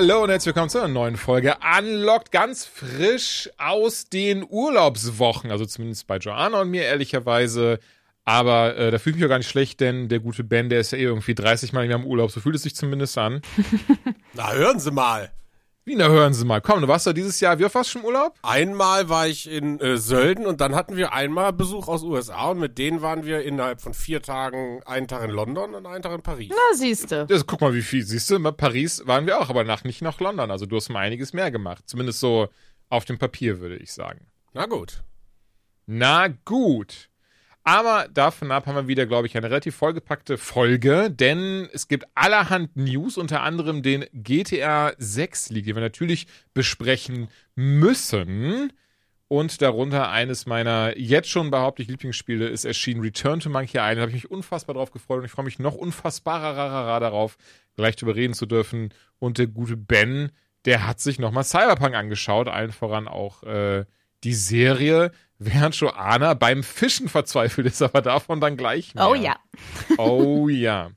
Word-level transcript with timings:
Hallo 0.00 0.22
und 0.22 0.30
herzlich 0.30 0.54
willkommen 0.54 0.70
zu 0.70 0.78
einer 0.78 0.88
neuen 0.88 1.18
Folge 1.18 1.56
Unlocked, 1.78 2.32
ganz 2.32 2.64
frisch 2.64 3.50
aus 3.58 4.08
den 4.08 4.46
Urlaubswochen, 4.48 5.50
also 5.50 5.66
zumindest 5.66 6.06
bei 6.06 6.16
Joanna 6.16 6.62
und 6.62 6.70
mir 6.70 6.84
ehrlicherweise. 6.84 7.80
Aber 8.24 8.78
äh, 8.78 8.90
da 8.90 8.98
fühle 8.98 9.16
ich 9.16 9.20
mich 9.20 9.26
auch 9.26 9.28
gar 9.28 9.36
nicht 9.36 9.50
schlecht, 9.50 9.78
denn 9.80 10.08
der 10.08 10.20
gute 10.20 10.42
Ben, 10.42 10.70
der 10.70 10.80
ist 10.80 10.92
ja 10.92 10.98
eh 10.98 11.02
irgendwie 11.02 11.34
30 11.34 11.74
Mal 11.74 11.84
im 11.84 11.90
Jahr 11.90 12.00
im 12.00 12.06
Urlaub, 12.06 12.30
so 12.30 12.40
fühlt 12.40 12.54
es 12.54 12.62
sich 12.62 12.74
zumindest 12.74 13.18
an. 13.18 13.42
Na, 14.32 14.54
hören 14.54 14.80
Sie 14.80 14.90
mal. 14.90 15.32
Wie, 15.90 15.96
na 15.96 16.08
hören 16.08 16.34
Sie 16.34 16.44
mal, 16.44 16.60
komm, 16.60 16.82
du 16.82 16.86
warst 16.86 17.06
ja 17.06 17.12
dieses 17.12 17.40
Jahr, 17.40 17.58
wie 17.58 17.64
oft 17.64 17.74
warst 17.74 17.90
du 17.90 17.92
schon 17.94 18.02
im 18.02 18.06
Urlaub? 18.06 18.38
Einmal 18.42 19.08
war 19.08 19.26
ich 19.26 19.50
in 19.50 19.80
äh, 19.80 19.96
Sölden 19.96 20.46
und 20.46 20.60
dann 20.60 20.76
hatten 20.76 20.96
wir 20.96 21.12
einmal 21.12 21.52
Besuch 21.52 21.88
aus 21.88 22.04
USA 22.04 22.50
und 22.50 22.60
mit 22.60 22.78
denen 22.78 23.02
waren 23.02 23.24
wir 23.24 23.42
innerhalb 23.42 23.80
von 23.80 23.92
vier 23.92 24.22
Tagen 24.22 24.84
einen 24.84 25.08
Tag 25.08 25.24
in 25.24 25.30
London 25.30 25.74
und 25.74 25.86
einen 25.86 26.00
Tag 26.00 26.12
in 26.12 26.22
Paris. 26.22 26.48
Na, 26.48 26.76
siehste. 26.76 27.26
Das, 27.26 27.44
guck 27.44 27.60
mal, 27.60 27.74
wie 27.74 27.82
viel, 27.82 28.04
siehst 28.04 28.30
du, 28.30 28.36
in 28.36 28.44
Paris 28.44 29.04
waren 29.06 29.26
wir 29.26 29.40
auch, 29.40 29.50
aber 29.50 29.64
nach, 29.64 29.82
nicht 29.82 30.00
nach 30.00 30.20
London, 30.20 30.52
also 30.52 30.64
du 30.64 30.76
hast 30.76 30.90
mal 30.90 31.00
einiges 31.00 31.32
mehr 31.32 31.50
gemacht. 31.50 31.82
Zumindest 31.88 32.20
so 32.20 32.46
auf 32.88 33.04
dem 33.04 33.18
Papier, 33.18 33.58
würde 33.58 33.74
ich 33.78 33.92
sagen. 33.92 34.28
Na 34.52 34.66
gut. 34.66 35.02
Na 35.86 36.28
gut. 36.28 37.09
Aber 37.70 38.08
davon 38.12 38.50
ab 38.50 38.66
haben 38.66 38.74
wir 38.74 38.88
wieder, 38.88 39.06
glaube 39.06 39.28
ich, 39.28 39.36
eine 39.36 39.46
relativ 39.46 39.76
vollgepackte 39.76 40.38
Folge, 40.38 41.08
denn 41.08 41.68
es 41.72 41.86
gibt 41.86 42.04
allerhand 42.16 42.76
News, 42.76 43.16
unter 43.16 43.42
anderem 43.42 43.84
den 43.84 44.06
GTA 44.12 44.92
6 44.98 45.50
League, 45.50 45.66
den 45.66 45.76
wir 45.76 45.80
natürlich 45.80 46.26
besprechen 46.52 47.28
müssen. 47.54 48.72
Und 49.28 49.62
darunter 49.62 50.10
eines 50.10 50.46
meiner 50.46 50.98
jetzt 50.98 51.28
schon 51.30 51.52
behaupte 51.52 51.84
Lieblingsspiele 51.84 52.48
ist 52.48 52.64
erschienen, 52.64 53.02
Return 53.02 53.38
to 53.38 53.50
Monkey 53.50 53.78
Island. 53.78 53.98
Da 53.98 54.00
habe 54.00 54.10
ich 54.10 54.24
mich 54.24 54.30
unfassbar 54.32 54.74
drauf 54.74 54.90
gefreut 54.90 55.20
und 55.20 55.26
ich 55.26 55.30
freue 55.30 55.44
mich 55.44 55.60
noch 55.60 55.76
unfassbarer 55.76 56.98
darauf, 56.98 57.36
gleich 57.76 57.94
drüber 57.94 58.16
reden 58.16 58.34
zu 58.34 58.46
dürfen. 58.46 58.92
Und 59.20 59.38
der 59.38 59.46
gute 59.46 59.76
Ben, 59.76 60.32
der 60.64 60.88
hat 60.88 60.98
sich 60.98 61.20
nochmal 61.20 61.44
Cyberpunk 61.44 61.94
angeschaut, 61.94 62.48
allen 62.48 62.72
voran 62.72 63.06
auch 63.06 63.44
äh, 63.44 63.84
die 64.24 64.34
Serie, 64.34 65.12
während 65.40 65.74
Joanna 65.74 66.34
beim 66.34 66.62
Fischen 66.62 67.08
verzweifelt 67.08 67.66
ist, 67.66 67.82
aber 67.82 68.00
davon 68.02 68.40
dann 68.40 68.56
gleich 68.56 68.94
mehr. 68.94 69.08
Oh 69.08 69.14
ja. 69.14 69.36
Oh 69.98 70.48
ja. 70.48 70.90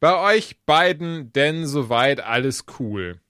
Bei 0.00 0.34
euch 0.34 0.56
beiden 0.66 1.32
denn 1.32 1.66
soweit 1.66 2.20
alles 2.20 2.64
cool. 2.80 3.20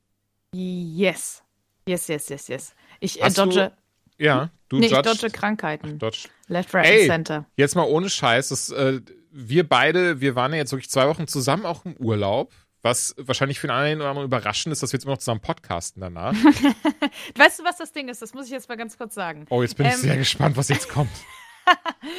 Yes. 0.55 1.43
Yes, 1.87 2.09
yes, 2.09 2.29
yes, 2.29 2.49
yes. 2.49 2.75
Ich 3.01 3.21
äh, 3.21 3.25
Hast 3.25 3.39
du- 3.39 3.45
dodge. 3.45 3.73
Ja, 4.17 4.51
du 4.69 4.79
nee, 4.79 4.87
ich 4.87 4.93
judged- 4.93 5.07
dodge 5.23 5.31
Krankheiten. 5.31 5.99
Dodge. 5.99 6.29
Left, 6.47 6.73
right 6.73 6.87
Ey, 6.87 7.01
and 7.11 7.27
center. 7.27 7.47
jetzt 7.57 7.75
mal 7.75 7.83
ohne 7.83 8.09
Scheiß, 8.09 8.49
das, 8.51 8.71
äh, 8.71 9.01
wir 9.33 9.69
beide, 9.69 10.21
wir 10.21 10.37
waren 10.37 10.53
ja 10.53 10.59
jetzt 10.59 10.71
wirklich 10.73 10.91
zwei 10.91 11.09
Wochen 11.09 11.27
zusammen 11.27 11.67
auch 11.67 11.85
im 11.85 11.97
Urlaub, 11.97 12.53
was 12.85 13.15
wahrscheinlich 13.19 13.59
für 13.59 13.67
den 13.67 13.75
einen 13.77 14.01
oder 14.03 14.11
anderen 14.11 14.27
überraschend 14.29 14.73
ist, 14.73 14.83
dass 14.83 14.93
wir 14.93 14.99
jetzt 14.99 15.05
immer 15.05 15.15
noch 15.15 15.19
zusammen 15.19 15.41
podcasten 15.41 16.01
danach. 16.03 16.35
Weißt 17.37 17.59
du, 17.59 17.65
was 17.65 17.79
das 17.79 17.93
Ding 17.93 18.09
ist? 18.09 18.21
Das 18.21 18.35
muss 18.35 18.47
ich 18.47 18.53
jetzt 18.53 18.69
mal 18.69 18.77
ganz 18.77 18.99
kurz 18.99 19.15
sagen. 19.15 19.47
Oh, 19.49 19.63
jetzt 19.63 19.77
bin 19.77 19.87
ich 19.87 19.95
Ähm, 19.95 19.99
sehr 20.01 20.17
gespannt, 20.19 20.57
was 20.57 20.69
jetzt 20.69 20.89
kommt. 20.89 21.11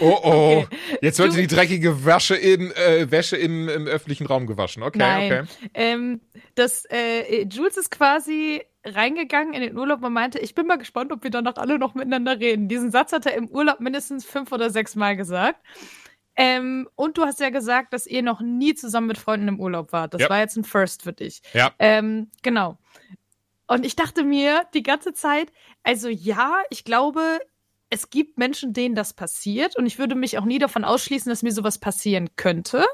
Oh 0.02 0.18
oh, 0.24 0.64
Okay. 0.66 0.78
jetzt 1.04 1.20
wird 1.20 1.36
die 1.36 1.46
dreckige 1.46 2.04
Wäsche, 2.04 2.36
in, 2.36 2.72
äh, 2.72 3.12
Wäsche 3.12 3.38
im, 3.38 3.70
im 3.70 3.86
öffentlichen 3.86 4.26
Raum 4.26 4.48
gewaschen. 4.48 4.82
Okay, 4.82 4.98
Nein. 4.98 5.32
okay. 5.32 5.70
Ähm, 5.76 6.22
das, 6.56 6.86
äh, 6.90 7.44
Jules 7.44 7.78
ist 7.78 7.92
quasi 7.92 8.64
reingegangen 8.84 9.54
in 9.54 9.62
den 9.62 9.78
Urlaub 9.78 10.04
und 10.04 10.14
meinte, 10.14 10.40
ich 10.40 10.56
bin 10.56 10.66
mal 10.66 10.78
gespannt, 10.78 11.12
ob 11.12 11.24
wir 11.24 11.30
danach 11.30 11.58
alle 11.58 11.78
noch 11.78 11.94
miteinander 11.94 12.40
reden. 12.40 12.68
Diesen 12.70 12.90
Satz 12.90 13.12
hat 13.12 13.28
er 13.28 13.36
im 13.36 13.48
Urlaub 13.48 13.80
mindestens 13.82 14.26
fünf 14.26 14.52
oder 14.52 14.72
sechs 14.72 14.96
Mal 14.96 15.16
gesagt. 15.16 15.60
Ähm, 16.38 16.90
und 16.96 17.18
du 17.18 17.24
hast 17.24 17.40
ja 17.40 17.50
gesagt, 17.50 17.94
dass 17.94 18.08
ihr 18.08 18.22
noch 18.22 18.42
nie 18.42 18.74
zusammen 18.76 19.08
mit 19.08 19.18
Freunden 19.18 19.48
im 19.48 19.60
Urlaub 19.60 19.94
wart. 19.94 20.14
Das 20.14 20.22
Ja. 20.22 20.30
war 20.30 20.40
jetzt 20.40 20.58
ein 20.58 20.64
First 20.64 21.04
für 21.04 21.14
dich. 21.14 21.42
Ja. 21.54 21.72
Ähm, 21.80 22.30
genau. 22.42 22.78
Und 23.68 23.86
ich 23.86 23.96
dachte 23.96 24.24
mir 24.24 24.66
die 24.74 24.84
ganze 24.84 25.14
Zeit, 25.14 25.52
also 25.84 26.08
ja, 26.10 26.62
ich 26.70 26.84
glaube, 26.84 27.40
es 27.90 28.10
gibt 28.10 28.38
Menschen, 28.38 28.74
denen 28.74 28.96
das 28.96 29.14
passiert. 29.14 29.76
Und 29.78 29.86
ich 29.86 29.98
würde 29.98 30.16
mich 30.16 30.38
auch 30.38 30.46
nie 30.46 30.60
davon 30.60 30.84
ausschließen, 30.84 31.30
dass 31.30 31.44
mir 31.44 31.52
sowas 31.52 31.78
passieren 31.78 32.30
könnte. 32.36 32.86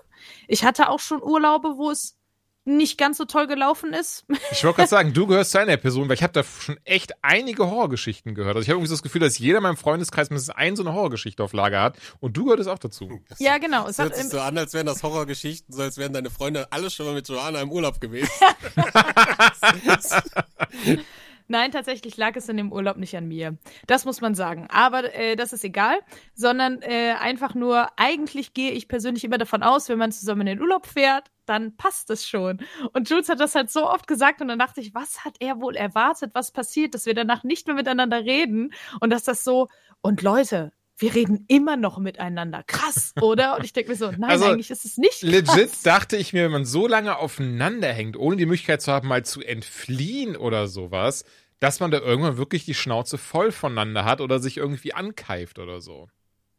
Ich 0.48 0.64
hatte 0.64 0.90
auch 0.90 1.00
schon 1.00 1.22
Urlaube, 1.24 1.78
wo 1.78 1.90
es 1.92 2.18
nicht 2.64 2.98
ganz 2.98 3.18
so 3.18 3.26
toll 3.26 3.48
gelaufen 3.48 3.94
ist. 3.94 4.26
Ich 4.52 4.64
wollte 4.64 4.78
gerade 4.78 4.90
sagen, 4.90 5.14
du 5.14 5.26
gehörst 5.26 5.52
zu 5.52 5.60
einer 5.60 5.78
Person, 5.78 6.08
weil 6.08 6.16
ich 6.16 6.24
habe 6.24 6.34
da 6.34 6.44
schon 6.44 6.78
echt 6.84 7.14
einige 7.24 7.70
Horrorgeschichten 7.70 8.36
gehört. 8.36 8.56
Also 8.56 8.64
ich 8.64 8.70
habe 8.70 8.78
irgendwie 8.78 8.90
so 8.90 8.96
das 8.96 9.04
Gefühl, 9.04 9.22
dass 9.22 9.40
jeder 9.40 9.58
in 9.58 9.64
meinem 9.64 9.78
Freundeskreis 9.78 10.30
mindestens 10.30 10.56
ein 10.56 10.76
so 10.76 10.84
eine 10.84 10.94
Horrorgeschichte 10.94 11.44
auf 11.44 11.54
Lager 11.54 11.82
hat. 11.82 11.98
Und 12.20 12.38
du 12.38 12.46
gehörtest 12.46 12.70
auch 12.70 12.80
dazu. 12.80 13.22
ja, 13.40 13.58
genau. 13.58 13.88
Es 13.88 13.98
hört 13.98 14.16
sich 14.16 14.30
so 14.30 14.40
an, 14.40 14.58
als 14.58 14.74
wären 14.74 14.86
das 14.86 15.02
Horrorgeschichten, 15.02 15.74
so 15.74 15.82
als 15.82 15.98
wären 15.98 16.14
deine 16.14 16.30
Freunde 16.30 16.72
alle 16.72 16.90
schon 16.90 17.08
mal 17.08 17.16
mit 17.16 17.28
Joanna 17.28 17.62
im 17.62 17.72
Urlaub 17.72 18.00
gewesen. 18.00 18.30
Nein, 21.48 21.72
tatsächlich 21.74 22.16
lag 22.16 22.34
es 22.38 22.48
in 22.48 22.56
dem 22.56 22.72
Urlaub 22.72 22.96
nicht 22.96 23.18
an 23.18 23.28
mir. 23.28 23.58
Das 23.86 24.06
muss 24.06 24.22
man 24.22 24.36
sagen. 24.36 24.68
Aber 24.70 25.14
äh, 25.14 25.36
das 25.36 25.52
ist 25.52 25.66
egal, 25.66 26.00
sondern 26.34 26.82
äh, 26.82 27.16
einfach 27.20 27.56
nur, 27.56 27.90
eigentlich 27.98 28.54
gehe 28.54 28.72
ich 28.72 28.88
persönlich 28.88 29.26
immer 29.26 29.38
davon 29.38 29.62
aus, 29.62 29.90
wenn 29.90 29.98
man 29.98 30.14
zusammen 30.14 30.42
in 30.42 30.58
den 30.58 30.62
Urlaub 30.62 30.88
fährt, 30.88 31.30
dann 31.52 31.76
passt 31.78 32.10
es 32.10 32.28
schon. 32.28 32.60
Und 32.94 33.10
Jules 33.10 33.30
hat 33.30 33.40
das 33.40 33.56
halt 33.56 33.70
so 33.70 33.88
oft 33.90 34.08
gesagt 34.08 34.42
und 34.42 34.48
dann 34.48 34.60
dachte 34.60 34.82
ich, 34.82 34.94
was 34.96 35.24
hat 35.26 35.36
er 35.40 35.60
wohl 35.62 35.76
erwartet, 35.76 36.32
was 36.34 36.52
passiert, 36.52 36.94
dass 36.96 37.06
wir 37.06 37.14
danach 37.14 37.44
nicht 37.44 37.68
mehr 37.68 37.76
miteinander 37.76 38.20
reden 38.24 38.74
und 39.00 39.10
dass 39.12 39.24
das 39.24 39.44
so, 39.44 39.68
und 40.02 40.22
Leute, 40.22 40.72
wir 40.98 41.16
reden 41.16 41.46
immer 41.48 41.78
noch 41.78 41.98
miteinander. 41.98 42.64
Krass, 42.68 43.14
oder? 43.22 43.58
Und 43.58 43.66
ich 43.66 43.74
denke 43.74 43.92
mir 43.92 43.98
so, 43.98 44.12
nein, 44.12 44.24
Also, 44.32 44.46
eigentlich 44.46 44.70
ist 44.72 44.86
es 44.86 44.98
nicht 44.98 45.22
krass. 45.22 45.30
Legit 45.32 45.72
dachte 45.84 46.16
ich 46.18 46.32
mir, 46.34 46.44
wenn 46.46 46.52
man 46.52 46.66
so 46.66 46.88
lange 46.88 47.18
aufeinander 47.18 47.92
hängt, 47.92 48.16
ohne 48.18 48.38
die 48.38 48.46
Möglichkeit 48.46 48.82
zu 48.82 48.92
haben, 48.92 49.08
mal 49.08 49.26
zu 49.26 49.42
entfliehen 49.42 50.36
oder 50.36 50.68
sowas, 50.68 51.26
dass 51.60 51.80
man 51.80 51.92
da 51.92 52.00
irgendwann 52.00 52.38
wirklich 52.38 52.66
die 52.66 52.74
Schnauze 52.76 53.18
voll 53.18 53.52
voneinander 53.52 54.06
hat 54.06 54.22
oder 54.22 54.40
sich 54.40 54.58
irgendwie 54.58 54.94
ankeift 54.94 55.60
oder 55.60 55.82
so. 55.82 56.08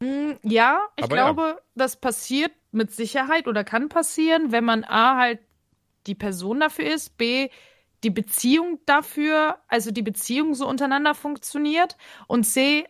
Mm, 0.00 0.32
Ja, 0.42 0.80
ich 0.96 1.04
Aber 1.04 1.16
ja. 1.16 1.24
glaube, 1.24 1.62
das 1.74 2.00
passiert 2.00 2.52
mit 2.72 2.90
Sicherheit 2.90 3.46
oder 3.46 3.64
kann 3.64 3.88
passieren, 3.88 4.52
wenn 4.52 4.64
man 4.64 4.84
A 4.84 5.16
halt 5.16 5.40
die 6.06 6.14
Person 6.14 6.60
dafür 6.60 6.86
ist, 6.92 7.16
B 7.16 7.48
die 8.02 8.10
Beziehung 8.10 8.80
dafür, 8.84 9.58
also 9.68 9.92
die 9.92 10.02
Beziehung 10.02 10.54
so 10.54 10.68
untereinander 10.68 11.14
funktioniert 11.14 11.96
und 12.26 12.44
C, 12.44 12.84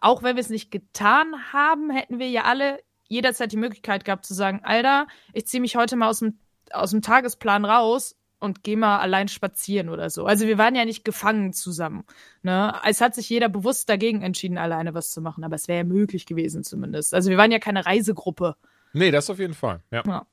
auch 0.00 0.22
wenn 0.22 0.36
wir 0.36 0.40
es 0.40 0.50
nicht 0.50 0.70
getan 0.70 1.52
haben, 1.52 1.90
hätten 1.90 2.18
wir 2.18 2.28
ja 2.28 2.44
alle 2.44 2.80
jederzeit 3.08 3.52
die 3.52 3.56
Möglichkeit 3.56 4.04
gehabt 4.04 4.26
zu 4.26 4.34
sagen, 4.34 4.60
Alter, 4.64 5.06
ich 5.32 5.46
ziehe 5.46 5.60
mich 5.60 5.76
heute 5.76 5.96
mal 5.96 6.08
aus 6.08 6.18
dem, 6.18 6.38
aus 6.72 6.90
dem 6.90 7.02
Tagesplan 7.02 7.64
raus 7.64 8.16
und 8.40 8.64
gehe 8.64 8.76
mal 8.76 8.98
allein 8.98 9.28
spazieren 9.28 9.88
oder 9.88 10.10
so. 10.10 10.26
Also 10.26 10.46
wir 10.46 10.58
waren 10.58 10.74
ja 10.74 10.84
nicht 10.84 11.04
gefangen 11.04 11.52
zusammen. 11.52 12.04
Ne? 12.42 12.74
Es 12.84 13.00
hat 13.00 13.14
sich 13.14 13.28
jeder 13.28 13.48
bewusst 13.48 13.88
dagegen 13.88 14.22
entschieden, 14.22 14.58
alleine 14.58 14.94
was 14.94 15.10
zu 15.10 15.20
machen, 15.20 15.44
aber 15.44 15.54
es 15.54 15.68
wäre 15.68 15.78
ja 15.78 15.84
möglich 15.84 16.26
gewesen 16.26 16.64
zumindest. 16.64 17.14
Also 17.14 17.30
wir 17.30 17.38
waren 17.38 17.52
ja 17.52 17.58
keine 17.58 17.86
Reisegruppe. 17.86 18.56
Nee, 18.96 19.10
das 19.10 19.28
auf 19.30 19.38
jeden 19.38 19.54
Fall. 19.54 19.80
Ja. 19.90 20.02
Ja. 20.06 20.26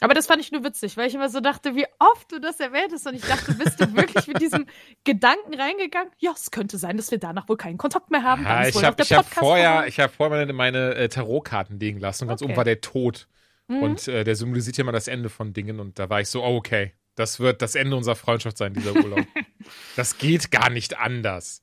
Aber 0.00 0.12
das 0.12 0.26
fand 0.26 0.42
ich 0.42 0.52
nur 0.52 0.62
witzig, 0.62 0.98
weil 0.98 1.08
ich 1.08 1.14
immer 1.14 1.30
so 1.30 1.40
dachte, 1.40 1.74
wie 1.74 1.86
oft 1.98 2.30
du 2.30 2.38
das 2.38 2.60
erwähntest. 2.60 3.06
Und 3.06 3.14
ich 3.14 3.22
dachte, 3.22 3.54
bist 3.54 3.80
du 3.80 3.92
wirklich 3.96 4.26
mit 4.26 4.42
diesem 4.42 4.66
Gedanken 5.04 5.54
reingegangen? 5.54 6.10
Ja, 6.18 6.32
es 6.36 6.50
könnte 6.50 6.76
sein, 6.76 6.98
dass 6.98 7.10
wir 7.10 7.18
danach 7.18 7.48
wohl 7.48 7.56
keinen 7.56 7.78
Kontakt 7.78 8.10
mehr 8.10 8.22
haben. 8.22 8.44
Ja, 8.44 8.68
ich 8.68 8.84
habe 8.84 9.02
hab 9.02 9.26
vorher, 9.26 9.86
ich 9.86 9.98
hab 9.98 10.12
vorher 10.12 10.38
meine, 10.38 10.52
meine 10.52 10.94
äh, 10.94 11.08
Tarotkarten 11.08 11.80
liegen 11.80 11.98
lassen 11.98 12.24
und 12.24 12.28
ganz 12.28 12.42
Okay. 12.42 12.50
oben 12.50 12.56
war 12.58 12.64
der 12.64 12.82
Tod. 12.82 13.26
Mhm. 13.68 13.82
Und 13.82 14.08
äh, 14.08 14.24
der 14.24 14.36
symbolisiert 14.36 14.76
ja 14.76 14.84
mal 14.84 14.92
das 14.92 15.08
Ende 15.08 15.30
von 15.30 15.54
Dingen. 15.54 15.80
Und 15.80 15.98
da 15.98 16.10
war 16.10 16.20
ich 16.20 16.28
so, 16.28 16.44
oh, 16.44 16.56
okay, 16.56 16.92
das 17.14 17.40
wird 17.40 17.62
das 17.62 17.74
Ende 17.74 17.96
unserer 17.96 18.16
Freundschaft 18.16 18.58
sein, 18.58 18.74
dieser 18.74 18.94
Urlaub. 18.94 19.26
das 19.96 20.18
geht 20.18 20.50
gar 20.50 20.68
nicht 20.68 20.98
anders. 20.98 21.62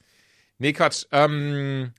Nee, 0.58 0.74
Quatsch. 0.74 1.06
Ähm, 1.12 1.94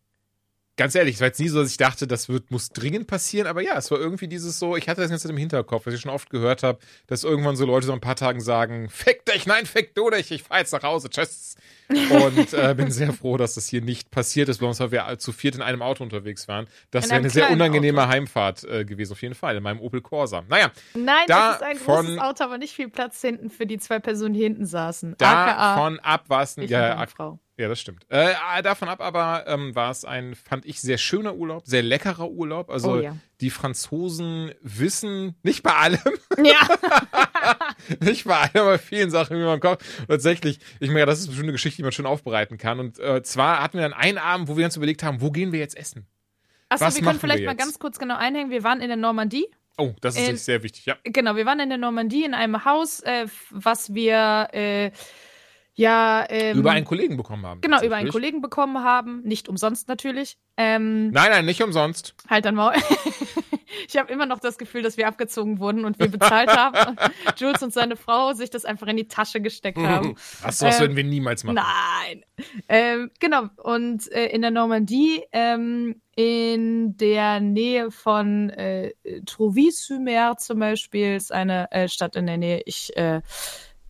ganz 0.76 0.94
ehrlich, 0.94 1.16
es 1.16 1.20
war 1.20 1.28
jetzt 1.28 1.40
nie 1.40 1.48
so, 1.48 1.60
dass 1.60 1.70
ich 1.70 1.76
dachte, 1.76 2.06
das 2.06 2.28
wird, 2.28 2.50
muss 2.50 2.70
dringend 2.70 3.06
passieren, 3.06 3.46
aber 3.46 3.62
ja, 3.62 3.76
es 3.76 3.90
war 3.90 3.98
irgendwie 3.98 4.28
dieses 4.28 4.58
so, 4.58 4.76
ich 4.76 4.88
hatte 4.88 5.00
das 5.02 5.10
jetzt 5.10 5.24
im 5.24 5.36
Hinterkopf, 5.36 5.86
was 5.86 5.94
ich 5.94 6.00
schon 6.00 6.10
oft 6.10 6.30
gehört 6.30 6.62
habe, 6.62 6.78
dass 7.06 7.22
irgendwann 7.24 7.56
so 7.56 7.64
Leute 7.64 7.86
so 7.86 7.92
ein 7.92 8.00
paar 8.00 8.16
Tagen 8.16 8.40
sagen, 8.40 8.88
fick 8.90 9.24
dich, 9.24 9.46
nein, 9.46 9.66
fick 9.66 9.94
du 9.94 10.10
dich, 10.10 10.30
ich 10.30 10.42
fahr 10.42 10.58
jetzt 10.58 10.72
nach 10.72 10.82
Hause, 10.82 11.10
tschüss. 11.10 11.54
Und 11.88 12.54
äh, 12.54 12.74
bin 12.74 12.90
sehr 12.90 13.12
froh, 13.12 13.36
dass 13.36 13.54
das 13.56 13.66
hier 13.68 13.82
nicht 13.82 14.10
passiert 14.10 14.48
ist, 14.48 14.62
weil 14.62 14.90
wir 14.90 15.18
zu 15.18 15.32
viert 15.32 15.54
in 15.54 15.60
einem 15.62 15.82
Auto 15.82 16.02
unterwegs 16.02 16.48
waren. 16.48 16.66
Das 16.90 17.06
wäre 17.10 17.16
eine 17.16 17.28
sehr 17.28 17.50
unangenehme 17.50 18.00
Auto. 18.02 18.10
Heimfahrt 18.10 18.64
äh, 18.64 18.84
gewesen, 18.86 19.12
auf 19.12 19.20
jeden 19.22 19.34
Fall, 19.34 19.56
in 19.56 19.62
meinem 19.62 19.80
Opel 19.80 20.00
Corsa. 20.00 20.42
Naja, 20.48 20.72
Nein, 20.94 21.24
Da 21.26 21.48
das 21.50 21.56
ist 21.56 21.62
ein 21.62 21.76
von- 21.76 22.06
großes 22.06 22.18
Auto, 22.20 22.44
aber 22.44 22.56
nicht 22.58 22.74
viel 22.74 22.88
Platz 22.88 23.20
hinten 23.20 23.50
für 23.50 23.66
die 23.66 23.78
zwei 23.78 23.98
Personen, 23.98 24.32
die 24.34 24.40
hinten 24.42 24.64
saßen. 24.64 25.16
AKA 25.20 25.74
davon 25.76 26.00
ab 26.00 26.24
war 26.28 26.42
es 26.42 26.56
ein, 26.56 26.66
ja, 26.68 27.06
Frau. 27.06 27.38
Ja, 27.56 27.68
das 27.68 27.80
stimmt. 27.80 28.04
Äh, 28.08 28.34
davon 28.64 28.88
ab 28.88 29.00
aber 29.00 29.44
ähm, 29.46 29.74
war 29.76 29.90
es 29.92 30.04
ein, 30.04 30.34
fand 30.34 30.66
ich, 30.66 30.80
sehr 30.80 30.98
schöner 30.98 31.36
Urlaub, 31.36 31.62
sehr 31.66 31.82
leckerer 31.84 32.28
Urlaub. 32.28 32.68
Also 32.68 32.94
Oh 32.94 33.00
ja. 33.00 33.16
die 33.40 33.50
Franzosen 33.50 34.52
wissen, 34.60 35.36
nicht 35.44 35.62
bei 35.62 35.72
allem, 35.72 36.00
Ja, 36.42 36.68
nicht 38.00 38.24
bei 38.24 38.36
allem, 38.36 38.50
aber 38.56 38.70
bei 38.72 38.78
vielen 38.78 39.10
Sachen, 39.10 39.38
wie 39.38 39.44
man 39.44 39.60
kocht. 39.60 39.84
Und 40.00 40.08
tatsächlich, 40.08 40.58
ich 40.80 40.90
meine, 40.90 41.06
das 41.06 41.20
ist 41.20 41.26
bestimmt 41.28 41.44
eine 41.44 41.52
Geschichte, 41.52 41.76
die 41.76 41.82
man 41.84 41.92
schön 41.92 42.06
aufbereiten 42.06 42.58
kann. 42.58 42.80
Und 42.80 42.98
äh, 42.98 43.22
zwar 43.22 43.62
hatten 43.62 43.78
wir 43.78 43.82
dann 43.82 43.92
einen 43.92 44.18
Abend, 44.18 44.48
wo 44.48 44.56
wir 44.56 44.64
uns 44.64 44.76
überlegt 44.76 45.04
haben, 45.04 45.20
wo 45.20 45.30
gehen 45.30 45.52
wir 45.52 45.60
jetzt 45.60 45.76
essen? 45.76 46.06
Achso, 46.68 46.86
Was 46.86 46.96
wir 46.96 47.02
können 47.04 47.20
vielleicht 47.20 47.40
wir 47.40 47.46
mal 47.46 47.54
ganz 47.54 47.78
kurz 47.78 48.00
genau 48.00 48.16
einhängen. 48.16 48.50
Wir 48.50 48.64
waren 48.64 48.80
in 48.80 48.88
der 48.88 48.96
Normandie. 48.96 49.46
Oh, 49.76 49.92
das 50.00 50.16
ist 50.16 50.28
Ähm, 50.28 50.36
sehr 50.36 50.62
wichtig, 50.64 50.86
ja. 50.86 50.96
Genau, 51.04 51.36
wir 51.36 51.46
waren 51.46 51.60
in 51.60 51.68
der 51.68 51.78
Normandie 51.78 52.24
in 52.24 52.34
einem 52.34 52.64
Haus, 52.64 53.00
äh, 53.00 53.26
was 53.50 53.94
wir 53.94 54.48
äh, 54.52 54.90
ja 55.74 56.24
ähm, 56.28 56.58
Über 56.58 56.70
einen 56.72 56.84
Kollegen 56.84 57.16
bekommen 57.16 57.44
haben. 57.46 57.60
genau 57.60 57.82
über 57.82 57.96
einen. 57.96 58.10
Kollegen 58.10 58.40
bekommen 58.40 58.82
haben, 58.84 59.22
nicht 59.22 59.48
umsonst 59.48 59.88
natürlich. 59.88 60.38
Ähm, 60.56 61.10
Nein, 61.10 61.30
nein, 61.32 61.44
nicht 61.46 61.62
umsonst. 61.62 62.14
halt 62.30 62.44
dann 62.44 62.54
mal. 62.54 62.76
ich 63.88 63.96
habe 63.96 64.12
immer 64.12 64.24
noch 64.26 64.38
das 64.38 64.56
Gefühl, 64.56 64.82
dass 64.82 64.96
wir 64.96 65.08
abgezogen 65.08 65.58
wurden 65.58 65.84
und 65.84 65.98
wir 65.98 66.06
bezahlt 66.08 66.48
haben. 66.48 66.96
Und 66.96 67.00
Jules 67.40 67.60
und 67.62 67.72
seine 67.72 67.96
Frau 67.96 68.34
sich 68.34 68.50
das 68.50 68.64
einfach 68.64 68.86
in 68.86 68.96
die 68.96 69.08
Tasche 69.08 69.40
gesteckt 69.40 69.78
haben. 69.78 70.14
Was, 70.42 70.60
sowas 70.60 70.76
Ähm, 70.76 70.80
würden 70.82 70.96
wir 70.96 71.04
niemals 71.04 71.42
machen. 71.42 71.56
Nein. 71.56 72.24
Ähm, 72.68 73.10
genau. 73.18 73.48
Und 73.56 74.10
äh, 74.12 74.26
in 74.26 74.42
der 74.42 74.52
Normandie, 74.52 75.24
ähm, 75.32 76.00
in 76.14 76.96
der 76.96 77.40
Nähe 77.40 77.90
von 77.90 78.50
äh, 78.50 78.92
Trouville-sur-Mer 79.26 80.36
zum 80.38 80.60
Beispiel, 80.60 81.16
ist 81.16 81.32
eine 81.32 81.70
äh, 81.72 81.88
Stadt 81.88 82.14
in 82.14 82.26
der 82.26 82.36
Nähe. 82.38 82.62
Ich 82.64 82.96
äh, 82.96 83.22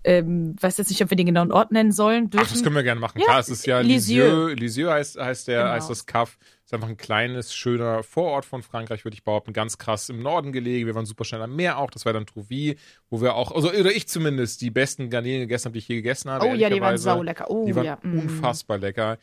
ähm, 0.04 0.54
weiß 0.60 0.76
jetzt 0.78 0.90
nicht, 0.90 1.02
ob 1.02 1.10
wir 1.10 1.16
den 1.16 1.26
genauen 1.26 1.50
Ort 1.50 1.72
nennen 1.72 1.92
sollen. 1.92 2.26
Ach, 2.26 2.30
Dürfen. 2.38 2.52
das 2.54 2.62
können 2.62 2.76
wir 2.76 2.82
gerne 2.82 3.00
machen. 3.00 3.18
Ja, 3.18 3.24
Klar, 3.26 3.40
es 3.40 3.48
ist 3.48 3.66
ja 3.66 3.80
Lisieux. 3.80 4.54
Lisieux. 4.54 4.90
Heißt, 4.90 5.18
heißt, 5.18 5.48
der, 5.48 5.62
Genau. 5.62 5.72
heißt 5.72 5.90
das 5.90 6.06
Kaff. 6.06 6.38
Ist 6.64 6.72
einfach 6.72 6.88
ein 6.88 6.96
kleines, 6.96 7.54
schöner 7.54 8.02
Vorort 8.02 8.44
von 8.46 8.62
Frankreich, 8.62 9.04
würde 9.04 9.14
ich 9.14 9.22
behaupten. 9.24 9.52
Ganz 9.52 9.76
krass 9.78 10.08
im 10.08 10.22
Norden 10.22 10.52
gelegen. 10.52 10.86
Wir 10.86 10.94
waren 10.94 11.04
super 11.06 11.24
schnell 11.24 11.42
am 11.42 11.54
Meer 11.56 11.78
auch. 11.78 11.90
Das 11.90 12.06
war 12.06 12.12
dann 12.14 12.24
Trouville, 12.26 12.76
wo 13.10 13.20
wir 13.20 13.34
auch, 13.34 13.52
also 13.52 13.68
oder 13.70 13.92
ich 13.92 14.08
zumindest, 14.08 14.60
die 14.62 14.70
besten 14.70 15.10
Garnelen 15.10 15.40
gegessen 15.40 15.66
habe, 15.66 15.72
die 15.74 15.78
ich 15.80 15.88
je 15.88 15.96
gegessen 15.96 16.30
habe. 16.30 16.46
oh 16.46 16.48
ja, 16.48 16.54
die 16.54 16.60
waren 16.62 16.94
ehrlicherweise. 16.94 17.02
saulecker. 17.02 17.50
Oh 17.50 17.66
Die 17.66 17.76
waren 17.76 17.84
ja. 17.84 17.98
mm. 18.02 18.18
unfassbar 18.18 18.78
lecker. 18.78 19.18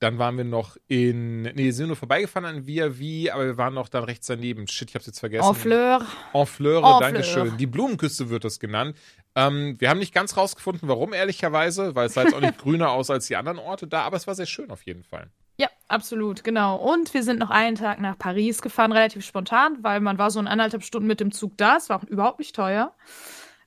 Dann 0.00 0.18
waren 0.18 0.36
wir 0.36 0.44
noch 0.44 0.76
in, 0.86 1.42
nee, 1.42 1.54
wir 1.56 1.72
sind 1.72 1.88
nur 1.88 1.96
vorbeigefahren 1.96 2.44
an 2.44 2.66
Via 2.66 2.98
Vie, 2.98 3.30
aber 3.32 3.46
wir 3.46 3.56
waren 3.58 3.74
noch 3.74 3.88
dann 3.88 4.04
rechts 4.04 4.28
daneben. 4.28 4.68
Shit, 4.68 4.90
ich 4.90 4.94
hab's 4.94 5.06
jetzt 5.06 5.18
vergessen. 5.18 5.48
En 5.48 5.54
fleur. 5.54 6.06
En 6.32 6.46
Fleure, 6.46 6.94
En 6.94 7.00
Dankeschön. 7.00 7.56
Die 7.56 7.66
Blumenküste 7.66 8.30
wird 8.30 8.44
das 8.44 8.60
genannt. 8.60 8.96
Ähm, 9.34 9.76
wir 9.78 9.90
haben 9.90 9.98
nicht 9.98 10.14
ganz 10.14 10.36
rausgefunden, 10.36 10.88
warum, 10.88 11.12
ehrlicherweise, 11.12 11.94
weil 11.94 12.06
es 12.06 12.14
sah 12.14 12.22
jetzt 12.22 12.34
auch 12.34 12.40
nicht 12.40 12.58
grüner 12.62 12.90
aus 12.90 13.10
als 13.10 13.26
die 13.26 13.36
anderen 13.36 13.58
Orte 13.58 13.86
da, 13.86 14.02
aber 14.02 14.16
es 14.16 14.26
war 14.26 14.34
sehr 14.34 14.46
schön 14.46 14.70
auf 14.70 14.82
jeden 14.82 15.02
Fall. 15.02 15.30
Ja, 15.60 15.68
absolut, 15.88 16.44
genau. 16.44 16.76
Und 16.76 17.12
wir 17.14 17.24
sind 17.24 17.40
noch 17.40 17.50
einen 17.50 17.76
Tag 17.76 18.00
nach 18.00 18.16
Paris 18.16 18.62
gefahren, 18.62 18.92
relativ 18.92 19.24
spontan, 19.24 19.78
weil 19.82 20.00
man 20.00 20.16
war 20.16 20.30
so 20.30 20.38
in 20.38 20.46
anderthalb 20.46 20.84
Stunden 20.84 21.08
mit 21.08 21.18
dem 21.18 21.32
Zug 21.32 21.56
da. 21.56 21.76
Es 21.76 21.88
war 21.88 21.98
auch 21.98 22.04
überhaupt 22.04 22.38
nicht 22.38 22.54
teuer. 22.54 22.94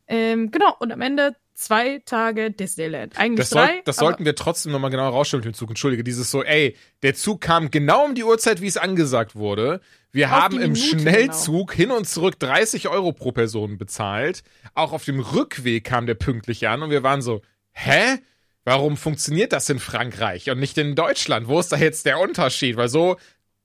Ähm, 0.07 0.51
genau, 0.51 0.74
und 0.80 0.92
am 0.94 1.01
Ende 1.01 1.36
zwei 1.62 2.02
Tage 2.06 2.52
Disneyland. 2.52 3.18
Eigentlich 3.18 3.48
Das, 3.48 3.50
soll, 3.50 3.66
drei. 3.66 3.81
das 3.86 3.96
sollten 3.98 4.25
wir 4.25 4.36
trotzdem 4.36 4.72
nochmal 4.72 4.92
genau 4.92 5.10
rausstellen 5.10 5.46
mit 5.46 5.54
dem 5.54 5.58
Zug. 5.58 5.69
Entschuldige, 5.69 6.04
dieses 6.04 6.31
so, 6.31 6.44
ey, 6.44 6.75
der 7.04 7.13
Zug 7.16 7.42
kam 7.42 7.72
genau 7.72 8.06
um 8.06 8.16
die 8.16 8.24
Uhrzeit, 8.24 8.62
wie 8.62 8.68
es 8.68 8.78
angesagt 8.78 9.36
wurde. 9.36 9.80
Wir 10.12 10.28
Auf 10.28 10.42
haben 10.42 10.60
im 10.60 10.74
Minute, 10.74 10.98
genau. 10.98 11.02
Schnellzug 11.02 11.74
hin 11.74 11.92
und 11.92 12.08
zurück 12.08 12.40
30 12.40 12.90
Euro 12.90 13.13
pro 13.13 13.31
Person 13.31 13.78
bezahlt. 13.78 14.44
Auch 14.74 14.92
auf 14.92 15.06
dem 15.06 15.19
Rückweg 15.19 15.84
kam 15.84 16.06
der 16.06 16.16
pünktlich 16.16 16.68
an 16.68 16.84
und 16.84 16.90
wir 16.90 17.04
waren 17.04 17.22
so, 17.22 17.42
hä? 17.72 18.18
Warum 18.63 18.96
funktioniert 18.96 19.54
das 19.54 19.68
in 19.69 19.80
Frankreich 19.80 20.52
und 20.52 20.60
nicht 20.60 20.78
in 20.78 20.94
Deutschland? 20.94 21.48
Wo 21.48 21.60
ist 21.60 21.72
da 21.72 21.78
jetzt 21.78 22.06
der 22.06 22.19
Unterschied? 22.19 22.78
Weil 22.78 22.90
so, 22.90 23.18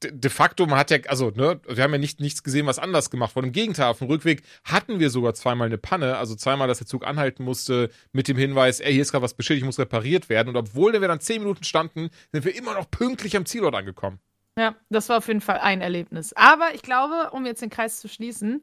de, 0.02 0.30
facto, 0.30 0.66
man 0.66 0.78
hat 0.78 0.90
ja, 0.90 0.98
also, 1.08 1.30
ne, 1.30 1.60
wir 1.66 1.82
haben 1.82 1.92
ja 1.92 1.98
nicht, 1.98 2.20
nichts 2.20 2.42
gesehen, 2.42 2.66
was 2.66 2.78
anders 2.78 3.10
gemacht 3.10 3.34
wurde. 3.34 3.48
Im 3.48 3.52
Gegenteil, 3.52 3.86
auf 3.86 3.98
dem 3.98 4.08
Rückweg 4.08 4.42
hatten 4.64 5.00
wir 5.00 5.10
sogar 5.10 5.34
zweimal 5.34 5.66
eine 5.66 5.78
Panne, 5.78 6.16
also 6.16 6.34
zweimal, 6.34 6.68
dass 6.68 6.78
der 6.78 6.86
Zug 6.86 7.06
anhalten 7.06 7.44
musste 7.44 7.90
mit 8.12 8.28
dem 8.28 8.36
Hinweis, 8.36 8.80
ey, 8.80 8.92
hier 8.92 9.02
ist 9.02 9.12
gerade 9.12 9.22
was 9.22 9.34
beschädigt, 9.34 9.64
muss 9.64 9.78
repariert 9.78 10.28
werden. 10.28 10.50
Und 10.50 10.56
obwohl 10.56 10.92
wir 10.92 11.08
dann 11.08 11.20
zehn 11.20 11.42
Minuten 11.42 11.64
standen, 11.64 12.10
sind 12.32 12.44
wir 12.44 12.54
immer 12.54 12.74
noch 12.74 12.90
pünktlich 12.90 13.36
am 13.36 13.46
Zielort 13.46 13.74
angekommen. 13.74 14.20
Ja, 14.58 14.74
das 14.88 15.08
war 15.08 15.18
auf 15.18 15.28
jeden 15.28 15.42
Fall 15.42 15.58
ein 15.58 15.80
Erlebnis. 15.80 16.32
Aber 16.32 16.74
ich 16.74 16.82
glaube, 16.82 17.30
um 17.32 17.44
jetzt 17.44 17.62
den 17.62 17.70
Kreis 17.70 18.00
zu 18.00 18.08
schließen, 18.08 18.62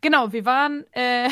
genau, 0.00 0.32
wir 0.32 0.44
waren, 0.44 0.84
äh, 0.92 1.28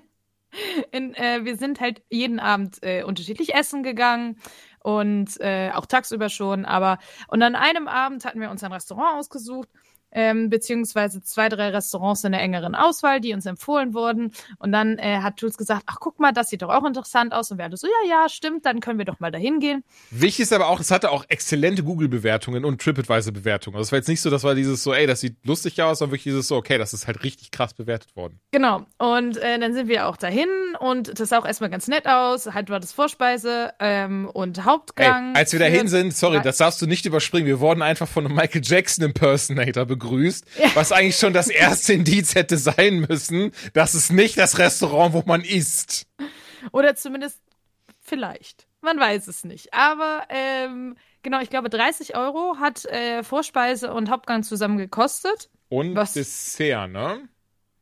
in, 0.92 1.14
äh, 1.14 1.44
wir 1.44 1.56
sind 1.56 1.80
halt 1.80 2.02
jeden 2.10 2.38
Abend 2.38 2.78
äh, 2.82 3.02
unterschiedlich 3.02 3.54
essen 3.54 3.82
gegangen 3.82 4.38
und 4.84 5.40
äh, 5.40 5.70
auch 5.72 5.86
tagsüber 5.86 6.28
schon, 6.28 6.66
aber 6.66 6.98
und 7.28 7.42
an 7.42 7.56
einem 7.56 7.88
Abend 7.88 8.26
hatten 8.26 8.38
wir 8.38 8.50
uns 8.50 8.62
ein 8.62 8.72
Restaurant 8.72 9.18
ausgesucht, 9.18 9.70
ähm, 10.14 10.48
beziehungsweise 10.48 11.20
zwei, 11.22 11.48
drei 11.48 11.68
Restaurants 11.70 12.24
in 12.24 12.32
der 12.32 12.40
engeren 12.40 12.74
Auswahl, 12.74 13.20
die 13.20 13.34
uns 13.34 13.46
empfohlen 13.46 13.94
wurden. 13.94 14.32
Und 14.58 14.72
dann 14.72 14.98
äh, 14.98 15.18
hat 15.18 15.40
Jules 15.40 15.58
gesagt, 15.58 15.82
ach 15.86 15.96
guck 16.00 16.18
mal, 16.20 16.32
das 16.32 16.48
sieht 16.48 16.62
doch 16.62 16.70
auch 16.70 16.84
interessant 16.84 17.32
aus. 17.32 17.50
Und 17.50 17.58
wir 17.58 17.66
hatten 17.66 17.76
so, 17.76 17.86
ja, 17.86 18.08
ja, 18.08 18.28
stimmt, 18.28 18.64
dann 18.64 18.80
können 18.80 18.98
wir 18.98 19.04
doch 19.04 19.20
mal 19.20 19.30
dahin 19.30 19.60
gehen. 19.60 19.84
Wichtig 20.10 20.44
ist 20.44 20.52
aber 20.52 20.68
auch, 20.68 20.80
es 20.80 20.90
hatte 20.90 21.10
auch 21.10 21.24
exzellente 21.28 21.82
Google-Bewertungen 21.82 22.64
und 22.64 22.80
TripAdvisor-Bewertungen. 22.80 23.76
Also 23.76 23.88
es 23.88 23.92
war 23.92 23.98
jetzt 23.98 24.08
nicht 24.08 24.20
so, 24.20 24.30
das 24.30 24.44
war 24.44 24.54
dieses 24.54 24.82
so, 24.82 24.94
ey, 24.94 25.06
das 25.06 25.20
sieht 25.20 25.36
lustig 25.44 25.82
aus, 25.82 25.98
sondern 25.98 26.12
wirklich 26.12 26.24
dieses 26.24 26.48
so, 26.48 26.56
okay, 26.56 26.78
das 26.78 26.94
ist 26.94 27.06
halt 27.06 27.22
richtig 27.24 27.50
krass 27.50 27.74
bewertet 27.74 28.14
worden. 28.16 28.40
Genau. 28.52 28.86
Und 28.98 29.36
äh, 29.36 29.58
dann 29.58 29.74
sind 29.74 29.88
wir 29.88 30.06
auch 30.06 30.16
dahin 30.16 30.48
und 30.78 31.18
das 31.18 31.28
sah 31.28 31.38
auch 31.38 31.46
erstmal 31.46 31.70
ganz 31.70 31.88
nett 31.88 32.06
aus. 32.06 32.46
Halt 32.46 32.70
war 32.70 32.80
das 32.80 32.92
Vorspeise 32.92 33.72
ähm, 33.80 34.28
und 34.32 34.58
Ey, 34.58 34.64
Hauptgang. 34.64 35.34
als 35.34 35.52
wir 35.52 35.58
dahin 35.58 35.88
sind, 35.88 36.14
sorry, 36.14 36.40
das 36.42 36.58
darfst 36.58 36.80
du 36.80 36.86
nicht 36.86 37.06
überspringen. 37.06 37.46
Wir 37.46 37.60
wurden 37.60 37.82
einfach 37.82 38.08
von 38.08 38.26
einem 38.26 38.34
Michael 38.34 38.62
Jackson 38.64 39.04
Impersonator 39.04 39.84
begrüßt, 39.84 40.03
was 40.74 40.92
eigentlich 40.92 41.16
schon 41.16 41.32
das 41.32 41.48
erste 41.48 41.92
Indiz 41.92 42.34
hätte 42.34 42.58
sein 42.58 43.06
müssen. 43.08 43.52
Das 43.72 43.94
ist 43.94 44.12
nicht 44.12 44.38
das 44.38 44.58
Restaurant, 44.58 45.14
wo 45.14 45.22
man 45.26 45.42
isst. 45.42 46.06
Oder 46.72 46.94
zumindest 46.94 47.40
vielleicht. 48.00 48.66
Man 48.80 48.98
weiß 48.98 49.28
es 49.28 49.44
nicht. 49.44 49.72
Aber 49.72 50.24
ähm, 50.28 50.96
genau, 51.22 51.40
ich 51.40 51.50
glaube, 51.50 51.70
30 51.70 52.16
Euro 52.16 52.56
hat 52.60 52.84
äh, 52.84 53.22
Vorspeise 53.22 53.92
und 53.92 54.10
Hauptgang 54.10 54.42
zusammen 54.42 54.76
gekostet. 54.76 55.50
Und 55.68 55.96
Was? 55.96 56.12
Dessert, 56.12 56.90
ne? 56.90 57.28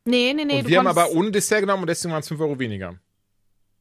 Nee, 0.05 0.33
nee, 0.33 0.45
nee. 0.45 0.59
und 0.59 0.67
wir 0.67 0.79
haben 0.79 0.87
aber 0.87 1.11
ohne 1.11 1.31
Dessert 1.31 1.61
genommen 1.61 1.83
und 1.83 1.87
deswegen 1.87 2.11
waren 2.13 2.21
es 2.21 2.27
5 2.27 2.41
Euro 2.41 2.59
weniger. 2.59 2.95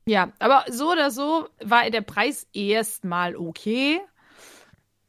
Ja, 0.04 0.32
aber 0.40 0.64
so 0.68 0.90
oder 0.90 1.10
so 1.10 1.48
war 1.62 1.88
der 1.90 2.00
Preis 2.00 2.46
erstmal 2.52 3.36
okay. 3.36 4.00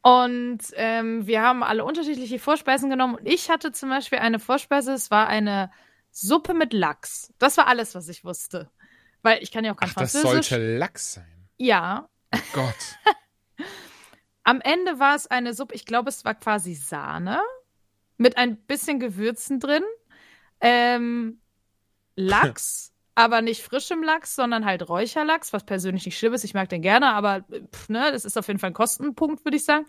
Und 0.04 0.58
ähm, 0.74 1.26
wir 1.26 1.40
haben 1.40 1.62
alle 1.62 1.82
unterschiedliche 1.82 2.38
Vorspeisen 2.38 2.90
genommen. 2.90 3.14
Und 3.14 3.26
ich 3.26 3.48
hatte 3.48 3.72
zum 3.72 3.88
Beispiel 3.88 4.18
eine 4.18 4.38
Vorspeise, 4.38 4.92
es 4.92 5.10
war 5.10 5.28
eine 5.28 5.70
Suppe 6.10 6.52
mit 6.52 6.74
Lachs. 6.74 7.32
Das 7.38 7.56
war 7.56 7.68
alles, 7.68 7.94
was 7.94 8.08
ich 8.10 8.22
wusste. 8.22 8.70
Weil 9.22 9.42
ich 9.42 9.50
kann 9.50 9.64
ja 9.64 9.72
auch 9.72 9.78
kein 9.78 9.88
Ach, 9.88 9.94
das 9.94 10.12
Französisch. 10.12 10.48
sollte 10.50 10.76
Lachs 10.76 11.14
sein. 11.14 11.48
Ja. 11.56 12.10
Oh 12.34 12.38
Gott. 12.52 12.98
Am 14.44 14.60
Ende 14.60 14.98
war 14.98 15.16
es 15.16 15.26
eine 15.26 15.54
Suppe, 15.54 15.74
ich 15.74 15.86
glaube, 15.86 16.10
es 16.10 16.22
war 16.26 16.34
quasi 16.34 16.74
Sahne 16.74 17.40
mit 18.18 18.36
ein 18.36 18.58
bisschen 18.58 19.00
Gewürzen 19.00 19.58
drin. 19.58 19.84
Ähm, 20.60 21.40
Lachs, 22.14 22.92
aber 23.14 23.42
nicht 23.42 23.62
frischem 23.62 24.02
Lachs, 24.02 24.34
sondern 24.34 24.64
halt 24.64 24.88
Räucherlachs, 24.88 25.52
was 25.52 25.64
persönlich 25.64 26.04
nicht 26.04 26.18
schlimm 26.18 26.34
ist. 26.34 26.44
Ich 26.44 26.54
mag 26.54 26.68
den 26.68 26.82
gerne, 26.82 27.12
aber 27.12 27.44
pff, 27.72 27.88
ne, 27.88 28.10
das 28.12 28.24
ist 28.24 28.36
auf 28.36 28.48
jeden 28.48 28.58
Fall 28.58 28.70
ein 28.70 28.74
Kostenpunkt, 28.74 29.44
würde 29.44 29.56
ich 29.56 29.64
sagen. 29.64 29.86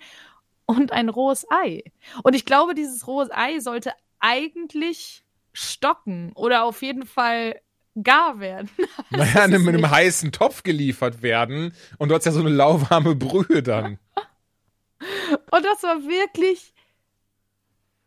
Und 0.66 0.92
ein 0.92 1.10
rohes 1.10 1.46
Ei. 1.50 1.84
Und 2.24 2.36
ich 2.36 2.46
glaube, 2.46 2.74
dieses 2.74 3.08
rohes 3.08 3.30
Ei 3.32 3.60
sollte 3.60 3.94
eigentlich 4.20 5.24
stocken 5.54 6.32
oder 6.34 6.64
auf 6.64 6.82
jeden 6.82 7.06
Fall 7.06 7.62
gar 8.02 8.40
werden. 8.40 8.70
Naja, 9.10 9.46
ist 9.46 9.62
mit 9.62 9.76
einem 9.76 9.90
heißen 9.90 10.32
Topf 10.32 10.64
geliefert 10.64 11.22
werden 11.22 11.74
und 11.98 12.10
du 12.10 12.16
hast 12.16 12.26
ja 12.26 12.32
so 12.32 12.42
eine 12.42 12.50
lauwarme 12.50 13.16
Brühe 13.16 13.64
dann. 13.64 14.00
Und 15.52 15.66
das 15.66 15.84
war 15.84 16.04
wirklich 16.04 16.74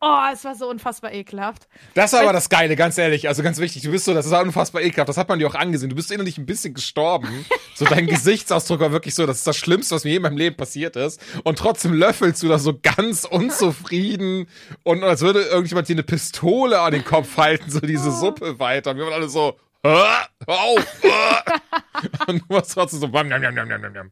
Oh, 0.01 0.19
es 0.31 0.45
war 0.45 0.55
so 0.55 0.69
unfassbar 0.69 1.11
ekelhaft. 1.11 1.67
Das 1.93 2.13
war 2.13 2.21
aber 2.21 2.31
das 2.31 2.47
Geile, 2.47 2.77
ganz 2.77 2.97
ehrlich. 2.97 3.27
Also 3.27 3.43
ganz 3.43 3.59
wichtig, 3.59 3.81
du 3.81 3.91
bist 3.91 4.05
so, 4.05 4.13
das 4.13 4.31
war 4.31 4.41
unfassbar 4.41 4.81
ekelhaft. 4.81 5.09
Das 5.09 5.17
hat 5.17 5.27
man 5.27 5.39
dir 5.39 5.47
auch 5.47 5.55
angesehen. 5.55 5.89
Du 5.89 5.95
bist 5.97 6.09
innerlich 6.09 6.37
ein 6.37 6.45
bisschen 6.45 6.73
gestorben. 6.73 7.45
So 7.75 7.85
dein 7.85 8.07
Gesichtsausdruck 8.07 8.81
war 8.81 8.91
wirklich 8.91 9.15
so, 9.15 9.25
das 9.25 9.37
ist 9.37 9.47
das 9.47 9.55
Schlimmste, 9.55 9.95
was 9.95 10.03
mir 10.03 10.09
je 10.09 10.17
in 10.17 10.21
meinem 10.21 10.35
Leben 10.35 10.57
passiert 10.57 10.97
ist. 10.97 11.21
Und 11.45 11.57
trotzdem 11.57 11.93
löffelst 11.93 12.43
du 12.43 12.49
da 12.49 12.59
so 12.59 12.77
ganz 12.77 13.23
unzufrieden 13.29 14.49
und 14.83 15.01
als 15.01 15.21
würde 15.21 15.43
irgendjemand 15.43 15.87
dir 15.87 15.93
eine 15.93 16.03
Pistole 16.03 16.81
an 16.81 16.91
den 16.91 17.05
Kopf 17.05 17.37
halten, 17.37 17.71
so 17.71 17.79
diese 17.79 18.11
Suppe 18.11 18.59
weiter. 18.59 18.91
Und 18.91 18.97
wir 18.97 19.05
waren 19.05 19.13
alle 19.13 19.29
so, 19.29 19.57
hör 19.81 20.27
auf! 20.45 21.03
und 22.27 22.41
du 22.41 22.49
warst 22.49 22.73
trotzdem 22.73 22.99
so, 22.99 23.07
bam, 23.07 23.29
jam, 23.29 23.41
jam, 23.41 23.55
jam, 23.55 23.69
jam, 23.69 23.95
jam. 23.95 24.11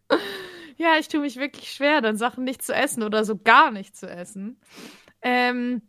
Ja, 0.77 0.95
ich 0.97 1.09
tue 1.09 1.19
mich 1.19 1.35
wirklich 1.35 1.73
schwer, 1.73 1.99
dann 1.99 2.15
Sachen 2.15 2.45
nicht 2.45 2.61
zu 2.61 2.73
essen 2.73 3.03
oder 3.03 3.25
so 3.25 3.35
gar 3.35 3.71
nicht 3.71 3.97
zu 3.97 4.09
essen. 4.09 4.61
Ähm, 5.29 5.81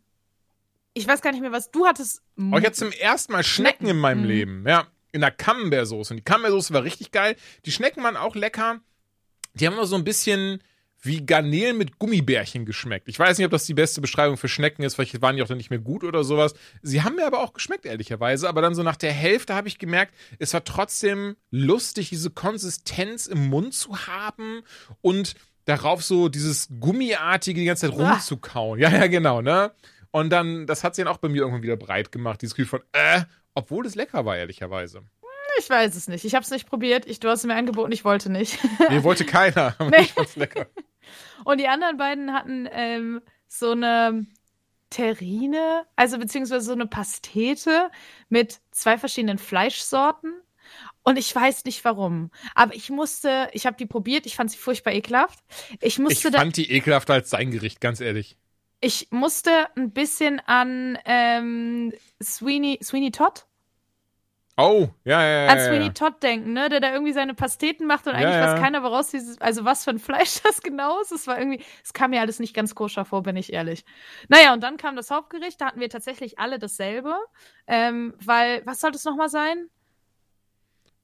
ich 0.93 1.07
weiß 1.07 1.21
gar 1.21 1.31
nicht 1.31 1.41
mehr, 1.41 1.51
was 1.53 1.71
du 1.71 1.85
hattest. 1.85 2.21
Oh, 2.37 2.57
ich 2.57 2.65
hatte 2.65 2.73
zum 2.73 2.91
ersten 2.91 3.31
Mal 3.31 3.43
Schnecken 3.43 3.87
in 3.87 3.97
meinem 3.97 4.21
Mhm. 4.23 4.27
Leben. 4.27 4.65
Ja, 4.67 4.87
in 5.13 5.21
der 5.21 5.31
Camembert-Soße. 5.31 6.13
Und 6.13 6.17
die 6.17 6.23
Camembert-Soße 6.23 6.73
war 6.73 6.83
richtig 6.83 7.11
geil. 7.11 7.35
Die 7.65 7.71
Schnecken 7.71 8.03
waren 8.03 8.17
auch 8.17 8.35
lecker. 8.35 8.81
Die 9.53 9.65
haben 9.65 9.73
immer 9.75 9.85
so 9.85 9.95
ein 9.95 10.03
bisschen 10.03 10.61
wie 11.01 11.25
Garnelen 11.25 11.77
mit 11.77 11.97
Gummibärchen 11.97 12.65
geschmeckt. 12.65 13.07
Ich 13.07 13.17
weiß 13.17 13.37
nicht, 13.37 13.45
ob 13.45 13.51
das 13.51 13.65
die 13.65 13.73
beste 13.73 14.01
Beschreibung 14.01 14.35
für 14.35 14.49
Schnecken 14.49 14.83
ist. 14.83 14.95
Vielleicht 14.95 15.21
waren 15.21 15.37
die 15.37 15.41
auch 15.41 15.47
dann 15.47 15.57
nicht 15.57 15.69
mehr 15.69 15.79
gut 15.79 16.03
oder 16.03 16.25
sowas. 16.25 16.53
Sie 16.81 17.01
haben 17.01 17.15
mir 17.15 17.25
aber 17.25 17.39
auch 17.39 17.53
geschmeckt, 17.53 17.85
ehrlicherweise. 17.85 18.49
Aber 18.49 18.61
dann 18.61 18.75
so 18.75 18.83
nach 18.83 18.97
der 18.97 19.13
Hälfte 19.13 19.55
habe 19.55 19.69
ich 19.69 19.79
gemerkt, 19.79 20.13
es 20.39 20.53
war 20.53 20.65
trotzdem 20.65 21.37
lustig, 21.51 22.09
diese 22.09 22.31
Konsistenz 22.31 23.27
im 23.27 23.47
Mund 23.47 23.73
zu 23.73 24.07
haben 24.07 24.61
und 24.99 25.35
darauf 25.69 26.03
so 26.03 26.27
dieses 26.29 26.67
Gummiartige 26.79 27.59
die 27.59 27.65
ganze 27.65 27.89
Zeit 27.89 27.99
Ah. 27.99 28.11
rumzukauen. 28.13 28.79
Ja, 28.79 28.89
ja, 28.89 29.07
genau, 29.07 29.41
ne? 29.41 29.71
Und 30.11 30.31
dann, 30.31 30.65
das 30.67 30.83
hat 30.83 30.95
sich 30.95 31.05
dann 31.05 31.13
auch 31.13 31.19
bei 31.19 31.29
mir 31.29 31.41
irgendwann 31.41 31.61
wieder 31.63 31.77
breit 31.77 32.11
gemacht, 32.11 32.41
dieses 32.41 32.55
Gefühl 32.55 32.69
von, 32.69 32.81
äh, 32.93 33.21
obwohl 33.53 33.85
es 33.85 33.95
lecker 33.95 34.25
war, 34.25 34.35
ehrlicherweise. 34.37 35.03
Ich 35.59 35.69
weiß 35.69 35.95
es 35.95 36.07
nicht. 36.07 36.25
Ich 36.25 36.35
habe 36.35 36.43
es 36.43 36.51
nicht 36.51 36.67
probiert. 36.69 37.05
Ich, 37.05 37.19
du 37.19 37.27
hast 37.29 37.39
es 37.39 37.45
mir 37.45 37.55
angeboten, 37.55 37.91
ich 37.91 38.05
wollte 38.05 38.31
nicht. 38.31 38.57
Nee, 38.89 39.03
wollte 39.03 39.25
keiner, 39.25 39.75
aber 39.77 39.89
Nee. 39.91 40.01
ich 40.01 40.13
fand's 40.13 40.35
lecker. 40.35 40.67
Und 41.43 41.59
die 41.59 41.67
anderen 41.67 41.97
beiden 41.97 42.33
hatten 42.33 42.67
ähm, 42.71 43.21
so 43.47 43.71
eine 43.71 44.25
Terrine, 44.89 45.85
also 45.95 46.17
beziehungsweise 46.17 46.65
so 46.65 46.71
eine 46.71 46.87
Pastete 46.87 47.91
mit 48.29 48.59
zwei 48.71 48.97
verschiedenen 48.97 49.37
Fleischsorten. 49.37 50.33
Und 51.09 51.17
ich 51.17 51.33
weiß 51.35 51.65
nicht 51.65 51.83
warum. 51.85 52.29
Aber 52.53 52.75
ich 52.75 52.89
musste, 52.91 53.49
ich 53.53 53.65
habe 53.65 53.77
die 53.77 53.87
probiert, 53.87 54.25
ich 54.27 54.35
fand 54.35 54.51
sie 54.51 54.57
furchtbar 54.57 54.93
ekelhaft. 54.93 55.39
Ich 55.81 55.99
Ich 55.99 55.99
musste 55.99 56.29
da, 56.31 56.37
fand 56.39 56.55
die 56.57 56.71
ekelhafter 56.71 57.13
als 57.13 57.29
sein 57.31 57.51
Gericht, 57.51 57.81
ganz 57.81 57.99
ehrlich. 57.99 58.37
ich 58.81 59.07
musste 59.11 59.51
ein 59.75 59.91
bisschen 59.91 60.39
an 60.41 60.97
ähm, 61.05 61.93
Sweeney, 62.21 62.79
Sweeney 62.83 63.11
Todd? 63.11 63.45
Oh, 64.57 64.89
ja, 65.05 65.21
ja, 65.23 65.45
ja. 65.45 65.47
An 65.47 65.57
ja, 65.57 65.65
Sweeney 65.67 65.85
ja. 65.85 65.91
Todd 65.93 66.21
denken, 66.21 66.51
ne? 66.53 66.67
Der 66.67 66.81
da 66.81 66.91
irgendwie 66.91 67.13
seine 67.13 67.33
Pasteten 67.33 67.87
macht 67.87 68.07
und 68.07 68.15
Ja, 68.17 68.19
eigentlich 68.19 68.35
ja. 68.35 68.53
weiß 68.53 68.59
keiner, 68.59 68.83
woraus 68.83 69.09
dieses, 69.09 69.39
also 69.39 69.63
was 69.63 69.85
für 69.85 69.91
ein 69.91 69.99
Fleisch 69.99 70.41
das 70.43 70.61
genau 70.61 70.99
ist. 71.01 71.11
Es 71.13 71.27
war 71.27 71.39
irgendwie, 71.39 71.63
es 71.83 71.93
kam 71.93 72.11
mir 72.11 72.19
alles 72.21 72.39
nicht 72.39 72.53
ganz 72.53 72.75
koscher 72.75 73.05
vor, 73.05 73.23
bin 73.23 73.37
ich 73.37 73.53
ehrlich. 73.53 73.85
Naja, 74.27 74.53
und 74.53 74.61
dann 74.61 74.75
kam 74.77 74.97
das 74.97 75.11
Hauptgericht, 75.11 75.61
da 75.61 75.67
hatten 75.67 75.79
wir 75.79 75.89
tatsächlich 75.89 76.39
alle 76.39 76.59
dasselbe. 76.59 77.15
Ähm, 77.67 78.13
weil, 78.23 78.61
was 78.65 78.81
sollte 78.81 78.97
es 78.97 79.05
nochmal 79.05 79.29
sein? 79.29 79.69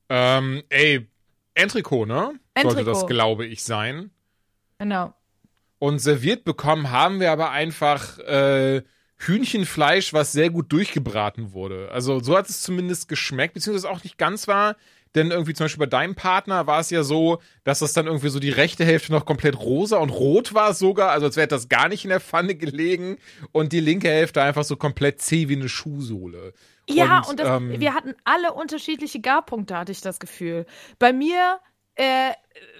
Ähm, 0.09 0.63
ey, 0.69 1.07
Entricot, 1.53 2.07
ne? 2.07 2.15
Sollte 2.15 2.79
Entricot. 2.79 2.87
das, 2.87 3.07
glaube 3.07 3.45
ich, 3.45 3.63
sein. 3.63 4.11
Genau. 4.77 5.13
Und 5.79 5.99
serviert 5.99 6.43
bekommen 6.43 6.91
haben 6.91 7.19
wir 7.19 7.31
aber 7.31 7.51
einfach 7.51 8.17
äh, 8.19 8.83
Hühnchenfleisch, 9.17 10.13
was 10.13 10.31
sehr 10.31 10.49
gut 10.49 10.71
durchgebraten 10.71 11.53
wurde. 11.53 11.89
Also 11.91 12.19
so 12.19 12.37
hat 12.37 12.49
es 12.49 12.61
zumindest 12.61 13.07
geschmeckt, 13.07 13.53
beziehungsweise 13.53 13.89
auch 13.89 14.03
nicht 14.03 14.17
ganz 14.17 14.47
war. 14.47 14.75
Denn 15.15 15.31
irgendwie 15.31 15.53
zum 15.53 15.65
Beispiel 15.65 15.79
bei 15.79 15.89
deinem 15.89 16.13
Partner 16.13 16.67
war 16.67 16.81
es 16.81 16.89
ja 16.89 17.03
so, 17.03 17.39
dass 17.63 17.79
das 17.79 17.93
dann 17.93 18.05
irgendwie 18.05 18.27
so 18.27 18.39
die 18.39 18.49
rechte 18.49 18.83
Hälfte 18.83 19.13
noch 19.13 19.25
komplett 19.25 19.57
rosa 19.57 19.97
und 19.97 20.09
rot 20.09 20.53
war 20.53 20.73
sogar, 20.73 21.11
also 21.11 21.25
als 21.27 21.37
wäre 21.37 21.47
das 21.47 21.69
gar 21.69 21.87
nicht 21.87 22.03
in 22.03 22.09
der 22.09 22.19
Pfanne 22.19 22.55
gelegen 22.55 23.17
und 23.53 23.71
die 23.71 23.79
linke 23.79 24.09
Hälfte 24.09 24.43
einfach 24.43 24.65
so 24.65 24.75
komplett 24.75 25.21
zäh 25.21 25.47
wie 25.47 25.55
eine 25.55 25.69
Schuhsohle. 25.69 26.53
Ja, 26.89 27.19
Und, 27.19 27.29
und, 27.29 27.39
das, 27.39 27.47
ähm, 27.47 27.79
wir 27.79 27.93
hatten 27.93 28.13
alle 28.25 28.53
unterschiedliche 28.53 29.21
Garpunkte, 29.21 29.77
hatte 29.77 29.93
ich 29.93 30.01
das 30.01 30.19
Gefühl. 30.19 30.65
Bei 30.99 31.13
mir 31.13 31.59
äh, 31.95 32.31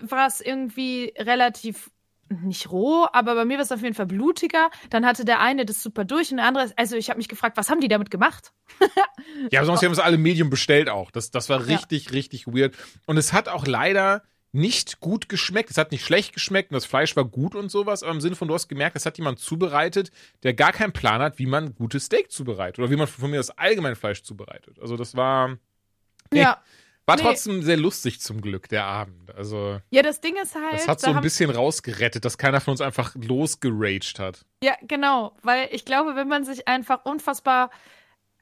war 0.02 0.28
es 0.28 0.42
irgendwie 0.42 1.14
relativ 1.18 1.90
nicht 2.30 2.72
roh, 2.72 3.08
aber 3.14 3.36
bei 3.36 3.46
mir 3.46 3.58
war 3.58 3.64
es 3.64 3.72
auf 3.72 3.82
jeden 3.82 3.94
Fall 3.94 4.08
blutiger. 4.08 4.70
Dann 4.90 5.06
hatte 5.06 5.26
der 5.26 5.40
eine 5.42 5.66
das 5.66 5.84
super 5.84 6.06
durch 6.06 6.32
und 6.32 6.38
der 6.38 6.46
andere, 6.48 6.72
also 6.76 6.96
ich 6.96 7.10
habe 7.10 7.18
mich 7.18 7.28
gefragt, 7.28 7.58
was 7.58 7.70
haben 7.70 7.82
die 7.82 7.88
damit 7.88 8.12
gemacht? 8.12 8.52
Ja, 9.52 9.66
sonst 9.66 9.84
haben 9.84 9.92
es 9.92 10.00
alle 10.00 10.18
Medium 10.18 10.50
bestellt 10.50 10.88
auch. 10.90 11.12
Das, 11.12 11.30
das 11.30 11.50
war 11.50 11.68
richtig, 11.68 12.14
richtig 12.14 12.48
weird. 12.48 12.76
Und 13.06 13.18
es 13.18 13.34
hat 13.34 13.50
auch 13.50 13.68
leider 13.68 14.24
nicht 14.54 15.02
gut 15.02 15.28
geschmeckt. 15.28 15.70
Es 15.70 15.78
hat 15.78 15.92
nicht 15.92 16.06
schlecht 16.06 16.34
geschmeckt 16.34 16.72
und 16.72 16.76
das 16.76 16.86
Fleisch 16.86 17.16
war 17.16 17.26
gut 17.26 17.54
und 17.54 17.70
sowas, 17.70 18.02
aber 18.02 18.14
im 18.14 18.22
Sinne 18.22 18.36
von, 18.36 18.48
du 18.48 18.54
hast 18.54 18.70
gemerkt, 18.70 18.96
das 18.96 19.06
hat 19.06 19.18
jemand 19.18 19.40
zubereitet, 19.40 20.12
der 20.44 20.54
gar 20.54 20.72
keinen 20.72 20.94
Plan 20.94 21.22
hat, 21.22 21.38
wie 21.38 21.48
man 21.48 21.76
gutes 21.76 22.06
Steak 22.06 22.32
zubereitet 22.32 22.80
oder 22.80 22.90
wie 22.90 22.96
man 22.96 23.08
von 23.08 23.30
mir 23.30 23.38
das 23.38 23.52
allgemein 23.52 23.96
Fleisch 23.96 24.24
zubereitet. 24.24 24.80
Also 24.80 24.96
das 24.96 25.16
war, 25.16 25.58
Nee. 26.32 26.42
Ja. 26.42 26.62
War 27.06 27.16
Nee. 27.18 27.22
trotzdem 27.22 27.62
sehr 27.62 27.78
lustig 27.78 28.20
zum 28.22 28.42
Glück, 28.42 28.68
der 28.70 28.86
Abend. 28.86 29.34
Also 29.36 29.80
Ja, 29.92 30.02
das 30.02 30.22
Ding 30.22 30.36
ist 30.42 30.56
halt, 30.56 30.74
das 30.74 30.88
hat 30.88 31.00
so 31.02 31.12
da 31.12 31.18
ein 31.18 31.22
bisschen 31.22 31.50
rausgerettet, 31.50 32.26
dass 32.26 32.38
keiner 32.38 32.62
von 32.62 32.72
uns 32.72 32.82
einfach 32.82 33.16
losgeraged 33.16 34.20
hat. 34.20 34.46
Ja, 34.64 34.74
genau, 34.82 35.36
weil 35.44 35.70
ich 35.72 35.86
glaube, 35.86 36.16
wenn 36.16 36.28
man 36.28 36.44
sich 36.44 36.68
einfach 36.68 37.06
unfassbar, 37.06 37.70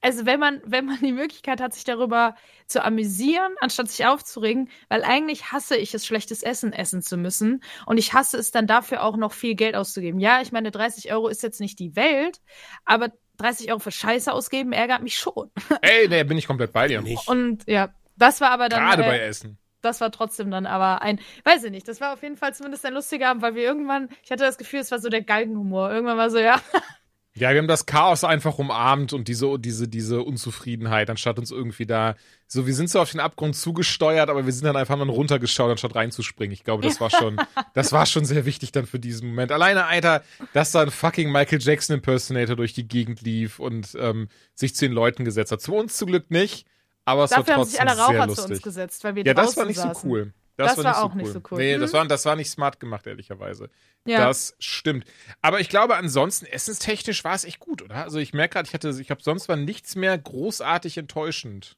also 0.01 0.25
wenn 0.25 0.39
man, 0.39 0.62
wenn 0.65 0.86
man 0.86 1.00
die 1.00 1.12
Möglichkeit 1.13 1.62
hat, 1.62 1.74
sich 1.74 1.84
darüber 1.86 2.36
zu 2.67 2.84
amüsieren, 2.84 3.53
anstatt 3.62 3.89
sich 3.89 4.05
aufzuregen, 4.05 4.70
weil 4.89 5.03
eigentlich 5.03 5.51
hasse 5.51 5.77
ich 5.77 5.93
es, 5.93 6.05
schlechtes 6.05 6.43
Essen 6.43 6.74
essen 6.74 7.01
zu 7.01 7.17
müssen 7.17 7.63
und 7.86 7.98
ich 7.98 8.13
hasse 8.13 8.38
es 8.38 8.51
dann 8.51 8.67
dafür 8.67 9.03
auch 9.03 9.17
noch 9.17 9.32
viel 9.34 9.55
Geld 9.55 9.75
auszugeben. 9.75 10.20
Ja, 10.20 10.41
ich 10.41 10.51
meine, 10.51 10.72
30 10.72 11.12
Euro 11.13 11.27
ist 11.27 11.43
jetzt 11.43 11.60
nicht 11.62 11.79
die 11.79 11.96
Welt, 11.96 12.39
aber 12.86 13.10
30 13.38 13.70
Euro 13.72 13.79
für 13.79 13.91
Scheiße 13.91 14.32
ausgeben 14.32 14.74
ärgert 14.74 15.03
mich 15.03 15.15
schon. 15.17 15.50
Ey, 15.82 16.08
nee, 16.08 16.24
bin 16.24 16.38
ich 16.38 16.48
komplett 16.48 16.72
bei 16.74 16.88
dir. 16.88 17.01
Nicht. 17.01 17.27
Und 17.27 17.63
ja, 17.67 17.93
das 18.15 18.41
war 18.41 18.51
aber 18.51 18.70
dann. 18.70 18.79
Gerade 18.79 19.03
äh, 19.03 19.08
bei 19.08 19.20
Essen. 19.20 19.58
das 19.82 20.01
war 20.01 20.12
trotzdem 20.12 20.51
dann 20.51 20.65
aber 20.65 21.01
ein, 21.01 21.20
weiß 21.43 21.63
ich 21.65 21.72
nicht, 21.72 21.88
das 21.88 22.01
war 22.01 22.13
auf 22.13 22.24
jeden 22.24 22.38
Fall 22.38 22.53
zumindest 22.53 22.86
ein 22.86 22.93
lustiger 22.93 23.29
Abend, 23.29 23.41
weil 23.41 23.55
wir 23.55 23.63
irgendwann, 23.63 24.10
ich 24.24 24.32
hatte 24.32 24.43
das 24.43 24.58
Gefühl, 24.58 24.79
es 24.79 24.91
war 24.91 25.00
so 25.00 25.10
der 25.10 25.22
Galgenhumor. 25.22 25.91
Irgendwann 25.91 26.17
war 26.17 26.29
so, 26.29 26.39
ja, 26.39 26.62
Ja, 27.36 27.50
wir 27.51 27.58
haben 27.58 27.67
das 27.67 27.88
Chaos 27.88 28.24
einfach 28.24 28.60
umarmt 28.60 29.12
und 29.12 29.27
diese, 29.27 29.58
diese, 29.58 29.88
diese 29.88 30.22
Unzufriedenheit, 30.22 31.10
anstatt 31.10 31.39
uns 31.39 31.50
irgendwie 31.50 31.88
da, 31.88 32.15
so, 32.46 32.67
wir 32.67 32.75
sind 32.75 32.91
so 32.91 33.00
auf 33.00 33.10
den 33.10 33.20
Abgrund 33.20 33.55
zugesteuert, 33.55 34.29
aber 34.29 34.46
wir 34.46 34.53
sind 34.53 34.65
dann 34.65 34.75
einfach 34.75 34.96
mal 34.96 35.10
runtergeschaut, 35.10 35.72
anstatt 35.72 35.96
reinzuspringen. 35.96 36.53
Ich 36.53 36.63
glaube, 36.63 36.84
das 36.84 37.01
war 37.01 37.10
schon, 37.10 37.41
das 37.74 37.91
war 37.91 38.05
schon 38.05 38.25
sehr 38.25 38.46
wichtig 38.46 38.72
dann 38.72 38.86
für 38.86 39.00
diesen 39.00 39.29
Moment. 39.29 39.51
Alleine, 39.51 39.88
Alter, 39.88 40.22
dass 40.53 40.74
da 40.74 40.84
ein 40.84 40.91
fucking 40.91 41.32
Michael 41.32 41.60
Jackson 41.60 41.96
Impersonator 41.96 42.55
durch 42.55 42.74
die 42.74 42.88
Gegend 42.88 43.22
lief 43.22 43.58
und 43.58 43.98
ähm, 44.00 44.27
sich 44.53 44.75
zu 44.75 44.86
den 44.86 44.93
Leuten 44.93 45.25
gesetzt 45.25 45.51
hat. 45.51 45.60
Zu 45.60 45.74
uns 45.74 45.98
zum 45.98 46.10
Glück 46.10 46.29
nicht, 46.29 46.67
aber 47.05 47.24
es 47.25 47.29
dafür 47.31 47.48
war 47.48 47.55
haben 47.55 47.63
sich 47.65 47.77
trotzdem 47.79 47.88
alle 48.00 48.00
Raucher 48.19 48.27
lustig. 48.27 48.45
zu 48.45 48.51
uns 48.53 48.62
gesetzt, 48.62 49.03
weil 49.03 49.15
wir 49.15 49.25
ja, 49.25 49.33
das 49.33 49.57
war 49.57 49.65
nicht 49.65 49.77
saßen. 49.77 49.93
so 50.01 50.07
cool. 50.07 50.33
Das 50.55 50.77
war 50.83 51.03
auch 51.03 51.15
nicht 51.15 51.31
so 51.31 51.41
cool. 51.51 51.57
Nee, 51.57 51.77
Mhm. 51.77 51.81
das, 51.81 51.93
war, 51.93 52.05
das 52.07 52.25
war 52.25 52.36
nicht 52.36 52.50
smart 52.51 52.79
gemacht, 52.79 53.07
ehrlicherweise. 53.07 53.69
Ja. 54.05 54.27
Das 54.27 54.55
stimmt. 54.60 55.05
Aber 55.41 55.60
ich 55.60 55.67
glaube, 55.67 55.95
ansonsten, 55.95 56.45
essenstechnisch 56.45 57.24
war 57.24 57.33
es 57.33 57.43
echt 57.43 57.60
gut, 57.60 57.81
oder? 57.81 57.95
Also 58.03 58.19
ich 58.19 58.33
merke 58.33 58.53
gerade, 58.53 58.67
ich 58.67 58.74
hatte, 58.75 58.89
ich 59.01 59.10
habe 59.10 59.24
sonst 59.24 59.50
war 59.50 59.55
nichts 59.55 59.95
mehr 59.95 60.15
großartig 60.17 60.98
enttäuschend. 60.98 61.75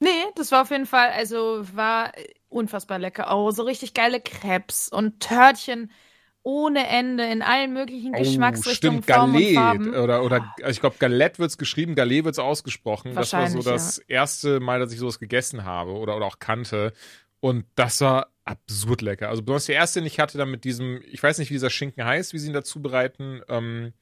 Nee, 0.00 0.08
das 0.36 0.52
war 0.52 0.62
auf 0.62 0.70
jeden 0.70 0.86
Fall, 0.86 1.10
also 1.10 1.64
war 1.74 2.12
unfassbar 2.48 2.98
lecker. 2.98 3.26
Oh, 3.36 3.50
so 3.50 3.62
richtig 3.62 3.92
geile 3.94 4.20
Crepes 4.20 4.88
und 4.88 5.20
Törtchen 5.20 5.90
ohne 6.44 6.86
Ende 6.86 7.24
in 7.24 7.42
allen 7.42 7.72
möglichen 7.72 8.12
Geschmacksrichtungen, 8.12 9.00
Oh, 9.00 9.02
stimmt. 9.02 9.54
Farben. 9.54 9.94
Oder, 9.94 10.22
oder 10.22 10.54
ich 10.68 10.78
glaube, 10.78 10.96
Galette 10.98 11.38
wird's 11.38 11.56
geschrieben, 11.58 11.94
Galette 11.94 12.26
wird's 12.26 12.38
ausgesprochen. 12.38 13.14
Das 13.14 13.32
war 13.32 13.48
so 13.50 13.62
das 13.62 13.98
erste 13.98 14.60
Mal, 14.60 14.78
dass 14.78 14.92
ich 14.92 14.98
sowas 14.98 15.18
gegessen 15.18 15.64
habe 15.64 15.92
oder, 15.92 16.14
oder 16.16 16.26
auch 16.26 16.38
kannte. 16.38 16.92
Und 17.40 17.64
das 17.74 18.00
war 18.02 18.28
absurd 18.44 19.00
lecker. 19.00 19.30
Also 19.30 19.42
besonders 19.42 19.64
der 19.66 19.76
erste, 19.76 20.00
den 20.00 20.06
ich 20.06 20.20
hatte, 20.20 20.36
dann 20.36 20.50
mit 20.50 20.64
diesem, 20.64 21.02
ich 21.06 21.22
weiß 21.22 21.38
nicht, 21.38 21.48
wie 21.48 21.54
dieser 21.54 21.70
Schinken 21.70 22.04
heißt, 22.04 22.34
wie 22.34 22.38
sie 22.38 22.48
ihn 22.48 22.52
da 22.54 22.62
zubereiten, 22.62 23.40
ähm, 23.48 23.94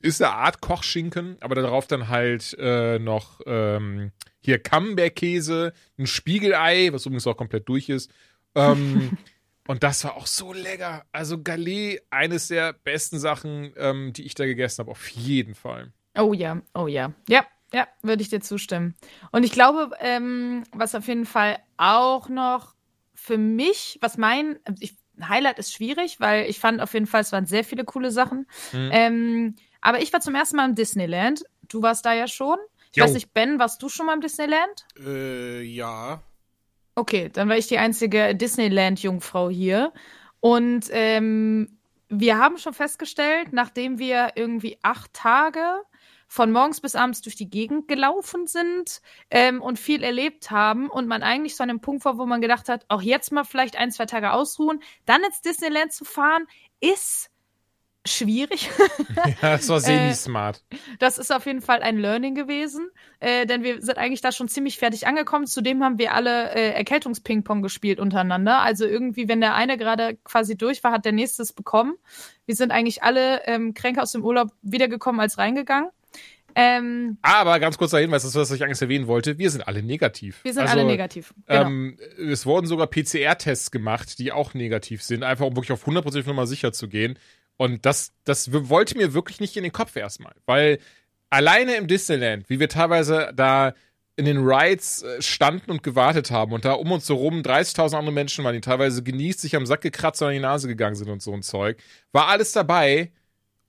ist 0.00 0.22
eine 0.22 0.32
Art 0.32 0.60
Kochschinken, 0.60 1.36
aber 1.40 1.56
darauf 1.56 1.88
dann 1.88 2.08
halt 2.08 2.56
äh, 2.58 3.00
noch 3.00 3.40
ähm, 3.46 4.12
hier 4.40 4.60
Camembert-Käse, 4.60 5.72
ein 5.98 6.06
Spiegelei, 6.06 6.90
was 6.92 7.06
übrigens 7.06 7.26
auch 7.26 7.36
komplett 7.36 7.68
durch 7.68 7.88
ist. 7.88 8.10
Ähm, 8.54 9.16
und 9.68 9.82
das 9.82 10.04
war 10.04 10.16
auch 10.16 10.26
so 10.26 10.52
lecker. 10.52 11.04
Also 11.12 11.42
Galette, 11.42 12.02
eines 12.10 12.48
der 12.48 12.72
besten 12.72 13.18
Sachen, 13.18 13.72
ähm, 13.76 14.12
die 14.12 14.24
ich 14.24 14.34
da 14.34 14.44
gegessen 14.44 14.80
habe, 14.80 14.90
auf 14.90 15.08
jeden 15.08 15.54
Fall. 15.54 15.92
Oh 16.18 16.32
ja, 16.32 16.60
oh 16.74 16.86
ja. 16.88 17.12
Ja, 17.28 17.46
ja, 17.72 17.86
würde 18.02 18.22
ich 18.22 18.28
dir 18.28 18.40
zustimmen. 18.40 18.94
Und 19.30 19.44
ich 19.44 19.52
glaube, 19.52 19.90
ähm, 20.00 20.64
was 20.72 20.94
auf 20.94 21.06
jeden 21.08 21.26
Fall 21.26 21.58
auch 21.76 22.28
noch 22.28 22.74
für 23.14 23.38
mich, 23.38 23.98
was 24.02 24.18
mein 24.18 24.58
ich, 24.80 24.96
Highlight 25.22 25.58
ist 25.58 25.72
schwierig, 25.72 26.20
weil 26.20 26.50
ich 26.50 26.58
fand 26.58 26.80
auf 26.80 26.92
jeden 26.94 27.06
Fall, 27.06 27.20
es 27.20 27.32
waren 27.32 27.46
sehr 27.46 27.64
viele 27.64 27.84
coole 27.84 28.10
Sachen. 28.10 28.46
Mhm. 28.72 28.90
Ähm, 28.92 29.56
Aber 29.80 30.00
ich 30.02 30.12
war 30.12 30.20
zum 30.20 30.34
ersten 30.34 30.56
Mal 30.56 30.68
im 30.68 30.74
Disneyland. 30.74 31.44
Du 31.68 31.82
warst 31.82 32.04
da 32.04 32.12
ja 32.12 32.26
schon. 32.28 32.56
Ich 32.90 32.98
Jo. 32.98 33.04
weiß 33.04 33.14
nicht, 33.14 33.32
Ben, 33.32 33.58
warst 33.58 33.82
du 33.82 33.88
schon 33.88 34.06
mal 34.06 34.14
im 34.14 34.20
Disneyland? 34.20 34.86
Äh, 34.98 35.62
ja. 35.62 36.22
Okay, 36.94 37.30
dann 37.32 37.48
war 37.48 37.56
ich 37.56 37.68
die 37.68 37.78
einzige 37.78 38.34
Disneyland-Jungfrau 38.34 39.48
hier. 39.48 39.92
Und 40.40 40.88
ähm, 40.90 41.78
wir 42.08 42.38
haben 42.38 42.58
schon 42.58 42.74
festgestellt, 42.74 43.52
nachdem 43.52 43.98
wir 43.98 44.32
irgendwie 44.34 44.78
acht 44.82 45.12
Tage 45.14 45.62
von 46.28 46.50
morgens 46.52 46.80
bis 46.80 46.94
abends 46.94 47.22
durch 47.22 47.36
die 47.36 47.48
Gegend 47.48 47.88
gelaufen 47.88 48.46
sind 48.46 49.00
ähm, 49.30 49.62
und 49.62 49.78
viel 49.78 50.02
erlebt 50.02 50.50
haben 50.50 50.90
und 50.90 51.06
man 51.06 51.22
eigentlich 51.22 51.56
so 51.56 51.62
an 51.62 51.68
dem 51.68 51.80
Punkt 51.80 52.04
war, 52.04 52.18
wo 52.18 52.26
man 52.26 52.40
gedacht 52.40 52.68
hat, 52.68 52.84
auch 52.88 53.02
jetzt 53.02 53.32
mal 53.32 53.44
vielleicht 53.44 53.76
ein, 53.76 53.90
zwei 53.90 54.06
Tage 54.06 54.32
ausruhen, 54.32 54.82
dann 55.06 55.22
ins 55.24 55.42
Disneyland 55.42 55.92
zu 55.92 56.04
fahren, 56.04 56.46
ist 56.80 57.30
schwierig. 58.06 58.70
Ja, 59.42 59.56
das 59.56 59.68
war 59.68 59.80
semi-smart. 59.80 60.62
Das 60.98 61.18
ist 61.18 61.32
auf 61.32 61.46
jeden 61.46 61.60
Fall 61.60 61.82
ein 61.82 61.98
Learning 61.98 62.34
gewesen, 62.34 62.90
äh, 63.20 63.46
denn 63.46 63.62
wir 63.62 63.82
sind 63.82 63.98
eigentlich 63.98 64.20
da 64.20 64.32
schon 64.32 64.48
ziemlich 64.48 64.78
fertig 64.78 65.06
angekommen. 65.06 65.46
Zudem 65.46 65.82
haben 65.82 65.98
wir 65.98 66.12
alle 66.14 66.54
äh, 66.54 66.72
Erkältungsping-Pong 66.72 67.62
gespielt 67.62 68.00
untereinander. 68.00 68.60
Also 68.60 68.84
irgendwie, 68.86 69.28
wenn 69.28 69.40
der 69.40 69.54
eine 69.54 69.76
gerade 69.76 70.16
quasi 70.24 70.56
durch 70.56 70.82
war, 70.82 70.92
hat 70.92 71.04
der 71.04 71.12
nächste 71.12 71.42
es 71.42 71.52
bekommen. 71.52 71.94
Wir 72.46 72.56
sind 72.56 72.72
eigentlich 72.72 73.02
alle 73.02 73.44
ähm, 73.46 73.74
kränker 73.74 74.02
aus 74.02 74.12
dem 74.12 74.24
Urlaub 74.24 74.50
wiedergekommen 74.62 75.20
als 75.20 75.38
reingegangen. 75.38 75.90
Ähm, 76.54 77.18
Aber 77.22 77.58
ganz 77.60 77.78
kurzer 77.78 77.98
Hinweis, 77.98 78.22
das 78.22 78.32
ist, 78.32 78.36
was 78.36 78.50
ich 78.50 78.62
eigentlich 78.62 78.80
erwähnen 78.80 79.06
wollte. 79.06 79.38
Wir 79.38 79.50
sind 79.50 79.66
alle 79.66 79.82
negativ. 79.82 80.40
wir 80.42 80.52
sind 80.52 80.62
also, 80.62 80.74
alle 80.74 80.84
negativ. 80.84 81.32
Genau. 81.46 81.62
Ähm, 81.62 81.98
es 82.18 82.46
wurden 82.46 82.66
sogar 82.66 82.86
PCR-Tests 82.88 83.70
gemacht, 83.70 84.18
die 84.18 84.32
auch 84.32 84.54
negativ 84.54 85.02
sind, 85.02 85.22
einfach 85.22 85.46
um 85.46 85.56
wirklich 85.56 85.72
auf 85.72 85.86
100% 85.86 86.26
Nummer 86.26 86.46
sicher 86.46 86.72
zu 86.72 86.88
gehen. 86.88 87.18
Und 87.62 87.86
das, 87.86 88.12
das 88.24 88.50
wollte 88.52 88.98
mir 88.98 89.14
wirklich 89.14 89.38
nicht 89.38 89.56
in 89.56 89.62
den 89.62 89.70
Kopf 89.70 89.94
erstmal. 89.94 90.34
Weil 90.46 90.80
alleine 91.30 91.76
im 91.76 91.86
Disneyland, 91.86 92.50
wie 92.50 92.58
wir 92.58 92.68
teilweise 92.68 93.30
da 93.36 93.74
in 94.16 94.24
den 94.24 94.38
Rides 94.38 95.04
äh, 95.04 95.22
standen 95.22 95.70
und 95.70 95.84
gewartet 95.84 96.32
haben 96.32 96.52
und 96.54 96.64
da 96.64 96.72
um 96.72 96.90
uns 96.90 97.08
herum 97.08 97.42
30.000 97.42 97.96
andere 97.96 98.12
Menschen 98.12 98.44
waren, 98.44 98.54
die 98.54 98.60
teilweise 98.60 99.04
genießt, 99.04 99.40
sich 99.40 99.54
am 99.54 99.64
Sack 99.64 99.82
gekratzt 99.82 100.20
und 100.22 100.28
an 100.28 100.34
die 100.34 100.40
Nase 100.40 100.66
gegangen 100.66 100.96
sind 100.96 101.08
und 101.08 101.22
so 101.22 101.32
ein 101.32 101.44
Zeug, 101.44 101.80
war 102.10 102.26
alles 102.26 102.50
dabei 102.50 103.12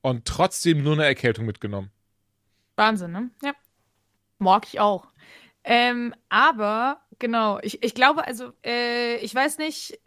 und 0.01 0.25
trotzdem 0.25 0.81
nur 0.81 0.93
eine 0.93 1.05
Erkältung 1.05 1.45
mitgenommen. 1.45 1.91
Wahnsinn, 2.75 3.12
ne? 3.12 3.29
Ja. 3.43 3.53
Mag 4.39 4.65
ich 4.65 4.79
auch. 4.79 5.05
Ähm, 5.63 6.15
aber, 6.29 7.00
genau, 7.19 7.59
ich, 7.62 7.83
ich 7.83 7.93
glaube, 7.93 8.25
also, 8.25 8.53
äh, 8.65 9.17
ich 9.17 9.35
weiß 9.35 9.59
nicht, 9.59 10.00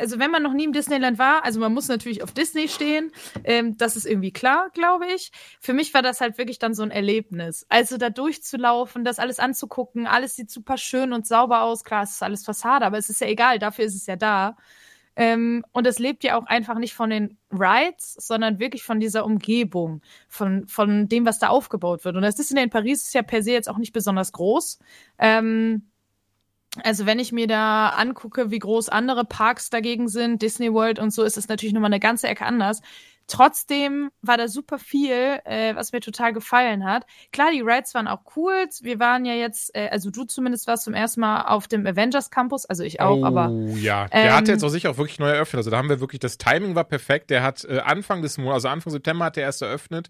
also 0.00 0.18
wenn 0.18 0.30
man 0.30 0.42
noch 0.42 0.52
nie 0.52 0.64
im 0.64 0.72
Disneyland 0.72 1.18
war, 1.18 1.44
also 1.44 1.60
man 1.60 1.72
muss 1.72 1.88
natürlich 1.88 2.22
auf 2.22 2.32
Disney 2.32 2.68
stehen, 2.68 3.12
ähm, 3.44 3.76
das 3.76 3.96
ist 3.96 4.06
irgendwie 4.06 4.32
klar, 4.32 4.70
glaube 4.74 5.06
ich. 5.06 5.30
Für 5.60 5.72
mich 5.72 5.94
war 5.94 6.02
das 6.02 6.20
halt 6.20 6.38
wirklich 6.38 6.58
dann 6.58 6.74
so 6.74 6.82
ein 6.82 6.90
Erlebnis. 6.90 7.66
Also 7.68 7.96
da 7.96 8.10
durchzulaufen, 8.10 9.04
das 9.04 9.18
alles 9.18 9.38
anzugucken, 9.38 10.06
alles 10.06 10.36
sieht 10.36 10.50
super 10.50 10.76
schön 10.76 11.12
und 11.12 11.26
sauber 11.26 11.62
aus, 11.62 11.84
klar, 11.84 12.02
es 12.02 12.12
ist 12.12 12.22
alles 12.22 12.44
Fassade, 12.44 12.84
aber 12.84 12.98
es 12.98 13.10
ist 13.10 13.20
ja 13.20 13.26
egal, 13.26 13.58
dafür 13.58 13.84
ist 13.84 13.94
es 13.94 14.06
ja 14.06 14.16
da. 14.16 14.56
Ähm, 15.18 15.64
und 15.72 15.86
es 15.86 15.98
lebt 15.98 16.24
ja 16.24 16.38
auch 16.38 16.44
einfach 16.44 16.78
nicht 16.78 16.94
von 16.94 17.08
den 17.08 17.38
Rides, 17.50 18.14
sondern 18.18 18.58
wirklich 18.58 18.82
von 18.82 19.00
dieser 19.00 19.24
Umgebung, 19.24 20.02
von, 20.28 20.68
von 20.68 21.08
dem, 21.08 21.24
was 21.24 21.38
da 21.38 21.48
aufgebaut 21.48 22.04
wird. 22.04 22.16
Und 22.16 22.22
das 22.22 22.36
Disney 22.36 22.62
in 22.62 22.70
Paris 22.70 23.04
ist 23.04 23.14
ja 23.14 23.22
per 23.22 23.42
se 23.42 23.52
jetzt 23.52 23.68
auch 23.70 23.78
nicht 23.78 23.94
besonders 23.94 24.32
groß. 24.32 24.78
Ähm, 25.18 25.88
also 26.84 27.06
wenn 27.06 27.18
ich 27.18 27.32
mir 27.32 27.46
da 27.46 27.90
angucke, 27.90 28.50
wie 28.50 28.58
groß 28.58 28.88
andere 28.88 29.24
Parks 29.24 29.70
dagegen 29.70 30.08
sind, 30.08 30.42
Disney 30.42 30.72
World 30.72 30.98
und 30.98 31.12
so, 31.12 31.22
ist 31.22 31.36
es 31.36 31.48
natürlich 31.48 31.74
nochmal 31.74 31.90
eine 31.92 32.00
ganze 32.00 32.28
Ecke 32.28 32.44
anders. 32.44 32.80
Trotzdem 33.28 34.10
war 34.22 34.36
da 34.36 34.46
super 34.46 34.78
viel, 34.78 35.40
äh, 35.44 35.74
was 35.74 35.92
mir 35.92 36.00
total 36.00 36.32
gefallen 36.32 36.84
hat. 36.84 37.06
Klar, 37.32 37.50
die 37.52 37.60
Rides 37.60 37.92
waren 37.94 38.06
auch 38.06 38.20
cool. 38.36 38.68
Wir 38.82 39.00
waren 39.00 39.24
ja 39.24 39.34
jetzt, 39.34 39.74
äh, 39.74 39.88
also 39.90 40.10
du 40.10 40.24
zumindest 40.24 40.68
warst 40.68 40.84
zum 40.84 40.94
ersten 40.94 41.20
Mal 41.20 41.42
auf 41.42 41.66
dem 41.66 41.84
Avengers 41.86 42.30
Campus, 42.30 42.66
also 42.66 42.84
ich 42.84 43.00
auch, 43.00 43.18
oh, 43.18 43.24
aber 43.24 43.50
ja, 43.74 44.06
der 44.08 44.26
ähm, 44.26 44.32
hat 44.32 44.48
jetzt 44.48 44.62
auch 44.62 44.68
sicher 44.68 44.90
auch 44.90 44.98
wirklich 44.98 45.18
neu 45.18 45.28
eröffnet. 45.28 45.58
Also 45.58 45.70
da 45.70 45.78
haben 45.78 45.88
wir 45.88 45.98
wirklich, 45.98 46.20
das 46.20 46.38
Timing 46.38 46.76
war 46.76 46.84
perfekt. 46.84 47.30
Der 47.30 47.42
hat 47.42 47.64
äh, 47.64 47.80
Anfang 47.80 48.22
des 48.22 48.38
Monats, 48.38 48.54
also 48.54 48.68
Anfang 48.68 48.92
September 48.92 49.24
hat 49.24 49.36
der 49.36 49.42
erst 49.42 49.60
eröffnet. 49.60 50.08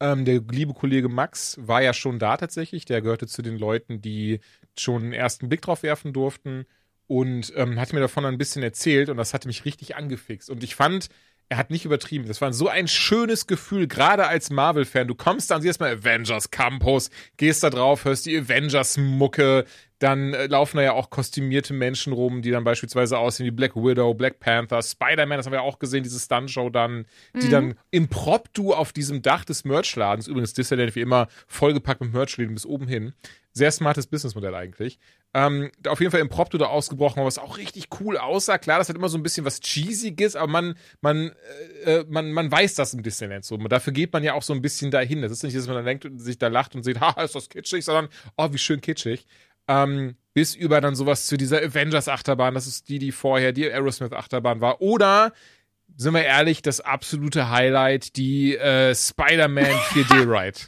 Ähm, 0.00 0.24
der 0.24 0.40
liebe 0.50 0.74
Kollege 0.74 1.08
Max 1.08 1.56
war 1.60 1.82
ja 1.82 1.92
schon 1.92 2.18
da 2.18 2.36
tatsächlich. 2.36 2.84
Der 2.84 3.02
gehörte 3.02 3.26
zu 3.26 3.42
den 3.42 3.58
Leuten, 3.58 4.00
die 4.00 4.40
schon 4.76 5.02
einen 5.02 5.12
ersten 5.12 5.48
Blick 5.48 5.62
drauf 5.62 5.82
werfen 5.82 6.12
durften 6.12 6.66
und 7.06 7.52
ähm, 7.56 7.80
hat 7.80 7.92
mir 7.92 8.00
davon 8.00 8.24
ein 8.24 8.38
bisschen 8.38 8.62
erzählt 8.62 9.08
und 9.08 9.16
das 9.16 9.34
hatte 9.34 9.48
mich 9.48 9.64
richtig 9.64 9.96
angefixt. 9.96 10.50
Und 10.50 10.62
ich 10.62 10.76
fand, 10.76 11.08
er 11.48 11.56
hat 11.56 11.70
nicht 11.70 11.84
übertrieben. 11.84 12.26
Das 12.28 12.40
war 12.40 12.52
so 12.52 12.68
ein 12.68 12.88
schönes 12.88 13.46
Gefühl, 13.46 13.86
gerade 13.86 14.26
als 14.26 14.50
Marvel-Fan. 14.50 15.08
Du 15.08 15.14
kommst 15.14 15.50
da 15.50 15.56
und 15.56 15.62
siehst 15.62 15.80
mal 15.80 15.96
Avengers 15.96 16.50
Campus, 16.50 17.10
gehst 17.36 17.62
da 17.62 17.70
drauf, 17.70 18.04
hörst 18.04 18.26
die 18.26 18.36
Avengers-Mucke, 18.36 19.64
dann 19.98 20.34
äh, 20.34 20.46
laufen 20.46 20.76
da 20.76 20.82
ja 20.82 20.92
auch 20.92 21.10
kostümierte 21.10 21.72
Menschen 21.72 22.12
rum, 22.12 22.42
die 22.42 22.50
dann 22.50 22.64
beispielsweise 22.64 23.18
aussehen 23.18 23.46
wie 23.46 23.50
Black 23.50 23.74
Widow, 23.76 24.14
Black 24.14 24.40
Panther, 24.40 24.82
Spider-Man, 24.82 25.38
das 25.38 25.46
haben 25.46 25.52
wir 25.52 25.62
auch 25.62 25.78
gesehen, 25.78 26.02
diese 26.02 26.20
Stunt-Show 26.20 26.70
dann, 26.70 27.06
die 27.34 27.48
dann 27.48 27.74
impromptu 27.90 28.72
auf 28.72 28.92
diesem 28.92 29.22
Dach 29.22 29.44
des 29.44 29.64
Merchladens, 29.64 30.28
übrigens 30.28 30.52
Disneyland 30.52 30.94
wie 30.94 31.00
immer 31.00 31.28
vollgepackt 31.46 32.00
mit 32.00 32.12
Merchläden 32.12 32.54
bis 32.54 32.66
oben 32.66 32.86
hin, 32.86 33.12
sehr 33.52 33.72
smartes 33.72 34.06
Businessmodell 34.06 34.54
eigentlich. 34.54 34.98
Ähm, 35.34 35.70
auf 35.86 36.00
jeden 36.00 36.10
Fall 36.10 36.20
impromptu 36.20 36.56
da 36.56 36.66
ausgebrochen, 36.66 37.22
was 37.22 37.38
auch 37.38 37.58
richtig 37.58 37.88
cool 38.00 38.16
aussah. 38.16 38.56
Klar, 38.56 38.78
das 38.78 38.88
hat 38.88 38.96
immer 38.96 39.10
so 39.10 39.18
ein 39.18 39.22
bisschen 39.22 39.44
was 39.44 39.60
Cheesiges, 39.60 40.36
aber 40.36 40.50
man, 40.50 40.74
man, 41.02 41.32
äh, 41.84 42.04
man, 42.08 42.32
man 42.32 42.50
weiß 42.50 42.74
das 42.74 42.94
im 42.94 43.02
Disneyland 43.02 43.44
so. 43.44 43.56
Dafür 43.58 43.92
geht 43.92 44.12
man 44.12 44.24
ja 44.24 44.32
auch 44.32 44.42
so 44.42 44.54
ein 44.54 44.62
bisschen 44.62 44.90
dahin. 44.90 45.20
Das 45.20 45.30
ist 45.30 45.42
nicht, 45.42 45.54
dass 45.54 45.66
man 45.66 45.76
dann 45.76 45.84
denkt 45.84 46.06
und 46.06 46.18
sich 46.18 46.38
da 46.38 46.48
lacht 46.48 46.74
und 46.74 46.82
sieht, 46.82 47.00
haha, 47.00 47.22
ist 47.22 47.34
das 47.34 47.50
kitschig, 47.50 47.84
sondern, 47.84 48.08
oh, 48.36 48.48
wie 48.52 48.58
schön 48.58 48.80
kitschig. 48.80 49.26
Ähm, 49.68 50.16
bis 50.32 50.54
über 50.54 50.80
dann 50.80 50.94
sowas 50.94 51.26
zu 51.26 51.36
dieser 51.36 51.58
Avengers-Achterbahn, 51.58 52.54
das 52.54 52.66
ist 52.66 52.88
die, 52.88 52.98
die 52.98 53.12
vorher 53.12 53.52
die 53.52 53.70
Aerosmith-Achterbahn 53.70 54.62
war. 54.62 54.80
Oder, 54.80 55.32
sind 55.96 56.14
wir 56.14 56.24
ehrlich, 56.24 56.62
das 56.62 56.80
absolute 56.80 57.50
Highlight, 57.50 58.16
die 58.16 58.56
äh, 58.56 58.94
Spider-Man 58.94 59.64
4D-Ride. 59.64 60.58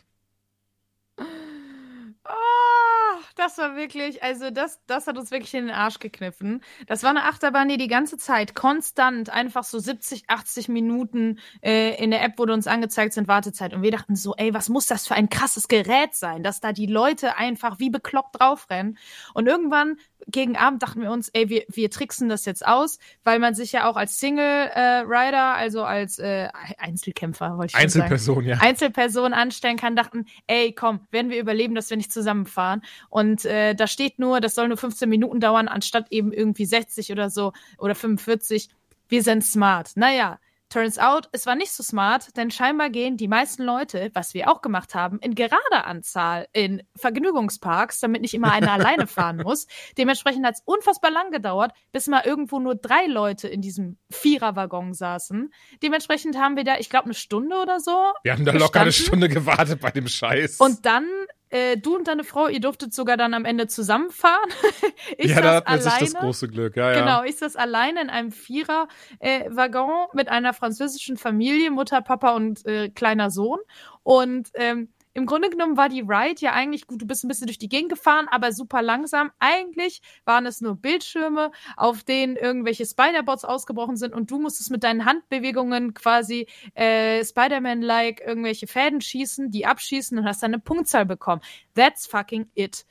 Ah, 2.25 3.21
das 3.41 3.59
war 3.59 3.75
wirklich, 3.75 4.23
also 4.23 4.51
das, 4.51 4.81
das 4.87 5.07
hat 5.07 5.17
uns 5.17 5.31
wirklich 5.31 5.55
in 5.55 5.67
den 5.67 5.75
Arsch 5.75 5.99
gekniffen. 5.99 6.63
Das 6.87 7.03
war 7.03 7.11
eine 7.11 7.25
Achterbahn, 7.25 7.69
die 7.69 7.79
die 7.79 7.89
ganze 7.89 8.19
Zeit 8.19 8.55
konstant 8.55 9.31
einfach 9.31 9.65
so 9.65 9.79
70, 9.79 10.25
80 10.29 10.69
Minuten 10.69 11.39
äh, 11.63 12.03
in 12.03 12.11
der 12.11 12.23
App 12.23 12.39
wurde 12.39 12.53
uns 12.53 12.67
angezeigt 12.67 13.15
sind 13.15 13.29
Wartezeit 13.29 13.73
und 13.73 13.83
wir 13.83 13.91
dachten 13.91 14.15
so, 14.15 14.35
ey, 14.37 14.53
was 14.53 14.69
muss 14.69 14.87
das 14.87 15.07
für 15.07 15.15
ein 15.15 15.31
krasses 15.31 15.69
Gerät 15.69 16.15
sein, 16.15 16.43
dass 16.43 16.61
da 16.61 16.73
die 16.73 16.87
Leute 16.87 17.37
einfach 17.39 17.79
wie 17.79 17.91
bekloppt 17.91 18.39
draufrennen. 18.39 18.99
Und 19.33 19.47
irgendwann 19.47 19.97
gegen 20.27 20.57
Abend 20.57 20.83
dachten 20.83 21.01
wir 21.01 21.11
uns, 21.11 21.29
ey, 21.31 21.49
wir, 21.49 21.65
wir 21.69 21.91
tricksen 21.91 22.29
das 22.29 22.45
jetzt 22.45 22.67
aus, 22.67 22.99
weil 23.25 23.39
man 23.39 23.55
sich 23.55 23.73
ja 23.73 23.89
auch 23.89 23.97
als 23.97 24.19
Single-Rider, 24.21 25.07
äh, 25.33 25.59
also 25.59 25.85
als 25.85 26.19
äh, 26.19 26.49
Einzelkämpfer, 26.79 27.57
wollte 27.57 27.73
ich 27.75 27.81
schon 27.81 27.89
sagen. 27.89 28.03
Einzelperson, 28.03 28.45
ja. 28.45 28.59
Einzelpersonen 28.59 29.35
anstellen 29.35 29.77
kann, 29.77 29.97
dachten, 29.97 30.27
ey, 30.47 30.73
komm, 30.73 31.01
werden 31.11 31.31
wir 31.31 31.41
überleben, 31.41 31.75
dass 31.75 31.91
wir 31.91 31.97
nicht 31.97 32.13
zusammenfahren. 32.13 32.83
Und 33.09 33.30
äh, 33.45 33.75
da 33.75 33.87
steht 33.87 34.19
nur, 34.19 34.41
das 34.41 34.55
soll 34.55 34.69
nur 34.69 34.77
15 34.77 35.09
Minuten 35.09 35.41
dauern, 35.41 35.69
anstatt 35.69 36.07
eben 36.11 36.33
irgendwie 36.33 36.67
60 36.67 37.13
oder 37.13 37.31
so 37.31 37.53
oder 37.79 37.95
45. 37.95 38.69
Wir 39.09 39.23
sind 39.23 39.45
smart. 39.45 39.93
Naja, 39.97 40.39
turns 40.71 40.99
out, 40.99 41.29
es 41.33 41.47
war 41.47 41.57
nicht 41.57 41.73
so 41.73 41.83
smart, 41.83 42.37
denn 42.37 42.51
scheinbar 42.51 42.91
gehen 42.91 43.17
die 43.17 43.29
meisten 43.29 43.65
Leute, 43.65 44.11
was 44.15 44.35
wir 44.35 44.49
auch 44.49 44.63
gemacht 44.63 44.95
haben, 44.95 45.19
in 45.19 45.35
gerader 45.35 45.87
Anzahl 45.87 46.47
in 46.53 46.83
Vergnügungsparks, 46.97 48.01
damit 48.01 48.23
nicht 48.23 48.35
immer 48.35 48.53
einer 48.53 48.73
alleine 48.73 49.07
fahren 49.07 49.39
muss. 49.39 49.67
Dementsprechend 49.99 50.47
hat 50.47 50.55
es 50.55 50.63
unfassbar 50.65 51.11
lang 51.11 51.31
gedauert, 51.31 51.73
bis 51.93 52.07
mal 52.07 52.23
irgendwo 52.25 52.61
nur 52.61 52.77
drei 52.77 53.07
Leute 53.07 53.49
in 53.49 53.61
diesem 53.61 53.99
Viererwaggon 54.11 54.95
saßen. 54.95 55.53
Dementsprechend 55.83 56.39
haben 56.39 56.57
wir 56.57 56.65
da, 56.65 56.79
ich 56.79 56.89
glaube, 56.89 57.07
eine 57.07 57.15
Stunde 57.15 57.57
oder 57.57 57.81
so. 57.81 58.13
Wir 58.23 58.33
haben 58.33 58.45
da 58.45 58.53
locker 58.53 58.81
eine 58.81 58.89
gestanden. 58.89 59.29
Stunde 59.29 59.29
gewartet 59.29 59.81
bei 59.81 59.91
dem 59.91 60.07
Scheiß. 60.07 60.59
Und 60.59 60.87
dann, 60.87 61.07
äh, 61.51 61.77
du 61.77 61.97
und 61.97 62.09
deine 62.09 62.25
Frau, 62.25 62.49
ihr 62.49 62.61
durftet 62.61 62.95
sogar 62.95 63.17
dann 63.17 63.35
am 63.35 63.45
Ende 63.45 63.67
zusammenfahren. 63.67 64.51
ich 65.19 65.31
ja, 65.31 65.41
da 65.41 65.55
hat 65.57 65.69
man 65.69 65.81
sich 65.81 65.93
das 65.93 66.15
große 66.15 66.49
Glück, 66.49 66.77
ja, 66.77 66.93
ja. 66.93 67.01
Genau, 67.01 67.25
ich 67.25 67.37
saß 67.37 67.57
alleine 67.57 68.01
in 68.01 68.11
einem 68.11 68.31
Vierer-Waggon 68.33 70.09
mit 70.15 70.29
einer 70.29 70.55
französischen 70.55 71.17
Familie, 71.17 71.71
Mutter, 71.71 72.01
Papa 72.03 72.35
und 72.35 72.65
äh, 72.67 72.89
kleiner 72.89 73.31
Sohn. 73.31 73.59
Und 74.03 74.49
ähm, 74.55 74.89
im 75.13 75.27
Grunde 75.27 75.51
genommen 75.51 75.77
war 75.77 75.89
die 75.89 76.03
Ride 76.03 76.41
ja 76.41 76.53
eigentlich 76.53 76.87
gut, 76.87 77.03
du 77.03 77.07
bist 77.07 77.25
ein 77.25 77.29
bisschen 77.29 77.47
durch 77.47 77.59
die 77.59 77.69
Gegend 77.69 77.91
gefahren, 77.91 78.29
aber 78.31 78.53
super 78.53 78.81
langsam. 78.83 79.31
Eigentlich 79.39 80.03
waren 80.25 80.47
es 80.47 80.61
nur 80.61 80.77
Bildschirme, 80.77 81.51
auf 81.77 82.05
denen 82.05 82.37
irgendwelche 82.37 82.87
Spider-Bots 82.87 83.45
ausgebrochen 83.45 83.97
sind 83.97 84.15
und 84.15 84.31
du 84.31 84.39
musstest 84.39 84.71
mit 84.71 84.85
deinen 84.85 85.05
Handbewegungen 85.05 85.95
quasi 85.95 86.47
äh, 86.75 87.25
Spider-Man-like 87.25 88.21
irgendwelche 88.25 88.67
Fäden 88.67 89.01
schießen, 89.01 89.51
die 89.51 89.67
abschießen 89.67 90.19
und 90.19 90.25
hast 90.25 90.43
dann 90.43 90.55
eine 90.55 90.63
Punktzahl 90.63 91.07
bekommen. 91.07 91.43
That's 91.75 92.07
fucking 92.07 92.49
it. 92.55 92.87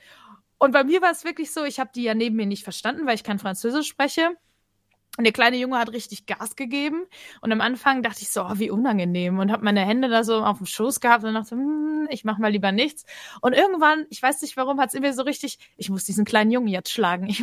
Und 0.58 0.73
bei 0.73 0.84
mir 0.84 1.01
war 1.01 1.12
es 1.12 1.23
wirklich 1.23 1.51
so, 1.51 1.63
ich 1.63 1.79
habe 1.79 1.91
die 1.95 2.03
ja 2.03 2.13
neben 2.13 2.36
mir 2.36 2.45
nicht 2.45 2.65
verstanden, 2.65 3.05
weil 3.05 3.15
ich 3.15 3.23
kein 3.23 3.39
Französisch 3.39 3.88
spreche. 3.88 4.36
Und 5.19 5.25
der 5.25 5.34
kleine 5.34 5.58
Junge 5.58 5.77
hat 5.77 5.91
richtig 5.91 6.27
Gas 6.27 6.55
gegeben. 6.55 7.05
Und 7.41 7.51
am 7.51 7.60
Anfang 7.60 8.03
dachte 8.03 8.21
ich 8.21 8.29
so, 8.32 8.41
oh, 8.41 8.53
wie 8.53 8.69
unangenehm. 8.69 9.38
Und 9.38 9.51
habe 9.51 9.65
meine 9.65 9.82
Hände 9.82 10.08
da 10.08 10.23
so 10.23 10.41
auf 10.41 10.60
dem 10.60 10.65
Schoß 10.65 11.01
gehabt 11.01 11.25
und 11.25 11.34
dachte, 11.34 11.58
hm, 11.58 12.08
ich 12.10 12.23
mach 12.23 12.38
mal 12.38 12.49
lieber 12.49 12.71
nichts. 12.71 13.03
Und 13.41 13.51
irgendwann, 13.51 14.05
ich 14.10 14.23
weiß 14.23 14.41
nicht 14.41 14.55
warum, 14.55 14.79
hat 14.79 14.93
es 14.93 14.99
mir 15.01 15.13
so 15.13 15.23
richtig, 15.23 15.60
ich 15.75 15.89
muss 15.89 16.05
diesen 16.05 16.23
kleinen 16.23 16.51
Jungen 16.51 16.69
jetzt 16.69 16.89
schlagen. 16.89 17.27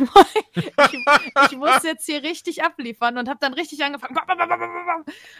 Ich, 0.55 0.93
ich, 0.93 1.51
ich 1.51 1.57
muss 1.57 1.83
jetzt 1.83 2.05
hier 2.05 2.23
richtig 2.23 2.63
abliefern 2.63 3.17
und 3.17 3.29
habe 3.29 3.39
dann 3.39 3.53
richtig 3.53 3.83
angefangen 3.83 4.17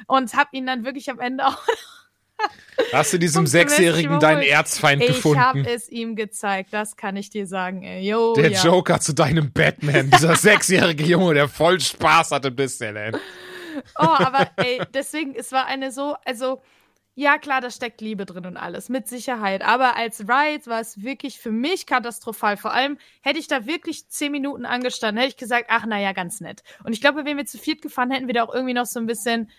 und 0.08 0.34
habe 0.36 0.50
ihn 0.52 0.66
dann 0.66 0.86
wirklich 0.86 1.10
am 1.10 1.20
Ende 1.20 1.48
auch 1.48 1.58
Hast 2.94 3.14
du 3.14 3.18
diesem 3.18 3.48
Sechsjährigen 3.48 4.20
deinen 4.20 4.44
Erzfeind 4.44 5.02
ich 5.02 5.10
gefunden? 5.10 5.40
Ich 5.40 5.44
habe 5.44 5.70
es 5.70 5.90
ihm 5.90 6.16
gezeigt, 6.16 6.70
das 6.72 6.96
kann 6.96 7.16
ich 7.16 7.30
dir 7.30 7.48
sagen. 7.48 7.84
Ey. 7.84 8.08
Yo, 8.08 8.34
der 8.36 8.52
ja. 8.52 8.64
Joker 8.64 9.00
zu 9.00 9.14
deinem 9.14 9.52
Batman, 9.52 10.10
dieser 10.14 10.36
sechsjährige 10.36 11.04
Junge, 11.04 11.34
der 11.34 11.50
voll 11.50 11.80
Spaß 11.80 12.32
hat 12.32 12.46
im 12.46 12.56
Disneyland. 12.56 13.18
Oh, 14.00 14.06
aber 14.06 14.50
ey, 14.58 14.82
deswegen, 14.94 15.36
es 15.36 15.52
war 15.52 15.66
eine 15.66 15.92
so, 15.92 16.16
also 16.26 16.62
ja 17.18 17.40
klar, 17.40 17.62
da 17.62 17.72
steckt 17.72 18.00
Liebe 18.00 18.28
drin 18.28 18.46
und 18.46 18.58
alles, 18.58 18.90
mit 18.90 19.08
Sicherheit. 19.08 19.64
Aber 19.64 19.96
als 19.96 20.22
Ride 20.22 20.68
war 20.68 20.80
es 20.80 21.02
wirklich 21.02 21.40
für 21.40 21.52
mich 21.52 21.88
katastrophal. 21.88 22.58
Vor 22.58 22.72
allem 22.72 23.00
hätte 23.22 23.40
ich 23.40 23.48
da 23.48 23.66
wirklich 23.66 24.08
zehn 24.08 24.32
Minuten 24.32 24.66
angestanden, 24.66 25.18
hätte 25.18 25.34
ich 25.34 25.38
gesagt, 25.38 25.66
ach 25.70 25.88
naja, 25.88 26.12
ganz 26.12 26.42
nett. 26.42 26.62
Und 26.84 26.94
ich 26.94 27.02
glaube, 27.02 27.26
wenn 27.26 27.38
wir 27.38 27.48
zu 27.48 27.58
viert 27.58 27.82
gefahren 27.82 28.12
hätten, 28.12 28.28
wir 28.28 28.36
da 28.36 28.44
auch 28.44 28.54
irgendwie 28.54 28.76
noch 28.76 28.86
so 28.86 29.00
ein 29.00 29.08
bisschen 29.08 29.50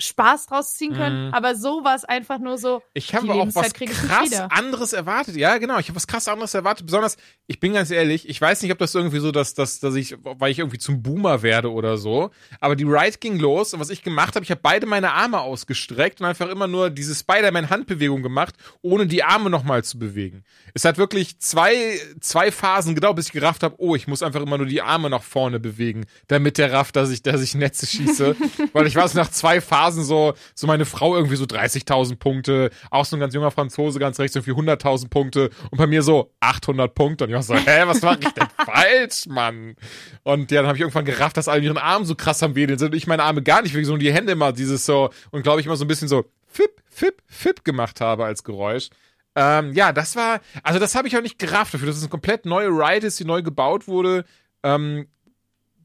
Spaß 0.00 0.46
draus 0.46 0.74
ziehen 0.74 0.92
können, 0.92 1.28
Mhm. 1.28 1.34
aber 1.34 1.54
so 1.54 1.84
war 1.84 1.94
es 1.94 2.04
einfach 2.04 2.40
nur 2.40 2.58
so. 2.58 2.82
Ich 2.94 3.14
habe 3.14 3.32
auch 3.32 3.46
was 3.54 3.72
krass 3.74 4.32
anderes 4.50 4.92
erwartet. 4.92 5.36
Ja, 5.36 5.56
genau. 5.58 5.78
Ich 5.78 5.86
habe 5.88 5.94
was 5.94 6.08
krass 6.08 6.26
anderes 6.26 6.52
erwartet. 6.52 6.84
Besonders, 6.86 7.16
ich 7.46 7.60
bin 7.60 7.74
ganz 7.74 7.92
ehrlich, 7.92 8.28
ich 8.28 8.40
weiß 8.40 8.62
nicht, 8.62 8.72
ob 8.72 8.78
das 8.78 8.92
irgendwie 8.94 9.20
so, 9.20 9.30
dass, 9.30 9.54
dass, 9.54 9.78
dass 9.78 9.94
ich, 9.94 10.16
weil 10.22 10.50
ich 10.50 10.58
irgendwie 10.58 10.78
zum 10.78 11.00
Boomer 11.00 11.42
werde 11.42 11.70
oder 11.70 11.96
so. 11.96 12.30
Aber 12.58 12.74
die 12.74 12.82
Ride 12.82 13.18
ging 13.20 13.38
los 13.38 13.72
und 13.72 13.78
was 13.78 13.90
ich 13.90 14.02
gemacht 14.02 14.34
habe, 14.34 14.42
ich 14.44 14.50
habe 14.50 14.60
beide 14.64 14.84
meine 14.86 15.12
Arme 15.12 15.40
ausgestreckt 15.40 16.20
und 16.20 16.26
einfach 16.26 16.48
immer 16.48 16.66
nur 16.66 16.90
diese 16.90 17.14
Spider-Man-Handbewegung 17.14 18.22
gemacht, 18.24 18.56
ohne 18.82 19.06
die 19.06 19.22
Arme 19.22 19.48
nochmal 19.48 19.84
zu 19.84 20.00
bewegen. 20.00 20.42
Es 20.74 20.84
hat 20.84 20.98
wirklich 20.98 21.38
zwei, 21.38 22.00
zwei 22.20 22.50
Phasen 22.50 22.96
gedauert, 22.96 23.14
bis 23.14 23.26
ich 23.26 23.32
gerafft 23.32 23.62
habe, 23.62 23.76
oh, 23.78 23.94
ich 23.94 24.08
muss 24.08 24.24
einfach 24.24 24.40
immer 24.42 24.58
nur 24.58 24.66
die 24.66 24.82
Arme 24.82 25.08
nach 25.08 25.22
vorne 25.22 25.60
bewegen, 25.60 26.06
damit 26.26 26.58
der 26.58 26.72
rafft, 26.72 26.96
dass 26.96 27.10
ich, 27.10 27.22
dass 27.22 27.40
ich 27.42 27.54
Netze 27.54 27.86
schieße. 27.86 28.34
weil 28.72 28.88
ich 28.88 28.96
war 28.96 29.06
so 29.06 29.16
nach 29.18 29.30
zwei 29.30 29.60
Phasen 29.60 29.83
so, 29.92 30.34
so 30.54 30.66
meine 30.66 30.84
Frau 30.84 31.14
irgendwie 31.16 31.36
so 31.36 31.44
30.000 31.44 32.16
Punkte, 32.16 32.70
auch 32.90 33.04
so 33.04 33.16
ein 33.16 33.20
ganz 33.20 33.34
junger 33.34 33.50
Franzose 33.50 33.98
ganz 33.98 34.18
rechts 34.18 34.36
irgendwie 34.36 34.52
100.000 34.52 35.08
Punkte 35.08 35.50
und 35.70 35.78
bei 35.78 35.86
mir 35.86 36.02
so 36.02 36.32
800 36.40 36.94
Punkte 36.94 37.24
und 37.24 37.30
ich 37.30 37.34
war 37.34 37.42
so, 37.42 37.54
hä, 37.54 37.82
was 37.86 38.02
mache 38.02 38.20
ich 38.20 38.30
denn 38.30 38.46
falsch, 38.64 39.26
Mann? 39.26 39.76
Und 40.22 40.50
ja, 40.50 40.60
dann 40.60 40.68
habe 40.68 40.76
ich 40.76 40.82
irgendwann 40.82 41.04
gerafft, 41.04 41.36
dass 41.36 41.48
alle 41.48 41.62
ihren 41.62 41.78
Armen 41.78 42.04
so 42.04 42.14
krass 42.14 42.42
am 42.42 42.54
Wedeln 42.54 42.78
sind 42.78 42.92
und 42.92 42.96
ich 42.96 43.06
meine 43.06 43.22
Arme 43.22 43.42
gar 43.42 43.62
nicht 43.62 43.72
bewege, 43.72 43.86
sondern 43.86 44.04
die 44.04 44.12
Hände 44.12 44.32
immer 44.32 44.52
dieses 44.52 44.86
so 44.86 45.10
und 45.30 45.42
glaube 45.42 45.60
ich 45.60 45.66
immer 45.66 45.76
so 45.76 45.84
ein 45.84 45.88
bisschen 45.88 46.08
so 46.08 46.24
fip, 46.46 46.82
fip, 46.88 47.22
fip 47.26 47.64
gemacht 47.64 48.00
habe 48.00 48.24
als 48.24 48.44
Geräusch. 48.44 48.90
Ähm, 49.36 49.72
ja, 49.72 49.92
das 49.92 50.14
war, 50.14 50.40
also 50.62 50.78
das 50.78 50.94
habe 50.94 51.08
ich 51.08 51.16
auch 51.16 51.22
nicht 51.22 51.38
gerafft 51.38 51.74
dafür, 51.74 51.88
dass 51.88 51.96
es 51.96 52.02
eine 52.02 52.10
komplett 52.10 52.46
neue 52.46 52.68
Ride 52.68 53.06
ist, 53.06 53.18
die 53.18 53.24
neu 53.24 53.42
gebaut 53.42 53.88
wurde. 53.88 54.24
Ähm, 54.62 55.08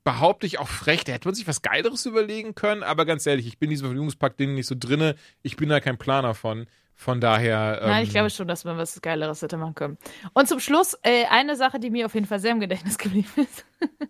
behaupte 0.03 0.47
ich 0.47 0.59
auch 0.59 0.67
frech, 0.67 1.03
da 1.03 1.13
hätte 1.13 1.27
man 1.27 1.35
sich 1.35 1.47
was 1.47 1.61
Geileres 1.61 2.05
überlegen 2.05 2.55
können, 2.55 2.83
aber 2.83 3.05
ganz 3.05 3.25
ehrlich, 3.25 3.47
ich 3.47 3.59
bin 3.59 3.67
in 3.67 3.71
diesem 3.71 3.87
Vergnügungspark-Ding 3.87 4.53
nicht 4.53 4.67
so 4.67 4.75
drinne, 4.77 5.15
ich 5.41 5.55
bin 5.55 5.69
da 5.69 5.79
kein 5.79 5.97
Planer 5.97 6.33
von. 6.33 6.67
Von 6.95 7.21
daher. 7.21 7.79
Ähm, 7.81 7.87
Nein, 7.87 8.03
ich 8.03 8.09
glaube 8.09 8.29
schon, 8.29 8.49
dass 8.49 8.65
man 8.65 8.77
was 8.77 9.01
Geileres 9.01 9.41
hätte 9.41 9.55
machen 9.55 9.73
können. 9.73 9.97
Und 10.33 10.49
zum 10.49 10.59
Schluss 10.59 10.97
äh, 11.03 11.27
eine 11.27 11.55
Sache, 11.55 11.79
die 11.79 11.91
mir 11.91 12.05
auf 12.05 12.13
jeden 12.13 12.25
Fall 12.25 12.39
sehr 12.39 12.51
im 12.51 12.59
Gedächtnis 12.59 12.97
geblieben 12.97 13.29
ist. 13.37 13.65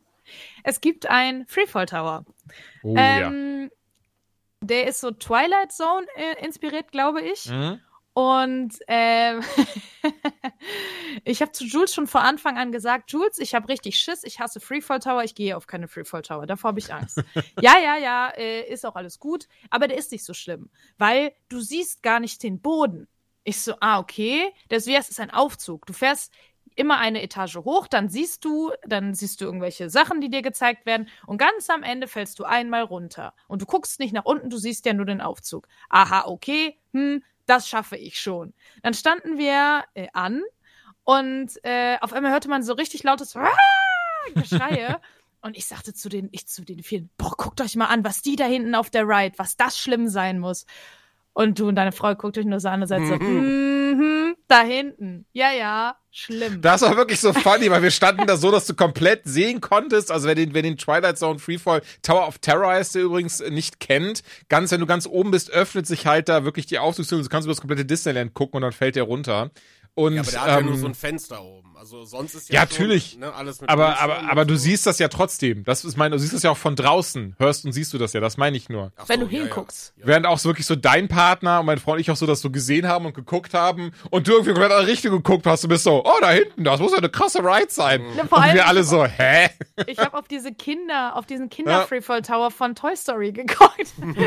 es 0.63 0.81
gibt 0.81 1.05
ein 1.05 1.45
Freefall 1.45 1.85
Tower. 1.85 2.25
Oh 2.81 2.95
ja. 2.95 3.27
ähm, 3.27 3.69
Der 4.61 4.87
ist 4.87 5.01
so 5.01 5.11
Twilight 5.11 5.71
Zone 5.71 6.07
äh, 6.15 6.43
inspiriert, 6.43 6.91
glaube 6.91 7.21
ich. 7.21 7.45
Mhm. 7.51 7.79
Und 8.13 8.73
ähm, 8.87 9.41
ich 11.23 11.41
habe 11.41 11.51
zu 11.51 11.63
Jules 11.65 11.93
schon 11.93 12.07
vor 12.07 12.21
Anfang 12.21 12.57
an 12.57 12.71
gesagt, 12.71 13.11
Jules, 13.11 13.39
ich 13.39 13.55
habe 13.55 13.69
richtig 13.69 13.97
Schiss, 13.97 14.23
ich 14.23 14.39
hasse 14.39 14.59
Freefall 14.59 14.99
Tower, 14.99 15.23
ich 15.23 15.35
gehe 15.35 15.55
auf 15.55 15.67
keine 15.67 15.87
Freefall 15.87 16.23
Tower, 16.23 16.45
davor 16.45 16.69
habe 16.69 16.79
ich 16.79 16.93
Angst. 16.93 17.23
ja, 17.61 17.77
ja, 17.77 17.97
ja, 17.97 18.29
äh, 18.29 18.67
ist 18.69 18.85
auch 18.85 18.95
alles 18.95 19.19
gut, 19.19 19.47
aber 19.69 19.87
der 19.87 19.97
ist 19.97 20.11
nicht 20.11 20.25
so 20.25 20.33
schlimm, 20.33 20.69
weil 20.97 21.33
du 21.47 21.59
siehst 21.61 22.03
gar 22.03 22.19
nicht 22.19 22.43
den 22.43 22.59
Boden. 22.59 23.07
Ich 23.43 23.61
so, 23.61 23.75
ah, 23.79 23.99
okay, 23.99 24.51
das 24.67 24.85
ist 24.85 25.19
ein 25.19 25.31
Aufzug. 25.31 25.85
Du 25.85 25.93
fährst 25.93 26.31
immer 26.75 26.97
eine 26.97 27.21
Etage 27.21 27.57
hoch, 27.57 27.87
dann 27.87 28.09
siehst 28.09 28.45
du, 28.45 28.71
dann 28.85 29.13
siehst 29.13 29.41
du 29.41 29.45
irgendwelche 29.45 29.89
Sachen, 29.89 30.21
die 30.21 30.29
dir 30.29 30.41
gezeigt 30.41 30.85
werden 30.85 31.07
und 31.25 31.37
ganz 31.37 31.69
am 31.69 31.83
Ende 31.83 32.07
fällst 32.07 32.39
du 32.39 32.45
einmal 32.45 32.83
runter 32.83 33.33
und 33.47 33.61
du 33.61 33.65
guckst 33.65 33.99
nicht 33.99 34.13
nach 34.13 34.25
unten, 34.25 34.49
du 34.49 34.57
siehst 34.57 34.85
ja 34.85 34.93
nur 34.93 35.05
den 35.05 35.21
Aufzug. 35.21 35.67
Aha, 35.89 36.25
okay, 36.27 36.77
hm, 36.93 37.23
das 37.49 37.67
schaffe 37.67 37.97
ich 37.97 38.19
schon. 38.19 38.53
Dann 38.83 38.93
standen 38.93 39.37
wir 39.37 39.83
äh, 39.93 40.07
an 40.13 40.41
und 41.03 41.51
äh, 41.63 41.97
auf 42.01 42.13
einmal 42.13 42.31
hörte 42.31 42.49
man 42.49 42.63
so 42.63 42.73
richtig 42.73 43.03
lautes 43.03 43.35
"Aah!" 43.35 43.49
Geschreie. 44.35 44.99
und 45.41 45.57
ich 45.57 45.65
sagte 45.65 45.93
zu 45.93 46.09
den, 46.09 46.29
ich 46.31 46.47
zu 46.47 46.63
den 46.63 46.83
vielen, 46.83 47.09
boah, 47.17 47.33
guckt 47.37 47.61
euch 47.61 47.75
mal 47.75 47.85
an, 47.87 48.03
was 48.03 48.21
die 48.21 48.35
da 48.35 48.45
hinten 48.45 48.75
auf 48.75 48.89
der 48.89 49.07
Ride, 49.07 49.37
was 49.37 49.57
das 49.57 49.77
schlimm 49.77 50.07
sein 50.07 50.39
muss. 50.39 50.65
Und 51.33 51.59
du 51.59 51.67
und 51.67 51.75
deine 51.75 51.91
Frau 51.91 52.13
guckt 52.15 52.37
euch 52.37 52.45
nur 52.45 52.59
so 52.59 52.69
an 52.69 52.81
und 52.81 52.87
seid 52.87 53.05
so, 53.05 53.15
mhm, 53.15 54.35
da 54.49 54.61
hinten. 54.61 55.25
Ja, 55.31 55.51
ja, 55.51 55.95
schlimm. 56.11 56.61
Das 56.61 56.81
war 56.81 56.97
wirklich 56.97 57.19
so 57.19 57.33
funny, 57.33 57.69
weil 57.69 57.83
wir 57.83 57.91
standen 57.91 58.25
da 58.27 58.35
so, 58.35 58.51
dass 58.51 58.65
du 58.65 58.73
komplett 58.73 59.21
sehen 59.25 59.61
konntest. 59.61 60.11
Also 60.11 60.27
wer 60.27 60.35
den, 60.35 60.53
wer 60.53 60.61
den 60.61 60.77
Twilight 60.77 61.17
Zone 61.17 61.39
Freefall 61.39 61.81
Tower 62.01 62.27
of 62.27 62.39
Terror 62.39 62.71
heißt, 62.71 62.95
der 62.95 63.03
übrigens 63.03 63.39
nicht 63.39 63.79
kennt, 63.79 64.23
ganz, 64.49 64.71
wenn 64.71 64.79
du 64.79 64.87
ganz 64.87 65.05
oben 65.05 65.31
bist, 65.31 65.51
öffnet 65.51 65.87
sich 65.87 66.05
halt 66.05 66.29
da 66.29 66.43
wirklich 66.43 66.65
die 66.65 66.79
Aufzugstür. 66.79 67.21
Du 67.21 67.29
kannst 67.29 67.45
über 67.45 67.53
das 67.53 67.61
komplette 67.61 67.85
Disneyland 67.85 68.33
gucken 68.33 68.57
und 68.57 68.61
dann 68.63 68.71
fällt 68.71 68.95
der 68.95 69.03
runter. 69.03 69.51
Und, 69.95 70.13
Ja, 70.13 70.21
aber 70.21 70.31
der 70.31 70.41
hat 70.41 70.47
ja 70.47 70.61
nur 70.61 70.73
ähm, 70.73 70.79
so 70.79 70.87
ein 70.87 70.95
Fenster 70.95 71.43
oben. 71.43 71.75
Also 71.77 72.03
sonst 72.03 72.33
ist 72.33 72.49
Ja, 72.49 72.55
ja, 72.55 72.59
natürlich. 72.61 73.11
Schon, 73.11 73.21
ne, 73.21 73.33
alles 73.33 73.61
mit 73.61 73.69
aber, 73.69 73.99
aber, 73.99 74.29
aber 74.29 74.45
du 74.45 74.55
so. 74.55 74.63
siehst 74.63 74.85
das 74.85 74.99
ja 74.99 75.07
trotzdem. 75.07 75.63
Das 75.63 75.85
ist 75.85 75.97
mein, 75.97 76.11
du 76.11 76.19
siehst 76.19 76.33
das 76.33 76.43
ja 76.43 76.51
auch 76.51 76.57
von 76.57 76.75
draußen. 76.75 77.35
Hörst 77.37 77.65
und 77.65 77.71
siehst 77.71 77.93
du 77.93 77.97
das 77.97 78.13
ja. 78.13 78.19
Das 78.19 78.37
meine 78.37 78.57
ich 78.57 78.69
nur. 78.69 78.91
Ach 78.97 79.07
wenn 79.07 79.19
so, 79.21 79.25
du 79.27 79.31
ja, 79.31 79.39
ja. 79.39 79.45
hinguckst. 79.45 79.93
Ja. 79.97 80.07
Während 80.07 80.25
auch 80.25 80.39
so 80.39 80.49
wirklich 80.49 80.65
so 80.65 80.75
dein 80.75 81.07
Partner 81.07 81.59
und 81.59 81.65
mein 81.65 81.79
Freund 81.79 81.97
und 81.97 82.01
ich 82.01 82.11
auch 82.11 82.15
so 82.15 82.25
das 82.25 82.41
so 82.41 82.49
gesehen 82.49 82.87
haben 82.87 83.05
und 83.05 83.13
geguckt 83.13 83.53
haben 83.53 83.91
und 84.09 84.27
du 84.27 84.31
irgendwie 84.31 84.53
komplett 84.53 84.71
in 84.71 84.85
die 84.85 84.91
Richtung 84.91 85.11
geguckt 85.11 85.45
hast 85.45 85.63
und 85.63 85.69
bist 85.69 85.83
so, 85.83 86.03
oh, 86.03 86.17
da 86.21 86.31
hinten, 86.31 86.63
das 86.63 86.79
muss 86.79 86.91
ja 86.91 86.97
eine 86.99 87.09
krasse 87.09 87.39
Ride 87.39 87.69
sein. 87.69 88.03
Ja, 88.15 88.25
vor 88.25 88.37
und 88.39 88.53
wir 88.53 88.67
alle 88.67 88.83
so, 88.83 89.05
hä? 89.05 89.49
Ich 89.87 89.99
habe 89.99 90.17
auf 90.17 90.27
diese 90.27 90.53
Kinder, 90.53 91.15
auf 91.15 91.25
diesen 91.25 91.49
Kinder 91.49 91.85
Freefall 91.87 92.21
Tower 92.21 92.51
von 92.51 92.75
Toy 92.75 92.95
Story 92.95 93.31
geguckt. 93.31 93.69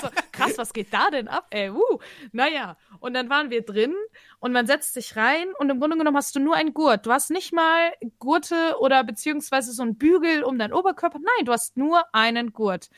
So, 0.00 0.08
krass, 0.32 0.52
was 0.56 0.72
geht 0.72 0.92
da 0.92 1.10
denn 1.10 1.28
ab? 1.28 1.46
Ey, 1.50 1.70
uh. 1.70 1.98
Naja, 2.32 2.76
und 3.00 3.14
dann 3.14 3.28
waren 3.28 3.50
wir 3.50 3.62
drin 3.62 3.94
und 4.38 4.52
man 4.52 4.66
setzt 4.66 4.94
sich 4.94 5.16
rein 5.16 5.48
und 5.58 5.70
im 5.70 5.80
Grunde 5.80 5.98
genommen 5.98 6.16
hast 6.16 6.34
du 6.34 6.40
nur 6.40 6.56
einen 6.56 6.72
Gurt. 6.72 7.06
Du 7.06 7.12
hast 7.12 7.30
nicht 7.30 7.52
mal 7.52 7.92
Gurte 8.18 8.76
oder 8.80 9.04
beziehungsweise 9.04 9.72
so 9.72 9.82
einen 9.82 9.98
Bügel 9.98 10.42
um 10.42 10.58
deinen 10.58 10.72
Oberkörper. 10.72 11.18
Nein, 11.18 11.44
du 11.44 11.52
hast 11.52 11.76
nur 11.76 12.04
einen 12.14 12.52
Gurt. 12.52 12.88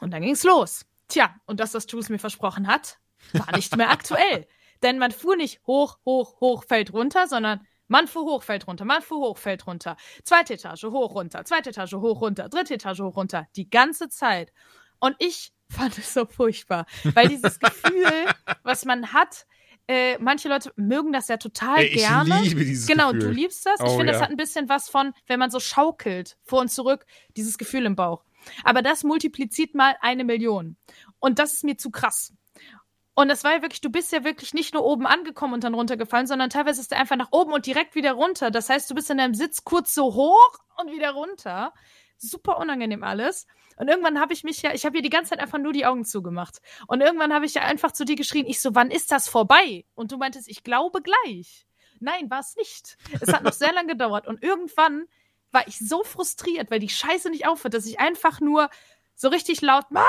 Und 0.00 0.12
dann 0.12 0.22
ging's 0.22 0.44
los. 0.44 0.86
Tja, 1.08 1.34
und 1.46 1.60
das, 1.60 1.74
was 1.74 1.86
Jules 1.88 2.08
mir 2.08 2.18
versprochen 2.18 2.66
hat, 2.66 2.98
war 3.32 3.54
nicht 3.54 3.76
mehr 3.76 3.90
aktuell. 3.90 4.46
Denn 4.82 4.98
man 4.98 5.10
fuhr 5.10 5.36
nicht 5.36 5.60
hoch, 5.66 5.98
hoch, 6.04 6.40
hoch, 6.40 6.64
fällt 6.64 6.92
runter, 6.92 7.26
sondern 7.26 7.66
man 7.88 8.06
fuhr 8.06 8.24
hoch, 8.24 8.42
fällt 8.42 8.66
runter, 8.66 8.84
man 8.84 9.02
fuhr 9.02 9.18
hoch, 9.18 9.38
fällt 9.38 9.66
runter. 9.66 9.96
Zweite 10.22 10.54
Etage, 10.54 10.84
hoch, 10.84 11.14
runter, 11.14 11.44
zweite 11.44 11.70
Etage, 11.70 11.94
hoch, 11.94 12.20
runter, 12.20 12.48
dritte 12.48 12.74
Etage, 12.74 13.00
hoch, 13.00 13.16
runter. 13.16 13.46
Die 13.56 13.70
ganze 13.70 14.08
Zeit. 14.08 14.52
Und 15.00 15.16
ich 15.18 15.52
fand 15.70 15.96
es 15.98 16.12
so 16.12 16.26
furchtbar, 16.26 16.86
weil 17.14 17.28
dieses 17.28 17.58
Gefühl, 17.60 18.26
was 18.62 18.84
man 18.84 19.12
hat, 19.12 19.46
äh, 19.88 20.18
manche 20.18 20.48
Leute 20.48 20.72
mögen 20.76 21.12
das 21.12 21.28
ja 21.28 21.38
total 21.38 21.78
Ey, 21.78 21.86
ich 21.86 22.06
gerne. 22.06 22.40
liebe 22.42 22.64
dieses 22.64 22.86
Genau, 22.86 23.12
Gefühl. 23.12 23.20
du 23.28 23.30
liebst 23.30 23.64
das. 23.66 23.80
ich 23.80 23.86
Oh, 23.86 23.96
finde, 23.96 24.12
das 24.12 24.20
ja. 24.20 24.24
hat 24.24 24.30
ein 24.30 24.36
bisschen 24.36 24.68
was 24.68 24.88
von, 24.88 25.14
wenn 25.26 25.38
man 25.38 25.50
so 25.50 25.60
schaukelt, 25.60 26.36
vor 26.44 26.60
und 26.60 26.68
zurück, 26.70 27.06
dieses 27.36 27.58
Gefühl 27.58 27.86
im 27.86 27.96
Bauch. 27.96 28.22
Aber 28.64 28.82
das 28.82 29.02
multipliziert 29.02 29.74
mal 29.74 29.96
eine 30.00 30.24
Million. 30.24 30.76
Und 31.18 31.38
das 31.38 31.54
ist 31.54 31.64
mir 31.64 31.76
zu 31.76 31.90
krass. 31.90 32.32
Und 33.14 33.28
das 33.28 33.42
war 33.42 33.52
ja 33.56 33.62
wirklich, 33.62 33.80
du 33.80 33.90
bist 33.90 34.12
ja 34.12 34.22
wirklich 34.22 34.54
nicht 34.54 34.74
nur 34.74 34.84
oben 34.84 35.04
angekommen 35.06 35.54
und 35.54 35.64
dann 35.64 35.74
runtergefallen, 35.74 36.28
sondern 36.28 36.50
teilweise 36.50 36.80
ist 36.80 36.92
er 36.92 37.00
einfach 37.00 37.16
nach 37.16 37.32
oben 37.32 37.52
und 37.52 37.66
direkt 37.66 37.96
wieder 37.96 38.12
runter. 38.12 38.52
Das 38.52 38.68
heißt, 38.68 38.88
du 38.88 38.94
bist 38.94 39.10
in 39.10 39.18
deinem 39.18 39.34
Sitz 39.34 39.64
kurz 39.64 39.92
so 39.92 40.14
hoch 40.14 40.52
und 40.80 40.92
wieder 40.92 41.10
runter. 41.10 41.72
Super 42.18 42.58
unangenehm 42.58 43.04
alles. 43.04 43.46
Und 43.76 43.88
irgendwann 43.88 44.20
habe 44.20 44.32
ich 44.32 44.42
mich 44.44 44.60
ja, 44.62 44.74
ich 44.74 44.84
habe 44.84 44.94
hier 44.94 45.02
die 45.02 45.10
ganze 45.10 45.30
Zeit 45.30 45.40
einfach 45.40 45.58
nur 45.58 45.72
die 45.72 45.86
Augen 45.86 46.04
zugemacht. 46.04 46.58
Und 46.88 47.00
irgendwann 47.00 47.32
habe 47.32 47.46
ich 47.46 47.54
ja 47.54 47.62
einfach 47.62 47.92
zu 47.92 48.04
dir 48.04 48.16
geschrien, 48.16 48.46
ich 48.46 48.60
so, 48.60 48.74
wann 48.74 48.90
ist 48.90 49.12
das 49.12 49.28
vorbei? 49.28 49.84
Und 49.94 50.10
du 50.10 50.18
meintest, 50.18 50.48
ich 50.48 50.64
glaube 50.64 51.00
gleich. 51.00 51.66
Nein, 52.00 52.30
war 52.30 52.40
es 52.40 52.56
nicht. 52.56 52.96
Es 53.20 53.32
hat 53.32 53.42
noch 53.42 53.52
sehr 53.52 53.72
lange 53.72 53.88
gedauert. 53.88 54.26
Und 54.26 54.42
irgendwann 54.42 55.06
war 55.52 55.66
ich 55.66 55.78
so 55.78 56.04
frustriert, 56.04 56.70
weil 56.70 56.80
die 56.80 56.88
Scheiße 56.88 57.30
nicht 57.30 57.46
aufhört, 57.46 57.74
dass 57.74 57.86
ich 57.86 58.00
einfach 58.00 58.40
nur 58.40 58.68
so 59.14 59.28
richtig 59.28 59.60
laut, 59.62 59.90
Mann! 59.90 60.04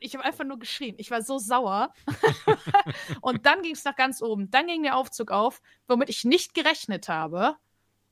Ich 0.00 0.14
habe 0.14 0.24
einfach 0.24 0.44
nur 0.44 0.58
geschrien. 0.58 0.94
Ich 0.98 1.10
war 1.10 1.22
so 1.22 1.38
sauer. 1.38 1.92
und 3.20 3.46
dann 3.46 3.62
ging 3.62 3.74
es 3.74 3.84
nach 3.84 3.96
ganz 3.96 4.22
oben. 4.22 4.50
Dann 4.50 4.66
ging 4.66 4.84
der 4.84 4.96
Aufzug 4.96 5.30
auf, 5.30 5.60
womit 5.88 6.08
ich 6.08 6.24
nicht 6.24 6.54
gerechnet 6.54 7.08
habe. 7.08 7.56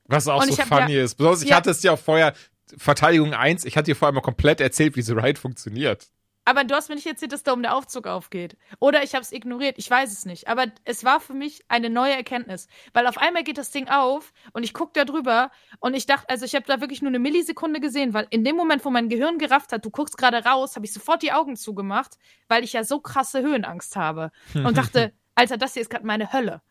Was 0.05 0.27
auch 0.27 0.41
Und 0.41 0.53
so 0.53 0.63
funny 0.63 0.97
ist. 0.97 1.15
Besonders 1.15 1.43
ich 1.43 1.49
ja- 1.49 1.55
hatte 1.57 1.71
es 1.71 1.83
ja 1.83 1.93
auch 1.93 1.99
vorher 1.99 2.33
Verteidigung 2.77 3.33
1, 3.33 3.65
ich 3.65 3.77
hatte 3.77 3.85
dir 3.85 3.95
vor 3.95 4.07
allem 4.07 4.15
mal 4.15 4.21
komplett 4.21 4.59
erzählt, 4.61 4.95
wie 4.95 5.01
diese 5.01 5.15
Ride 5.15 5.39
funktioniert. 5.39 6.07
Aber 6.47 6.63
du 6.63 6.75
hast 6.75 6.87
mir 6.87 6.95
nicht 6.95 7.05
erzählt, 7.05 7.33
dass 7.33 7.43
da 7.43 7.51
um 7.51 7.61
der 7.61 7.75
Aufzug 7.75 8.07
aufgeht. 8.07 8.55
Oder 8.79 9.03
ich 9.03 9.15
habe 9.15 9.21
es 9.21 9.33
ignoriert. 9.33 9.75
Ich 9.77 9.91
weiß 9.91 10.13
es 10.13 10.23
nicht. 10.23 10.47
Aber 10.47 10.67
es 10.85 11.03
war 11.03 11.19
für 11.19 11.33
mich 11.33 11.65
eine 11.67 11.89
neue 11.89 12.13
Erkenntnis. 12.13 12.69
Weil 12.93 13.05
auf 13.05 13.17
einmal 13.17 13.43
geht 13.43 13.57
das 13.57 13.71
Ding 13.71 13.89
auf 13.89 14.31
und 14.53 14.63
ich 14.63 14.73
gucke 14.73 14.91
da 14.93 15.03
drüber 15.03 15.51
und 15.81 15.93
ich 15.93 16.05
dachte, 16.05 16.29
also 16.29 16.45
ich 16.45 16.55
habe 16.55 16.63
da 16.65 16.79
wirklich 16.79 17.01
nur 17.01 17.09
eine 17.09 17.19
Millisekunde 17.19 17.81
gesehen, 17.81 18.13
weil 18.13 18.27
in 18.29 18.45
dem 18.45 18.55
Moment, 18.55 18.85
wo 18.85 18.89
mein 18.89 19.09
Gehirn 19.09 19.39
gerafft 19.39 19.73
hat, 19.73 19.83
du 19.83 19.89
guckst 19.89 20.17
gerade 20.17 20.37
raus, 20.37 20.77
habe 20.77 20.85
ich 20.85 20.93
sofort 20.93 21.21
die 21.21 21.33
Augen 21.33 21.57
zugemacht, 21.57 22.17
weil 22.47 22.63
ich 22.63 22.71
ja 22.71 22.85
so 22.85 23.01
krasse 23.01 23.41
Höhenangst 23.41 23.97
habe. 23.97 24.31
Und 24.53 24.77
dachte, 24.77 25.11
Alter, 25.35 25.57
das 25.57 25.73
hier 25.73 25.81
ist 25.81 25.89
gerade 25.89 26.05
meine 26.05 26.31
Hölle. 26.31 26.61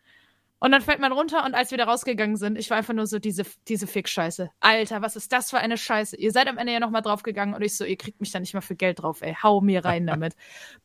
Und 0.58 0.72
dann 0.72 0.80
fällt 0.80 1.00
man 1.00 1.12
runter 1.12 1.44
und 1.44 1.54
als 1.54 1.70
wir 1.70 1.78
da 1.78 1.84
rausgegangen 1.84 2.36
sind, 2.36 2.56
ich 2.56 2.70
war 2.70 2.78
einfach 2.78 2.94
nur 2.94 3.06
so, 3.06 3.18
diese, 3.18 3.44
diese 3.68 3.86
Fick-Scheiße. 3.86 4.50
Alter, 4.60 5.02
was 5.02 5.14
ist 5.14 5.30
das 5.32 5.50
für 5.50 5.58
eine 5.58 5.76
Scheiße? 5.76 6.16
Ihr 6.16 6.32
seid 6.32 6.48
am 6.48 6.56
Ende 6.56 6.72
ja 6.72 6.80
nochmal 6.80 7.02
draufgegangen 7.02 7.54
und 7.54 7.62
ich 7.62 7.76
so, 7.76 7.84
ihr 7.84 7.96
kriegt 7.96 8.20
mich 8.20 8.32
da 8.32 8.40
nicht 8.40 8.54
mal 8.54 8.62
für 8.62 8.74
Geld 8.74 9.02
drauf, 9.02 9.20
ey. 9.20 9.36
Hau 9.42 9.60
mir 9.60 9.84
rein 9.84 10.06
damit. 10.06 10.34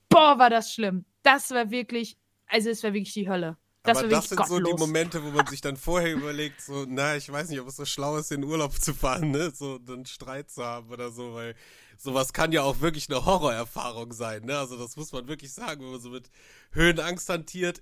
Boah, 0.10 0.38
war 0.40 0.50
das 0.50 0.74
schlimm. 0.74 1.06
Das 1.24 1.52
war 1.52 1.72
wirklich, 1.72 2.18
also 2.48 2.70
es 2.70 2.84
war 2.84 2.94
wirklich 2.94 3.14
die 3.14 3.30
Hölle. 3.30 3.58
Das 3.84 3.98
Aber 3.98 4.10
das 4.10 4.30
sind 4.30 4.46
so 4.46 4.58
die 4.58 4.64
gottlos. 4.64 4.80
Momente, 4.80 5.24
wo 5.24 5.30
man 5.30 5.48
sich 5.48 5.62
dann 5.62 5.78
vorher 5.78 6.14
überlegt, 6.14 6.62
so, 6.62 6.86
na, 6.88 7.16
ich 7.16 7.32
weiß 7.32 7.50
nicht, 7.50 7.62
ob 7.62 7.68
es 7.68 7.78
so 7.78 7.86
schlau 7.86 8.18
ist, 8.18 8.32
in 8.32 8.42
den 8.42 8.50
Urlaub 8.50 8.74
zu 8.74 8.94
fahren, 8.94 9.32
ne? 9.32 9.52
So 9.56 9.80
einen 9.88 10.06
Streit 10.06 10.52
zu 10.52 10.64
haben 10.64 10.90
oder 10.90 11.12
so, 11.12 11.34
weil 11.34 11.56
sowas 11.98 12.34
kann 12.34 12.52
ja 12.52 12.62
auch 12.62 12.82
wirklich 12.82 13.10
eine 13.10 13.26
Horrorerfahrung 13.26 14.12
sein, 14.12 14.44
ne? 14.44 14.60
Also 14.60 14.78
das 14.78 14.98
muss 14.98 15.12
man 15.12 15.28
wirklich 15.28 15.54
sagen, 15.54 15.82
wenn 15.82 15.92
man 15.92 16.02
so 16.02 16.10
mit 16.10 16.30
Höhenangst 16.74 17.30
hantiert. 17.30 17.82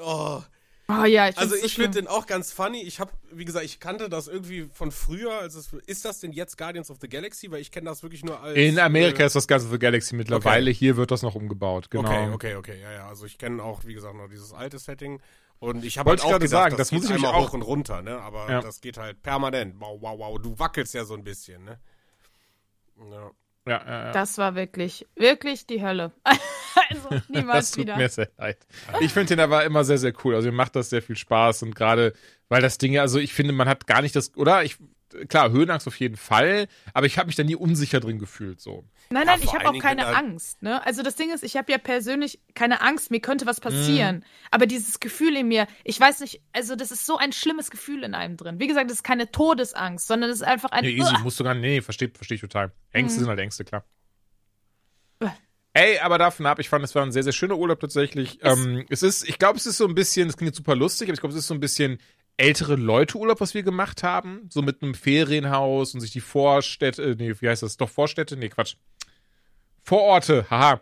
Oh. 0.00 0.42
Oh 1.00 1.04
ja, 1.04 1.28
ich 1.28 1.38
Also 1.38 1.56
so 1.56 1.64
ich 1.64 1.74
finde 1.74 2.00
den 2.00 2.06
auch 2.08 2.26
ganz 2.26 2.52
funny. 2.52 2.82
Ich 2.82 3.00
habe, 3.00 3.10
wie 3.30 3.44
gesagt, 3.44 3.64
ich 3.64 3.80
kannte 3.80 4.08
das 4.08 4.28
irgendwie 4.28 4.68
von 4.72 4.90
früher. 4.92 5.32
Also 5.38 5.60
ist 5.86 6.04
das 6.04 6.20
denn 6.20 6.32
jetzt 6.32 6.58
Guardians 6.58 6.90
of 6.90 6.98
the 7.00 7.08
Galaxy? 7.08 7.50
Weil 7.50 7.60
ich 7.60 7.70
kenne 7.70 7.88
das 7.88 8.02
wirklich 8.02 8.24
nur 8.24 8.40
als 8.40 8.56
In 8.58 8.78
Amerika 8.78 9.22
äh, 9.22 9.26
ist 9.26 9.36
das 9.36 9.46
Ganze 9.48 9.68
für 9.68 9.78
Galaxy 9.78 10.14
mittlerweile. 10.14 10.70
Hier 10.70 10.96
wird 10.96 11.10
das 11.10 11.22
noch 11.22 11.34
umgebaut. 11.34 11.90
Genau. 11.90 12.08
Okay, 12.08 12.32
okay, 12.32 12.54
okay, 12.56 12.80
ja, 12.82 12.92
ja. 12.92 13.08
Also 13.08 13.26
ich 13.26 13.38
kenne 13.38 13.62
auch, 13.62 13.84
wie 13.84 13.94
gesagt, 13.94 14.14
noch 14.16 14.28
dieses 14.28 14.52
alte 14.52 14.78
Setting. 14.78 15.20
Und 15.58 15.84
ich 15.84 15.96
habe 15.98 16.10
halt 16.10 16.20
auch 16.22 16.30
gerade 16.30 16.44
gedacht, 16.46 16.62
sagen, 16.64 16.76
das 16.76 16.90
geht 16.90 17.02
muss 17.02 17.10
ich 17.10 17.24
auch- 17.24 17.48
hoch 17.48 17.52
und 17.52 17.62
runter, 17.62 18.02
ne? 18.02 18.18
Aber 18.20 18.50
Ja. 18.50 18.60
das 18.60 18.80
geht 18.80 18.98
halt 18.98 19.22
permanent. 19.22 19.76
Wow, 19.78 19.98
wow, 20.00 20.18
wow. 20.18 20.38
Du 20.42 20.58
wackelst 20.58 20.92
ja 20.94 21.04
so 21.04 21.14
ein 21.14 21.22
bisschen, 21.22 21.64
ne? 21.64 21.78
Ja. 23.10 23.30
Ja, 23.66 23.82
ja, 23.84 24.04
ja. 24.06 24.12
Das 24.12 24.38
war 24.38 24.54
wirklich, 24.54 25.06
wirklich 25.14 25.66
die 25.66 25.82
Hölle. 25.82 26.12
also 26.24 27.08
niemals 27.28 27.66
Das 27.66 27.70
tut 27.72 27.84
wieder. 27.84 27.96
mir 27.96 28.08
sehr 28.08 28.28
leid. 28.36 28.58
Ich 29.00 29.12
finde 29.12 29.28
den 29.36 29.40
aber 29.40 29.64
immer 29.64 29.84
sehr, 29.84 29.98
sehr 29.98 30.12
cool. 30.24 30.34
Also 30.34 30.48
mir 30.50 30.56
macht 30.56 30.74
das 30.74 30.90
sehr 30.90 31.02
viel 31.02 31.16
Spaß 31.16 31.62
und 31.62 31.74
gerade, 31.74 32.12
weil 32.48 32.60
das 32.60 32.78
Ding 32.78 32.92
ja, 32.92 33.02
also 33.02 33.18
ich 33.18 33.32
finde, 33.32 33.52
man 33.52 33.68
hat 33.68 33.86
gar 33.86 34.02
nicht 34.02 34.16
das, 34.16 34.36
oder? 34.36 34.64
Ich, 34.64 34.78
klar, 35.28 35.52
Höhenangst 35.52 35.86
auf 35.86 36.00
jeden 36.00 36.16
Fall, 36.16 36.66
aber 36.92 37.06
ich 37.06 37.18
habe 37.18 37.26
mich 37.26 37.36
da 37.36 37.44
nie 37.44 37.56
unsicher 37.56 38.00
drin 38.00 38.18
gefühlt, 38.18 38.60
so. 38.60 38.84
Nein, 39.12 39.26
Ja, 39.26 39.32
nein, 39.32 39.40
ich 39.42 39.50
vor 39.50 39.58
habe 39.58 39.70
auch 39.70 39.78
keine 39.78 40.06
Angst. 40.06 40.62
Ne? 40.62 40.84
Also 40.84 41.02
das 41.02 41.16
Ding 41.16 41.32
ist, 41.32 41.42
ich 41.42 41.56
habe 41.56 41.70
ja 41.70 41.78
persönlich 41.78 42.40
keine 42.54 42.80
Angst, 42.80 43.10
mir 43.10 43.20
könnte 43.20 43.46
was 43.46 43.60
passieren. 43.60 44.24
Aber 44.50 44.66
dieses 44.66 45.00
Gefühl 45.00 45.36
in 45.36 45.48
mir, 45.48 45.66
ich 45.84 45.98
weiß 45.98 46.20
nicht, 46.20 46.40
also 46.52 46.76
das 46.76 46.90
ist 46.90 47.06
so 47.06 47.16
ein 47.16 47.32
schlimmes 47.32 47.70
Gefühl 47.70 48.04
in 48.04 48.14
einem 48.14 48.36
drin. 48.36 48.58
Wie 48.60 48.66
gesagt, 48.66 48.90
das 48.90 48.98
ist 48.98 49.02
keine 49.02 49.30
Todesangst, 49.30 50.06
sondern 50.06 50.30
das 50.30 50.40
ist 50.40 50.46
einfach 50.46 50.70
ein. 50.70 50.84
Nee, 50.84 50.92
easy, 50.92 51.16
musst 51.22 51.38
du 51.40 51.44
gar 51.44 51.54
nicht, 51.54 51.62
nee, 51.62 51.80
verstehe 51.80 52.10
versteh 52.14 52.34
ich 52.34 52.40
total. 52.40 52.72
Ängste 52.92 53.18
Mhm. 53.18 53.24
sind 53.24 53.28
halt 53.28 53.40
Ängste, 53.40 53.64
klar. 53.64 53.84
Äh. 55.20 55.28
Ey, 55.74 55.98
aber 56.00 56.18
davon 56.18 56.44
ab, 56.46 56.58
ich 56.58 56.68
fand, 56.68 56.84
es 56.84 56.94
war 56.94 57.02
ein 57.02 57.12
sehr, 57.12 57.22
sehr 57.22 57.32
schöner 57.32 57.56
Urlaub 57.56 57.80
tatsächlich. 57.80 58.38
Ähm, 58.42 58.84
es 58.90 59.02
ist, 59.02 59.26
ich 59.26 59.38
glaube, 59.38 59.58
es 59.58 59.66
ist 59.66 59.78
so 59.78 59.86
ein 59.86 59.94
bisschen, 59.94 60.28
das 60.28 60.36
klingt 60.36 60.50
jetzt 60.50 60.58
super 60.58 60.76
lustig, 60.76 61.08
aber 61.08 61.14
ich 61.14 61.20
glaube, 61.20 61.32
es 61.32 61.38
ist 61.38 61.46
so 61.46 61.54
ein 61.54 61.60
bisschen 61.60 61.98
ältere 62.36 62.76
Leute 62.76 63.16
Urlaub, 63.16 63.40
was 63.40 63.54
wir 63.54 63.62
gemacht 63.62 64.02
haben. 64.02 64.48
So 64.50 64.60
mit 64.60 64.82
einem 64.82 64.94
Ferienhaus 64.94 65.94
und 65.94 66.00
sich 66.00 66.10
die 66.10 66.20
Vorstädte, 66.20 67.14
nee, 67.18 67.34
wie 67.40 67.48
heißt 67.48 67.62
das? 67.62 67.76
Doch 67.78 67.88
Vorstädte? 67.88 68.36
Nee, 68.36 68.50
Quatsch. 68.50 68.76
Vororte, 69.92 70.46
haha. 70.48 70.80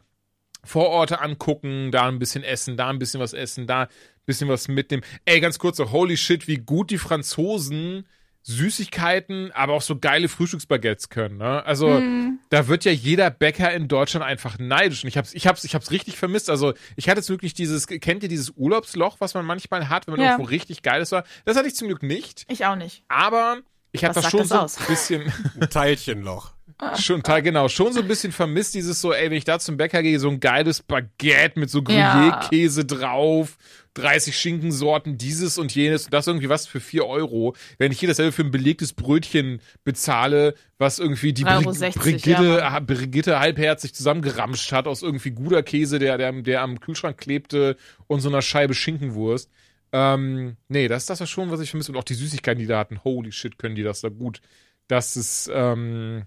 Vororte 0.62 1.20
angucken, 1.20 1.90
da 1.90 2.06
ein 2.06 2.20
bisschen 2.20 2.44
essen, 2.44 2.76
da 2.76 2.88
ein 2.90 3.00
bisschen 3.00 3.18
was 3.18 3.32
essen, 3.32 3.66
da 3.66 3.82
ein 3.82 3.88
bisschen 4.24 4.48
was 4.48 4.68
mitnehmen. 4.68 5.02
Ey, 5.24 5.40
ganz 5.40 5.58
kurz 5.58 5.78
noch, 5.78 5.90
holy 5.90 6.16
shit, 6.16 6.46
wie 6.46 6.58
gut 6.58 6.90
die 6.92 6.98
Franzosen 6.98 8.06
Süßigkeiten, 8.42 9.50
aber 9.50 9.72
auch 9.74 9.82
so 9.82 9.98
geile 9.98 10.28
Frühstücksbaguettes 10.28 11.08
können, 11.08 11.38
ne? 11.38 11.64
Also, 11.66 11.88
Mhm. 11.88 12.38
da 12.50 12.68
wird 12.68 12.84
ja 12.84 12.92
jeder 12.92 13.30
Bäcker 13.30 13.72
in 13.72 13.88
Deutschland 13.88 14.24
einfach 14.24 14.58
neidisch. 14.60 15.02
Und 15.02 15.08
ich 15.08 15.16
hab's, 15.18 15.34
ich 15.34 15.46
hab's, 15.48 15.64
ich 15.64 15.74
hab's 15.74 15.90
richtig 15.90 16.16
vermisst. 16.16 16.48
Also, 16.48 16.72
ich 16.94 17.08
hatte 17.08 17.18
jetzt 17.18 17.30
wirklich 17.30 17.52
dieses, 17.52 17.88
kennt 17.88 18.22
ihr 18.22 18.28
dieses 18.28 18.50
Urlaubsloch, 18.56 19.16
was 19.18 19.34
man 19.34 19.44
manchmal 19.44 19.88
hat, 19.88 20.06
wenn 20.06 20.14
man 20.14 20.20
Ja. 20.24 20.30
irgendwo 20.32 20.48
richtig 20.48 20.82
geiles 20.82 21.10
war? 21.10 21.24
Das 21.44 21.56
hatte 21.56 21.66
ich 21.66 21.74
zum 21.74 21.88
Glück 21.88 22.02
nicht. 22.04 22.44
Ich 22.48 22.64
auch 22.64 22.76
nicht. 22.76 23.02
Aber 23.08 23.58
ich 23.92 24.04
habe 24.04 24.14
das 24.14 24.30
schon 24.30 24.40
das 24.40 24.48
so 24.50 24.54
aus? 24.58 24.78
ein 24.78 24.86
bisschen, 24.86 25.32
Ein 25.60 25.68
Teilchenloch. 25.68 26.52
Schon, 26.98 27.22
genau, 27.22 27.68
schon 27.68 27.92
so 27.92 28.00
ein 28.00 28.08
bisschen 28.08 28.32
vermisst, 28.32 28.74
dieses 28.74 29.00
so, 29.00 29.12
ey, 29.12 29.30
wenn 29.30 29.36
ich 29.36 29.44
da 29.44 29.58
zum 29.58 29.76
Bäcker 29.76 30.02
gehe, 30.02 30.18
so 30.18 30.28
ein 30.28 30.40
geiles 30.40 30.82
Baguette 30.82 31.58
mit 31.58 31.70
so 31.70 31.82
Ja. 31.88 32.40
Gruyère-Käse 32.40 32.84
drauf, 32.84 33.56
30 33.94 34.36
Schinkensorten, 34.36 35.18
dieses 35.18 35.58
und 35.58 35.74
jenes, 35.74 36.04
und 36.06 36.14
das 36.14 36.26
irgendwie 36.26 36.48
was 36.48 36.66
für 36.66 36.80
4 36.80 37.06
Euro. 37.06 37.54
Wenn 37.78 37.92
ich 37.92 37.98
hier 37.98 38.08
dasselbe 38.08 38.32
für 38.32 38.42
ein 38.42 38.50
belegtes 38.50 38.92
Brötchen 38.92 39.60
bezahle, 39.84 40.54
was 40.78 40.98
irgendwie 40.98 41.32
die 41.32 41.44
3,60 41.44 41.80
Brig 41.80 41.94
Brigitte, 41.94 42.58
ja, 42.58 42.80
Brigitte 42.80 43.40
halbherzig 43.40 43.94
zusammengeramscht 43.94 44.72
hat 44.72 44.86
aus 44.86 45.02
irgendwie 45.02 45.32
guter 45.32 45.62
Käse, 45.62 45.98
der, 45.98 46.18
der, 46.18 46.32
der 46.42 46.62
am 46.62 46.80
Kühlschrank 46.80 47.18
klebte 47.18 47.76
und 48.06 48.20
so 48.20 48.28
einer 48.28 48.42
Scheibe 48.42 48.74
Schinkenwurst. 48.74 49.50
Ähm, 49.92 50.56
nee, 50.68 50.86
das, 50.88 51.06
das 51.06 51.20
war 51.20 51.26
schon, 51.26 51.50
was 51.50 51.60
ich 51.60 51.70
vermisse. 51.70 51.92
Und 51.92 51.98
auch 51.98 52.04
die 52.04 52.14
Süßigkeiten, 52.14 52.60
die 52.60 52.66
da 52.66 52.78
hatten. 52.78 53.02
Holy 53.02 53.32
shit, 53.32 53.58
können 53.58 53.74
die 53.74 53.82
das 53.82 54.00
da 54.00 54.08
gut. 54.08 54.40
Das 54.86 55.16
ist, 55.16 55.50
ähm, 55.52 56.24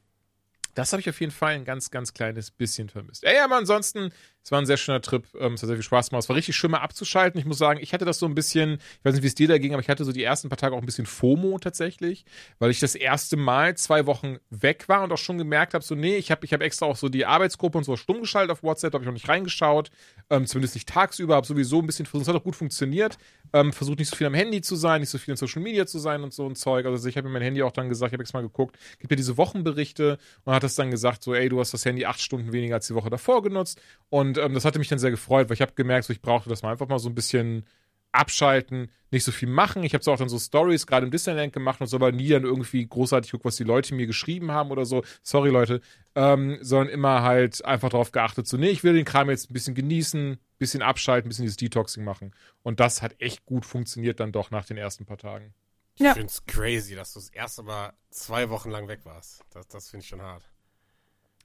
das 0.74 0.92
habe 0.94 1.02
ich 1.02 1.10
auf 1.10 1.20
jeden 1.20 1.32
Fall 1.32 1.54
ein 1.54 1.66
ganz, 1.66 1.92
ganz 1.92 2.14
kleines 2.14 2.52
bisschen 2.52 2.90
vermisst. 2.90 3.24
Ey, 3.24 3.40
aber 3.40 3.58
ansonsten, 3.58 4.12
es 4.44 4.52
war 4.52 4.60
ein 4.60 4.66
sehr 4.66 4.78
schöner 4.78 5.02
Trip. 5.02 5.26
Ähm, 5.40 5.54
es 5.54 5.62
hat 5.62 5.68
sehr 5.68 5.78
viel 5.78 5.84
Spaß 5.84 6.10
gemacht. 6.10 6.24
Es 6.24 6.30
war 6.30 6.36
richtig 6.36 6.56
schön 6.56 6.72
mal 6.72 6.80
abzuschalten. 6.80 7.40
Ich 7.40 7.46
muss 7.46 7.58
sagen, 7.58 7.80
ich 7.82 7.94
hatte 7.94 8.04
das 8.04 8.20
so 8.20 8.26
ein 8.26 8.36
bisschen, 8.36 8.74
ich 8.74 9.06
weiß 9.06 9.14
nicht, 9.14 9.24
wie 9.24 9.28
es 9.28 9.36
dir 9.36 9.48
da 9.48 9.58
ging, 9.58 9.74
aber 9.74 9.82
ich 9.82 9.88
hatte 9.88 10.04
so 10.04 10.12
die 10.12 10.24
ersten 10.24 10.50
paar 10.50 10.58
Tage 10.58 10.76
auch 10.76 10.80
ein 10.80 10.86
bisschen 10.86 11.06
FOMO 11.06 11.60
tatsächlich, 11.60 12.26
weil 12.60 12.70
ich 12.70 12.82
das 12.82 12.94
erste 12.96 13.38
Mal 13.38 13.78
zwei 13.78 14.06
Wochen 14.06 14.38
weg 14.50 14.90
war 14.90 15.04
und 15.04 15.14
auch 15.14 15.18
schon 15.18 15.38
gemerkt 15.38 15.74
habe, 15.74 15.84
so, 15.84 15.96
nee, 15.96 16.18
ich 16.18 16.30
habe 16.30 16.46
ich 16.46 16.52
hab 16.52 16.62
extra 16.62 16.86
auch 16.88 16.98
so 16.98 17.08
die 17.08 17.26
Arbeitsgruppe 17.26 17.78
und 17.78 17.86
so 17.86 17.96
stumm 17.96 18.20
geschaltet 18.20 18.52
auf 18.52 18.64
WhatsApp, 18.64 18.94
habe 18.94 19.04
ich 19.04 19.08
noch 19.08 19.14
nicht 19.14 19.30
reingeschaut. 19.30 19.92
Ähm, 20.30 20.46
zumindest 20.46 20.76
nicht 20.76 20.90
tagsüber, 20.90 21.36
habe 21.36 21.48
sowieso 21.48 21.80
ein 21.80 21.86
bisschen 21.86 22.06
versucht, 22.06 22.28
es 22.28 22.34
hat 22.34 22.40
auch 22.40 22.44
gut 22.44 22.56
funktioniert. 22.56 23.18
Ähm, 23.54 23.72
versucht 23.72 24.00
nicht 24.00 24.10
so 24.10 24.16
viel 24.16 24.28
am 24.28 24.34
Handy 24.34 24.62
zu 24.62 24.76
sein, 24.76 25.02
nicht 25.02 25.10
so 25.10 25.18
viel 25.18 25.32
in 25.34 25.38
Social 25.38 25.62
Media 25.62 25.86
zu 25.86 26.00
sein 26.00 26.22
und 26.24 26.34
so 26.34 26.46
ein 26.48 26.56
Zeug. 26.56 26.86
Also 26.86 27.08
ich 27.08 27.16
habe 27.16 27.28
mir 27.28 27.34
mein 27.34 27.44
Handy 27.44 27.64
auch 27.64 27.72
dann 27.72 27.88
gesagt, 27.88 28.10
ich 28.10 28.14
habe 28.14 28.24
jetzt 28.24 28.34
mal 28.34 28.42
geguckt, 28.42 28.78
gibt 29.00 29.10
mir 29.10 29.16
diese 29.16 29.38
Wochenberichte 29.38 30.18
und 30.44 30.54
hat 30.54 30.64
das 30.64 30.76
dann 30.76 30.92
gesagt, 30.92 31.24
so, 31.24 31.34
ey, 31.34 31.48
du 31.48 31.60
hast 31.60 31.74
das 31.74 31.86
Handy 31.86 32.06
acht 32.06 32.20
Stunden 32.20 32.52
weniger 32.52 32.76
als 32.76 32.88
die 32.88 32.96
Woche 32.96 33.10
davor 33.10 33.42
genutzt. 33.44 33.80
Und 34.10 34.33
ähm, 34.38 34.54
das 34.54 34.66
hatte 34.66 34.80
mich 34.80 34.88
dann 34.90 35.00
sehr 35.00 35.12
gefreut, 35.12 35.50
weil 35.50 35.56
ich 35.56 35.62
habe 35.62 35.74
gemerkt, 35.74 36.06
so, 36.06 36.14
ich 36.14 36.22
brauchte 36.22 36.50
das 36.50 36.62
mal 36.64 36.72
einfach 36.72 36.88
mal 36.88 37.00
so 37.00 37.10
ein 37.10 37.16
bisschen 37.16 37.66
abschalten, 38.12 38.92
nicht 39.12 39.24
so 39.24 39.32
viel 39.32 39.50
machen. 39.50 39.84
Ich 39.84 39.94
habe 39.94 40.04
zwar 40.04 40.14
auch 40.14 40.20
dann 40.20 40.30
so 40.30 40.38
Stories 40.38 40.86
gerade 40.86 41.06
im 41.06 41.12
Disneyland 41.12 41.52
gemacht 41.52 41.82
und 41.82 41.88
so, 41.88 41.98
aber 41.98 42.12
nie 42.12 42.30
dann 42.30 42.44
irgendwie 42.44 42.86
großartig 42.86 43.32
guckt, 43.32 43.44
was 43.46 43.56
die 43.56 43.64
Leute 43.64 43.96
mir 43.96 44.06
geschrieben 44.06 44.52
haben 44.52 44.70
oder 44.72 44.86
so. 44.86 45.04
Sorry, 45.24 45.50
Leute. 45.50 45.82
Ähm, 46.16 46.60
sondern 46.62 46.90
immer 46.90 47.24
halt 47.24 47.66
einfach 47.66 47.90
darauf 47.90 48.12
geachtet, 48.12 48.48
so, 48.48 48.56
nee, 48.58 48.70
ich 48.70 48.84
will 48.84 48.94
den 48.94 49.06
Kram 49.06 49.32
jetzt 49.32 49.50
ein 49.50 49.54
bisschen 49.54 49.74
genießen, 49.74 50.38
bisschen 50.60 50.84
abschalten, 50.84 51.28
bisschen 51.30 51.46
dieses 51.46 51.58
Detoxing 51.58 52.04
machen. 52.04 52.36
Und 52.62 52.80
das 52.80 53.02
hat 53.02 53.20
echt 53.20 53.46
gut 53.46 53.66
funktioniert 53.66 54.20
dann 54.20 54.32
doch 54.32 54.52
nach 54.52 54.66
den 54.66 54.78
ersten 54.78 55.06
paar 55.06 55.18
Tagen. 55.18 55.56
Ich 55.96 56.02
Ja. 56.02 56.14
find's 56.14 56.46
crazy, 56.46 56.96
dass 56.96 57.14
du 57.14 57.20
das 57.20 57.30
erste 57.30 57.64
Mal 57.64 57.94
zwei 58.12 58.50
Wochen 58.50 58.70
lang 58.70 58.88
weg 58.88 59.02
warst. 59.06 59.44
Das, 59.52 59.68
das 59.68 59.90
finde 59.90 60.04
ich 60.04 60.10
schon 60.10 60.22
hart. 60.22 60.44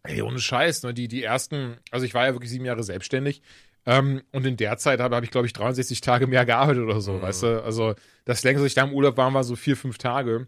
Ey, 0.05 0.23
ohne 0.23 0.39
Scheiß, 0.39 0.83
ne? 0.85 0.95
Die, 0.95 1.09
die 1.09 1.23
ersten, 1.23 1.77
also 1.91 2.07
ich 2.07 2.15
war 2.15 2.27
ja 2.27 2.33
wirklich 2.35 2.51
sieben 2.51 2.65
Jahre 2.65 2.83
selbstständig. 2.83 3.43
Ähm, 3.87 4.23
und 4.33 4.47
in 4.47 4.57
der 4.57 4.77
Zeit 4.79 5.01
habe 5.01 5.17
hab 5.17 5.25
ich, 5.25 5.31
glaube 5.31 5.47
ich, 5.47 5.53
63 5.53 6.01
Tage 6.01 6.27
mehr 6.27 6.45
gearbeitet 6.45 6.83
oder 6.85 7.01
so, 7.01 7.15
Mhm. 7.15 7.23
weißt 7.23 7.43
du? 7.45 7.65
Also 7.65 7.95
das 8.25 8.45
längste, 8.45 8.63
was 8.63 8.69
ich 8.69 8.75
da 8.75 8.85
im 8.85 8.93
Urlaub 8.93 9.17
war, 9.17 9.33
war 9.33 9.45
so 9.45 9.57
vier, 9.57 9.77
fünf 9.77 9.99
Tage. 9.99 10.47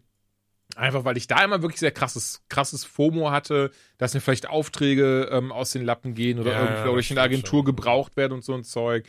Einfach 0.76 1.04
weil 1.04 1.16
ich 1.16 1.26
da 1.26 1.42
immer 1.44 1.62
wirklich 1.62 1.80
sehr 1.80 1.90
krasses, 1.90 2.42
krasses 2.48 2.84
FOMO 2.84 3.30
hatte, 3.32 3.72
dass 3.98 4.14
mir 4.14 4.20
vielleicht 4.20 4.48
Aufträge 4.48 5.28
ähm, 5.32 5.50
aus 5.50 5.72
den 5.72 5.84
Lappen 5.84 6.14
gehen 6.14 6.38
oder 6.38 6.52
Ja, 6.52 6.62
irgendwie 6.62 6.88
oder 6.88 6.96
das 6.96 7.04
ich 7.06 7.10
in 7.10 7.16
der 7.16 7.24
Agentur 7.24 7.60
schon. 7.60 7.64
gebraucht 7.66 8.16
werde 8.16 8.34
und 8.34 8.44
so 8.44 8.54
ein 8.54 8.62
Zeug. 8.62 9.04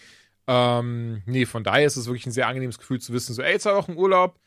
Ähm, 0.48 1.22
nee, 1.28 1.46
von 1.46 1.64
daher 1.64 1.86
ist 1.86 1.98
es 1.98 2.08
wirklich 2.08 2.26
ein 2.26 2.32
sehr 2.32 2.48
angenehmes 2.48 2.80
Gefühl 2.80 3.00
zu 3.00 3.14
wissen, 3.14 3.34
so, 3.36 3.44
ey, 3.44 3.60
zwei 3.60 3.76
Wochen 3.76 3.94
Urlaub, 3.96 4.40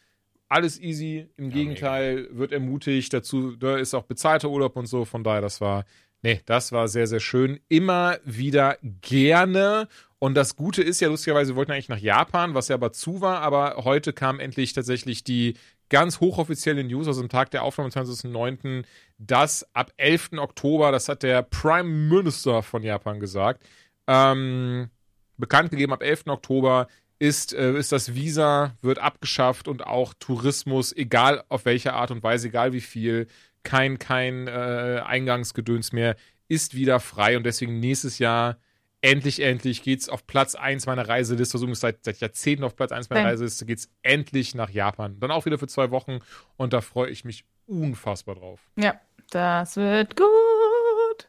alles 0.48 0.80
easy. 0.80 1.28
Im 1.37 1.50
Ja, 1.50 1.54
Gegenteil, 1.54 2.28
wird 2.30 2.52
ermutigt 2.52 3.12
dazu, 3.12 3.57
da 3.57 3.76
ist 3.76 3.94
auch 3.94 4.04
bezahlter 4.04 4.50
Urlaub 4.50 4.76
und 4.76 4.87
so. 4.87 5.04
Von 5.04 5.24
daher, 5.24 5.40
das 5.40 5.61
war, 5.61 5.85
nee, 6.22 6.40
das 6.46 6.72
war 6.72 6.88
sehr, 6.88 7.07
sehr 7.07 7.20
schön. 7.20 7.61
Immer 7.68 8.18
wieder 8.24 8.78
gerne. 9.00 9.88
Und 10.18 10.35
das 10.35 10.57
Gute 10.57 10.83
ist 10.83 11.00
ja, 11.00 11.09
lustigerweise, 11.09 11.52
wir 11.52 11.57
wollten 11.57 11.72
eigentlich 11.72 11.88
nach 11.88 11.98
Japan, 11.98 12.54
was 12.54 12.68
ja 12.68 12.74
aber 12.76 12.92
zu 12.92 13.20
war, 13.20 13.40
aber 13.40 13.85
heute 13.85 14.12
kam 14.12 14.40
endlich 14.40 14.72
tatsächlich 14.72 15.22
die 15.22 15.54
ganz 15.90 16.20
hochoffizielle 16.20 16.83
News, 16.83 17.07
also 17.07 17.20
am 17.20 17.28
Tag 17.28 17.50
der 17.50 17.62
Aufnahme, 17.62 17.90
20.09., 17.90 18.85
dass 19.18 19.66
ab 19.74 19.92
11. 19.96 20.30
Oktober, 20.38 20.92
das 20.92 21.09
hat 21.09 21.22
der 21.22 21.42
Prime 21.42 21.85
Minister 21.85 22.62
von 22.62 22.83
Japan 22.83 23.20
gesagt, 23.20 23.62
ähm, 24.07 24.88
bekannt 25.37 25.70
gegeben, 25.70 25.92
ab 25.92 26.02
11. 26.02 26.28
Oktober 26.28 26.88
ist, 27.18 27.53
äh, 27.55 27.72
ist 27.79 27.92
das 27.92 28.14
Visa, 28.14 28.74
wird 28.83 28.98
abgeschafft 28.98 29.68
und 29.68 29.87
auch 29.87 30.14
Tourismus, 30.14 30.92
egal 30.92 31.44
auf 31.48 31.64
welche 31.64 31.92
Art 31.94 32.11
und 32.11 32.22
Weise, 32.22 32.48
egal 32.48 32.72
wie 32.72 32.81
viel, 32.81 33.27
kein, 33.62 33.98
kein 33.98 34.46
äh, 34.46 35.00
Eingangsgedöns 35.05 35.92
mehr, 35.92 36.16
ist 36.48 36.74
wieder 36.74 37.00
frei 37.00 37.37
und 37.37 37.44
deswegen 37.44 37.81
nächstes 37.81 38.18
Jahr 38.18 38.59
endlich, 39.00 39.40
endlich 39.40 39.83
geht's 39.83 40.09
auf 40.09 40.27
Platz 40.27 40.55
1 40.55 40.87
meiner 40.87 41.09
Reiseliste, 41.09 41.53
versuchen 41.53 41.72
es 41.72 41.81
seit, 41.81 42.05
seit 42.05 42.20
Jahrzehnten 42.20 42.64
auf 42.64 42.74
Platz 42.77 42.90
1 42.92 43.11
meiner. 43.11 43.29
Reiseliste, 43.29 43.66
geht's 43.66 43.90
endlich 44.03 44.55
nach 44.55 44.70
Japan. 44.70 45.18
Dann 45.20 45.31
auch 45.31 45.44
wieder 45.46 45.59
für 45.59 45.66
zwei 45.66 45.90
Wochen 45.90 46.20
und 46.57 46.72
da 46.72 46.81
freue 46.81 47.11
ich 47.11 47.24
mich 47.24 47.44
unfassbar 47.66 48.35
drauf. 48.35 48.61
Ja, 48.77 49.00
das 49.31 49.77
wird 49.77 50.16
gut. 50.16 51.29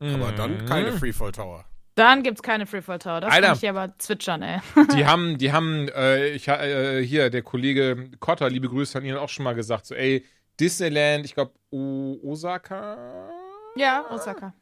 Aber 0.00 0.32
dann 0.32 0.64
keine 0.66 0.90
Mhm. 0.92 0.98
Freefall 0.98 1.32
Tower. 1.32 1.64
Dann 1.94 2.22
gibt's 2.22 2.42
keine 2.42 2.66
Freefall 2.66 2.98
Tower. 2.98 3.20
Das 3.20 3.32
Alter. 3.32 3.48
kann 3.48 3.54
ich 3.54 3.60
dir 3.60 3.70
aber 3.70 3.94
zwitschern, 3.98 4.42
ey. 4.42 4.60
Die 4.96 5.04
haben, 5.04 5.36
die 5.36 5.52
haben, 5.52 5.88
äh, 5.88 6.28
ich, 6.30 6.48
äh, 6.48 7.04
hier, 7.04 7.28
der 7.28 7.42
Kollege 7.42 8.10
Kotter, 8.18 8.48
liebe 8.48 8.68
Grüße 8.68 8.98
hat 8.98 9.18
auch 9.18 9.28
schon 9.28 9.44
mal 9.44 9.54
gesagt, 9.54 9.86
so, 9.86 9.94
ey, 9.94 10.24
Disneyland, 10.58 11.24
ich 11.24 11.34
glaube, 11.34 11.52
Osaka? 11.70 13.30
Ja, 13.76 14.10
Osaka. 14.10 14.54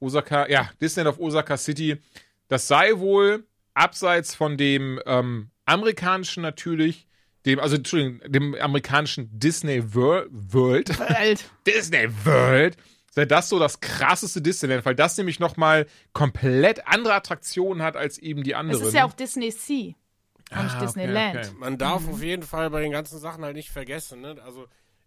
Osaka, 0.00 0.48
ja, 0.48 0.70
Disneyland 0.80 1.16
auf 1.16 1.20
Osaka 1.20 1.56
City, 1.56 1.96
das 2.48 2.68
sei 2.68 2.98
wohl 2.98 3.46
abseits 3.72 4.34
von 4.34 4.56
dem 4.56 5.00
ähm, 5.06 5.50
amerikanischen 5.64 6.42
natürlich, 6.42 7.06
dem, 7.46 7.60
also 7.60 7.76
Entschuldigung, 7.76 8.20
dem 8.30 8.54
amerikanischen 8.54 9.28
Disney 9.38 9.94
Wor 9.94 10.26
World, 10.30 11.00
Alt. 11.00 11.44
Disney 11.66 12.08
World, 12.24 12.76
sei 13.14 13.24
das 13.26 13.48
so 13.48 13.58
das 13.58 13.80
krasseste 13.80 14.42
Disneyland, 14.42 14.84
weil 14.84 14.94
das 14.94 15.16
nämlich 15.16 15.38
nochmal 15.40 15.86
komplett 16.12 16.86
andere 16.86 17.14
Attraktionen 17.14 17.82
hat 17.82 17.96
als 17.96 18.18
eben 18.18 18.42
die 18.42 18.52
Es 18.52 18.56
anderen. 18.56 18.82
ist 18.86 18.94
ja 18.94 19.04
auch 19.04 19.12
Disney 19.12 19.50
Sea 19.50 19.88
und 19.88 19.96
Ah, 20.58 20.62
nicht 20.64 20.74
okay, 20.76 20.84
Disneyland. 20.86 21.36
okay. 21.38 21.50
Man 21.58 21.78
darf 21.78 22.08
auf 22.08 22.22
jeden 22.22 22.42
Fall 22.42 22.70
bei 22.70 22.80
den 22.82 22.92
ganzen 22.92 23.18
Sachen 23.18 23.44
halt 23.44 23.56
nicht 23.56 23.70
vergessen, 23.70 24.20
ne? 24.20 24.36
Also 24.44 24.64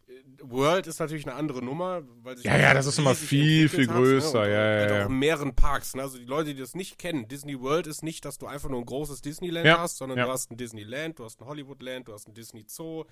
äh, 0.08 0.13
World 0.41 0.88
ist 0.88 1.00
natürlich 1.00 1.28
eine 1.28 1.36
andere 1.36 1.63
Nummer, 1.63 2.02
weil 2.24 2.38
sich 2.38 2.46
Ja, 2.46 2.58
ja, 2.58 2.74
das 2.74 2.86
ist 2.88 2.98
riesig 3.00 3.17
viel, 3.20 3.70
viel 3.70 3.88
hat, 3.88 3.96
größer, 3.96 4.41
Und 4.41 4.50
ja, 4.50 4.56
halt 4.58 4.89
ja, 4.89 4.96
ja. 4.98 5.06
auch 5.06 5.10
in 5.10 5.20
mehreren 5.20 5.56
Parks, 5.56 5.96
ne? 5.96 6.02
Also 6.02 6.17
die 6.17 6.26
Leute, 6.26 6.54
die 6.56 6.60
das 6.62 6.74
nicht 6.76 6.98
kennen, 6.98 7.28
Disney 7.28 7.60
World 7.60 7.88
ist 7.88 8.04
nicht, 8.04 8.26
dass 8.26 8.38
du 8.38 8.48
einfach 8.48 8.70
nur 8.70 8.80
ein 8.80 8.86
großes 8.86 9.22
Disneyland 9.22 9.65
Ja, 9.67 9.80
hast, 9.80 9.98
sondern 9.98 10.17
ja. 10.17 10.26
du 10.26 10.32
hast 10.32 10.50
ein 10.50 10.58
Disneyland, 10.58 11.20
du 11.20 11.26
hast 11.26 11.39
ein 11.41 11.46
Hollywoodland, 11.46 12.08
du 12.08 12.13
hast 12.13 12.28
ein 12.28 12.34
Disney 12.34 12.63
Zoo, 12.67 13.04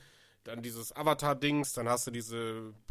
dann 0.45 0.61
dieses 0.61 0.95
Avatar-Dings, 0.95 1.73
dann 1.73 1.89
hast 1.89 2.07
du 2.07 2.11
diese 2.11 2.37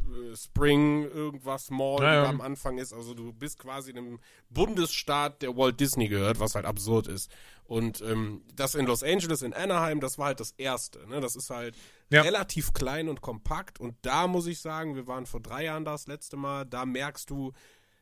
äh, 0.01 0.37
Spring 0.37 1.05
irgendwas 1.05 1.71
Mall, 1.71 2.03
Ja, 2.03 2.21
die 2.21 2.25
da 2.25 2.29
am 2.29 2.41
Anfang 2.41 2.79
ist. 2.79 2.93
Also 2.93 3.15
du 3.15 3.33
bist 3.33 3.59
quasi 3.59 3.91
in 3.93 3.99
einem 3.99 4.19
Bundesstaat, 4.51 5.41
der 5.43 5.57
Walt 5.57 5.79
Disney 5.81 6.09
gehört, 6.09 6.41
was 6.41 6.55
halt 6.55 6.65
absurd 6.67 7.07
ist. 7.07 7.31
Und 7.65 8.01
ähm, 8.03 8.43
das 8.55 8.75
in 8.75 8.87
Los 8.87 9.03
Angeles, 9.03 9.43
in 9.43 9.55
Anaheim, 9.55 10.01
das 10.01 10.19
war 10.19 10.27
halt 10.27 10.41
das 10.41 10.51
erste. 10.59 11.07
Ne? 11.09 11.21
Das 11.21 11.37
ist 11.37 11.49
halt 11.51 11.77
Ja. 12.11 12.23
relativ 12.23 12.73
klein 12.73 13.09
und 13.09 13.21
kompakt. 13.21 13.79
Und 13.81 13.95
da 14.03 14.27
muss 14.27 14.47
ich 14.47 14.61
sagen, 14.61 14.97
wir 14.97 15.07
waren 15.07 15.27
vor 15.27 15.41
drei 15.41 15.65
Jahren 15.65 15.85
das 15.85 16.07
letzte 16.07 16.37
Mal, 16.37 16.65
da 16.67 16.85
merkst 16.85 17.31
du, 17.31 17.53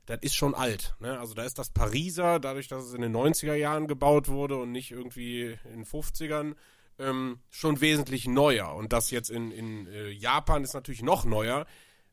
das 0.07 0.19
ist 0.23 0.35
schon 0.35 0.55
alt. 0.55 0.95
Ne? 0.99 1.19
Also 1.21 1.35
da 1.35 1.45
ist 1.45 1.59
das 1.59 1.71
Pariser, 1.71 2.41
dadurch, 2.41 2.69
dass 2.69 2.85
es 2.85 2.95
in 2.95 3.03
den 3.03 3.13
90er 3.15 3.55
Jahren 3.55 3.87
gebaut 3.87 4.29
wurde 4.29 4.57
und 4.57 4.73
nicht 4.73 4.91
irgendwie 4.91 5.59
in 5.65 5.85
den 5.85 5.85
50ern, 5.87 6.55
ähm, 6.99 7.39
schon 7.51 7.81
wesentlich 7.81 8.27
neuer. 8.27 8.75
Und 8.75 8.93
das 8.93 9.11
jetzt 9.11 9.31
in, 9.31 9.51
in 9.51 9.87
äh, 9.87 10.11
Japan 10.11 10.65
ist 10.65 10.75
natürlich 10.75 11.03
noch 11.03 11.25
neuer, 11.25 11.67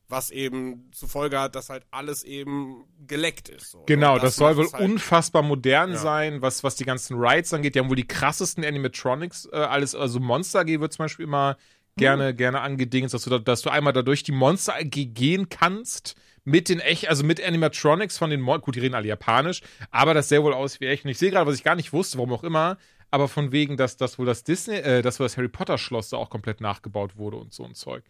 was 0.08 0.30
eben 0.30 0.90
zur 0.92 1.08
Folge 1.08 1.38
hat, 1.38 1.54
dass 1.54 1.70
halt 1.70 1.84
alles 1.90 2.24
eben 2.24 2.84
geleckt 3.06 3.48
ist. 3.48 3.70
So. 3.70 3.84
Genau, 3.86 4.14
Und 4.14 4.22
das, 4.24 4.36
soll 4.36 4.56
wohl 4.56 4.70
halt, 4.72 4.82
unfassbar 4.84 5.42
modern 5.42 5.92
Ja. 5.92 5.98
sein, 5.98 6.42
was, 6.42 6.64
was 6.64 6.74
die 6.74 6.84
ganzen 6.84 7.16
Rides 7.16 7.54
angeht. 7.54 7.74
Die 7.74 7.78
haben 7.78 7.88
wohl 7.88 7.96
die 7.96 8.08
krassesten 8.08 8.64
Animatronics, 8.64 9.48
äh, 9.52 9.56
alles, 9.56 9.94
also 9.94 10.18
Monster 10.18 10.60
AG 10.60 10.80
wird 10.80 10.92
zum 10.92 11.04
Beispiel 11.04 11.24
immer 11.24 11.56
gerne, 11.96 12.34
gerne 12.34 12.60
angedingt, 12.60 13.12
dass 13.12 13.22
du, 13.24 13.30
da, 13.30 13.38
dass 13.38 13.62
du 13.62 13.70
einmal 13.70 13.92
da 13.92 14.02
durch 14.02 14.22
die 14.22 14.32
Monster 14.32 14.74
AG 14.74 14.90
gehen 14.90 15.48
kannst. 15.48 16.16
Mit 16.44 16.70
den 16.70 16.80
echt, 16.80 17.08
also 17.08 17.22
mit 17.22 17.44
Animatronics 17.44 18.16
von 18.16 18.30
den 18.30 18.40
Mon 18.40 18.62
gut, 18.62 18.74
die 18.74 18.80
reden 18.80 18.94
alle 18.94 19.06
japanisch, 19.06 19.60
aber 19.90 20.14
das 20.14 20.30
sähe 20.30 20.42
wohl 20.42 20.54
aus 20.54 20.80
wie 20.80 20.86
echt. 20.86 21.04
Und 21.04 21.10
ich 21.10 21.18
sehe 21.18 21.30
gerade, 21.30 21.46
was 21.46 21.54
ich 21.56 21.62
gar 21.62 21.74
nicht 21.76 21.92
wusste, 21.92 22.16
warum 22.16 22.32
auch 22.32 22.42
immer, 22.42 22.78
aber 23.10 23.28
von 23.28 23.52
wegen, 23.52 23.76
dass 23.76 23.96
das 23.96 24.18
wohl 24.18 24.26
das 24.26 24.44
Disney, 24.44 24.76
äh, 24.76 25.02
dass 25.02 25.18
wohl 25.20 25.24
das 25.24 25.36
Harry 25.36 25.48
Potter 25.48 25.78
Schloss 25.78 26.10
da 26.10 26.16
auch 26.16 26.30
komplett 26.30 26.60
nachgebaut 26.60 27.16
wurde 27.16 27.36
und 27.36 27.52
so 27.52 27.64
ein 27.64 27.74
Zeug. 27.74 28.04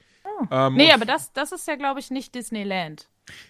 Ähm, 0.50 0.74
Nee, 0.74 0.92
aber 0.92 1.04
das, 1.04 1.32
das 1.32 1.52
ist 1.52 1.66
ja, 1.68 1.76
glaube 1.76 2.00
ich, 2.00 2.10
nicht 2.10 2.34
Disneyland. 2.34 3.08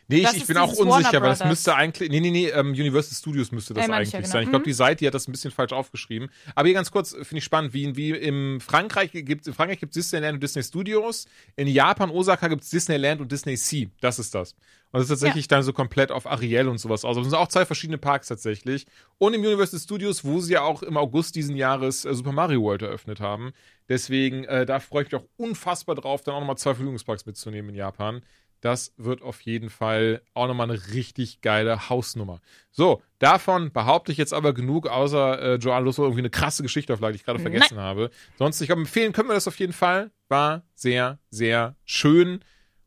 Nee, 0.08 0.22
Das 0.22 0.34
ich, 0.34 0.42
ich 0.42 0.46
bin 0.48 0.56
auch 0.56 0.72
unsicher, 0.72 1.20
weil 1.20 1.30
das 1.30 1.44
müsste 1.44 1.74
eigentlich. 1.74 2.10
Nee, 2.10 2.20
nee, 2.20 2.30
nee, 2.30 2.48
ähm, 2.48 2.68
Universal 2.72 3.14
Studios 3.16 3.52
müsste 3.52 3.74
das 3.74 3.86
Ja, 3.86 3.94
eigentlich 3.94 4.08
ich 4.08 4.12
ja, 4.14 4.20
genau. 4.20 4.32
sein. 4.32 4.42
Ich 4.44 4.48
glaube, 4.50 4.62
Mhm. 4.62 4.70
die 4.70 4.72
Seite, 4.72 4.98
die 5.00 5.06
hat 5.06 5.14
das 5.14 5.28
ein 5.28 5.32
bisschen 5.32 5.50
falsch 5.50 5.72
aufgeschrieben. 5.72 6.28
Aber 6.54 6.66
hier 6.66 6.74
ganz 6.74 6.90
kurz, 6.90 7.10
finde 7.12 7.38
ich 7.38 7.44
spannend, 7.44 7.72
wie, 7.74 7.96
wie 7.96 8.10
im 8.10 8.60
Frankreich 8.60 9.10
gibt 9.12 9.46
in 9.46 9.54
Frankreich 9.54 9.80
gibt 9.80 9.90
es 9.96 10.02
Disneyland 10.04 10.34
und 10.34 10.42
Disney 10.42 10.62
Studios. 10.62 11.26
In 11.56 11.66
Japan, 11.68 12.10
Osaka 12.10 12.48
gibt 12.48 12.62
es 12.62 12.70
Disneyland 12.70 13.20
und 13.20 13.30
Disney 13.32 13.56
Sea. 13.56 13.88
Das 14.00 14.18
ist 14.18 14.34
das. 14.34 14.52
Und 14.92 14.98
das 14.98 15.02
ist 15.04 15.08
tatsächlich 15.10 15.46
dann 15.46 15.62
so 15.62 15.72
komplett 15.72 16.10
auf 16.10 16.26
Ariel 16.26 16.66
und 16.66 16.78
sowas 16.78 17.04
aus. 17.04 17.16
Aber 17.16 17.24
es 17.24 17.30
sind 17.30 17.38
auch 17.38 17.46
zwei 17.46 17.64
verschiedene 17.64 17.96
Parks 17.98 18.26
tatsächlich. 18.26 18.86
Und 19.18 19.34
im 19.34 19.40
Universal 19.42 19.78
Studios, 19.78 20.24
wo 20.24 20.40
sie 20.40 20.54
ja 20.54 20.62
auch 20.62 20.82
im 20.82 20.96
August 20.96 21.36
diesen 21.36 21.54
Jahres 21.56 22.04
äh, 22.04 22.12
Super 22.12 22.32
Mario 22.32 22.62
World 22.62 22.82
eröffnet 22.82 23.20
haben. 23.20 23.52
Deswegen, 23.88 24.44
äh, 24.44 24.66
da 24.66 24.80
freue 24.80 25.04
ich 25.04 25.12
mich 25.12 25.20
auch 25.20 25.26
unfassbar 25.36 25.94
drauf, 25.94 26.22
dann 26.22 26.34
auch 26.34 26.40
nochmal 26.40 26.58
zwei 26.58 26.74
Vergnügungsparks 26.74 27.26
mitzunehmen 27.26 27.70
in 27.70 27.76
Japan. 27.76 28.22
Das 28.60 28.92
wird 28.96 29.22
auf 29.22 29.40
jeden 29.40 29.70
Fall 29.70 30.22
auch 30.34 30.46
nochmal 30.46 30.70
eine 30.70 30.92
richtig 30.92 31.40
geile 31.40 31.88
Hausnummer. 31.88 32.40
So, 32.70 33.02
davon 33.18 33.72
behaupte 33.72 34.12
ich 34.12 34.18
jetzt 34.18 34.34
aber 34.34 34.52
genug, 34.52 34.86
außer 34.86 35.40
äh, 35.40 35.54
Joanne 35.54 35.86
Lusso 35.86 36.02
irgendwie 36.02 36.20
eine 36.20 36.30
krasse 36.30 36.62
Geschichte 36.62 36.92
auf, 36.92 37.00
die 37.00 37.10
ich 37.14 37.24
gerade 37.24 37.42
Nein. 37.42 37.52
vergessen 37.52 37.78
habe. 37.78 38.10
Sonst, 38.38 38.60
ich 38.60 38.66
glaube, 38.66 38.82
empfehlen 38.82 39.12
können 39.12 39.28
wir 39.28 39.34
das 39.34 39.48
auf 39.48 39.58
jeden 39.58 39.72
Fall. 39.72 40.10
War 40.28 40.62
sehr, 40.74 41.18
sehr 41.30 41.76
schön. 41.84 42.40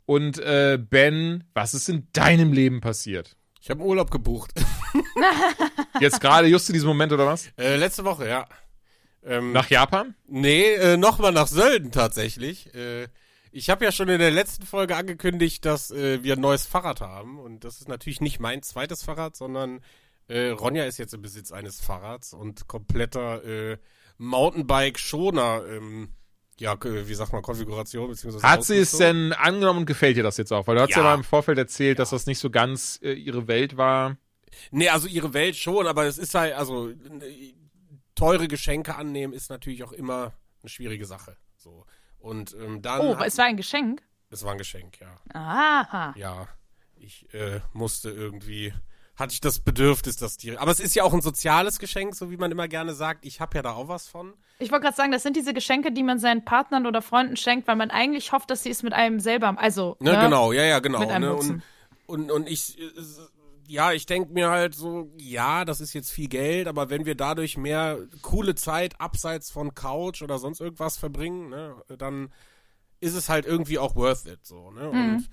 Und 0.06 0.38
äh, 0.40 0.78
Ben, 0.80 1.46
was 1.54 1.74
ist 1.74 1.90
in 1.90 2.08
deinem 2.14 2.54
Leben 2.54 2.82
passiert? 2.82 3.36
Ich 3.62 3.70
habe 3.70 3.82
Urlaub 3.82 4.12
gebucht. 4.12 4.52
Jetzt 6.00 6.22
gerade 6.22 6.48
just 6.48 6.70
in 6.70 6.74
diesem 6.74 6.88
Moment 6.88 7.12
oder 7.14 7.26
was? 7.26 7.50
äh, 7.58 7.78
letzte 7.78 8.04
Woche, 8.06 8.28
ja. 8.28 8.48
Ähm, 9.26 9.54
Nach 9.54 9.70
Japan? 9.70 10.16
Nee, 10.28 10.74
äh, 10.74 10.98
nochmal 10.98 11.32
nach 11.32 11.48
Sölden 11.48 11.92
tatsächlich. 11.92 12.74
Äh, 12.76 13.08
ich 13.54 13.70
habe 13.70 13.86
ja 13.86 13.92
schon 13.92 14.10
in 14.10 14.20
der 14.20 14.32
letzten 14.32 14.66
Folge 14.66 14.96
angekündigt, 14.96 15.64
dass 15.64 15.92
äh, 15.92 16.24
wir 16.24 16.34
ein 16.34 16.42
neues 16.42 16.66
Fahrrad 16.66 17.02
haben. 17.02 17.40
Und 17.40 17.64
das 17.64 17.80
ist 17.80 17.88
natürlich 17.88 18.20
nicht 18.20 18.40
mein 18.40 18.64
zweites 18.64 19.04
Fahrrad, 19.04 19.36
sondern 19.36 19.82
äh, 20.28 20.50
Ronja 20.50 20.86
ist 20.86 20.98
jetzt 20.98 21.14
im 21.14 21.22
Besitz 21.22 21.52
eines 21.52 21.80
Fahrrads 21.80 22.34
und 22.34 22.68
kompletter 22.68 23.44
äh, 23.46 23.78
Mountainbike-Schoner, 24.18 25.64
ähm, 25.70 26.10
ja, 26.60 26.74
äh, 26.74 27.08
wie 27.08 27.14
sagt 27.14 27.32
man, 27.32 27.44
Konfiguration, 27.44 28.10
beziehungsweise 28.10 28.48
Hat 28.48 28.64
sie 28.64 28.78
es 28.78 28.98
denn 28.98 29.34
angenommen 29.34 29.80
und 29.82 29.86
gefällt 29.86 30.18
dir 30.18 30.24
das 30.24 30.38
jetzt 30.38 30.52
auch? 30.52 30.66
Weil 30.66 30.76
du 30.76 30.82
hast 30.82 30.90
ja, 30.92 30.98
Ja. 30.98 31.04
mal 31.04 31.16
im 31.16 31.24
Vorfeld 31.24 31.58
erzählt, 31.58 32.00
dass 32.00 32.10
das 32.10 32.26
nicht 32.26 32.40
so 32.40 32.50
ganz 32.50 33.00
äh, 33.04 33.14
ihre 33.14 33.48
Welt 33.48 33.78
war. 33.78 34.18
Nee, 34.72 34.90
also 34.90 35.08
ihre 35.08 35.34
Welt 35.34 35.56
schon, 35.56 35.88
aber 35.88 36.06
es 36.06 36.18
ist 36.18 36.34
halt, 36.34 36.54
also 36.54 36.90
äh, 36.90 37.54
teure 38.16 38.48
Geschenke 38.48 38.96
annehmen 38.96 39.34
ist 39.34 39.50
natürlich 39.50 39.84
auch 39.84 39.92
immer 39.92 40.34
eine 40.62 40.70
schwierige 40.70 41.06
Sache. 41.06 41.38
So. 41.58 41.86
Und 42.24 42.56
ähm, 42.58 42.82
dann. 42.82 43.02
Oh, 43.02 43.18
hat- 43.18 43.28
es 43.28 43.38
war 43.38 43.46
ein 43.46 43.58
Geschenk. 43.58 44.02
es 44.30 44.44
war 44.46 44.54
ein 44.54 44.58
Geschenk, 44.58 45.00
ja. 45.02 45.18
Aha. 45.34 46.14
Ja. 46.18 46.48
Ich 46.96 47.32
äh, 47.34 47.60
musste 47.74 48.10
irgendwie. 48.10 48.74
Hatte 49.16 49.34
ich 49.34 49.42
das 49.42 49.60
Bedürfnis, 49.60 50.16
dass 50.16 50.38
die. 50.38 50.58
Aber 50.58 50.72
es 50.72 50.80
ist 50.80 50.96
ja 50.96 51.04
auch 51.04 51.14
ein 51.14 51.22
soziales 51.22 51.78
Geschenk, 51.80 52.16
so 52.16 52.32
wie 52.32 52.38
man 52.38 52.50
immer 52.52 52.68
gerne 52.70 52.94
sagt. 52.94 53.26
Ich 53.26 53.42
habe 53.42 53.56
ja 53.58 53.62
da 53.62 53.74
auch 53.74 53.88
was 53.90 54.08
von. 54.08 54.34
Ich 54.58 54.72
wollte 54.72 54.86
gerade 54.86 54.96
sagen, 54.96 55.12
das 55.12 55.22
sind 55.22 55.36
diese 55.36 55.54
Geschenke, 55.54 55.92
die 55.92 56.02
man 56.02 56.18
seinen 56.18 56.46
Partnern 56.46 56.88
oder 56.88 57.02
Freunden 57.02 57.36
schenkt, 57.36 57.68
weil 57.68 57.76
man 57.76 57.92
eigentlich 57.92 58.32
hofft, 58.32 58.50
dass 58.50 58.64
sie 58.64 58.70
es 58.72 58.82
mit 58.84 58.94
einem 58.94 59.20
selber, 59.20 59.54
also 59.60 59.98
Ne, 60.00 60.14
ne? 60.14 60.20
genau, 60.22 60.52
ja, 60.54 60.64
ja, 60.64 60.80
genau. 60.80 61.00
Mit 61.00 61.10
einem 61.12 61.30
ne? 61.30 61.36
Und, 61.36 61.62
und, 62.08 62.32
und 62.32 62.50
ich, 62.50 62.80
äh, 62.80 62.84
ja, 63.68 63.92
ich 63.92 64.06
denke 64.06 64.34
mir 64.34 64.50
halt 64.50 64.76
so, 64.76 65.12
ja, 65.18 65.66
das 65.66 65.82
ist 65.82 65.94
jetzt 65.94 66.12
viel 66.12 66.28
Geld, 66.28 66.68
aber 66.68 66.90
wenn 66.90 67.06
wir 67.06 67.16
dadurch 67.16 67.58
mehr 67.58 68.00
coole 68.22 68.56
Zeit 68.56 69.00
abseits 69.00 69.52
von 69.52 69.74
Couch 69.76 70.22
oder 70.22 70.40
sonst 70.40 70.62
irgendwas 70.62 70.98
verbringen, 70.98 71.50
ne, 71.50 71.76
dann 71.98 72.34
ist 73.00 73.16
es 73.16 73.30
halt 73.30 73.46
irgendwie 73.46 73.80
auch 73.80 73.96
worth 73.96 74.26
it, 74.28 74.46
so, 74.46 74.72
ne? 74.72 74.92
Mhm. 74.92 75.16
Und 75.16 75.30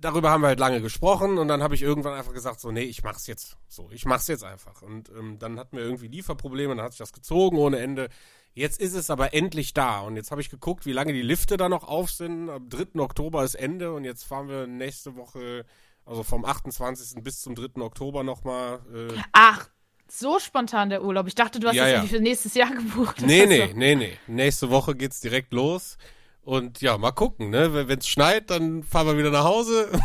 darüber 0.00 0.30
haben 0.30 0.42
wir 0.42 0.48
halt 0.48 0.60
lange 0.60 0.80
gesprochen 0.80 1.38
und 1.38 1.48
dann 1.48 1.62
habe 1.62 1.74
ich 1.74 1.82
irgendwann 1.82 2.14
einfach 2.14 2.32
gesagt, 2.32 2.60
so, 2.60 2.70
nee, 2.70 2.82
ich 2.82 3.02
mach's 3.02 3.26
jetzt, 3.26 3.56
so, 3.68 3.88
ich 3.90 4.04
mach's 4.04 4.26
jetzt 4.26 4.44
einfach. 4.44 4.82
Und 4.82 5.10
ähm, 5.10 5.38
dann 5.38 5.58
hatten 5.58 5.76
wir 5.76 5.84
irgendwie 5.84 6.08
Lieferprobleme, 6.08 6.74
dann 6.74 6.84
hat 6.84 6.92
sich 6.92 6.98
das 6.98 7.12
gezogen 7.12 7.58
ohne 7.58 7.78
Ende. 7.78 8.08
Jetzt 8.54 8.80
ist 8.80 8.94
es 8.94 9.10
aber 9.10 9.34
endlich 9.34 9.74
da 9.74 10.00
und 10.00 10.16
jetzt 10.16 10.30
habe 10.30 10.40
ich 10.40 10.50
geguckt, 10.50 10.84
wie 10.86 10.92
lange 10.92 11.12
die 11.12 11.22
Lifte 11.22 11.56
da 11.56 11.68
noch 11.68 11.84
auf 11.84 12.10
sind. 12.10 12.50
Am 12.50 12.68
3. 12.68 13.00
Oktober 13.00 13.44
ist 13.44 13.54
Ende 13.54 13.92
und 13.92 14.04
jetzt 14.04 14.24
fahren 14.24 14.48
wir 14.48 14.66
nächste 14.66 15.14
Woche, 15.14 15.64
also 16.08 16.22
vom 16.22 16.44
28. 16.44 17.22
bis 17.22 17.40
zum 17.42 17.54
3. 17.54 17.82
Oktober 17.82 18.22
nochmal. 18.22 18.80
Äh, 18.94 19.14
Ach, 19.32 19.68
so 20.08 20.38
spontan 20.38 20.88
der 20.88 21.04
Urlaub. 21.04 21.26
Ich 21.28 21.34
dachte, 21.34 21.60
du 21.60 21.68
hast 21.68 21.74
Ja, 21.76 21.84
das 21.84 21.92
ja. 21.92 22.02
für 22.04 22.20
nächstes 22.20 22.54
Jahr 22.54 22.70
gebucht. 22.70 23.20
nee, 23.20 23.42
Also, 23.42 23.52
nee, 23.52 23.72
nee, 23.74 23.94
nee. 23.94 24.18
Nächste 24.26 24.70
Woche 24.70 24.94
geht's 24.94 25.20
direkt 25.20 25.52
los. 25.52 25.98
Und 26.40 26.80
ja, 26.80 26.96
mal 26.96 27.12
gucken, 27.12 27.50
ne? 27.50 27.74
Wenn 27.88 27.98
es 27.98 28.08
schneit, 28.08 28.48
dann 28.48 28.82
fahren 28.82 29.06
wir 29.08 29.18
wieder 29.18 29.30
nach 29.30 29.44
Hause. 29.44 29.90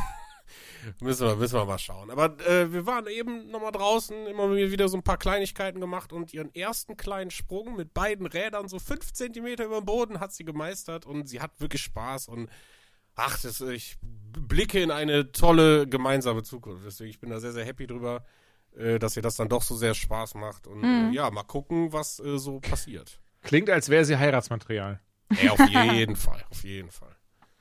Müssen 1.00 1.26
wir, 1.26 1.38
müssen 1.38 1.56
wir 1.58 1.64
mal 1.64 1.80
schauen. 1.80 2.12
Aber 2.12 2.38
äh, 2.46 2.74
wir 2.74 2.86
waren 2.86 3.08
eben 3.08 3.50
nochmal 3.50 3.72
draußen, 3.72 4.28
immer 4.28 4.54
wieder 4.54 4.90
so 4.90 4.98
ein 4.98 5.04
paar 5.04 5.16
Kleinigkeiten 5.16 5.80
gemacht 5.80 6.12
und 6.12 6.34
ihren 6.34 6.54
ersten 6.54 6.98
kleinen 6.98 7.32
Sprung 7.32 7.78
mit 7.78 7.94
beiden 7.94 8.26
Rädern 8.26 8.68
so 8.68 8.80
fünf 8.80 9.14
Zentimeter 9.14 9.64
über 9.64 9.80
dem 9.80 9.86
Boden 9.86 10.20
hat 10.20 10.34
sie 10.34 10.44
gemeistert 10.44 11.06
und 11.06 11.30
sie 11.30 11.40
hat 11.40 11.52
wirklich 11.62 11.82
Spaß 11.84 12.28
und 12.28 12.50
ach, 13.16 13.40
das, 13.42 13.62
ich 13.62 13.98
blicke 14.02 14.82
in 14.82 14.92
eine 14.92 15.32
tolle 15.32 15.88
gemeinsame 15.88 16.44
Zukunft. 16.44 16.86
Deswegen, 16.86 17.10
ich 17.10 17.20
bin 17.20 17.30
da 17.30 17.40
sehr, 17.40 17.52
sehr 17.54 17.66
happy 17.66 17.88
drüber, 17.88 18.24
äh, 18.76 19.00
dass 19.00 19.16
ihr 19.16 19.22
das 19.22 19.36
dann 19.36 19.50
doch 19.50 19.62
so 19.64 19.76
sehr 19.76 19.94
Spaß 19.94 20.36
macht 20.36 20.68
und 20.68 20.82
Mhm. 20.82 21.12
äh, 21.12 21.16
ja, 21.16 21.30
mal 21.32 21.44
gucken, 21.44 21.94
was 21.94 22.20
äh, 22.20 22.38
so 22.40 22.60
passiert. 22.60 23.20
Klingt, 23.42 23.70
als 23.70 23.90
wäre 23.90 24.06
sie 24.06 24.18
Heiratsmaterial. 24.18 25.00
Ey, 25.30 25.50
auf 25.50 25.66
jeden 25.68 26.16
Fall, 26.16 26.44
auf 26.50 26.64
jeden 26.64 26.90
Fall. 26.92 27.13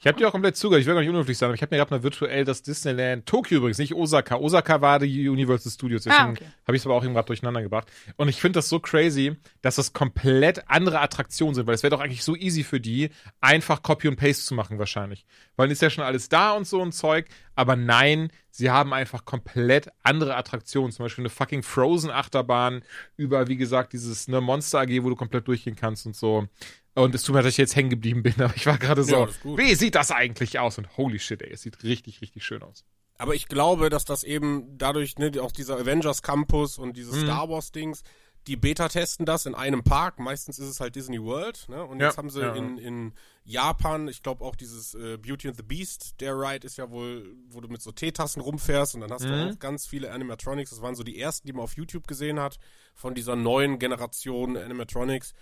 Ich 0.02 0.06
habe 0.08 0.18
dir 0.18 0.26
auch 0.26 0.32
komplett 0.32 0.56
zugehört. 0.56 0.80
Ich 0.80 0.86
will 0.88 0.94
gar 0.94 1.00
nicht 1.00 1.10
unhöflich 1.10 1.38
sein, 1.38 1.46
aber 1.46 1.54
ich 1.54 1.62
habe 1.62 1.72
mir 1.72 1.78
gerade 1.78 1.94
mal 1.94 2.02
virtuell 2.02 2.44
das 2.44 2.64
Disneyland 2.64 3.24
Tokio 3.24 3.58
übrigens, 3.58 3.78
nicht 3.78 3.94
Osaka. 3.94 4.34
Osaka 4.34 4.80
war 4.80 4.98
die 4.98 5.28
Universal 5.28 5.70
Studios, 5.70 6.02
deswegen 6.02 6.24
Ah, 6.24 6.30
okay. 6.30 6.46
habe 6.66 6.76
ich 6.76 6.82
es 6.82 6.86
aber 6.86 6.96
auch 6.96 7.04
eben 7.04 7.14
gerade 7.14 7.26
durcheinander 7.26 7.62
gebracht. 7.62 7.86
Und 8.16 8.26
ich 8.26 8.40
finde 8.40 8.58
das 8.58 8.68
so 8.68 8.80
crazy, 8.80 9.36
dass 9.60 9.76
das 9.76 9.92
komplett 9.92 10.68
andere 10.68 10.98
Attraktionen 10.98 11.54
sind, 11.54 11.68
weil 11.68 11.76
es 11.76 11.84
wäre 11.84 11.92
doch 11.92 12.00
eigentlich 12.00 12.24
so 12.24 12.34
easy 12.34 12.64
für 12.64 12.80
die, 12.80 13.10
einfach 13.40 13.84
Copy 13.84 14.08
und 14.08 14.16
Paste 14.16 14.42
zu 14.44 14.56
machen 14.56 14.80
wahrscheinlich. 14.80 15.24
Weil 15.54 15.70
ist 15.70 15.82
ja 15.82 15.88
schon 15.88 16.02
alles 16.02 16.28
da 16.28 16.50
und 16.50 16.66
so 16.66 16.82
ein 16.82 16.90
Zeug, 16.90 17.28
aber 17.54 17.76
nein, 17.76 18.32
sie 18.50 18.70
haben 18.70 18.92
einfach 18.92 19.24
komplett 19.24 19.88
andere 20.02 20.34
Attraktionen, 20.36 20.90
zum 20.90 21.04
Beispiel 21.04 21.22
eine 21.22 21.30
fucking 21.30 21.62
Frozen-Achterbahn 21.62 22.82
über, 23.16 23.46
wie 23.46 23.56
gesagt, 23.56 23.92
dieses 23.92 24.26
ne, 24.26 24.40
Monster 24.40 24.80
AG, 24.80 25.02
wo 25.04 25.10
du 25.10 25.16
komplett 25.16 25.46
durchgehen 25.46 25.76
kannst 25.76 26.06
und 26.06 26.16
so. 26.16 26.48
Und 26.94 27.14
es 27.14 27.22
tut 27.22 27.34
mir, 27.34 27.38
leid, 27.40 27.46
dass 27.46 27.54
ich 27.54 27.58
jetzt 27.58 27.74
hängen 27.76 27.90
geblieben 27.90 28.22
bin, 28.22 28.34
aber 28.40 28.54
ich 28.54 28.66
war 28.66 28.76
gerade 28.78 29.02
so, 29.02 29.26
Ja, 29.26 29.28
wie 29.56 29.74
sieht 29.74 29.94
das 29.94 30.10
eigentlich 30.10 30.58
aus? 30.58 30.76
Und 30.78 30.96
holy 30.96 31.18
shit, 31.18 31.40
ey, 31.42 31.52
es 31.52 31.62
sieht 31.62 31.82
richtig, 31.84 32.20
richtig 32.20 32.44
schön 32.44 32.62
aus. 32.62 32.84
Aber 33.18 33.34
ich 33.34 33.46
glaube, 33.48 33.88
dass 33.88 34.04
das 34.04 34.24
eben 34.24 34.76
dadurch, 34.78 35.16
ne, 35.18 35.30
auch 35.40 35.52
dieser 35.52 35.76
Avengers 35.78 36.22
Campus 36.22 36.76
und 36.78 36.96
dieses 36.96 37.14
Mhm. 37.16 37.22
Star 37.24 37.48
Wars 37.48 37.72
Dings, 37.72 38.02
die 38.48 38.56
Beta 38.56 38.88
testen 38.88 39.24
das 39.24 39.46
in 39.46 39.54
einem 39.54 39.84
Park. 39.84 40.18
Meistens 40.18 40.58
ist 40.58 40.66
es 40.68 40.80
halt 40.80 40.96
Disney 40.96 41.22
World, 41.22 41.68
ne? 41.68 41.84
Und 41.84 42.00
Ja, 42.00 42.08
jetzt 42.08 42.18
haben 42.18 42.28
sie 42.28 42.40
ja. 42.40 42.52
in, 42.56 42.76
in 42.76 43.12
Japan, 43.44 44.08
ich 44.08 44.22
glaube 44.24 44.44
auch 44.44 44.56
dieses 44.56 44.94
äh, 44.94 45.16
Beauty 45.16 45.46
and 45.48 45.56
the 45.56 45.62
Beast, 45.62 46.20
der 46.20 46.34
Ride 46.36 46.66
ist 46.66 46.76
ja 46.76 46.90
wohl, 46.90 47.36
wo 47.48 47.60
du 47.60 47.68
mit 47.68 47.80
so 47.82 47.92
Teetassen 47.92 48.42
rumfährst 48.42 48.96
und 48.96 49.02
dann 49.02 49.12
hast 49.12 49.24
Mhm. 49.24 49.28
du 49.28 49.50
auch 49.50 49.58
ganz 49.60 49.86
viele 49.86 50.10
Animatronics. 50.10 50.70
Das 50.70 50.82
waren 50.82 50.96
so 50.96 51.04
die 51.04 51.20
ersten, 51.20 51.46
die 51.46 51.52
man 51.52 51.62
auf 51.62 51.76
YouTube 51.76 52.08
gesehen 52.08 52.40
hat, 52.40 52.58
von 52.94 53.14
dieser 53.14 53.36
neuen 53.36 53.78
Generation 53.78 54.56
Animatronics. 54.56 55.34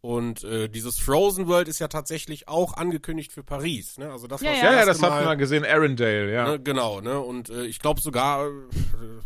Und 0.00 0.44
äh, 0.44 0.68
dieses 0.68 0.98
Frozen 1.00 1.48
World 1.48 1.66
ist 1.66 1.80
ja 1.80 1.88
tatsächlich 1.88 2.46
auch 2.46 2.74
angekündigt 2.74 3.32
für 3.32 3.42
Paris, 3.42 3.98
ne? 3.98 4.12
Also 4.12 4.28
das 4.28 4.40
Ja, 4.42 4.50
war 4.50 4.56
ja. 4.56 4.72
Ja, 4.74 4.86
das 4.86 5.02
hatten 5.02 5.18
wir 5.18 5.24
mal 5.24 5.36
gesehen, 5.36 5.64
Arendelle, 5.64 6.32
ja. 6.32 6.50
Ne, 6.52 6.60
genau, 6.60 7.00
ne? 7.00 7.18
Und 7.18 7.50
äh, 7.50 7.64
ich 7.64 7.80
glaube 7.80 8.00
sogar, 8.00 8.46
äh, 8.46 8.50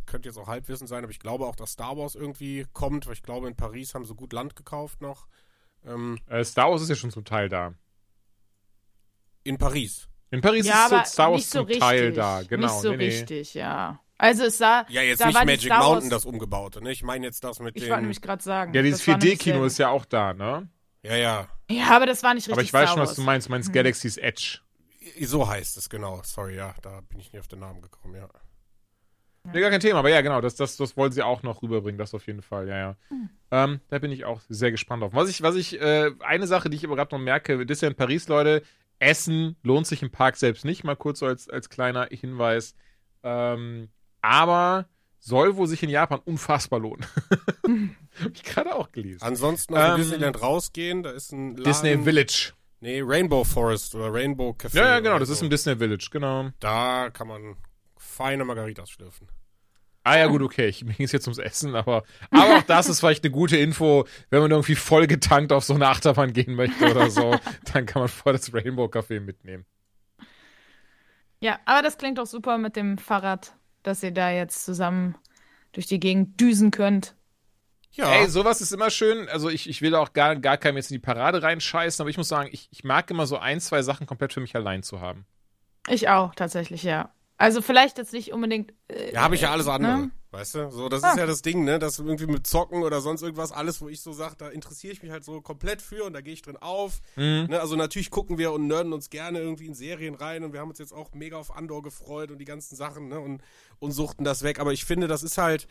könnte 0.06 0.30
jetzt 0.30 0.38
auch 0.38 0.48
Halbwissen 0.48 0.86
sein, 0.86 1.04
aber 1.04 1.10
ich 1.10 1.20
glaube 1.20 1.44
auch, 1.46 1.56
dass 1.56 1.72
Star 1.72 1.98
Wars 1.98 2.14
irgendwie 2.14 2.64
kommt, 2.72 3.06
weil 3.06 3.12
ich 3.12 3.22
glaube, 3.22 3.48
in 3.48 3.54
Paris 3.54 3.94
haben 3.94 4.06
sie 4.06 4.14
gut 4.14 4.32
Land 4.32 4.56
gekauft 4.56 5.02
noch. 5.02 5.26
Ähm, 5.86 6.18
Äh, 6.26 6.42
Star 6.42 6.70
Wars 6.70 6.80
ist 6.80 6.88
ja 6.88 6.94
schon 6.94 7.10
zum 7.10 7.24
Teil 7.26 7.50
da. 7.50 7.74
in 9.44 9.58
Paris. 9.58 10.08
In 10.30 10.40
Paris 10.40 10.66
Ja, 10.66 10.86
ist 10.86 10.92
aber 10.92 11.04
so 11.04 11.10
Star 11.12 11.30
Wars 11.32 11.36
nicht 11.40 11.50
so 11.50 11.58
zum 11.58 11.66
richtig. 11.66 11.80
Teil 11.82 12.12
da, 12.12 12.42
genau. 12.48 12.66
Nicht 12.72 12.80
so 12.82 12.90
nee, 12.92 12.96
nee. 12.96 13.04
richtig, 13.08 13.54
ja. 13.54 14.00
Also 14.22 14.44
es 14.44 14.58
sah. 14.58 14.86
Ja, 14.88 15.02
jetzt 15.02 15.20
da 15.20 15.26
nicht 15.26 15.44
Magic 15.44 15.60
Star 15.62 15.80
Wars- 15.80 15.88
Mountain, 15.88 16.10
das 16.10 16.24
umgebaute, 16.24 16.80
ne? 16.80 16.92
Ich 16.92 17.02
meine 17.02 17.26
jetzt 17.26 17.42
das 17.42 17.58
mit 17.58 17.76
Ich 17.76 17.88
wollte 17.88 18.02
nämlich 18.02 18.22
gerade 18.22 18.42
sagen. 18.42 18.72
Ja, 18.72 18.80
dieses 18.82 19.00
das 19.00 19.08
war 19.08 19.18
nämlich 19.18 19.32
4D-Kino 19.40 19.56
sehr- 19.58 19.66
ist 19.66 19.78
ja 19.78 19.88
auch 19.88 20.04
da, 20.04 20.32
ne? 20.32 20.68
Ja, 21.02 21.16
ja. 21.16 21.48
Ja, 21.68 21.96
aber 21.96 22.06
das 22.06 22.22
war 22.22 22.32
nicht 22.32 22.44
richtig 22.44 22.52
Aber 22.52 22.62
ich 22.62 22.72
weiß 22.72 22.90
Star 22.90 22.94
schon, 22.98 23.02
was 23.02 23.14
du 23.16 23.22
meinst. 23.22 23.48
Meinst 23.48 23.72
Galaxy's 23.72 24.16
Edge. 24.18 24.60
So 25.20 25.48
heißt 25.48 25.76
es, 25.76 25.90
genau. 25.90 26.20
Sorry, 26.22 26.56
ja, 26.56 26.72
da 26.82 27.00
bin 27.08 27.18
ich 27.18 27.32
nie 27.32 27.40
auf 27.40 27.48
den 27.48 27.58
Namen 27.58 27.82
gekommen, 27.82 28.14
ja. 28.14 28.28
Nee, 29.52 29.60
gar 29.60 29.70
kein 29.70 29.80
Thema, 29.80 29.98
aber 29.98 30.10
ja, 30.10 30.20
genau, 30.20 30.40
das, 30.40 30.54
das, 30.54 30.76
das 30.76 30.96
wollen 30.96 31.10
sie 31.10 31.22
auch 31.22 31.42
noch 31.42 31.62
rüberbringen, 31.62 31.98
das 31.98 32.14
auf 32.14 32.24
jeden 32.28 32.42
Fall, 32.42 32.68
ja, 32.68 32.78
ja. 32.78 32.96
Hm. 33.08 33.28
Ähm, 33.50 33.80
da 33.88 33.98
bin 33.98 34.12
ich 34.12 34.24
auch 34.24 34.40
sehr 34.48 34.70
gespannt 34.70 35.02
auf. 35.02 35.14
Was 35.14 35.28
ich, 35.28 35.42
was 35.42 35.56
ich, 35.56 35.80
äh, 35.80 36.12
eine 36.20 36.46
Sache, 36.46 36.70
die 36.70 36.76
ich 36.76 36.84
aber 36.84 36.94
gerade 36.94 37.12
noch 37.12 37.20
merke, 37.20 37.66
das 37.66 37.78
ist 37.78 37.82
ja 37.82 37.88
in 37.88 37.96
Paris, 37.96 38.28
Leute, 38.28 38.62
Essen 39.00 39.56
lohnt 39.64 39.88
sich 39.88 40.00
im 40.00 40.12
Park 40.12 40.36
selbst 40.36 40.64
nicht, 40.64 40.84
mal 40.84 40.94
kurz 40.94 41.18
so 41.18 41.26
als, 41.26 41.48
als 41.50 41.68
kleiner 41.68 42.06
Hinweis. 42.08 42.76
Ähm, 43.24 43.88
aber 44.22 44.86
soll 45.18 45.56
wohl 45.56 45.66
sich 45.68 45.82
in 45.82 45.90
Japan 45.90 46.20
unfassbar 46.24 46.80
lohnen. 46.80 47.06
Hab 48.22 48.32
ich 48.34 48.42
gerade 48.42 48.74
auch 48.74 48.90
gelesen. 48.90 49.22
Ansonsten 49.22 49.74
aus 49.76 49.90
Ähm, 49.90 49.96
Disneyland 49.96 50.42
rausgehen, 50.42 51.02
da 51.02 51.10
ist 51.10 51.32
ein 51.32 51.50
Laden, 51.50 51.64
Disney 51.64 51.98
Village. 52.02 52.52
Nee, 52.80 53.00
Rainbow 53.04 53.44
Forest 53.44 53.94
oder 53.94 54.12
Rainbow 54.12 54.50
Café. 54.58 54.76
Ja, 54.78 54.86
ja, 54.86 55.00
genau, 55.00 55.18
das 55.18 55.28
so. 55.28 55.34
ist 55.34 55.42
im 55.42 55.50
Disney 55.50 55.76
Village, 55.76 56.08
genau. 56.10 56.50
Da 56.58 57.10
kann 57.10 57.28
man 57.28 57.56
feine 57.96 58.44
Margaritas 58.44 58.90
schlürfen. 58.90 59.28
Ah 60.04 60.18
ja, 60.18 60.26
gut, 60.26 60.42
okay. 60.42 60.66
Ich, 60.66 60.84
mir 60.84 60.94
ging 60.94 61.06
es 61.06 61.12
jetzt 61.12 61.28
ums 61.28 61.38
Essen, 61.38 61.76
aber, 61.76 62.02
aber 62.32 62.58
auch 62.58 62.62
das 62.62 62.88
ist 62.88 62.98
vielleicht 62.98 63.22
eine 63.22 63.30
gute 63.30 63.56
Info, 63.56 64.04
wenn 64.30 64.40
man 64.42 64.50
irgendwie 64.50 64.74
voll 64.74 65.06
getankt 65.06 65.52
auf 65.52 65.62
so 65.62 65.74
eine 65.74 65.86
Achterbahn 65.86 66.32
gehen 66.32 66.56
möchte 66.56 66.90
oder 66.90 67.08
so, 67.08 67.36
dann 67.72 67.86
kann 67.86 68.00
man 68.02 68.08
voll 68.08 68.32
das 68.32 68.52
Rainbow 68.52 68.86
Café 68.86 69.20
mitnehmen. 69.20 69.64
Ja, 71.38 71.60
aber 71.64 71.82
das 71.82 71.98
klingt 71.98 72.18
doch 72.18 72.26
super 72.26 72.58
mit 72.58 72.74
dem 72.76 72.98
Fahrrad, 72.98 73.54
dass 73.82 74.02
ihr 74.02 74.12
da 74.12 74.30
jetzt 74.30 74.64
zusammen 74.64 75.16
durch 75.72 75.86
die 75.86 76.00
Gegend 76.00 76.40
düsen 76.40 76.70
könnt. 76.70 77.14
Ja. 77.92 78.10
Ey, 78.12 78.28
sowas 78.28 78.60
ist 78.60 78.72
immer 78.72 78.90
schön. 78.90 79.28
Also 79.28 79.50
ich, 79.50 79.68
ich 79.68 79.82
will 79.82 79.94
auch 79.94 80.12
gar, 80.12 80.36
gar 80.36 80.56
keinem 80.56 80.76
jetzt 80.76 80.90
in 80.90 80.94
die 80.94 81.00
Parade 81.00 81.42
reinscheißen, 81.42 82.02
aber 82.02 82.10
ich 82.10 82.16
muss 82.16 82.28
sagen, 82.28 82.48
ich, 82.52 82.68
ich 82.70 82.84
mag 82.84 83.10
immer 83.10 83.26
so 83.26 83.36
ein, 83.36 83.60
zwei 83.60 83.82
Sachen 83.82 84.06
komplett 84.06 84.32
für 84.32 84.40
mich 84.40 84.56
allein 84.56 84.82
zu 84.82 85.00
haben. 85.00 85.26
Ich 85.88 86.08
auch, 86.08 86.34
tatsächlich, 86.34 86.84
ja. 86.84 87.12
Also 87.42 87.60
vielleicht 87.60 87.98
jetzt 87.98 88.12
nicht 88.12 88.32
unbedingt. 88.32 88.72
Äh, 88.88 89.12
Ja, 89.14 89.22
habe 89.22 89.34
ich 89.34 89.40
ja 89.40 89.50
alles 89.50 89.66
andere, 89.66 89.98
Ne? 89.98 90.10
weißt 90.30 90.54
du? 90.54 90.70
So, 90.70 90.88
das 90.88 91.02
Ah. 91.02 91.10
ist 91.10 91.18
ja 91.18 91.26
das 91.26 91.42
Ding, 91.42 91.64
ne? 91.64 91.78
Das 91.80 91.98
irgendwie 91.98 92.26
mit 92.26 92.46
Zocken 92.46 92.82
oder 92.84 93.00
sonst 93.00 93.22
irgendwas, 93.22 93.50
alles, 93.50 93.80
wo 93.80 93.88
ich 93.88 94.00
so 94.00 94.12
sage, 94.12 94.36
da 94.38 94.48
interessiere 94.48 94.92
ich 94.92 95.02
mich 95.02 95.10
halt 95.10 95.24
so 95.24 95.40
komplett 95.40 95.82
für 95.82 96.04
und 96.04 96.12
da 96.12 96.20
gehe 96.20 96.32
ich 96.34 96.42
drin 96.42 96.56
auf. 96.56 97.00
Mhm. 97.16 97.46
Ne? 97.50 97.60
Also 97.60 97.74
natürlich 97.74 98.10
gucken 98.10 98.38
wir 98.38 98.52
und 98.52 98.68
nerden 98.68 98.92
uns 98.92 99.10
gerne 99.10 99.40
irgendwie 99.40 99.66
in 99.66 99.74
Serien 99.74 100.14
rein 100.14 100.44
und 100.44 100.52
wir 100.52 100.60
haben 100.60 100.70
uns 100.70 100.78
jetzt 100.78 100.92
auch 100.92 101.12
mega 101.14 101.36
auf 101.36 101.54
Andor 101.56 101.82
gefreut 101.82 102.30
und 102.30 102.38
die 102.38 102.44
ganzen 102.44 102.76
Sachen, 102.76 103.08
ne? 103.08 103.18
Und, 103.18 103.42
und 103.80 103.90
suchten 103.90 104.24
das 104.24 104.42
weg. 104.44 104.60
Aber 104.60 104.72
ich 104.72 104.84
finde, 104.84 105.08
das 105.08 105.22
ist 105.24 105.36
halt 105.36 105.66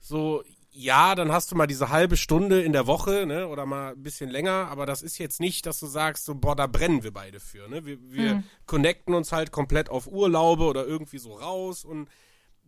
so, 0.00 0.42
ja, 0.76 1.14
dann 1.14 1.30
hast 1.30 1.52
du 1.52 1.56
mal 1.56 1.68
diese 1.68 1.90
halbe 1.90 2.16
Stunde 2.16 2.60
in 2.60 2.72
der 2.72 2.88
Woche, 2.88 3.26
ne? 3.26 3.46
Oder 3.46 3.64
mal 3.64 3.92
ein 3.92 4.02
bisschen 4.02 4.28
länger, 4.28 4.68
aber 4.68 4.86
das 4.86 5.02
ist 5.02 5.18
jetzt 5.18 5.38
nicht, 5.38 5.66
dass 5.66 5.78
du 5.78 5.86
sagst, 5.86 6.24
so, 6.24 6.34
boah, 6.34 6.56
da 6.56 6.66
brennen 6.66 7.04
wir 7.04 7.12
beide 7.12 7.38
für, 7.38 7.68
ne? 7.68 7.86
Wir, 7.86 7.98
wir 8.10 8.42
connecten 8.66 9.14
uns 9.14 9.30
halt 9.30 9.52
komplett 9.52 9.88
auf 9.88 10.08
Urlaube 10.08 10.64
oder 10.64 10.84
irgendwie 10.84 11.18
so 11.18 11.34
raus 11.34 11.84
und 11.84 12.08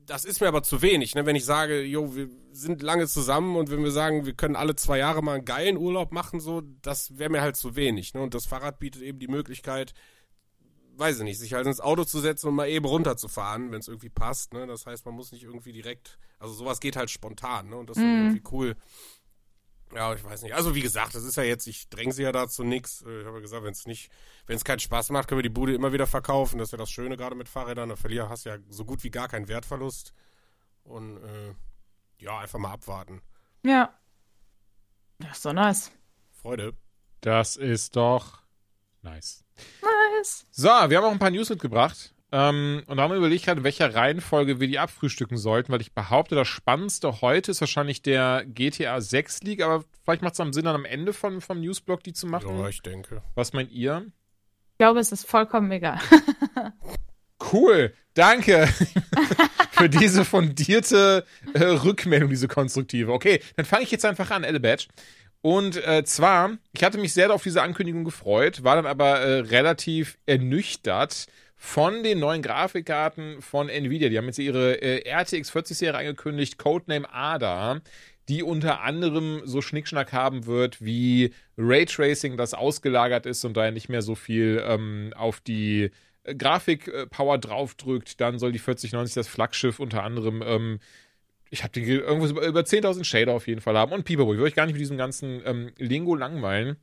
das 0.06 0.24
ist 0.24 0.40
mir 0.40 0.46
aber 0.46 0.62
zu 0.62 0.82
wenig, 0.82 1.16
ne? 1.16 1.26
Wenn 1.26 1.34
ich 1.34 1.44
sage, 1.44 1.82
jo, 1.82 2.14
wir 2.14 2.28
sind 2.52 2.80
lange 2.80 3.08
zusammen 3.08 3.56
und 3.56 3.72
wenn 3.72 3.82
wir 3.82 3.90
sagen, 3.90 4.24
wir 4.24 4.34
können 4.34 4.54
alle 4.54 4.76
zwei 4.76 4.98
Jahre 4.98 5.20
mal 5.20 5.34
einen 5.34 5.44
geilen 5.44 5.76
Urlaub 5.76 6.12
machen, 6.12 6.38
so, 6.38 6.62
das 6.82 7.18
wäre 7.18 7.30
mir 7.30 7.40
halt 7.40 7.56
zu 7.56 7.74
wenig, 7.74 8.14
ne? 8.14 8.22
Und 8.22 8.34
das 8.34 8.46
Fahrrad 8.46 8.78
bietet 8.78 9.02
eben 9.02 9.18
die 9.18 9.26
Möglichkeit, 9.26 9.94
weiß 10.98 11.18
ich 11.18 11.24
nicht, 11.24 11.38
sich 11.38 11.52
halt 11.54 11.66
ins 11.66 11.80
Auto 11.80 12.04
zu 12.04 12.20
setzen 12.20 12.48
und 12.48 12.54
mal 12.54 12.68
eben 12.68 12.86
runterzufahren, 12.86 13.70
wenn 13.72 13.80
es 13.80 13.88
irgendwie 13.88 14.08
passt, 14.08 14.52
ne? 14.52 14.66
Das 14.66 14.86
heißt, 14.86 15.04
man 15.06 15.14
muss 15.14 15.32
nicht 15.32 15.44
irgendwie 15.44 15.72
direkt, 15.72 16.18
also 16.38 16.54
sowas 16.54 16.80
geht 16.80 16.96
halt 16.96 17.10
spontan, 17.10 17.68
ne? 17.68 17.76
Und 17.76 17.90
das 17.90 17.96
ist 17.98 18.02
irgendwie 18.02 18.42
cool. 18.52 18.76
Ja, 19.94 20.12
ich 20.14 20.24
weiß 20.24 20.42
nicht. 20.42 20.54
Also 20.54 20.74
wie 20.74 20.80
gesagt, 20.82 21.14
das 21.14 21.22
ist 21.22 21.36
ja 21.36 21.44
jetzt, 21.44 21.66
ich 21.68 21.88
dränge 21.88 22.12
sie 22.12 22.24
ja 22.24 22.32
dazu 22.32 22.64
nix. 22.64 23.02
Äh, 23.02 23.20
Ich 23.20 23.26
habe 23.26 23.36
ja 23.36 23.40
gesagt, 23.42 23.62
wenn 23.62 23.72
es 23.72 23.86
nicht, 23.86 24.10
wenn 24.46 24.56
es 24.56 24.64
keinen 24.64 24.80
Spaß 24.80 25.10
macht, 25.10 25.28
können 25.28 25.38
wir 25.38 25.42
die 25.44 25.48
Bude 25.48 25.74
immer 25.74 25.92
wieder 25.92 26.06
verkaufen. 26.08 26.58
Das 26.58 26.68
ist 26.68 26.72
ja 26.72 26.78
das 26.78 26.90
Schöne 26.90 27.16
gerade 27.16 27.36
mit 27.36 27.48
Fahrrädern. 27.48 27.88
Da 27.90 27.96
verlier 27.96 28.28
hast 28.28 28.46
du 28.46 28.50
ja 28.50 28.58
so 28.68 28.84
gut 28.84 29.04
wie 29.04 29.10
gar 29.10 29.28
keinen 29.28 29.46
Wertverlust. 29.48 30.12
Und 30.82 31.18
äh, 31.22 31.54
ja, 32.18 32.38
einfach 32.40 32.58
mal 32.58 32.72
abwarten. 32.72 33.22
Ja. 33.64 33.94
Das 35.18 35.36
ist 35.36 35.42
so 35.42 35.52
nice. 35.52 35.92
Freude. 36.32 36.74
Das 37.20 37.56
ist 37.56 37.94
doch 37.96 38.42
nice. 39.02 39.44
Nice. 40.18 40.46
So, 40.50 40.68
wir 40.68 40.96
haben 40.96 41.04
auch 41.04 41.12
ein 41.12 41.18
paar 41.18 41.30
News 41.30 41.50
mitgebracht. 41.50 42.12
Ähm, 42.32 42.82
und 42.86 42.96
da 42.96 43.04
haben 43.04 43.12
wir 43.12 43.18
überlegt, 43.18 43.44
gerade, 43.44 43.58
in 43.60 43.64
welcher 43.64 43.94
Reihenfolge 43.94 44.58
wir 44.58 44.66
die 44.66 44.78
abfrühstücken 44.78 45.36
sollten, 45.36 45.72
weil 45.72 45.80
ich 45.80 45.94
behaupte, 45.94 46.34
das 46.34 46.48
Spannendste 46.48 47.20
heute 47.20 47.52
ist 47.52 47.60
wahrscheinlich 47.60 48.02
der 48.02 48.44
GTA 48.46 49.00
6 49.00 49.42
League, 49.42 49.62
aber 49.62 49.84
vielleicht 50.04 50.22
macht 50.22 50.34
es 50.34 50.40
am 50.40 50.52
Sinn, 50.52 50.64
dann 50.64 50.74
am 50.74 50.84
Ende 50.84 51.12
von, 51.12 51.40
vom 51.40 51.60
Newsblock 51.60 52.02
die 52.02 52.12
zu 52.12 52.26
machen. 52.26 52.58
Ja, 52.58 52.68
ich 52.68 52.82
denke. 52.82 53.22
Was 53.36 53.52
meint 53.52 53.70
ihr? 53.70 54.06
Ich 54.72 54.78
glaube, 54.78 54.98
es 54.98 55.12
ist 55.12 55.26
vollkommen 55.26 55.70
egal. 55.70 55.98
Cool, 57.52 57.92
danke 58.14 58.66
für 59.72 59.88
diese 59.88 60.24
fundierte 60.24 61.24
äh, 61.52 61.64
Rückmeldung, 61.64 62.30
diese 62.30 62.48
konstruktive. 62.48 63.12
Okay, 63.12 63.40
dann 63.56 63.66
fange 63.66 63.84
ich 63.84 63.90
jetzt 63.90 64.04
einfach 64.04 64.30
an, 64.30 64.42
Elebadge. 64.42 64.86
Und 65.46 65.76
äh, 65.86 66.02
zwar, 66.02 66.58
ich 66.72 66.82
hatte 66.82 66.98
mich 66.98 67.12
sehr 67.12 67.32
auf 67.32 67.44
diese 67.44 67.62
Ankündigung 67.62 68.02
gefreut, 68.02 68.64
war 68.64 68.74
dann 68.74 68.84
aber 68.84 69.20
äh, 69.20 69.38
relativ 69.42 70.18
ernüchtert 70.26 71.28
von 71.54 72.02
den 72.02 72.18
neuen 72.18 72.42
Grafikkarten 72.42 73.40
von 73.40 73.68
Nvidia. 73.68 74.08
Die 74.08 74.18
haben 74.18 74.26
jetzt 74.26 74.40
ihre 74.40 74.82
äh, 74.82 75.08
RTX 75.08 75.52
40-Serie 75.52 76.00
angekündigt, 76.00 76.58
Codename 76.58 77.08
ADA, 77.14 77.80
die 78.28 78.42
unter 78.42 78.80
anderem 78.80 79.42
so 79.44 79.62
Schnickschnack 79.62 80.12
haben 80.12 80.46
wird, 80.46 80.84
wie 80.84 81.32
Raytracing, 81.56 82.36
das 82.36 82.52
ausgelagert 82.52 83.24
ist 83.24 83.44
und 83.44 83.56
daher 83.56 83.70
nicht 83.70 83.88
mehr 83.88 84.02
so 84.02 84.16
viel 84.16 84.60
ähm, 84.66 85.12
auf 85.14 85.38
die 85.38 85.92
äh, 86.24 86.34
Grafik-Power 86.34 87.38
draufdrückt, 87.38 88.20
dann 88.20 88.40
soll 88.40 88.50
die 88.50 88.58
4090 88.58 89.14
das 89.14 89.28
Flaggschiff 89.28 89.78
unter 89.78 90.02
anderem, 90.02 90.42
ähm, 90.44 90.80
ich 91.50 91.62
habe 91.62 91.72
den 91.72 91.84
irgendwo 91.84 92.26
über, 92.26 92.46
über 92.46 92.60
10.000 92.60 93.04
Shader 93.04 93.32
auf 93.32 93.46
jeden 93.46 93.60
Fall 93.60 93.76
haben 93.76 93.92
und 93.92 94.04
Pipapo. 94.04 94.32
Ich 94.32 94.38
will 94.38 94.46
euch 94.46 94.54
gar 94.54 94.66
nicht 94.66 94.74
mit 94.74 94.80
diesem 94.80 94.96
ganzen 94.96 95.42
ähm, 95.44 95.72
Lingo 95.78 96.14
langweilen. 96.14 96.76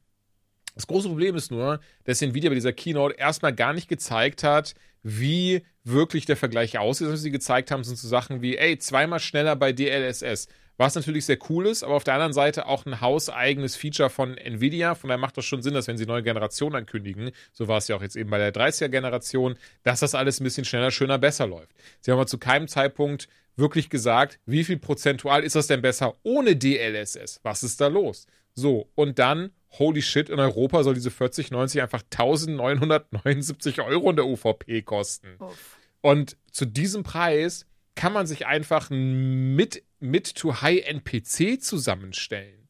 Das 0.76 0.88
große 0.88 1.08
Problem 1.08 1.36
ist 1.36 1.52
nur, 1.52 1.80
dass 2.06 2.22
Nvidia 2.22 2.50
bei 2.50 2.56
dieser 2.56 2.74
Keynote 2.74 3.16
erstmal 3.16 3.54
gar 3.54 3.74
nicht 3.74 3.88
gezeigt 3.88 4.44
hat, 4.44 4.74
wie 5.04 5.64
wirklich 5.84 6.26
der 6.26 6.38
Vergleich 6.38 6.78
aussieht. 6.78 7.08
Was 7.10 7.22
sie 7.22 7.32
gezeigt 7.32 7.72
haben, 7.72 7.84
sind 7.84 7.98
so 7.98 8.08
Sachen 8.08 8.42
wie, 8.42 8.58
ey, 8.58 8.78
zweimal 8.80 9.20
schneller 9.20 9.56
bei 9.56 9.74
DLSS. 9.74 10.48
Was 10.78 10.96
natürlich 10.96 11.26
sehr 11.26 11.38
cool 11.50 11.68
ist, 11.68 11.84
aber 11.84 11.94
auf 11.94 12.04
der 12.04 12.16
anderen 12.16 12.34
Seite 12.34 12.66
auch 12.66 12.88
ein 12.88 13.00
hauseigenes 13.00 13.76
Feature 13.76 14.10
von 14.10 14.36
Nvidia. 14.36 14.96
Von 14.96 15.10
daher 15.10 15.20
macht 15.20 15.38
das 15.38 15.46
schon 15.46 15.62
Sinn, 15.62 15.76
dass 15.76 15.88
wenn 15.88 16.00
sie 16.00 16.08
neue 16.08 16.24
Generationen 16.24 16.76
ankündigen, 16.78 17.30
so 17.52 17.68
war 17.68 17.78
es 17.78 17.88
ja 17.88 17.96
auch 17.96 18.02
jetzt 18.02 18.16
eben 18.16 18.32
bei 18.32 18.40
der 18.40 18.52
30er-Generation, 18.52 19.56
dass 19.84 20.00
das 20.00 20.16
alles 20.16 20.40
ein 20.40 20.46
bisschen 20.46 20.66
schneller, 20.66 20.90
schöner, 20.90 21.20
besser 21.20 21.46
läuft. 21.46 21.76
Sie 22.02 22.10
haben 22.10 22.18
aber 22.18 22.26
zu 22.26 22.40
keinem 22.40 22.68
Zeitpunkt 22.68 23.28
wirklich 23.56 23.90
gesagt, 23.90 24.40
wie 24.46 24.64
viel 24.64 24.78
prozentual 24.78 25.44
ist 25.44 25.56
das 25.56 25.68
denn 25.68 25.82
besser 25.82 26.18
ohne 26.24 26.56
DLSS? 26.56 27.40
Was 27.44 27.64
ist 27.64 27.80
da 27.82 27.88
los? 27.88 28.28
So, 28.56 28.90
und 28.96 29.20
dann, 29.20 29.52
holy 29.72 30.02
shit, 30.02 30.30
in 30.30 30.40
Europa 30.40 30.84
soll 30.84 30.94
diese 30.94 31.12
4090 31.12 31.82
einfach 31.82 32.04
1979 32.04 33.82
Euro 33.82 34.10
in 34.10 34.16
der 34.16 34.26
UVP 34.26 34.82
kosten. 34.84 35.36
Uff. 35.40 35.78
Und 36.02 36.38
zu 36.52 36.66
diesem 36.66 37.04
Preis 37.04 37.66
kann 37.96 38.14
man 38.14 38.28
sich 38.28 38.46
einfach 38.46 38.90
mit 38.90 39.84
Mid-to-High-NPC 40.00 41.62
zusammenstellen. 41.62 42.63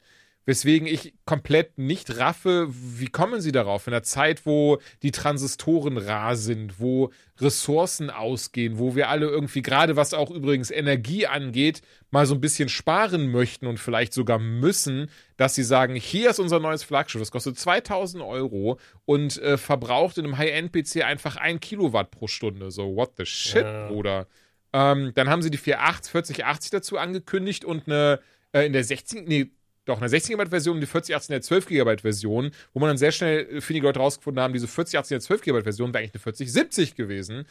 Weswegen 0.46 0.88
ich 0.88 1.14
komplett 1.26 1.78
nicht 1.78 2.18
raffe, 2.18 2.68
wie 2.70 3.08
kommen 3.08 3.40
sie 3.40 3.54
darauf? 3.54 3.88
In 3.88 3.94
einer 3.94 4.04
Zeit, 4.04 4.46
wo 4.46 4.80
die 5.02 5.12
Transistoren 5.12 5.98
rar 5.98 6.36
sind, 6.36 6.82
wo 6.82 7.12
Ressourcen 7.40 8.10
ausgehen, 8.10 8.78
wo 8.78 8.96
wir 8.96 9.08
alle 9.08 9.28
irgendwie, 9.28 9.62
gerade 9.62 9.96
was 9.96 10.14
auch 10.14 10.30
übrigens 10.30 10.70
Energie 10.70 11.28
angeht, 11.28 11.82
mal 12.12 12.26
so 12.26 12.36
ein 12.36 12.42
bisschen 12.42 12.68
sparen 12.68 13.32
möchten 13.32 13.68
und 13.68 13.80
vielleicht 13.80 14.14
sogar 14.14 14.38
müssen, 14.38 15.10
dass 15.38 15.56
sie 15.56 15.64
sagen, 15.64 15.96
hier 15.96 16.30
ist 16.32 16.40
unser 16.40 16.60
neues 16.60 16.84
Flaggschiff, 16.84 17.22
das 17.22 17.32
kostet 17.32 17.58
2000 17.58 18.22
Euro 18.22 18.80
und 19.06 19.42
äh, 19.42 19.58
verbraucht 19.58 20.18
in 20.18 20.26
einem 20.26 20.38
High-End-PC 20.38 21.04
einfach 21.04 21.38
ein 21.38 21.62
Kilowatt 21.62 22.12
pro 22.12 22.28
Stunde. 22.28 22.70
So, 22.70 22.96
what 22.96 23.14
the 23.18 23.26
shit, 23.26 23.64
ja. 23.64 23.88
Bruder? 23.88 24.28
Ähm, 24.74 25.14
dann 25.16 25.30
haben 25.30 25.42
sie 25.42 25.52
die 25.52 25.58
480, 25.58 26.12
4080 26.12 26.72
dazu 26.72 26.98
angekündigt 26.98 27.64
und 27.64 27.88
eine 27.88 28.20
äh, 28.52 28.66
in 28.66 28.74
der 28.74 28.84
16, 28.84 29.26
nee, 29.26 29.52
doch 29.86 30.00
eine 30.00 30.10
16 30.10 30.38
GB 30.38 30.50
Version 30.50 30.76
und 30.76 30.82
die 30.82 30.88
4080 30.88 31.30
in 31.30 31.34
der 31.34 31.42
12 31.42 31.66
GB 31.68 31.98
Version, 31.98 32.52
wo 32.74 32.80
man 32.80 32.90
dann 32.90 32.98
sehr 32.98 33.12
schnell 33.12 33.48
äh, 33.58 33.62
viele 33.62 33.82
Leute 33.82 34.00
rausgefunden 34.00 34.42
haben, 34.42 34.54
diese 34.54 34.68
4080 34.68 35.12
in 35.12 35.16
der 35.16 35.22
12 35.22 35.42
GB 35.42 35.62
Version 35.64 35.94
wäre 35.94 36.04
eigentlich 36.04 36.16
eine 36.16 36.22
4070 36.22 36.96
gewesen. 36.96 37.46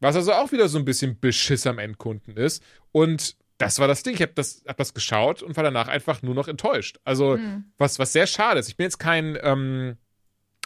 Was 0.00 0.16
also 0.16 0.32
auch 0.32 0.52
wieder 0.52 0.68
so 0.68 0.78
ein 0.78 0.84
bisschen 0.84 1.18
Beschiss 1.18 1.66
am 1.66 1.78
Endkunden 1.78 2.36
ist. 2.36 2.62
Und 2.92 3.36
das 3.58 3.78
war 3.78 3.88
das 3.88 4.02
Ding. 4.02 4.14
Ich 4.14 4.22
habe 4.22 4.32
das, 4.34 4.62
hab 4.66 4.76
das 4.76 4.92
geschaut 4.92 5.42
und 5.42 5.56
war 5.56 5.64
danach 5.64 5.88
einfach 5.88 6.22
nur 6.22 6.34
noch 6.34 6.48
enttäuscht. 6.48 6.98
Also, 7.04 7.38
mhm. 7.38 7.64
was, 7.78 7.98
was 7.98 8.12
sehr 8.12 8.26
schade 8.26 8.60
ist. 8.60 8.68
Ich 8.68 8.76
bin 8.76 8.84
jetzt 8.84 8.98
kein, 8.98 9.38
ähm, 9.40 9.96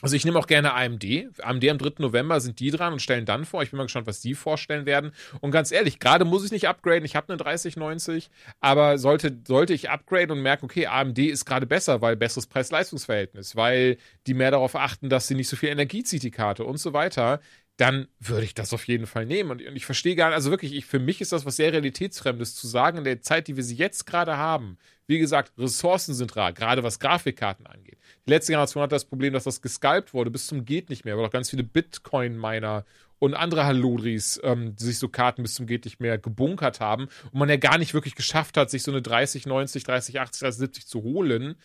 also 0.03 0.17
ich 0.17 0.25
nehme 0.25 0.39
auch 0.39 0.47
gerne 0.47 0.75
AMD. 0.75 1.05
AMD 1.43 1.69
am 1.69 1.79
3. 1.79 1.93
November 1.99 2.41
sind 2.41 2.61
die 2.61 2.71
dran 2.71 2.95
und 2.95 3.03
stellen 3.03 3.27
dann 3.27 3.45
vor. 3.45 3.63
Ich 3.63 3.71
bin 3.71 3.79
mal 3.79 3.85
gespannt, 3.85 4.07
was 4.07 4.21
die 4.21 4.35
vorstellen 4.35 4.87
werden. 4.87 5.13
Und 5.41 5.51
ganz 5.51 5.73
ehrlich, 5.73 5.99
gerade 5.99 6.25
muss 6.25 6.45
ich 6.45 6.53
nicht 6.53 6.69
upgraden. 6.69 7.05
Ich 7.05 7.17
habe 7.17 7.33
eine 7.33 7.37
3090, 7.37 8.31
aber 8.61 8.99
sollte, 8.99 9.39
sollte 9.47 9.75
ich 9.75 9.91
upgraden 9.91 10.31
und 10.31 10.43
merken, 10.43 10.65
okay, 10.65 10.87
AMD 10.87 11.19
ist 11.19 11.45
gerade 11.45 11.67
besser, 11.67 12.01
weil 12.01 12.17
besseres 12.17 12.47
Preis-Leistungs-Verhältnis, 12.47 13.57
weil 13.57 13.99
die 14.27 14.35
mehr 14.35 14.51
darauf 14.51 14.77
achten, 14.77 15.09
dass 15.09 15.27
sie 15.27 15.35
nicht 15.35 15.49
so 15.49 15.57
viel 15.57 15.69
Energie 15.69 16.03
zieht, 16.03 16.23
die 16.23 16.31
Karte 16.31 16.65
und 16.65 16.79
so 16.79 16.93
weiter, 16.93 17.41
dann 17.81 18.09
würde 18.19 18.45
ich 18.45 18.55
das 18.55 18.75
auf 18.75 18.87
jeden 18.89 19.07
Fall 19.07 19.25
nehmen. 19.25 19.51
Und, 19.51 19.61
ich 19.63 19.87
verstehe 19.87 20.15
gar 20.15 20.29
nicht, 20.29 20.35
also 20.35 20.51
wirklich, 20.51 20.75
ich, 20.75 20.85
für 20.85 20.99
mich 20.99 21.21
ist 21.23 21.33
das 21.33 21.47
was 21.47 21.57
sehr 21.57 21.73
Realitätsfremdes 21.73 22.55
zu 22.55 22.67
sagen, 22.67 22.99
in 22.99 23.05
der 23.05 23.23
Zeit, 23.23 23.49
die 23.49 23.57
wir 23.57 23.65
sie 23.65 23.77
jetzt 23.77 24.05
gerade 24.05 24.37
haben. 24.37 24.77
Wie 25.11 25.19
gesagt, 25.19 25.53
Ressourcen 25.59 26.15
sind 26.15 26.37
rar, 26.37 26.53
gerade 26.53 26.85
was 26.85 27.01
Grafikkarten 27.01 27.67
angeht. 27.67 27.99
Die 28.27 28.31
letzte 28.31 28.53
Generation 28.53 28.85
hat 28.85 28.93
das 28.93 29.05
Problem, 29.05 29.33
dass 29.33 29.43
das 29.43 29.61
gescalpt 29.61 30.15
wurde 30.15 30.31
bis 30.31 30.47
zum 30.47 30.65
Geht 30.65 30.89
nicht 30.89 31.05
mehr, 31.05 31.19
weil 31.19 31.25
auch 31.25 31.33
ganz 31.33 31.51
viele 31.51 31.65
Bitcoin-Miner 31.65 32.85
und 33.19 33.35
andere 33.35 33.65
Halodris 33.65 34.41
ähm, 34.45 34.77
sich 34.79 34.99
so 34.99 35.09
Karten 35.09 35.43
bis 35.43 35.57
zum 35.57 35.67
Geht 35.67 35.85
nicht 35.85 35.99
mehr 35.99 36.17
gebunkert 36.17 36.79
haben 36.79 37.09
und 37.33 37.41
man 37.41 37.49
ja 37.49 37.57
gar 37.57 37.77
nicht 37.77 37.93
wirklich 37.93 38.15
geschafft 38.15 38.57
hat, 38.57 38.71
sich 38.71 38.85
so 38.85 38.93
eine 38.93 39.03
3090, 39.03 39.83
3080, 39.83 40.15
3070 40.15 40.87
zu 40.87 41.03
holen. 41.03 41.57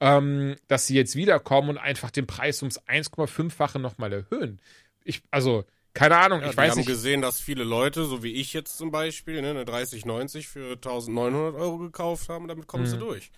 Ähm, 0.00 0.56
dass 0.66 0.88
sie 0.88 0.96
jetzt 0.96 1.14
wiederkommen 1.14 1.68
und 1.68 1.78
einfach 1.78 2.10
den 2.10 2.26
Preis 2.26 2.60
ums 2.62 2.80
1,5-fache 2.80 3.78
nochmal 3.78 4.12
erhöhen 4.12 4.58
ich, 5.04 5.22
also, 5.30 5.64
keine 5.94 6.16
Ahnung, 6.16 6.42
ja, 6.42 6.50
ich 6.50 6.56
weiß 6.56 6.76
nicht. 6.76 6.86
Wir 6.86 6.92
haben 6.92 6.96
gesehen, 6.96 7.22
dass 7.22 7.40
viele 7.40 7.64
Leute, 7.64 8.04
so 8.04 8.22
wie 8.22 8.32
ich 8.32 8.52
jetzt 8.52 8.76
zum 8.76 8.90
Beispiel, 8.90 9.40
ne, 9.40 9.50
eine 9.50 9.64
3090 9.64 10.48
für 10.48 10.72
1900 10.72 11.54
Euro 11.54 11.78
gekauft 11.78 12.28
haben 12.28 12.42
und 12.42 12.48
damit 12.48 12.66
kommst 12.66 12.94
mhm. 12.94 12.98
du 12.98 13.06
durch. 13.06 13.30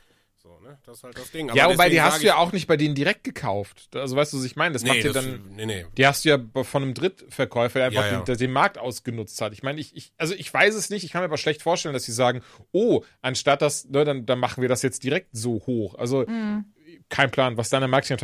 So, 0.43 0.61
ne? 0.63 0.79
Das 0.87 0.99
ist 0.99 1.05
halt 1.05 1.19
das 1.19 1.31
Ding. 1.33 1.51
Aber 1.51 1.59
ja, 1.59 1.69
wobei 1.69 1.91
die 1.91 2.01
hast 2.01 2.23
du 2.23 2.27
ja 2.27 2.37
auch 2.37 2.53
nicht 2.53 2.67
bei 2.67 2.77
denen 2.77 2.95
direkt 2.95 3.25
gekauft. 3.25 3.89
Also 3.95 4.17
weißt 4.17 4.33
du, 4.33 4.39
was 4.39 4.45
ich 4.45 4.55
meine? 4.55 4.73
Das 4.73 4.83
nee, 4.83 4.91
macht 4.91 5.05
ja 5.05 5.13
dann. 5.13 5.41
Nee, 5.55 5.67
nee. 5.67 5.87
Die 5.97 6.07
hast 6.07 6.25
du 6.25 6.29
ja 6.29 6.39
von 6.63 6.83
einem 6.83 6.95
Drittverkäufer, 6.95 7.81
der 7.81 7.87
einfach 7.89 8.07
ja, 8.07 8.13
ja. 8.19 8.23
Den, 8.23 8.39
den, 8.39 8.53
Markt 8.53 8.79
ausgenutzt 8.79 9.41
hat. 9.41 9.53
Ich 9.53 9.63
meine, 9.63 9.81
ich, 9.81 9.95
ich, 9.97 10.13
also 10.17 10.35
ich 10.35 10.53
weiß 10.53 10.75
es 10.77 10.89
nicht, 10.89 11.05
ich 11.05 11.11
kann 11.11 11.23
mir 11.23 11.27
aber 11.27 11.37
schlecht 11.37 11.63
vorstellen, 11.63 11.95
dass 11.95 12.05
sie 12.05 12.13
sagen, 12.13 12.43
oh, 12.73 13.03
anstatt 13.23 13.61
das, 13.61 13.87
ne, 13.87 14.05
dann, 14.05 14.25
dann 14.25 14.39
machen 14.39 14.63
wir 14.63 14.69
das 14.69 14.83
jetzt 14.83 15.03
direkt 15.03 15.31
so 15.33 15.63
hoch. 15.67 15.97
Also 15.97 16.25
mhm 16.27 16.65
kein 17.09 17.31
Plan, 17.31 17.57
was 17.57 17.69
da 17.69 17.77
in 17.77 17.83
der 17.83 17.89
Marketing 17.89 18.19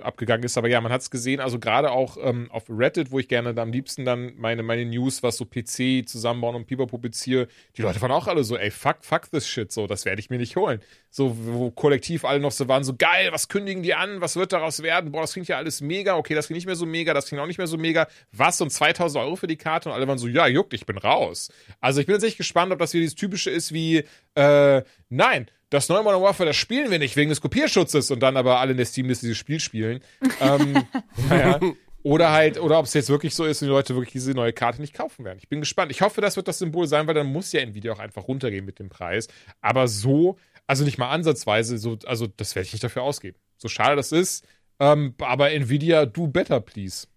abgegangen 0.00 0.44
ist, 0.44 0.56
aber 0.56 0.68
ja, 0.68 0.80
man 0.80 0.92
hat 0.92 1.00
es 1.00 1.10
gesehen, 1.10 1.40
also 1.40 1.58
gerade 1.58 1.90
auch 1.90 2.16
ähm, 2.20 2.48
auf 2.52 2.64
Reddit, 2.68 3.10
wo 3.10 3.18
ich 3.18 3.26
gerne 3.26 3.52
da 3.52 3.62
am 3.62 3.72
liebsten 3.72 4.04
dann 4.04 4.32
meine, 4.36 4.62
meine 4.62 4.84
News, 4.84 5.24
was 5.24 5.36
so 5.36 5.44
PC 5.44 6.08
zusammenbauen 6.08 6.54
und 6.54 6.66
Pipapo 6.66 6.98
beziehe, 6.98 7.48
die 7.76 7.82
Leute 7.82 8.00
waren 8.00 8.12
auch 8.12 8.28
alle 8.28 8.44
so, 8.44 8.56
ey, 8.56 8.70
fuck, 8.70 8.98
fuck 9.00 9.30
this 9.30 9.48
shit, 9.48 9.72
so, 9.72 9.88
das 9.88 10.04
werde 10.04 10.20
ich 10.20 10.30
mir 10.30 10.38
nicht 10.38 10.54
holen. 10.54 10.80
So, 11.10 11.36
wo 11.36 11.70
kollektiv 11.72 12.24
alle 12.24 12.38
noch 12.38 12.52
so 12.52 12.68
waren, 12.68 12.84
so 12.84 12.94
geil, 12.94 13.30
was 13.32 13.48
kündigen 13.48 13.82
die 13.82 13.94
an, 13.94 14.20
was 14.20 14.36
wird 14.36 14.52
daraus 14.52 14.82
werden, 14.82 15.10
boah, 15.10 15.22
das 15.22 15.32
klingt 15.32 15.48
ja 15.48 15.56
alles 15.56 15.80
mega, 15.80 16.14
okay, 16.16 16.34
das 16.34 16.46
klingt 16.46 16.58
nicht 16.58 16.66
mehr 16.66 16.76
so 16.76 16.86
mega, 16.86 17.14
das 17.14 17.26
klingt 17.26 17.42
auch 17.42 17.46
nicht 17.46 17.58
mehr 17.58 17.66
so 17.66 17.76
mega, 17.76 18.06
was, 18.30 18.60
und 18.60 18.70
2000 18.70 19.24
Euro 19.24 19.34
für 19.34 19.48
die 19.48 19.56
Karte? 19.56 19.88
Und 19.88 19.96
alle 19.96 20.06
waren 20.06 20.18
so, 20.18 20.28
ja, 20.28 20.46
juckt, 20.46 20.74
ich 20.74 20.86
bin 20.86 20.98
raus. 20.98 21.50
Also 21.80 22.00
ich 22.00 22.06
bin 22.06 22.14
jetzt 22.14 22.24
echt 22.24 22.38
gespannt, 22.38 22.72
ob 22.72 22.78
das 22.78 22.92
wieder 22.92 23.02
dieses 23.02 23.16
typische 23.16 23.50
ist 23.50 23.72
wie, 23.72 24.04
äh, 24.36 24.82
nein, 25.08 25.50
das 25.70 25.88
neue 25.88 26.02
Modern 26.02 26.22
Warfare, 26.22 26.48
das 26.48 26.56
spielen 26.56 26.90
wir 26.90 26.98
nicht 26.98 27.16
wegen 27.16 27.28
des 27.28 27.40
Kopierschutzes 27.40 28.10
und 28.10 28.20
dann 28.20 28.36
aber 28.36 28.58
alle 28.58 28.72
in 28.72 28.78
der 28.78 28.86
Steamliste 28.86 29.26
dieses 29.26 29.38
Spiel 29.38 29.60
spielen. 29.60 30.00
ähm, 30.40 30.84
naja. 31.28 31.60
Oder 32.04 32.32
halt, 32.32 32.60
oder 32.60 32.78
ob 32.78 32.86
es 32.86 32.94
jetzt 32.94 33.10
wirklich 33.10 33.34
so 33.34 33.44
ist 33.44 33.60
und 33.60 33.66
die 33.66 33.72
Leute 33.72 33.94
wirklich 33.94 34.12
diese 34.12 34.30
neue 34.32 34.52
Karte 34.52 34.80
nicht 34.80 34.94
kaufen 34.94 35.24
werden. 35.24 35.38
Ich 35.42 35.48
bin 35.48 35.60
gespannt. 35.60 35.90
Ich 35.90 36.00
hoffe, 36.00 36.20
das 36.20 36.36
wird 36.36 36.46
das 36.46 36.58
Symbol 36.58 36.86
sein, 36.86 37.06
weil 37.06 37.14
dann 37.14 37.26
muss 37.26 37.52
ja 37.52 37.60
Nvidia 37.60 37.92
auch 37.92 37.98
einfach 37.98 38.28
runtergehen 38.28 38.64
mit 38.64 38.78
dem 38.78 38.88
Preis. 38.88 39.26
Aber 39.60 39.88
so, 39.88 40.38
also 40.66 40.84
nicht 40.84 40.96
mal 40.96 41.10
ansatzweise, 41.10 41.76
so, 41.76 41.98
also 42.06 42.26
das 42.28 42.54
werde 42.54 42.66
ich 42.66 42.72
nicht 42.72 42.84
dafür 42.84 43.02
ausgeben. 43.02 43.36
So 43.56 43.68
schade 43.68 43.96
das 43.96 44.12
ist. 44.12 44.46
Ähm, 44.78 45.14
aber 45.20 45.50
Nvidia, 45.50 46.06
do 46.06 46.28
better, 46.28 46.60
please. 46.60 47.08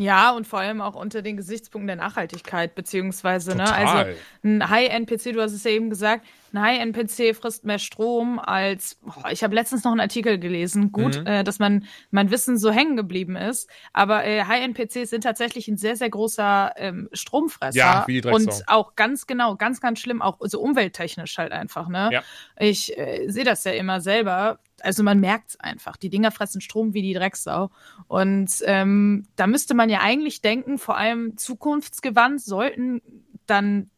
Ja, 0.00 0.30
und 0.30 0.46
vor 0.46 0.60
allem 0.60 0.80
auch 0.80 0.94
unter 0.94 1.20
den 1.20 1.36
Gesichtspunkten 1.36 1.86
der 1.86 1.96
Nachhaltigkeit, 1.96 2.74
beziehungsweise, 2.74 3.54
ne, 3.54 3.70
also 3.70 4.18
ein 4.42 4.70
High-End-PC, 4.70 5.34
du 5.34 5.42
hast 5.42 5.52
es 5.52 5.62
ja 5.64 5.72
eben 5.72 5.90
gesagt, 5.90 6.24
ein 6.54 6.62
High-End-PC 6.62 7.36
frisst 7.36 7.66
mehr 7.66 7.78
Strom 7.78 8.38
als, 8.38 8.98
oh, 9.06 9.28
ich 9.30 9.44
habe 9.44 9.54
letztens 9.54 9.84
noch 9.84 9.92
einen 9.92 10.00
Artikel 10.00 10.38
gelesen, 10.38 10.90
gut, 10.90 11.20
mhm. 11.20 11.26
äh, 11.26 11.44
dass 11.44 11.58
man 11.58 11.84
mein 12.10 12.30
Wissen 12.30 12.56
so 12.56 12.70
hängen 12.70 12.96
geblieben 12.96 13.36
ist, 13.36 13.68
aber 13.92 14.24
äh, 14.24 14.44
High-End-PCs 14.44 15.10
sind 15.10 15.22
tatsächlich 15.22 15.68
ein 15.68 15.76
sehr, 15.76 15.96
sehr 15.96 16.08
großer 16.08 16.72
ähm, 16.76 17.10
Stromfresser. 17.12 17.76
Ja, 17.76 18.04
wie 18.06 18.24
Und 18.24 18.62
auch 18.68 18.96
ganz 18.96 19.26
genau, 19.26 19.56
ganz, 19.56 19.82
ganz 19.82 20.00
schlimm, 20.00 20.22
auch 20.22 20.38
so 20.40 20.60
umwelttechnisch 20.60 21.36
halt 21.36 21.52
einfach, 21.52 21.88
ne? 21.88 22.08
Ja. 22.10 22.22
Ich 22.58 22.96
äh, 22.96 23.28
sehe 23.28 23.44
das 23.44 23.64
ja 23.64 23.72
immer 23.72 24.00
selber, 24.00 24.60
also 24.84 25.02
man 25.02 25.20
merkt 25.20 25.50
es 25.50 25.60
einfach. 25.60 25.96
Die 25.96 26.10
Dinger 26.10 26.30
fressen 26.30 26.60
Strom 26.60 26.94
wie 26.94 27.02
die 27.02 27.14
Drecksau. 27.14 27.70
Und 28.08 28.50
ähm, 28.64 29.26
da 29.36 29.46
müsste 29.46 29.74
man 29.74 29.90
ja 29.90 30.00
eigentlich 30.00 30.40
denken, 30.40 30.78
vor 30.78 30.96
allem 30.96 31.36
zukunftsgewandt 31.36 32.40
sollten 32.40 33.02
dann 33.46 33.90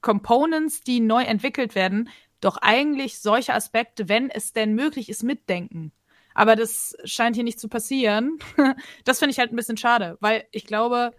Components, 0.00 0.82
die 0.82 1.00
neu 1.00 1.22
entwickelt 1.22 1.74
werden, 1.74 2.08
doch 2.40 2.56
eigentlich 2.58 3.18
solche 3.20 3.54
Aspekte, 3.54 4.08
wenn 4.08 4.30
es 4.30 4.52
denn 4.52 4.74
möglich 4.74 5.08
ist, 5.08 5.22
mitdenken. 5.22 5.92
Aber 6.34 6.54
das 6.54 6.96
scheint 7.04 7.34
hier 7.34 7.44
nicht 7.44 7.58
zu 7.58 7.68
passieren. 7.68 8.38
das 9.04 9.18
finde 9.18 9.32
ich 9.32 9.38
halt 9.38 9.52
ein 9.52 9.56
bisschen 9.56 9.76
schade, 9.76 10.16
weil 10.20 10.44
ich 10.52 10.66
glaube, 10.66 11.12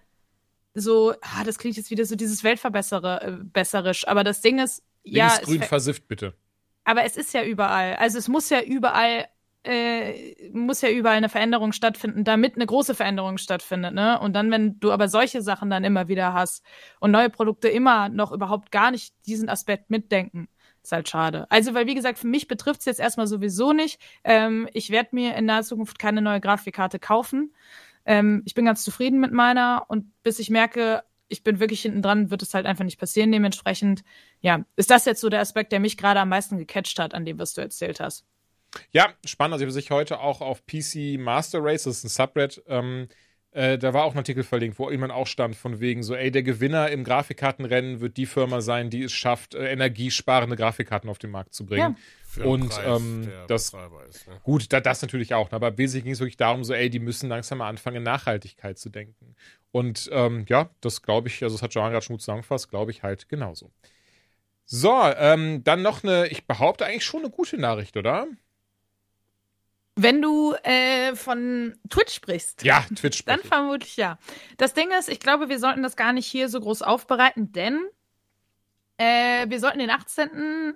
so, 0.73 1.13
ah, 1.21 1.43
das 1.43 1.57
klingt 1.57 1.75
jetzt 1.75 1.91
wieder 1.91 2.05
so 2.05 2.15
dieses 2.15 2.43
Weltverbesserisch, 2.43 4.03
äh, 4.03 4.07
aber 4.07 4.23
das 4.23 4.41
Ding 4.41 4.59
ist, 4.59 4.83
ja. 5.03 5.37
grün 5.41 5.63
versifft, 5.63 6.07
bitte. 6.07 6.35
Aber 6.89 7.03
es 7.03 7.17
ist 7.17 7.35
ja 7.35 7.43
überall. 7.43 7.97
Also 7.97 8.17
es 8.17 8.27
muss 8.27 8.49
ja 8.49 8.63
überall 8.63 9.27
äh, 9.63 10.49
muss 10.53 10.81
ja 10.81 10.89
überall 10.89 11.17
eine 11.17 11.29
Veränderung 11.29 11.71
stattfinden, 11.71 12.23
damit 12.23 12.55
eine 12.55 12.65
große 12.65 12.95
Veränderung 12.95 13.37
stattfindet, 13.37 13.93
ne? 13.93 14.19
Und 14.19 14.33
dann, 14.33 14.49
wenn 14.49 14.79
du 14.79 14.91
aber 14.91 15.07
solche 15.07 15.43
Sachen 15.43 15.69
dann 15.69 15.83
immer 15.83 16.07
wieder 16.07 16.33
hast 16.33 16.65
und 16.99 17.11
neue 17.11 17.29
Produkte 17.29 17.67
immer 17.67 18.09
noch 18.09 18.31
überhaupt 18.31 18.71
gar 18.71 18.89
nicht 18.89 19.13
diesen 19.27 19.49
Aspekt 19.49 19.91
mitdenken, 19.91 20.47
ist 20.81 20.91
halt 20.91 21.09
schade. 21.09 21.45
Also, 21.51 21.75
weil 21.75 21.85
wie 21.85 21.93
gesagt, 21.93 22.17
für 22.17 22.25
mich 22.25 22.47
betrifft 22.47 22.79
es 22.79 22.85
jetzt 22.85 22.99
erstmal 22.99 23.27
sowieso 23.27 23.71
nicht. 23.71 24.01
Ähm, 24.23 24.67
ich 24.73 24.89
werde 24.89 25.09
mir 25.11 25.35
in 25.35 25.45
naher 25.45 25.61
Zukunft 25.61 25.99
keine 25.99 26.23
neue 26.23 26.41
Grafikkarte 26.41 26.97
kaufen. 26.97 27.53
Ähm, 28.03 28.41
ich 28.45 28.55
bin 28.55 28.65
ganz 28.65 28.83
zufrieden 28.83 29.19
mit 29.19 29.31
meiner 29.31 29.85
und 29.89 30.11
bis 30.23 30.39
ich 30.39 30.49
merke, 30.49 31.03
ich 31.29 31.43
bin 31.43 31.59
wirklich 31.59 31.81
hinten 31.81 32.01
dran, 32.01 32.31
wird 32.31 32.41
es 32.41 32.53
halt 32.53 32.65
einfach 32.65 32.83
nicht 32.83 32.99
passieren. 32.99 33.31
Dementsprechend, 33.31 34.03
ja, 34.41 34.65
ist 34.75 34.89
das 34.89 35.05
jetzt 35.05 35.21
so 35.21 35.29
der 35.29 35.39
Aspekt, 35.39 35.71
der 35.71 35.79
mich 35.79 35.95
gerade 35.95 36.19
am 36.19 36.29
meisten 36.29 36.57
gecatcht 36.57 36.99
hat, 36.99 37.13
an 37.13 37.25
dem, 37.25 37.39
was 37.39 37.53
du 37.53 37.61
erzählt 37.61 37.99
hast. 37.99 38.25
Ja, 38.91 39.13
spannend. 39.25 39.53
Also 39.53 39.63
ich 39.63 39.67
habe 39.67 39.81
sich 39.81 39.91
heute 39.91 40.19
auch 40.19 40.41
auf 40.41 40.65
PC 40.65 41.19
Master 41.19 41.59
Race, 41.61 41.83
das 41.83 41.97
ist 41.97 42.03
ein 42.03 42.09
Subred, 42.09 42.61
ähm, 42.67 43.07
äh, 43.51 43.77
da 43.77 43.93
war 43.93 44.03
auch 44.03 44.11
ein 44.13 44.17
Artikel 44.17 44.43
verlinkt, 44.43 44.77
wo 44.79 44.91
jemand 44.91 45.11
auch 45.11 45.25
stand, 45.27 45.55
von 45.55 45.79
wegen 45.79 46.03
so, 46.03 46.13
ey, 46.15 46.31
der 46.31 46.43
Gewinner 46.43 46.89
im 46.89 47.03
Grafikkartenrennen 47.03 47.99
wird 47.99 48.17
die 48.17 48.25
Firma 48.25 48.61
sein, 48.61 48.89
die 48.89 49.03
es 49.03 49.11
schafft, 49.13 49.55
äh, 49.55 49.71
energiesparende 49.71 50.55
Grafikkarten 50.55 51.09
auf 51.09 51.17
den 51.17 51.31
Markt 51.31 51.53
zu 51.53 51.65
bringen. 51.65 51.97
Für 52.23 52.45
Und, 52.45 52.69
Preis, 52.69 53.01
ähm, 53.01 53.31
das- 53.47 53.73
ist, 54.09 54.27
ne? 54.27 54.39
Gut, 54.43 54.71
da, 54.71 54.79
das 54.79 55.01
natürlich 55.01 55.33
auch. 55.33 55.49
ne, 55.49 55.55
Aber 55.55 55.77
wesentlich 55.79 56.03
ging 56.03 56.13
es 56.13 56.19
wirklich 56.19 56.37
darum, 56.37 56.63
so, 56.63 56.73
ey, 56.73 56.89
die 56.91 56.99
müssen 56.99 57.27
langsam 57.27 57.57
mal 57.57 57.69
anfangen, 57.69 57.97
in 57.97 58.03
Nachhaltigkeit 58.03 58.77
zu 58.77 58.89
denken. 58.89 59.35
Und 59.71 60.09
ähm, 60.11 60.45
ja, 60.47 60.69
das 60.81 61.01
glaube 61.01 61.27
ich, 61.27 61.41
also 61.43 61.55
das 61.55 61.63
hat 61.63 61.73
Johan 61.73 61.91
gerade 61.91 62.05
schon 62.05 62.15
gut 62.15 62.21
zusammengefasst, 62.21 62.69
glaube 62.69 62.91
ich 62.91 63.01
halt 63.01 63.29
genauso. 63.29 63.71
So, 64.65 64.93
ähm, 65.17 65.63
dann 65.63 65.81
noch 65.81 66.03
eine, 66.03 66.27
ich 66.27 66.45
behaupte 66.45 66.85
eigentlich 66.85 67.03
schon 67.05 67.21
eine 67.21 67.31
gute 67.31 67.57
Nachricht, 67.57 67.97
oder? 67.97 68.27
Wenn 70.01 70.21
du 70.21 70.53
äh, 70.63 71.15
von 71.15 71.77
Twitch 71.89 72.13
sprichst, 72.13 72.63
Ja, 72.63 72.85
Twitch 72.95 73.25
dann 73.25 73.41
vermutlich 73.41 73.97
ja. 73.97 74.17
Das 74.57 74.73
Ding 74.73 74.89
ist, 74.97 75.09
ich 75.09 75.19
glaube, 75.19 75.49
wir 75.49 75.59
sollten 75.59 75.83
das 75.83 75.95
gar 75.95 76.13
nicht 76.13 76.25
hier 76.25 76.49
so 76.49 76.59
groß 76.59 76.81
aufbereiten, 76.81 77.51
denn 77.51 77.81
äh, 78.97 79.49
wir 79.49 79.59
sollten 79.59 79.79
den 79.79 79.89
18. 79.89 80.75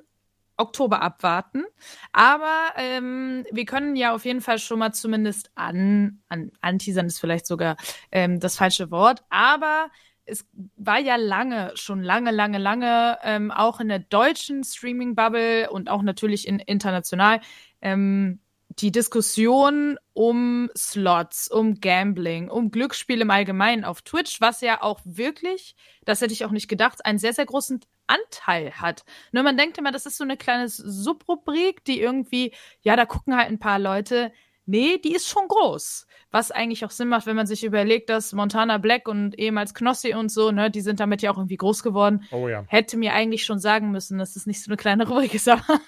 Oktober 0.57 1.01
abwarten. 1.01 1.63
Aber 2.11 2.73
ähm, 2.77 3.45
wir 3.51 3.65
können 3.65 3.95
ja 3.95 4.13
auf 4.13 4.25
jeden 4.25 4.41
Fall 4.41 4.59
schon 4.59 4.79
mal 4.79 4.93
zumindest 4.93 5.51
an, 5.55 6.21
an 6.29 6.51
anteasern 6.61 7.07
ist 7.07 7.19
vielleicht 7.19 7.47
sogar 7.47 7.77
ähm, 8.11 8.39
das 8.39 8.57
falsche 8.57 8.91
Wort, 8.91 9.23
aber 9.29 9.89
es 10.25 10.45
war 10.77 10.99
ja 10.99 11.17
lange, 11.17 11.71
schon 11.75 12.01
lange, 12.01 12.31
lange, 12.31 12.57
lange, 12.57 13.17
ähm, 13.23 13.51
auch 13.51 13.79
in 13.79 13.89
der 13.89 13.99
deutschen 13.99 14.63
Streaming-Bubble 14.63 15.69
und 15.69 15.89
auch 15.89 16.01
natürlich 16.01 16.47
in, 16.47 16.59
international, 16.59 17.41
ähm, 17.81 18.39
die 18.79 18.91
Diskussion 18.91 19.97
um 20.13 20.69
Slots, 20.77 21.49
um 21.49 21.79
Gambling, 21.79 22.49
um 22.49 22.71
Glücksspiel 22.71 23.21
im 23.21 23.29
Allgemeinen 23.29 23.85
auf 23.85 24.01
Twitch, 24.01 24.41
was 24.41 24.61
ja 24.61 24.81
auch 24.81 24.99
wirklich, 25.03 25.75
das 26.05 26.21
hätte 26.21 26.33
ich 26.33 26.45
auch 26.45 26.51
nicht 26.51 26.67
gedacht, 26.67 27.05
einen 27.05 27.19
sehr, 27.19 27.33
sehr 27.33 27.45
großen 27.45 27.81
Anteil 28.07 28.71
hat. 28.73 29.03
Nur 29.31 29.43
man 29.43 29.57
denkt 29.57 29.77
immer, 29.77 29.91
das 29.91 30.05
ist 30.05 30.17
so 30.17 30.23
eine 30.23 30.37
kleine 30.37 30.69
Subrubrik, 30.69 31.83
die 31.85 31.99
irgendwie, 31.99 32.53
ja, 32.81 32.95
da 32.95 33.05
gucken 33.05 33.35
halt 33.35 33.49
ein 33.49 33.59
paar 33.59 33.79
Leute. 33.79 34.31
Nee, 34.65 34.97
die 34.97 35.13
ist 35.13 35.27
schon 35.27 35.47
groß. 35.49 36.07
Was 36.31 36.51
eigentlich 36.51 36.85
auch 36.85 36.91
Sinn 36.91 37.09
macht, 37.09 37.25
wenn 37.25 37.35
man 37.35 37.47
sich 37.47 37.65
überlegt, 37.65 38.09
dass 38.09 38.31
Montana 38.31 38.77
Black 38.77 39.07
und 39.09 39.37
ehemals 39.37 39.73
Knossi 39.73 40.13
und 40.13 40.29
so, 40.29 40.51
ne, 40.51 40.71
die 40.71 40.79
sind 40.79 41.01
damit 41.01 41.21
ja 41.21 41.31
auch 41.31 41.37
irgendwie 41.37 41.57
groß 41.57 41.83
geworden 41.83 42.25
Oh 42.31 42.47
ja. 42.47 42.63
hätte 42.67 42.95
mir 42.97 43.13
eigentlich 43.13 43.43
schon 43.43 43.59
sagen 43.59 43.91
müssen, 43.91 44.17
dass 44.17 44.37
es 44.37 44.45
nicht 44.45 44.63
so 44.63 44.69
eine 44.69 44.77
kleine 44.77 45.05
Rubrik 45.07 45.33
ist, 45.33 45.49
aber 45.49 45.81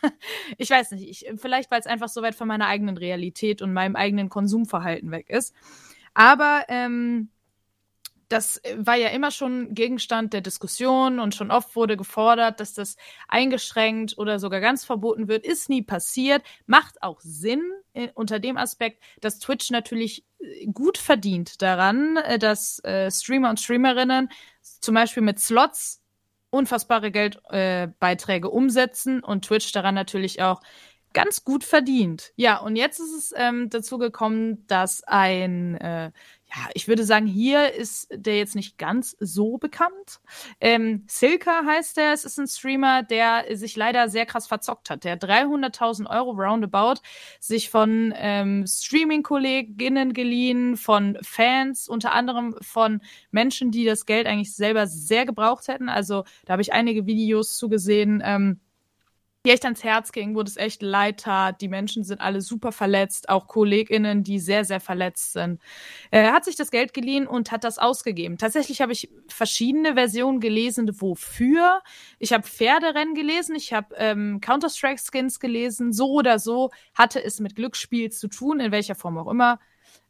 ich 0.57 0.69
weiß 0.69 0.91
nicht. 0.91 1.09
Ich, 1.09 1.39
vielleicht, 1.39 1.71
weil 1.71 1.79
es 1.79 1.87
einfach 1.87 2.09
so 2.09 2.21
weit 2.21 2.35
von 2.35 2.47
meiner 2.47 2.67
eigenen 2.67 2.97
Realität 2.97 3.61
und 3.61 3.71
meinem 3.71 3.95
eigenen 3.95 4.27
Konsumverhalten 4.29 5.09
weg 5.09 5.29
ist. 5.29 5.53
Aber 6.13 6.65
ähm, 6.67 7.29
das 8.27 8.61
war 8.77 8.95
ja 8.95 9.09
immer 9.09 9.31
schon 9.31 9.73
Gegenstand 9.73 10.33
der 10.33 10.41
Diskussion 10.41 11.19
und 11.19 11.35
schon 11.35 11.51
oft 11.51 11.75
wurde 11.75 11.95
gefordert, 11.95 12.59
dass 12.59 12.73
das 12.73 12.97
eingeschränkt 13.27 14.17
oder 14.17 14.39
sogar 14.39 14.59
ganz 14.59 14.83
verboten 14.83 15.27
wird. 15.27 15.45
Ist 15.45 15.69
nie 15.69 15.81
passiert. 15.81 16.43
Macht 16.65 17.01
auch 17.03 17.21
Sinn 17.21 17.63
unter 18.13 18.39
dem 18.39 18.57
Aspekt, 18.57 19.01
dass 19.21 19.39
Twitch 19.39 19.71
natürlich 19.71 20.25
äh, 20.39 20.67
gut 20.67 20.97
verdient 20.97 21.61
daran, 21.61 22.17
äh, 22.17 22.39
dass 22.39 22.79
äh, 22.83 23.09
Streamer 23.11 23.49
und 23.49 23.59
Streamerinnen 23.59 24.29
zum 24.61 24.95
Beispiel 24.95 25.23
mit 25.23 25.39
Slots 25.39 26.01
unfassbare 26.49 27.11
Geldbeiträge 27.11 28.47
äh, 28.47 28.51
umsetzen 28.51 29.21
und 29.21 29.45
Twitch 29.45 29.71
daran 29.71 29.95
natürlich 29.95 30.41
auch 30.41 30.61
ganz 31.13 31.43
gut 31.43 31.63
verdient. 31.63 32.33
Ja, 32.35 32.57
und 32.57 32.75
jetzt 32.75 32.99
ist 32.99 33.13
es 33.13 33.33
ähm, 33.35 33.69
dazu 33.69 33.97
gekommen, 33.97 34.67
dass 34.67 35.03
ein, 35.03 35.75
äh, 35.75 36.11
ich 36.73 36.87
würde 36.87 37.03
sagen, 37.03 37.25
hier 37.25 37.73
ist 37.73 38.07
der 38.11 38.37
jetzt 38.37 38.55
nicht 38.55 38.77
ganz 38.77 39.15
so 39.19 39.57
bekannt. 39.57 40.19
Ähm, 40.59 41.03
Silka 41.07 41.63
heißt 41.65 41.97
der, 41.97 42.13
es 42.13 42.25
ist 42.25 42.37
ein 42.39 42.47
Streamer, 42.47 43.03
der 43.03 43.45
sich 43.55 43.75
leider 43.75 44.09
sehr 44.09 44.25
krass 44.25 44.47
verzockt 44.47 44.89
hat. 44.89 45.03
Der 45.03 45.13
hat 45.13 45.23
300.000 45.23 46.09
Euro 46.09 46.31
roundabout 46.31 47.01
sich 47.39 47.69
von 47.69 48.13
ähm, 48.15 48.65
Streaming-Kolleginnen 48.67 50.13
geliehen, 50.13 50.77
von 50.77 51.17
Fans, 51.21 51.87
unter 51.87 52.13
anderem 52.13 52.55
von 52.61 53.01
Menschen, 53.31 53.71
die 53.71 53.85
das 53.85 54.05
Geld 54.05 54.27
eigentlich 54.27 54.55
selber 54.55 54.87
sehr 54.87 55.25
gebraucht 55.25 55.67
hätten. 55.67 55.89
Also 55.89 56.23
da 56.45 56.53
habe 56.53 56.61
ich 56.61 56.73
einige 56.73 57.05
Videos 57.05 57.57
zugesehen, 57.57 58.21
ähm, 58.25 58.59
die 59.45 59.51
echt 59.51 59.63
ans 59.63 59.83
Herz 59.83 60.11
ging, 60.11 60.35
wo 60.35 60.43
das 60.43 60.57
echt 60.57 60.81
leid 60.81 61.21
tat. 61.21 61.61
Die 61.61 61.67
Menschen 61.67 62.03
sind 62.03 62.19
alle 62.19 62.41
super 62.41 62.71
verletzt, 62.71 63.29
auch 63.29 63.47
KollegInnen, 63.47 64.23
die 64.23 64.39
sehr, 64.39 64.65
sehr 64.65 64.79
verletzt 64.79 65.33
sind. 65.33 65.61
Er 66.11 66.33
hat 66.33 66.45
sich 66.45 66.55
das 66.55 66.71
Geld 66.71 66.93
geliehen 66.93 67.27
und 67.27 67.51
hat 67.51 67.63
das 67.63 67.77
ausgegeben. 67.77 68.37
Tatsächlich 68.37 68.81
habe 68.81 68.91
ich 68.91 69.09
verschiedene 69.27 69.93
Versionen 69.93 70.39
gelesen, 70.39 70.89
wofür. 70.99 71.81
Ich 72.19 72.33
habe 72.33 72.43
Pferderennen 72.43 73.13
gelesen, 73.13 73.55
ich 73.55 73.71
habe 73.71 73.95
ähm, 73.97 74.39
Counter-Strike-Skins 74.41 75.39
gelesen. 75.39 75.93
So 75.93 76.11
oder 76.11 76.39
so 76.39 76.71
hatte 76.93 77.23
es 77.23 77.39
mit 77.39 77.55
Glücksspiel 77.55 78.11
zu 78.11 78.27
tun, 78.27 78.59
in 78.59 78.71
welcher 78.71 78.95
Form 78.95 79.17
auch 79.17 79.29
immer. 79.29 79.59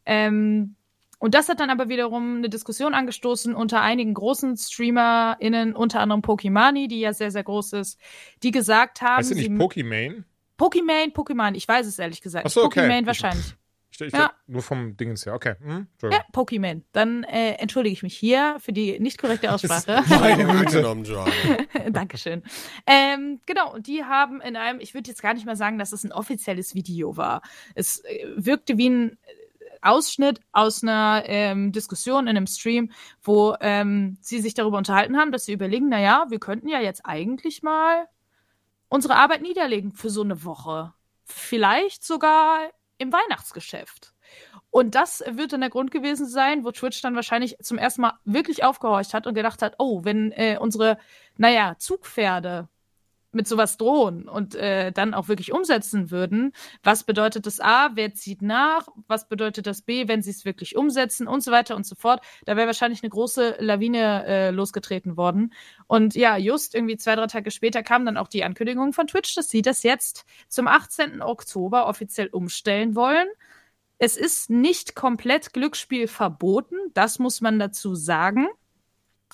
Ähm, 0.06 0.76
und 1.20 1.34
das 1.34 1.49
hat 1.49 1.59
dann 1.59 1.70
aber 1.70 1.89
wiederum 1.89 2.38
eine 2.38 2.49
Diskussion 2.49 2.93
angestoßen 2.93 3.55
unter 3.55 3.82
einigen 3.82 4.13
großen 4.13 4.57
StreamerInnen, 4.57 5.76
unter 5.76 5.99
anderem 5.99 6.22
Pokimani, 6.22 6.88
die 6.88 6.99
ja 6.99 7.13
sehr, 7.13 7.32
sehr 7.32 7.43
groß 7.43 7.74
ist, 7.74 7.99
die 8.43 8.51
gesagt 8.51 9.01
haben, 9.01 9.18
Heißt 9.18 9.32
du 9.32 9.36
nicht 9.36 9.57
Pokimane? 9.57 10.24
Pokimane, 10.57 11.11
Pokimane, 11.11 11.57
ich 11.57 11.68
weiß 11.68 11.86
es 11.88 11.99
ehrlich 11.99 12.22
gesagt. 12.22 12.45
Ach 12.45 12.51
so, 12.51 12.63
okay. 12.63 12.80
Pokimane 12.82 13.01
Ich- 13.01 13.07
wahrscheinlich. 13.07 13.45
Ich, 13.91 14.01
ich, 14.01 14.11
Ja. 14.13 14.34
Nur 14.47 14.61
vom 14.61 14.97
Dingens 14.97 15.26
her. 15.26 15.34
Okay. 15.36 15.55
Hm? 15.63 15.88
Ja. 16.03 16.22
Pokimane. 16.34 16.82
Dann 16.91 17.24
äh, 17.24 17.51
entschuldige 17.53 17.93
ich 17.93 18.03
mich 18.03 18.13
hier 18.18 18.57
für 18.59 18.74
die 18.74 18.99
nicht 18.99 19.18
korrekte 19.18 19.49
Aussprache. 19.53 20.03
Meine 20.09 20.45
Güte. 20.66 20.84
Dankeschön. 21.91 22.43
Ähm, 22.86 23.39
genau, 23.45 23.74
und 23.74 23.88
die 23.88 24.03
haben 24.03 24.41
in 24.41 24.57
einem, 24.57 24.82
ich 24.82 24.93
würde 24.93 25.09
jetzt 25.09 25.22
gar 25.22 25.34
nicht 25.34 25.45
mal 25.45 25.55
sagen, 25.55 25.80
dass 25.80 25.93
es 25.93 26.03
ein 26.03 26.11
offizielles 26.11 26.76
Video 26.76 27.16
war. 27.16 27.41
Es 27.74 28.03
äh, 28.03 28.26
wirkte 28.36 28.78
wie 28.78 28.89
ein 28.89 29.18
Ausschnitt 29.82 30.39
aus 30.51 30.84
einer 30.84 31.23
ähm, 31.26 31.71
Diskussion 31.71 32.28
in 32.28 32.38
einem 32.38 32.47
Stream, 32.47 32.91
wo 33.21 33.55
ähm, 33.61 34.17
sie 34.21 34.41
sich 34.41 34.53
darüber 34.53 34.78
unterhalten 34.78 35.17
haben, 35.17 35.32
dass 35.32 35.45
sie 35.45 35.53
überlegen, 35.53 35.89
na 35.89 35.99
ja, 35.99 36.26
wir 36.30 36.39
könnten 36.39 36.67
ja 36.67 36.80
jetzt 36.80 37.05
eigentlich 37.05 37.63
mal 37.63 38.07
unsere 38.89 39.15
Arbeit 39.15 39.41
niederlegen 39.41 39.93
für 39.93 40.09
so 40.09 40.21
eine 40.21 40.43
Woche. 40.43 40.93
Vielleicht 41.23 42.03
sogar 42.03 42.69
im 42.97 43.11
Weihnachtsgeschäft. 43.11 44.13
Und 44.69 44.95
das 44.95 45.23
wird 45.26 45.53
dann 45.53 45.61
der 45.61 45.69
Grund 45.69 45.91
gewesen 45.91 46.28
sein, 46.28 46.65
wo 46.65 46.71
Twitch 46.71 47.01
dann 47.01 47.15
wahrscheinlich 47.15 47.57
zum 47.61 47.78
ersten 47.78 48.01
Mal 48.01 48.13
wirklich 48.26 48.63
aufgehorcht 48.63 49.13
hat 49.13 49.26
und 49.26 49.34
gedacht 49.34 49.61
hat, 49.61 49.76
oh, 49.80 50.03
wenn 50.03 50.32
äh, 50.34 50.57
unsere, 50.59 50.97
naja, 51.38 51.76
Zugpferde 51.78 52.67
mit 53.36 53.48
sowas 53.48 53.78
drohen 53.78 54.28
und 54.28 54.56
äh, 54.56 54.92
dann 54.92 55.14
auch 55.14 55.28
wirklich 55.28 55.52
umsetzen 55.52 56.12
würden, 56.12 56.54
was 56.84 57.04
bedeutet 57.04 57.46
das 57.46 57.60
A, 57.60 57.92
wer 57.94 58.14
zieht 58.14 58.42
nach, 58.42 58.88
was 59.08 59.28
bedeutet 59.28 59.68
das 59.68 59.82
B, 59.82 60.08
wenn 60.08 60.22
sie 60.22 60.32
es 60.32 60.46
wirklich 60.46 60.76
umsetzen 60.76 61.28
und 61.28 61.42
so 61.42 61.52
weiter 61.52 61.76
und 61.76 61.86
so 61.86 61.96
fort. 61.96 62.22
Da 62.46 62.56
wäre 62.56 62.68
wahrscheinlich 62.68 63.04
eine 63.04 63.10
große 63.10 63.58
Lawine 63.60 64.26
äh, 64.26 64.50
losgetreten 64.52 65.18
worden. 65.18 65.54
Und 65.88 66.16
ja, 66.16 66.38
just 66.38 66.74
irgendwie 66.74 66.98
zwei, 66.98 67.16
drei 67.16 67.28
Tage 67.28 67.52
später 67.52 67.84
kam 67.84 68.06
dann 68.06 68.18
auch 68.18 68.28
die 68.28 68.44
Ankündigung 68.44 68.94
von 68.94 69.08
Twitch, 69.08 69.36
dass 69.36 69.50
sie 69.50 69.62
das 69.62 69.84
jetzt 69.84 70.26
zum 70.48 70.68
18. 70.68 71.22
Oktober 71.22 71.88
offiziell 71.88 72.28
umstellen 72.28 72.96
wollen. 72.96 73.28
Es 73.98 74.18
ist 74.18 74.50
nicht 74.50 74.96
komplett 74.96 75.54
Glücksspiel 75.54 76.08
verboten, 76.08 76.76
das 76.94 77.20
muss 77.20 77.40
man 77.40 77.60
dazu 77.60 77.96
sagen 77.96 78.48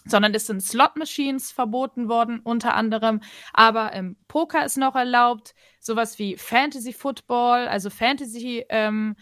sondern 0.06 0.34
es 0.34 0.48
sind 0.48 0.62
Slot-Machines 0.62 1.52
verboten 1.52 2.10
worden, 2.10 2.40
unter 2.44 2.74
anderem. 2.76 3.22
Aber 3.54 3.94
ähm, 3.94 4.18
Poker 4.28 4.66
ist 4.66 4.78
noch 4.78 4.96
erlaubt, 4.96 5.54
sowas 5.80 6.20
wie 6.20 6.38
Fantasy 6.38 6.94
Football, 6.94 7.68
also 7.68 7.90
Fantasy-Wetten 7.90 9.16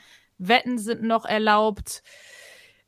sind 0.78 1.04
noch 1.04 1.26
erlaubt. 1.26 2.04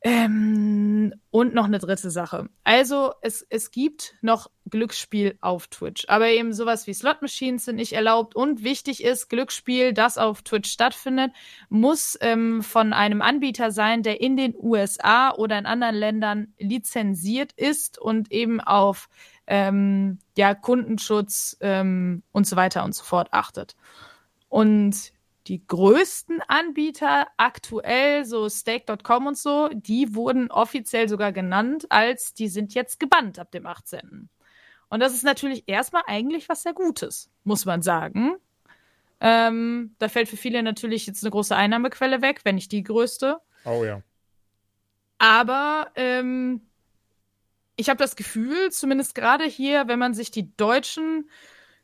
Ähm, 0.04 1.14
und 1.30 1.54
noch 1.54 1.66
eine 1.66 1.78
dritte 1.78 2.10
Sache. 2.10 2.49
Also 2.64 3.14
es, 3.22 3.45
es 3.49 3.70
gibt 3.70 4.16
noch 4.22 4.49
Glücksspiel 4.68 5.38
auf 5.41 5.68
Twitch, 5.68 6.06
aber 6.08 6.30
eben 6.30 6.54
sowas 6.54 6.88
wie 6.88 6.93
Slot 6.95 7.22
Machines 7.22 7.66
sind 7.66 7.76
nicht 7.76 7.93
erlaubt 7.93 8.36
und 8.36 8.64
wichtig 8.64 9.04
ist, 9.04 9.30
Glücksspiel, 9.30 9.93
das 9.93 10.18
auf 10.18 10.41
Twitch 10.41 10.72
stattfindet, 10.72 11.32
muss 11.70 12.18
ähm, 12.22 12.64
von 12.64 12.93
einem 12.93 13.22
Anbieter 13.22 13.70
sein, 13.70 14.02
der 14.02 14.22
in 14.22 14.38
den 14.38 14.56
USA 14.58 15.36
oder 15.36 15.60
in 15.60 15.68
anderen 15.68 15.95
Ländern 15.95 16.54
lizenziert 16.58 17.52
ist 17.54 17.99
und 17.99 18.32
eben 18.32 18.60
auf 18.60 19.08
ähm, 19.45 20.18
ja, 20.36 20.56
Kundenschutz 20.56 21.58
ähm, 21.62 22.24
und 22.32 22.47
so 22.47 22.56
weiter 22.56 22.84
und 22.84 22.95
so 22.95 23.04
fort 23.04 23.28
achtet. 23.34 23.76
Und 24.49 25.14
die 25.52 25.68
größten 25.68 26.41
Anbieter 26.47 27.28
aktuell, 27.36 28.24
so 28.24 28.47
Stake.com 28.49 29.28
und 29.28 29.38
so, 29.38 29.68
die 29.74 30.16
wurden 30.16 30.49
offiziell 30.49 31.10
sogar 31.10 31.34
genannt, 31.34 31.88
als 31.89 32.34
die 32.34 32.47
sind 32.47 32.74
jetzt 32.74 33.02
gebannt 33.02 33.38
ab 33.38 33.52
dem 33.52 33.66
18. 33.66 34.30
Und 34.88 34.99
das 35.02 35.14
ist 35.14 35.26
natürlich 35.26 35.66
erstmal 35.68 36.04
eigentlich 36.08 36.47
was 36.47 36.64
sehr 36.64 36.72
Gutes, 36.72 37.30
muss 37.43 37.66
man 37.66 37.82
sagen. 37.82 38.38
Ähm, 39.20 39.93
da 39.99 40.08
fällt 40.08 40.30
für 40.30 40.38
viele 40.38 40.64
natürlich 40.64 41.06
jetzt 41.06 41.22
eine 41.22 41.32
große 41.32 41.54
Einnahmequelle 41.54 42.22
weg, 42.22 42.39
wenn 42.45 42.56
nicht 42.56 42.72
die 42.72 42.84
größte. 42.84 43.38
Oh 43.66 43.84
ja. 43.84 44.02
Aber 45.18 45.91
ähm, 45.95 46.62
ich 47.76 47.89
habe 47.89 47.97
das 47.97 48.16
Gefühl, 48.16 48.72
zumindest 48.72 49.16
gerade 49.16 49.43
hier, 49.43 49.89
wenn 49.89 49.99
man 49.99 50.14
sich 50.14 50.32
die 50.32 50.56
deutschen 50.56 51.30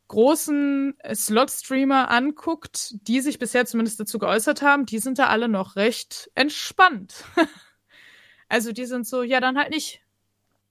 großen 0.08 0.95
äh, 0.99 1.16
Slot-Streamer 1.16 2.10
anguckt, 2.12 2.95
die 3.08 3.22
sich 3.22 3.39
bisher 3.39 3.66
zumindest 3.66 3.99
dazu 3.99 4.20
geäußert 4.20 4.62
haben, 4.62 4.86
die 4.86 4.99
sind 4.99 5.20
da 5.20 5.28
alle 5.28 5.47
noch 5.47 5.76
recht 5.76 6.30
entspannt. 6.36 7.24
also 8.49 8.72
die 8.72 8.86
sind 8.86 9.08
so, 9.08 9.24
ja, 9.24 9.39
dann 9.39 9.58
halt 9.58 9.72
nicht. 9.72 10.01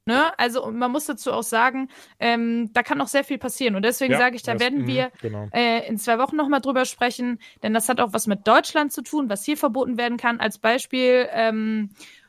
Ne? 0.08 0.38
Also 0.38 0.70
man 0.70 0.92
muss 0.92 1.06
dazu 1.06 1.32
auch 1.32 1.42
sagen, 1.42 1.88
ähm, 2.20 2.70
da 2.72 2.84
kann 2.84 2.96
noch 2.96 3.08
sehr 3.08 3.24
viel 3.24 3.38
passieren. 3.38 3.74
Und 3.74 3.84
deswegen 3.84 4.12
Ja, 4.12 4.18
sage 4.18 4.36
ich, 4.36 4.42
da 4.42 4.52
das- 4.52 4.60
werden 4.60 4.82
mhm, 4.82 4.86
wir 4.86 5.10
genau. 5.20 5.48
äh, 5.52 5.86
in 5.88 5.98
zwei 5.98 6.18
Wochen 6.18 6.36
nochmal 6.36 6.60
drüber 6.60 6.84
sprechen, 6.84 7.40
denn 7.64 7.74
das 7.74 7.88
hat 7.88 8.00
auch 8.00 8.12
was 8.12 8.28
mit 8.28 8.46
Deutschland 8.46 8.92
zu 8.92 9.02
tun, 9.02 9.28
was 9.28 9.44
hier 9.44 9.56
verboten 9.56 9.98
werden 9.98 10.16
kann. 10.16 10.38
Als 10.38 10.58
Beispiel, 10.58 11.28
ähm, 11.32 11.90
äh, 11.92 12.25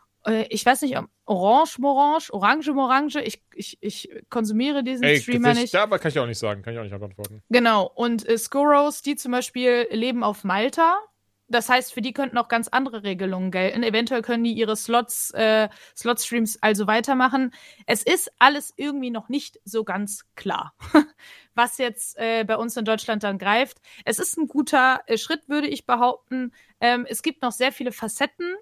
ich 0.49 0.65
weiß 0.65 0.81
nicht, 0.81 0.97
Orange 1.25 1.79
Morange, 1.79 2.25
Orange 2.31 2.73
Morange, 2.73 3.23
ich, 3.23 3.41
ich, 3.53 3.77
ich 3.81 4.09
konsumiere 4.29 4.83
diesen 4.83 5.03
Ey, 5.03 5.19
Streamer 5.19 5.53
nicht. 5.53 5.73
Da 5.73 5.83
aber 5.83 5.99
kann 5.99 6.09
ich 6.09 6.19
auch 6.19 6.25
nicht 6.25 6.39
sagen, 6.39 6.61
kann 6.61 6.73
ich 6.73 6.79
auch 6.79 6.83
nicht 6.83 6.97
beantworten. 6.97 7.43
Genau, 7.49 7.91
und 7.95 8.27
äh, 8.27 8.37
Skurros, 8.37 9.01
die 9.01 9.15
zum 9.15 9.31
Beispiel 9.31 9.87
leben 9.91 10.23
auf 10.23 10.43
Malta. 10.43 10.97
Das 11.49 11.69
heißt, 11.69 11.93
für 11.93 12.01
die 12.01 12.11
könnten 12.11 12.37
auch 12.37 12.49
ganz 12.49 12.67
andere 12.67 13.03
Regelungen 13.03 13.51
gelten. 13.51 13.81
Eventuell 13.81 14.21
können 14.21 14.43
die 14.43 14.51
ihre 14.51 14.75
Slots, 14.75 15.31
äh, 15.31 15.69
Slot-Streams 15.95 16.57
also 16.61 16.87
weitermachen. 16.87 17.53
Es 17.85 18.03
ist 18.03 18.31
alles 18.37 18.73
irgendwie 18.75 19.11
noch 19.11 19.29
nicht 19.29 19.59
so 19.63 19.85
ganz 19.85 20.25
klar, 20.35 20.73
was 21.55 21.77
jetzt 21.77 22.17
äh, 22.17 22.43
bei 22.43 22.57
uns 22.57 22.75
in 22.75 22.83
Deutschland 22.83 23.23
dann 23.23 23.37
greift. 23.37 23.77
Es 24.03 24.19
ist 24.19 24.37
ein 24.37 24.47
guter 24.47 25.01
äh, 25.07 25.17
Schritt, 25.17 25.47
würde 25.47 25.67
ich 25.67 25.85
behaupten. 25.85 26.51
Ähm, 26.81 27.05
es 27.09 27.21
gibt 27.21 27.41
noch 27.41 27.53
sehr 27.53 27.71
viele 27.71 27.93
Facetten, 27.93 28.55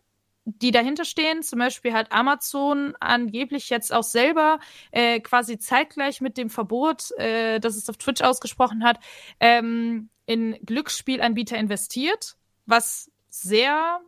die 0.46 0.72
dahinter 0.72 1.06
stehen. 1.06 1.43
Zum 1.43 1.60
Beispiel 1.60 1.93
hat 1.93 2.12
Amazon 2.12 2.96
angeblich 3.00 3.70
jetzt 3.70 3.93
auch 3.93 4.04
selber 4.04 4.60
äh, 4.91 5.20
quasi 5.20 5.58
zeitgleich 5.58 6.22
mit 6.22 6.38
dem 6.38 6.50
Verbot, 6.50 7.12
äh, 7.18 7.60
das 7.60 7.76
es 7.76 7.89
auf 7.89 7.98
Twitch 7.98 8.22
ausgesprochen 8.22 8.84
hat, 8.84 9.00
ähm, 9.39 10.10
in 10.26 10.58
Glücksspielanbieter 10.66 11.58
investiert, 11.58 12.38
was 12.66 13.12
sehr 13.28 14.00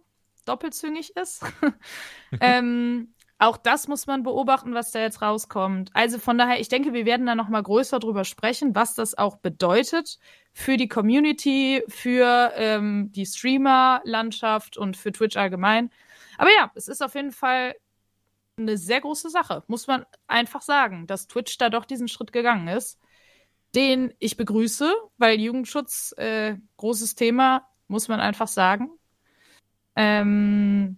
doppelzüngig 0.46 1.16
ist. 1.18 1.44
ähm, 2.40 3.14
auch 3.40 3.58
das 3.58 3.88
muss 3.88 4.08
man 4.08 4.24
beobachten, 4.24 4.74
was 4.74 4.92
da 4.92 5.00
jetzt 5.00 5.22
rauskommt. 5.22 5.92
Also 5.94 6.18
von 6.18 6.38
daher, 6.38 6.60
ich 6.60 6.70
denke, 6.70 6.94
wir 6.94 7.06
werden 7.06 7.28
da 7.28 7.36
noch 7.36 7.50
mal 7.50 7.62
größer 7.62 8.00
drüber 8.00 8.24
sprechen, 8.24 8.74
was 8.74 8.96
das 8.96 9.16
auch 9.16 9.38
bedeutet 9.38 10.18
für 10.54 10.76
die 10.76 10.88
Community, 10.88 11.84
für 11.88 12.52
ähm, 12.56 13.12
die 13.12 13.28
Streamer-Landschaft 13.28 14.78
und 14.78 14.98
für 14.98 15.12
Twitch 15.12 15.38
allgemein. 15.38 15.92
Aber 16.38 16.50
ja, 16.52 16.72
es 16.76 16.88
ist 16.88 17.02
auf 17.02 17.16
jeden 17.16 17.32
Fall 17.32 17.76
eine 18.58 18.78
sehr 18.78 19.02
große 19.02 19.30
Sache, 19.30 19.64
muss 19.68 19.88
man 19.88 20.06
einfach 20.28 20.62
sagen, 20.62 21.08
dass 21.08 21.28
Twitch 21.28 21.58
da 21.58 21.70
doch 21.70 21.86
diesen 21.86 22.08
Schritt 22.08 22.34
gegangen 22.34 22.68
ist, 22.68 23.00
den 23.76 24.14
ich 24.20 24.38
begrüße, 24.38 24.92
weil 25.18 25.40
Jugendschutz 25.40 26.14
äh, 26.18 26.56
großes 26.78 27.16
Thema, 27.16 27.68
muss 27.88 28.08
man 28.08 28.20
einfach 28.20 28.48
sagen. 28.48 28.90
Ähm, 29.96 30.98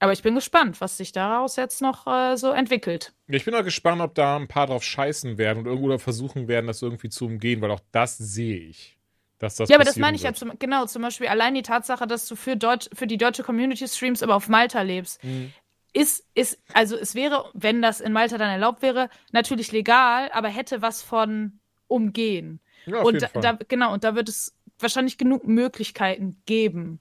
aber 0.00 0.12
ich 0.12 0.22
bin 0.22 0.34
gespannt, 0.34 0.80
was 0.80 0.96
sich 0.96 1.12
daraus 1.12 1.56
jetzt 1.56 1.82
noch 1.82 2.06
äh, 2.06 2.36
so 2.36 2.50
entwickelt. 2.50 3.12
Ich 3.26 3.44
bin 3.44 3.54
auch 3.54 3.64
gespannt, 3.64 4.00
ob 4.00 4.14
da 4.14 4.36
ein 4.36 4.48
paar 4.48 4.66
drauf 4.68 4.84
scheißen 4.84 5.38
werden 5.38 5.60
und 5.60 5.66
irgendwo 5.66 5.96
versuchen 5.98 6.48
werden, 6.48 6.66
das 6.66 6.82
irgendwie 6.82 7.08
zu 7.08 7.26
umgehen, 7.26 7.60
weil 7.60 7.70
auch 7.70 7.80
das 7.90 8.16
sehe 8.16 8.58
ich. 8.58 8.97
Dass 9.38 9.56
das 9.56 9.68
ja, 9.68 9.76
aber 9.76 9.84
das 9.84 9.96
meine 9.96 10.16
ich 10.16 10.22
ja 10.22 10.30
wird. 10.30 10.38
zum, 10.38 10.52
genau, 10.58 10.86
zum 10.86 11.02
Beispiel 11.02 11.28
allein 11.28 11.54
die 11.54 11.62
Tatsache, 11.62 12.06
dass 12.06 12.26
du 12.26 12.34
für, 12.34 12.56
Deutsch, 12.56 12.88
für 12.92 13.06
die 13.06 13.16
deutsche 13.16 13.44
Community 13.44 13.86
streamst, 13.86 14.22
aber 14.22 14.34
auf 14.34 14.48
Malta 14.48 14.82
lebst. 14.82 15.22
Mhm. 15.22 15.52
Ist, 15.92 16.26
ist, 16.34 16.58
also 16.74 16.96
es 16.96 17.14
wäre, 17.14 17.50
wenn 17.54 17.80
das 17.80 18.00
in 18.00 18.12
Malta 18.12 18.36
dann 18.36 18.50
erlaubt 18.50 18.82
wäre, 18.82 19.08
natürlich 19.32 19.72
legal, 19.72 20.30
aber 20.32 20.48
hätte 20.48 20.82
was 20.82 21.02
von 21.02 21.60
umgehen. 21.86 22.60
Ja, 22.86 23.00
auf 23.00 23.06
und 23.06 23.14
jeden 23.14 23.20
da, 23.20 23.28
Fall. 23.28 23.42
da, 23.42 23.58
genau, 23.68 23.92
und 23.92 24.04
da 24.04 24.14
wird 24.14 24.28
es 24.28 24.54
wahrscheinlich 24.78 25.18
genug 25.18 25.46
Möglichkeiten 25.46 26.42
geben. 26.46 27.00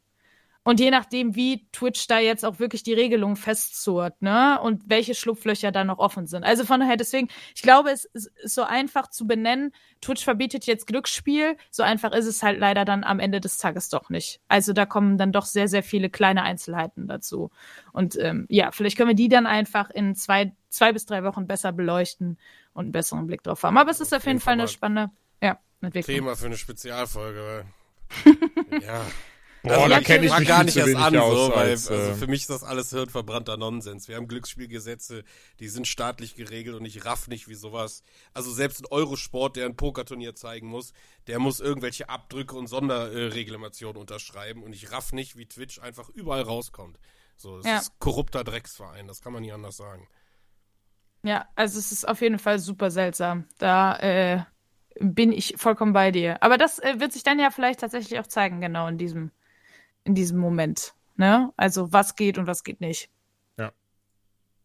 Und 0.68 0.82
je 0.82 0.92
nachdem, 0.92 1.34
wie 1.34 1.66
Twitch 1.72 2.08
da 2.08 2.20
jetzt 2.20 2.44
auch 2.44 2.60
wirklich 2.60 2.84
die 2.84 2.94
Regelung 2.94 3.38
festzurrt, 3.38 4.22
ne? 4.22 4.60
Und 4.62 4.90
welche 4.90 5.16
Schlupflöcher 5.16 5.72
da 5.72 5.86
noch 5.86 5.98
offen 5.98 6.28
sind. 6.28 6.44
Also 6.44 6.66
von 6.66 6.82
daher, 6.82 6.98
deswegen, 6.98 7.30
ich 7.56 7.62
glaube, 7.62 7.90
es 7.90 8.04
ist 8.04 8.30
so 8.44 8.64
einfach 8.64 9.10
zu 9.10 9.26
benennen. 9.26 9.72
Twitch 10.02 10.26
verbietet 10.26 10.66
jetzt 10.66 10.86
Glücksspiel. 10.86 11.56
So 11.72 11.84
einfach 11.84 12.12
ist 12.12 12.26
es 12.26 12.44
halt 12.44 12.60
leider 12.60 12.84
dann 12.84 13.06
am 13.06 13.22
Ende 13.22 13.40
des 13.40 13.60
Tages 13.60 13.88
doch 13.88 14.10
nicht. 14.10 14.42
Also 14.50 14.74
da 14.74 14.86
kommen 14.86 15.18
dann 15.18 15.32
doch 15.32 15.46
sehr, 15.46 15.70
sehr 15.70 15.84
viele 15.84 16.10
kleine 16.10 16.44
Einzelheiten 16.44 17.08
dazu. 17.08 17.50
Und 17.94 18.20
ähm, 18.20 18.46
ja, 18.50 18.72
vielleicht 18.72 18.98
können 18.98 19.12
wir 19.12 19.16
die 19.16 19.30
dann 19.30 19.46
einfach 19.46 19.90
in 19.90 20.16
zwei, 20.16 20.52
zwei 20.68 20.92
bis 20.92 21.06
drei 21.06 21.24
Wochen 21.24 21.48
besser 21.48 21.72
beleuchten 21.72 22.38
und 22.74 22.88
einen 22.88 22.92
besseren 22.92 23.26
Blick 23.26 23.42
drauf 23.42 23.64
haben. 23.64 23.78
Aber 23.78 23.90
es 23.90 24.02
ist 24.02 24.14
auf 24.14 24.26
jeden 24.26 24.42
Fall 24.42 24.56
eine 24.56 24.68
spannende 24.68 25.14
ja, 25.42 25.60
Entwicklung. 25.80 26.14
Thema 26.14 26.36
für 26.36 26.48
eine 26.48 26.58
Spezialfolge. 26.58 27.64
ja. 28.82 29.06
Boah, 29.64 29.74
Also, 29.74 29.90
da 29.90 30.00
ich 30.00 30.06
kenne 30.06 30.26
ich 30.26 30.38
mich 30.38 30.48
gar 30.48 30.64
nicht 30.64 30.78
erst 30.78 30.96
an, 30.96 31.18
aus 31.18 31.34
so, 31.34 31.50
weil 31.50 31.70
als, 31.72 31.88
also 31.88 32.12
äh, 32.12 32.14
für 32.16 32.28
mich 32.28 32.42
ist 32.42 32.50
das 32.50 32.64
alles 32.64 32.90
hirnverbrannter 32.92 33.58
Nonsens. 33.58 34.08
Wir 34.08 34.16
haben 34.16 34.28
Glücksspielgesetze, 34.28 35.24
die 35.60 35.68
sind 35.68 35.88
staatlich 35.88 36.36
geregelt 36.36 36.76
und 36.76 36.86
ich 36.86 37.06
raff 37.06 37.28
nicht, 37.28 37.48
wie 37.48 37.56
sowas. 37.56 38.04
Also 38.34 38.52
selbst 38.52 38.82
ein 38.82 38.88
Eurosport, 38.92 39.56
der 39.56 39.66
ein 39.66 39.76
Pokerturnier 39.76 40.36
zeigen 40.36 40.68
muss, 40.68 40.94
der 41.28 41.40
muss 41.40 41.60
irgendwelche 41.60 42.10
Abdrücke 42.10 42.56
und 42.56 42.68
Sonderreglementationen 42.68 44.00
unterschreiben 44.00 44.64
und 44.64 44.74
ich 44.74 44.92
raff 44.92 45.12
nicht, 45.12 45.38
wie 45.38 45.48
Twitch 45.48 45.80
einfach 45.80 46.10
überall 46.10 46.44
rauskommt. 46.44 46.98
So, 47.36 47.58
es 47.60 47.66
Ja. 47.66 47.78
ist 47.80 48.00
korrupter 48.00 48.44
Drecksverein, 48.44 49.08
das 49.08 49.22
kann 49.22 49.34
man 49.34 49.42
nie 49.44 49.52
anders 49.52 49.78
sagen. 49.78 50.08
Ja, 51.24 51.48
also 51.56 51.80
es 51.80 51.92
ist 51.92 52.08
auf 52.08 52.22
jeden 52.22 52.40
Fall 52.40 52.60
super 52.60 52.90
seltsam. 52.92 53.46
Da 53.58 53.98
äh, 53.98 54.44
bin 55.00 55.32
ich 55.32 55.56
vollkommen 55.58 55.94
bei 55.94 56.12
dir. 56.12 56.42
Aber 56.42 56.58
das 56.58 56.80
äh, 56.80 57.00
wird 57.00 57.12
sich 57.14 57.24
dann 57.24 57.40
ja 57.40 57.52
vielleicht 57.52 57.80
tatsächlich 57.82 58.20
auch 58.20 58.28
zeigen, 58.28 58.62
genau 58.62 58.88
in 58.88 58.98
diesem, 58.98 59.32
in 60.08 60.16
diesem 60.16 60.38
Moment. 60.38 60.94
Ne? 61.18 61.52
Also 61.58 61.92
was 61.92 62.16
geht 62.16 62.38
und 62.38 62.48
was 62.48 62.64
geht 62.64 62.82
nicht. 62.82 63.10
Ja. 63.60 63.72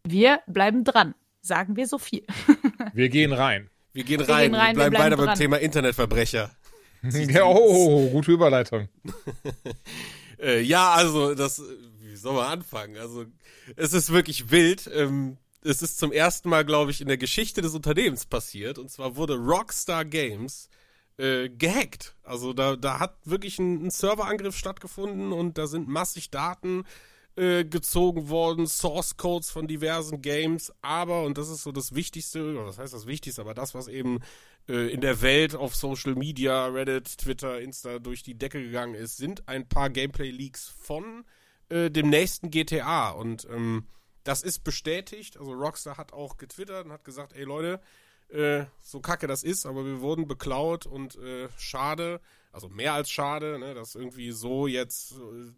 Wir 0.05 0.41
bleiben 0.47 0.85
dran, 0.85 1.15
sagen 1.41 1.77
wir 1.77 1.87
so 1.87 1.99
viel. 1.99 2.25
Wir 2.95 3.09
gehen 3.09 3.33
rein. 3.33 3.71
Wir 3.93 4.05
gehen 4.05 4.21
Wir 4.21 4.29
rein, 4.29 4.51
gehen 4.51 4.55
rein, 4.55 4.77
wir 4.77 4.85
wir 4.85 4.91
bleiben 4.91 4.91
bleiben 4.91 5.05
weiter 5.13 5.17
beim 5.17 5.27
dran. 5.27 5.39
Thema 5.39 5.57
Internetverbrecher. 5.59 6.51
ja, 7.03 7.45
oh, 7.45 8.09
gute 8.11 8.33
Überleitung. 8.33 8.89
Äh, 10.41 10.61
ja, 10.63 10.91
also 10.91 11.37
das, 11.37 11.63
wie 12.01 12.17
soll 12.17 12.35
man 12.35 12.47
anfangen? 12.47 12.97
Also 12.97 13.27
es 13.77 13.93
ist 13.93 14.13
wirklich 14.13 14.51
wild. 14.51 14.91
Ähm, 14.93 15.37
es 15.63 15.83
ist 15.83 15.99
zum 16.01 16.11
ersten 16.11 16.49
Mal, 16.49 16.65
glaube 16.65 16.91
ich, 16.91 17.01
in 17.01 17.07
der 17.07 17.17
Geschichte 17.17 17.63
des 17.63 17.77
Unternehmens 17.77 18.27
passiert. 18.27 18.77
Und 18.77 18.91
zwar 18.91 19.15
wurde 19.15 19.37
Rockstar 19.37 20.05
Games 20.05 20.69
äh, 21.19 21.49
gehackt. 21.49 22.17
Also 22.23 22.53
da, 22.53 22.77
da 22.77 22.99
hat 22.99 23.17
wirklich 23.25 23.59
ein, 23.59 23.87
ein 23.87 23.91
Serverangriff 23.91 24.57
stattgefunden 24.57 25.33
und 25.33 25.59
da 25.59 25.67
sind 25.67 25.89
massig 25.89 26.31
Daten 26.31 26.85
äh, 27.37 27.65
gezogen 27.65 28.29
worden, 28.29 28.67
Source 28.67 29.17
Codes 29.17 29.51
von 29.51 29.67
diversen 29.67 30.21
Games, 30.21 30.73
aber, 30.83 31.23
und 31.23 31.39
das 31.39 31.49
ist 31.49 31.63
so 31.63 31.73
das 31.73 31.95
Wichtigste, 31.95 32.57
was 32.67 32.79
heißt 32.79 32.93
das 32.93 33.07
Wichtigste, 33.07 33.41
aber 33.41 33.55
das, 33.55 33.75
was 33.75 33.89
eben 33.89 34.21
äh, 34.69 34.93
in 34.93 35.01
der 35.01 35.23
Welt 35.23 35.55
auf 35.55 35.75
Social 35.75 36.15
Media, 36.15 36.67
Reddit, 36.67 37.19
Twitter, 37.19 37.61
Insta 37.61 37.99
durch 37.99 38.23
die 38.23 38.35
Decke 38.37 38.63
gegangen 38.63 38.95
ist, 38.95 39.17
sind 39.17 39.49
ein 39.49 39.67
paar 39.67 39.89
Gameplay-Leaks 39.89 40.75
von 40.79 41.25
äh, 41.71 41.91
dem 41.91 42.11
nächsten 42.11 42.51
GTA 42.51 43.11
und 43.11 43.47
ähm, 43.51 43.87
das 44.25 44.43
ist 44.43 44.63
bestätigt, 44.63 45.39
also 45.39 45.53
Rockstar 45.53 45.97
hat 45.97 46.13
auch 46.13 46.37
getwittert 46.37 46.85
und 46.85 46.93
hat 46.93 47.05
gesagt, 47.05 47.33
ey 47.33 47.45
Leute, 47.45 47.81
äh, 48.33 48.67
so 48.81 49.01
kacke 49.01 49.27
das 49.27 49.43
ist, 49.43 49.67
aber 49.67 49.85
wir 49.85 50.01
wurden 50.01 50.27
beklaut 50.27 50.87
und 50.87 51.17
äh, 51.17 51.49
schade, 51.59 52.21
also 52.51 52.69
mehr 52.69 52.95
als 52.95 53.11
schade, 53.11 53.59
ne, 53.59 53.75
dass 53.75 53.95
irgendwie 53.95 54.33
so 54.33 54.67
jetzt 54.67 55.13
äh, 55.13 55.53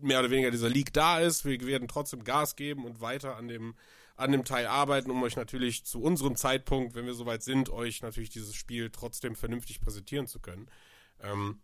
mehr 0.00 0.20
oder 0.20 0.30
weniger 0.30 0.50
dieser 0.50 0.68
Leak 0.68 0.92
da 0.92 1.20
ist. 1.20 1.44
Wir 1.44 1.60
werden 1.66 1.88
trotzdem 1.88 2.24
Gas 2.24 2.56
geben 2.56 2.84
und 2.84 3.00
weiter 3.00 3.36
an 3.36 3.48
dem, 3.48 3.74
an 4.16 4.32
dem 4.32 4.44
Teil 4.44 4.66
arbeiten, 4.66 5.10
um 5.10 5.22
euch 5.22 5.36
natürlich 5.36 5.84
zu 5.84 6.00
unserem 6.00 6.36
Zeitpunkt, 6.36 6.94
wenn 6.94 7.06
wir 7.06 7.14
soweit 7.14 7.42
sind, 7.42 7.70
euch 7.70 8.02
natürlich 8.02 8.30
dieses 8.30 8.54
Spiel 8.54 8.90
trotzdem 8.90 9.34
vernünftig 9.34 9.80
präsentieren 9.80 10.26
zu 10.26 10.40
können. 10.40 10.68
Ähm, 11.20 11.60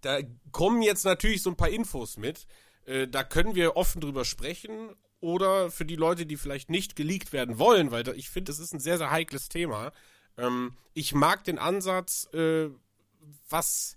da 0.00 0.20
kommen 0.52 0.82
jetzt 0.82 1.04
natürlich 1.04 1.42
so 1.42 1.50
ein 1.50 1.56
paar 1.56 1.68
Infos 1.68 2.16
mit. 2.16 2.46
Äh, 2.86 3.08
da 3.08 3.24
können 3.24 3.54
wir 3.54 3.76
offen 3.76 4.00
drüber 4.00 4.24
sprechen. 4.24 4.94
Oder 5.20 5.70
für 5.70 5.84
die 5.84 5.96
Leute, 5.96 6.26
die 6.26 6.36
vielleicht 6.36 6.70
nicht 6.70 6.96
geleakt 6.96 7.32
werden 7.32 7.58
wollen, 7.58 7.90
weil 7.90 8.08
ich 8.16 8.30
finde, 8.30 8.52
es 8.52 8.58
ist 8.58 8.72
ein 8.72 8.80
sehr, 8.80 8.98
sehr 8.98 9.10
heikles 9.10 9.48
Thema. 9.48 9.92
Ähm, 10.38 10.72
ich 10.94 11.14
mag 11.14 11.44
den 11.44 11.58
Ansatz, 11.58 12.26
äh, 12.32 12.70
was 13.48 13.96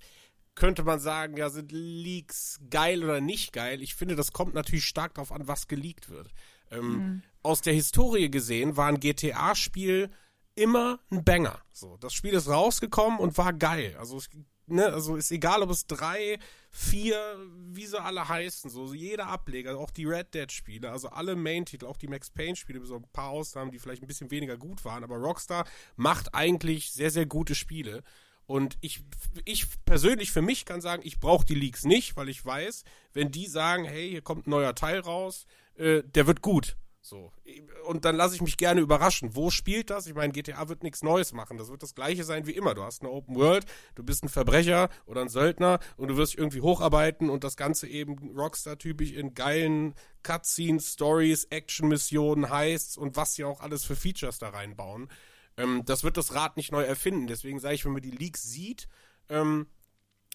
könnte 0.56 0.84
man 0.84 1.00
sagen, 1.00 1.38
ja, 1.38 1.50
sind 1.50 1.72
Leaks 1.72 2.60
geil 2.70 3.04
oder 3.04 3.22
nicht 3.22 3.54
geil? 3.54 3.82
Ich 3.82 3.96
finde, 3.96 4.16
das 4.16 4.34
kommt 4.34 4.54
natürlich 4.54 4.86
stark 4.86 5.16
darauf 5.16 5.32
an, 5.32 5.48
was 5.48 5.68
geleakt 5.68 6.10
wird. 6.10 6.30
Ähm, 6.70 6.88
mhm. 6.88 7.24
Aus 7.42 7.62
der 7.62 7.74
Historie 7.74 8.30
gesehen 8.30 8.78
war 8.78 8.88
ein 8.88 9.00
GTA-Spiel 9.00 10.12
immer 10.56 11.00
ein 11.10 11.24
Banger. 11.24 11.60
So, 11.72 11.98
das 11.98 12.14
Spiel 12.14 12.34
ist 12.34 12.48
rausgekommen 12.48 13.20
und 13.20 13.38
war 13.38 13.54
geil. 13.54 13.96
Also, 13.98 14.22
ne, 14.68 14.86
also 14.86 15.16
ist 15.16 15.32
egal, 15.32 15.62
ob 15.62 15.70
es 15.70 15.88
drei, 15.88 16.40
vier, 16.70 17.38
wie 17.72 17.86
sie 17.86 18.02
alle 18.02 18.28
heißen, 18.28 18.70
so 18.70 18.94
jeder 18.94 19.28
Ableger, 19.28 19.78
auch 19.78 19.92
die 19.92 20.06
Red 20.06 20.34
Dead-Spiele, 20.34 20.92
also 20.92 21.10
alle 21.10 21.36
Main-Titel, 21.36 21.86
auch 21.86 21.98
die 21.98 22.08
Max 22.08 22.30
Payne-Spiele, 22.30 22.82
auf 22.82 22.92
ein 22.92 23.10
paar 23.14 23.30
Ausnahmen, 23.30 23.72
die 23.72 23.80
vielleicht 23.80 24.02
ein 24.02 24.08
bisschen 24.08 24.32
weniger 24.32 24.58
gut 24.58 24.84
waren, 24.86 25.04
aber 25.04 25.18
Rockstar 25.18 25.66
macht 25.96 26.34
eigentlich 26.34 26.92
sehr, 26.92 27.12
sehr 27.12 27.26
gute 27.26 27.56
Spiele. 27.56 28.04
Und 28.46 28.78
ich, 28.82 29.02
ich 29.46 29.68
persönlich 29.86 30.32
für 30.32 30.42
mich 30.42 30.66
kann 30.66 30.82
sagen, 30.82 31.02
ich 31.06 31.20
brauche 31.20 31.46
die 31.46 31.56
Leaks 31.56 31.86
nicht, 31.86 32.18
weil 32.18 32.28
ich 32.28 32.46
weiß, 32.46 32.84
wenn 33.14 33.32
die 33.32 33.48
sagen, 33.48 33.86
hey, 33.86 34.10
hier 34.10 34.22
kommt 34.22 34.48
ein 34.48 34.50
neuer 34.50 34.76
Teil 34.76 35.00
raus, 35.00 35.46
äh, 35.76 36.04
der 36.04 36.28
wird 36.28 36.42
gut. 36.42 36.76
So. 37.06 37.34
Und 37.86 38.06
dann 38.06 38.16
lasse 38.16 38.34
ich 38.34 38.42
mich 38.42 38.56
gerne 38.56 38.80
überraschen. 38.80 39.36
Wo 39.36 39.50
spielt 39.50 39.90
das? 39.90 40.08
Ich 40.08 40.16
meine, 40.16 40.32
GTA 40.32 40.70
wird 40.70 40.84
nichts 40.84 41.04
Neues 41.04 41.34
machen. 41.34 41.58
Das 41.58 41.70
wird 41.70 41.84
das 41.84 41.96
gleiche 41.96 42.24
sein 42.24 42.48
wie 42.48 42.54
immer. 42.54 42.76
Du 42.76 42.84
hast 42.84 43.02
eine 43.02 43.12
Open 43.12 43.36
World, 43.36 43.66
du 43.96 44.04
bist 44.04 44.24
ein 44.24 44.30
Verbrecher 44.30 44.90
oder 45.06 45.20
ein 45.20 45.28
Söldner 45.28 45.80
und 45.98 46.08
du 46.08 46.16
wirst 46.16 46.34
irgendwie 46.36 46.62
hocharbeiten 46.62 47.30
und 47.30 47.44
das 47.44 47.58
Ganze 47.58 47.88
eben 47.88 48.18
Rockstar-typisch 48.38 49.12
in 49.12 49.34
geilen 49.34 49.96
Cutscenes, 50.24 50.94
Stories, 50.94 51.44
Action-Missionen, 51.50 52.50
Heists 52.50 52.96
und 52.96 53.18
was 53.18 53.36
sie 53.36 53.44
auch 53.44 53.60
alles 53.60 53.84
für 53.84 53.98
Features 53.98 54.40
da 54.40 54.50
reinbauen. 54.50 55.10
Ähm, 55.58 55.84
das 55.84 56.06
wird 56.06 56.16
das 56.16 56.34
Rad 56.34 56.56
nicht 56.56 56.72
neu 56.72 56.84
erfinden. 56.84 57.28
Deswegen 57.28 57.60
sage 57.60 57.76
ich, 57.76 57.84
wenn 57.84 57.92
man 57.92 58.02
die 58.02 58.12
Leaks 58.12 58.44
sieht, 58.44 58.88
ähm, 59.28 59.68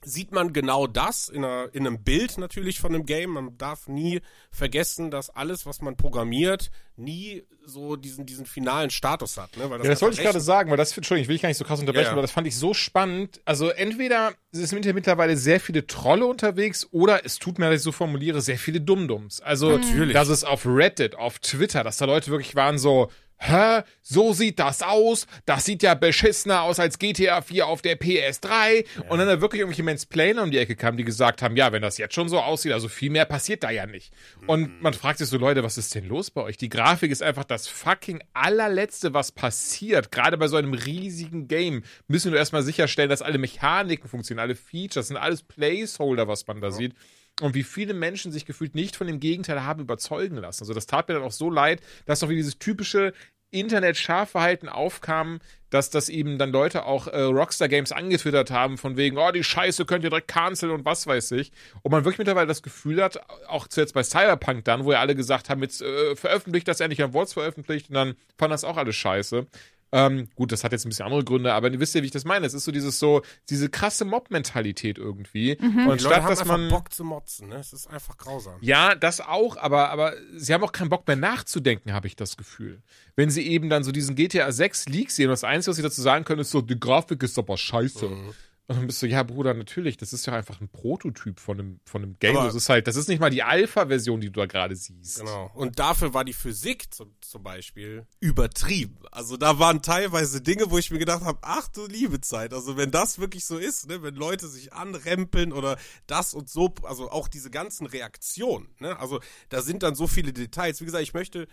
sieht 0.05 0.33
man 0.33 0.53
genau 0.53 0.87
das 0.87 1.29
in, 1.29 1.45
einer, 1.45 1.69
in 1.73 1.87
einem 1.87 2.03
Bild 2.03 2.39
natürlich 2.39 2.79
von 2.79 2.95
einem 2.95 3.05
Game. 3.05 3.31
Man 3.31 3.59
darf 3.59 3.89
nie 3.89 4.21
vergessen, 4.51 5.11
dass 5.11 5.31
alles, 5.31 5.67
was 5.67 5.81
man 5.81 5.97
programmiert, 5.97 6.71
nie 6.97 7.45
so 7.65 7.97
diesen, 7.97 8.25
diesen 8.25 8.47
finalen 8.47 8.91
Status 8.91 9.37
hat. 9.37 9.57
Ne? 9.57 9.69
Das 9.69 9.83
ja, 9.83 9.91
das 9.91 10.03
wollte 10.03 10.17
ich 10.17 10.23
gerade 10.23 10.41
sagen, 10.41 10.71
weil 10.71 10.77
das, 10.77 10.97
Entschuldigung, 10.97 11.23
ich 11.25 11.29
will 11.29 11.37
ich 11.37 11.43
gar 11.43 11.49
nicht 11.49 11.59
so 11.59 11.65
krass 11.65 11.81
unterbrechen, 11.81 12.05
ja, 12.05 12.11
ja. 12.11 12.13
aber 12.13 12.23
das 12.23 12.31
fand 12.31 12.47
ich 12.47 12.57
so 12.57 12.75
spannend. 12.75 13.41
Also 13.45 13.71
entweder 13.71 14.35
es 14.53 14.71
sind 14.71 14.85
mittlerweile 14.95 15.37
sehr 15.37 15.61
viele 15.61 15.87
Trolle 15.87 16.27
unterwegs 16.27 16.87
oder 16.93 17.25
es 17.25 17.39
tut 17.39 17.59
mir, 17.59 17.67
dass 17.67 17.81
ich 17.81 17.83
so 17.83 17.93
formuliere, 17.93 18.41
sehr 18.41 18.59
viele 18.59 18.81
Dummdums. 18.81 19.41
Also, 19.41 19.77
Natürlich. 19.79 20.15
dass 20.15 20.29
es 20.29 20.45
auf 20.45 20.65
Reddit, 20.65 21.17
auf 21.17 21.39
Twitter, 21.41 21.85
dass 21.85 21.99
da 21.99 22.07
Leute 22.07 22.31
wirklich 22.31 22.55
waren 22.55 22.79
so, 22.79 23.11
Hä? 23.41 23.83
So 24.03 24.33
sieht 24.33 24.59
das 24.59 24.83
aus? 24.83 25.27
Das 25.47 25.65
sieht 25.65 25.83
ja 25.83 25.95
beschissener 25.95 26.63
aus 26.63 26.81
als 26.81 26.99
GTA 26.99 27.41
4 27.41 27.67
auf 27.67 27.83
der 27.83 27.99
PS3. 27.99 28.85
Ja. 28.85 29.03
Und 29.09 29.19
dann 29.19 29.29
da 29.29 29.41
wirklich 29.41 29.61
irgendwelche 29.61 29.85
Mansplainer 29.85 30.43
um 30.43 30.51
die 30.51 30.59
Ecke 30.59 30.75
kamen, 30.75 30.97
die 30.97 31.05
gesagt 31.05 31.41
haben, 31.41 31.57
ja, 31.57 31.71
wenn 31.71 31.83
das 31.83 31.99
jetzt 31.99 32.15
schon 32.15 32.29
so 32.29 32.41
aussieht, 32.41 32.73
also 32.73 32.89
viel 32.89 33.11
mehr 33.11 33.27
passiert 33.27 33.63
da 33.63 33.71
ja 33.71 33.87
nicht. 33.87 34.13
Mhm. 34.41 34.49
Und 34.49 34.83
man 34.83 34.93
fragt 34.93 35.19
sich 35.19 35.29
so, 35.29 35.39
Leute, 35.39 35.63
was 35.63 35.79
ist 35.79 35.95
denn 35.95 36.09
los 36.09 36.31
bei 36.31 36.43
euch? 36.43 36.57
Die 36.57 36.69
Grafik 36.69 37.13
ist 37.13 37.23
einfach 37.23 37.45
das 37.45 37.69
fucking 37.69 38.23
allerletzte, 38.35 39.15
was 39.15 39.31
passiert. 39.31 40.11
Gerade 40.11 40.37
bei 40.37 40.49
so 40.49 40.57
einem 40.57 40.75
riesigen 40.75 41.47
Game 41.47 41.85
müssen 42.09 42.33
wir 42.33 42.39
erstmal 42.39 42.63
sicherstellen, 42.63 43.09
dass 43.09 43.23
alle 43.23 43.39
Mechaniken 43.39 44.09
funktionieren, 44.09 44.43
alle 44.43 44.57
Features, 44.57 45.09
sind 45.09 45.17
alles 45.17 45.43
Placeholder, 45.43 46.27
was 46.27 46.47
man 46.47 46.61
da 46.61 46.69
ja. 46.69 46.73
sieht 46.73 46.95
und 47.41 47.55
wie 47.55 47.63
viele 47.63 47.95
Menschen 47.95 48.33
sich 48.33 48.47
gefühlt 48.47 48.75
nicht 48.75 48.97
von 48.97 49.07
dem 49.07 49.21
Gegenteil 49.21 49.63
haben 49.65 49.83
überzeugen 49.83 50.37
lassen. 50.37 50.63
Also 50.63 50.75
das 50.75 50.87
tat 50.87 51.09
mir 51.09 51.15
dann 51.15 51.23
auch 51.23 51.33
so 51.33 51.51
leid, 51.51 51.81
dass 52.07 52.21
doch 52.21 52.29
wie 52.29 52.37
dieses 52.37 52.59
typische 52.59 53.13
Internet-Schafverhalten 53.51 54.69
aufkam, 54.69 55.41
dass 55.71 55.91
das 55.91 56.09
eben 56.09 56.39
dann 56.39 56.51
Leute 56.51 56.85
auch 56.85 57.07
äh, 57.07 57.21
Rockstar 57.21 57.69
Games 57.69 57.93
angetwittert 57.93 58.51
haben, 58.51 58.79
von 58.79 58.97
wegen, 58.97 59.19
oh, 59.19 59.31
die 59.31 59.45
Scheiße 59.45 59.85
könnt 59.87 60.05
ihr 60.05 60.11
direkt 60.11 60.29
canceln 60.29 60.73
und 60.73 60.85
was 60.85 61.07
weiß 61.07 61.33
ich. 61.33 61.53
Und 61.83 61.93
man 61.93 62.05
wirklich 62.05 62.19
mittlerweile 62.19 62.47
das 62.47 62.63
Gefühl 62.63 63.03
hat, 63.03 63.21
auch 63.49 63.69
zuletzt 63.69 63.95
bei 63.95 64.03
Cyberpunk 64.03 64.65
dann, 64.65 64.85
wo 64.85 64.93
ja 64.93 65.01
alle 65.01 65.15
gesagt 65.15 65.49
haben, 65.49 65.63
jetzt 65.63 65.83
äh, 65.83 66.17
veröffentlicht 66.17 66.69
das 66.69 66.81
endlich, 66.81 67.01
haben 67.01 67.15
Worts 67.15 67.33
veröffentlicht 67.33 67.89
und 67.89 67.95
dann 67.95 68.17
fand 68.37 68.53
das 68.53 68.65
auch 68.65 68.77
alles 68.77 68.97
scheiße. 68.97 69.47
Ähm, 69.91 70.29
gut, 70.35 70.53
das 70.53 70.65
hat 70.65 70.73
jetzt 70.73 70.85
ein 70.85 70.91
bisschen 70.91 71.07
andere 71.07 71.25
Gründe, 71.25 71.53
aber 71.55 71.71
ihr 71.71 71.81
wisst 71.81 71.95
ja, 71.95 72.03
wie 72.03 72.07
ich 72.07 72.13
das 72.13 72.25
meine. 72.25 72.47
Es 72.47 72.53
ist 72.53 72.65
so 72.65 72.73
dieses 72.73 72.99
so, 72.99 73.23
diese 73.49 73.71
krasse 73.71 74.05
Mob-Mentalität 74.05 74.99
irgendwie. 74.99 75.57
Mhm. 75.61 75.87
Und 75.89 76.01
die 76.01 76.05
statt, 76.05 76.29
dass 76.29 76.45
man. 76.45 76.69
Bock 76.69 76.93
zu 76.93 77.05
motzen, 77.05 77.49
ne? 77.49 77.57
Es 77.57 77.73
ist 77.73 77.87
einfach 77.89 78.17
grausam. 78.19 78.55
Ja, 78.61 78.95
das 78.95 79.21
auch, 79.21 79.57
aber, 79.57 79.91
aber 79.91 80.15
sie 80.37 80.53
haben 80.53 80.63
auch 80.63 80.73
keinen 80.73 80.91
Bock 80.91 81.07
mehr 81.07 81.17
nachzudenken, 81.17 81.93
habe 81.93 82.07
ich 82.07 82.17
das 82.17 82.37
Gefühl. 82.37 82.83
Wenn 83.17 83.31
sie 83.31 83.47
eben 83.47 83.71
dann 83.71 83.83
so 83.83 83.91
diesen 83.91 84.15
GTA 84.15 84.53
6 84.53 84.89
Leak 84.89 85.11
sehen 85.11 85.27
und 85.27 85.33
das 85.33 85.45
Einzige, 85.45 85.71
was 85.71 85.77
sie 85.77 85.83
dazu 85.83 86.03
sagen 86.03 86.25
können, 86.25 86.41
ist 86.41 86.51
so, 86.51 86.61
die 86.61 86.79
Grafik 86.79 87.23
ist 87.23 87.39
aber 87.39 87.57
scheiße. 87.57 88.09
Mhm. 88.09 88.35
Und 88.71 88.77
dann 88.77 88.87
bist 88.87 89.01
du, 89.01 89.07
ja, 89.07 89.23
Bruder, 89.23 89.55
natürlich, 89.55 89.97
das 89.97 90.13
ist 90.13 90.27
ja 90.27 90.35
einfach 90.35 90.61
ein 90.61 90.69
Prototyp 90.69 91.41
von 91.41 91.59
einem, 91.59 91.81
von 91.87 92.03
einem 92.03 92.19
Game. 92.19 92.35
das 92.35 92.55
ist 92.55 92.69
halt, 92.69 92.87
das 92.87 92.97
ist 92.97 93.09
nicht 93.09 93.19
mal 93.19 93.31
die 93.31 93.43
Alpha-Version, 93.43 94.21
die 94.21 94.27
du 94.27 94.41
da 94.41 94.47
gerade 94.47 94.77
siehst. 94.77 95.21
Genau. 95.21 95.51
Und 95.55 95.79
dafür 95.79 96.13
war 96.13 96.23
die 96.23 96.35
Physik 96.35 96.93
zum, 96.93 97.15
zum 97.23 97.43
Beispiel 97.43 98.07
übertrieben. 98.21 98.99
Also 99.11 99.39
da 99.39 99.59
waren 99.59 99.81
teilweise 99.81 100.43
Dinge, 100.43 100.71
wo 100.71 100.77
ich 100.77 100.91
mir 100.91 100.99
gedacht 100.99 101.25
habe, 101.25 101.39
ach 101.41 101.69
du 101.69 101.87
liebe 101.87 102.21
Zeit. 102.21 102.53
Also 102.53 102.77
wenn 102.77 102.91
das 102.91 103.19
wirklich 103.19 103.47
so 103.47 103.57
ist, 103.57 103.89
ne, 103.89 104.03
wenn 104.03 104.15
Leute 104.15 104.47
sich 104.49 104.75
anrempeln 104.75 105.55
oder 105.55 105.79
das 106.07 106.35
und 106.35 106.51
so, 106.51 106.75
also 106.83 107.11
auch 107.11 107.29
diese 107.29 107.51
ganzen 107.51 107.87
Reaktionen, 107.87 108.69
ne, 108.81 108.99
also 109.01 109.19
da 109.49 109.63
sind 109.63 109.83
dann 109.83 109.95
so 109.95 110.07
viele 110.07 110.35
Details. 110.35 110.83
Wie 110.83 110.85
gesagt, 110.85 111.05
ich 111.05 111.15
möchte 111.15 111.49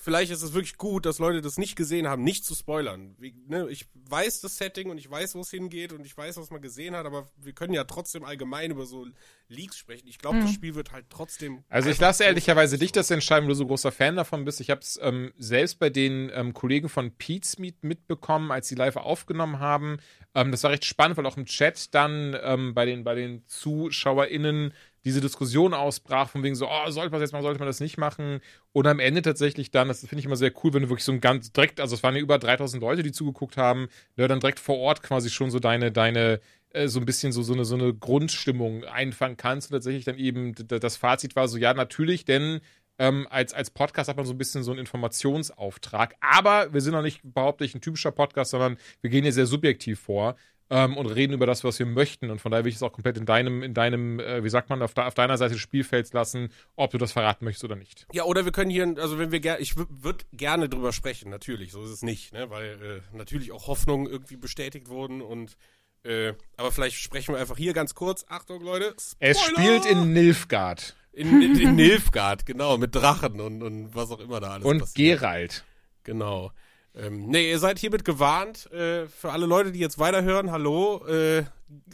vielleicht 0.00 0.30
ist 0.30 0.42
es 0.42 0.54
wirklich 0.54 0.76
gut, 0.76 1.04
dass 1.04 1.18
Leute 1.18 1.40
das 1.40 1.58
nicht 1.58 1.74
gesehen 1.74 2.06
haben, 2.06 2.22
nicht 2.22 2.44
zu 2.44 2.54
spoilern. 2.54 3.16
Wie, 3.18 3.34
ne, 3.48 3.66
ich 3.68 3.86
weiß 4.08 4.40
das 4.40 4.56
Setting 4.56 4.90
und 4.90 4.98
ich 4.98 5.10
weiß, 5.10 5.34
wo 5.34 5.40
es 5.40 5.50
hingeht 5.50 5.92
und 5.92 6.06
ich 6.06 6.16
weiß, 6.16 6.36
was 6.36 6.50
man 6.50 6.62
gesehen 6.62 6.94
hat, 6.94 7.04
aber 7.04 7.28
wir 7.36 7.52
können 7.52 7.74
ja 7.74 7.84
trotzdem 7.84 8.24
allgemein 8.24 8.70
über 8.70 8.86
so 8.86 9.06
Leaks 9.48 9.76
sprechen. 9.76 10.06
Ich 10.06 10.18
glaube, 10.18 10.36
mhm. 10.36 10.42
das 10.42 10.52
Spiel 10.52 10.76
wird 10.76 10.92
halt 10.92 11.06
trotzdem. 11.10 11.64
Also 11.68 11.90
ich 11.90 11.98
lasse 11.98 12.24
ehrlicherweise 12.24 12.78
dich 12.78 12.92
das 12.92 13.10
entscheiden, 13.10 13.44
weil 13.44 13.54
du 13.54 13.54
so 13.54 13.66
großer 13.66 13.90
Fan 13.90 14.14
davon 14.14 14.44
bist. 14.44 14.60
Ich 14.60 14.70
habe 14.70 14.80
es 14.80 14.98
ähm, 15.02 15.32
selbst 15.36 15.80
bei 15.80 15.90
den 15.90 16.30
ähm, 16.32 16.54
Kollegen 16.54 16.88
von 16.88 17.10
Pete's 17.10 17.58
Meet 17.58 17.82
mitbekommen, 17.82 18.52
als 18.52 18.68
sie 18.68 18.76
live 18.76 18.96
aufgenommen 18.96 19.58
haben. 19.58 19.98
Ähm, 20.34 20.52
das 20.52 20.62
war 20.62 20.70
recht 20.70 20.84
spannend, 20.84 21.16
weil 21.16 21.26
auch 21.26 21.36
im 21.36 21.46
Chat 21.46 21.92
dann 21.94 22.36
ähm, 22.40 22.72
bei 22.72 22.84
den 22.84 23.02
bei 23.02 23.16
den 23.16 23.44
ZuschauerInnen 23.46 24.72
diese 25.08 25.22
Diskussion 25.22 25.72
ausbrach, 25.72 26.28
von 26.28 26.42
wegen 26.42 26.54
so, 26.54 26.68
oh, 26.68 26.90
sollte 26.90 27.10
man 27.10 27.20
das 27.20 27.28
jetzt 27.28 27.32
machen, 27.32 27.42
sollte 27.42 27.58
man 27.58 27.66
das 27.66 27.80
nicht 27.80 27.96
machen. 27.96 28.40
Und 28.72 28.86
am 28.86 29.00
Ende 29.00 29.22
tatsächlich 29.22 29.70
dann, 29.70 29.88
das 29.88 30.00
finde 30.00 30.18
ich 30.18 30.26
immer 30.26 30.36
sehr 30.36 30.52
cool, 30.62 30.74
wenn 30.74 30.82
du 30.82 30.90
wirklich 30.90 31.04
so 31.04 31.12
ein 31.12 31.22
ganz 31.22 31.50
direkt, 31.50 31.80
also 31.80 31.94
es 31.94 32.02
waren 32.02 32.14
ja 32.14 32.20
über 32.20 32.38
3000 32.38 32.80
Leute, 32.80 33.02
die 33.02 33.10
zugeguckt 33.10 33.56
haben, 33.56 33.88
ne, 34.16 34.28
dann 34.28 34.40
direkt 34.40 34.60
vor 34.60 34.76
Ort 34.76 35.02
quasi 35.02 35.30
schon 35.30 35.50
so 35.50 35.60
deine, 35.60 35.90
deine, 35.90 36.40
äh, 36.70 36.88
so 36.88 37.00
ein 37.00 37.06
bisschen 37.06 37.32
so, 37.32 37.42
so, 37.42 37.54
eine, 37.54 37.64
so 37.64 37.74
eine 37.74 37.94
Grundstimmung 37.94 38.84
einfangen 38.84 39.38
kannst. 39.38 39.70
Und 39.70 39.76
tatsächlich 39.76 40.04
dann 40.04 40.18
eben 40.18 40.54
das 40.54 40.96
Fazit 40.98 41.34
war 41.34 41.48
so, 41.48 41.56
ja, 41.56 41.72
natürlich, 41.72 42.26
denn 42.26 42.60
ähm, 42.98 43.26
als, 43.30 43.54
als 43.54 43.70
Podcast 43.70 44.08
hat 44.10 44.16
man 44.16 44.26
so 44.26 44.34
ein 44.34 44.38
bisschen 44.38 44.62
so 44.62 44.72
einen 44.72 44.80
Informationsauftrag. 44.80 46.16
Aber 46.20 46.72
wir 46.72 46.80
sind 46.80 46.92
noch 46.92 47.02
nicht, 47.02 47.20
behaupte 47.22 47.64
ich, 47.64 47.74
ein 47.74 47.80
typischer 47.80 48.12
Podcast, 48.12 48.50
sondern 48.50 48.76
wir 49.00 49.10
gehen 49.10 49.22
hier 49.22 49.32
sehr 49.32 49.46
subjektiv 49.46 50.00
vor 50.00 50.36
ähm, 50.70 50.96
und 50.96 51.06
reden 51.06 51.32
über 51.32 51.46
das, 51.46 51.64
was 51.64 51.78
wir 51.78 51.86
möchten. 51.86 52.30
Und 52.30 52.40
von 52.40 52.50
daher 52.50 52.64
will 52.64 52.70
ich 52.70 52.76
es 52.76 52.82
auch 52.82 52.92
komplett 52.92 53.16
in 53.16 53.26
deinem, 53.26 53.62
in 53.62 53.74
deinem, 53.74 54.20
äh, 54.20 54.44
wie 54.44 54.50
sagt 54.50 54.70
man, 54.70 54.82
auf, 54.82 54.94
de 54.94 55.04
auf, 55.04 55.14
deiner 55.14 55.38
Seite 55.38 55.54
des 55.54 55.62
Spielfelds 55.62 56.12
lassen, 56.12 56.50
ob 56.76 56.90
du 56.90 56.98
das 56.98 57.12
verraten 57.12 57.44
möchtest 57.44 57.64
oder 57.64 57.76
nicht. 57.76 58.06
Ja, 58.12 58.24
oder 58.24 58.44
wir 58.44 58.52
können 58.52 58.70
hier, 58.70 58.94
also 58.98 59.18
wenn 59.18 59.32
wir 59.32 59.40
gerne, 59.40 59.60
ich 59.60 59.76
würde 59.76 60.24
gerne 60.32 60.68
drüber 60.68 60.92
sprechen, 60.92 61.30
natürlich, 61.30 61.72
so 61.72 61.82
ist 61.84 61.90
es 61.90 62.02
nicht, 62.02 62.32
ne? 62.32 62.50
weil 62.50 63.02
äh, 63.12 63.16
natürlich 63.16 63.52
auch 63.52 63.66
Hoffnungen 63.66 64.06
irgendwie 64.06 64.36
bestätigt 64.36 64.88
wurden 64.88 65.22
und 65.22 65.56
äh, 66.04 66.34
aber 66.56 66.70
vielleicht 66.70 66.96
sprechen 66.96 67.34
wir 67.34 67.40
einfach 67.40 67.56
hier 67.56 67.72
ganz 67.72 67.94
kurz. 67.94 68.24
Achtung, 68.28 68.62
Leute. 68.62 68.94
Spoiler! 68.98 69.16
Es 69.18 69.40
spielt 69.40 69.84
in 69.84 70.12
Nilfgaard. 70.12 70.94
In, 71.12 71.42
in, 71.42 71.58
in 71.58 71.74
Nilfgaard, 71.74 72.46
genau, 72.46 72.78
mit 72.78 72.94
Drachen 72.94 73.40
und, 73.40 73.62
und 73.62 73.94
was 73.94 74.12
auch 74.12 74.20
immer 74.20 74.38
da 74.38 74.52
alles 74.52 74.64
und 74.64 74.78
passiert. 74.78 75.14
Und 75.14 75.20
Geralt. 75.20 75.64
Genau. 76.04 76.52
Ähm, 76.98 77.28
nee, 77.28 77.48
ihr 77.48 77.60
seid 77.60 77.78
hiermit 77.78 78.04
gewarnt. 78.04 78.70
Äh, 78.72 79.06
für 79.06 79.30
alle 79.30 79.46
Leute, 79.46 79.70
die 79.70 79.78
jetzt 79.78 80.00
weiterhören, 80.00 80.50
hallo. 80.50 81.06
Äh, 81.06 81.44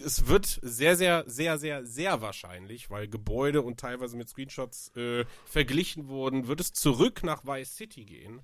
es 0.02 0.28
wird 0.28 0.46
sehr, 0.62 0.96
sehr, 0.96 1.24
sehr, 1.26 1.58
sehr, 1.58 1.84
sehr 1.84 2.22
wahrscheinlich, 2.22 2.88
weil 2.88 3.06
Gebäude 3.06 3.60
und 3.60 3.78
teilweise 3.78 4.16
mit 4.16 4.30
Screenshots 4.30 4.96
äh, 4.96 5.26
verglichen 5.44 6.08
wurden, 6.08 6.46
wird 6.46 6.60
es 6.60 6.72
zurück 6.72 7.22
nach 7.22 7.44
Vice 7.44 7.76
City 7.76 8.06
gehen. 8.06 8.40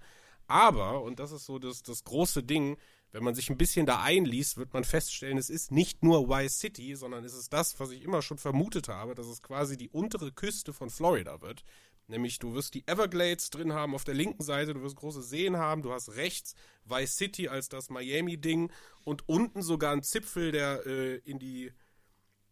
Aber, 0.49 1.03
und 1.03 1.19
das 1.19 1.33
ist 1.33 1.47
so 1.47 1.59
das, 1.59 1.83
das 1.83 2.05
große 2.05 2.43
Ding, 2.43 2.77
wenn 3.13 3.25
man 3.25 3.35
sich 3.35 3.49
ein 3.49 3.57
bisschen 3.57 3.87
da 3.87 4.03
einliest, 4.03 4.59
wird 4.59 4.75
man 4.75 4.85
feststellen, 4.85 5.39
es 5.39 5.49
ist 5.49 5.73
nicht 5.73 6.03
nur 6.03 6.29
Vice 6.29 6.59
City, 6.59 6.95
sondern 6.95 7.25
es 7.25 7.35
ist 7.35 7.53
das, 7.53 7.81
was 7.81 7.91
ich 7.91 8.03
immer 8.03 8.21
schon 8.21 8.39
vermutet 8.39 8.89
habe, 8.89 9.15
dass 9.15 9.27
es 9.27 9.43
quasi 9.43 9.77
die 9.79 9.89
untere 9.89 10.31
Küste 10.31 10.73
von 10.73 10.91
Florida 10.91 11.41
wird. 11.41 11.65
Nämlich, 12.11 12.39
du 12.39 12.55
wirst 12.55 12.75
die 12.75 12.87
Everglades 12.87 13.51
drin 13.51 13.73
haben 13.73 13.95
auf 13.95 14.05
der 14.05 14.15
linken 14.15 14.43
Seite, 14.43 14.75
du 14.75 14.83
wirst 14.83 14.97
große 14.97 15.23
Seen 15.23 15.57
haben, 15.57 15.83
du 15.83 15.93
hast 15.93 16.17
rechts 16.17 16.55
Vice 16.85 17.17
City 17.17 17.49
als 17.49 17.69
das 17.69 17.89
Miami-Ding 17.89 18.73
und 19.05 19.29
unten 19.29 19.63
sogar 19.63 19.93
ein 19.93 20.03
Zipfel, 20.03 20.53
der 20.53 20.85
äh, 20.87 21.17
in 21.19 21.39
die 21.39 21.73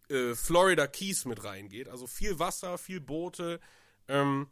äh, 0.08 0.34
Florida 0.34 0.86
Keys 0.86 1.24
mit 1.24 1.44
reingeht. 1.44 1.88
Also 1.88 2.06
viel 2.06 2.38
Wasser, 2.38 2.78
viel 2.78 3.00
Boote. 3.00 3.60
Ähm, 4.06 4.48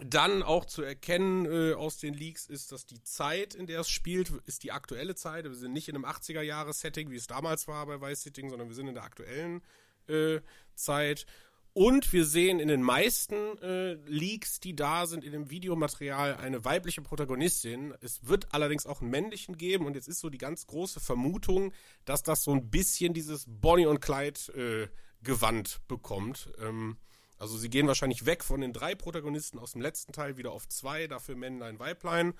dann 0.00 0.42
auch 0.42 0.64
zu 0.64 0.82
erkennen 0.82 1.44
äh, 1.44 1.74
aus 1.74 1.98
den 1.98 2.14
Leaks 2.14 2.46
ist, 2.46 2.72
dass 2.72 2.86
die 2.86 3.02
Zeit, 3.02 3.54
in 3.54 3.66
der 3.66 3.80
es 3.80 3.90
spielt, 3.90 4.32
ist 4.46 4.62
die 4.62 4.72
aktuelle 4.72 5.14
Zeit. 5.14 5.44
Wir 5.44 5.54
sind 5.54 5.72
nicht 5.72 5.88
in 5.88 5.94
einem 5.94 6.06
80er-Jahres-Setting, 6.06 7.10
wie 7.10 7.16
es 7.16 7.26
damals 7.26 7.68
war 7.68 7.86
bei 7.86 8.00
Vice 8.00 8.22
City, 8.22 8.48
sondern 8.48 8.68
wir 8.68 8.74
sind 8.74 8.88
in 8.88 8.94
der 8.94 9.04
aktuellen 9.04 9.62
äh, 10.08 10.40
Zeit. 10.74 11.26
Und 11.74 12.12
wir 12.12 12.26
sehen 12.26 12.60
in 12.60 12.68
den 12.68 12.82
meisten 12.82 13.56
äh, 13.62 13.94
Leaks, 14.06 14.60
die 14.60 14.76
da 14.76 15.06
sind, 15.06 15.24
in 15.24 15.32
dem 15.32 15.50
Videomaterial 15.50 16.36
eine 16.36 16.64
weibliche 16.66 17.00
Protagonistin. 17.00 17.94
Es 18.02 18.28
wird 18.28 18.52
allerdings 18.52 18.84
auch 18.84 19.00
einen 19.00 19.10
männlichen 19.10 19.56
geben. 19.56 19.86
Und 19.86 19.94
jetzt 19.94 20.08
ist 20.08 20.20
so 20.20 20.28
die 20.28 20.38
ganz 20.38 20.66
große 20.66 21.00
Vermutung, 21.00 21.72
dass 22.04 22.22
das 22.22 22.44
so 22.44 22.52
ein 22.52 22.68
bisschen 22.68 23.14
dieses 23.14 23.46
Bonnie 23.48 23.86
und 23.86 24.00
Clyde 24.00 24.40
äh, 24.54 24.88
Gewand 25.22 25.80
bekommt. 25.88 26.52
Ähm, 26.60 26.98
also 27.38 27.56
sie 27.56 27.70
gehen 27.70 27.86
wahrscheinlich 27.86 28.26
weg 28.26 28.44
von 28.44 28.60
den 28.60 28.74
drei 28.74 28.94
Protagonisten 28.94 29.58
aus 29.58 29.72
dem 29.72 29.80
letzten 29.80 30.12
Teil 30.12 30.36
wieder 30.36 30.52
auf 30.52 30.68
zwei, 30.68 31.06
dafür 31.06 31.36
Männlein, 31.36 31.78
Weiblein. 31.78 32.34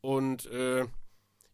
Und 0.00 0.46
äh, 0.46 0.86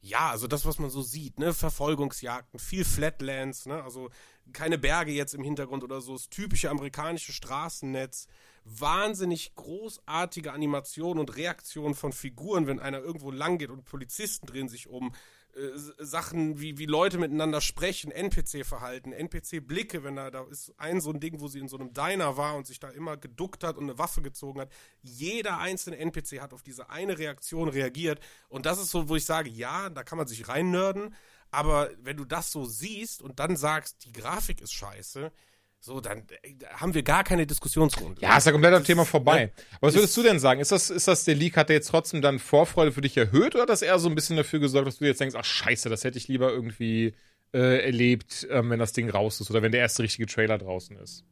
ja, 0.00 0.30
also 0.30 0.46
das, 0.46 0.64
was 0.64 0.78
man 0.78 0.90
so 0.90 1.02
sieht, 1.02 1.38
ne, 1.38 1.52
Verfolgungsjagden, 1.52 2.60
viel 2.60 2.84
Flatlands, 2.84 3.66
ne, 3.66 3.82
also 3.82 4.10
keine 4.52 4.78
Berge 4.78 5.12
jetzt 5.12 5.34
im 5.34 5.42
Hintergrund 5.42 5.82
oder 5.84 6.00
so, 6.00 6.12
das 6.12 6.28
typische 6.28 6.70
amerikanische 6.70 7.32
Straßennetz, 7.32 8.28
wahnsinnig 8.64 9.54
großartige 9.54 10.52
Animationen 10.52 11.18
und 11.18 11.36
Reaktionen 11.36 11.94
von 11.94 12.12
Figuren, 12.12 12.66
wenn 12.66 12.80
einer 12.80 13.00
irgendwo 13.00 13.30
lang 13.30 13.58
geht 13.58 13.70
und 13.70 13.84
Polizisten 13.84 14.46
drehen 14.46 14.68
sich 14.68 14.88
um, 14.88 15.12
äh, 15.58 16.04
Sachen 16.04 16.60
wie, 16.60 16.78
wie 16.78 16.86
Leute 16.86 17.18
miteinander 17.18 17.60
sprechen, 17.60 18.10
NPC-Verhalten, 18.10 19.12
NPC-Blicke, 19.12 20.04
wenn 20.04 20.16
da, 20.16 20.30
da 20.30 20.44
ist 20.44 20.72
ein 20.78 21.00
so 21.00 21.10
ein 21.10 21.20
Ding, 21.20 21.40
wo 21.40 21.48
sie 21.48 21.58
in 21.58 21.68
so 21.68 21.76
einem 21.76 21.92
Diner 21.92 22.36
war 22.36 22.54
und 22.56 22.66
sich 22.66 22.78
da 22.78 22.88
immer 22.90 23.16
geduckt 23.16 23.64
hat 23.64 23.76
und 23.76 23.84
eine 23.84 23.98
Waffe 23.98 24.22
gezogen 24.22 24.60
hat. 24.60 24.70
Jeder 25.02 25.58
einzelne 25.58 25.98
NPC 25.98 26.40
hat 26.40 26.54
auf 26.54 26.62
diese 26.62 26.90
eine 26.90 27.18
Reaktion 27.18 27.68
reagiert 27.68 28.20
und 28.48 28.66
das 28.66 28.78
ist 28.78 28.90
so, 28.90 29.08
wo 29.08 29.16
ich 29.16 29.24
sage, 29.24 29.50
ja, 29.50 29.90
da 29.90 30.04
kann 30.04 30.18
man 30.18 30.28
sich 30.28 30.48
reinnörden, 30.48 31.14
aber 31.50 31.90
wenn 31.98 32.16
du 32.16 32.24
das 32.24 32.52
so 32.52 32.64
siehst 32.64 33.22
und 33.22 33.40
dann 33.40 33.56
sagst, 33.56 34.04
die 34.04 34.12
Grafik 34.12 34.60
ist 34.60 34.72
scheiße, 34.72 35.32
so, 35.80 36.00
dann 36.00 36.24
äh, 36.42 36.54
haben 36.74 36.94
wir 36.94 37.02
gar 37.02 37.24
keine 37.24 37.46
Diskussionsrunde. 37.46 38.20
Ja, 38.20 38.36
ist 38.36 38.46
ja 38.46 38.52
komplett 38.52 38.74
am 38.74 38.84
Thema 38.84 39.04
vorbei. 39.04 39.46
Ne, 39.46 39.52
Aber 39.76 39.88
was 39.88 39.94
würdest 39.94 40.16
du 40.16 40.22
denn 40.22 40.40
sagen? 40.40 40.60
Ist 40.60 40.72
das, 40.72 40.90
ist 40.90 41.06
das 41.06 41.24
der 41.24 41.36
Leak, 41.36 41.56
hat 41.56 41.68
der 41.68 41.76
jetzt 41.76 41.88
trotzdem 41.88 42.20
dann 42.20 42.38
Vorfreude 42.38 42.92
für 42.92 43.00
dich 43.00 43.16
erhöht 43.16 43.54
oder 43.54 43.62
hat 43.62 43.68
das 43.68 43.82
eher 43.82 43.98
so 43.98 44.08
ein 44.08 44.14
bisschen 44.14 44.36
dafür 44.36 44.58
gesorgt, 44.58 44.88
dass 44.88 44.98
du 44.98 45.04
jetzt 45.04 45.20
denkst, 45.20 45.36
ach 45.38 45.44
scheiße, 45.44 45.88
das 45.88 46.04
hätte 46.04 46.18
ich 46.18 46.26
lieber 46.26 46.50
irgendwie 46.50 47.14
äh, 47.54 47.84
erlebt, 47.84 48.46
ähm, 48.50 48.70
wenn 48.70 48.78
das 48.78 48.92
Ding 48.92 49.08
raus 49.08 49.40
ist 49.40 49.50
oder 49.50 49.62
wenn 49.62 49.72
der 49.72 49.80
erste 49.80 50.02
richtige 50.02 50.26
Trailer 50.26 50.58
draußen 50.58 50.96
ist? 50.96 51.24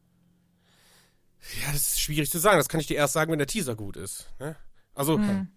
Ja, 1.60 1.72
das 1.72 1.88
ist 1.88 2.00
schwierig 2.00 2.30
zu 2.30 2.38
sagen. 2.38 2.58
Das 2.58 2.68
kann 2.68 2.80
ich 2.80 2.86
dir 2.86 2.96
erst 2.96 3.14
sagen, 3.14 3.30
wenn 3.30 3.38
der 3.38 3.46
Teaser 3.46 3.74
gut 3.76 3.96
ist. 3.96 4.28
Ne? 4.38 4.56
Also, 4.94 5.18
mhm. 5.18 5.48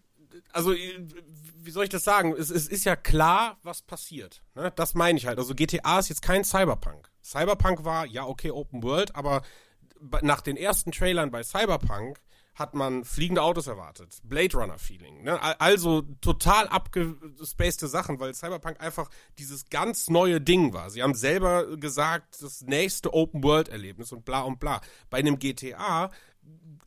also, 0.52 0.74
wie 0.74 1.72
soll 1.72 1.84
ich 1.84 1.90
das 1.90 2.04
sagen? 2.04 2.34
Es, 2.34 2.50
es 2.50 2.68
ist 2.68 2.86
ja 2.86 2.96
klar, 2.96 3.58
was 3.64 3.82
passiert. 3.82 4.42
Ne? 4.56 4.72
Das 4.76 4.94
meine 4.94 5.18
ich 5.18 5.26
halt. 5.26 5.38
Also 5.38 5.56
GTA 5.56 6.00
ist 6.00 6.10
jetzt 6.10 6.22
kein 6.22 6.44
Cyberpunk. 6.44 7.09
Cyberpunk 7.24 7.84
war, 7.84 8.06
ja, 8.06 8.26
okay, 8.26 8.52
Open 8.52 8.84
World, 8.84 9.16
aber 9.16 9.42
nach 10.22 10.42
den 10.42 10.58
ersten 10.58 10.92
Trailern 10.92 11.32
bei 11.32 11.44
Cyberpunk 11.44 12.20
hat 12.60 12.74
man 12.74 13.06
fliegende 13.06 13.42
Autos 13.42 13.68
erwartet. 13.68 14.18
Blade 14.24 14.58
Runner 14.58 14.78
Feeling. 14.78 15.24
Ne? 15.24 15.42
Also 15.62 16.02
total 16.20 16.68
abgespacede 16.68 17.88
Sachen, 17.88 18.20
weil 18.20 18.34
Cyberpunk 18.34 18.82
einfach 18.82 19.10
dieses 19.38 19.70
ganz 19.70 20.10
neue 20.10 20.42
Ding 20.42 20.74
war. 20.74 20.90
Sie 20.90 21.02
haben 21.02 21.16
selber 21.16 21.78
gesagt, 21.78 22.42
das 22.42 22.62
nächste 22.62 23.14
Open 23.14 23.44
World 23.44 23.70
Erlebnis 23.70 24.12
und 24.12 24.26
bla 24.26 24.42
und 24.42 24.60
bla. 24.60 24.82
Bei 25.10 25.20
einem 25.20 25.40
GTA 25.40 26.12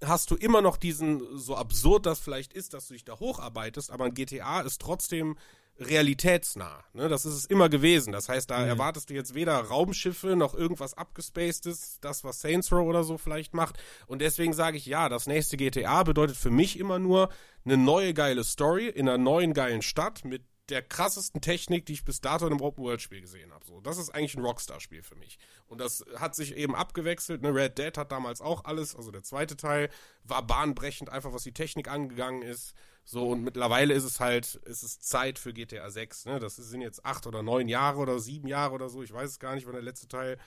hast 0.04 0.30
du 0.30 0.36
immer 0.36 0.60
noch 0.60 0.76
diesen, 0.76 1.38
so 1.38 1.56
absurd 1.56 2.04
das 2.04 2.20
vielleicht 2.20 2.52
ist, 2.52 2.74
dass 2.74 2.88
du 2.88 2.94
dich 2.94 3.04
da 3.04 3.18
hocharbeitest, 3.18 3.90
aber 3.90 4.04
ein 4.04 4.14
GTA 4.14 4.60
ist 4.60 4.80
trotzdem 4.80 5.36
realitätsnah. 5.78 6.84
Ne? 6.92 7.08
Das 7.08 7.24
ist 7.24 7.34
es 7.34 7.44
immer 7.44 7.68
gewesen. 7.68 8.12
Das 8.12 8.28
heißt, 8.28 8.50
da 8.50 8.60
mhm. 8.60 8.68
erwartest 8.68 9.10
du 9.10 9.14
jetzt 9.14 9.34
weder 9.34 9.58
Raumschiffe 9.58 10.36
noch 10.36 10.54
irgendwas 10.54 10.94
abgespacedes, 10.94 11.98
das, 12.00 12.24
was 12.24 12.40
Saints 12.40 12.72
Row 12.72 12.86
oder 12.86 13.04
so 13.04 13.18
vielleicht 13.18 13.54
macht. 13.54 13.78
Und 14.06 14.20
deswegen 14.20 14.52
sage 14.52 14.76
ich, 14.76 14.86
ja, 14.86 15.08
das 15.08 15.26
nächste 15.26 15.56
GTA 15.56 16.02
bedeutet 16.02 16.36
für 16.36 16.50
mich 16.50 16.78
immer 16.78 16.98
nur 16.98 17.30
eine 17.64 17.76
neue 17.76 18.14
geile 18.14 18.44
Story 18.44 18.88
in 18.88 19.08
einer 19.08 19.18
neuen 19.18 19.54
geilen 19.54 19.82
Stadt 19.82 20.24
mit 20.24 20.44
der 20.68 20.82
krassesten 20.82 21.40
Technik, 21.40 21.86
die 21.86 21.92
ich 21.94 22.04
bis 22.04 22.20
dato 22.20 22.46
in 22.46 22.52
einem 22.52 22.62
Open-World-Spiel 22.62 23.20
gesehen 23.20 23.52
habe. 23.52 23.64
So, 23.66 23.80
das 23.80 23.98
ist 23.98 24.10
eigentlich 24.10 24.36
ein 24.36 24.44
Rockstar-Spiel 24.44 25.02
für 25.02 25.16
mich. 25.16 25.38
Und 25.66 25.80
das 25.80 26.04
hat 26.16 26.34
sich 26.34 26.56
eben 26.56 26.74
abgewechselt. 26.74 27.42
Ne? 27.42 27.54
Red 27.54 27.78
Dead 27.78 27.96
hat 27.98 28.12
damals 28.12 28.40
auch 28.40 28.64
alles, 28.64 28.94
also 28.94 29.10
der 29.10 29.22
zweite 29.22 29.56
Teil 29.56 29.90
war 30.24 30.46
bahnbrechend, 30.46 31.10
einfach 31.10 31.32
was 31.32 31.42
die 31.42 31.52
Technik 31.52 31.88
angegangen 31.88 32.42
ist. 32.42 32.74
So, 33.04 33.28
und 33.28 33.42
mittlerweile 33.42 33.94
ist 33.94 34.04
es 34.04 34.20
halt, 34.20 34.54
ist 34.64 34.82
es 34.82 35.00
Zeit 35.00 35.38
für 35.38 35.52
GTA 35.52 35.90
6. 35.90 36.26
Ne? 36.26 36.38
Das 36.38 36.56
sind 36.56 36.80
jetzt 36.80 37.04
acht 37.04 37.26
oder 37.26 37.42
neun 37.42 37.68
Jahre 37.68 37.98
oder 37.98 38.18
sieben 38.18 38.48
Jahre 38.48 38.74
oder 38.74 38.88
so. 38.88 39.02
Ich 39.02 39.12
weiß 39.12 39.28
es 39.28 39.38
gar 39.38 39.54
nicht, 39.54 39.66
wann 39.66 39.74
der 39.74 39.82
letzte 39.82 40.08
Teil 40.08 40.38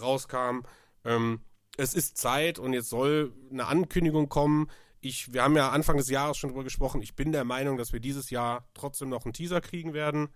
rauskam. 0.00 0.60
Ähm, 1.04 1.40
es 1.76 1.92
ist 1.92 2.16
Zeit 2.16 2.58
und 2.58 2.72
jetzt 2.72 2.88
soll 2.88 3.32
eine 3.50 3.66
Ankündigung 3.66 4.28
kommen. 4.28 4.70
Ich, 5.00 5.32
wir 5.32 5.42
haben 5.42 5.56
ja 5.56 5.70
Anfang 5.70 5.96
des 5.96 6.08
Jahres 6.08 6.38
schon 6.38 6.50
drüber 6.50 6.64
gesprochen. 6.64 7.02
Ich 7.02 7.14
bin 7.14 7.32
der 7.32 7.44
Meinung, 7.44 7.76
dass 7.76 7.92
wir 7.92 8.00
dieses 8.00 8.30
Jahr 8.30 8.68
trotzdem 8.74 9.08
noch 9.08 9.24
einen 9.24 9.34
Teaser 9.34 9.60
kriegen 9.60 9.92
werden. 9.92 10.28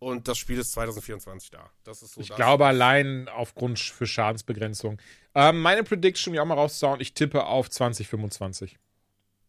Und 0.00 0.28
das 0.28 0.38
Spiel 0.38 0.58
ist 0.58 0.72
2024 0.72 1.50
da. 1.50 1.70
Das 1.84 2.02
ist 2.02 2.14
so 2.14 2.20
ich 2.20 2.34
glaube 2.34 2.66
allein 2.66 3.28
aufgrund 3.28 3.80
für 3.80 4.06
Schadensbegrenzung. 4.06 4.98
Ähm, 5.34 5.60
meine 5.60 5.82
Prediction, 5.82 6.32
um 6.32 6.40
auch 6.40 6.46
mal 6.46 6.54
rauszuhauen, 6.54 7.00
ich 7.00 7.14
tippe 7.14 7.44
auf 7.44 7.68
2025. 7.68 8.78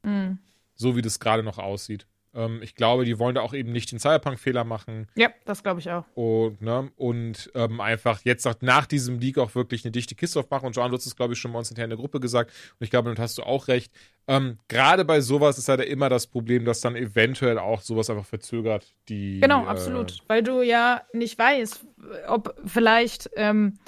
Mhm 0.04 0.40
so 0.80 0.96
wie 0.96 1.02
das 1.02 1.20
gerade 1.20 1.44
noch 1.44 1.58
aussieht. 1.58 2.08
Ähm, 2.34 2.62
ich 2.62 2.76
glaube, 2.76 3.06
die 3.06 3.20
wollen 3.20 3.36
da 3.36 3.42
auch 3.42 3.54
eben 3.54 3.72
nicht 3.72 3.92
den 3.92 4.00
Cyberpunk-Fehler 4.00 4.64
machen. 4.64 5.08
Ja, 5.16 5.30
das 5.46 5.64
glaube 5.64 5.80
ich 5.80 5.90
auch. 5.90 6.06
Und, 6.14 6.62
ne, 6.62 6.92
und 6.96 7.52
ähm, 7.56 7.82
einfach 7.82 8.22
jetzt 8.24 8.46
nach, 8.46 8.56
nach 8.62 8.86
diesem 8.86 9.20
Leak 9.20 9.38
auch 9.38 9.56
wirklich 9.56 9.84
eine 9.84 9.92
dichte 9.92 10.16
Kiste 10.16 10.40
aufmachen. 10.40 10.68
Und 10.68 10.76
John, 10.76 10.90
du 10.90 10.98
hast 10.98 11.06
es, 11.06 11.16
glaube 11.16 11.34
ich, 11.34 11.40
schon 11.40 11.52
bei 11.52 11.60
uns 11.60 11.72
in 11.72 11.76
der 11.76 11.88
Gruppe 11.98 12.20
gesagt. 12.20 12.52
Und 12.80 12.84
ich 12.84 12.92
glaube, 12.92 13.06
damit 13.06 13.20
hast 13.20 13.38
du 13.38 13.44
auch 13.44 13.68
recht. 13.68 13.92
Ähm, 14.28 14.60
Gerade 14.68 15.06
bei 15.06 15.22
sowas 15.22 15.58
ist 15.58 15.70
halt 15.70 15.82
immer 15.82 16.08
das 16.08 16.28
Problem, 16.28 16.66
dass 16.66 16.82
dann 16.82 16.96
eventuell 16.96 17.58
auch 17.58 17.82
sowas 17.82 18.10
einfach 18.10 18.26
verzögert. 18.26 18.94
Die, 19.10 19.40
genau, 19.40 19.64
äh, 19.64 19.68
absolut. 19.68 20.20
Weil 20.28 20.44
du 20.44 20.62
ja 20.62 21.02
nicht 21.14 21.38
weißt, 21.38 21.86
ob 22.28 22.56
vielleicht 22.66 23.32
ähm, 23.36 23.80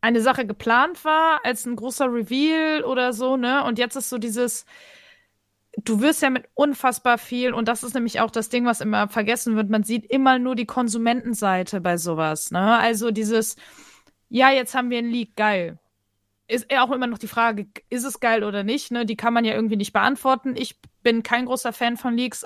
eine 0.00 0.20
Sache 0.20 0.44
geplant 0.44 1.04
war 1.04 1.40
als 1.44 1.66
ein 1.66 1.76
großer 1.76 2.06
Reveal 2.06 2.82
oder 2.82 3.12
so, 3.12 3.36
ne? 3.36 3.64
Und 3.64 3.78
jetzt 3.78 3.94
ist 3.94 4.10
so 4.10 4.18
dieses 4.18 4.64
du 5.76 6.00
wirst 6.00 6.22
ja 6.22 6.30
mit 6.30 6.48
unfassbar 6.54 7.18
viel, 7.18 7.52
und 7.52 7.68
das 7.68 7.82
ist 7.82 7.94
nämlich 7.94 8.20
auch 8.20 8.30
das 8.30 8.48
Ding, 8.48 8.64
was 8.66 8.80
immer 8.80 9.08
vergessen 9.08 9.56
wird, 9.56 9.70
man 9.70 9.82
sieht 9.82 10.04
immer 10.06 10.38
nur 10.38 10.54
die 10.54 10.66
Konsumentenseite 10.66 11.80
bei 11.80 11.96
sowas. 11.96 12.50
Ne? 12.50 12.78
Also 12.78 13.10
dieses, 13.10 13.56
ja, 14.28 14.50
jetzt 14.50 14.74
haben 14.74 14.90
wir 14.90 14.98
einen 14.98 15.10
Leak, 15.10 15.36
geil. 15.36 15.78
Ist 16.48 16.66
auch 16.76 16.90
immer 16.90 17.06
noch 17.06 17.18
die 17.18 17.28
Frage, 17.28 17.68
ist 17.90 18.04
es 18.04 18.18
geil 18.18 18.42
oder 18.42 18.64
nicht? 18.64 18.90
Ne? 18.90 19.06
Die 19.06 19.16
kann 19.16 19.32
man 19.32 19.44
ja 19.44 19.54
irgendwie 19.54 19.76
nicht 19.76 19.92
beantworten. 19.92 20.56
Ich 20.56 20.80
bin 21.02 21.22
kein 21.22 21.46
großer 21.46 21.72
Fan 21.72 21.96
von 21.96 22.16
Leaks, 22.16 22.44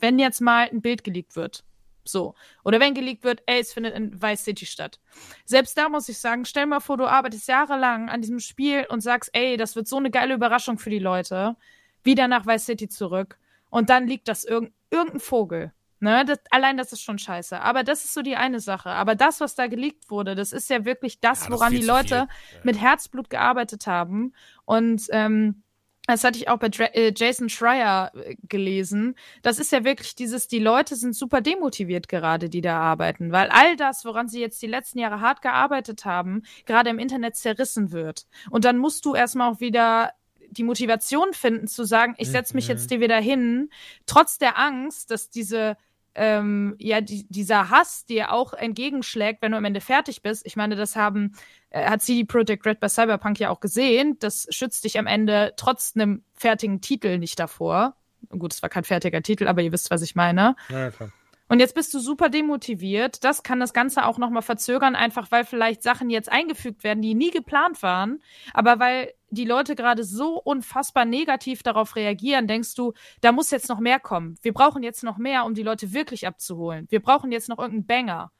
wenn 0.00 0.20
jetzt 0.20 0.40
mal 0.40 0.68
ein 0.70 0.82
Bild 0.82 1.02
geleakt 1.02 1.34
wird. 1.34 1.64
So. 2.04 2.34
Oder 2.64 2.78
wenn 2.78 2.94
geleakt 2.94 3.24
wird, 3.24 3.42
ey, 3.46 3.60
es 3.60 3.72
findet 3.72 3.94
in 3.94 4.22
Vice 4.22 4.44
City 4.44 4.66
statt. 4.66 5.00
Selbst 5.44 5.76
da 5.76 5.88
muss 5.88 6.08
ich 6.08 6.18
sagen, 6.18 6.44
stell 6.44 6.66
mal 6.66 6.80
vor, 6.80 6.96
du 6.96 7.06
arbeitest 7.06 7.48
jahrelang 7.48 8.08
an 8.08 8.20
diesem 8.20 8.38
Spiel 8.38 8.86
und 8.88 9.00
sagst, 9.00 9.30
ey, 9.32 9.56
das 9.56 9.74
wird 9.74 9.88
so 9.88 9.96
eine 9.96 10.12
geile 10.12 10.34
Überraschung 10.34 10.78
für 10.78 10.90
die 10.90 11.00
Leute 11.00 11.56
wieder 12.02 12.28
nach 12.28 12.46
Vice 12.46 12.66
City 12.66 12.88
zurück. 12.88 13.38
Und 13.70 13.90
dann 13.90 14.06
liegt 14.06 14.28
das 14.28 14.44
irg 14.44 14.70
irgendein 14.90 15.20
Vogel. 15.20 15.72
Ne, 16.02 16.24
das, 16.24 16.38
allein 16.50 16.78
das 16.78 16.92
ist 16.92 17.02
schon 17.02 17.18
scheiße. 17.18 17.60
Aber 17.60 17.84
das 17.84 18.04
ist 18.04 18.14
so 18.14 18.22
die 18.22 18.34
eine 18.34 18.58
Sache. 18.58 18.88
Aber 18.88 19.14
das, 19.14 19.38
was 19.40 19.54
da 19.54 19.66
geleakt 19.66 20.10
wurde, 20.10 20.34
das 20.34 20.52
ist 20.52 20.70
ja 20.70 20.86
wirklich 20.86 21.20
das, 21.20 21.44
ja, 21.44 21.50
das 21.50 21.58
woran 21.58 21.72
die 21.72 21.82
Leute 21.82 22.14
ja. 22.14 22.28
mit 22.62 22.80
Herzblut 22.80 23.28
gearbeitet 23.28 23.86
haben. 23.86 24.32
Und 24.64 25.02
ähm, 25.10 25.62
das 26.06 26.24
hatte 26.24 26.38
ich 26.38 26.48
auch 26.48 26.58
bei 26.58 26.68
äh, 26.68 27.12
Jason 27.14 27.48
Schreier 27.48 28.12
äh, 28.14 28.36
gelesen. 28.48 29.14
Das 29.42 29.58
ist 29.58 29.72
ja 29.72 29.84
wirklich 29.84 30.14
dieses, 30.14 30.48
die 30.48 30.58
Leute 30.58 30.96
sind 30.96 31.14
super 31.14 31.40
demotiviert 31.40 32.08
gerade, 32.08 32.48
die 32.48 32.62
da 32.62 32.80
arbeiten, 32.80 33.30
weil 33.30 33.48
all 33.50 33.76
das, 33.76 34.04
woran 34.04 34.26
sie 34.26 34.40
jetzt 34.40 34.62
die 34.62 34.66
letzten 34.66 34.98
Jahre 34.98 35.20
hart 35.20 35.42
gearbeitet 35.42 36.04
haben, 36.04 36.42
gerade 36.64 36.90
im 36.90 36.98
Internet 36.98 37.36
zerrissen 37.36 37.92
wird. 37.92 38.26
Und 38.50 38.64
dann 38.64 38.78
musst 38.78 39.04
du 39.04 39.14
erstmal 39.14 39.52
auch 39.52 39.60
wieder 39.60 40.12
die 40.50 40.64
Motivation 40.64 41.32
finden 41.32 41.66
zu 41.66 41.84
sagen, 41.84 42.14
ich 42.18 42.30
setze 42.30 42.54
mich 42.54 42.68
jetzt 42.68 42.84
mhm. 42.84 42.94
dir 42.94 43.00
wieder 43.00 43.20
hin, 43.20 43.70
trotz 44.06 44.38
der 44.38 44.58
Angst, 44.58 45.10
dass 45.10 45.30
diese 45.30 45.76
ähm, 46.14 46.74
ja, 46.78 47.00
die, 47.00 47.26
dieser 47.28 47.70
Hass 47.70 48.04
dir 48.04 48.32
auch 48.32 48.52
entgegenschlägt, 48.52 49.42
wenn 49.42 49.52
du 49.52 49.58
am 49.58 49.64
Ende 49.64 49.80
fertig 49.80 50.22
bist. 50.22 50.44
Ich 50.44 50.56
meine, 50.56 50.74
das 50.74 50.96
haben, 50.96 51.36
äh, 51.70 51.88
hat 51.88 52.02
CD 52.02 52.24
Projekt 52.24 52.66
Red 52.66 52.80
bei 52.80 52.88
Cyberpunk 52.88 53.38
ja 53.38 53.50
auch 53.50 53.60
gesehen. 53.60 54.16
Das 54.18 54.46
schützt 54.50 54.84
dich 54.84 54.98
am 54.98 55.06
Ende 55.06 55.54
trotz 55.56 55.92
einem 55.94 56.24
fertigen 56.34 56.80
Titel 56.80 57.18
nicht 57.18 57.38
davor. 57.38 57.94
Gut, 58.28 58.52
es 58.52 58.62
war 58.62 58.68
kein 58.68 58.84
fertiger 58.84 59.22
Titel, 59.22 59.46
aber 59.46 59.62
ihr 59.62 59.72
wisst, 59.72 59.90
was 59.90 60.02
ich 60.02 60.14
meine. 60.14 60.56
Ja, 60.68 60.90
klar. 60.90 61.12
Und 61.50 61.58
jetzt 61.58 61.74
bist 61.74 61.92
du 61.92 61.98
super 61.98 62.28
demotiviert. 62.28 63.24
Das 63.24 63.42
kann 63.42 63.58
das 63.58 63.72
Ganze 63.72 64.06
auch 64.06 64.18
nochmal 64.18 64.40
verzögern, 64.40 64.94
einfach 64.94 65.32
weil 65.32 65.44
vielleicht 65.44 65.82
Sachen 65.82 66.08
jetzt 66.08 66.30
eingefügt 66.30 66.84
werden, 66.84 67.02
die 67.02 67.16
nie 67.16 67.32
geplant 67.32 67.82
waren. 67.82 68.22
Aber 68.54 68.78
weil 68.78 69.14
die 69.30 69.46
Leute 69.46 69.74
gerade 69.74 70.04
so 70.04 70.40
unfassbar 70.40 71.04
negativ 71.04 71.64
darauf 71.64 71.96
reagieren, 71.96 72.46
denkst 72.46 72.76
du, 72.76 72.92
da 73.20 73.32
muss 73.32 73.50
jetzt 73.50 73.68
noch 73.68 73.80
mehr 73.80 73.98
kommen. 73.98 74.36
Wir 74.42 74.52
brauchen 74.52 74.84
jetzt 74.84 75.02
noch 75.02 75.18
mehr, 75.18 75.44
um 75.44 75.54
die 75.54 75.64
Leute 75.64 75.92
wirklich 75.92 76.24
abzuholen. 76.24 76.86
Wir 76.88 77.02
brauchen 77.02 77.32
jetzt 77.32 77.48
noch 77.48 77.58
irgendeinen 77.58 77.86
Banger, 77.86 78.30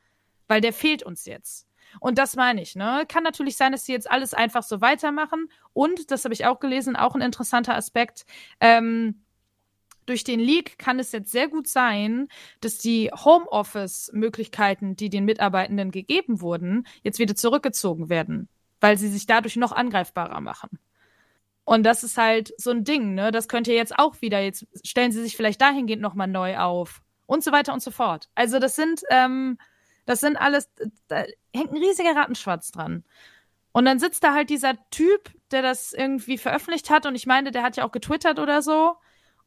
weil 0.46 0.60
der 0.60 0.72
fehlt 0.72 1.02
uns 1.02 1.24
jetzt. 1.24 1.66
Und 1.98 2.16
das 2.16 2.36
meine 2.36 2.62
ich, 2.62 2.76
ne? 2.76 3.06
Kann 3.08 3.24
natürlich 3.24 3.56
sein, 3.56 3.72
dass 3.72 3.86
sie 3.86 3.92
jetzt 3.92 4.08
alles 4.08 4.34
einfach 4.34 4.62
so 4.62 4.80
weitermachen. 4.80 5.50
Und, 5.72 6.12
das 6.12 6.22
habe 6.22 6.32
ich 6.32 6.46
auch 6.46 6.60
gelesen, 6.60 6.94
auch 6.94 7.16
ein 7.16 7.22
interessanter 7.22 7.74
Aspekt, 7.74 8.24
ähm, 8.60 9.24
durch 10.10 10.24
den 10.24 10.40
Leak 10.40 10.76
kann 10.76 10.98
es 10.98 11.12
jetzt 11.12 11.30
sehr 11.30 11.48
gut 11.48 11.68
sein, 11.68 12.28
dass 12.60 12.78
die 12.78 13.10
Homeoffice-Möglichkeiten, 13.12 14.96
die 14.96 15.08
den 15.08 15.24
Mitarbeitenden 15.24 15.92
gegeben 15.92 16.40
wurden, 16.40 16.86
jetzt 17.02 17.20
wieder 17.20 17.36
zurückgezogen 17.36 18.08
werden, 18.08 18.48
weil 18.80 18.98
sie 18.98 19.08
sich 19.08 19.26
dadurch 19.26 19.54
noch 19.56 19.72
angreifbarer 19.72 20.40
machen. 20.40 20.80
Und 21.64 21.84
das 21.84 22.02
ist 22.02 22.18
halt 22.18 22.52
so 22.58 22.72
ein 22.72 22.82
Ding, 22.82 23.14
ne? 23.14 23.30
Das 23.30 23.46
könnt 23.46 23.68
ihr 23.68 23.74
jetzt 23.74 23.96
auch 23.96 24.20
wieder, 24.20 24.40
jetzt 24.40 24.66
stellen 24.84 25.12
sie 25.12 25.22
sich 25.22 25.36
vielleicht 25.36 25.60
dahingehend 25.60 26.02
nochmal 26.02 26.26
neu 26.26 26.58
auf 26.58 27.02
und 27.26 27.44
so 27.44 27.52
weiter 27.52 27.72
und 27.72 27.82
so 27.82 27.92
fort. 27.92 28.28
Also 28.34 28.58
das 28.58 28.74
sind, 28.74 29.02
ähm, 29.10 29.58
das 30.06 30.20
sind 30.20 30.36
alles, 30.36 30.68
da 31.06 31.22
hängt 31.54 31.70
ein 31.70 31.76
riesiger 31.76 32.16
Rattenschwarz 32.16 32.72
dran. 32.72 33.04
Und 33.70 33.84
dann 33.84 34.00
sitzt 34.00 34.24
da 34.24 34.34
halt 34.34 34.50
dieser 34.50 34.74
Typ, 34.90 35.30
der 35.52 35.62
das 35.62 35.92
irgendwie 35.92 36.38
veröffentlicht 36.38 36.90
hat 36.90 37.06
und 37.06 37.14
ich 37.14 37.26
meine, 37.26 37.52
der 37.52 37.62
hat 37.62 37.76
ja 37.76 37.84
auch 37.84 37.92
getwittert 37.92 38.40
oder 38.40 38.62
so 38.62 38.96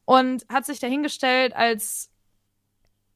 und 0.06 0.46
hat 0.50 0.66
sich 0.66 0.80
dahingestellt 0.80 1.56
als 1.56 2.10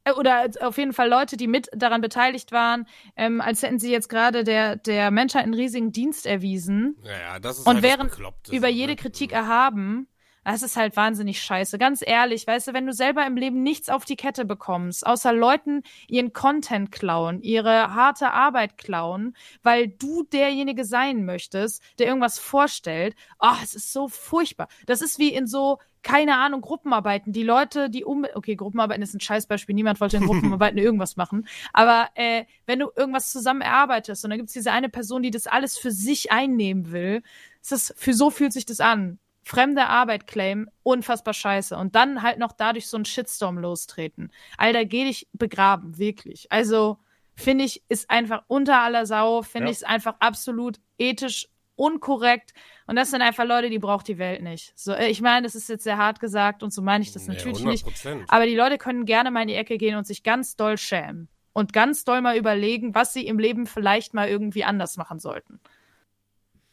äh, 0.07 0.11
oder 0.13 0.49
auf 0.61 0.77
jeden 0.77 0.93
Fall 0.93 1.09
Leute, 1.09 1.37
die 1.37 1.47
mit 1.47 1.69
daran 1.73 2.01
beteiligt 2.01 2.51
waren, 2.51 2.87
ähm, 3.15 3.41
als 3.41 3.61
hätten 3.63 3.79
sie 3.79 3.91
jetzt 3.91 4.09
gerade 4.09 4.43
der, 4.43 4.75
der 4.75 5.11
Menschheit 5.11 5.43
einen 5.43 5.53
riesigen 5.53 5.91
Dienst 5.91 6.25
erwiesen 6.25 6.97
Ja, 7.03 7.11
ja, 7.11 7.39
das 7.39 7.59
ist 7.59 7.67
und 7.67 7.75
halt 7.75 7.83
das 7.83 7.91
wären 7.91 8.07
Bekloppte 8.09 8.55
über 8.55 8.67
jede 8.67 8.93
ne? 8.93 8.95
Kritik 8.95 9.31
erhaben. 9.31 10.07
Das 10.49 10.63
ist 10.63 10.77
halt 10.77 10.95
wahnsinnig 10.95 11.41
scheiße. 11.41 11.77
Ganz 11.77 12.01
ehrlich, 12.01 12.47
weißt 12.47 12.69
du, 12.69 12.73
wenn 12.73 12.85
du 12.85 12.93
selber 12.93 13.25
im 13.25 13.35
Leben 13.35 13.63
nichts 13.63 13.89
auf 13.89 14.05
die 14.05 14.15
Kette 14.15 14.45
bekommst, 14.45 15.05
außer 15.05 15.33
Leuten 15.33 15.83
ihren 16.07 16.31
Content 16.31 16.89
klauen, 16.89 17.41
ihre 17.41 17.93
harte 17.93 18.31
Arbeit 18.31 18.77
klauen, 18.77 19.35
weil 19.61 19.89
du 19.89 20.23
derjenige 20.23 20.85
sein 20.85 21.25
möchtest, 21.25 21.83
der 21.99 22.07
irgendwas 22.07 22.39
vorstellt, 22.39 23.13
oh, 23.41 23.57
es 23.61 23.75
ist 23.75 23.91
so 23.91 24.07
furchtbar. 24.07 24.69
Das 24.85 25.01
ist 25.01 25.19
wie 25.19 25.33
in 25.33 25.47
so, 25.47 25.79
keine 26.01 26.37
Ahnung, 26.37 26.61
Gruppenarbeiten. 26.61 27.33
Die 27.33 27.43
Leute, 27.43 27.89
die 27.89 28.05
um, 28.05 28.25
okay, 28.33 28.55
Gruppenarbeiten 28.55 29.03
ist 29.03 29.13
ein 29.13 29.19
Scheißbeispiel, 29.19 29.75
niemand 29.75 29.99
wollte 29.99 30.15
in 30.15 30.25
Gruppenarbeiten 30.27 30.77
irgendwas 30.77 31.17
machen. 31.17 31.45
Aber 31.73 32.07
äh, 32.15 32.45
wenn 32.65 32.79
du 32.79 32.89
irgendwas 32.95 33.33
zusammen 33.33 33.59
erarbeitest 33.59 34.23
und 34.23 34.29
dann 34.29 34.39
gibt's 34.39 34.53
diese 34.53 34.71
eine 34.71 34.87
Person, 34.87 35.23
die 35.23 35.31
das 35.31 35.45
alles 35.45 35.77
für 35.77 35.91
sich 35.91 36.31
einnehmen 36.31 36.93
will, 36.93 37.21
ist 37.61 37.73
das, 37.73 37.93
für 37.97 38.13
so 38.13 38.29
fühlt 38.29 38.53
sich 38.53 38.65
das 38.65 38.79
an 38.79 39.19
fremde 39.47 39.87
Arbeit 39.87 40.27
claim, 40.27 40.69
unfassbar 40.83 41.33
scheiße. 41.33 41.75
Und 41.77 41.95
dann 41.95 42.21
halt 42.21 42.37
noch 42.37 42.51
dadurch 42.51 42.87
so 42.87 42.97
einen 42.97 43.05
Shitstorm 43.05 43.57
lostreten. 43.57 44.31
Alter, 44.57 44.85
geh 44.85 45.05
dich 45.05 45.27
begraben, 45.33 45.97
wirklich. 45.97 46.51
Also, 46.51 46.97
finde 47.35 47.63
ich, 47.63 47.83
ist 47.87 48.09
einfach 48.09 48.43
unter 48.47 48.79
aller 48.79 49.05
Sau, 49.05 49.41
finde 49.43 49.67
Ja. 49.67 49.71
ich 49.71 49.77
es 49.77 49.83
einfach 49.83 50.15
absolut 50.19 50.79
ethisch 50.97 51.47
unkorrekt. 51.75 52.53
Und 52.87 52.95
das 52.95 53.11
sind 53.11 53.21
einfach 53.21 53.45
Leute, 53.45 53.69
die 53.69 53.77
braucht 53.79 54.07
die 54.07 54.17
Welt 54.17 54.41
nicht. 54.41 54.73
So, 54.77 54.93
äh, 54.93 55.07
ich 55.09 55.21
meine, 55.21 55.43
das 55.45 55.53
ist 55.55 55.69
jetzt 55.69 55.83
sehr 55.83 55.97
hart 55.97 56.19
gesagt 56.19 56.63
und 56.63 56.73
so 56.73 56.81
meine 56.81 57.03
ich 57.03 57.11
das 57.13 57.27
Nee, 57.27 57.35
natürlich 57.35 57.63
nicht. 57.63 57.85
100%. 57.85 58.25
Aber 58.27 58.45
die 58.47 58.55
Leute 58.55 58.77
können 58.77 59.05
gerne 59.05 59.29
mal 59.31 59.43
in 59.43 59.47
die 59.49 59.53
Ecke 59.53 59.77
gehen 59.77 59.95
und 59.95 60.07
sich 60.07 60.23
ganz 60.23 60.55
doll 60.55 60.77
schämen. 60.77 61.29
Und 61.53 61.73
ganz 61.73 62.03
doll 62.03 62.21
mal 62.21 62.37
überlegen, 62.37 62.93
was 62.95 63.13
sie 63.13 63.25
im 63.27 63.39
Leben 63.39 63.65
vielleicht 63.67 64.13
mal 64.13 64.27
irgendwie 64.27 64.63
anders 64.63 64.97
machen 64.97 65.19
sollten. 65.19 65.59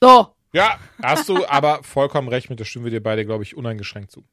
So, 0.02 0.33
Ja, 0.54 0.78
hast 1.02 1.28
du 1.28 1.44
aber 1.46 1.82
vollkommen 1.82 2.28
recht 2.28 2.48
mit, 2.48 2.60
da 2.60 2.64
stimmen 2.64 2.84
wir 2.84 2.92
dir 2.92 3.02
beide, 3.02 3.26
glaube 3.26 3.42
ich, 3.42 3.56
uneingeschränkt 3.56 4.12
zu. 4.12 4.24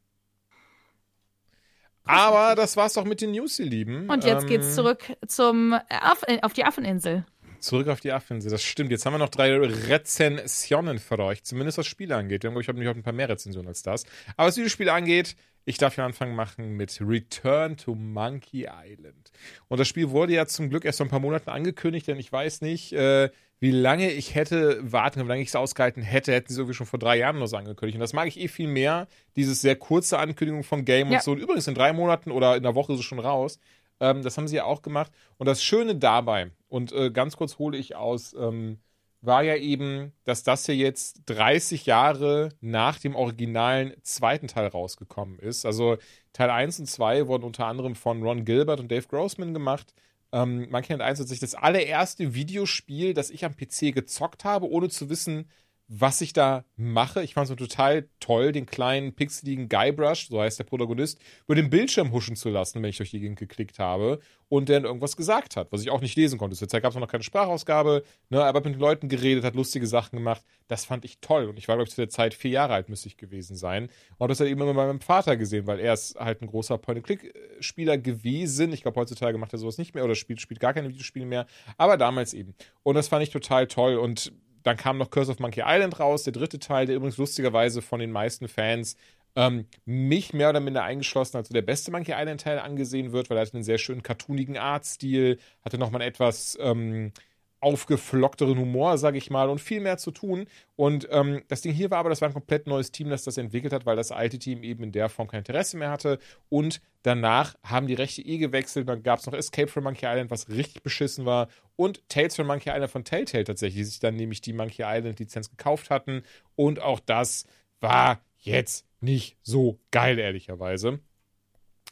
Aber 2.03 2.55
das 2.55 2.77
war's 2.77 2.93
doch 2.93 3.05
mit 3.05 3.21
den 3.21 3.31
News, 3.31 3.57
ihr 3.59 3.65
Lieben. 3.65 4.07
Und 4.09 4.23
jetzt 4.23 4.43
Ähm, 4.43 4.49
geht's 4.49 4.75
zurück 4.75 5.03
zum 5.27 5.73
Aff 5.89 6.23
äh, 6.27 6.39
auf 6.41 6.53
die 6.53 6.63
Affeninsel. 6.63 7.25
Zurück 7.59 7.87
auf 7.87 7.99
die 7.99 8.11
Affeninsel, 8.11 8.51
das 8.51 8.63
stimmt. 8.63 8.91
Jetzt 8.91 9.05
haben 9.05 9.13
wir 9.13 9.19
noch 9.19 9.29
drei 9.29 9.55
Rezensionen 9.55 10.99
für 10.99 11.19
euch, 11.19 11.43
zumindest 11.43 11.77
was 11.77 11.85
Spiele 11.87 12.15
angeht. 12.15 12.43
Ich 12.43 12.47
habe 12.47 12.61
nämlich 12.73 12.89
auch 12.89 12.95
ein 12.95 13.03
paar 13.03 13.13
mehr 13.13 13.29
Rezensionen 13.29 13.67
als 13.67 13.83
das. 13.83 14.05
Aber 14.35 14.47
was 14.47 14.57
Videospiele 14.57 14.91
angeht, 14.93 15.35
ich 15.65 15.77
darf 15.77 15.95
hier 15.95 16.03
anfangen 16.03 16.35
machen 16.35 16.71
mit 16.75 16.99
Return 17.01 17.77
to 17.77 17.95
Monkey 17.95 18.67
Island. 18.67 19.31
Und 19.67 19.79
das 19.79 19.87
Spiel 19.87 20.09
wurde 20.09 20.33
ja 20.33 20.45
zum 20.45 20.69
Glück 20.69 20.85
erst 20.85 20.97
vor 20.97 21.05
ein 21.07 21.11
paar 21.11 21.19
Monaten 21.19 21.49
angekündigt, 21.49 22.07
denn 22.07 22.17
ich 22.19 22.31
weiß 22.31 22.61
nicht, 22.61 22.93
äh, 22.93 23.29
wie 23.59 23.71
lange 23.71 24.09
ich 24.11 24.33
hätte 24.33 24.79
warten 24.91 25.23
wie 25.23 25.27
lange 25.27 25.41
ich 25.43 25.49
es 25.49 25.55
ausgehalten 25.55 26.01
hätte, 26.01 26.33
hätten 26.33 26.51
sie 26.51 26.59
irgendwie 26.59 26.73
schon 26.73 26.87
vor 26.87 26.97
drei 26.97 27.17
Jahren 27.17 27.37
noch 27.37 27.45
so 27.45 27.57
angekündigt. 27.57 27.95
Und 27.95 28.01
das 28.01 28.13
mag 28.13 28.27
ich 28.27 28.39
eh 28.39 28.47
viel 28.47 28.67
mehr, 28.67 29.07
dieses 29.35 29.61
sehr 29.61 29.75
kurze 29.75 30.17
Ankündigung 30.17 30.63
vom 30.63 30.83
Game 30.83 31.09
Ja. 31.11 31.17
und 31.19 31.23
so. 31.23 31.31
Und 31.33 31.37
übrigens 31.39 31.67
in 31.67 31.75
drei 31.75 31.93
Monaten 31.93 32.31
oder 32.31 32.55
in 32.57 32.65
einer 32.65 32.73
Woche 32.73 32.93
ist 32.93 32.99
es 32.99 33.05
schon 33.05 33.19
raus. 33.19 33.59
Ähm, 33.99 34.23
das 34.23 34.35
haben 34.37 34.47
sie 34.47 34.55
ja 34.55 34.63
auch 34.63 34.81
gemacht. 34.81 35.11
Und 35.37 35.45
das 35.45 35.63
Schöne 35.63 35.95
dabei, 35.95 36.49
und 36.69 36.91
äh, 36.91 37.11
ganz 37.11 37.37
kurz 37.37 37.59
hole 37.59 37.77
ich 37.77 37.95
aus, 37.95 38.33
ähm, 38.33 38.79
war 39.21 39.43
ja 39.43 39.55
eben, 39.55 40.13
dass 40.23 40.43
das 40.43 40.65
hier 40.65 40.75
jetzt 40.75 41.21
30 41.27 41.85
Jahre 41.85 42.49
nach 42.59 42.99
dem 42.99 43.15
originalen 43.15 43.93
zweiten 44.01 44.47
Teil 44.47 44.67
rausgekommen 44.67 45.39
ist. 45.39 45.65
Also 45.65 45.97
Teil 46.33 46.49
1 46.49 46.79
und 46.79 46.87
2 46.87 47.27
wurden 47.27 47.43
unter 47.43 47.67
anderem 47.67 47.95
von 47.95 48.23
Ron 48.23 48.45
Gilbert 48.45 48.79
und 48.79 48.91
Dave 48.91 49.07
Grossman 49.07 49.53
gemacht. 49.53 49.93
Ähm, 50.31 50.69
Monkey 50.71 50.93
Island 50.93 51.01
1 51.01 51.19
ist 51.19 51.25
tatsächlich 51.25 51.51
das 51.51 51.61
allererste 51.61 52.33
Videospiel, 52.33 53.13
das 53.13 53.29
ich 53.29 53.45
am 53.45 53.55
PC 53.55 53.93
gezockt 53.93 54.43
habe, 54.43 54.69
ohne 54.69 54.89
zu 54.89 55.09
wissen, 55.09 55.49
was 55.93 56.21
ich 56.21 56.31
da 56.31 56.63
mache. 56.77 57.21
Ich 57.21 57.33
fand 57.33 57.49
es 57.49 57.55
total 57.57 58.07
toll, 58.21 58.53
den 58.53 58.65
kleinen 58.65 59.13
pixeligen 59.13 59.67
Guybrush, 59.67 60.29
so 60.29 60.39
heißt 60.39 60.57
der 60.57 60.63
Protagonist, 60.63 61.19
über 61.45 61.55
den 61.55 61.69
Bildschirm 61.69 62.13
huschen 62.13 62.37
zu 62.37 62.47
lassen, 62.47 62.81
wenn 62.81 62.89
ich 62.89 62.95
durch 62.95 63.11
die 63.11 63.19
Gegend 63.19 63.37
geklickt 63.37 63.77
habe 63.77 64.21
und 64.47 64.69
der 64.69 64.79
dann 64.79 64.85
irgendwas 64.85 65.17
gesagt 65.17 65.57
hat, 65.57 65.69
was 65.73 65.81
ich 65.81 65.89
auch 65.89 65.99
nicht 65.99 66.15
lesen 66.15 66.39
konnte. 66.39 66.55
Zur 66.55 66.69
Zeit 66.69 66.81
gab 66.81 66.93
es 66.93 66.97
noch 66.97 67.09
keine 67.09 67.23
Sprachausgabe, 67.23 68.03
ne, 68.29 68.41
aber 68.41 68.59
hat 68.59 68.65
mit 68.65 68.79
Leuten 68.79 69.09
geredet, 69.09 69.43
hat 69.43 69.53
lustige 69.53 69.85
Sachen 69.85 70.15
gemacht. 70.15 70.45
Das 70.69 70.85
fand 70.85 71.03
ich 71.03 71.19
toll 71.19 71.49
und 71.49 71.57
ich 71.59 71.67
war, 71.67 71.75
glaube 71.75 71.89
ich, 71.89 71.93
zu 71.93 71.99
der 71.99 72.09
Zeit 72.09 72.33
vier 72.33 72.51
Jahre 72.51 72.73
alt, 72.73 72.87
müsste 72.87 73.09
ich 73.09 73.17
gewesen 73.17 73.57
sein. 73.57 73.89
Und 74.17 74.29
das 74.29 74.39
halt 74.39 74.49
eben 74.49 74.61
immer 74.61 74.73
bei 74.73 74.87
meinem 74.87 75.01
Vater 75.01 75.35
gesehen, 75.35 75.67
weil 75.67 75.81
er 75.81 75.93
ist 75.93 76.15
halt 76.17 76.41
ein 76.41 76.47
großer 76.47 76.77
Point-and-Click-Spieler 76.77 77.97
gewesen. 77.97 78.71
Ich 78.71 78.83
glaube, 78.83 78.97
heutzutage 78.97 79.37
macht 79.37 79.51
er 79.51 79.59
sowas 79.59 79.77
nicht 79.77 79.93
mehr 79.93 80.05
oder 80.05 80.15
spielt, 80.15 80.39
spielt 80.39 80.61
gar 80.61 80.73
keine 80.73 80.87
Videospiele 80.87 81.25
mehr, 81.25 81.47
aber 81.77 81.97
damals 81.97 82.33
eben. 82.33 82.55
Und 82.83 82.95
das 82.95 83.09
fand 83.09 83.23
ich 83.23 83.29
total 83.29 83.67
toll 83.67 83.97
und 83.97 84.31
dann 84.63 84.77
kam 84.77 84.97
noch 84.97 85.09
Curse 85.09 85.31
of 85.31 85.39
Monkey 85.39 85.63
Island 85.65 85.99
raus, 85.99 86.23
der 86.23 86.33
dritte 86.33 86.59
Teil, 86.59 86.85
der 86.85 86.95
übrigens 86.95 87.17
lustigerweise 87.17 87.81
von 87.81 87.99
den 87.99 88.11
meisten 88.11 88.47
Fans 88.47 88.95
ähm, 89.35 89.65
mich 89.85 90.33
mehr 90.33 90.49
oder 90.49 90.59
minder 90.59 90.83
eingeschlossen 90.83 91.37
als 91.37 91.47
so 91.47 91.53
der 91.53 91.61
beste 91.61 91.91
Monkey 91.91 92.13
Island 92.15 92.41
Teil 92.41 92.59
angesehen 92.59 93.11
wird, 93.11 93.29
weil 93.29 93.37
er 93.37 93.41
hatte 93.41 93.53
einen 93.53 93.63
sehr 93.63 93.77
schönen 93.77 94.03
cartoonigen 94.03 94.57
Artstil, 94.57 95.39
hatte 95.63 95.77
nochmal 95.77 96.01
etwas 96.01 96.57
ähm, 96.61 97.13
aufgeflockteren 97.61 98.57
Humor, 98.57 98.97
sage 98.97 99.17
ich 99.17 99.29
mal, 99.29 99.49
und 99.49 99.61
viel 99.61 99.79
mehr 99.79 99.97
zu 99.97 100.11
tun. 100.11 100.47
Und 100.75 101.07
ähm, 101.11 101.43
das 101.47 101.61
Ding 101.61 101.73
hier 101.73 101.91
war 101.91 101.99
aber, 101.99 102.09
das 102.09 102.19
war 102.19 102.27
ein 102.27 102.33
komplett 102.33 102.67
neues 102.67 102.91
Team, 102.91 103.09
das 103.09 103.23
das 103.23 103.37
entwickelt 103.37 103.71
hat, 103.71 103.85
weil 103.85 103.95
das 103.95 104.11
alte 104.11 104.39
Team 104.39 104.63
eben 104.63 104.83
in 104.83 104.91
der 104.91 105.09
Form 105.09 105.27
kein 105.27 105.39
Interesse 105.39 105.77
mehr 105.77 105.91
hatte. 105.91 106.17
Und 106.49 106.81
danach 107.03 107.55
haben 107.63 107.85
die 107.87 107.93
Rechte 107.93 108.23
eh 108.23 108.39
gewechselt. 108.39 108.89
Dann 108.89 109.03
gab 109.03 109.19
es 109.19 109.27
noch 109.27 109.33
Escape 109.33 109.67
from 109.67 109.83
Monkey 109.83 110.07
Island, 110.07 110.31
was 110.31 110.49
richtig 110.49 110.81
beschissen 110.81 111.25
war. 111.25 111.49
Und 111.75 112.07
Tales 112.09 112.35
from 112.35 112.47
Monkey 112.47 112.69
Island 112.69 112.91
von 112.91 113.03
Telltale 113.03 113.43
tatsächlich, 113.43 113.77
die 113.77 113.85
sich 113.85 113.99
dann 113.99 114.15
nämlich 114.15 114.41
die 114.41 114.53
Monkey 114.53 114.83
Island 114.83 115.19
Lizenz 115.19 115.49
gekauft 115.49 115.91
hatten. 115.91 116.23
Und 116.55 116.81
auch 116.81 116.99
das 116.99 117.45
war 117.79 118.21
jetzt 118.39 118.87
nicht 119.01 119.37
so 119.43 119.79
geil, 119.91 120.17
ehrlicherweise. 120.17 120.99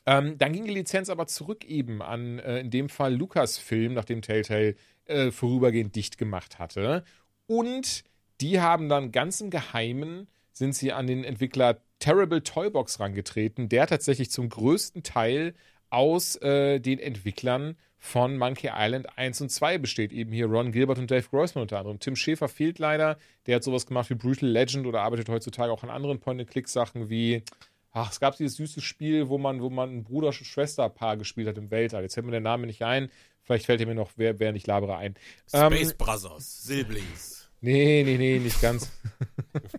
Ähm, 0.07 0.39
dann 0.39 0.53
ging 0.53 0.65
die 0.65 0.73
Lizenz 0.73 1.09
aber 1.09 1.27
zurück 1.27 1.65
eben 1.65 2.01
an, 2.01 2.39
äh, 2.39 2.59
in 2.61 2.71
dem 2.71 2.89
Fall 2.89 3.13
Lucasfilm, 3.13 3.93
nachdem 3.93 4.23
Telltale 4.23 4.75
äh, 5.09 5.31
vorübergehend 5.31 5.95
dicht 5.95 6.17
gemacht 6.17 6.59
hatte. 6.59 7.03
Und 7.47 8.03
die 8.41 8.61
haben 8.61 8.89
dann 8.89 9.11
ganz 9.11 9.41
im 9.41 9.49
Geheimen, 9.49 10.27
sind 10.53 10.75
sie 10.75 10.93
an 10.93 11.07
den 11.07 11.23
Entwickler 11.23 11.81
Terrible 11.99 12.41
Toybox 12.41 12.99
rangetreten, 12.99 13.69
der 13.69 13.87
tatsächlich 13.87 14.31
zum 14.31 14.49
größten 14.49 15.03
Teil 15.03 15.53
aus 15.89 16.35
äh, 16.37 16.79
den 16.79 16.99
Entwicklern 16.99 17.75
von 17.97 18.37
Monkey 18.37 18.69
Island 18.73 19.17
1 19.17 19.41
und 19.41 19.49
2 19.49 19.77
besteht. 19.77 20.13
Eben 20.13 20.31
hier 20.31 20.45
Ron 20.45 20.71
Gilbert 20.71 20.99
und 20.99 21.11
Dave 21.11 21.27
Grossman 21.29 21.63
unter 21.63 21.79
anderem. 21.79 21.99
Tim 21.99 22.15
Schäfer 22.15 22.47
fehlt 22.47 22.79
leider. 22.79 23.17
Der 23.45 23.57
hat 23.57 23.63
sowas 23.63 23.85
gemacht 23.85 24.09
wie 24.09 24.15
Brutal 24.15 24.47
Legend 24.47 24.87
oder 24.87 25.01
arbeitet 25.01 25.27
heutzutage 25.27 25.71
auch 25.71 25.83
an 25.83 25.89
anderen 25.89 26.19
Point-and-Click-Sachen 26.19 27.09
wie 27.09 27.43
Ach, 27.91 28.11
es 28.11 28.19
gab 28.19 28.37
dieses 28.37 28.55
süße 28.57 28.81
Spiel, 28.81 29.29
wo 29.29 29.37
man, 29.39 29.61
wo 29.61 29.69
man 29.69 29.89
ein 29.89 30.03
Bruder-Schwester-Paar 30.03 31.17
gespielt 31.17 31.47
hat 31.47 31.57
im 31.57 31.71
Weltall. 31.71 32.03
Jetzt 32.03 32.13
fällt 32.13 32.25
mir 32.25 32.31
der 32.31 32.39
Name 32.39 32.67
nicht 32.67 32.83
ein. 32.83 33.09
Vielleicht 33.49 33.65
fällt 33.65 33.83
mir 33.87 33.95
noch, 33.95 34.11
wer, 34.15 34.37
wer 34.37 34.51
nicht 34.51 34.67
labere 34.67 34.95
ein. 34.95 35.15
Space 35.47 35.89
Ähm, 35.89 35.97
Brothers, 35.97 36.63
Siblings. 36.65 37.49
nee, 37.61 38.03
nee, 38.05 38.15
nee, 38.15 38.37
nicht 38.37 38.61
ganz. 38.61 38.91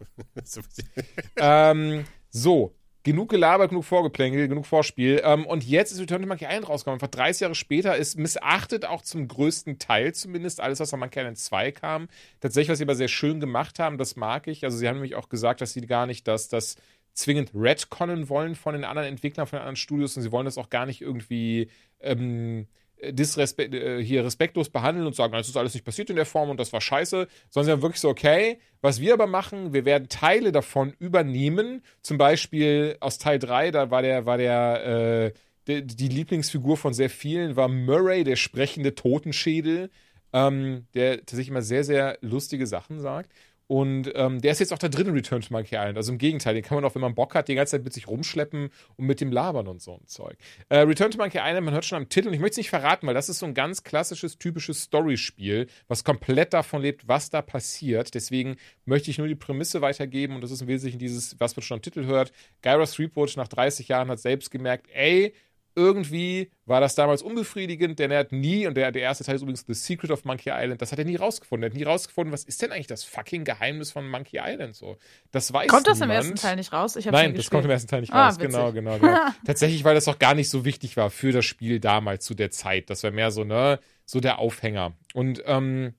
ähm, 1.36 2.04
so, 2.30 2.74
genug 3.04 3.28
gelabert, 3.28 3.68
genug 3.68 3.84
Vorgeplänkel, 3.84 4.48
genug 4.48 4.66
Vorspiel. 4.66 5.22
Ähm, 5.22 5.46
und 5.46 5.62
jetzt 5.62 5.92
ist 5.92 6.00
Return 6.00 6.20
to 6.20 6.26
Monkey 6.26 6.46
Island 6.46 6.68
rausgekommen. 6.68 6.96
Einfach 6.96 7.16
30 7.16 7.42
Jahre 7.42 7.54
später 7.54 7.96
ist 7.96 8.18
missachtet 8.18 8.84
auch 8.86 9.02
zum 9.02 9.28
größten 9.28 9.78
Teil 9.78 10.14
zumindest 10.14 10.60
alles, 10.60 10.80
was 10.80 10.90
von 10.90 10.98
Monkey 10.98 11.20
Island 11.20 11.38
2 11.38 11.70
kam. 11.70 12.08
Tatsächlich, 12.40 12.72
was 12.72 12.78
sie 12.78 12.84
aber 12.84 12.96
sehr 12.96 13.06
schön 13.06 13.38
gemacht 13.38 13.78
haben, 13.78 13.98
das 13.98 14.16
mag 14.16 14.48
ich. 14.48 14.64
Also 14.64 14.78
sie 14.78 14.88
haben 14.88 14.96
nämlich 14.96 15.14
auch 15.14 15.28
gesagt, 15.28 15.60
dass 15.60 15.74
sie 15.74 15.82
gar 15.82 16.08
nicht, 16.08 16.26
dass 16.26 16.48
das 16.48 16.74
zwingend 17.12 17.52
retconnen 17.54 18.28
wollen 18.28 18.56
von 18.56 18.74
den 18.74 18.84
anderen 18.84 19.06
Entwicklern, 19.06 19.46
von 19.46 19.58
den 19.58 19.62
anderen 19.62 19.76
Studios 19.76 20.16
und 20.16 20.24
sie 20.24 20.32
wollen 20.32 20.44
das 20.46 20.58
auch 20.58 20.70
gar 20.70 20.86
nicht 20.86 21.00
irgendwie 21.00 21.68
ähm, 22.00 22.60
äh, 22.60 22.64
disrespekt, 23.10 23.74
äh, 23.74 24.02
hier 24.02 24.24
respektlos 24.24 24.68
behandeln 24.68 25.06
und 25.06 25.14
sagen, 25.14 25.32
das 25.32 25.48
ist 25.48 25.56
alles 25.56 25.74
nicht 25.74 25.84
passiert 25.84 26.10
in 26.10 26.16
der 26.16 26.26
Form 26.26 26.50
und 26.50 26.60
das 26.60 26.72
war 26.72 26.80
scheiße, 26.80 27.26
sondern 27.48 27.66
sie 27.66 27.72
haben 27.72 27.82
wirklich 27.82 28.00
so, 28.00 28.08
okay, 28.08 28.58
was 28.80 29.00
wir 29.00 29.14
aber 29.14 29.26
machen, 29.26 29.72
wir 29.72 29.84
werden 29.84 30.08
Teile 30.08 30.52
davon 30.52 30.94
übernehmen. 30.98 31.82
Zum 32.02 32.18
Beispiel 32.18 32.96
aus 33.00 33.18
Teil 33.18 33.38
3, 33.38 33.70
da 33.70 33.90
war 33.90 34.02
der, 34.02 34.26
war 34.26 34.38
der, 34.38 34.84
äh, 35.26 35.32
die, 35.66 35.86
die 35.86 36.08
Lieblingsfigur 36.08 36.76
von 36.76 36.94
sehr 36.94 37.10
vielen 37.10 37.56
war 37.56 37.68
Murray, 37.68 38.24
der 38.24 38.36
sprechende 38.36 38.94
Totenschädel, 38.94 39.90
ähm, 40.32 40.86
der 40.94 41.18
tatsächlich 41.18 41.48
immer 41.48 41.62
sehr, 41.62 41.84
sehr 41.84 42.18
lustige 42.20 42.66
Sachen 42.66 43.00
sagt. 43.00 43.30
Und 43.70 44.10
ähm, 44.16 44.40
der 44.40 44.50
ist 44.50 44.58
jetzt 44.58 44.72
auch 44.72 44.78
da 44.78 44.88
drin 44.88 45.06
in 45.06 45.14
Return 45.14 45.42
to 45.42 45.52
Monkey 45.52 45.76
Island. 45.76 45.96
Also 45.96 46.10
im 46.10 46.18
Gegenteil, 46.18 46.54
den 46.54 46.64
kann 46.64 46.74
man 46.74 46.84
auch, 46.84 46.96
wenn 46.96 47.02
man 47.02 47.14
Bock 47.14 47.36
hat, 47.36 47.46
die 47.46 47.54
ganze 47.54 47.70
Zeit 47.70 47.84
mit 47.84 47.92
sich 47.92 48.08
rumschleppen 48.08 48.70
und 48.96 49.06
mit 49.06 49.20
dem 49.20 49.30
labern 49.30 49.68
und 49.68 49.80
so 49.80 49.94
ein 49.94 50.08
Zeug. 50.08 50.36
Äh, 50.70 50.78
Return 50.78 51.12
to 51.12 51.18
Monkey 51.18 51.38
Island, 51.38 51.66
man 51.66 51.74
hört 51.74 51.84
schon 51.84 51.98
am 51.98 52.08
Titel, 52.08 52.26
und 52.26 52.34
ich 52.34 52.40
möchte 52.40 52.54
es 52.54 52.56
nicht 52.56 52.70
verraten, 52.70 53.06
weil 53.06 53.14
das 53.14 53.28
ist 53.28 53.38
so 53.38 53.46
ein 53.46 53.54
ganz 53.54 53.84
klassisches, 53.84 54.38
typisches 54.38 54.82
Storyspiel, 54.82 55.68
was 55.86 56.02
komplett 56.02 56.52
davon 56.52 56.82
lebt, 56.82 57.06
was 57.06 57.30
da 57.30 57.42
passiert. 57.42 58.12
Deswegen 58.12 58.56
möchte 58.86 59.12
ich 59.12 59.18
nur 59.18 59.28
die 59.28 59.36
Prämisse 59.36 59.80
weitergeben 59.80 60.34
und 60.34 60.40
das 60.40 60.50
ist 60.50 60.62
im 60.62 60.66
Wesentlichen 60.66 60.98
dieses, 60.98 61.38
was 61.38 61.54
man 61.54 61.62
schon 61.62 61.76
am 61.76 61.82
Titel 61.82 62.06
hört. 62.06 62.32
Gyros 62.62 62.94
Threepwood 62.94 63.36
nach 63.36 63.46
30 63.46 63.86
Jahren 63.86 64.08
hat 64.08 64.18
selbst 64.18 64.50
gemerkt, 64.50 64.88
ey, 64.92 65.32
irgendwie 65.74 66.50
war 66.66 66.80
das 66.80 66.94
damals 66.94 67.22
unbefriedigend, 67.22 67.98
denn 67.98 68.10
er 68.10 68.20
hat 68.20 68.32
nie, 68.32 68.66
und 68.66 68.74
der, 68.76 68.92
der 68.92 69.02
erste 69.02 69.24
Teil 69.24 69.36
ist 69.36 69.42
übrigens 69.42 69.64
The 69.66 69.74
Secret 69.74 70.10
of 70.10 70.24
Monkey 70.24 70.50
Island, 70.52 70.82
das 70.82 70.92
hat 70.92 70.98
er 70.98 71.04
nie 71.04 71.16
rausgefunden. 71.16 71.64
Er 71.64 71.70
hat 71.70 71.76
nie 71.76 71.82
rausgefunden, 71.84 72.32
was 72.32 72.44
ist 72.44 72.60
denn 72.62 72.72
eigentlich 72.72 72.86
das 72.86 73.04
fucking 73.04 73.44
Geheimnis 73.44 73.90
von 73.92 74.08
Monkey 74.08 74.38
Island 74.42 74.74
so. 74.76 74.96
Das 75.30 75.52
weiß 75.52 75.68
Kommt 75.68 75.86
das 75.86 76.00
niemand. 76.00 76.24
im 76.24 76.30
ersten 76.32 76.46
Teil 76.46 76.56
nicht 76.56 76.72
raus? 76.72 76.94
Nein, 76.96 77.04
das 77.04 77.12
gespielt. 77.14 77.50
kommt 77.50 77.64
im 77.64 77.70
ersten 77.70 77.88
Teil 77.88 78.00
nicht 78.00 78.12
Ah, 78.12 78.26
raus. 78.26 78.36
witzig. 78.38 78.50
genau, 78.52 78.72
genau, 78.72 78.98
genau. 78.98 79.18
Tatsächlich, 79.46 79.84
weil 79.84 79.94
das 79.94 80.08
auch 80.08 80.18
gar 80.18 80.34
nicht 80.34 80.50
so 80.50 80.64
wichtig 80.64 80.96
war 80.96 81.10
für 81.10 81.32
das 81.32 81.44
Spiel 81.44 81.80
damals 81.80 82.24
zu 82.24 82.34
der 82.34 82.50
Zeit. 82.50 82.90
Das 82.90 83.02
war 83.02 83.10
mehr 83.10 83.30
so, 83.30 83.44
ne, 83.44 83.78
so 84.04 84.20
der 84.20 84.38
Aufhänger. 84.38 84.92
Und, 85.14 85.42
ähm, 85.46 85.94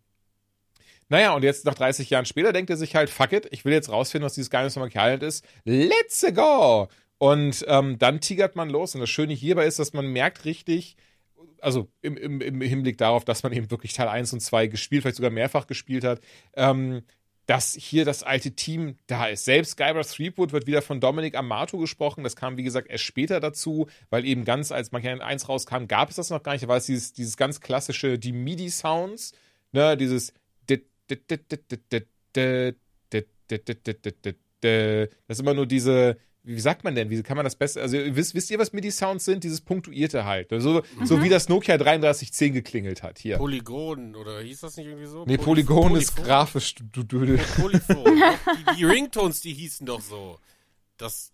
naja, 1.10 1.34
und 1.34 1.44
jetzt 1.44 1.66
nach 1.66 1.74
30 1.76 2.10
Jahren 2.10 2.26
später 2.26 2.54
denkt 2.54 2.70
er 2.70 2.78
sich 2.78 2.96
halt, 2.96 3.10
fuck 3.10 3.34
it, 3.34 3.46
ich 3.52 3.66
will 3.66 3.74
jetzt 3.74 3.90
rausfinden, 3.92 4.26
was 4.26 4.34
dieses 4.34 4.50
Geheimnis 4.50 4.74
von 4.76 4.82
Monkey 4.84 4.98
Island 4.98 5.24
ist. 5.24 5.44
Let's 5.66 6.26
go! 6.34 6.88
Und 7.22 7.64
ähm, 7.68 8.00
dann 8.00 8.20
tigert 8.20 8.56
man 8.56 8.72
los. 8.72 8.96
Und 8.96 9.02
das 9.02 9.12
Schöne 9.12 9.36
hierbei 9.36 9.68
ist, 9.68 9.78
dass 9.78 9.94
man 9.94 10.08
merkt 10.08 10.44
richtig, 10.44 10.98
also 11.60 11.88
im, 12.02 12.18
im, 12.18 12.42
im 12.42 12.62
Hinblick 12.62 12.98
darauf, 12.98 13.26
dass 13.26 13.44
man 13.44 13.54
eben 13.54 13.70
wirklich 13.70 13.94
Teil 13.94 14.08
1 14.08 14.34
und 14.34 14.40
2 14.40 14.66
gespielt, 14.66 15.04
vielleicht 15.04 15.18
sogar 15.18 15.30
mehrfach 15.30 15.68
gespielt 15.68 16.04
hat, 16.04 16.20
ähm, 16.56 17.04
dass 17.46 17.76
hier 17.76 18.06
das 18.06 18.24
alte 18.24 18.54
Team 18.54 18.96
da 19.06 19.28
ist. 19.28 19.46
Selbst 19.46 19.78
Guybrush 19.78 20.16
Threepwood 20.16 20.52
wird 20.52 20.66
wieder 20.66 20.82
von 20.82 21.00
Dominic 21.00 21.38
Amato 21.38 21.78
gesprochen. 21.78 22.24
Das 22.24 22.36
kam, 22.36 22.58
wie 22.58 22.64
gesagt, 22.64 22.90
erst 22.90 23.04
später 23.04 23.40
dazu, 23.40 23.88
weil 24.10 24.26
eben 24.26 24.44
ganz, 24.44 24.72
als 24.72 24.92
Island 24.92 25.22
1 25.22 25.48
rauskam, 25.48 25.86
gab 25.86 26.10
es 26.10 26.16
das 26.16 26.32
noch 26.32 26.42
gar 26.42 26.54
nicht. 26.54 26.64
Da 26.64 26.70
war 26.70 26.78
es 26.78 26.88
dieses, 26.88 27.14
dieses 27.14 27.38
ganz 27.38 27.62
klassische, 27.62 28.18
die 28.18 28.32
MIDI-Sounds, 28.32 29.34
ne, 29.74 29.96
dieses 29.96 30.34
das 35.28 35.38
ist 35.38 35.40
immer 35.40 35.54
nur 35.54 35.66
diese, 35.66 36.18
wie 36.44 36.60
sagt 36.60 36.84
man 36.84 36.96
denn, 36.96 37.10
wie 37.10 37.22
kann 37.24 37.38
man 37.38 37.44
das 37.44 37.56
besser, 37.56 37.82
also 37.82 37.98
wisst, 37.98 38.34
wisst 38.34 38.50
ihr, 38.50 38.58
was 38.58 38.74
MIDI-Sounds 38.74 39.24
sind? 39.26 39.44
Dieses 39.44 39.62
Punktuierte 39.62 40.26
halt. 40.26 40.50
So, 40.50 40.82
so 41.04 41.22
wie 41.22 41.30
das 41.30 41.50
Nokia 41.50 41.78
3310 41.78 42.54
geklingelt 42.54 43.04
hat 43.04 43.20
hier. 43.20 43.38
Polygon, 43.38 44.16
oder 44.16 44.40
hieß 44.42 44.62
das 44.62 44.76
nicht 44.78 44.88
irgendwie 44.88 45.06
so? 45.08 45.24
Nee, 45.26 45.36
Poly- 45.36 45.64
Polygon 45.64 45.96
ist 45.96 46.12
Polyphon? 46.16 46.24
grafisch, 46.26 46.76
du, 46.76 46.84
du 46.92 47.04
Dödel. 47.04 47.38
Polyphon. 47.60 48.04
Doch, 48.04 48.56
die, 48.74 48.78
die 48.78 48.86
Ringtones, 48.86 49.42
die 49.42 49.54
hießen 49.54 49.86
doch 49.86 50.02
so. 50.02 50.40
Das, 50.98 51.32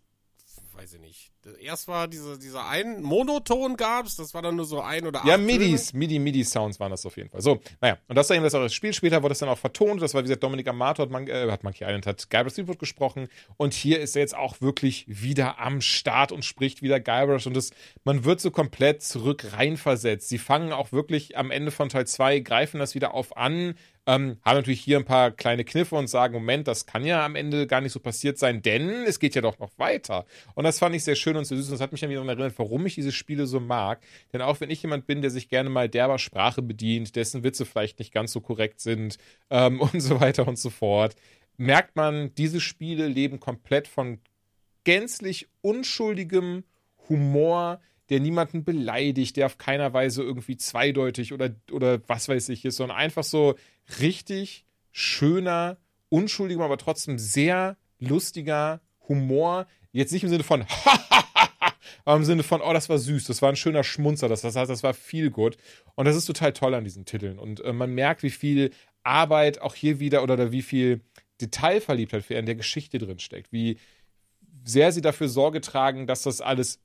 weiß 0.78 0.94
ich 0.94 1.00
nicht. 1.00 1.32
Erst 1.60 1.88
war 1.88 2.08
diese, 2.08 2.38
dieser 2.38 2.68
ein 2.68 3.02
Monoton 3.02 3.78
gab's, 3.78 4.16
das 4.16 4.34
war 4.34 4.42
dann 4.42 4.56
nur 4.56 4.66
so 4.66 4.82
ein 4.82 5.08
oder 5.08 5.22
Ja, 5.26 5.38
MIDIs, 5.38 5.94
MIDI, 5.94 6.20
MIDI-Sounds 6.20 6.80
waren 6.80 6.92
das 6.92 7.06
auf 7.06 7.18
jeden 7.18 7.30
Fall. 7.30 7.42
So, 7.42 7.60
naja, 7.82 7.98
und 8.08 8.16
das 8.16 8.30
war 8.30 8.36
eben 8.36 8.44
das 8.44 8.54
auch 8.54 8.62
das 8.62 8.74
Spiel. 8.74 8.94
Später 8.94 9.24
wurde 9.24 9.34
es 9.34 9.40
dann 9.40 9.50
auch 9.50 9.58
vertont. 9.58 10.02
Das 10.02 10.14
war, 10.14 10.22
wie 10.22 10.26
gesagt, 10.26 10.44
Dominik 10.44 10.68
Amato 10.68 11.02
hat, 11.02 11.10
Man 11.10 11.28
äh, 11.28 11.50
hat 11.50 11.64
Monkey 11.64 11.84
Island, 11.84 12.06
hat 12.06 12.30
Guybrush 12.30 12.54
Threepwood 12.54 12.80
gesprochen. 12.80 13.28
Und 13.58 13.74
hier 13.74 14.00
ist 14.00 14.16
er 14.16 14.22
jetzt 14.22 14.36
auch 14.36 14.62
wirklich 14.62 15.06
wieder 15.08 15.60
am 15.60 15.82
Start 15.82 16.32
und 16.32 16.46
spricht 16.46 16.82
wieder 16.82 17.00
Guybrush. 17.00 17.48
Und 17.48 17.56
das, 17.56 17.72
man 18.04 18.24
wird 18.24 18.40
so 18.40 18.52
komplett 18.52 19.02
zurück 19.02 19.54
reinversetzt. 19.54 20.30
Sie 20.30 20.38
fangen 20.38 20.72
auch 20.74 20.92
wirklich 20.92 21.38
am 21.38 21.50
Ende 21.50 21.72
von 21.72 21.90
Teil 21.90 22.06
2, 22.06 22.40
greifen 22.40 22.80
das 22.80 22.94
wieder 22.94 23.14
auf 23.14 23.36
an. 23.38 23.76
Ähm, 24.08 24.38
haben 24.44 24.56
natürlich 24.56 24.80
hier 24.80 24.98
ein 24.98 25.06
paar 25.06 25.32
kleine 25.32 25.66
Kniffe 25.66 25.96
und 25.96 26.08
sagen, 26.08 26.34
Moment, 26.34 26.68
das 26.68 26.86
kann 26.86 27.06
ja 27.06 27.26
am 27.26 27.36
Ende 27.36 27.68
gar 27.68 27.82
nicht 27.82 27.92
so 27.92 28.00
passiert 28.00 28.40
sein, 28.40 28.62
denn 28.62 29.04
es 29.06 29.20
geht 29.20 29.36
ja 29.36 29.42
doch 29.42 29.60
noch 29.60 29.78
weiter. 29.78 30.26
Und 30.56 30.64
das 30.64 30.80
fand 30.80 30.96
ich 30.96 31.04
sehr 31.04 31.16
schön 31.16 31.36
und 31.36 31.44
sehr 31.44 31.58
süß 31.58 31.68
und 31.68 31.74
das 31.74 31.82
hat 31.82 31.92
mich 31.92 32.00
dann 32.00 32.10
wieder 32.10 32.26
erinnert, 32.26 32.58
warum 32.58 32.86
ich 32.86 32.96
diese 32.96 33.12
Spiele 33.12 33.46
so 33.46 33.60
mag. 33.60 34.02
Denn 34.32 34.42
auch 34.42 34.62
wenn 34.62 34.70
ich 34.70 34.82
jemand 34.82 35.08
bin, 35.08 35.22
der 35.22 35.30
sich 35.30 35.50
gerne 35.50 35.70
mal 35.70 35.90
derber 35.90 36.20
Sprache 36.20 36.62
bedient, 36.62 37.18
dessen 37.18 37.44
Witze 37.44 37.66
vielleicht 37.66 38.00
nicht 38.00 38.14
ganz 38.14 38.32
so 38.32 38.40
korrekt 38.40 38.80
sind 38.80 39.18
ähm, 39.50 39.82
und 39.94 40.00
so 40.00 40.22
weiter 40.22 40.48
und 40.48 40.58
so 40.58 40.70
fort, 40.70 41.16
merkt 41.58 41.98
man, 41.98 42.34
diese 42.36 42.62
Spiele 42.62 43.08
leben 43.08 43.42
komplett 43.42 43.90
von 43.90 44.20
gänzlich 44.86 45.50
unschuldigem 45.62 46.64
Humor, 47.10 47.82
der 48.10 48.20
niemanden 48.20 48.64
beleidigt, 48.64 49.38
der 49.38 49.48
auf 49.48 49.58
keiner 49.58 49.94
Weise 49.94 50.24
irgendwie 50.24 50.58
zweideutig 50.58 51.34
oder, 51.34 51.52
oder 51.72 52.00
was 52.08 52.30
weiß 52.30 52.50
ich 52.50 52.66
ist, 52.66 52.78
sondern 52.78 52.98
einfach 52.98 53.24
so 53.24 53.56
richtig 54.00 54.66
schöner, 54.92 55.78
unschuldiger, 56.10 56.64
aber 56.64 56.78
trotzdem 56.78 57.20
sehr 57.20 57.78
lustiger 58.00 58.82
Humor. 59.08 59.68
Jetzt 59.92 60.12
nicht 60.12 60.24
im 60.24 60.30
Sinne 60.30 60.44
von 60.44 60.66
aber 62.06 62.18
im 62.18 62.24
Sinne 62.24 62.44
von, 62.44 62.62
oh, 62.62 62.74
das 62.74 62.88
war 62.90 62.98
süß, 62.98 63.26
das 63.26 63.42
war 63.42 63.50
ein 63.50 63.56
schöner 63.56 63.84
Schmunzer, 63.84 64.30
das, 64.30 64.42
das 64.42 64.54
das 64.54 64.84
war 64.84 64.94
viel 64.94 65.30
gut. 65.30 65.58
Und 65.96 66.06
das 66.06 66.16
ist 66.16 66.26
total 66.26 66.54
toll 66.54 66.74
an 66.74 66.84
diesen 66.84 67.06
Titeln. 67.06 67.38
Und 67.38 67.60
äh, 67.60 67.74
man 67.74 67.94
merkt, 67.94 68.24
wie 68.24 68.30
viel 68.30 68.72
Arbeit 69.04 69.62
auch 69.62 69.76
hier 69.76 70.00
wieder 70.00 70.24
oder, 70.24 70.36
oder 70.36 70.52
wie 70.52 70.62
viel 70.62 71.02
Detailverliebtheit 71.42 72.24
für 72.24 72.36
in 72.36 72.46
der 72.46 72.56
Geschichte 72.56 72.98
drin 72.98 73.20
steckt, 73.20 73.52
wie 73.52 73.78
sehr 74.64 74.92
sie 74.92 75.02
dafür 75.02 75.30
Sorge 75.30 75.62
tragen, 75.62 76.08
dass 76.08 76.24
das 76.24 76.42
alles 76.42 76.80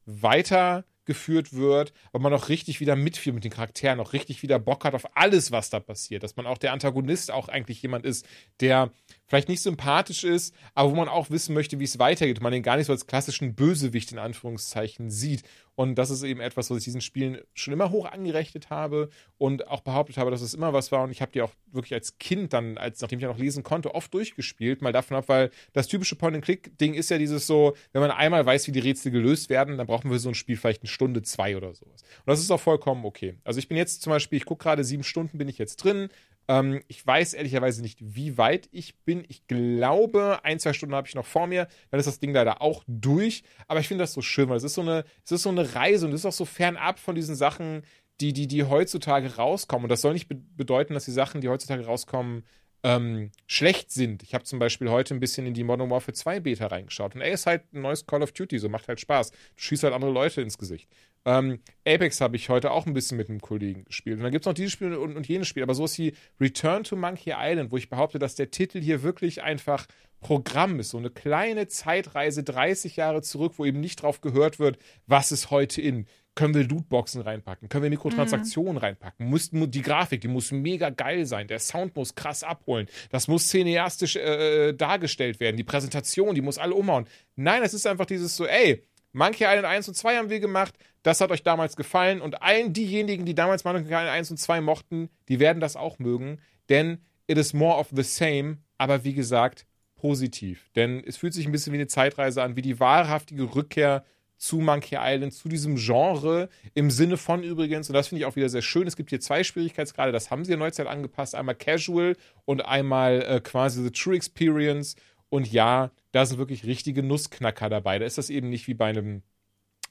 weitergeführt 1.03 1.53
wird, 1.53 1.93
aber 2.12 2.23
man 2.23 2.35
auch 2.35 2.49
richtig 2.49 2.81
wieder 2.81 2.97
mitfühlt 2.97 3.35
mit 3.35 3.45
den 3.45 3.51
Charakteren, 3.51 4.01
auch 4.01 4.12
richtig 4.12 4.43
wieder 4.43 4.59
Bock 4.59 4.85
hat 4.85 4.95
auf 4.95 5.16
alles, 5.16 5.51
was 5.51 5.70
da 5.70 5.81
passiert. 5.81 6.23
Dass 6.23 6.37
man 6.37 6.47
auch 6.47 6.59
der 6.59 6.73
Antagonist 6.73 7.31
auch 7.31 7.49
eigentlich 7.49 7.83
jemand 7.83 8.05
ist, 8.05 8.27
der 8.61 8.91
vielleicht 9.32 9.48
nicht 9.48 9.62
sympathisch 9.62 10.24
ist, 10.24 10.54
aber 10.74 10.90
wo 10.90 10.94
man 10.94 11.09
auch 11.09 11.30
wissen 11.30 11.54
möchte, 11.54 11.80
wie 11.80 11.84
es 11.84 11.98
weitergeht. 11.98 12.42
Man 12.42 12.52
den 12.52 12.62
gar 12.62 12.76
nicht 12.76 12.84
so 12.84 12.92
als 12.92 13.06
klassischen 13.06 13.54
Bösewicht 13.54 14.12
in 14.12 14.18
Anführungszeichen 14.18 15.09
sieht. 15.09 15.42
Und 15.74 15.94
das 15.94 16.10
ist 16.10 16.22
eben 16.22 16.40
etwas, 16.40 16.68
was 16.68 16.76
ich 16.76 16.84
diesen 16.84 17.00
Spielen 17.00 17.38
schon 17.54 17.72
immer 17.72 17.90
hoch 17.90 18.04
angerechnet 18.04 18.68
habe 18.68 19.09
und 19.38 19.68
auch 19.68 19.80
behauptet 19.80 20.18
habe, 20.18 20.30
dass 20.30 20.42
es 20.42 20.52
immer 20.52 20.74
was 20.74 20.92
war. 20.92 21.02
Und 21.02 21.12
ich 21.12 21.22
habe 21.22 21.32
die 21.32 21.40
auch 21.40 21.52
wirklich 21.72 21.94
als 21.94 22.18
Kind 22.18 22.52
dann, 22.52 22.76
als 22.76 23.00
nachdem 23.00 23.20
ich 23.20 23.22
ja 23.22 23.28
noch 23.30 23.38
lesen 23.38 23.62
konnte, 23.62 23.94
oft 23.94 24.12
durchgespielt. 24.12 24.82
Mal 24.82 24.92
davon 24.92 25.16
ab, 25.16 25.30
weil 25.30 25.50
das 25.72 25.88
typische 25.88 26.14
Point-and-Click-Ding 26.16 26.92
ist 26.92 27.09
ja 27.09 27.16
dieses 27.16 27.46
so, 27.46 27.74
wenn 27.92 28.02
man 28.02 28.10
einmal 28.10 28.44
weiß, 28.44 28.66
wie 28.66 28.72
die 28.72 28.80
Rätsel 28.80 29.12
gelöst 29.12 29.48
werden, 29.48 29.78
dann 29.78 29.86
brauchen 29.86 30.10
wir 30.10 30.18
so 30.18 30.28
ein 30.28 30.34
Spiel 30.34 30.59
vielleicht 30.59 30.82
eine 30.82 30.90
Stunde, 30.90 31.22
zwei 31.22 31.56
oder 31.56 31.72
sowas. 31.72 32.02
Und 32.02 32.26
das 32.26 32.40
ist 32.40 32.50
auch 32.50 32.60
vollkommen 32.60 33.06
okay. 33.06 33.36
Also 33.44 33.59
ich 33.59 33.68
bin 33.68 33.78
jetzt 33.78 34.02
zum 34.02 34.10
Beispiel, 34.10 34.36
ich 34.36 34.44
gucke 34.44 34.64
gerade 34.64 34.84
sieben 34.84 35.04
Stunden, 35.04 35.38
bin 35.38 35.48
ich 35.48 35.56
jetzt 35.56 35.76
drin. 35.76 36.10
Ähm, 36.48 36.82
ich 36.89 37.06
weiß 37.06 37.35
ehrlicherweise 37.35 37.82
nicht, 37.82 37.98
wie 38.01 38.39
weit 38.39 38.69
ich 38.73 38.97
bin. 39.05 39.24
Ich 39.28 39.47
glaube, 39.47 40.40
ein, 40.44 40.59
zwei 40.59 40.73
Stunden 40.73 40.94
habe 40.94 41.09
ich 41.09 41.14
noch 41.14 41.27
vor 41.27 41.47
mir. 41.47 41.69
Dann 41.90 42.01
ist 42.01 42.06
das 42.06 42.20
Ding 42.20 42.32
leider 42.32 42.62
auch 42.62 42.82
durch. 42.86 43.43
Aber 43.69 43.81
ich 43.81 43.89
finde 43.89 44.02
das 44.02 44.12
so 44.12 44.23
schön, 44.23 44.48
weil 44.48 44.56
es 44.56 44.64
ist 44.64 44.74
so 44.74 44.82
eine, 44.82 45.05
es 45.24 45.32
ist 45.32 45.43
so 45.43 45.51
eine 45.51 45.74
Reise 45.74 46.06
und 46.06 46.12
es 46.12 46.20
ist 46.20 46.27
auch 46.27 46.32
so 46.32 46.44
fernab 46.44 46.98
von 46.98 47.14
diesen 47.14 47.36
Sachen, 47.36 47.82
die, 48.20 48.32
die, 48.32 48.47
die 48.47 48.64
heutzutage 48.64 49.36
rauskommen. 49.36 49.85
Und 49.85 49.90
das 49.90 50.01
soll 50.01 50.12
nicht 50.12 50.28
be 50.28 50.35
bedeuten, 50.35 50.94
dass 50.94 51.05
die 51.05 51.12
Sachen, 51.12 51.40
die 51.40 51.48
heutzutage 51.48 51.85
rauskommen, 51.85 52.44
ähm, 52.82 53.30
schlecht 53.46 53.92
sind. 53.92 54.22
Ich 54.22 54.34
habe 54.34 54.44
zum 54.44 54.59
Beispiel 54.59 54.90
heute 54.90 55.14
ein 55.14 55.20
bisschen 55.20 55.46
in 55.46 55.54
die 55.54 55.64
Modern 55.64 55.90
Warfare 55.90 56.12
2 56.12 56.40
Beta 56.40 56.66
reingeschaut. 56.66 57.14
Und 57.14 57.20
er 57.20 57.32
ist 57.32 57.46
halt 57.46 57.72
ein 57.72 57.82
neues 57.82 58.06
Call 58.06 58.22
of 58.22 58.32
Duty, 58.32 58.59
so 58.59 58.68
macht 58.68 58.88
halt 58.88 59.00
Spaß. 59.00 59.30
Du 59.30 59.36
schießt 59.56 59.84
halt 59.84 59.94
andere 59.94 60.10
Leute 60.10 60.40
ins 60.40 60.59
Gesicht. 60.59 60.88
Ähm, 61.24 61.60
Apex 61.86 62.20
habe 62.20 62.34
ich 62.34 62.48
heute 62.48 62.72
auch 62.72 62.86
ein 62.86 62.94
bisschen 62.94 63.16
mit 63.16 63.28
einem 63.28 63.40
Kollegen 63.40 63.84
gespielt. 63.84 64.16
Und 64.16 64.24
dann 64.24 64.32
gibt 64.32 64.44
es 64.44 64.46
noch 64.46 64.54
dieses 64.54 64.72
Spiel 64.72 64.94
und, 64.94 65.16
und 65.16 65.28
jenes 65.28 65.46
Spiel. 65.46 65.62
Aber 65.62 65.74
sowas 65.74 65.96
wie 65.98 66.14
Return 66.40 66.82
to 66.82 66.96
Monkey 66.96 67.32
Island, 67.36 67.70
wo 67.70 67.76
ich 67.76 67.88
behaupte, 67.88 68.18
dass 68.18 68.34
der 68.34 68.50
Titel 68.50 68.80
hier 68.80 69.02
wirklich 69.02 69.42
einfach 69.42 69.86
Programm 70.20 70.80
ist. 70.80 70.90
So 70.90 70.98
eine 70.98 71.10
kleine 71.10 71.68
Zeitreise 71.68 72.42
30 72.42 72.96
Jahre 72.96 73.22
zurück, 73.22 73.54
wo 73.56 73.64
eben 73.64 73.80
nicht 73.80 74.02
drauf 74.02 74.20
gehört 74.20 74.59
wird, 74.59 74.78
was 75.06 75.30
ist 75.32 75.50
heute 75.50 75.80
in. 75.80 76.06
Können 76.34 76.54
wir 76.54 76.64
Lootboxen 76.64 77.20
reinpacken? 77.20 77.68
Können 77.68 77.82
wir 77.82 77.90
Mikrotransaktionen 77.90 78.78
reinpacken? 78.78 79.26
Muss, 79.26 79.50
die 79.52 79.82
Grafik, 79.82 80.22
die 80.22 80.28
muss 80.28 80.50
mega 80.50 80.88
geil 80.88 81.26
sein. 81.26 81.46
Der 81.46 81.59
Sound 81.59 81.94
muss 81.94 82.14
krass 82.14 82.42
abholen. 82.42 82.86
Das 83.10 83.28
muss 83.28 83.48
cineastisch 83.48 84.16
äh, 84.16 84.72
dargestellt 84.72 85.40
werden. 85.40 85.59
Die 85.59 85.64
Präsentation, 85.64 86.34
die 86.34 86.40
muss 86.40 86.56
alle 86.56 86.74
umhauen. 86.74 87.06
Nein, 87.36 87.62
es 87.62 87.74
ist 87.74 87.86
einfach 87.86 88.06
dieses 88.06 88.34
so, 88.34 88.46
ey, 88.46 88.82
Monkey 89.12 89.44
Island 89.44 89.66
1 89.66 89.88
und 89.88 89.94
2 89.94 90.16
haben 90.16 90.30
wir 90.30 90.40
gemacht. 90.40 90.74
Das 91.02 91.20
hat 91.20 91.30
euch 91.30 91.42
damals 91.42 91.76
gefallen. 91.76 92.22
Und 92.22 92.40
allen 92.40 92.72
diejenigen, 92.72 93.26
die 93.26 93.34
damals 93.34 93.64
Monkey 93.64 93.84
Island 93.84 94.09
1 94.09 94.30
und 94.30 94.38
2 94.38 94.62
mochten, 94.62 95.10
die 95.28 95.38
werden 95.38 95.60
das 95.60 95.76
auch 95.76 95.98
mögen. 95.98 96.40
Denn 96.70 96.98
it 97.26 97.36
is 97.36 97.52
more 97.52 97.76
of 97.76 97.88
the 97.92 98.02
same. 98.02 98.56
Aber 98.78 99.04
wie 99.04 99.12
gesagt, 99.12 99.66
positiv. 99.96 100.70
Denn 100.76 101.04
es 101.06 101.18
fühlt 101.18 101.34
sich 101.34 101.44
ein 101.44 101.52
bisschen 101.52 101.74
wie 101.74 101.78
eine 101.78 101.88
Zeitreise 101.88 102.42
an, 102.42 102.56
wie 102.56 102.62
die 102.62 102.80
wahrhaftige 102.80 103.54
Rückkehr 103.54 104.02
zu 104.43 104.59
Monkey 104.59 104.97
Island, 104.98 105.32
zu 105.32 105.48
diesem 105.48 105.77
Genre 105.77 106.48
im 106.74 106.90
Sinne 106.90 107.16
von 107.16 107.44
übrigens, 107.44 107.89
und 107.89 107.94
das 107.94 108.09
finde 108.09 108.23
ich 108.23 108.27
auch 108.27 108.35
wieder 108.35 108.48
sehr 108.48 108.60
schön, 108.60 108.89
es 108.89 108.97
gibt 108.97 109.10
hier 109.10 109.20
zwei 109.20 109.44
Schwierigkeitsgrade, 109.44 110.10
das 110.10 110.32
haben 110.32 110.44
sie 110.44 110.51
ja 110.51 110.56
Neuzeit 110.56 110.89
angepasst, 110.89 111.36
einmal 111.36 111.55
Casual 111.55 112.16
und 112.44 112.60
einmal 112.64 113.23
äh, 113.23 113.40
quasi 113.40 113.85
The 113.85 113.93
True 113.93 114.16
Experience 114.16 114.97
und 115.28 115.52
ja, 115.52 115.93
da 116.10 116.27
sind 116.27 116.39
wirklich 116.39 116.64
richtige 116.64 117.05
Nussknacker 117.05 117.69
dabei, 117.69 118.01
da 118.01 118.05
ist 118.05 118.19
das 118.19 118.31
eben 118.31 118.51
nicht 118.51 118.66
wie 118.66 118.74
bei 118.74 118.86
einem 118.86 119.23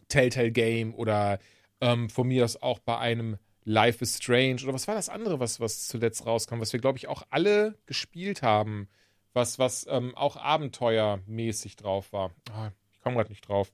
Telltale 0.09 0.51
Game 0.51 0.93
oder 0.95 1.39
ähm, 1.79 2.09
von 2.09 2.27
mir 2.27 2.43
aus 2.43 2.61
auch 2.61 2.79
bei 2.79 2.97
einem 2.97 3.37
Life 3.63 4.03
is 4.03 4.17
Strange 4.17 4.63
oder 4.63 4.73
was 4.73 4.85
war 4.85 4.95
das 4.95 5.07
andere, 5.07 5.39
was, 5.39 5.61
was 5.61 5.87
zuletzt 5.87 6.25
rauskam, 6.25 6.59
was 6.59 6.73
wir 6.73 6.81
glaube 6.81 6.97
ich 6.97 7.07
auch 7.07 7.23
alle 7.29 7.77
gespielt 7.85 8.41
haben, 8.41 8.89
was, 9.31 9.59
was 9.59 9.87
ähm, 9.89 10.13
auch 10.13 10.35
abenteuermäßig 10.35 11.77
drauf 11.77 12.11
war. 12.11 12.31
Oh, 12.49 12.67
ich 12.91 12.99
komme 12.99 13.15
gerade 13.15 13.29
nicht 13.29 13.47
drauf. 13.47 13.71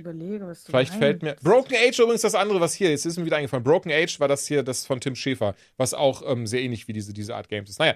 Überlege, 0.00 0.46
was 0.46 0.64
du 0.64 0.72
Vielleicht 0.72 0.94
fällt 0.94 1.22
mir. 1.22 1.30
meinst. 1.30 1.44
Broken 1.44 1.76
Age 1.76 1.98
übrigens 2.00 2.22
das 2.22 2.34
andere, 2.34 2.60
was 2.60 2.74
hier, 2.74 2.90
jetzt 2.90 3.06
ist 3.06 3.18
mir 3.18 3.24
wieder 3.24 3.36
eingefallen. 3.36 3.64
Broken 3.64 3.92
Age 3.92 4.20
war 4.20 4.28
das 4.28 4.46
hier, 4.46 4.62
das 4.62 4.86
von 4.86 5.00
Tim 5.00 5.14
Schäfer, 5.14 5.54
was 5.76 5.94
auch 5.94 6.22
ähm, 6.26 6.46
sehr 6.46 6.62
ähnlich 6.62 6.88
wie 6.88 6.92
diese, 6.92 7.12
diese 7.12 7.34
Art 7.36 7.48
Games 7.48 7.70
ist. 7.70 7.78
Naja, 7.78 7.94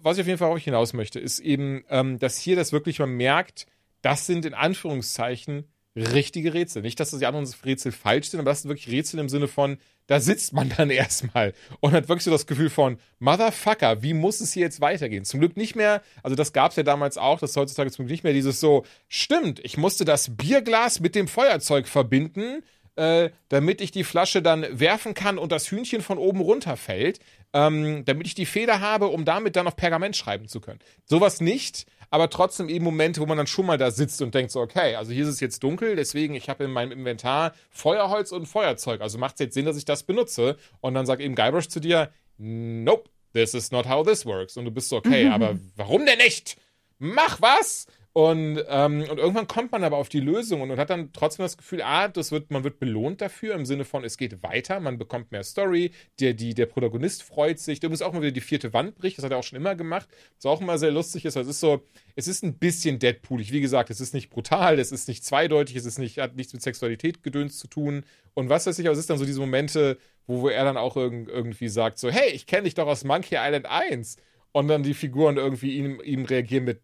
was 0.00 0.16
ich 0.16 0.22
auf 0.22 0.26
jeden 0.26 0.38
Fall 0.38 0.50
auch 0.50 0.58
hinaus 0.58 0.92
möchte, 0.92 1.18
ist 1.18 1.40
eben, 1.40 1.84
ähm, 1.88 2.18
dass 2.18 2.38
hier 2.38 2.56
das 2.56 2.72
wirklich 2.72 2.98
man 2.98 3.10
merkt, 3.10 3.66
das 4.02 4.26
sind 4.26 4.44
in 4.44 4.54
Anführungszeichen 4.54 5.64
richtige 5.96 6.54
Rätsel. 6.54 6.82
Nicht, 6.82 7.00
dass 7.00 7.10
das 7.10 7.20
die 7.20 7.26
anderen 7.26 7.48
Rätsel 7.64 7.92
falsch 7.92 8.28
sind, 8.28 8.40
aber 8.40 8.50
das 8.50 8.62
sind 8.62 8.68
wirklich 8.68 8.88
Rätsel 8.88 9.18
im 9.20 9.28
Sinne 9.28 9.48
von, 9.48 9.78
da 10.08 10.18
sitzt 10.18 10.52
man 10.52 10.72
dann 10.76 10.90
erstmal 10.90 11.54
und 11.78 11.92
hat 11.92 12.08
wirklich 12.08 12.24
so 12.24 12.32
das 12.32 12.46
Gefühl 12.46 12.70
von, 12.70 12.98
Motherfucker, 13.20 14.02
wie 14.02 14.14
muss 14.14 14.40
es 14.40 14.52
hier 14.52 14.64
jetzt 14.64 14.80
weitergehen? 14.80 15.24
Zum 15.24 15.38
Glück 15.38 15.56
nicht 15.56 15.76
mehr, 15.76 16.02
also 16.24 16.34
das 16.34 16.52
gab 16.52 16.72
es 16.72 16.76
ja 16.76 16.82
damals 16.82 17.16
auch, 17.16 17.38
das 17.38 17.50
ist 17.50 17.56
heutzutage 17.56 17.92
zum 17.92 18.06
Glück 18.06 18.10
nicht 18.10 18.24
mehr 18.24 18.32
dieses 18.32 18.58
so, 18.58 18.84
stimmt, 19.08 19.60
ich 19.60 19.76
musste 19.76 20.04
das 20.04 20.36
Bierglas 20.36 20.98
mit 20.98 21.14
dem 21.14 21.28
Feuerzeug 21.28 21.86
verbinden, 21.86 22.62
äh, 22.96 23.30
damit 23.48 23.80
ich 23.80 23.92
die 23.92 24.02
Flasche 24.02 24.42
dann 24.42 24.66
werfen 24.72 25.14
kann 25.14 25.38
und 25.38 25.52
das 25.52 25.70
Hühnchen 25.70 26.02
von 26.02 26.18
oben 26.18 26.40
runterfällt, 26.40 27.20
ähm, 27.52 28.04
damit 28.04 28.26
ich 28.26 28.34
die 28.34 28.46
Feder 28.46 28.80
habe, 28.80 29.06
um 29.06 29.24
damit 29.24 29.54
dann 29.54 29.68
auf 29.68 29.76
Pergament 29.76 30.16
schreiben 30.16 30.48
zu 30.48 30.60
können. 30.60 30.80
Sowas 31.04 31.40
nicht, 31.40 31.86
aber 32.10 32.30
trotzdem 32.30 32.68
eben 32.68 32.84
Momente, 32.84 33.20
wo 33.20 33.26
man 33.26 33.36
dann 33.36 33.46
schon 33.46 33.66
mal 33.66 33.78
da 33.78 33.90
sitzt 33.90 34.22
und 34.22 34.34
denkt 34.34 34.50
so, 34.50 34.60
okay, 34.60 34.94
also 34.94 35.12
hier 35.12 35.24
ist 35.24 35.30
es 35.30 35.40
jetzt 35.40 35.62
dunkel, 35.62 35.96
deswegen 35.96 36.34
ich 36.34 36.48
habe 36.48 36.64
in 36.64 36.70
meinem 36.70 36.92
Inventar 36.92 37.52
Feuerholz 37.70 38.32
und 38.32 38.46
Feuerzeug, 38.46 39.00
also 39.00 39.18
macht 39.18 39.34
es 39.34 39.40
jetzt 39.40 39.54
Sinn, 39.54 39.64
dass 39.64 39.76
ich 39.76 39.84
das 39.84 40.02
benutze. 40.02 40.56
Und 40.80 40.94
dann 40.94 41.06
sagt 41.06 41.20
eben 41.20 41.34
Guybrush 41.34 41.68
zu 41.68 41.80
dir, 41.80 42.10
nope, 42.38 43.10
this 43.32 43.54
is 43.54 43.70
not 43.70 43.88
how 43.88 44.06
this 44.06 44.24
works. 44.24 44.56
Und 44.56 44.64
du 44.64 44.70
bist 44.70 44.88
so, 44.88 44.96
okay, 44.96 45.28
aber 45.28 45.58
warum 45.76 46.06
denn 46.06 46.18
nicht? 46.18 46.56
Mach 46.98 47.40
was! 47.40 47.86
Und, 48.18 48.64
ähm, 48.68 49.02
und 49.08 49.18
irgendwann 49.18 49.46
kommt 49.46 49.70
man 49.70 49.84
aber 49.84 49.96
auf 49.96 50.08
die 50.08 50.18
Lösung 50.18 50.60
und, 50.60 50.76
hat 50.76 50.90
dann 50.90 51.12
trotzdem 51.12 51.44
das 51.44 51.56
Gefühl, 51.56 51.82
ah, 51.82 52.08
das 52.08 52.32
wird, 52.32 52.50
man 52.50 52.64
wird 52.64 52.80
belohnt 52.80 53.20
dafür, 53.20 53.54
im 53.54 53.64
Sinne 53.64 53.84
von, 53.84 54.02
es 54.02 54.18
geht 54.18 54.42
weiter, 54.42 54.80
man 54.80 54.98
bekommt 54.98 55.30
mehr 55.30 55.44
Story, 55.44 55.92
der, 56.18 56.34
die, 56.34 56.52
der 56.52 56.66
Protagonist 56.66 57.22
freut 57.22 57.60
sich, 57.60 57.78
übrigens 57.78 58.02
auch 58.02 58.12
mal 58.12 58.22
wieder 58.22 58.32
die 58.32 58.40
vierte 58.40 58.72
Wand 58.72 58.96
bricht, 58.96 59.18
das 59.18 59.24
hat 59.24 59.30
er 59.30 59.38
auch 59.38 59.44
schon 59.44 59.56
immer 59.56 59.76
gemacht, 59.76 60.08
was 60.34 60.46
auch 60.46 60.60
immer 60.60 60.78
sehr 60.78 60.90
lustig 60.90 61.26
ist, 61.26 61.36
also 61.36 61.48
es 61.48 61.54
ist 61.58 61.60
so, 61.60 61.84
es 62.16 62.26
ist 62.26 62.42
ein 62.42 62.58
bisschen 62.58 62.98
Deadpoolig, 62.98 63.52
wie 63.52 63.60
gesagt, 63.60 63.88
es 63.88 64.00
ist 64.00 64.14
nicht 64.14 64.30
brutal, 64.30 64.80
es 64.80 64.90
ist 64.90 65.06
nicht 65.06 65.24
zweideutig, 65.24 65.76
es 65.76 65.86
ist 65.86 66.00
nicht, 66.00 66.18
hat 66.18 66.34
nichts 66.34 66.52
mit 66.52 66.60
Sexualität 66.60 67.22
gedöns 67.22 67.56
zu 67.60 67.68
tun. 67.68 68.04
Und 68.34 68.48
was 68.48 68.66
weiß 68.66 68.80
ich, 68.80 68.86
aber 68.86 68.94
es 68.94 68.98
ist 68.98 69.10
dann 69.10 69.18
so 69.18 69.26
diese 69.26 69.38
Momente, 69.38 69.96
wo, 70.26 70.42
wo 70.42 70.48
er 70.48 70.64
dann 70.64 70.76
auch 70.76 70.96
irg 70.96 71.28
irgendwie 71.28 71.68
sagt 71.68 72.00
so, 72.00 72.10
hey, 72.10 72.32
ich 72.32 72.48
kenne 72.48 72.64
dich 72.64 72.74
doch 72.74 72.88
aus 72.88 73.04
Monkey 73.04 73.36
Island 73.38 73.66
1 73.66 74.16
und 74.50 74.66
dann 74.66 74.82
die 74.82 74.94
Figuren 74.94 75.36
irgendwie 75.36 75.76
ihm, 75.76 76.00
ihm 76.02 76.24
reagieren 76.24 76.64
mit 76.64 76.80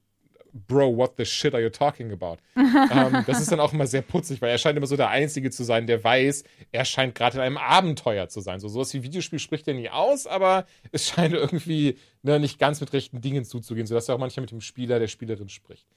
Bro, 0.54 0.96
what 0.96 1.14
the 1.16 1.24
shit 1.24 1.52
are 1.52 1.60
you 1.60 1.68
talking 1.68 2.12
about? 2.12 2.38
ähm, 2.56 3.24
das 3.26 3.40
ist 3.40 3.50
dann 3.50 3.58
auch 3.58 3.72
immer 3.72 3.88
sehr 3.88 4.02
putzig, 4.02 4.40
weil 4.40 4.50
er 4.50 4.58
scheint 4.58 4.76
immer 4.76 4.86
so 4.86 4.96
der 4.96 5.08
Einzige 5.08 5.50
zu 5.50 5.64
sein, 5.64 5.88
der 5.88 6.04
weiß, 6.04 6.44
er 6.70 6.84
scheint 6.84 7.16
gerade 7.16 7.38
in 7.38 7.42
einem 7.42 7.56
Abenteuer 7.56 8.28
zu 8.28 8.40
sein. 8.40 8.60
So 8.60 8.68
sowas 8.68 8.94
wie 8.94 9.02
Videospiel 9.02 9.40
spricht 9.40 9.66
er 9.66 9.74
nie 9.74 9.90
aus, 9.90 10.28
aber 10.28 10.64
es 10.92 11.08
scheint 11.08 11.34
irgendwie 11.34 11.98
ne, 12.22 12.38
nicht 12.38 12.60
ganz 12.60 12.80
mit 12.80 12.92
rechten 12.92 13.20
Dingen 13.20 13.44
zuzugehen, 13.44 13.88
sodass 13.88 14.08
er 14.08 14.14
auch 14.14 14.20
manchmal 14.20 14.42
mit 14.42 14.52
dem 14.52 14.60
Spieler, 14.60 15.00
der 15.00 15.08
Spielerin 15.08 15.48
spricht. 15.48 15.88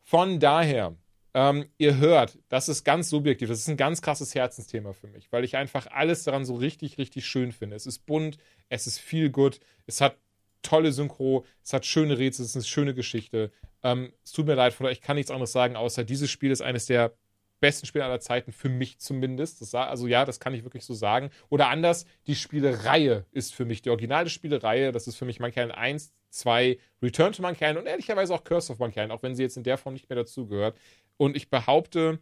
Von 0.00 0.38
daher, 0.38 0.94
ähm, 1.34 1.66
ihr 1.78 1.96
hört, 1.96 2.38
das 2.48 2.68
ist 2.68 2.84
ganz 2.84 3.10
subjektiv, 3.10 3.48
das 3.48 3.58
ist 3.58 3.68
ein 3.68 3.76
ganz 3.76 4.00
krasses 4.00 4.34
Herzensthema 4.36 4.92
für 4.92 5.08
mich, 5.08 5.32
weil 5.32 5.42
ich 5.42 5.56
einfach 5.56 5.88
alles 5.90 6.22
daran 6.22 6.44
so 6.44 6.54
richtig, 6.54 6.98
richtig 6.98 7.26
schön 7.26 7.50
finde. 7.50 7.74
Es 7.74 7.86
ist 7.86 8.06
bunt, 8.06 8.38
es 8.68 8.86
ist 8.86 9.00
viel 9.00 9.30
gut, 9.30 9.58
es 9.86 10.00
hat 10.00 10.16
tolle 10.64 10.92
Synchro, 10.92 11.44
es 11.62 11.72
hat 11.72 11.86
schöne 11.86 12.18
Rätsel, 12.18 12.44
es 12.44 12.50
ist 12.50 12.56
eine 12.56 12.64
schöne 12.64 12.94
Geschichte. 12.94 13.52
Ähm, 13.82 14.12
es 14.24 14.32
tut 14.32 14.46
mir 14.46 14.54
leid, 14.54 14.74
von 14.74 14.86
euch, 14.86 14.94
ich 14.94 15.00
kann 15.00 15.16
nichts 15.16 15.30
anderes 15.30 15.52
sagen, 15.52 15.76
außer 15.76 16.02
dieses 16.02 16.30
Spiel 16.30 16.50
ist 16.50 16.62
eines 16.62 16.86
der 16.86 17.14
besten 17.60 17.86
Spiele 17.86 18.04
aller 18.04 18.20
Zeiten, 18.20 18.52
für 18.52 18.68
mich 18.68 18.98
zumindest. 18.98 19.60
Das, 19.60 19.74
also 19.74 20.06
ja, 20.06 20.24
das 20.24 20.40
kann 20.40 20.52
ich 20.52 20.64
wirklich 20.64 20.84
so 20.84 20.92
sagen. 20.92 21.30
Oder 21.48 21.68
anders, 21.68 22.04
die 22.26 22.34
Spielereihe 22.34 23.24
ist 23.32 23.54
für 23.54 23.64
mich, 23.64 23.80
die 23.80 23.90
originale 23.90 24.28
Spielereihe, 24.28 24.92
das 24.92 25.06
ist 25.06 25.16
für 25.16 25.24
mich 25.24 25.40
Monkey 25.40 25.60
Island 25.60 25.78
1, 25.78 26.12
2, 26.30 26.78
Return 27.02 27.32
to 27.32 27.42
Monkey 27.42 27.64
Island 27.64 27.78
und 27.78 27.86
ehrlicherweise 27.86 28.34
auch 28.34 28.44
Curse 28.44 28.72
of 28.72 28.80
Monkey 28.80 28.98
Island, 28.98 29.12
auch 29.12 29.22
wenn 29.22 29.34
sie 29.34 29.42
jetzt 29.42 29.56
in 29.56 29.62
der 29.62 29.78
Form 29.78 29.94
nicht 29.94 30.10
mehr 30.10 30.16
dazugehört. 30.16 30.76
Und 31.16 31.36
ich 31.36 31.48
behaupte, 31.48 32.18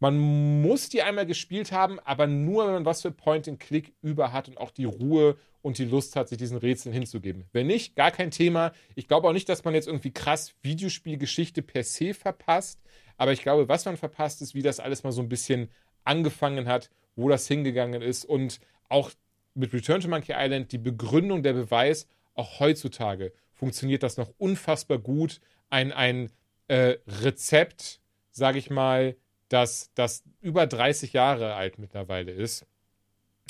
man 0.00 0.18
muss 0.62 0.88
die 0.88 1.02
einmal 1.02 1.26
gespielt 1.26 1.72
haben, 1.72 1.98
aber 2.00 2.26
nur, 2.26 2.66
wenn 2.66 2.74
man 2.74 2.84
was 2.84 3.02
für 3.02 3.10
Point-and-Click 3.10 3.94
über 4.02 4.32
hat 4.32 4.48
und 4.48 4.58
auch 4.58 4.70
die 4.70 4.84
Ruhe 4.84 5.36
und 5.62 5.78
die 5.78 5.84
Lust 5.84 6.16
hat, 6.16 6.28
sich 6.28 6.38
diesen 6.38 6.58
Rätseln 6.58 6.92
hinzugeben. 6.92 7.44
Wenn 7.52 7.68
nicht, 7.68 7.96
gar 7.96 8.10
kein 8.10 8.30
Thema. 8.30 8.72
Ich 8.96 9.08
glaube 9.08 9.28
auch 9.28 9.32
nicht, 9.32 9.48
dass 9.48 9.64
man 9.64 9.74
jetzt 9.74 9.86
irgendwie 9.86 10.12
krass 10.12 10.54
Videospielgeschichte 10.62 11.62
per 11.62 11.84
se 11.84 12.12
verpasst, 12.12 12.82
aber 13.16 13.32
ich 13.32 13.42
glaube, 13.42 13.68
was 13.68 13.84
man 13.84 13.96
verpasst, 13.96 14.42
ist, 14.42 14.54
wie 14.54 14.62
das 14.62 14.80
alles 14.80 15.04
mal 15.04 15.12
so 15.12 15.22
ein 15.22 15.28
bisschen 15.28 15.70
angefangen 16.04 16.68
hat, 16.68 16.90
wo 17.16 17.28
das 17.28 17.46
hingegangen 17.46 18.02
ist 18.02 18.24
und 18.24 18.60
auch 18.88 19.10
mit 19.54 19.72
Return 19.72 20.00
to 20.00 20.08
Monkey 20.08 20.34
Island 20.36 20.72
die 20.72 20.78
Begründung, 20.78 21.42
der 21.42 21.52
Beweis, 21.52 22.08
auch 22.34 22.58
heutzutage 22.58 23.32
funktioniert 23.54 24.02
das 24.02 24.16
noch 24.16 24.32
unfassbar 24.36 24.98
gut. 24.98 25.40
Ein, 25.70 25.92
ein 25.92 26.30
äh, 26.68 26.96
Rezept, 27.06 28.00
sage 28.30 28.58
ich 28.58 28.68
mal, 28.68 29.16
das, 29.54 29.92
das 29.94 30.24
über 30.40 30.66
30 30.66 31.12
Jahre 31.12 31.54
alt 31.54 31.78
mittlerweile 31.78 32.32
ist. 32.32 32.66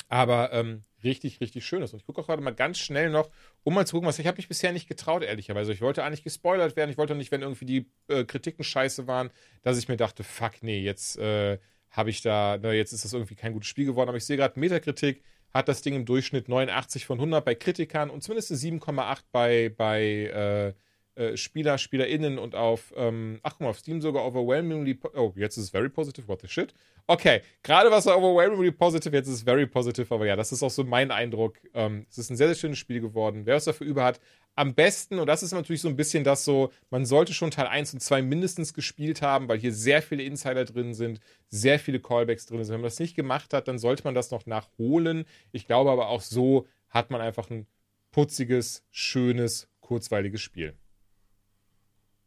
Aber 0.07 0.53
ähm, 0.53 0.83
richtig, 1.03 1.41
richtig 1.41 1.65
schön 1.65 1.81
ist. 1.81 1.93
Und 1.93 1.99
ich 1.99 2.05
gucke 2.05 2.21
auch 2.21 2.27
gerade 2.27 2.43
mal 2.43 2.53
ganz 2.53 2.77
schnell 2.77 3.09
noch, 3.09 3.31
um 3.63 3.73
mal 3.73 3.87
zu 3.87 3.95
gucken, 3.95 4.07
was 4.07 4.19
ich 4.19 4.27
habe 4.27 4.37
mich 4.37 4.47
bisher 4.47 4.71
nicht 4.71 4.87
getraut, 4.87 5.23
ehrlicherweise. 5.23 5.73
Ich 5.73 5.81
wollte 5.81 6.03
eigentlich 6.03 6.23
gespoilert 6.23 6.75
werden. 6.75 6.91
Ich 6.91 6.99
wollte 6.99 7.15
nicht, 7.15 7.31
wenn 7.31 7.41
irgendwie 7.41 7.65
die 7.65 7.89
äh, 8.07 8.23
Kritiken 8.23 8.63
scheiße 8.63 9.07
waren, 9.07 9.31
dass 9.63 9.79
ich 9.79 9.87
mir 9.87 9.97
dachte, 9.97 10.23
fuck, 10.23 10.61
nee, 10.61 10.79
jetzt 10.79 11.17
äh, 11.17 11.57
habe 11.89 12.11
ich 12.11 12.21
da, 12.21 12.59
na, 12.61 12.71
jetzt 12.71 12.91
ist 12.91 13.03
das 13.03 13.13
irgendwie 13.13 13.35
kein 13.35 13.53
gutes 13.53 13.67
Spiel 13.67 13.87
geworden. 13.87 14.09
Aber 14.09 14.17
ich 14.19 14.25
sehe 14.25 14.37
gerade, 14.37 14.59
Metakritik 14.59 15.23
hat 15.51 15.67
das 15.67 15.81
Ding 15.81 15.95
im 15.95 16.05
Durchschnitt 16.05 16.49
89 16.49 17.07
von 17.07 17.17
100 17.17 17.43
bei 17.43 17.55
Kritikern 17.55 18.11
und 18.11 18.21
zumindest 18.21 18.51
eine 18.51 18.59
7,8 18.59 19.23
bei, 19.31 19.73
bei 19.75 20.01
äh, 20.03 20.73
äh, 21.15 21.37
Spieler, 21.37 21.77
SpielerInnen 21.77 22.37
und 22.37 22.55
auf, 22.55 22.93
ähm, 22.95 23.39
ach 23.43 23.53
guck 23.53 23.61
mal, 23.61 23.69
auf 23.69 23.79
Steam 23.79 24.01
sogar 24.01 24.25
overwhelmingly, 24.25 24.99
oh, 25.15 25.33
jetzt 25.35 25.57
ist 25.57 25.65
es 25.65 25.69
very 25.69 25.89
positive, 25.89 26.27
what 26.27 26.41
the 26.41 26.47
shit. 26.47 26.73
Okay, 27.07 27.41
gerade 27.63 27.91
war 27.91 27.99
overwhelmingly 28.17 28.71
positive, 28.71 29.15
jetzt 29.15 29.27
ist 29.27 29.35
es 29.35 29.43
very 29.43 29.67
positive, 29.67 30.13
aber 30.13 30.25
ja, 30.25 30.35
das 30.35 30.51
ist 30.51 30.63
auch 30.63 30.71
so 30.71 30.83
mein 30.83 31.11
Eindruck. 31.11 31.57
Ähm, 31.73 32.05
es 32.09 32.17
ist 32.17 32.29
ein 32.31 32.37
sehr, 32.37 32.47
sehr 32.47 32.55
schönes 32.55 32.79
Spiel 32.79 32.99
geworden. 32.99 33.45
Wer 33.45 33.55
was 33.55 33.65
dafür 33.65 33.87
über 33.87 34.03
hat, 34.03 34.19
am 34.55 34.73
besten, 34.73 35.19
und 35.19 35.27
das 35.27 35.43
ist 35.43 35.51
natürlich 35.51 35.81
so 35.81 35.89
ein 35.89 35.95
bisschen 35.95 36.23
das 36.23 36.45
so, 36.45 36.71
man 36.89 37.05
sollte 37.05 37.33
schon 37.33 37.51
Teil 37.51 37.67
1 37.67 37.93
und 37.93 37.99
2 37.99 38.21
mindestens 38.21 38.73
gespielt 38.73 39.21
haben, 39.21 39.47
weil 39.47 39.59
hier 39.59 39.73
sehr 39.73 40.01
viele 40.01 40.23
Insider 40.23 40.65
drin 40.65 40.93
sind, 40.93 41.19
sehr 41.49 41.77
viele 41.77 41.99
Callbacks 41.99 42.45
drin 42.45 42.63
sind. 42.63 42.73
Wenn 42.73 42.81
man 42.81 42.89
das 42.89 42.99
nicht 42.99 43.15
gemacht 43.15 43.53
hat, 43.53 43.67
dann 43.67 43.77
sollte 43.77 44.03
man 44.03 44.15
das 44.15 44.31
noch 44.31 44.45
nachholen. 44.45 45.25
Ich 45.51 45.67
glaube 45.67 45.91
aber 45.91 46.07
auch 46.07 46.21
so 46.21 46.67
hat 46.89 47.11
man 47.11 47.21
einfach 47.21 47.49
ein 47.49 47.67
putziges, 48.11 48.83
schönes, 48.91 49.67
kurzweiliges 49.81 50.41
Spiel. 50.41 50.77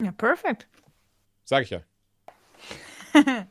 Ja, 0.01 0.13
perfekt. 0.13 0.69
Sag 1.45 1.65
ich 1.65 1.71
ja. 1.71 1.83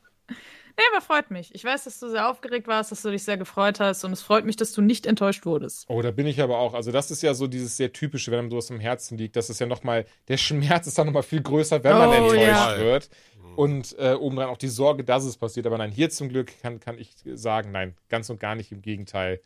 Nee, 0.80 0.84
aber 0.94 1.02
freut 1.02 1.32
mich. 1.32 1.56
Ich 1.56 1.64
weiß, 1.64 1.86
dass 1.86 2.00
du 2.00 2.08
sehr 2.08 2.30
aufgeregt 2.30 2.68
warst, 2.68 2.92
dass 2.92 3.02
du 3.02 3.10
dich 3.10 3.24
sehr 3.24 3.38
gefreut 3.38 3.80
hast 3.80 4.04
und 4.04 4.12
es 4.12 4.22
freut 4.22 4.46
mich, 4.46 4.58
dass 4.58 4.74
du 4.74 4.84
nicht 4.84 5.08
enttäuscht 5.08 5.44
wurdest. 5.48 5.86
Oh, 5.90 6.04
da 6.04 6.12
bin 6.12 6.28
ich 6.28 6.40
aber 6.40 6.60
auch. 6.60 6.76
Also, 6.76 6.92
das 6.92 7.10
ist 7.10 7.24
ja 7.24 7.34
so 7.34 7.48
dieses 7.48 7.78
sehr 7.78 7.92
typische, 7.92 8.30
wenn 8.30 8.38
einem 8.38 8.52
sowas 8.52 8.70
im 8.70 8.80
Herzen 8.80 9.18
liegt. 9.18 9.36
Das 9.36 9.50
ist 9.50 9.58
ja 9.60 9.66
nochmal, 9.66 10.06
der 10.28 10.38
Schmerz 10.38 10.86
ist 10.86 11.00
dann 11.00 11.08
nochmal 11.08 11.24
viel 11.24 11.42
größer, 11.42 11.84
wenn 11.84 11.98
man 11.98 12.10
Oh, 12.10 12.14
enttäuscht 12.14 12.42
ja. 12.42 12.78
wird. 12.78 13.10
Und 13.56 13.98
äh, 13.98 14.14
obendrein 14.14 14.50
auch 14.50 14.58
die 14.58 14.68
Sorge, 14.68 15.04
dass 15.04 15.24
es 15.24 15.36
passiert. 15.36 15.66
Aber 15.66 15.80
nein, 15.80 15.92
hier 15.92 16.12
zum 16.12 16.30
Glück 16.30 16.52
kann, 16.62 16.80
kann 16.80 17.00
ich 17.00 17.16
sagen, 17.34 17.72
nein, 17.72 17.96
ganz 18.08 18.30
und 18.30 18.40
gar 18.40 18.54
nicht. 18.54 18.72
Im 18.72 18.84
Gegenteil. 18.84 19.42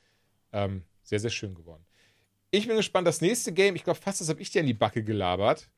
Ähm, 0.51 0.83
sehr, 1.01 1.21
sehr 1.21 1.29
schön 1.29 1.55
geworden. 1.55 1.85
Ich 2.49 2.67
bin 2.67 2.75
gespannt. 2.75 3.07
Das 3.07 3.21
nächste 3.21 3.53
Game, 3.53 3.77
ich 3.77 3.85
glaube 3.85 4.01
fast, 4.01 4.19
das 4.19 4.27
habe 4.27 4.41
ich 4.41 4.51
dir 4.51 4.59
in 4.59 4.67
die 4.67 4.73
Backe 4.73 5.01
gelabert. 5.01 5.69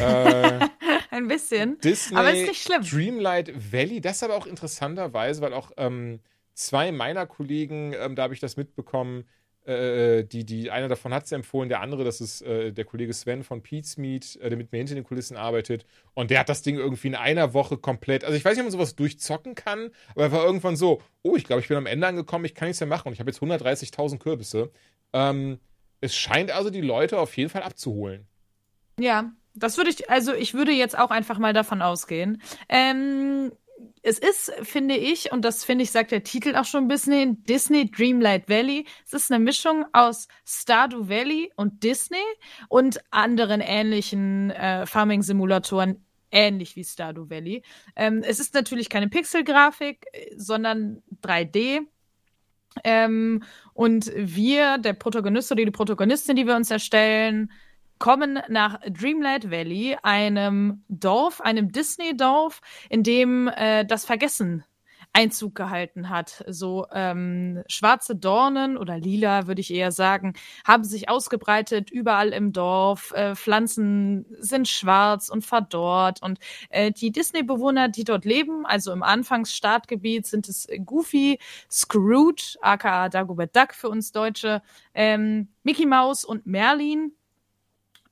Äh, 0.00 0.68
Ein 1.10 1.28
bisschen. 1.28 1.78
Disney 1.80 2.16
Aber 2.16 2.32
ist 2.32 2.48
nicht 2.48 2.62
schlimm. 2.62 2.82
Dreamlight 2.82 3.72
Valley, 3.72 4.00
das 4.00 4.22
aber 4.22 4.36
auch 4.36 4.46
interessanterweise, 4.46 5.40
weil 5.40 5.52
auch 5.52 5.72
ähm, 5.76 6.20
zwei 6.54 6.92
meiner 6.92 7.26
Kollegen, 7.26 7.94
ähm, 7.98 8.14
da 8.14 8.24
habe 8.24 8.34
ich 8.34 8.40
das 8.40 8.56
mitbekommen, 8.56 9.24
äh, 9.64 10.24
die, 10.24 10.44
die, 10.44 10.70
einer 10.70 10.88
davon 10.88 11.12
hat 11.12 11.26
sie 11.26 11.34
empfohlen, 11.34 11.68
der 11.68 11.80
andere, 11.80 12.02
das 12.02 12.20
ist 12.20 12.40
äh, 12.42 12.72
der 12.72 12.84
Kollege 12.84 13.12
Sven 13.12 13.42
von 13.44 13.62
Pete's 13.62 13.96
Meet, 13.96 14.36
äh, 14.36 14.48
der 14.48 14.56
mit 14.56 14.72
mir 14.72 14.78
hinter 14.78 14.94
den 14.94 15.04
Kulissen 15.04 15.36
arbeitet. 15.36 15.84
Und 16.14 16.30
der 16.30 16.40
hat 16.40 16.48
das 16.48 16.62
Ding 16.62 16.76
irgendwie 16.76 17.08
in 17.08 17.14
einer 17.14 17.52
Woche 17.52 17.76
komplett. 17.76 18.24
Also 18.24 18.36
ich 18.36 18.44
weiß 18.44 18.52
nicht, 18.52 18.60
ob 18.60 18.66
man 18.66 18.72
sowas 18.72 18.96
durchzocken 18.96 19.54
kann, 19.54 19.90
aber 20.12 20.22
er 20.22 20.32
war 20.32 20.44
irgendwann 20.44 20.76
so, 20.76 21.02
oh, 21.22 21.36
ich 21.36 21.44
glaube, 21.44 21.60
ich 21.60 21.68
bin 21.68 21.76
am 21.76 21.86
Ende 21.86 22.06
angekommen, 22.06 22.44
ich 22.44 22.54
kann 22.54 22.68
nichts 22.68 22.80
mehr 22.80 22.88
machen. 22.88 23.08
Und 23.08 23.14
ich 23.14 23.20
habe 23.20 23.30
jetzt 23.30 23.42
130.000 23.42 24.18
Kürbisse. 24.18 24.70
Ähm, 25.12 25.58
es 26.00 26.16
scheint 26.16 26.50
also 26.50 26.70
die 26.70 26.80
Leute 26.80 27.18
auf 27.18 27.36
jeden 27.36 27.50
Fall 27.50 27.62
abzuholen. 27.62 28.26
Ja, 28.98 29.32
das 29.58 29.76
würde 29.76 29.90
ich, 29.90 30.10
also 30.10 30.32
ich 30.32 30.54
würde 30.54 30.72
jetzt 30.72 30.98
auch 30.98 31.10
einfach 31.10 31.38
mal 31.38 31.52
davon 31.52 31.82
ausgehen. 31.82 32.42
Ähm, 32.68 33.52
es 34.02 34.18
ist, 34.18 34.52
finde 34.62 34.96
ich, 34.96 35.32
und 35.32 35.44
das 35.44 35.64
finde 35.64 35.84
ich, 35.84 35.90
sagt 35.90 36.10
der 36.10 36.24
Titel 36.24 36.56
auch 36.56 36.64
schon 36.64 36.84
ein 36.84 36.88
bisschen, 36.88 37.44
Disney 37.44 37.90
Dreamlight 37.90 38.48
Valley. 38.48 38.86
Es 39.06 39.12
ist 39.12 39.30
eine 39.30 39.42
Mischung 39.42 39.84
aus 39.92 40.28
Stardew 40.44 41.08
Valley 41.08 41.52
und 41.56 41.82
Disney 41.82 42.16
und 42.68 42.98
anderen 43.10 43.60
ähnlichen 43.60 44.50
äh, 44.50 44.86
Farming-Simulatoren, 44.86 46.04
ähnlich 46.30 46.76
wie 46.76 46.84
Stardew 46.84 47.28
Valley. 47.28 47.62
Ähm, 47.96 48.22
es 48.26 48.40
ist 48.40 48.54
natürlich 48.54 48.88
keine 48.88 49.08
Pixel-Grafik, 49.08 50.06
sondern 50.36 51.02
3D. 51.22 51.80
Ähm, 52.84 53.42
und 53.74 54.12
wir, 54.14 54.78
der 54.78 54.92
Protagonist 54.92 55.50
oder 55.50 55.64
die 55.64 55.70
Protagonistin, 55.70 56.36
die 56.36 56.46
wir 56.46 56.56
uns 56.56 56.70
erstellen, 56.70 57.50
kommen 57.98 58.40
nach 58.48 58.80
Dreamlight 58.88 59.50
Valley, 59.50 59.96
einem 60.02 60.84
Dorf, 60.88 61.40
einem 61.40 61.72
Disney-Dorf, 61.72 62.60
in 62.88 63.02
dem 63.02 63.48
äh, 63.48 63.84
das 63.84 64.04
Vergessen 64.04 64.64
Einzug 65.12 65.54
gehalten 65.54 66.10
hat. 66.10 66.44
So 66.46 66.86
ähm, 66.92 67.62
schwarze 67.66 68.14
Dornen 68.14 68.76
oder 68.76 68.98
lila, 68.98 69.46
würde 69.46 69.60
ich 69.60 69.72
eher 69.72 69.90
sagen, 69.90 70.34
haben 70.64 70.84
sich 70.84 71.08
ausgebreitet 71.08 71.90
überall 71.90 72.28
im 72.28 72.52
Dorf. 72.52 73.12
Äh, 73.12 73.34
Pflanzen 73.34 74.26
sind 74.38 74.68
schwarz 74.68 75.28
und 75.28 75.44
verdorrt. 75.44 76.22
Und 76.22 76.38
äh, 76.70 76.92
die 76.92 77.10
Disney-Bewohner, 77.10 77.88
die 77.88 78.04
dort 78.04 78.24
leben, 78.24 78.66
also 78.66 78.92
im 78.92 79.02
Anfangsstartgebiet, 79.02 80.26
sind 80.26 80.48
es 80.48 80.68
Goofy, 80.84 81.38
Scrooge, 81.70 82.56
aka 82.60 83.08
Dagobert 83.08 83.56
Duck 83.56 83.74
für 83.74 83.88
uns 83.88 84.12
Deutsche, 84.12 84.62
ähm, 84.94 85.48
Mickey 85.62 85.86
Mouse 85.86 86.24
und 86.24 86.46
Merlin. 86.46 87.17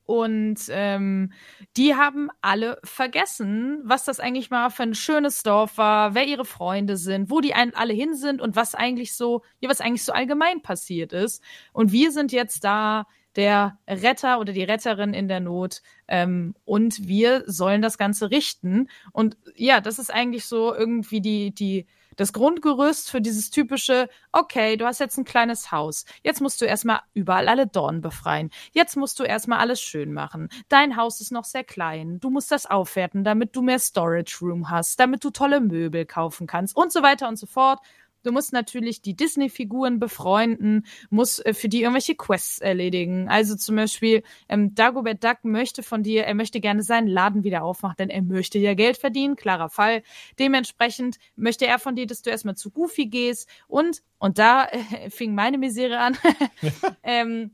Und 0.07 0.61
ähm, 0.71 1.33
die 1.77 1.97
haben 1.97 2.31
alle 2.41 2.79
vergessen, 2.85 3.81
was 3.85 4.05
das 4.05 4.21
eigentlich 4.21 4.51
mal 4.51 4.71
für 4.71 4.85
ein 4.85 4.95
schönes 4.95 5.43
Dorf 5.43 5.79
war, 5.79 6.15
wer 6.15 6.25
ihre 6.25 6.45
Freunde 6.45 6.97
sind, 6.97 7.29
wo 7.29 7.41
die 7.41 7.55
alle 7.55 7.93
hin 7.93 8.15
sind 8.15 8.41
und 8.41 8.55
was 8.55 8.77
eigentlich 8.77 9.15
so, 9.15 9.43
ja, 9.61 9.69
was 9.69 9.81
eigentlich 9.81 10.05
so 10.05 10.13
allgemein 10.13 10.63
passiert 10.63 11.13
ist. 11.13 11.43
Und 11.73 11.91
wir 11.91 12.13
sind 12.13 12.31
jetzt 12.31 12.63
da 12.63 13.07
der 13.37 13.79
Retter 13.87 14.41
oder 14.41 14.53
die 14.53 14.65
Retterin 14.65 15.15
in 15.15 15.29
der 15.29 15.41
Not 15.41 15.83
ähm, 16.09 16.55
und 16.65 17.07
wir 17.07 17.45
sollen 17.47 17.83
das 17.83 17.99
Ganze 17.99 18.31
richten. 18.31 18.89
Und 19.13 19.37
ja, 19.55 19.81
das 19.81 19.99
ist 19.99 20.13
eigentlich 20.13 20.47
so 20.47 20.75
irgendwie 20.75 21.21
die, 21.21 21.55
die 21.55 21.87
das 22.17 22.33
Grundgerüst 22.33 23.11
für 23.11 23.21
dieses 23.21 23.51
typische, 23.51 24.09
okay, 24.33 24.77
du 24.77 24.87
hast 24.87 25.01
jetzt 25.01 25.19
ein 25.19 25.25
kleines 25.25 25.71
Haus. 25.71 26.07
Jetzt 26.23 26.41
musst 26.41 26.61
du 26.61 26.65
erstmal 26.65 27.01
überall 27.15 27.49
alle 27.49 27.67
Dornen 27.67 28.01
befreien. 28.01 28.51
Jetzt 28.73 28.97
musst 28.97 29.21
du 29.21 29.25
erstmal 29.25 29.59
alles 29.59 29.81
schön 29.81 30.13
machen. 30.13 30.49
Dein 30.69 30.97
Haus 30.97 31.21
ist 31.21 31.31
noch 31.31 31.45
sehr 31.45 31.65
klein. 31.65 32.19
Du 32.21 32.31
musst 32.31 32.51
das 32.51 32.67
aufwerten, 32.67 33.23
damit 33.23 33.55
du 33.55 33.63
mehr 33.63 33.79
Storage 33.79 34.39
Room 34.41 34.71
hast, 34.71 34.99
damit 34.99 35.23
du 35.25 35.31
tolle 35.31 35.61
Möbel 35.61 36.07
kaufen 36.07 36.47
kannst 36.47 36.75
und 36.77 36.91
so 36.91 37.03
weiter 37.03 37.29
und 37.29 37.37
so 37.37 37.47
fort. 37.47 37.81
Du 38.27 38.33
musst 38.33 38.53
natürlich 38.53 39.03
die 39.03 39.15
Disney-Figuren 39.15 40.01
befreunden, 40.01 40.85
musst 41.11 41.47
äh, 41.47 41.55
für 41.55 41.69
die 41.69 41.83
irgendwelche 41.83 42.17
Quests 42.17 42.59
erledigen. 42.59 43.29
Also 43.29 43.55
zum 43.55 43.77
Beispiel, 43.77 44.25
ähm, 44.49 44.75
Dagobert 44.75 45.23
Duck 45.23 45.45
möchte 45.45 45.85
von 45.85 46.03
dir, 46.03 46.25
er 46.25 46.35
möchte 46.35 46.61
gerne 46.61 46.83
seinen 46.83 47.07
Laden 47.07 47.45
wieder 47.45 47.63
aufmachen, 47.63 47.95
denn 48.01 48.11
er 48.11 48.23
möchte 48.23 48.59
ja 48.59 48.75
Geld 48.75 48.97
verdienen, 48.97 49.37
klarer 49.37 49.69
Fall. 49.69 50.03
Dementsprechend 50.41 51.19
möchte 51.37 51.69
er 51.69 51.79
von 51.79 51.95
dir, 51.95 52.09
dass 52.09 52.23
du 52.23 52.31
erstmal 52.31 52.57
zu 52.57 52.73
Goofy 52.73 53.07
gehst 53.07 53.49
und, 53.69 54.03
und 54.19 54.39
da 54.39 54.65
äh, 54.65 55.09
fing 55.11 55.37
meine 55.37 55.57
Misere 55.57 55.99
an, 56.01 56.19
ähm, 57.05 57.53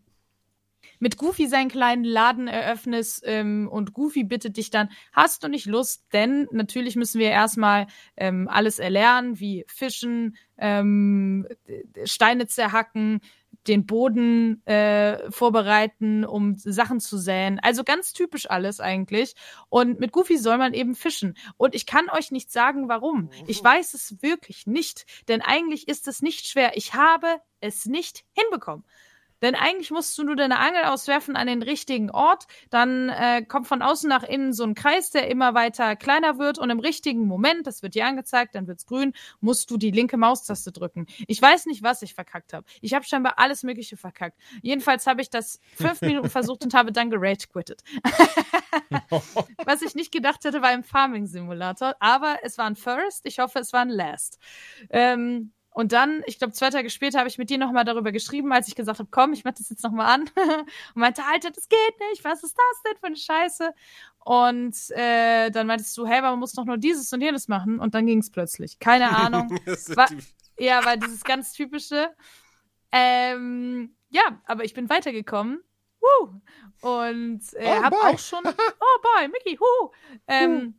mit 1.03 1.17
Goofy 1.17 1.49
seinen 1.49 1.69
kleinen 1.69 2.05
Laden 2.05 2.47
eröffnest 2.47 3.25
ähm, 3.27 3.69
und 3.69 3.93
Goofy 3.93 4.23
bittet 4.23 4.57
dich 4.57 4.71
dann, 4.71 4.89
hast 5.13 5.43
du 5.43 5.49
nicht 5.49 5.67
Lust? 5.67 6.07
Denn 6.13 6.47
natürlich 6.53 6.95
müssen 6.95 7.19
wir 7.19 7.29
erstmal 7.29 7.89
ähm, 8.17 8.49
alles 8.49 8.79
erlernen, 8.79 9.41
wie 9.41 9.65
Fischen, 9.67 10.37
ähm, 10.59 11.49
Steine 12.05 12.47
zerhacken, 12.47 13.21
den 13.67 13.85
Boden 13.85 14.65
äh, 14.65 15.29
vorbereiten, 15.33 16.25
um 16.25 16.55
Sachen 16.57 17.01
zu 17.01 17.19
säen. 17.19 17.59
Also 17.59 17.83
ganz 17.83 18.13
typisch 18.13 18.49
alles 18.49 18.79
eigentlich. 18.79 19.35
Und 19.71 19.99
mit 19.99 20.13
Goofy 20.13 20.39
soll 20.39 20.57
man 20.57 20.73
eben 20.73 20.95
fischen. 20.95 21.35
Und 21.57 21.75
ich 21.75 21.85
kann 21.85 22.11
euch 22.11 22.31
nicht 22.31 22.53
sagen, 22.53 22.89
warum. 22.89 23.29
Ich 23.49 23.63
oh. 23.63 23.65
weiß 23.65 23.95
es 23.95 24.23
wirklich 24.23 24.69
nicht. 24.69 25.05
Denn 25.27 25.43
eigentlich 25.43 25.89
ist 25.89 26.07
es 26.07 26.23
nicht 26.23 26.47
schwer. 26.47 26.77
Ich 26.77 26.95
habe 26.95 27.41
es 27.59 27.87
nicht 27.87 28.25
hinbekommen. 28.35 28.85
Denn 29.43 29.55
eigentlich 29.55 29.91
musst 29.91 30.17
du 30.17 30.23
nur 30.23 30.37
deine 30.37 30.59
Angel 30.59 30.85
auswerfen 30.85 31.37
an 31.37 31.49
den 31.49 31.63
richtigen 31.63 32.11
Ort. 32.11 32.47
Dann 32.71 33.09
äh, 33.09 33.43
kommt 33.43 33.67
von 33.67 33.83
außen 33.83 34.09
nach 34.09 34.23
innen 34.23 34.53
so 34.53 34.65
ein 34.65 34.75
Kreis, 34.75 35.11
der 35.11 35.29
immer 35.29 35.55
weiter 35.55 35.97
kleiner 35.97 36.39
wird. 36.39 36.59
Und 36.59 36.71
im 36.71 36.79
richtigen 36.79 37.27
Moment, 37.27 37.67
das 37.67 37.83
wird 37.83 37.95
dir 37.95 38.07
angezeigt, 38.07 38.55
dann 38.55 38.69
wird's 38.69 38.87
grün, 38.87 39.13
musst 39.41 39.71
du 39.71 39.77
die 39.77 39.91
linke 39.91 40.17
Maustaste 40.17 40.73
drücken. 40.73 41.07
Ich 41.27 41.43
weiß 41.43 41.67
nicht, 41.67 41.83
was 41.83 42.03
ich 42.03 42.15
verkackt 42.15 42.53
habe. 42.53 42.65
Ich 42.81 42.95
habe 42.95 43.05
scheinbar 43.05 43.39
alles 43.39 43.65
Mögliche 43.65 43.97
verkackt. 43.97 44.39
Jedenfalls 44.63 45.07
habe 45.07 45.21
ich 45.21 45.31
das 45.31 45.61
fünf 45.75 46.01
Minuten 46.01 46.31
versucht 46.31 46.65
und 46.65 46.75
habe 46.75 46.93
dann 46.93 47.11
gerage 47.11 47.49
quittet. 47.53 47.83
was 49.65 49.83
ich 49.83 49.95
nicht 49.95 50.13
gedacht 50.13 50.45
hätte, 50.45 50.63
war 50.63 50.69
ein 50.69 50.85
Farming 50.85 51.27
Simulator. 51.27 51.97
Aber 51.99 52.39
es 52.43 52.59
war 52.59 52.67
ein 52.67 52.77
First. 52.77 53.27
Ich 53.27 53.41
hoffe, 53.41 53.59
es 53.59 53.73
war 53.73 53.81
ein 53.81 53.89
Last. 53.89 54.39
Ähm, 54.91 55.53
und 55.75 55.93
dann, 55.93 56.23
ich 56.27 56.39
glaube, 56.39 56.53
zwei 56.53 56.69
Tage 56.69 56.91
später 56.91 57.19
habe 57.19 57.29
ich 57.29 57.39
mit 57.39 57.49
dir 57.49 57.57
nochmal 57.57 57.85
darüber 57.85 58.13
geschrieben, 58.13 58.53
als 58.53 58.69
ich 58.69 58.75
gesagt 58.75 58.99
habe, 58.99 59.09
komm, 59.11 59.33
ich 59.33 59.45
mach 59.45 59.53
das 59.53 59.71
jetzt 59.71 59.83
nochmal 59.83 60.07
an. 60.07 60.23
und 60.95 61.01
meinte, 61.01 61.23
Alter, 61.25 61.51
das 61.51 61.69
geht 61.69 61.95
nicht, 62.11 62.23
was 62.25 62.45
ist 62.45 62.57
das 62.57 62.83
denn 62.83 62.99
für 62.99 63.07
eine 63.07 63.17
Scheiße? 63.17 63.75
Und 64.19 64.77
äh, 64.91 65.51
dann 65.51 65.67
meintest 65.67 65.97
du, 65.97 66.07
hey, 66.07 66.21
man 66.21 66.39
muss 66.39 66.53
doch 66.53 66.67
nur 66.67 66.77
dieses 66.77 67.11
und 67.13 67.23
jenes 67.23 67.49
machen. 67.49 67.79
Und 67.79 67.95
dann 67.95 68.07
ging 68.07 68.19
es 68.19 68.31
plötzlich. 68.31 68.79
Keine 68.81 69.09
Ahnung. 69.17 69.51
war, 69.95 70.09
ja, 70.59 70.85
war 70.85 70.99
dieses 70.99 71.25
ganz 71.25 71.55
typische. 71.55 72.11
Ähm, 72.93 73.97
ja, 74.11 74.41
aber 74.45 74.65
ich 74.65 74.75
bin 74.75 74.91
weitergekommen. 74.91 75.63
Woo! 76.01 76.41
Und 76.83 77.41
äh, 77.55 77.79
oh, 77.79 77.83
habe 77.83 77.97
auch 77.97 78.19
schon. 78.19 78.45
Oh, 78.47 79.03
boy, 79.03 79.29
Mickey, 79.29 79.57
hu! 79.57 79.91
Ähm, 80.27 80.79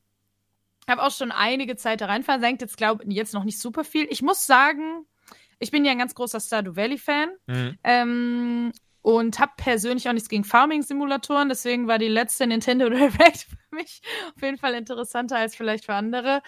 habe 0.88 1.04
auch 1.04 1.12
schon 1.12 1.32
einige 1.32 1.76
Zeit 1.76 2.02
da 2.02 2.08
rein 2.08 2.24
versenkt. 2.24 2.62
Jetzt 2.62 2.78
glaube 2.78 3.04
ich 3.06 3.16
jetzt 3.16 3.34
noch 3.34 3.44
nicht 3.44 3.60
super 3.60 3.84
viel. 3.84 4.08
Ich 4.10 4.22
muss 4.22 4.46
sagen, 4.46 5.06
ich 5.60 5.72
bin 5.72 5.86
ja 5.86 5.92
ein 5.92 5.98
ganz 5.98 6.16
großer 6.16 6.40
Stardew 6.40 6.76
Valley-Fan. 6.76 7.30
Mhm. 7.48 7.78
Ähm, 7.84 8.72
und 9.04 9.38
habe 9.38 9.52
persönlich 9.58 10.08
auch 10.08 10.14
nichts 10.14 10.30
gegen 10.30 10.46
Farming-Simulatoren. 10.46 11.50
Deswegen 11.50 11.88
war 11.88 12.00
die 12.00 12.08
letzte 12.08 12.48
Nintendo 12.48 12.90
Direct 12.90 13.48
für 13.50 13.76
mich 13.76 14.02
auf 14.36 14.42
jeden 14.42 14.58
Fall 14.58 14.74
interessanter 14.74 15.38
als 15.38 15.56
vielleicht 15.56 15.86
für 15.86 15.94
andere. 15.94 16.42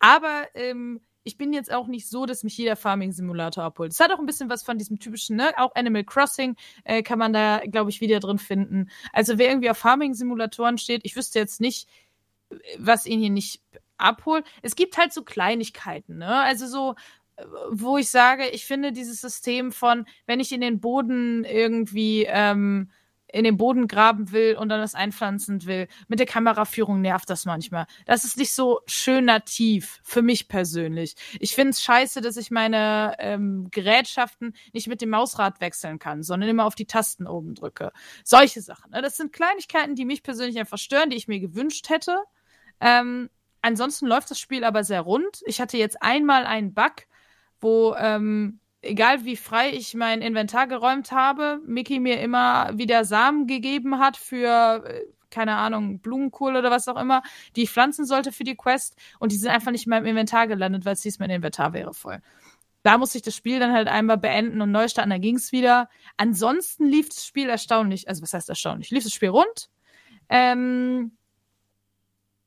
Aber 0.00 0.48
ähm, 0.54 1.00
ich 1.24 1.38
bin 1.38 1.52
jetzt 1.52 1.72
auch 1.72 1.86
nicht 1.86 2.08
so, 2.08 2.26
dass 2.26 2.42
mich 2.42 2.58
jeder 2.58 2.74
Farming-Simulator 2.74 3.62
abholt. 3.62 3.92
Es 3.92 4.00
hat 4.00 4.10
auch 4.10 4.18
ein 4.18 4.26
bisschen 4.26 4.50
was 4.50 4.64
von 4.64 4.78
diesem 4.78 4.98
typischen, 4.98 5.36
ne? 5.36 5.52
Auch 5.56 5.74
Animal 5.76 6.02
Crossing 6.02 6.56
äh, 6.82 7.04
kann 7.04 7.20
man 7.20 7.32
da, 7.32 7.60
glaube 7.70 7.90
ich, 7.90 8.00
wieder 8.00 8.18
drin 8.18 8.38
finden. 8.38 8.90
Also 9.12 9.38
wer 9.38 9.48
irgendwie 9.48 9.70
auf 9.70 9.78
Farming-Simulatoren 9.78 10.78
steht, 10.78 11.02
ich 11.04 11.14
wüsste 11.14 11.38
jetzt 11.38 11.60
nicht, 11.60 11.88
was 12.78 13.06
ihn 13.06 13.20
hier 13.20 13.30
nicht 13.30 13.62
abholt. 13.98 14.44
Es 14.62 14.76
gibt 14.76 14.98
halt 14.98 15.12
so 15.12 15.22
Kleinigkeiten, 15.22 16.18
ne? 16.18 16.42
Also 16.42 16.66
so, 16.66 16.94
äh, 17.36 17.44
wo 17.70 17.98
ich 17.98 18.10
sage, 18.10 18.48
ich 18.48 18.66
finde 18.66 18.92
dieses 18.92 19.20
System 19.20 19.72
von, 19.72 20.06
wenn 20.26 20.40
ich 20.40 20.52
in 20.52 20.60
den 20.60 20.80
Boden 20.80 21.44
irgendwie 21.44 22.24
ähm, 22.28 22.90
in 23.32 23.44
den 23.44 23.56
Boden 23.56 23.88
graben 23.88 24.30
will 24.30 24.56
und 24.56 24.68
dann 24.68 24.80
das 24.80 24.94
einpflanzen 24.94 25.64
will. 25.64 25.88
Mit 26.06 26.18
der 26.18 26.26
Kameraführung 26.26 27.00
nervt 27.00 27.28
das 27.30 27.44
manchmal. 27.44 27.86
Das 28.06 28.24
ist 28.24 28.36
nicht 28.36 28.52
so 28.52 28.80
schön 28.86 29.24
nativ, 29.24 30.00
für 30.04 30.22
mich 30.22 30.48
persönlich. 30.48 31.14
Ich 31.40 31.54
finde 31.54 31.70
es 31.70 31.82
scheiße, 31.82 32.20
dass 32.20 32.36
ich 32.36 32.50
meine 32.50 33.16
ähm, 33.18 33.68
Gerätschaften 33.70 34.54
nicht 34.72 34.86
mit 34.86 35.00
dem 35.00 35.10
Mausrad 35.10 35.60
wechseln 35.60 35.98
kann, 35.98 36.22
sondern 36.22 36.50
immer 36.50 36.66
auf 36.66 36.74
die 36.74 36.86
Tasten 36.86 37.26
oben 37.26 37.54
drücke. 37.54 37.90
Solche 38.22 38.60
Sachen. 38.60 38.90
Ne? 38.90 39.02
Das 39.02 39.16
sind 39.16 39.32
Kleinigkeiten, 39.32 39.94
die 39.94 40.04
mich 40.04 40.22
persönlich 40.22 40.58
einfach 40.58 40.78
stören, 40.78 41.10
die 41.10 41.16
ich 41.16 41.28
mir 41.28 41.40
gewünscht 41.40 41.88
hätte. 41.88 42.18
Ähm, 42.82 43.30
ansonsten 43.62 44.06
läuft 44.06 44.30
das 44.30 44.40
Spiel 44.40 44.64
aber 44.64 44.84
sehr 44.84 45.00
rund. 45.00 45.42
Ich 45.46 45.60
hatte 45.60 45.78
jetzt 45.78 46.02
einmal 46.02 46.44
einen 46.44 46.74
Bug, 46.74 47.06
wo 47.60 47.94
ähm, 47.94 48.58
egal 48.82 49.24
wie 49.24 49.36
frei 49.36 49.70
ich 49.70 49.94
mein 49.94 50.20
Inventar 50.20 50.66
geräumt 50.66 51.12
habe, 51.12 51.60
Mickey 51.64 52.00
mir 52.00 52.20
immer 52.20 52.76
wieder 52.76 53.04
Samen 53.04 53.46
gegeben 53.46 53.98
hat 54.00 54.16
für 54.16 54.84
äh, 54.84 55.04
keine 55.30 55.56
Ahnung, 55.56 56.00
Blumenkohl 56.00 56.56
oder 56.56 56.70
was 56.70 56.88
auch 56.88 57.00
immer, 57.00 57.22
die 57.56 57.62
ich 57.62 57.70
pflanzen 57.70 58.04
sollte 58.04 58.32
für 58.32 58.44
die 58.44 58.56
Quest 58.56 58.96
und 59.18 59.32
die 59.32 59.36
sind 59.36 59.50
einfach 59.50 59.70
nicht 59.70 59.86
in 59.86 59.90
meinem 59.90 60.04
Inventar 60.04 60.46
gelandet, 60.46 60.84
weil 60.84 60.92
es 60.92 61.02
hieß, 61.02 61.20
mein 61.20 61.30
Inventar 61.30 61.72
wäre 61.72 61.94
voll. 61.94 62.20
da 62.82 62.98
musste 62.98 63.18
ich 63.18 63.22
das 63.22 63.36
Spiel 63.36 63.60
dann 63.60 63.72
halt 63.72 63.88
einmal 63.88 64.18
beenden 64.18 64.60
und 64.60 64.72
neu 64.72 64.88
starten, 64.88 65.10
dann 65.10 65.20
ging's 65.20 65.52
wieder. 65.52 65.88
Ansonsten 66.16 66.86
lief 66.86 67.08
das 67.08 67.24
Spiel 67.24 67.48
erstaunlich, 67.48 68.08
also 68.08 68.22
was 68.22 68.34
heißt 68.34 68.48
erstaunlich? 68.48 68.90
Lief 68.90 69.04
das 69.04 69.12
Spiel 69.12 69.30
rund. 69.30 69.70
Ähm, 70.28 71.12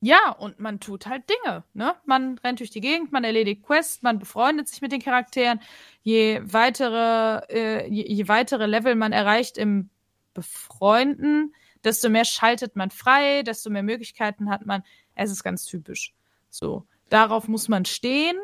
ja, 0.06 0.30
und 0.30 0.60
man 0.60 0.80
tut 0.80 1.08
halt 1.08 1.24
Dinge, 1.28 1.64
ne? 1.74 1.96
Man 2.06 2.38
rennt 2.44 2.60
durch 2.60 2.70
die 2.70 2.80
Gegend, 2.80 3.12
man 3.12 3.24
erledigt 3.24 3.64
Quests, 3.64 4.04
man 4.04 4.20
befreundet 4.20 4.68
sich 4.68 4.80
mit 4.82 4.92
den 4.92 5.02
Charakteren. 5.02 5.60
Je 6.04 6.42
weitere, 6.44 7.42
äh, 7.50 7.90
je, 7.90 8.06
je 8.14 8.28
weitere 8.28 8.68
Level 8.68 8.94
man 8.94 9.14
erreicht 9.14 9.58
im 9.58 9.90
Befreunden, 10.36 11.56
desto 11.84 12.10
mehr 12.10 12.24
schaltet 12.24 12.76
man 12.76 12.92
frei, 12.92 13.42
desto 13.42 13.72
mehr 13.72 13.82
Möglichkeiten 13.82 14.52
hat 14.52 14.68
man. 14.68 14.84
Es 15.16 15.32
ist 15.32 15.44
ganz 15.44 15.66
typisch. 15.66 16.14
So. 16.52 16.86
Darauf 17.10 17.48
muss 17.48 17.68
man 17.68 17.86
stehen. 17.86 18.38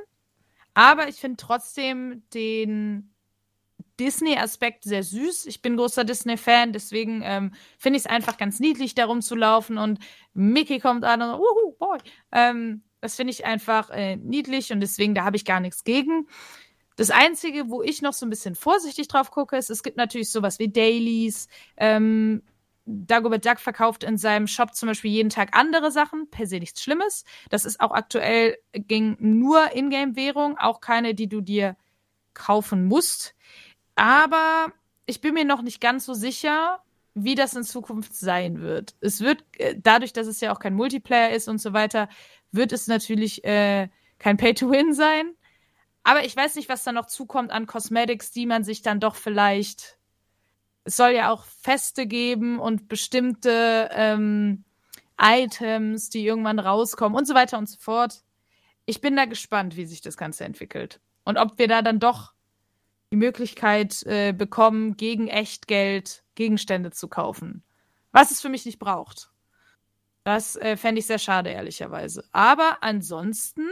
Aber 0.73 1.09
ich 1.09 1.17
finde 1.17 1.37
trotzdem 1.37 2.23
den 2.33 3.13
Disney-Aspekt 4.01 4.83
sehr 4.83 5.03
süß. 5.03 5.45
Ich 5.45 5.61
bin 5.61 5.77
großer 5.77 6.03
Disney-Fan, 6.03 6.73
deswegen 6.73 7.21
ähm, 7.23 7.53
finde 7.77 7.97
ich 7.97 8.05
es 8.05 8.09
einfach 8.09 8.37
ganz 8.37 8.59
niedlich, 8.59 8.95
darum 8.95 9.21
zu 9.21 9.35
laufen 9.35 9.77
und 9.77 9.99
Mickey 10.33 10.79
kommt 10.79 11.05
an 11.05 11.21
und 11.21 11.39
uhu, 11.39 11.75
boy. 11.77 11.99
Ähm, 12.31 12.83
das 12.99 13.15
finde 13.15 13.31
ich 13.31 13.45
einfach 13.45 13.89
äh, 13.91 14.15
niedlich 14.15 14.71
und 14.71 14.79
deswegen, 14.79 15.13
da 15.13 15.23
habe 15.23 15.37
ich 15.37 15.45
gar 15.45 15.59
nichts 15.59 15.83
gegen. 15.83 16.27
Das 16.95 17.11
Einzige, 17.11 17.69
wo 17.69 17.81
ich 17.83 18.01
noch 18.01 18.13
so 18.13 18.25
ein 18.25 18.29
bisschen 18.29 18.55
vorsichtig 18.55 19.07
drauf 19.07 19.31
gucke, 19.31 19.55
ist, 19.57 19.69
es 19.69 19.83
gibt 19.83 19.97
natürlich 19.97 20.31
sowas 20.31 20.57
wie 20.59 20.69
Dailies. 20.69 21.47
Ähm, 21.77 22.41
Dagobert 22.85 23.45
Duck 23.45 23.59
verkauft 23.59 24.03
in 24.03 24.17
seinem 24.17 24.47
Shop 24.47 24.73
zum 24.73 24.87
Beispiel 24.87 25.11
jeden 25.11 25.29
Tag 25.29 25.55
andere 25.55 25.91
Sachen, 25.91 26.29
per 26.29 26.47
se 26.47 26.57
nichts 26.57 26.81
Schlimmes. 26.81 27.23
Das 27.49 27.65
ist 27.65 27.79
auch 27.79 27.91
aktuell, 27.91 28.57
ging 28.73 29.17
nur 29.19 29.75
Ingame-Währung, 29.75 30.57
auch 30.57 30.81
keine, 30.81 31.13
die 31.13 31.29
du 31.29 31.41
dir 31.41 31.77
kaufen 32.33 32.85
musst. 32.85 33.35
Aber 33.95 34.71
ich 35.05 35.21
bin 35.21 35.33
mir 35.33 35.45
noch 35.45 35.61
nicht 35.61 35.81
ganz 35.81 36.05
so 36.05 36.13
sicher, 36.13 36.81
wie 37.13 37.35
das 37.35 37.53
in 37.53 37.63
Zukunft 37.63 38.15
sein 38.15 38.61
wird. 38.61 38.95
Es 39.01 39.21
wird, 39.21 39.43
äh, 39.57 39.75
dadurch, 39.77 40.13
dass 40.13 40.27
es 40.27 40.39
ja 40.41 40.53
auch 40.53 40.59
kein 40.59 40.73
Multiplayer 40.73 41.31
ist 41.31 41.47
und 41.47 41.59
so 41.59 41.73
weiter, 41.73 42.07
wird 42.51 42.71
es 42.71 42.87
natürlich 42.87 43.43
äh, 43.43 43.89
kein 44.19 44.37
Pay-to-Win 44.37 44.93
sein. 44.93 45.33
Aber 46.03 46.25
ich 46.25 46.35
weiß 46.35 46.55
nicht, 46.55 46.69
was 46.69 46.83
da 46.83 46.91
noch 46.91 47.05
zukommt 47.05 47.51
an 47.51 47.67
Cosmetics, 47.67 48.31
die 48.31 48.45
man 48.45 48.63
sich 48.63 48.81
dann 48.81 48.99
doch 48.99 49.15
vielleicht. 49.15 49.97
Es 50.83 50.97
soll 50.97 51.11
ja 51.11 51.29
auch 51.29 51.43
Feste 51.43 52.07
geben 52.07 52.59
und 52.59 52.87
bestimmte 52.87 53.89
ähm, 53.93 54.63
Items, 55.19 56.09
die 56.09 56.25
irgendwann 56.25 56.57
rauskommen 56.57 57.15
und 57.15 57.27
so 57.27 57.35
weiter 57.35 57.59
und 57.59 57.69
so 57.69 57.77
fort. 57.79 58.23
Ich 58.85 58.99
bin 58.99 59.15
da 59.15 59.25
gespannt, 59.25 59.75
wie 59.77 59.85
sich 59.85 60.01
das 60.01 60.17
Ganze 60.17 60.43
entwickelt. 60.43 60.99
Und 61.23 61.37
ob 61.37 61.59
wir 61.59 61.67
da 61.67 61.83
dann 61.83 61.99
doch 61.99 62.33
die 63.11 63.17
Möglichkeit 63.17 64.03
äh, 64.03 64.33
bekommen, 64.33 64.97
gegen 64.97 65.27
Echtgeld 65.27 66.23
Gegenstände 66.35 66.91
zu 66.91 67.07
kaufen. 67.07 67.63
Was 68.11 68.31
es 68.31 68.41
für 68.41 68.49
mich 68.49 68.65
nicht 68.65 68.79
braucht. 68.79 69.29
Das 70.23 70.55
äh, 70.55 70.77
fände 70.77 70.99
ich 70.99 71.07
sehr 71.07 71.19
schade, 71.19 71.49
ehrlicherweise. 71.49 72.23
Aber 72.31 72.77
ansonsten 72.81 73.67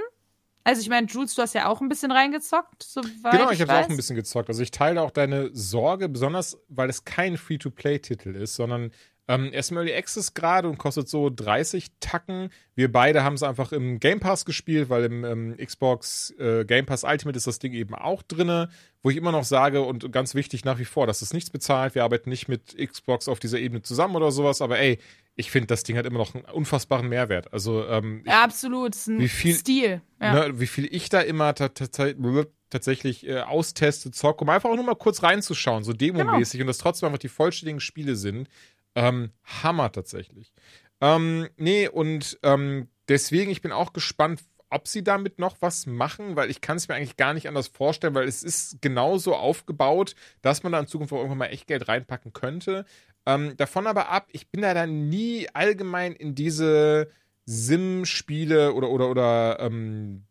also 0.63 0.81
ich 0.81 0.89
meine, 0.89 1.07
Jules, 1.07 1.33
du 1.33 1.41
hast 1.41 1.55
ja 1.55 1.67
auch 1.67 1.81
ein 1.81 1.89
bisschen 1.89 2.11
reingezockt, 2.11 2.83
soweit 2.83 3.31
Genau, 3.31 3.49
ich, 3.49 3.59
ich 3.59 3.67
habe 3.67 3.85
auch 3.85 3.89
ein 3.89 3.95
bisschen 3.95 4.15
gezockt. 4.15 4.49
Also 4.49 4.61
ich 4.61 4.69
teile 4.69 5.01
auch 5.01 5.09
deine 5.09 5.49
Sorge, 5.51 6.09
besonders 6.09 6.59
weil 6.67 6.89
es 6.89 7.05
kein 7.05 7.37
Free-to-Play-Titel 7.37 8.35
ist, 8.35 8.55
sondern 8.55 8.91
ähm, 9.29 9.51
er 9.53 9.59
ist 9.59 9.69
im 9.71 9.77
Early 9.77 9.93
Access 9.93 10.33
gerade 10.33 10.67
und 10.67 10.77
kostet 10.77 11.07
so 11.07 11.29
30 11.29 11.87
Tacken. 12.01 12.49
Wir 12.75 12.91
beide 12.91 13.23
haben 13.23 13.35
es 13.35 13.43
einfach 13.43 13.71
im 13.71 13.99
Game 13.99 14.19
Pass 14.19 14.43
gespielt, 14.43 14.89
weil 14.89 15.05
im 15.05 15.23
ähm, 15.23 15.55
Xbox 15.57 16.31
äh, 16.39 16.65
Game 16.65 16.85
Pass 16.85 17.03
Ultimate 17.03 17.37
ist 17.37 17.45
das 17.47 17.59
Ding 17.59 17.73
eben 17.73 17.93
auch 17.95 18.23
drinne, 18.23 18.69
wo 19.03 19.09
ich 19.09 19.17
immer 19.17 19.31
noch 19.31 19.43
sage 19.45 19.81
und 19.81 20.11
ganz 20.11 20.35
wichtig 20.35 20.65
nach 20.65 20.79
wie 20.79 20.85
vor, 20.85 21.07
das 21.07 21.21
ist 21.21 21.33
nichts 21.33 21.49
bezahlt, 21.51 21.95
wir 21.95 22.03
arbeiten 22.03 22.29
nicht 22.29 22.47
mit 22.49 22.75
Xbox 22.77 23.27
auf 23.29 23.39
dieser 23.39 23.59
Ebene 23.59 23.81
zusammen 23.83 24.15
oder 24.15 24.31
sowas, 24.31 24.61
aber 24.61 24.79
ey, 24.79 24.99
ich 25.35 25.51
finde, 25.51 25.67
das 25.67 25.83
Ding 25.83 25.95
hat 25.95 26.05
immer 26.05 26.19
noch 26.19 26.35
einen 26.35 26.43
unfassbaren 26.45 27.07
Mehrwert. 27.07 27.53
Also 27.53 27.85
ähm, 27.85 28.21
ich, 28.25 28.31
Ja, 28.31 28.43
absolut. 28.43 28.93
Es 28.95 29.01
ist 29.01 29.07
ein 29.07 29.19
Wie 29.19 29.29
viel- 29.29 29.55
Stil. 29.55 30.01
Ja. 30.21 30.33
ne, 30.49 30.59
wie 30.59 30.67
viel 30.67 30.87
ich 30.93 31.07
da 31.07 31.21
immer 31.21 31.53
ta- 31.55 31.69
ta- 31.69 31.87
ta- 31.87 32.13
tatsächlich 32.69 33.25
äh, 33.27 33.39
austeste, 33.41 34.11
zocke, 34.11 34.43
um 34.43 34.49
einfach 34.49 34.69
auch 34.69 34.75
nur 34.75 34.83
mal 34.85 34.95
kurz 34.95 35.23
reinzuschauen, 35.23 35.83
so 35.83 35.93
demomäßig 35.93 36.59
und 36.61 36.67
das 36.67 36.77
trotzdem 36.77 37.07
einfach 37.07 37.19
die 37.19 37.29
vollständigen 37.29 37.79
Spiele 37.79 38.15
sind. 38.15 38.49
Ähm, 38.95 39.31
Hammer 39.43 39.91
tatsächlich. 39.91 40.51
Ähm, 41.01 41.47
nee, 41.57 41.87
und 41.87 42.37
ähm, 42.43 42.89
deswegen, 43.07 43.51
ich 43.51 43.61
bin 43.61 43.71
auch 43.71 43.93
gespannt, 43.93 44.41
ob 44.69 44.87
sie 44.87 45.03
damit 45.03 45.39
noch 45.39 45.57
was 45.61 45.85
machen, 45.85 46.35
weil 46.35 46.49
ich 46.49 46.61
kann 46.61 46.77
es 46.77 46.87
mir 46.87 46.95
eigentlich 46.95 47.17
gar 47.17 47.33
nicht 47.33 47.47
anders 47.47 47.67
vorstellen, 47.67 48.13
weil 48.13 48.27
es 48.27 48.43
ist 48.43 48.81
genauso 48.81 49.35
aufgebaut, 49.35 50.15
dass 50.41 50.63
man 50.63 50.71
da 50.71 50.79
in 50.79 50.87
Zukunft 50.87 51.11
auch 51.13 51.17
irgendwann 51.17 51.39
mal 51.39 51.47
echt 51.47 51.67
Geld 51.67 51.87
reinpacken 51.87 52.33
könnte. 52.33 52.85
Ähm, 53.25 53.57
davon 53.57 53.87
aber 53.87 54.09
ab, 54.09 54.27
ich 54.31 54.49
bin 54.49 54.61
da 54.61 54.73
dann 54.73 55.09
nie 55.09 55.47
allgemein 55.53 56.13
in 56.13 56.35
diese 56.35 57.09
Sim-Spiele 57.45 58.73
oder 58.73 58.89
oder 58.89 59.09
oder 59.09 59.59
ähm, 59.59 60.25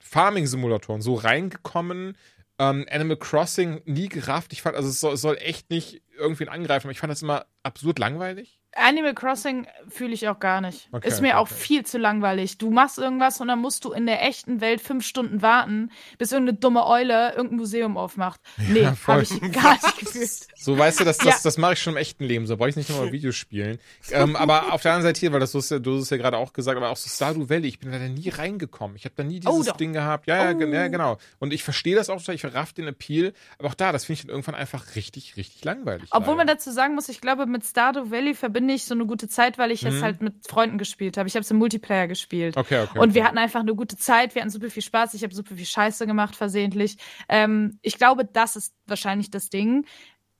Farming-Simulatoren 0.00 1.02
so 1.02 1.14
reingekommen. 1.14 2.16
Ähm, 2.58 2.86
Animal 2.90 3.16
Crossing 3.16 3.80
nie 3.84 4.08
gerafft. 4.08 4.52
Ich 4.52 4.62
fand, 4.62 4.76
also 4.76 4.88
es 4.88 5.00
soll, 5.00 5.14
es 5.14 5.20
soll 5.20 5.36
echt 5.40 5.70
nicht 5.70 6.02
irgendwen 6.16 6.48
angreifen, 6.48 6.86
aber 6.86 6.92
ich 6.92 7.00
fand 7.00 7.10
das 7.10 7.22
immer 7.22 7.46
absurd 7.62 7.98
langweilig. 7.98 8.60
Animal 8.76 9.14
Crossing 9.14 9.66
fühle 9.88 10.12
ich 10.14 10.28
auch 10.28 10.38
gar 10.40 10.60
nicht. 10.60 10.88
Okay, 10.92 11.06
ist 11.08 11.20
mir 11.20 11.28
okay, 11.28 11.36
auch 11.36 11.50
okay. 11.50 11.54
viel 11.54 11.86
zu 11.86 11.98
langweilig. 11.98 12.58
Du 12.58 12.70
machst 12.70 12.98
irgendwas 12.98 13.40
und 13.40 13.48
dann 13.48 13.58
musst 13.60 13.84
du 13.84 13.92
in 13.92 14.06
der 14.06 14.22
echten 14.26 14.60
Welt 14.60 14.80
fünf 14.80 15.04
Stunden 15.06 15.42
warten, 15.42 15.90
bis 16.18 16.32
irgendeine 16.32 16.58
dumme 16.58 16.86
Eule 16.86 17.32
irgendein 17.34 17.56
Museum 17.58 17.96
aufmacht. 17.96 18.40
Nee, 18.56 18.84
voll. 18.92 19.14
habe 19.14 19.22
ich 19.22 19.52
gar 19.52 19.74
nicht 19.74 19.98
gefühlt. 19.98 20.30
So, 20.56 20.76
weißt 20.78 21.00
du, 21.00 21.04
das, 21.04 21.18
das, 21.18 21.26
Ja. 21.26 21.34
das 21.42 21.58
mache 21.58 21.74
ich 21.74 21.78
schon 21.82 21.94
im 21.94 21.98
echten 21.98 22.24
Leben. 22.24 22.46
So 22.46 22.56
brauche 22.56 22.68
ich 22.68 22.76
nicht 22.76 22.90
nochmal 22.90 23.12
Videospielen. 23.12 23.78
ähm, 24.10 24.36
aber 24.36 24.72
auf 24.72 24.82
der 24.82 24.92
anderen 24.92 25.08
Seite 25.08 25.20
hier, 25.20 25.32
weil 25.32 25.40
das 25.40 25.52
du 25.52 25.58
hast 25.58 25.70
ja, 25.70 25.78
du 25.78 25.94
hast 25.96 26.02
es 26.04 26.10
ja 26.10 26.16
gerade 26.16 26.36
auch 26.36 26.52
gesagt, 26.52 26.76
aber 26.76 26.90
auch 26.90 26.96
so 26.96 27.08
Stardew 27.08 27.48
Valley, 27.48 27.68
ich 27.68 27.78
bin 27.78 27.92
da 27.92 27.98
nie 27.98 28.28
reingekommen. 28.28 28.96
Ich 28.96 29.04
habe 29.04 29.14
da 29.16 29.22
nie 29.22 29.40
Oh, 29.44 29.50
dieses 29.58 29.66
doch. 29.66 29.76
Ding 29.76 29.92
gehabt. 29.92 30.26
Ja, 30.26 30.50
ja, 30.50 30.56
Oh. 30.56 30.60
ja, 30.60 30.88
genau. 30.88 31.18
Und 31.38 31.52
ich 31.52 31.62
verstehe 31.62 31.94
das 31.94 32.10
auch 32.10 32.20
ich 32.28 32.44
raff 32.54 32.72
den 32.72 32.86
Appeal. 32.88 33.32
Aber 33.58 33.68
auch 33.68 33.74
da, 33.74 33.92
das 33.92 34.04
finde 34.04 34.14
ich 34.18 34.20
dann 34.22 34.30
irgendwann 34.30 34.54
einfach 34.54 34.94
richtig, 34.96 35.36
richtig 35.36 35.64
langweilig. 35.64 36.08
Obwohl 36.10 36.34
man 36.36 36.46
leider. 36.46 36.56
dazu 36.56 36.70
sagen 36.72 36.94
muss, 36.94 37.08
ich 37.08 37.20
glaube, 37.20 37.46
mit 37.46 37.64
Stardew 37.64 38.10
Valley 38.10 38.34
verbinde 38.34 38.63
ich 38.68 38.84
so 38.84 38.94
eine 38.94 39.06
gute 39.06 39.28
Zeit, 39.28 39.58
weil 39.58 39.70
ich 39.70 39.84
es 39.84 40.02
halt 40.02 40.22
mit 40.22 40.46
Freunden 40.46 40.78
gespielt 40.78 41.16
habe. 41.16 41.28
Ich 41.28 41.34
habe 41.34 41.42
es 41.42 41.50
im 41.50 41.58
Multiplayer 41.58 42.06
gespielt. 42.06 42.56
Mhm. 42.56 42.60
Okay, 42.60 42.82
okay. 42.82 42.98
Und 42.98 43.10
okay. 43.10 43.14
wir 43.14 43.24
hatten 43.24 43.38
einfach 43.38 43.60
eine 43.60 43.74
gute 43.74 43.96
Zeit, 43.96 44.34
wir 44.34 44.42
hatten 44.42 44.50
super 44.50 44.70
viel 44.70 44.82
Spaß, 44.82 45.14
ich 45.14 45.22
habe 45.22 45.34
super 45.34 45.54
viel 45.54 45.66
Scheiße 45.66 46.06
gemacht, 46.06 46.36
versehentlich. 46.36 46.96
Ähm, 47.28 47.78
ich 47.82 47.98
glaube, 47.98 48.24
das 48.24 48.56
ist 48.56 48.74
wahrscheinlich 48.86 49.30
das 49.30 49.50
Ding. 49.50 49.86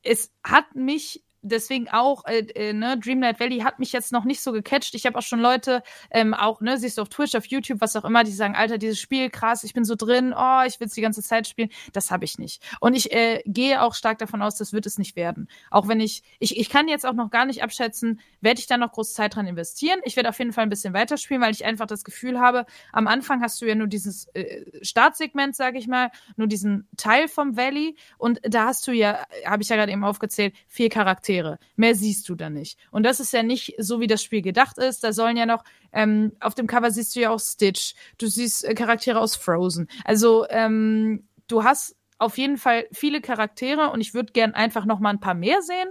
Es 0.02 0.32
hat 0.42 0.74
mich 0.74 1.24
deswegen 1.44 1.88
auch, 1.88 2.24
äh, 2.24 2.40
äh, 2.54 2.72
ne, 2.72 2.98
Dreamlight 2.98 3.38
Valley 3.38 3.60
hat 3.60 3.78
mich 3.78 3.92
jetzt 3.92 4.12
noch 4.12 4.24
nicht 4.24 4.40
so 4.40 4.52
gecatcht. 4.52 4.94
Ich 4.94 5.06
habe 5.06 5.18
auch 5.18 5.22
schon 5.22 5.40
Leute, 5.40 5.82
ähm, 6.10 6.34
auch, 6.34 6.60
ne, 6.60 6.78
siehst 6.78 6.98
du 6.98 7.02
auf 7.02 7.08
Twitch, 7.08 7.34
auf 7.36 7.46
YouTube, 7.46 7.80
was 7.80 7.94
auch 7.96 8.04
immer, 8.04 8.24
die 8.24 8.32
sagen, 8.32 8.56
Alter, 8.56 8.78
dieses 8.78 8.98
Spiel, 8.98 9.30
krass, 9.30 9.62
ich 9.64 9.74
bin 9.74 9.84
so 9.84 9.94
drin, 9.94 10.34
oh, 10.36 10.62
ich 10.66 10.80
will 10.80 10.88
es 10.88 10.94
die 10.94 11.02
ganze 11.02 11.22
Zeit 11.22 11.46
spielen. 11.46 11.70
Das 11.92 12.10
habe 12.10 12.24
ich 12.24 12.38
nicht. 12.38 12.62
Und 12.80 12.94
ich 12.94 13.12
äh, 13.12 13.42
gehe 13.46 13.82
auch 13.82 13.94
stark 13.94 14.18
davon 14.18 14.42
aus, 14.42 14.56
das 14.56 14.72
wird 14.72 14.86
es 14.86 14.98
nicht 14.98 15.16
werden. 15.16 15.48
Auch 15.70 15.86
wenn 15.88 16.00
ich, 16.00 16.22
ich, 16.38 16.56
ich 16.56 16.68
kann 16.68 16.88
jetzt 16.88 17.06
auch 17.06 17.12
noch 17.12 17.30
gar 17.30 17.44
nicht 17.44 17.62
abschätzen, 17.62 18.20
werde 18.40 18.60
ich 18.60 18.66
da 18.66 18.76
noch 18.76 18.92
groß 18.92 19.12
Zeit 19.12 19.36
dran 19.36 19.46
investieren. 19.46 20.00
Ich 20.04 20.16
werde 20.16 20.28
auf 20.30 20.38
jeden 20.38 20.52
Fall 20.52 20.64
ein 20.64 20.70
bisschen 20.70 20.94
weiterspielen, 20.94 21.42
weil 21.42 21.52
ich 21.52 21.64
einfach 21.64 21.86
das 21.86 22.04
Gefühl 22.04 22.40
habe, 22.40 22.66
am 22.92 23.06
Anfang 23.06 23.42
hast 23.42 23.60
du 23.60 23.66
ja 23.66 23.74
nur 23.74 23.86
dieses 23.86 24.26
äh, 24.34 24.64
Startsegment, 24.82 25.54
sage 25.54 25.78
ich 25.78 25.86
mal, 25.86 26.10
nur 26.36 26.46
diesen 26.46 26.88
Teil 26.96 27.28
vom 27.28 27.56
Valley 27.56 27.96
und 28.18 28.40
da 28.42 28.66
hast 28.66 28.86
du 28.86 28.92
ja, 28.92 29.26
habe 29.46 29.62
ich 29.62 29.68
ja 29.68 29.76
gerade 29.76 29.92
eben 29.92 30.04
aufgezählt, 30.04 30.54
vier 30.66 30.88
Charaktere. 30.88 31.33
Mehr 31.76 31.94
siehst 31.94 32.28
du 32.28 32.34
da 32.34 32.50
nicht. 32.50 32.78
Und 32.90 33.02
das 33.04 33.20
ist 33.20 33.32
ja 33.32 33.42
nicht 33.42 33.74
so, 33.78 34.00
wie 34.00 34.06
das 34.06 34.22
Spiel 34.22 34.42
gedacht 34.42 34.78
ist. 34.78 35.04
Da 35.04 35.12
sollen 35.12 35.36
ja 35.36 35.46
noch, 35.46 35.64
ähm, 35.92 36.32
auf 36.40 36.54
dem 36.54 36.66
Cover 36.66 36.90
siehst 36.90 37.16
du 37.16 37.20
ja 37.20 37.30
auch 37.30 37.40
Stitch, 37.40 37.94
du 38.18 38.26
siehst 38.26 38.64
äh, 38.64 38.74
Charaktere 38.74 39.18
aus 39.18 39.36
Frozen. 39.36 39.88
Also 40.04 40.46
ähm, 40.50 41.26
du 41.48 41.64
hast 41.64 41.96
auf 42.18 42.38
jeden 42.38 42.58
Fall 42.58 42.86
viele 42.92 43.20
Charaktere 43.20 43.90
und 43.90 44.00
ich 44.00 44.14
würde 44.14 44.32
gern 44.32 44.54
einfach 44.54 44.84
noch 44.84 45.00
mal 45.00 45.10
ein 45.10 45.20
paar 45.20 45.34
mehr 45.34 45.62
sehen. 45.62 45.88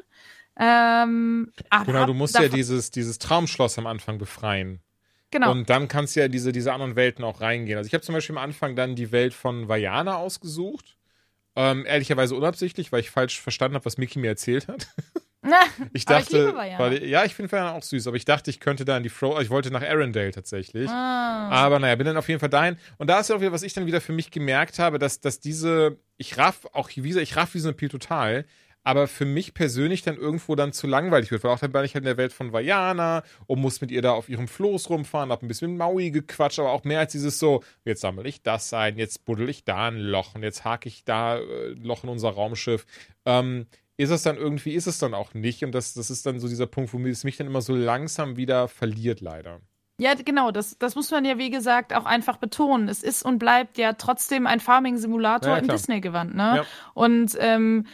Ähm, 0.57 1.51
aber 1.69 1.85
Genau, 1.85 2.05
du 2.05 2.13
musst 2.13 2.37
ja 2.37 2.47
dieses, 2.47 2.91
dieses 2.91 3.17
Traumschloss 3.19 3.77
am 3.77 3.87
Anfang 3.87 4.17
befreien. 4.17 4.81
genau. 5.31 5.51
Und 5.51 5.69
dann 5.69 5.87
kannst 5.87 6.15
du 6.15 6.19
ja 6.21 6.27
diese, 6.27 6.51
diese 6.51 6.71
anderen 6.73 6.95
Welten 6.95 7.23
auch 7.25 7.41
reingehen. 7.41 7.77
Also 7.77 7.87
ich 7.87 7.93
habe 7.93 8.03
zum 8.03 8.13
Beispiel 8.13 8.37
am 8.37 8.43
Anfang 8.43 8.75
dann 8.75 8.95
die 8.95 9.11
Welt 9.11 9.33
von 9.33 9.67
Vajana 9.67 10.15
ausgesucht. 10.15 10.95
Ähm, 11.55 11.85
ehrlicherweise 11.85 12.35
unabsichtlich, 12.35 12.91
weil 12.91 13.01
ich 13.01 13.11
falsch 13.11 13.39
verstanden 13.39 13.75
habe, 13.75 13.85
was 13.85 13.97
Mickey 13.97 14.19
mir 14.19 14.29
erzählt 14.29 14.67
hat. 14.67 14.87
Ich 15.43 15.49
Aber 15.51 15.89
ich 15.93 16.05
dachte, 16.05 16.45
liebe 16.45 16.57
Vajana. 16.57 16.79
weil, 16.79 17.03
ja, 17.03 17.25
ich 17.25 17.35
finde 17.35 17.51
Vajana 17.51 17.73
auch 17.73 17.83
süß, 17.83 18.07
aber 18.07 18.17
ich 18.17 18.25
dachte, 18.25 18.49
ich 18.49 18.59
könnte 18.59 18.85
da 18.85 18.97
in 18.97 19.03
die 19.03 19.09
Fro, 19.09 19.39
ich 19.39 19.49
wollte 19.49 19.71
nach 19.71 19.81
Arendelle 19.81 20.31
tatsächlich. 20.31 20.89
Ah. 20.89 21.49
Aber 21.49 21.79
naja, 21.79 21.95
bin 21.95 22.05
dann 22.05 22.17
auf 22.17 22.29
jeden 22.29 22.39
Fall 22.39 22.49
dahin. 22.49 22.77
Und 22.97 23.07
da 23.07 23.19
ist 23.19 23.29
ja 23.29 23.35
auch 23.35 23.41
wieder, 23.41 23.51
was 23.51 23.63
ich 23.63 23.73
dann 23.73 23.85
wieder 23.85 24.01
für 24.01 24.13
mich 24.13 24.31
gemerkt 24.31 24.79
habe, 24.79 24.99
dass, 24.99 25.19
dass 25.19 25.39
diese, 25.39 25.97
ich 26.17 26.37
raff, 26.37 26.67
auch 26.71 26.89
wie 26.95 27.01
gesagt, 27.01 27.23
ich 27.23 27.35
raff 27.35 27.51
diesen 27.51 27.71
Appeal 27.71 27.89
total, 27.89 28.45
aber 28.83 29.07
für 29.07 29.25
mich 29.25 29.53
persönlich 29.53 30.01
dann 30.01 30.17
irgendwo 30.17 30.55
dann 30.55 30.73
zu 30.73 30.87
langweilig 30.87 31.31
wird, 31.31 31.43
weil 31.43 31.51
auch 31.51 31.59
dann 31.59 31.71
bin 31.71 31.83
ich 31.85 31.95
halt 31.95 32.03
in 32.03 32.07
der 32.07 32.17
Welt 32.17 32.33
von 32.33 32.51
Vajana 32.51 33.23
und 33.47 33.59
muss 33.59 33.81
mit 33.81 33.91
ihr 33.91 34.01
da 34.01 34.11
auf 34.11 34.29
ihrem 34.29 34.47
Floß 34.47 34.89
rumfahren, 34.89 35.31
hab 35.31 35.41
ein 35.41 35.47
bisschen 35.47 35.71
mit 35.71 35.77
Maui 35.79 36.11
gequatscht, 36.11 36.59
aber 36.59 36.71
auch 36.71 36.83
mehr 36.83 36.99
als 36.99 37.13
dieses 37.13 37.39
so, 37.39 37.63
jetzt 37.85 38.01
sammle 38.01 38.27
ich 38.27 38.43
das 38.43 38.73
ein, 38.73 38.97
jetzt 38.97 39.25
buddel 39.25 39.49
ich 39.49 39.63
da 39.63 39.87
ein 39.87 39.97
Loch 39.97 40.35
und 40.35 40.43
jetzt 40.43 40.65
hake 40.65 40.89
ich 40.89 41.05
da 41.05 41.37
äh, 41.37 41.69
Loch 41.69 42.03
in 42.03 42.09
unser 42.09 42.29
Raumschiff. 42.31 42.85
Ähm, 43.25 43.67
ist 43.97 44.09
es 44.09 44.23
dann 44.23 44.37
irgendwie, 44.37 44.73
ist 44.73 44.87
es 44.87 44.97
dann 44.97 45.13
auch 45.13 45.33
nicht. 45.33 45.63
Und 45.63 45.73
das, 45.73 45.93
das 45.93 46.09
ist 46.09 46.25
dann 46.25 46.39
so 46.39 46.47
dieser 46.47 46.67
Punkt, 46.67 46.93
wo 46.93 46.99
es 46.99 47.23
mich 47.23 47.37
dann 47.37 47.47
immer 47.47 47.61
so 47.61 47.75
langsam 47.75 48.37
wieder 48.37 48.67
verliert, 48.67 49.21
leider. 49.21 49.61
Ja, 49.99 50.15
genau, 50.15 50.51
das, 50.51 50.77
das 50.79 50.95
muss 50.95 51.11
man 51.11 51.23
ja, 51.23 51.37
wie 51.37 51.51
gesagt, 51.51 51.93
auch 51.93 52.05
einfach 52.05 52.37
betonen. 52.37 52.89
Es 52.89 53.03
ist 53.03 53.23
und 53.23 53.37
bleibt 53.37 53.77
ja 53.77 53.93
trotzdem 53.93 54.47
ein 54.47 54.59
Farming-Simulator 54.59 55.51
Ja, 55.51 55.57
im 55.57 55.65
klar. 55.65 55.77
Disney-Gewand, 55.77 56.35
ne? 56.35 56.57
Ja. 56.57 56.65
Und 56.95 57.37
ähm, 57.39 57.85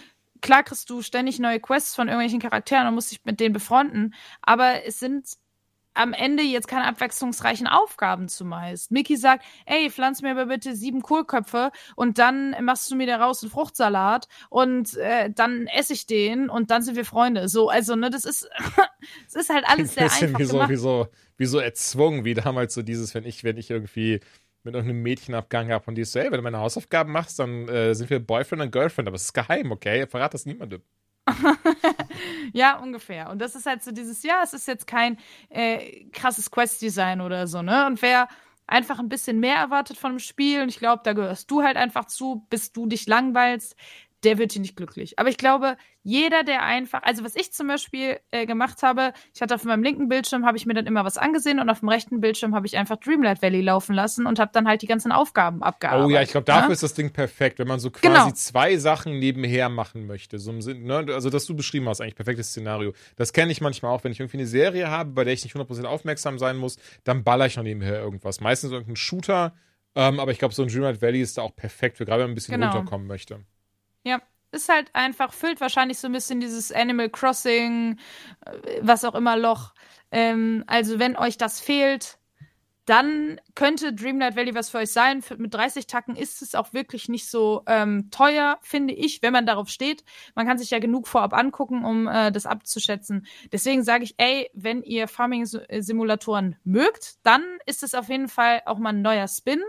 klar 0.41 0.63
kriegst 0.63 0.89
du 0.89 1.01
ständig 1.01 1.39
neue 1.39 1.59
Quests 1.59 1.95
von 1.95 2.07
irgendwelchen 2.07 2.39
Charakteren 2.39 2.87
und 2.87 2.95
musst 2.95 3.11
dich 3.11 3.19
mit 3.25 3.41
denen 3.41 3.53
befreunden, 3.53 4.13
aber 4.41 4.85
es 4.85 4.99
sind 4.99 5.25
am 5.93 6.13
Ende 6.13 6.43
jetzt 6.43 6.67
keine 6.67 6.85
abwechslungsreichen 6.85 7.67
Aufgaben 7.67 8.27
zumeist. 8.29 8.91
Mickey 8.91 9.17
sagt, 9.17 9.45
ey, 9.65 9.89
pflanz 9.89 10.21
mir 10.21 10.31
aber 10.31 10.45
bitte 10.45 10.75
sieben 10.75 11.01
Kohlköpfe 11.01 11.71
und 11.95 12.17
dann 12.17 12.55
machst 12.63 12.89
du 12.89 12.95
mir 12.95 13.07
daraus 13.07 13.43
einen 13.43 13.51
Fruchtsalat 13.51 14.27
und 14.49 14.95
äh, 14.97 15.29
dann 15.33 15.67
esse 15.67 15.93
ich 15.93 16.05
den 16.05 16.49
und 16.49 16.71
dann 16.71 16.81
sind 16.81 16.95
wir 16.95 17.05
Freunde. 17.05 17.49
So, 17.49 17.69
also, 17.69 17.95
ne, 17.95 18.09
das 18.09 18.25
ist, 18.25 18.49
es 19.27 19.35
ist 19.35 19.49
halt 19.49 19.65
alles 19.67 19.95
sehr 19.95 20.11
einfach 20.11 20.39
wie 20.39 20.45
so, 20.45 20.53
gemacht. 20.53 20.69
wie, 20.69 20.75
so, 20.75 21.07
wie 21.37 21.45
so 21.45 21.59
erzwungen, 21.59 22.25
wie 22.25 22.33
damals 22.33 22.73
so 22.73 22.81
dieses, 22.81 23.13
wenn 23.13 23.25
ich, 23.25 23.43
wenn 23.43 23.57
ich 23.57 23.69
irgendwie 23.69 24.19
mit 24.63 24.75
irgendeinem 24.75 25.01
Mädchen 25.01 25.35
abgegangen 25.35 25.71
habe 25.73 25.85
und 25.87 25.95
die 25.95 26.01
ist 26.01 26.11
so, 26.11 26.19
ey, 26.19 26.25
wenn 26.25 26.37
du 26.37 26.43
meine 26.43 26.59
Hausaufgaben 26.59 27.11
machst, 27.11 27.39
dann 27.39 27.67
äh, 27.67 27.95
sind 27.95 28.09
wir 28.09 28.19
Boyfriend 28.19 28.61
und 28.61 28.71
Girlfriend, 28.71 29.07
aber 29.07 29.15
es 29.15 29.23
ist 29.23 29.33
geheim, 29.33 29.71
okay? 29.71 30.05
Verrat 30.07 30.33
das 30.33 30.45
niemandem. 30.45 30.81
Ja, 32.53 32.77
ungefähr. 32.79 33.29
Und 33.29 33.39
das 33.39 33.55
ist 33.55 33.65
halt 33.65 33.83
so 33.83 33.91
dieses, 33.91 34.23
ja, 34.23 34.41
es 34.43 34.53
ist 34.53 34.67
jetzt 34.67 34.87
kein 34.87 35.17
äh, 35.49 36.05
krasses 36.11 36.49
Quest-Design 36.51 37.21
oder 37.21 37.47
so, 37.47 37.61
ne? 37.61 37.85
Und 37.85 38.01
wer 38.01 38.27
einfach 38.67 38.99
ein 38.99 39.09
bisschen 39.09 39.39
mehr 39.39 39.55
erwartet 39.57 39.97
von 39.97 40.13
dem 40.13 40.19
Spiel, 40.19 40.61
und 40.61 40.69
ich 40.69 40.79
glaube, 40.79 41.01
da 41.03 41.13
gehörst 41.13 41.49
du 41.51 41.63
halt 41.63 41.77
einfach 41.77 42.05
zu, 42.05 42.45
bis 42.49 42.71
du 42.71 42.85
dich 42.87 43.07
langweilst, 43.07 43.75
der 44.23 44.37
wird 44.37 44.51
hier 44.51 44.61
nicht 44.61 44.75
glücklich. 44.75 45.17
Aber 45.17 45.29
ich 45.29 45.37
glaube, 45.37 45.77
jeder, 46.03 46.43
der 46.43 46.63
einfach, 46.63 47.03
also 47.03 47.23
was 47.23 47.35
ich 47.35 47.51
zum 47.53 47.67
Beispiel 47.67 48.19
äh, 48.31 48.45
gemacht 48.45 48.83
habe, 48.83 49.13
ich 49.33 49.41
hatte 49.41 49.55
auf 49.55 49.63
meinem 49.63 49.83
linken 49.83 50.09
Bildschirm, 50.09 50.45
habe 50.45 50.57
ich 50.57 50.65
mir 50.65 50.73
dann 50.73 50.85
immer 50.87 51.05
was 51.05 51.17
angesehen 51.17 51.59
und 51.59 51.69
auf 51.69 51.79
dem 51.79 51.89
rechten 51.89 52.19
Bildschirm 52.19 52.55
habe 52.55 52.67
ich 52.67 52.77
einfach 52.77 52.97
Dreamlight 52.97 53.41
Valley 53.41 53.61
laufen 53.61 53.93
lassen 53.95 54.25
und 54.25 54.39
habe 54.39 54.51
dann 54.53 54.67
halt 54.67 54.81
die 54.81 54.87
ganzen 54.87 55.11
Aufgaben 55.11 55.63
abgearbeitet. 55.63 56.05
Oh 56.07 56.09
ja, 56.09 56.21
ich 56.21 56.31
glaube, 56.31 56.45
dafür 56.45 56.67
ne? 56.67 56.73
ist 56.73 56.83
das 56.83 56.93
Ding 56.93 57.11
perfekt, 57.11 57.59
wenn 57.59 57.67
man 57.67 57.79
so 57.79 57.91
quasi 57.91 58.07
Genau. 58.13 58.31
zwei 58.31 58.77
Sachen 58.77 59.19
nebenher 59.19 59.69
machen 59.69 60.05
möchte. 60.07 60.39
So 60.39 60.51
im 60.51 60.61
Sinn, 60.61 60.83
ne? 60.83 61.05
Also, 61.13 61.29
das 61.29 61.45
du 61.45 61.55
beschrieben 61.55 61.87
hast, 61.87 62.01
eigentlich 62.01 62.15
perfektes 62.15 62.49
Szenario. 62.49 62.93
Das 63.15 63.33
kenne 63.33 63.51
ich 63.51 63.61
manchmal 63.61 63.91
auch, 63.93 64.03
wenn 64.03 64.11
ich 64.11 64.19
irgendwie 64.19 64.37
eine 64.37 64.47
Serie 64.47 64.89
habe, 64.89 65.11
bei 65.11 65.23
der 65.23 65.33
ich 65.33 65.43
nicht 65.43 65.55
100% 65.55 65.85
aufmerksam 65.85 66.39
sein 66.39 66.57
muss, 66.57 66.77
dann 67.03 67.23
baller 67.23 67.45
ich 67.45 67.55
noch 67.57 67.63
nebenher 67.63 67.99
irgendwas. 67.99 68.41
Meistens 68.41 68.71
irgendein 68.71 68.95
Shooter, 68.95 69.53
ähm, 69.95 70.19
aber 70.19 70.31
ich 70.31 70.39
glaube, 70.39 70.53
so 70.53 70.61
ein 70.61 70.67
Dreamlight 70.67 71.01
Valley 71.01 71.21
ist 71.21 71.37
da 71.37 71.41
auch 71.41 71.55
perfekt 71.55 71.97
für, 71.97 72.05
gerade 72.05 72.19
wenn 72.21 72.27
man 72.27 72.31
ein 72.31 72.35
bisschen 72.35 72.53
Genau. 72.55 72.67
runterkommen 72.67 73.07
möchte. 73.07 73.39
Ja, 74.03 74.21
ist 74.51 74.69
halt 74.69 74.89
einfach, 74.93 75.33
füllt 75.33 75.61
wahrscheinlich 75.61 75.99
so 75.99 76.07
ein 76.07 76.13
bisschen 76.13 76.39
dieses 76.39 76.71
Animal 76.71 77.09
Crossing, 77.09 77.99
äh, 78.45 78.79
was 78.81 79.03
auch 79.05 79.15
immer 79.15 79.37
Loch. 79.37 79.73
Ähm, 80.11 80.63
also, 80.67 80.99
wenn 80.99 81.15
euch 81.17 81.37
das 81.37 81.59
fehlt, 81.59 82.19
dann 82.89 83.39
könnte 83.53 83.93
Dreamlight 83.93 84.35
Valley 84.35 84.55
was 84.55 84.71
für 84.71 84.79
euch 84.79 84.91
sein. 84.91 85.23
Mit 85.37 85.53
30 85.53 85.85
Tacken 85.85 86.15
ist 86.15 86.41
es 86.41 86.55
auch 86.55 86.73
wirklich 86.73 87.07
nicht 87.07 87.29
so 87.29 87.61
ähm, 87.67 88.09
teuer, 88.09 88.57
finde 88.63 88.95
ich, 88.95 89.21
wenn 89.21 89.31
man 89.31 89.45
darauf 89.45 89.69
steht. 89.69 90.03
Man 90.33 90.47
kann 90.47 90.57
sich 90.57 90.71
ja 90.71 90.79
genug 90.79 91.07
vorab 91.07 91.33
angucken, 91.33 91.85
um 91.85 92.07
äh, 92.07 92.31
das 92.31 92.47
abzuschätzen. 92.47 93.27
Deswegen 93.51 93.83
sage 93.83 94.05
ich, 94.05 94.15
ey, 94.17 94.49
wenn 94.55 94.81
ihr 94.81 95.07
Farming-Simulatoren 95.07 96.55
mögt, 96.63 97.17
dann 97.21 97.43
ist 97.67 97.83
es 97.83 97.93
auf 97.93 98.09
jeden 98.09 98.27
Fall 98.27 98.63
auch 98.65 98.79
mal 98.79 98.89
ein 98.89 99.03
neuer 99.03 99.27
Spin. 99.27 99.61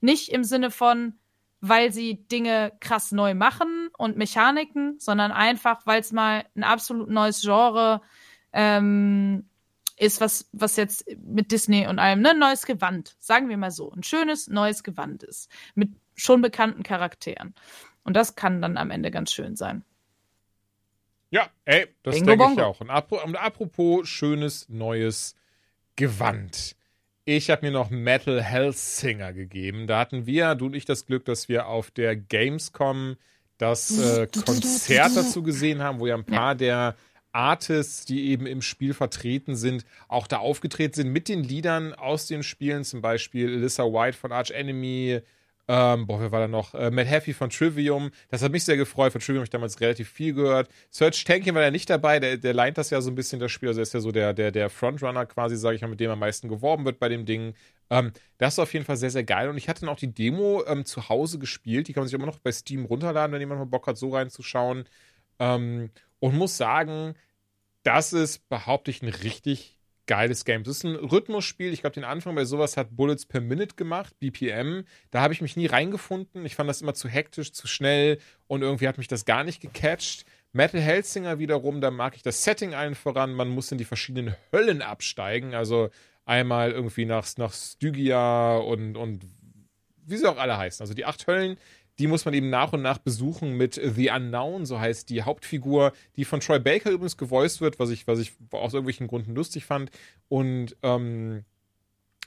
Nicht 0.00 0.30
im 0.30 0.42
Sinne 0.42 0.70
von, 0.70 1.18
weil 1.62 1.92
sie 1.92 2.26
Dinge 2.26 2.72
krass 2.80 3.12
neu 3.12 3.34
machen 3.34 3.88
und 3.96 4.16
Mechaniken, 4.16 4.98
sondern 4.98 5.30
einfach, 5.30 5.86
weil 5.86 6.00
es 6.00 6.10
mal 6.10 6.44
ein 6.56 6.64
absolut 6.64 7.08
neues 7.08 7.40
Genre 7.40 8.02
ähm, 8.52 9.48
ist, 9.96 10.20
was, 10.20 10.50
was 10.52 10.74
jetzt 10.74 11.06
mit 11.24 11.52
Disney 11.52 11.86
und 11.86 12.00
allem, 12.00 12.20
ne, 12.20 12.34
neues 12.34 12.66
Gewand, 12.66 13.14
sagen 13.20 13.48
wir 13.48 13.56
mal 13.56 13.70
so, 13.70 13.92
ein 13.92 14.02
schönes 14.02 14.48
neues 14.48 14.82
Gewand 14.82 15.22
ist, 15.22 15.48
mit 15.76 15.90
schon 16.16 16.42
bekannten 16.42 16.82
Charakteren. 16.82 17.54
Und 18.02 18.14
das 18.14 18.34
kann 18.34 18.60
dann 18.60 18.76
am 18.76 18.90
Ende 18.90 19.12
ganz 19.12 19.32
schön 19.32 19.54
sein. 19.54 19.84
Ja, 21.30 21.48
ey, 21.64 21.86
das 22.02 22.16
Bingo 22.16 22.34
denke 22.34 22.54
ich 22.54 22.60
auch. 22.60 22.80
Und 22.80 22.90
apropos 22.90 24.08
schönes 24.08 24.68
neues 24.68 25.36
Gewand. 25.94 26.74
Ich 27.24 27.50
habe 27.50 27.66
mir 27.66 27.72
noch 27.72 27.90
Metal 27.90 28.42
Hellsinger 28.42 29.32
gegeben. 29.32 29.86
Da 29.86 30.00
hatten 30.00 30.26
wir, 30.26 30.56
du 30.56 30.66
und 30.66 30.74
ich, 30.74 30.84
das 30.84 31.06
Glück, 31.06 31.24
dass 31.24 31.48
wir 31.48 31.66
auf 31.66 31.92
der 31.92 32.16
Gamescom 32.16 33.16
das 33.58 33.96
äh, 33.96 34.26
Konzert 34.26 35.16
dazu 35.16 35.44
gesehen 35.44 35.82
haben, 35.82 36.00
wo 36.00 36.06
ja 36.08 36.16
ein 36.16 36.24
paar 36.24 36.56
der 36.56 36.96
Artists, 37.30 38.04
die 38.04 38.30
eben 38.30 38.46
im 38.46 38.60
Spiel 38.60 38.92
vertreten 38.92 39.54
sind, 39.54 39.84
auch 40.08 40.26
da 40.26 40.38
aufgetreten 40.38 40.94
sind 40.94 41.12
mit 41.12 41.28
den 41.28 41.44
Liedern 41.44 41.94
aus 41.94 42.26
den 42.26 42.42
Spielen, 42.42 42.82
zum 42.82 43.02
Beispiel 43.02 43.54
Alyssa 43.54 43.84
White 43.84 44.18
von 44.18 44.32
Arch 44.32 44.50
Enemy, 44.50 45.20
ähm, 45.68 46.06
boah, 46.06 46.20
wer 46.20 46.32
war 46.32 46.40
da 46.40 46.48
noch? 46.48 46.74
Äh, 46.74 46.90
Matt 46.90 47.08
Haffy 47.08 47.32
von 47.32 47.48
Trivium. 47.48 48.10
Das 48.28 48.42
hat 48.42 48.50
mich 48.50 48.64
sehr 48.64 48.76
gefreut. 48.76 49.12
Von 49.12 49.20
Trivium 49.20 49.38
habe 49.38 49.44
ich 49.44 49.50
damals 49.50 49.80
relativ 49.80 50.08
viel 50.08 50.34
gehört. 50.34 50.68
Serge 50.90 51.22
Tankian 51.24 51.54
war 51.54 51.62
ja 51.62 51.70
nicht 51.70 51.88
dabei. 51.88 52.18
Der, 52.18 52.36
der 52.36 52.52
leint 52.52 52.78
das 52.78 52.90
ja 52.90 53.00
so 53.00 53.10
ein 53.10 53.14
bisschen, 53.14 53.38
das 53.38 53.52
Spiel. 53.52 53.68
Also 53.68 53.80
er 53.80 53.84
ist 53.84 53.94
ja 53.94 54.00
so 54.00 54.10
der, 54.10 54.34
der, 54.34 54.50
der 54.50 54.70
Frontrunner 54.70 55.24
quasi, 55.26 55.56
sage 55.56 55.76
ich 55.76 55.82
mal, 55.82 55.88
mit 55.88 56.00
dem 56.00 56.10
am 56.10 56.18
meisten 56.18 56.48
geworben 56.48 56.84
wird 56.84 56.98
bei 56.98 57.08
dem 57.08 57.26
Ding. 57.26 57.54
Ähm, 57.90 58.12
das 58.38 58.54
ist 58.54 58.58
auf 58.58 58.72
jeden 58.72 58.84
Fall 58.84 58.96
sehr, 58.96 59.10
sehr 59.10 59.24
geil. 59.24 59.48
Und 59.48 59.56
ich 59.56 59.68
hatte 59.68 59.86
noch 59.86 59.96
die 59.96 60.12
Demo 60.12 60.64
ähm, 60.66 60.84
zu 60.84 61.08
Hause 61.08 61.38
gespielt. 61.38 61.86
Die 61.86 61.92
kann 61.92 62.02
man 62.02 62.08
sich 62.08 62.14
immer 62.14 62.26
noch 62.26 62.40
bei 62.40 62.50
Steam 62.50 62.84
runterladen, 62.84 63.32
wenn 63.32 63.40
jemand 63.40 63.60
mal 63.60 63.66
Bock 63.66 63.86
hat, 63.86 63.96
so 63.96 64.10
reinzuschauen. 64.10 64.84
Ähm, 65.38 65.90
und 66.18 66.36
muss 66.36 66.56
sagen, 66.56 67.14
das 67.84 68.12
ist, 68.12 68.48
behaupte 68.48 68.90
ich, 68.90 69.02
ein 69.02 69.08
richtig 69.08 69.78
geiles 70.06 70.44
Game. 70.44 70.64
Das 70.64 70.76
ist 70.76 70.84
ein 70.84 70.96
Rhythmusspiel. 70.96 71.72
Ich 71.72 71.80
glaube, 71.80 71.94
den 71.94 72.04
Anfang 72.04 72.34
bei 72.34 72.44
sowas 72.44 72.76
hat 72.76 72.96
Bullets 72.96 73.26
per 73.26 73.40
Minute 73.40 73.76
gemacht, 73.76 74.18
BPM. 74.18 74.84
Da 75.10 75.20
habe 75.20 75.32
ich 75.32 75.40
mich 75.40 75.56
nie 75.56 75.66
reingefunden. 75.66 76.44
Ich 76.44 76.56
fand 76.56 76.68
das 76.68 76.82
immer 76.82 76.94
zu 76.94 77.08
hektisch, 77.08 77.52
zu 77.52 77.66
schnell 77.66 78.18
und 78.46 78.62
irgendwie 78.62 78.88
hat 78.88 78.98
mich 78.98 79.08
das 79.08 79.24
gar 79.24 79.44
nicht 79.44 79.60
gecatcht. 79.60 80.24
Metal 80.52 80.80
Hellsinger 80.80 81.38
wiederum, 81.38 81.80
da 81.80 81.90
mag 81.90 82.14
ich 82.16 82.22
das 82.22 82.44
Setting 82.44 82.74
allen 82.74 82.94
voran. 82.94 83.32
Man 83.32 83.48
muss 83.48 83.72
in 83.72 83.78
die 83.78 83.84
verschiedenen 83.84 84.34
Höllen 84.52 84.82
absteigen. 84.82 85.54
Also 85.54 85.90
einmal 86.24 86.72
irgendwie 86.72 87.06
nach, 87.06 87.26
nach 87.36 87.52
Stygia 87.52 88.56
und, 88.56 88.96
und 88.96 89.24
wie 90.04 90.16
sie 90.16 90.28
auch 90.28 90.38
alle 90.38 90.58
heißen. 90.58 90.82
Also 90.82 90.94
die 90.94 91.04
acht 91.04 91.26
Höllen, 91.26 91.56
die 92.02 92.08
muss 92.08 92.24
man 92.24 92.34
eben 92.34 92.50
nach 92.50 92.72
und 92.72 92.82
nach 92.82 92.98
besuchen 92.98 93.56
mit 93.56 93.74
The 93.74 94.10
Unknown, 94.10 94.66
so 94.66 94.80
heißt 94.80 95.08
die 95.08 95.22
Hauptfigur, 95.22 95.92
die 96.16 96.24
von 96.24 96.40
Troy 96.40 96.58
Baker 96.58 96.90
übrigens 96.90 97.16
gevoiced 97.16 97.60
wird, 97.60 97.78
was 97.78 97.90
ich, 97.90 98.08
was 98.08 98.18
ich 98.18 98.32
aus 98.50 98.74
irgendwelchen 98.74 99.06
Gründen 99.06 99.36
lustig 99.36 99.64
fand. 99.64 99.92
Und 100.28 100.76
ähm, 100.82 101.44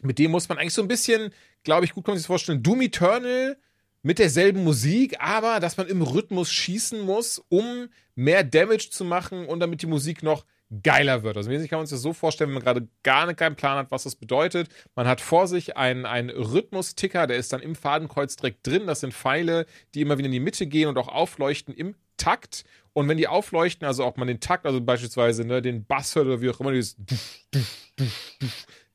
mit 0.02 0.18
dem 0.18 0.32
muss 0.32 0.48
man 0.48 0.60
eigentlich 0.60 0.74
so 0.74 0.82
ein 0.82 0.88
bisschen, 0.88 1.34
glaube 1.66 1.84
ich, 1.84 1.94
gut 1.94 2.06
kann 2.06 2.14
man 2.14 2.20
sich 2.20 2.24
das 2.24 2.28
vorstellen, 2.28 2.64
Doom 2.64 2.84
Eternal 2.84 3.58
mit 4.02 4.18
derselben 4.18 4.64
Musik, 4.64 5.18
aber 5.20 5.60
dass 5.60 5.76
man 5.76 5.88
im 5.88 6.02
Rhythmus 6.02 6.50
schießen 6.54 7.02
muss, 7.02 7.44
um 7.50 7.90
mehr 8.16 8.46
Damage 8.46 8.92
zu 8.92 9.04
machen 9.04 9.46
und 9.46 9.60
damit 9.60 9.82
die 9.82 9.88
Musik 9.88 10.24
noch 10.24 10.46
geiler 10.84 11.24
wird. 11.24 11.38
Also 11.38 11.50
wesentlich 11.50 11.70
kann 11.70 11.80
man 11.80 11.86
sich 11.86 11.96
das 11.96 12.02
so 12.02 12.14
vorstellen, 12.14 12.50
wenn 12.50 12.56
man 12.56 12.64
gerade 12.64 12.88
gar 13.04 13.32
keinen 13.34 13.56
Plan 13.56 13.78
hat, 13.78 13.92
was 13.92 14.04
das 14.04 14.16
bedeutet. 14.16 14.70
Man 14.96 15.08
hat 15.08 15.22
vor 15.22 15.48
sich 15.48 15.78
einen, 15.78 16.06
einen 16.06 16.30
Rhythmus-Ticker, 16.30 17.28
der 17.28 17.38
ist 17.38 17.54
dann 17.54 17.62
im 17.62 17.76
Fadenkreuz 17.76 18.36
direkt 18.36 18.66
drin. 18.66 18.88
Das 18.88 19.02
sind 19.02 19.14
Pfeile, 19.14 19.66
die 19.94 20.02
immer 20.02 20.18
wieder 20.18 20.28
in 20.28 20.32
die 20.32 20.40
Mitte 20.40 20.68
gehen 20.68 20.90
und 20.90 20.98
auch 20.98 21.08
aufleuchten 21.08 21.74
im 21.74 21.96
Takt. 22.18 22.64
Und 22.94 23.08
wenn 23.08 23.18
die 23.18 23.28
aufleuchten, 23.28 23.86
also 23.86 24.04
auch 24.04 24.16
man 24.18 24.28
den 24.28 24.40
Takt, 24.40 24.66
also 24.66 24.82
beispielsweise 24.82 25.46
ne, 25.46 25.62
den 25.62 25.86
Bass 25.86 26.16
hört 26.16 26.28
oder 26.28 26.42
wie 26.42 26.50
auch 26.50 26.60
immer, 26.60 26.72
dieses 26.72 26.96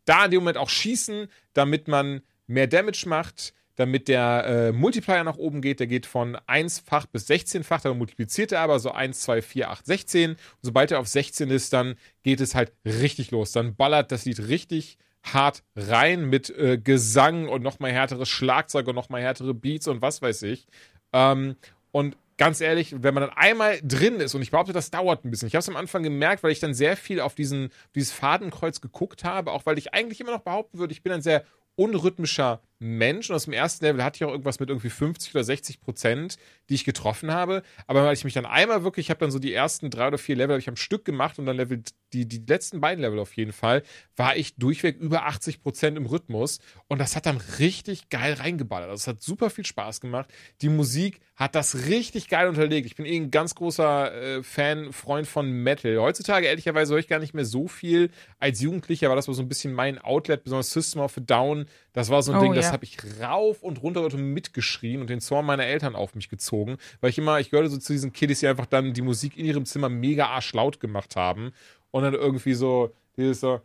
da 0.04 0.24
in 0.24 0.30
dem 0.30 0.40
Moment 0.40 0.56
auch 0.56 0.70
schießen, 0.70 1.28
damit 1.52 1.86
man 1.86 2.22
mehr 2.46 2.66
Damage 2.66 3.04
macht, 3.06 3.54
damit 3.80 4.08
der 4.08 4.44
äh, 4.46 4.72
Multiplier 4.72 5.24
nach 5.24 5.36
oben 5.36 5.60
geht. 5.62 5.80
Der 5.80 5.86
geht 5.86 6.06
von 6.06 6.36
1-fach 6.36 7.06
bis 7.06 7.28
16-fach, 7.28 7.80
dann 7.80 7.98
multipliziert 7.98 8.52
er 8.52 8.60
aber 8.60 8.78
so 8.78 8.92
1, 8.92 9.20
2, 9.20 9.42
4, 9.42 9.70
8, 9.70 9.86
16. 9.86 10.30
Und 10.30 10.38
sobald 10.60 10.92
er 10.92 11.00
auf 11.00 11.08
16 11.08 11.50
ist, 11.50 11.72
dann 11.72 11.96
geht 12.22 12.40
es 12.40 12.54
halt 12.54 12.72
richtig 12.84 13.30
los. 13.30 13.52
Dann 13.52 13.74
ballert 13.74 14.12
das 14.12 14.24
Lied 14.24 14.48
richtig 14.48 14.98
hart 15.22 15.62
rein 15.76 16.26
mit 16.26 16.50
äh, 16.50 16.78
Gesang 16.78 17.48
und 17.48 17.62
nochmal 17.62 17.92
härteres 17.92 18.28
Schlagzeug 18.28 18.86
und 18.88 18.94
nochmal 18.94 19.22
härtere 19.22 19.54
Beats 19.54 19.88
und 19.88 20.02
was 20.02 20.22
weiß 20.22 20.42
ich. 20.42 20.66
Ähm, 21.12 21.56
und 21.92 22.16
ganz 22.36 22.60
ehrlich, 22.60 23.02
wenn 23.02 23.14
man 23.14 23.22
dann 23.24 23.36
einmal 23.36 23.80
drin 23.82 24.20
ist, 24.20 24.34
und 24.34 24.42
ich 24.42 24.50
behaupte, 24.50 24.72
das 24.72 24.90
dauert 24.90 25.24
ein 25.24 25.30
bisschen. 25.30 25.48
Ich 25.48 25.54
habe 25.54 25.60
es 25.60 25.68
am 25.68 25.76
Anfang 25.76 26.02
gemerkt, 26.02 26.42
weil 26.42 26.52
ich 26.52 26.60
dann 26.60 26.72
sehr 26.72 26.96
viel 26.96 27.20
auf 27.20 27.34
diesen, 27.34 27.70
dieses 27.94 28.12
Fadenkreuz 28.12 28.80
geguckt 28.80 29.24
habe, 29.24 29.52
auch 29.52 29.66
weil 29.66 29.76
ich 29.76 29.92
eigentlich 29.92 30.20
immer 30.20 30.32
noch 30.32 30.40
behaupten 30.40 30.78
würde, 30.78 30.92
ich 30.92 31.02
bin 31.02 31.12
ein 31.12 31.22
sehr 31.22 31.44
unrhythmischer 31.76 32.60
Mensch 32.80 33.28
und 33.28 33.36
aus 33.36 33.44
dem 33.44 33.52
ersten 33.52 33.84
Level 33.84 34.02
hatte 34.02 34.16
ich 34.16 34.24
auch 34.24 34.30
irgendwas 34.30 34.58
mit 34.58 34.70
irgendwie 34.70 34.88
50 34.88 35.34
oder 35.34 35.44
60 35.44 35.82
Prozent, 35.82 36.36
die 36.68 36.74
ich 36.74 36.84
getroffen 36.84 37.30
habe. 37.30 37.62
Aber 37.86 38.04
weil 38.04 38.14
ich 38.14 38.24
mich 38.24 38.32
dann 38.32 38.46
einmal 38.46 38.82
wirklich, 38.84 39.06
ich 39.06 39.10
habe 39.10 39.20
dann 39.20 39.30
so 39.30 39.38
die 39.38 39.52
ersten 39.52 39.90
drei 39.90 40.08
oder 40.08 40.16
vier 40.16 40.34
Level 40.34 40.58
ich 40.58 40.68
am 40.68 40.76
Stück 40.76 41.04
gemacht 41.04 41.38
und 41.38 41.44
dann 41.44 41.56
Level, 41.56 41.82
die, 42.14 42.26
die 42.26 42.42
letzten 42.46 42.80
beiden 42.80 43.02
Level 43.02 43.18
auf 43.18 43.36
jeden 43.36 43.52
Fall, 43.52 43.82
war 44.16 44.34
ich 44.36 44.56
durchweg 44.56 44.98
über 44.98 45.26
80 45.26 45.62
Prozent 45.62 45.98
im 45.98 46.06
Rhythmus 46.06 46.58
und 46.88 46.98
das 46.98 47.16
hat 47.16 47.26
dann 47.26 47.36
richtig 47.58 48.08
geil 48.08 48.32
reingeballert. 48.32 48.88
Also 48.88 49.02
es 49.02 49.06
hat 49.06 49.22
super 49.22 49.50
viel 49.50 49.66
Spaß 49.66 50.00
gemacht. 50.00 50.32
Die 50.62 50.70
Musik 50.70 51.20
hat 51.36 51.54
das 51.54 51.86
richtig 51.86 52.28
geil 52.28 52.48
unterlegt. 52.48 52.86
Ich 52.86 52.96
bin 52.96 53.06
eh 53.06 53.16
ein 53.16 53.30
ganz 53.30 53.54
großer 53.54 54.14
äh, 54.14 54.42
Fan, 54.42 54.92
Freund 54.92 55.26
von 55.26 55.50
Metal. 55.50 55.98
Heutzutage 55.98 56.46
ehrlicherweise 56.46 56.92
höre 56.92 57.00
ich 57.00 57.08
gar 57.08 57.18
nicht 57.18 57.34
mehr 57.34 57.44
so 57.46 57.68
viel. 57.68 58.10
Als 58.38 58.60
Jugendlicher 58.60 59.08
war 59.08 59.16
das 59.16 59.24
so 59.24 59.40
ein 59.40 59.48
bisschen 59.48 59.72
mein 59.72 59.98
Outlet, 59.98 60.44
besonders 60.44 60.70
System 60.70 61.00
of 61.00 61.16
a 61.16 61.20
Down. 61.20 61.66
Das 61.92 62.10
war 62.10 62.22
so 62.22 62.32
ein 62.32 62.38
Oh, 62.38 62.42
Ding, 62.42 62.54
das 62.54 62.66
ja. 62.66 62.72
habe 62.72 62.84
ich 62.84 62.98
rauf 63.20 63.62
und 63.62 63.82
runter 63.82 64.02
und 64.02 64.14
mitgeschrien 64.14 65.00
und 65.00 65.10
den 65.10 65.20
Zorn 65.20 65.44
meiner 65.44 65.64
Eltern 65.64 65.96
auf 65.96 66.14
mich 66.14 66.28
gezogen, 66.28 66.76
weil 67.00 67.10
ich 67.10 67.18
immer, 67.18 67.40
ich 67.40 67.50
gehörte 67.50 67.70
so 67.70 67.78
zu 67.78 67.92
diesen 67.92 68.12
Kiddies, 68.12 68.40
die 68.40 68.46
einfach 68.46 68.66
dann 68.66 68.92
die 68.92 69.02
Musik 69.02 69.36
in 69.36 69.44
ihrem 69.44 69.64
Zimmer 69.64 69.88
mega 69.88 70.28
arschlaut 70.28 70.80
gemacht 70.80 71.16
haben 71.16 71.52
und 71.90 72.04
dann 72.04 72.14
irgendwie 72.14 72.54
so 72.54 72.94
dieses 73.16 73.40
so 73.40 73.60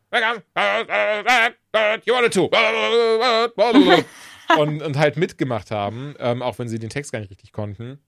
you 2.06 2.14
wanted 2.14 2.34
to 2.34 2.50
und, 4.58 4.82
und 4.82 4.98
halt 4.98 5.18
mitgemacht 5.18 5.72
haben, 5.72 6.16
ähm, 6.20 6.42
auch 6.42 6.60
wenn 6.60 6.68
sie 6.68 6.80
den 6.80 6.90
Text 6.90 7.12
gar 7.12 7.20
nicht 7.20 7.32
richtig 7.32 7.52
konnten. 7.52 8.00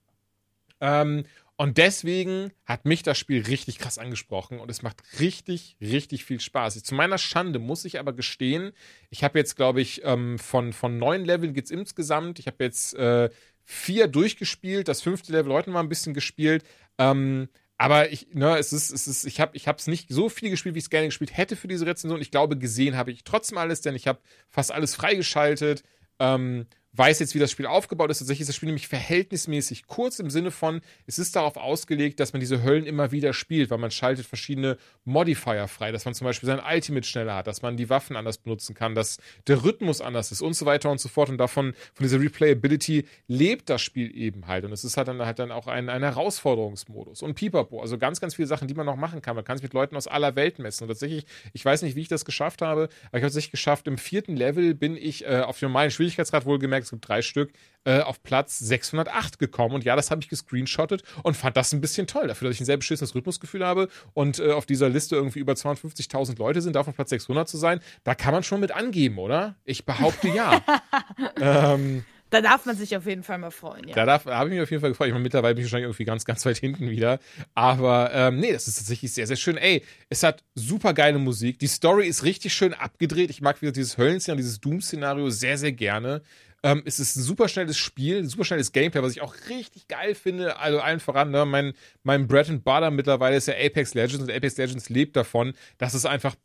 Ähm, 0.80 1.26
und 1.58 1.80
deswegen 1.80 2.52
hat 2.66 2.86
mich 2.86 3.02
das 3.02 3.18
Spiel 3.18 3.42
richtig 3.42 3.80
krass 3.80 3.98
angesprochen 3.98 4.60
und 4.60 4.70
es 4.70 4.84
macht 4.84 5.02
richtig, 5.20 5.76
richtig 5.82 6.24
viel 6.24 6.40
Spaß. 6.40 6.82
Zu 6.84 6.94
meiner 6.94 7.18
Schande 7.18 7.58
muss 7.58 7.84
ich 7.84 8.00
aber 8.00 8.14
gestehen, 8.14 8.74
ich 9.10 9.24
habe 9.24 9.40
jetzt, 9.40 9.56
glaube 9.56 9.82
ich, 9.82 10.02
ähm, 10.06 10.38
von, 10.38 10.72
von 10.72 11.00
neun 11.00 11.26
Leveln 11.26 11.56
geht's 11.56 11.72
insgesamt. 11.72 12.38
Ich 12.38 12.46
habe 12.46 12.64
jetzt 12.64 12.94
äh, 12.94 13.32
vier 13.64 14.08
durchgespielt, 14.08 14.88
das 14.88 15.02
fünfte 15.02 15.32
Level 15.32 15.52
heute 15.52 15.72
mal 15.72 15.80
ein 15.80 15.90
bisschen 15.90 16.14
gespielt. 16.14 16.64
Ähm, 17.00 17.50
aber 17.80 18.12
ich, 18.12 18.28
ne, 18.34 18.58
es 18.58 18.72
ist, 18.72 18.92
es 18.92 19.08
ist, 19.08 19.26
ich 19.26 19.40
habe, 19.40 19.58
ich 19.58 19.68
es 19.68 19.88
nicht 19.88 20.10
so 20.10 20.30
viel 20.30 20.52
gespielt, 20.52 20.76
wie 20.76 20.80
ich 20.80 20.86
es 20.86 20.90
gerne 20.92 21.08
gespielt 21.08 21.36
hätte 21.36 21.56
für 21.56 21.68
diese 21.68 21.88
Rezension. 21.88 22.22
Ich 22.22 22.32
glaube, 22.32 22.58
gesehen 22.58 22.96
habe 22.96 23.12
ich 23.12 23.24
trotzdem 23.24 23.58
alles, 23.58 23.82
denn 23.82 23.96
ich 23.96 24.08
habe 24.08 24.20
fast 24.48 24.72
alles 24.72 24.94
freigeschaltet. 24.94 25.84
Ähm, 26.20 26.68
weiß 26.98 27.20
jetzt, 27.20 27.36
wie 27.36 27.40
das 27.40 27.52
Spiel 27.52 27.66
aufgebaut 27.66 28.10
ist. 28.10 28.20
Tatsächlich 28.20 28.42
ist 28.42 28.50
das 28.50 28.56
Spiel 28.56 28.68
nämlich 28.68 28.88
verhältnismäßig 28.88 29.88
kurz 29.88 30.20
im 30.20 30.30
Sinne 30.30 30.52
von, 30.52 30.82
es 31.06 31.20
ist 31.20 31.36
darauf 31.36 31.58
ausgelegt, 31.58 32.20
dass 32.20 32.34
man 32.34 32.40
diese 32.40 32.64
Höllen 32.64 32.86
immer 32.86 33.12
wieder 33.12 33.34
spielt, 33.34 33.70
weil 33.70 33.78
man 33.78 33.92
schaltet 33.92 34.26
verschiedene 34.26 34.78
Modifier 35.06 35.68
frei, 35.68 35.92
dass 35.92 36.06
man 36.06 36.14
zum 36.14 36.26
Beispiel 36.26 36.48
sein 36.48 36.60
Ultimate 36.60 37.08
schneller 37.08 37.36
hat, 37.36 37.48
dass 37.48 37.62
man 37.62 37.78
die 37.78 37.90
Waffen 37.90 38.16
anders 38.16 38.38
benutzen 38.38 38.76
kann, 38.76 38.96
dass 38.96 39.20
der 39.48 39.64
Rhythmus 39.64 40.02
anders 40.02 40.32
ist 40.32 40.42
und 40.42 40.54
so 40.54 40.66
weiter 40.66 40.90
und 40.90 41.00
so 41.00 41.10
fort. 41.10 41.30
Und 41.30 41.38
davon, 41.38 41.74
von 41.94 42.04
dieser 42.04 42.20
Replayability 42.20 43.06
lebt 43.28 43.70
das 43.70 43.82
Spiel 43.82 44.16
eben 44.16 44.48
halt. 44.48 44.66
Und 44.66 44.72
es 44.72 44.84
ist 44.84 44.98
halt 44.98 45.08
dann, 45.08 45.22
halt 45.22 45.40
dann 45.40 45.52
auch 45.52 45.68
ein, 45.68 45.90
ein 45.90 46.04
Herausforderungsmodus 46.04 47.22
und 47.22 47.36
Pipapo. 47.36 47.82
Also 47.82 47.98
ganz, 47.98 48.20
ganz 48.20 48.36
viele 48.36 48.48
Sachen, 48.48 48.68
die 48.68 48.74
man 48.74 48.86
noch 48.86 48.96
machen 48.96 49.22
kann. 49.22 49.36
Man 49.36 49.46
kann 49.46 49.58
sich 49.58 49.64
mit 49.64 49.74
Leuten 49.74 49.96
aus 49.96 50.08
aller 50.08 50.36
Welt 50.36 50.60
messen. 50.60 50.84
Und 50.84 50.90
tatsächlich, 50.90 51.26
ich 51.54 51.64
weiß 51.64 51.82
nicht, 51.84 51.96
wie 51.96 52.02
ich 52.02 52.08
das 52.08 52.26
geschafft 52.26 52.62
habe, 52.62 52.84
aber 52.84 52.90
ich 52.90 53.12
habe 53.12 53.28
es 53.28 53.34
tatsächlich 53.34 53.52
geschafft. 53.52 53.88
Im 53.88 53.98
vierten 53.98 54.36
Level 54.36 54.74
bin 54.74 54.98
ich 54.98 55.26
äh, 55.26 55.42
auf 55.42 55.60
dem 55.60 55.70
normalen 55.70 55.92
Schwierigkeitsgrad 55.92 56.46
wohlgemerkt, 56.46 56.87
es 56.88 56.92
gibt 56.92 57.08
drei 57.08 57.22
Stück, 57.22 57.52
äh, 57.84 58.00
auf 58.02 58.22
Platz 58.24 58.60
608 58.60 59.40
gekommen. 59.40 59.76
Und 59.76 59.84
ja, 59.84 59.96
das 59.96 60.12
habe 60.12 60.22
ich 60.22 60.30
gescreenshottet 60.30 61.04
und 61.24 61.38
fand 61.38 61.56
das 61.56 61.72
ein 61.74 61.82
bisschen 61.82 62.08
toll. 62.08 62.28
Dafür, 62.28 62.48
dass 62.48 62.56
ich 62.56 62.62
ein 62.62 62.66
sehr 62.66 62.78
beschissenes 62.78 63.14
Rhythmusgefühl 63.16 63.66
habe 63.66 63.88
und 64.14 64.40
äh, 64.40 64.52
auf 64.52 64.66
dieser 64.66 64.90
Liste 64.90 65.16
irgendwie 65.16 65.40
über 65.40 65.54
250.000 65.54 66.38
Leute 66.38 66.62
sind, 66.62 66.76
davon 66.76 66.94
Platz 66.94 67.10
600 67.12 67.48
zu 67.48 67.58
sein, 67.58 67.80
da 68.04 68.16
kann 68.16 68.34
man 68.34 68.44
schon 68.44 68.60
mit 68.60 68.72
angeben, 68.72 69.18
oder? 69.20 69.56
Ich 69.64 69.86
behaupte 69.86 70.28
ja. 70.30 70.62
ähm, 71.42 72.04
Da 72.30 72.42
darf 72.42 72.66
man 72.66 72.76
sich 72.76 72.96
auf 72.98 73.06
jeden 73.06 73.24
Fall 73.24 73.38
mal 73.38 73.52
freuen, 73.52 73.88
ja. 73.88 73.96
da 73.96 74.06
darf- 74.06 74.26
da 74.26 74.36
habe 74.38 74.50
ich 74.50 74.56
mich 74.56 74.62
auf 74.64 74.70
jeden 74.70 74.82
Fall 74.82 74.90
gefreut. 74.90 75.08
Ich 75.08 75.14
meine, 75.14 75.24
mittlerweile 75.24 75.56
bin 75.56 75.64
ich 75.64 75.72
wahrscheinlich 75.72 75.86
irgendwie 75.86 76.04
ganz, 76.04 76.26
ganz 76.26 76.46
weit 76.46 76.58
hinten 76.58 76.90
wieder. 76.90 77.20
Aber 77.56 78.12
ähm, 78.14 78.40
nee, 78.42 78.52
das 78.52 78.68
ist 78.68 78.80
tatsächlich 78.80 79.14
sehr, 79.14 79.28
sehr 79.28 79.38
schön. 79.38 79.56
Ey, 79.56 79.82
es 80.10 80.24
hat 80.24 80.44
super 80.54 80.94
geile 80.94 81.20
Musik. 81.20 81.58
Die 81.60 81.68
Story 81.68 82.06
ist 82.06 82.24
richtig 82.24 82.54
schön 82.54 82.74
abgedreht. 82.74 83.30
Ich 83.30 83.40
mag 83.40 83.62
wieder 83.62 83.72
dieses 83.72 83.98
Höllenszenario, 83.98 84.42
dieses 84.42 84.60
Doom-Szenario 84.60 85.30
sehr, 85.30 85.58
sehr 85.58 85.72
gerne. 85.72 86.22
Ähm, 86.64 86.82
es 86.86 87.00
ist 87.00 87.16
ein 87.16 87.22
super 87.22 87.48
schnelles 87.48 87.78
Spiel, 87.78 88.26
super 88.26 88.44
schnelles 88.44 88.72
Gameplay, 88.72 89.04
was 89.04 89.12
ich 89.12 89.22
auch 89.22 89.36
richtig 89.50 89.88
geil 89.88 90.16
finde. 90.16 90.58
Also 90.58 90.80
allen 90.80 91.00
voran, 91.00 91.30
ne? 91.32 91.46
mein, 91.46 91.74
mein 92.04 92.28
Bread 92.28 92.50
and 92.50 92.64
Butter 92.64 92.90
mittlerweile 92.90 93.38
ist 93.38 93.48
ja 93.48 93.54
Apex 93.54 93.94
Legends 93.94 94.24
und 94.24 94.32
Apex 94.32 94.58
Legends 94.58 94.90
lebt 94.90 95.16
davon, 95.16 95.54
dass 95.78 95.94
es 95.94 96.06
einfach 96.06 96.36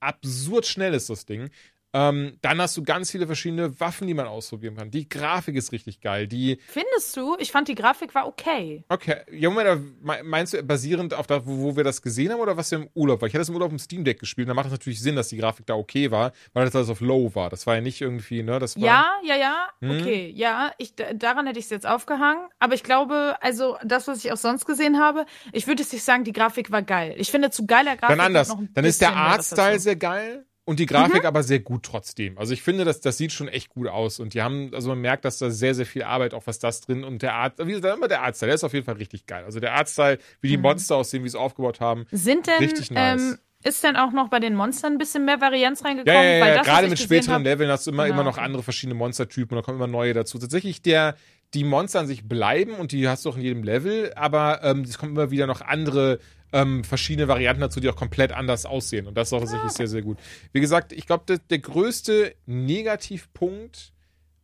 absurd 0.00 0.66
schnell 0.66 0.94
ist, 0.94 1.08
das 1.10 1.26
Ding. 1.26 1.50
Ähm, 1.94 2.38
dann 2.40 2.60
hast 2.60 2.76
du 2.76 2.82
ganz 2.82 3.10
viele 3.10 3.26
verschiedene 3.26 3.78
Waffen, 3.78 4.06
die 4.06 4.14
man 4.14 4.26
ausprobieren 4.26 4.76
kann. 4.76 4.90
Die 4.90 5.08
Grafik 5.08 5.56
ist 5.56 5.72
richtig 5.72 6.00
geil. 6.00 6.26
Die, 6.26 6.58
Findest 6.66 7.16
du? 7.16 7.36
Ich 7.38 7.52
fand 7.52 7.68
die 7.68 7.74
Grafik 7.74 8.14
war 8.14 8.26
okay. 8.26 8.84
Okay, 8.88 9.16
ja, 9.30 9.50
Moment, 9.50 10.02
meinst 10.24 10.54
du 10.54 10.62
basierend 10.62 11.12
auf 11.12 11.26
da, 11.26 11.44
wo, 11.44 11.76
wir 11.76 11.84
das 11.84 12.00
gesehen 12.00 12.32
haben 12.32 12.40
oder 12.40 12.56
was 12.56 12.70
wir 12.70 12.78
im 12.78 12.88
Urlaub 12.94 13.20
war? 13.20 13.28
Ich 13.28 13.34
hatte 13.34 13.40
das 13.40 13.50
im 13.50 13.54
Urlaub 13.56 13.72
im 13.72 13.78
Steam 13.78 14.04
Deck 14.04 14.20
gespielt, 14.20 14.48
da 14.48 14.54
macht 14.54 14.66
es 14.66 14.72
natürlich 14.72 15.00
Sinn, 15.00 15.16
dass 15.16 15.28
die 15.28 15.36
Grafik 15.36 15.66
da 15.66 15.74
okay 15.74 16.10
war, 16.10 16.32
weil 16.54 16.64
das 16.64 16.74
alles 16.74 16.88
auf 16.88 17.00
Low 17.00 17.34
war. 17.34 17.50
Das 17.50 17.66
war 17.66 17.74
ja 17.74 17.80
nicht 17.82 18.00
irgendwie, 18.00 18.42
ne, 18.42 18.58
das 18.58 18.76
war. 18.76 18.84
Ja, 18.84 19.06
ja, 19.24 19.36
ja, 19.36 19.68
Hm? 19.80 19.90
okay, 19.90 20.32
ja, 20.34 20.72
ich, 20.78 20.94
daran 20.94 21.46
hätte 21.46 21.58
ich 21.58 21.66
es 21.66 21.70
jetzt 21.70 21.86
aufgehangen. 21.86 22.48
Aber 22.58 22.74
ich 22.74 22.82
glaube, 22.82 23.36
also 23.40 23.76
das, 23.84 24.08
was 24.08 24.24
ich 24.24 24.32
auch 24.32 24.36
sonst 24.36 24.64
gesehen 24.64 24.98
habe, 24.98 25.26
ich 25.52 25.66
würde 25.66 25.82
jetzt 25.82 25.92
nicht 25.92 26.04
sagen, 26.04 26.24
die 26.24 26.32
Grafik 26.32 26.70
war 26.70 26.82
geil. 26.82 27.14
Ich 27.18 27.30
finde, 27.30 27.50
zu 27.50 27.66
geiler 27.66 27.96
Grafik 27.96 28.16
Dann 28.16 28.20
anders. 28.20 28.56
Dann 28.74 28.84
ist 28.84 29.00
der 29.00 29.14
Artstyle 29.14 29.78
sehr 29.78 29.96
geil 29.96 30.46
und 30.64 30.78
die 30.78 30.84
Mhm. 30.84 30.88
Grafik 30.88 31.24
aber 31.24 31.42
sehr 31.42 31.58
gut 31.60 31.82
trotzdem. 31.84 32.38
Also 32.38 32.52
ich 32.52 32.62
finde, 32.62 32.84
das, 32.84 33.00
das 33.00 33.18
sieht 33.18 33.32
schon 33.32 33.48
echt 33.48 33.68
gut 33.68 33.88
aus 33.88 34.20
und 34.20 34.34
die 34.34 34.42
haben, 34.42 34.70
also 34.74 34.88
man 34.90 35.00
merkt, 35.00 35.24
dass 35.24 35.38
da 35.38 35.50
sehr, 35.50 35.74
sehr 35.74 35.86
viel 35.86 36.02
Arbeit 36.04 36.34
auch 36.34 36.46
was 36.46 36.58
das 36.58 36.80
drin 36.80 37.02
und 37.04 37.22
der 37.22 37.34
Art, 37.34 37.54
wie 37.58 37.72
gesagt, 37.72 37.96
immer 37.96 38.08
der 38.08 38.22
Artstyle, 38.22 38.48
der 38.50 38.54
ist 38.54 38.64
auf 38.64 38.72
jeden 38.72 38.84
Fall 38.86 38.94
richtig 38.96 39.26
geil. 39.26 39.44
Also 39.44 39.58
der 39.60 39.74
Artstyle, 39.74 40.18
wie 40.40 40.48
die 40.48 40.56
Mhm. 40.56 40.62
Monster 40.62 40.96
aussehen, 40.96 41.24
wie 41.24 41.28
sie 41.28 41.36
es 41.36 41.40
aufgebaut 41.42 41.80
haben. 41.80 42.06
Sind 42.12 42.46
denn, 42.46 42.58
Richtig 42.58 42.90
nice. 42.90 43.20
ähm, 43.22 43.38
ist 43.64 43.82
denn 43.84 43.96
auch 43.96 44.12
noch 44.12 44.28
bei 44.28 44.40
den 44.40 44.54
Monstern 44.56 44.92
ein 44.94 44.98
bisschen 44.98 45.24
mehr 45.24 45.40
Varianz 45.40 45.80
Ja, 45.80 45.86
reingekommen? 45.86 46.14
ja, 46.16 46.22
ja, 46.36 46.40
Weil 46.42 46.50
ja. 46.50 46.56
das, 46.58 46.66
gerade 46.66 46.88
mit 46.88 46.98
späteren 46.98 47.34
hab- 47.36 47.42
Leveln 47.44 47.70
hast 47.70 47.86
du 47.86 47.90
immer, 47.92 48.04
Genau, 48.06 48.14
immer 48.20 48.24
noch 48.24 48.38
andere 48.38 48.62
verschiedene 48.62 48.94
Monstertypen 48.96 49.56
und 49.56 49.62
da 49.62 49.64
kommen 49.64 49.78
immer 49.78 49.86
neue 49.86 50.14
dazu. 50.14 50.38
Tatsächlich 50.38 50.82
der, 50.82 51.16
die 51.54 51.64
Monster 51.64 52.00
an 52.00 52.06
sich 52.06 52.28
bleiben 52.28 52.74
und 52.74 52.92
die 52.92 53.08
hast 53.08 53.24
du 53.24 53.30
auch 53.30 53.36
in 53.36 53.42
jedem 53.42 53.62
Level, 53.62 54.12
aber 54.16 54.60
ähm, 54.64 54.80
es 54.82 54.96
kommen 54.98 55.12
immer 55.12 55.30
wieder 55.30 55.46
noch 55.46 55.60
andere 55.60 56.18
ähm, 56.52 56.84
verschiedene 56.84 57.28
Varianten 57.28 57.60
dazu, 57.60 57.80
die 57.80 57.88
auch 57.88 57.96
komplett 57.96 58.32
anders 58.32 58.66
aussehen. 58.66 59.06
Und 59.06 59.16
das 59.16 59.28
ist 59.28 59.32
auch 59.32 59.40
tatsächlich 59.40 59.72
sehr, 59.72 59.88
sehr 59.88 60.02
gut. 60.02 60.18
Wie 60.52 60.60
gesagt, 60.60 60.92
ich 60.92 61.06
glaube, 61.06 61.24
der, 61.26 61.38
der 61.38 61.58
größte 61.58 62.34
Negativpunkt 62.46 63.92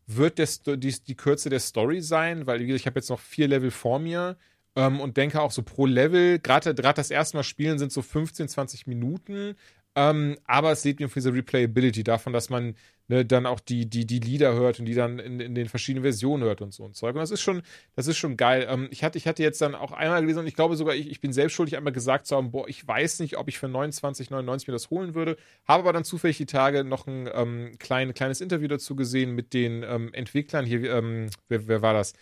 wird 0.07 0.39
der, 0.39 0.77
die, 0.77 0.95
die 1.07 1.15
Kürze 1.17 1.51
der 1.51 1.61
Story 1.61 2.01
sein, 2.01 2.47
weil 2.47 2.63
ich 2.63 2.87
habe 2.87 2.99
jetzt 2.99 3.11
noch 3.11 3.21
vier 3.21 3.47
Level 3.47 3.71
vor 3.71 3.99
mir 3.99 4.37
ähm, 4.75 5.01
und 5.01 5.17
denke 5.17 5.41
auch 5.41 5.51
so 5.51 5.63
pro 5.63 5.87
Level, 5.87 6.39
gerade 6.39 6.75
das 6.75 7.11
erste 7.11 7.37
Mal 7.37 7.43
spielen 7.43 7.79
sind 7.79 7.93
so 7.93 8.01
15, 8.01 8.49
20 8.49 8.87
Minuten, 8.87 9.55
ähm, 9.95 10.37
aber 10.45 10.73
es 10.73 10.85
lebt 10.85 11.01
mir 11.01 11.09
von 11.09 11.21
dieser 11.21 11.35
Replayability 11.35 12.05
davon, 12.05 12.33
dass 12.33 12.51
man 12.51 12.75
ne, 13.09 13.25
dann 13.25 13.47
auch 13.47 13.59
die, 13.59 13.87
die, 13.87 14.07
die 14.07 14.21
Lieder 14.21 14.55
hört 14.55 14.79
und 14.79 14.87
die 14.87 14.95
dann 14.95 15.19
in, 15.19 15.41
in 15.41 15.55
den 15.55 15.69
verschiedenen 15.69 16.05
Versionen 16.05 16.45
hört 16.45 16.61
und 16.61 16.73
so 16.73 16.85
und 16.85 16.95
Zeug. 16.95 17.15
Und 17.15 17.21
das 17.21 17.31
ist 17.31 17.41
schon, 17.41 17.63
das 17.97 18.07
ist 18.07 18.17
schon 18.17 18.37
geil. 18.37 18.67
Ähm, 18.69 18.89
ich, 18.91 19.03
hatte, 19.03 19.19
ich 19.19 19.27
hatte 19.27 19.43
jetzt 19.43 19.61
dann 19.61 19.75
auch 19.75 19.93
einmal 19.93 20.21
gelesen 20.21 20.41
und 20.41 20.47
ich 20.47 20.55
glaube 20.55 20.77
sogar, 20.77 20.95
ich, 20.95 21.11
ich 21.11 21.21
bin 21.21 21.33
selbst 21.33 21.55
schuldig, 21.55 21.77
einmal 21.77 21.93
gesagt 21.93 22.27
zu 22.27 22.37
haben, 22.37 22.51
boah, 22.51 22.69
ich 22.69 22.87
weiß 22.87 23.21
nicht, 23.21 23.39
ob 23.39 23.49
ich 23.49 23.59
für 23.59 23.67
29,99 23.67 24.65
mir 24.69 24.73
das 24.73 24.91
holen 24.91 25.15
würde. 25.15 25.37
Habe 25.67 25.83
aber 25.83 25.93
dann 25.93 26.05
zufällig 26.05 26.37
die 26.37 26.47
Tage 26.47 26.85
noch 26.85 27.07
ein 27.07 27.29
ähm, 27.33 27.73
klein, 27.79 28.15
kleines 28.15 28.41
Interview 28.41 28.69
dazu 28.69 28.95
gesehen 28.95 29.35
mit 29.35 29.55
den 29.55 29.83
ähm, 29.83 30.13
Entwicklern 30.13 30.67
hier. 30.67 30.93
Ähm, 30.93 31.31
wer, 31.49 31.67
wer 31.67 31.83
war 31.83 31.95
das? 31.95 32.13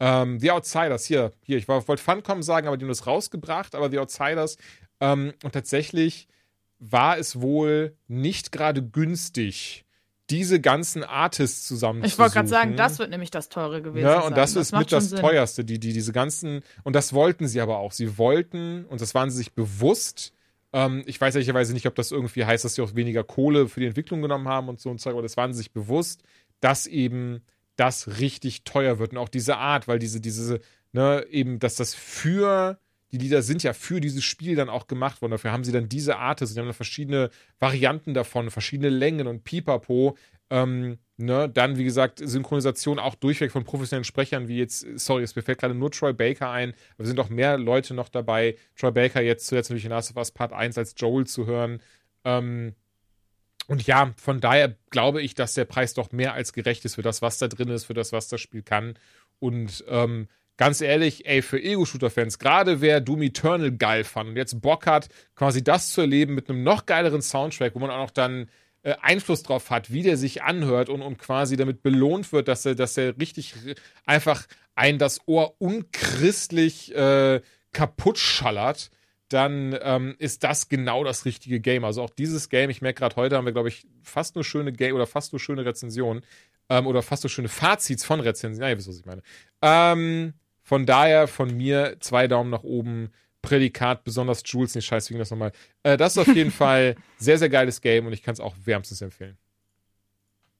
Ähm, 0.00 0.40
The 0.40 0.50
Outsiders, 0.50 1.06
hier, 1.06 1.32
hier, 1.44 1.56
ich 1.56 1.68
wollte 1.68 1.96
Funcom 1.98 2.42
sagen, 2.42 2.66
aber 2.66 2.76
die 2.76 2.84
haben 2.84 2.90
das 2.90 3.06
rausgebracht, 3.06 3.74
aber 3.74 3.90
The 3.90 3.98
Outsiders. 4.00 4.56
Ähm, 5.00 5.32
und 5.42 5.52
tatsächlich 5.52 6.28
war 6.78 7.18
es 7.18 7.40
wohl 7.40 7.96
nicht 8.08 8.52
gerade 8.52 8.82
günstig, 8.82 9.84
diese 10.30 10.60
ganzen 10.60 11.04
Artists 11.04 11.66
zusammen 11.66 12.02
Ich 12.04 12.18
wollte 12.18 12.34
gerade 12.34 12.48
sagen, 12.48 12.76
das 12.76 12.98
wird 12.98 13.10
nämlich 13.10 13.30
das 13.30 13.48
teure 13.48 13.82
gewesen 13.82 14.06
ja, 14.06 14.20
sein. 14.20 14.28
und 14.28 14.36
das, 14.36 14.56
ist 14.56 14.72
macht 14.72 14.86
mit 14.86 14.92
das 14.92 15.10
Sinn. 15.10 15.18
teuerste, 15.18 15.64
die, 15.64 15.78
die, 15.78 15.92
diese 15.92 16.12
ganzen, 16.12 16.62
und 16.82 16.96
das 16.96 17.12
wollten 17.12 17.46
sie 17.46 17.60
aber 17.60 17.78
auch. 17.78 17.92
Sie 17.92 18.16
wollten, 18.16 18.86
und 18.86 19.00
das 19.00 19.14
waren 19.14 19.30
sie 19.30 19.36
sich 19.36 19.52
bewusst, 19.52 20.32
ähm, 20.72 21.02
ich 21.06 21.20
weiß 21.20 21.34
ehrlicherweise 21.34 21.74
nicht, 21.74 21.86
ob 21.86 21.94
das 21.94 22.10
irgendwie 22.10 22.44
heißt, 22.44 22.64
dass 22.64 22.74
sie 22.74 22.82
auch 22.82 22.94
weniger 22.94 23.22
Kohle 23.22 23.68
für 23.68 23.80
die 23.80 23.86
Entwicklung 23.86 24.22
genommen 24.22 24.48
haben 24.48 24.68
und 24.68 24.80
so 24.80 24.90
und 24.90 24.98
Zeug, 24.98 25.12
aber 25.12 25.22
das 25.22 25.36
waren 25.36 25.52
sie 25.52 25.58
sich 25.58 25.72
bewusst, 25.72 26.22
dass 26.60 26.86
eben 26.86 27.42
das 27.76 28.18
richtig 28.18 28.64
teuer 28.64 28.98
wird. 28.98 29.12
Und 29.12 29.18
auch 29.18 29.28
diese 29.28 29.58
Art, 29.58 29.88
weil 29.88 29.98
diese, 29.98 30.20
diese, 30.20 30.60
ne, 30.92 31.26
eben, 31.30 31.58
dass 31.58 31.74
das 31.74 31.94
für 31.94 32.78
die 33.14 33.18
Lieder 33.18 33.42
sind 33.42 33.62
ja 33.62 33.74
für 33.74 34.00
dieses 34.00 34.24
Spiel 34.24 34.56
dann 34.56 34.68
auch 34.68 34.88
gemacht 34.88 35.22
worden. 35.22 35.30
Dafür 35.30 35.52
haben 35.52 35.62
sie 35.62 35.70
dann 35.70 35.88
diese 35.88 36.16
Artists, 36.16 36.54
sie 36.54 36.58
haben 36.58 36.66
dann 36.66 36.74
verschiedene 36.74 37.30
Varianten 37.60 38.12
davon, 38.12 38.50
verschiedene 38.50 38.88
Längen 38.88 39.28
und 39.28 39.44
Pipapo. 39.44 40.16
Ähm, 40.50 40.98
ne, 41.16 41.48
dann, 41.48 41.78
wie 41.78 41.84
gesagt, 41.84 42.18
Synchronisation 42.18 42.98
auch 42.98 43.14
durchweg 43.14 43.52
von 43.52 43.62
professionellen 43.62 44.02
Sprechern, 44.02 44.48
wie 44.48 44.58
jetzt, 44.58 44.84
sorry, 44.98 45.22
es 45.22 45.32
fällt 45.32 45.58
gerade 45.58 45.74
nur 45.74 45.92
Troy 45.92 46.12
Baker 46.12 46.50
ein, 46.50 46.70
aber 46.94 47.04
es 47.04 47.06
sind 47.06 47.20
auch 47.20 47.28
mehr 47.28 47.56
Leute 47.56 47.94
noch 47.94 48.08
dabei. 48.08 48.56
Troy 48.76 48.90
Baker 48.90 49.22
jetzt 49.22 49.46
zuletzt 49.46 49.70
natürlich 49.70 49.84
in 49.84 49.92
Last 49.92 50.10
of 50.10 50.16
Us 50.16 50.32
Part 50.32 50.52
1 50.52 50.76
als 50.76 50.94
Joel 50.98 51.24
zu 51.24 51.46
hören. 51.46 51.80
Ähm, 52.24 52.74
und 53.68 53.86
ja, 53.86 54.12
von 54.16 54.40
daher 54.40 54.74
glaube 54.90 55.22
ich, 55.22 55.36
dass 55.36 55.54
der 55.54 55.66
Preis 55.66 55.94
doch 55.94 56.10
mehr 56.10 56.34
als 56.34 56.52
gerecht 56.52 56.84
ist 56.84 56.96
für 56.96 57.02
das, 57.02 57.22
was 57.22 57.38
da 57.38 57.46
drin 57.46 57.68
ist, 57.68 57.84
für 57.84 57.94
das, 57.94 58.10
was 58.10 58.26
das 58.26 58.40
Spiel 58.40 58.62
kann. 58.62 58.98
Und 59.38 59.84
ähm, 59.86 60.26
ganz 60.56 60.80
ehrlich, 60.80 61.26
ey, 61.26 61.42
für 61.42 61.62
Ego-Shooter-Fans, 61.62 62.38
gerade 62.38 62.80
wer 62.80 63.00
Doom 63.00 63.22
Eternal 63.22 63.72
geil 63.72 64.04
fand 64.04 64.30
und 64.30 64.36
jetzt 64.36 64.60
Bock 64.60 64.86
hat, 64.86 65.08
quasi 65.34 65.64
das 65.64 65.90
zu 65.90 66.02
erleben 66.02 66.34
mit 66.34 66.48
einem 66.48 66.62
noch 66.62 66.86
geileren 66.86 67.22
Soundtrack, 67.22 67.74
wo 67.74 67.80
man 67.80 67.90
auch 67.90 67.98
noch 67.98 68.10
dann 68.10 68.48
äh, 68.82 68.94
Einfluss 69.00 69.42
drauf 69.42 69.70
hat, 69.70 69.92
wie 69.92 70.02
der 70.02 70.16
sich 70.16 70.42
anhört 70.42 70.88
und, 70.88 71.02
und 71.02 71.18
quasi 71.18 71.56
damit 71.56 71.82
belohnt 71.82 72.32
wird, 72.32 72.48
dass 72.48 72.66
er, 72.66 72.74
dass 72.74 72.96
er 72.96 73.18
richtig 73.18 73.54
einfach 74.04 74.46
ein 74.74 74.98
das 74.98 75.20
Ohr 75.26 75.54
unchristlich 75.58 76.94
äh, 76.94 77.40
kaputt 77.72 78.18
schallert, 78.18 78.90
dann 79.28 79.76
ähm, 79.82 80.14
ist 80.18 80.44
das 80.44 80.68
genau 80.68 81.02
das 81.02 81.24
richtige 81.24 81.60
Game. 81.60 81.84
Also 81.84 82.02
auch 82.02 82.10
dieses 82.10 82.48
Game, 82.48 82.70
ich 82.70 82.82
merke 82.82 83.00
gerade 83.00 83.16
heute 83.16 83.36
haben 83.36 83.46
wir, 83.46 83.52
glaube 83.52 83.68
ich, 83.68 83.86
fast 84.02 84.34
nur 84.34 84.44
schöne 84.44 84.72
Game 84.72 84.94
oder 84.94 85.06
fast 85.06 85.32
nur 85.32 85.40
schöne 85.40 85.64
Rezensionen 85.64 86.22
ähm, 86.68 86.86
oder 86.86 87.02
fast 87.02 87.24
nur 87.24 87.30
schöne 87.30 87.48
Fazits 87.48 88.04
von 88.04 88.20
Rezensionen. 88.20 88.62
Ja, 88.62 88.70
ihr 88.70 88.78
wisst, 88.78 88.88
was 88.88 88.98
ich 88.98 89.06
meine. 89.06 89.22
Ähm, 89.62 90.34
von 90.64 90.86
daher 90.86 91.28
von 91.28 91.56
mir 91.56 91.96
zwei 92.00 92.26
Daumen 92.26 92.50
nach 92.50 92.64
oben. 92.64 93.12
Prädikat, 93.42 94.04
besonders 94.04 94.42
Jules, 94.46 94.74
nicht 94.74 94.86
scheiße, 94.86 95.10
wie 95.10 95.14
ging 95.14 95.18
das 95.18 95.30
nochmal. 95.30 95.52
Äh, 95.82 95.98
das 95.98 96.16
ist 96.16 96.18
auf 96.26 96.34
jeden 96.34 96.50
Fall 96.62 96.96
sehr, 97.18 97.36
sehr 97.36 97.50
geiles 97.50 97.82
Game 97.82 98.06
und 98.06 98.14
ich 98.14 98.22
kann 98.22 98.32
es 98.32 98.40
auch 98.40 98.54
wärmstens 98.64 99.02
empfehlen. 99.02 99.36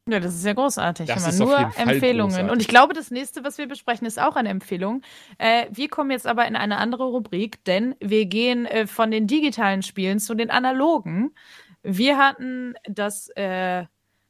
Ja, 0.07 0.21
das 0.21 0.35
ist 0.35 0.45
ja 0.45 0.53
großartig. 0.53 1.07
Das 1.07 1.27
ist 1.27 1.39
nur 1.39 1.59
Empfehlungen. 1.59 2.29
großartig. 2.29 2.53
Und 2.53 2.61
ich 2.61 2.69
glaube, 2.69 2.93
das 2.93 3.11
nächste, 3.11 3.43
was 3.43 3.57
wir 3.57 3.67
besprechen, 3.67 4.07
ist 4.07 4.21
auch 4.21 4.37
eine 4.37 4.51
Empfehlung. 4.51 5.01
Äh, 5.39 5.67
wir 5.71 5.89
kommen 5.89 6.11
jetzt 6.11 6.27
aber 6.27 6.47
in 6.47 6.57
eine 6.57 6.77
andere 6.77 7.05
Rubrik, 7.05 7.65
denn 7.65 7.95
wir 8.01 8.27
gehen 8.27 8.67
äh, 8.67 8.87
von 8.87 9.11
den 9.11 9.27
digitalen 9.27 9.83
Spielen 9.83 10.19
zu 10.21 10.35
den 10.35 10.51
analogen. 10.51 11.35
Wir 11.83 12.19
hatten 12.19 12.75
das, 12.87 13.29
äh, 13.31 13.85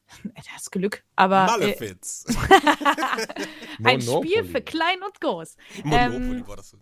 das 0.54 0.70
Glück, 0.70 1.02
aber 1.16 1.44
äh, 1.44 1.46
Malefiz. 1.46 2.26
ein 3.84 4.00
Spiel 4.00 4.44
für 4.44 4.62
klein 4.62 5.02
und 5.02 5.20
groß. 5.20 5.56
Monopoly 5.84 6.38
ähm, 6.38 6.48
war 6.48 6.56
das. 6.56 6.76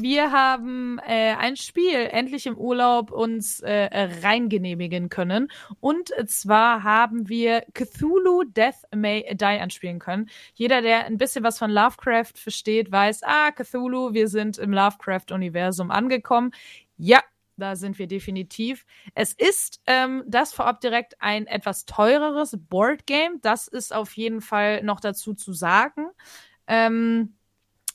Wir 0.00 0.30
haben 0.30 1.00
äh, 1.00 1.34
ein 1.34 1.56
Spiel 1.56 1.96
endlich 1.96 2.46
im 2.46 2.56
Urlaub 2.56 3.10
uns 3.10 3.58
äh, 3.58 3.88
reingenehmigen 4.22 5.08
können. 5.08 5.48
Und 5.80 6.12
zwar 6.28 6.84
haben 6.84 7.28
wir 7.28 7.64
Cthulhu 7.74 8.44
Death 8.44 8.76
May 8.94 9.26
Die 9.34 9.44
anspielen 9.44 9.98
können. 9.98 10.30
Jeder, 10.54 10.82
der 10.82 11.06
ein 11.06 11.18
bisschen 11.18 11.42
was 11.42 11.58
von 11.58 11.72
Lovecraft 11.72 12.34
versteht, 12.36 12.92
weiß, 12.92 13.22
ah, 13.24 13.50
Cthulhu, 13.50 14.12
wir 14.12 14.28
sind 14.28 14.56
im 14.58 14.72
Lovecraft-Universum 14.72 15.90
angekommen. 15.90 16.52
Ja, 16.96 17.20
da 17.58 17.76
sind 17.76 17.98
wir 17.98 18.06
definitiv. 18.06 18.84
Es 19.14 19.32
ist 19.32 19.80
ähm, 19.86 20.24
das 20.26 20.52
vorab 20.52 20.80
direkt 20.80 21.20
ein 21.20 21.46
etwas 21.46 21.84
teureres 21.84 22.56
Boardgame. 22.58 23.36
Das 23.42 23.68
ist 23.68 23.94
auf 23.94 24.16
jeden 24.16 24.40
Fall 24.40 24.82
noch 24.82 25.00
dazu 25.00 25.34
zu 25.34 25.52
sagen. 25.52 26.08
Ähm, 26.66 27.34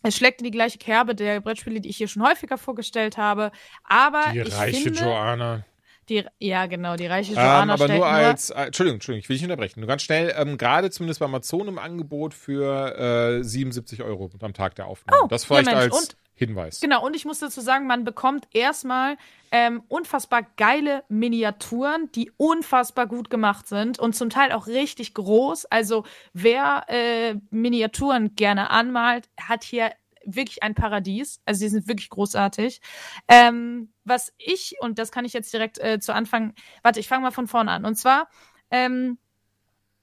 es 0.03 0.17
schlägt 0.17 0.41
in 0.41 0.45
die 0.45 0.51
gleiche 0.51 0.77
Kerbe 0.77 1.15
der 1.15 1.39
Brettspiele, 1.39 1.79
die 1.79 1.89
ich 1.89 1.97
hier 1.97 2.07
schon 2.09 2.27
häufiger 2.27 2.57
vorgestellt 2.57 3.17
habe. 3.17 3.51
Aber 3.83 4.31
Die 4.33 4.39
ich 4.39 4.53
reiche 4.57 4.81
finde, 4.81 4.99
Joanna. 5.03 5.65
Die, 6.09 6.25
ja, 6.39 6.65
genau, 6.65 6.97
die 6.97 7.05
reiche 7.05 7.31
Ähm, 7.31 7.37
Joanna 7.37 7.73
aber 7.73 7.85
stellt 7.85 7.99
nur 7.99 8.07
als, 8.07 8.49
äh, 8.49 8.63
Entschuldigung, 8.63 8.95
Entschuldigung, 8.97 9.19
ich 9.23 9.29
will 9.29 9.35
dich 9.35 9.41
nicht 9.43 9.49
unterbrechen. 9.51 9.79
Nur 9.79 9.87
ganz 9.87 10.01
schnell, 10.01 10.33
ähm, 10.37 10.57
gerade 10.57 10.91
zumindest 10.91 11.21
bei 11.21 11.25
Amazon 11.25 11.69
im 11.69 11.79
Angebot 11.79 12.33
für 12.33 13.39
äh, 13.39 13.43
77 13.43 14.03
Euro 14.03 14.29
am 14.41 14.53
Tag 14.53 14.75
der 14.75 14.87
Aufnahme. 14.87 15.21
Oh, 15.23 15.27
das 15.27 15.45
vielleicht 15.45 15.67
ja, 15.67 15.75
Mensch, 15.77 15.93
als 15.93 16.01
und- 16.01 16.17
Hinweis. 16.47 16.79
Genau, 16.79 17.05
und 17.05 17.15
ich 17.15 17.25
muss 17.25 17.39
dazu 17.39 17.61
sagen, 17.61 17.87
man 17.87 18.03
bekommt 18.03 18.47
erstmal 18.51 19.17
ähm, 19.51 19.83
unfassbar 19.87 20.43
geile 20.57 21.03
Miniaturen, 21.09 22.11
die 22.13 22.31
unfassbar 22.37 23.07
gut 23.07 23.29
gemacht 23.29 23.67
sind 23.67 23.99
und 23.99 24.15
zum 24.15 24.29
Teil 24.29 24.51
auch 24.51 24.67
richtig 24.67 25.13
groß. 25.13 25.65
Also 25.65 26.05
wer 26.33 26.85
äh, 26.87 27.35
Miniaturen 27.51 28.35
gerne 28.35 28.69
anmalt, 28.69 29.29
hat 29.39 29.63
hier 29.63 29.91
wirklich 30.25 30.63
ein 30.63 30.75
Paradies. 30.75 31.41
Also 31.45 31.65
die 31.65 31.69
sind 31.69 31.87
wirklich 31.87 32.09
großartig. 32.09 32.81
Ähm, 33.27 33.93
was 34.03 34.33
ich, 34.37 34.75
und 34.79 34.99
das 34.99 35.11
kann 35.11 35.25
ich 35.25 35.33
jetzt 35.33 35.53
direkt 35.53 35.79
äh, 35.79 35.99
zu 35.99 36.13
Anfang, 36.13 36.53
warte, 36.81 36.99
ich 36.99 37.07
fange 37.07 37.23
mal 37.23 37.31
von 37.31 37.47
vorne 37.47 37.71
an. 37.71 37.85
Und 37.85 37.95
zwar 37.95 38.29
ähm, 38.71 39.17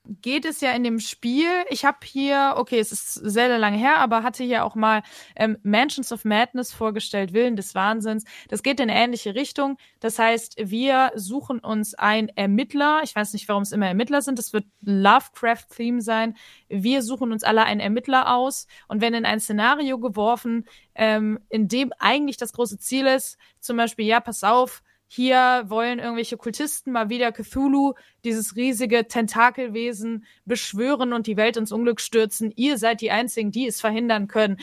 geht 0.04 0.44
es 0.44 0.60
ja 0.60 0.72
in 0.72 0.82
dem 0.82 0.98
Spiel, 0.98 1.48
ich 1.68 1.84
habe 1.84 1.98
hier, 2.04 2.54
okay, 2.56 2.78
es 2.78 2.90
ist 2.90 3.14
sehr, 3.14 3.48
sehr 3.48 3.58
lange 3.58 3.76
her, 3.76 3.98
aber 3.98 4.22
hatte 4.22 4.42
hier 4.42 4.64
auch 4.64 4.74
mal 4.74 5.02
ähm, 5.36 5.58
Mansions 5.62 6.10
of 6.12 6.24
Madness 6.24 6.72
vorgestellt, 6.72 7.32
Willen 7.32 7.56
des 7.56 7.74
Wahnsinns. 7.74 8.24
Das 8.48 8.62
geht 8.62 8.80
in 8.80 8.88
ähnliche 8.88 9.34
Richtung. 9.34 9.76
Das 10.00 10.18
heißt, 10.18 10.56
wir 10.58 11.12
suchen 11.14 11.60
uns 11.60 11.94
einen 11.94 12.28
Ermittler. 12.30 13.00
Ich 13.04 13.14
weiß 13.14 13.32
nicht, 13.34 13.48
warum 13.48 13.62
es 13.62 13.72
immer 13.72 13.86
Ermittler 13.86 14.22
sind. 14.22 14.38
Das 14.38 14.52
wird 14.52 14.64
Lovecraft-Theme 14.80 16.00
sein. 16.00 16.36
Wir 16.68 17.02
suchen 17.02 17.30
uns 17.32 17.44
alle 17.44 17.64
einen 17.64 17.80
Ermittler 17.80 18.34
aus 18.34 18.66
und 18.88 19.00
werden 19.00 19.14
in 19.14 19.26
ein 19.26 19.40
Szenario 19.40 19.98
geworfen, 19.98 20.64
ähm, 20.94 21.40
in 21.50 21.68
dem 21.68 21.92
eigentlich 21.98 22.36
das 22.36 22.52
große 22.52 22.78
Ziel 22.78 23.06
ist, 23.06 23.38
zum 23.60 23.76
Beispiel, 23.76 24.06
ja, 24.06 24.20
pass 24.20 24.42
auf, 24.42 24.82
hier 25.12 25.64
wollen 25.66 25.98
irgendwelche 25.98 26.36
Kultisten 26.36 26.92
mal 26.92 27.08
wieder 27.08 27.32
Cthulhu, 27.32 27.94
dieses 28.24 28.54
riesige 28.54 29.08
Tentakelwesen, 29.08 30.24
beschwören 30.44 31.12
und 31.12 31.26
die 31.26 31.36
Welt 31.36 31.56
ins 31.56 31.72
Unglück 31.72 32.00
stürzen. 32.00 32.52
Ihr 32.54 32.78
seid 32.78 33.00
die 33.00 33.10
Einzigen, 33.10 33.50
die 33.50 33.66
es 33.66 33.80
verhindern 33.80 34.28
können. 34.28 34.58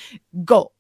Go! 0.45 0.72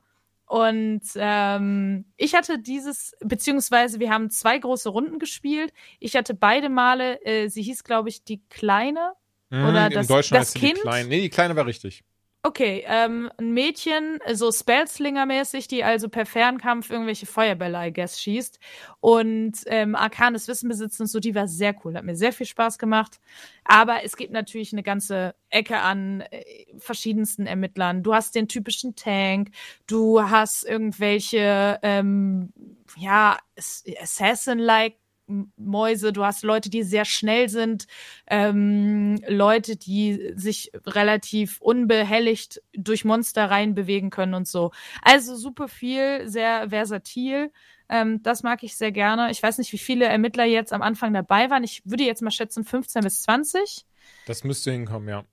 Und 0.45 1.01
ähm, 1.17 2.05
ich 2.15 2.33
hatte 2.33 2.59
dieses, 2.59 3.13
beziehungsweise 3.19 3.99
wir 3.99 4.09
haben 4.09 4.29
zwei 4.29 4.57
große 4.57 4.87
Runden 4.87 5.19
gespielt. 5.19 5.73
Ich 5.99 6.15
hatte 6.15 6.33
beide 6.33 6.69
Male, 6.69 7.19
äh, 7.25 7.49
sie 7.49 7.61
hieß, 7.63 7.83
glaube 7.83 8.07
ich, 8.07 8.23
die 8.23 8.39
Kleine. 8.49 9.11
Oder 9.51 9.87
Hm, 9.87 9.91
das- 9.93 10.07
das 10.07 10.31
heißt 10.31 10.51
sie 10.53 10.59
die 10.59 10.65
Kind? 10.67 10.79
Kleine. 10.79 11.09
Nee, 11.09 11.19
die 11.21 11.29
Kleine 11.29 11.57
war 11.57 11.65
richtig. 11.65 12.05
Okay, 12.43 12.83
ähm, 12.87 13.29
ein 13.37 13.51
Mädchen, 13.53 14.19
so 14.31 14.47
Spellslinger-mäßig, 14.51 15.67
die 15.67 15.83
also 15.83 16.07
per 16.07 16.25
Fernkampf 16.25 16.89
irgendwelche 16.89 17.25
Feuerbälle, 17.25 17.87
I 17.87 17.91
guess, 17.91 18.21
schießt 18.21 18.59
und 19.01 19.53
ähm, 19.65 19.95
arkanes 19.95 20.47
Wissen 20.47 20.69
besitzt 20.69 21.01
und 21.01 21.07
so, 21.07 21.19
die 21.19 21.35
war 21.35 21.47
sehr 21.49 21.75
cool, 21.83 21.95
hat 21.95 22.05
mir 22.05 22.15
sehr 22.15 22.31
viel 22.31 22.45
Spaß 22.45 22.77
gemacht. 22.77 23.19
Aber 23.65 24.03
es 24.05 24.15
gibt 24.15 24.31
natürlich 24.31 24.71
eine 24.71 24.83
ganze 24.83 25.35
Ecke 25.49 25.79
an 25.79 26.21
äh, 26.21 26.43
verschiedensten 26.77 27.47
Ermittlern. 27.47 28.01
Du 28.01 28.13
hast 28.13 28.33
den 28.33 28.47
typischen 28.47 28.95
Tank, 28.95 29.49
du 29.85 30.21
hast 30.21 30.63
irgendwelche, 30.63 31.79
ähm, 31.81 32.53
ja, 32.97 33.37
Ass- 33.57 33.83
Assassin-like 34.01 34.95
Mäuse, 35.27 36.13
du 36.13 36.23
hast 36.23 36.43
Leute, 36.43 36.69
die 36.69 36.83
sehr 36.83 37.05
schnell 37.05 37.49
sind, 37.49 37.87
ähm, 38.27 39.21
Leute, 39.27 39.75
die 39.75 40.33
sich 40.35 40.71
relativ 40.85 41.59
unbehelligt 41.61 42.61
durch 42.73 43.05
Monster 43.05 43.49
reinbewegen 43.49 44.09
können 44.09 44.33
und 44.33 44.47
so. 44.47 44.71
Also 45.01 45.35
super 45.35 45.67
viel, 45.67 46.27
sehr 46.27 46.69
versatil. 46.69 47.51
Ähm, 47.89 48.21
das 48.23 48.43
mag 48.43 48.63
ich 48.63 48.75
sehr 48.75 48.91
gerne. 48.91 49.31
Ich 49.31 49.41
weiß 49.41 49.57
nicht, 49.57 49.71
wie 49.73 49.77
viele 49.77 50.05
Ermittler 50.05 50.45
jetzt 50.45 50.73
am 50.73 50.81
Anfang 50.81 51.13
dabei 51.13 51.49
waren. 51.49 51.63
Ich 51.63 51.81
würde 51.85 52.03
jetzt 52.03 52.21
mal 52.21 52.31
schätzen 52.31 52.63
15 52.63 53.03
bis 53.03 53.21
20. 53.23 53.85
Das 54.25 54.43
müsste 54.43 54.71
hinkommen, 54.71 55.07
ja. 55.07 55.23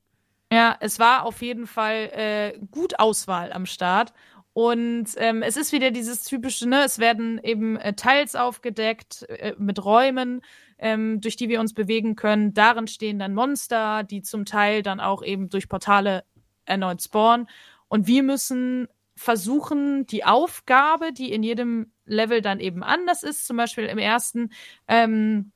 Ja, 0.52 0.76
es 0.78 1.00
war 1.00 1.24
auf 1.24 1.42
jeden 1.42 1.66
Fall 1.66 2.10
äh, 2.12 2.58
gut 2.70 3.00
Auswahl 3.00 3.52
am 3.52 3.66
Start. 3.66 4.12
Und 4.54 5.06
ähm, 5.16 5.42
es 5.42 5.56
ist 5.56 5.72
wieder 5.72 5.90
dieses 5.90 6.22
typische, 6.22 6.68
ne, 6.68 6.84
es 6.84 7.00
werden 7.00 7.40
eben 7.42 7.76
äh, 7.76 7.94
Teils 7.94 8.36
aufgedeckt 8.36 9.24
äh, 9.28 9.54
mit 9.58 9.84
Räumen, 9.84 10.42
ähm, 10.78 11.20
durch 11.20 11.34
die 11.34 11.48
wir 11.48 11.58
uns 11.58 11.74
bewegen 11.74 12.14
können. 12.14 12.54
Darin 12.54 12.86
stehen 12.86 13.18
dann 13.18 13.34
Monster, 13.34 14.04
die 14.04 14.22
zum 14.22 14.44
Teil 14.44 14.82
dann 14.82 15.00
auch 15.00 15.24
eben 15.24 15.48
durch 15.50 15.68
Portale 15.68 16.24
erneut 16.66 17.02
spawnen. 17.02 17.48
Und 17.88 18.06
wir 18.06 18.22
müssen 18.22 18.86
versuchen, 19.16 20.06
die 20.06 20.24
Aufgabe, 20.24 21.12
die 21.12 21.32
in 21.32 21.42
jedem 21.42 21.92
Level 22.06 22.40
dann 22.40 22.60
eben 22.60 22.84
anders 22.84 23.24
ist, 23.24 23.46
zum 23.46 23.56
Beispiel 23.56 23.86
im 23.86 23.98
ersten, 23.98 24.50
ähm, 24.86 25.50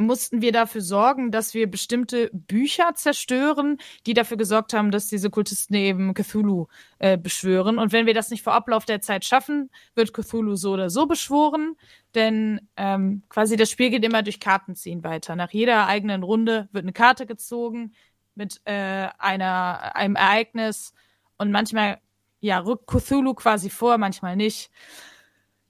mussten 0.00 0.42
wir 0.42 0.52
dafür 0.52 0.80
sorgen, 0.80 1.30
dass 1.30 1.54
wir 1.54 1.70
bestimmte 1.70 2.30
Bücher 2.32 2.94
zerstören, 2.94 3.78
die 4.06 4.14
dafür 4.14 4.36
gesorgt 4.36 4.72
haben, 4.72 4.90
dass 4.90 5.08
diese 5.08 5.30
Kultisten 5.30 5.74
eben 5.74 6.14
Cthulhu 6.14 6.66
äh, 6.98 7.16
beschwören. 7.16 7.78
Und 7.78 7.92
wenn 7.92 8.06
wir 8.06 8.14
das 8.14 8.30
nicht 8.30 8.42
vor 8.42 8.54
Ablauf 8.54 8.84
der 8.84 9.00
Zeit 9.00 9.24
schaffen, 9.24 9.70
wird 9.94 10.12
Cthulhu 10.12 10.56
so 10.56 10.72
oder 10.72 10.90
so 10.90 11.06
beschworen. 11.06 11.76
Denn 12.14 12.68
ähm, 12.76 13.22
quasi 13.28 13.56
das 13.56 13.70
Spiel 13.70 13.90
geht 13.90 14.04
immer 14.04 14.22
durch 14.22 14.40
Kartenziehen 14.40 15.04
weiter. 15.04 15.36
Nach 15.36 15.50
jeder 15.50 15.86
eigenen 15.86 16.22
Runde 16.22 16.68
wird 16.72 16.84
eine 16.84 16.92
Karte 16.92 17.26
gezogen 17.26 17.92
mit 18.34 18.60
äh, 18.64 19.08
einer, 19.18 19.94
einem 19.94 20.16
Ereignis. 20.16 20.92
Und 21.36 21.50
manchmal 21.50 21.98
ja, 22.40 22.58
rückt 22.58 22.86
Cthulhu 22.86 23.34
quasi 23.34 23.70
vor, 23.70 23.98
manchmal 23.98 24.36
nicht. 24.36 24.70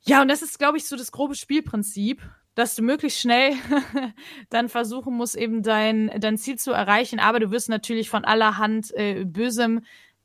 Ja, 0.02 0.22
und 0.22 0.28
das 0.28 0.42
ist, 0.42 0.58
glaube 0.58 0.78
ich, 0.78 0.86
so 0.86 0.96
das 0.96 1.12
grobe 1.12 1.34
Spielprinzip 1.34 2.22
dass 2.54 2.74
du 2.74 2.82
möglichst 2.82 3.20
schnell 3.20 3.54
dann 4.50 4.68
versuchen 4.68 5.14
musst, 5.16 5.36
eben 5.36 5.62
dein, 5.62 6.10
dein 6.20 6.38
Ziel 6.38 6.58
zu 6.58 6.72
erreichen. 6.72 7.20
Aber 7.20 7.40
du 7.40 7.50
wirst 7.50 7.68
natürlich 7.68 8.10
von 8.10 8.24
allerhand 8.24 8.92
äh, 8.94 9.24
bösem 9.24 9.82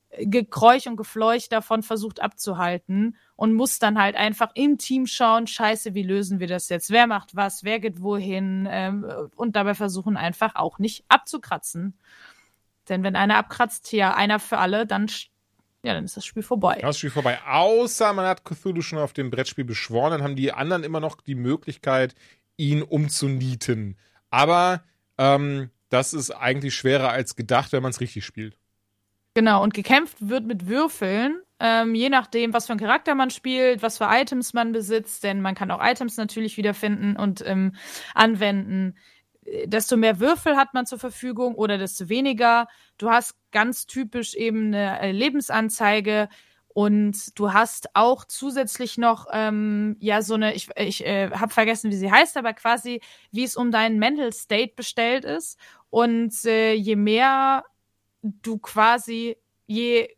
äh, 0.10 0.26
Gekräuch 0.26 0.88
und 0.88 0.98
Gefleuch 0.98 1.50
davon 1.50 1.84
versucht 1.84 2.22
abzuhalten. 2.22 3.18
und 3.36 3.54
musst 3.54 3.84
dann 3.84 4.00
halt 4.00 4.16
einfach 4.16 4.52
im 4.56 4.78
Team 4.78 5.08
schauen, 5.08 5.48
scheiße, 5.48 5.94
wie 5.94 6.04
lösen 6.04 6.40
wir 6.40 6.48
das 6.48 6.70
jetzt? 6.70 6.90
Wer 6.90 7.08
macht 7.08 7.36
was? 7.36 7.64
Wer 7.64 7.80
geht 7.80 8.02
wohin? 8.02 8.68
Ähm, 8.70 9.06
und 9.36 9.56
dabei 9.56 9.76
versuchen 9.76 10.18
einfach 10.18 10.56
auch 10.56 10.80
nicht 10.80 11.06
abzukratzen. 11.10 11.98
Denn 12.90 13.04
wenn 13.04 13.16
einer 13.16 13.38
abkratzt, 13.38 13.92
ja, 13.92 14.14
einer 14.14 14.40
für 14.40 14.58
alle, 14.58 14.86
dann, 14.86 15.08
ja, 15.86 15.94
dann 15.94 16.06
ist 16.06 16.18
das 16.18 16.26
Spiel 16.26 16.44
vorbei. 16.44 16.80
Das 16.82 16.98
Spiel 16.98 17.12
vorbei. 17.12 17.40
Außer 17.46 18.12
man 18.14 18.26
hat 18.26 18.44
Cthulhu 18.44 18.82
schon 18.82 19.00
auf 19.00 19.14
dem 19.14 19.30
Brettspiel 19.30 19.66
beschworen, 19.66 20.12
dann 20.12 20.24
haben 20.24 20.36
die 20.36 20.52
anderen 20.52 20.84
immer 20.84 21.00
noch 21.00 21.22
die 21.22 21.36
Möglichkeit, 21.36 22.16
ihn 22.58 22.82
umzunieten. 22.82 23.98
Aber 24.30 24.84
ähm, 25.18 25.70
das 25.90 26.14
ist 26.14 26.32
eigentlich 26.32 26.74
schwerer 26.76 27.10
als 27.10 27.36
gedacht, 27.36 27.72
wenn 27.72 27.84
man 27.84 27.92
es 27.92 28.02
richtig 28.02 28.26
spielt. 28.26 28.58
Genau, 29.36 29.62
und 29.62 29.74
gekämpft 29.74 30.18
wird 30.20 30.46
mit 30.46 30.68
Würfeln, 30.68 31.42
ähm, 31.60 31.94
je 31.94 32.10
nachdem, 32.10 32.54
was 32.54 32.66
für 32.66 32.74
ein 32.74 32.80
Charakter 32.80 33.16
man 33.16 33.30
spielt, 33.30 33.82
was 33.82 33.98
für 33.98 34.08
Items 34.10 34.54
man 34.54 34.72
besitzt, 34.72 35.24
denn 35.24 35.42
man 35.42 35.56
kann 35.56 35.72
auch 35.72 35.84
Items 35.84 36.18
natürlich 36.18 36.58
wiederfinden 36.58 37.16
und 37.16 37.44
ähm, 37.46 37.76
anwenden. 38.14 38.96
Desto 39.66 39.96
mehr 39.96 40.20
Würfel 40.20 40.56
hat 40.56 40.74
man 40.74 40.86
zur 40.86 41.00
Verfügung 41.00 41.56
oder 41.56 41.78
desto 41.78 42.10
weniger. 42.10 42.68
Du 42.98 43.10
hast 43.10 43.36
ganz 43.52 43.86
typisch 43.86 44.34
eben 44.34 44.74
eine 44.74 45.00
äh, 45.00 45.12
Lebensanzeige 45.12 46.30
und 46.70 47.40
du 47.40 47.54
hast 47.54 47.96
auch 47.96 48.26
zusätzlich 48.26 48.98
noch 48.98 49.28
ähm, 49.32 49.96
ja 50.00 50.22
so 50.22 50.34
eine, 50.34 50.54
ich, 50.56 50.70
ich 50.76 51.06
äh, 51.06 51.30
habe 51.32 51.54
vergessen, 51.54 51.90
wie 51.92 51.96
sie 51.96 52.12
heißt, 52.12 52.36
aber 52.38 52.54
quasi, 52.54 53.02
wie 53.32 53.44
es 53.44 53.56
um 53.56 53.72
deinen 53.72 53.98
Mental 54.00 54.34
State 54.34 54.74
bestellt 54.76 55.24
ist. 55.26 55.58
Und 55.90 56.34
äh, 56.44 56.74
je 56.74 56.98
mehr 56.98 57.64
du 58.22 58.58
quasi, 58.58 59.38
je 59.68 60.10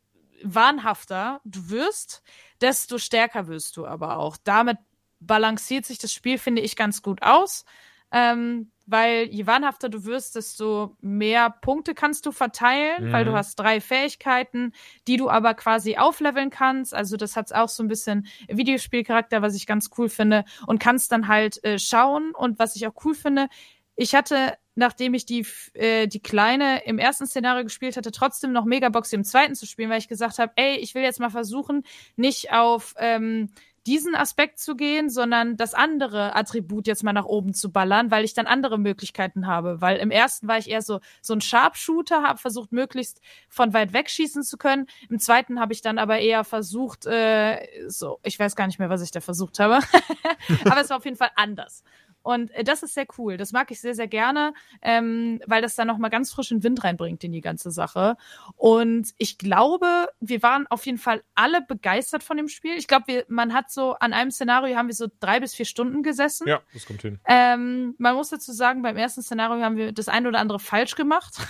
wahnhafter 0.42 1.42
du 1.44 1.70
wirst, 1.70 2.24
desto 2.62 2.98
stärker 2.98 3.48
wirst 3.48 3.78
du 3.78 3.86
aber 3.86 4.18
auch. 4.18 4.38
Damit 4.44 4.78
balanciert 5.20 5.86
sich 5.86 5.98
das 5.98 6.14
Spiel, 6.14 6.38
finde 6.38 6.62
ich, 6.62 6.76
ganz 6.76 7.02
gut 7.02 7.22
aus. 7.22 7.66
Ähm, 8.12 8.72
weil 8.88 9.26
je 9.26 9.46
wahnhafter 9.46 9.90
du 9.90 10.06
wirst, 10.06 10.36
desto 10.36 10.96
mehr 11.02 11.50
Punkte 11.50 11.94
kannst 11.94 12.26
du 12.26 12.32
verteilen, 12.32 13.10
mhm. 13.10 13.12
weil 13.12 13.26
du 13.26 13.32
mhm. 13.32 13.36
hast 13.36 13.56
drei 13.60 13.80
Fähigkeiten, 13.82 14.74
die 15.08 15.18
du 15.18 15.30
aber 15.30 15.54
quasi 15.54 15.98
aufleveln 15.98 16.50
kannst. 16.50 16.96
Also 16.96 17.18
das 17.18 17.36
hat 17.36 17.54
auch 17.54 17.70
so 17.70 17.84
ein 17.84 17.90
bisschen 17.90 18.28
Videospielcharakter, 18.48 19.42
was 19.42 19.56
ich 19.56 19.68
ganz 19.68 19.90
cool 19.98 20.10
finde 20.10 20.46
und 20.66 20.80
kannst 20.80 21.12
dann 21.12 21.28
halt 21.28 21.64
äh, 21.64 21.78
schauen. 21.78 22.32
Und 22.32 22.58
was 22.58 22.76
ich 22.76 22.88
auch 22.88 22.94
cool 23.04 23.14
finde, 23.14 23.50
ich 23.96 24.16
hatte 24.16 24.58
nachdem 24.78 25.16
ich 25.16 25.26
die, 25.26 25.46
äh, 25.74 26.08
die 26.08 26.22
Kleine 26.22 26.84
im 26.86 27.00
ersten 27.00 27.26
Szenario 27.26 27.64
gespielt 27.64 27.98
hatte, 27.98 28.12
trotzdem 28.12 28.52
noch 28.52 28.64
Megabox 28.64 29.12
im 29.12 29.24
zweiten 29.24 29.56
zu 29.56 29.66
spielen, 29.66 29.90
weil 29.90 29.98
ich 29.98 30.08
gesagt 30.08 30.38
habe, 30.38 30.54
ey, 30.56 30.78
ich 30.78 30.94
will 30.94 31.02
jetzt 31.02 31.20
mal 31.20 31.32
versuchen, 31.32 31.84
nicht 32.16 32.54
auf 32.54 32.94
ähm, 33.00 33.50
diesen 33.88 34.16
Aspekt 34.16 34.60
zu 34.60 34.76
gehen, 34.76 35.10
sondern 35.10 35.56
das 35.56 35.74
andere 35.74 36.36
Attribut 36.36 36.88
jetzt 36.88 37.04
mal 37.04 37.14
nach 37.14 37.26
oben 37.26 37.54
zu 37.54 37.72
ballern, 37.72 38.12
weil 38.12 38.26
ich 38.26 38.34
dann 38.34 38.46
andere 38.46 38.78
Möglichkeiten 38.78 39.48
habe. 39.48 39.80
Weil 39.80 39.98
im 39.98 40.12
ersten 40.12 40.48
war 40.48 40.58
ich 40.58 40.70
eher 40.70 40.82
so, 40.82 41.00
so 41.22 41.34
ein 41.34 41.40
Sharpshooter, 41.42 42.22
habe 42.22 42.38
versucht, 42.38 42.74
möglichst 42.74 43.22
von 43.48 43.74
weit 43.74 43.94
weg 43.94 44.10
schießen 44.10 44.44
zu 44.44 44.58
können. 44.58 44.88
Im 45.10 45.20
zweiten 45.20 45.60
habe 45.60 45.72
ich 45.72 45.82
dann 45.82 45.98
aber 45.98 46.20
eher 46.20 46.44
versucht, 46.44 47.06
äh, 47.06 47.66
so, 47.88 48.20
ich 48.24 48.38
weiß 48.38 48.58
gar 48.58 48.68
nicht 48.68 48.78
mehr, 48.78 48.90
was 48.90 49.02
ich 49.02 49.12
da 49.12 49.22
versucht 49.22 49.60
habe. 49.60 49.80
aber 50.66 50.82
es 50.82 50.90
war 50.90 50.98
auf 50.98 51.06
jeden 51.06 51.18
Fall 51.18 51.32
anders. 51.36 51.84
Und 52.22 52.52
äh, 52.52 52.64
das 52.64 52.84
ist 52.84 52.94
sehr 52.94 53.06
cool. 53.18 53.38
Das 53.38 53.52
mag 53.52 53.72
ich 53.72 53.80
sehr, 53.80 53.96
sehr 53.96 54.08
gerne, 54.08 54.54
ähm, 54.82 55.42
weil 55.46 55.62
das 55.62 55.76
da 55.76 55.86
nochmal 55.86 56.10
ganz 56.10 56.32
frischen 56.32 56.64
Wind 56.64 56.84
reinbringt 56.84 57.24
in 57.24 57.32
die 57.32 57.42
ganze 57.42 57.72
Sache. 57.72 58.18
Und 58.56 59.14
ich 59.18 59.38
glaube, 59.38 60.10
wir 60.20 60.44
waren 60.44 60.68
auf 60.68 60.86
jeden 60.86 60.98
Fall 60.98 61.24
alle 61.36 61.62
begeistert 61.62 62.24
von 62.24 62.38
dem 62.38 62.48
Spiel. 62.48 62.76
Ich 62.78 62.88
glaube, 62.88 63.26
man 63.28 63.54
hat 63.54 63.72
so 63.72 63.94
an 63.94 64.14
einem 64.14 64.32
Szenario 64.32 64.76
haben 64.76 64.88
wir 64.88 64.96
so 64.96 65.08
drei 65.20 65.40
bis 65.40 65.56
vier 65.56 65.66
Stunden 65.66 66.04
gesessen. 66.04 66.48
Ja, 66.48 66.62
das 66.74 66.86
kommt 66.86 67.02
hin. 67.02 67.20
Ähm, 67.26 67.96
man 67.98 68.16
muss 68.16 68.30
dazu 68.30 68.52
sagen, 68.52 68.82
beim 68.82 68.98
ersten 68.98 69.22
Szenario 69.22 69.64
haben 69.64 69.78
wir 69.78 69.92
das 69.92 70.08
eine 70.08 70.28
oder 70.28 70.40
andere 70.40 70.60
falsch 70.60 70.96
gemacht. 70.96 71.36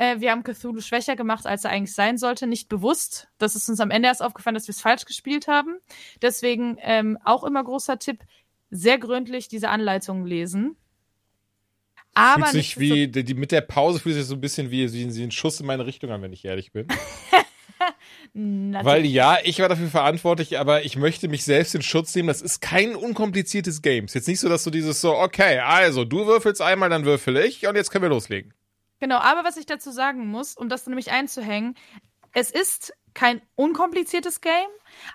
Äh, 0.00 0.20
wir 0.20 0.30
haben 0.30 0.42
Cthulhu 0.42 0.80
schwächer 0.80 1.14
gemacht, 1.14 1.46
als 1.46 1.64
er 1.64 1.72
eigentlich 1.72 1.94
sein 1.94 2.16
sollte, 2.16 2.46
nicht 2.46 2.70
bewusst. 2.70 3.28
Das 3.36 3.54
ist 3.54 3.68
uns 3.68 3.80
am 3.80 3.90
Ende 3.90 4.08
erst 4.08 4.22
aufgefallen, 4.22 4.54
dass 4.54 4.66
wir 4.66 4.72
es 4.72 4.80
falsch 4.80 5.04
gespielt 5.04 5.46
haben. 5.46 5.78
Deswegen 6.22 6.78
ähm, 6.80 7.18
auch 7.22 7.44
immer 7.44 7.62
großer 7.62 7.98
Tipp, 7.98 8.24
sehr 8.70 8.98
gründlich 8.98 9.48
diese 9.48 9.68
Anleitungen 9.68 10.26
lesen. 10.26 10.76
Aber 12.14 12.46
fühlt 12.46 12.64
sich 12.64 12.78
wie, 12.78 13.04
so 13.12 13.22
die, 13.22 13.34
mit 13.34 13.52
der 13.52 13.60
Pause 13.60 14.00
fühlt 14.00 14.16
sich 14.16 14.24
so 14.24 14.34
ein 14.34 14.40
bisschen 14.40 14.70
wie, 14.70 14.92
wie, 14.92 15.14
wie 15.14 15.22
ein 15.22 15.30
Schuss 15.30 15.60
in 15.60 15.66
meine 15.66 15.86
Richtung 15.86 16.10
an, 16.10 16.22
wenn 16.22 16.32
ich 16.32 16.44
ehrlich 16.44 16.72
bin. 16.72 16.88
Weil 18.32 19.06
ja, 19.06 19.38
ich 19.42 19.58
war 19.58 19.68
dafür 19.68 19.88
verantwortlich, 19.88 20.58
aber 20.58 20.84
ich 20.84 20.96
möchte 20.96 21.28
mich 21.28 21.44
selbst 21.44 21.74
in 21.74 21.82
Schutz 21.82 22.14
nehmen. 22.14 22.28
Das 22.28 22.42
ist 22.42 22.60
kein 22.60 22.94
unkompliziertes 22.94 23.82
Game. 23.82 24.04
Ist 24.04 24.14
jetzt 24.14 24.28
nicht 24.28 24.40
so, 24.40 24.48
dass 24.48 24.62
du 24.62 24.70
dieses 24.70 25.00
so, 25.00 25.16
okay, 25.16 25.58
also 25.58 26.04
du 26.04 26.26
würfelst 26.26 26.62
einmal, 26.62 26.90
dann 26.90 27.04
würfel 27.04 27.36
ich 27.38 27.66
und 27.66 27.74
jetzt 27.74 27.90
können 27.90 28.02
wir 28.02 28.08
loslegen. 28.08 28.54
Genau, 29.00 29.18
aber 29.18 29.44
was 29.44 29.56
ich 29.56 29.66
dazu 29.66 29.90
sagen 29.90 30.28
muss, 30.28 30.56
um 30.56 30.68
das 30.68 30.86
nämlich 30.86 31.10
einzuhängen, 31.10 31.74
es 32.32 32.50
ist 32.50 32.92
kein 33.14 33.40
unkompliziertes 33.54 34.40
Game, 34.40 34.68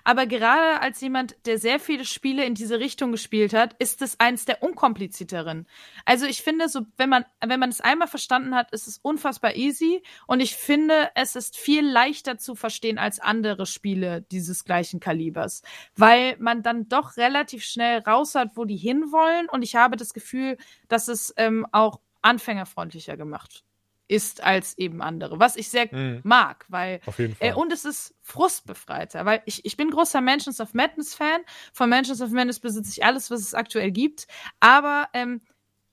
aber 0.04 0.26
gerade 0.26 0.80
als 0.80 1.00
jemand, 1.00 1.36
der 1.46 1.58
sehr 1.58 1.78
viele 1.78 2.04
Spiele 2.04 2.44
in 2.44 2.54
diese 2.54 2.78
Richtung 2.78 3.12
gespielt 3.12 3.52
hat, 3.52 3.74
ist 3.78 4.02
es 4.02 4.18
eins 4.20 4.44
der 4.44 4.62
unkomplizierteren. 4.62 5.66
Also 6.04 6.26
ich 6.26 6.42
finde, 6.42 6.68
so 6.68 6.82
wenn 6.96 7.08
man 7.08 7.24
wenn 7.44 7.60
man 7.60 7.70
es 7.70 7.80
einmal 7.80 8.08
verstanden 8.08 8.54
hat, 8.54 8.72
ist 8.72 8.86
es 8.86 8.98
unfassbar 8.98 9.56
easy 9.56 10.02
und 10.26 10.40
ich 10.40 10.56
finde, 10.56 11.10
es 11.14 11.36
ist 11.36 11.56
viel 11.56 11.86
leichter 11.86 12.38
zu 12.38 12.54
verstehen 12.54 12.98
als 12.98 13.20
andere 13.20 13.66
Spiele 13.66 14.22
dieses 14.30 14.64
gleichen 14.64 15.00
Kalibers, 15.00 15.62
weil 15.96 16.36
man 16.38 16.62
dann 16.62 16.88
doch 16.88 17.16
relativ 17.16 17.64
schnell 17.64 18.00
raus 18.00 18.34
hat, 18.34 18.56
wo 18.56 18.64
die 18.64 18.76
hinwollen 18.76 19.48
und 19.48 19.62
ich 19.62 19.76
habe 19.76 19.96
das 19.96 20.14
Gefühl, 20.14 20.56
dass 20.88 21.08
es 21.08 21.34
ähm, 21.36 21.66
auch 21.72 22.00
anfängerfreundlicher 22.22 23.16
gemacht 23.16 23.65
ist 24.08 24.42
als 24.42 24.78
eben 24.78 25.02
andere, 25.02 25.38
was 25.38 25.56
ich 25.56 25.68
sehr 25.68 25.88
mhm. 25.90 26.20
mag, 26.22 26.64
weil 26.68 27.00
Auf 27.06 27.18
jeden 27.18 27.34
Fall. 27.34 27.48
Äh, 27.48 27.54
und 27.54 27.72
es 27.72 27.84
ist 27.84 28.14
frustbefreiter, 28.22 29.24
weil 29.24 29.42
ich, 29.46 29.64
ich 29.64 29.76
bin 29.76 29.90
großer 29.90 30.20
Mansions 30.20 30.60
of 30.60 30.74
Madness 30.74 31.14
Fan. 31.14 31.40
Von 31.72 31.90
Mansions 31.90 32.20
of 32.20 32.30
Madness 32.30 32.60
besitze 32.60 32.90
ich 32.90 33.04
alles, 33.04 33.30
was 33.30 33.40
es 33.40 33.54
aktuell 33.54 33.90
gibt, 33.90 34.26
aber 34.60 35.08
ähm, 35.12 35.40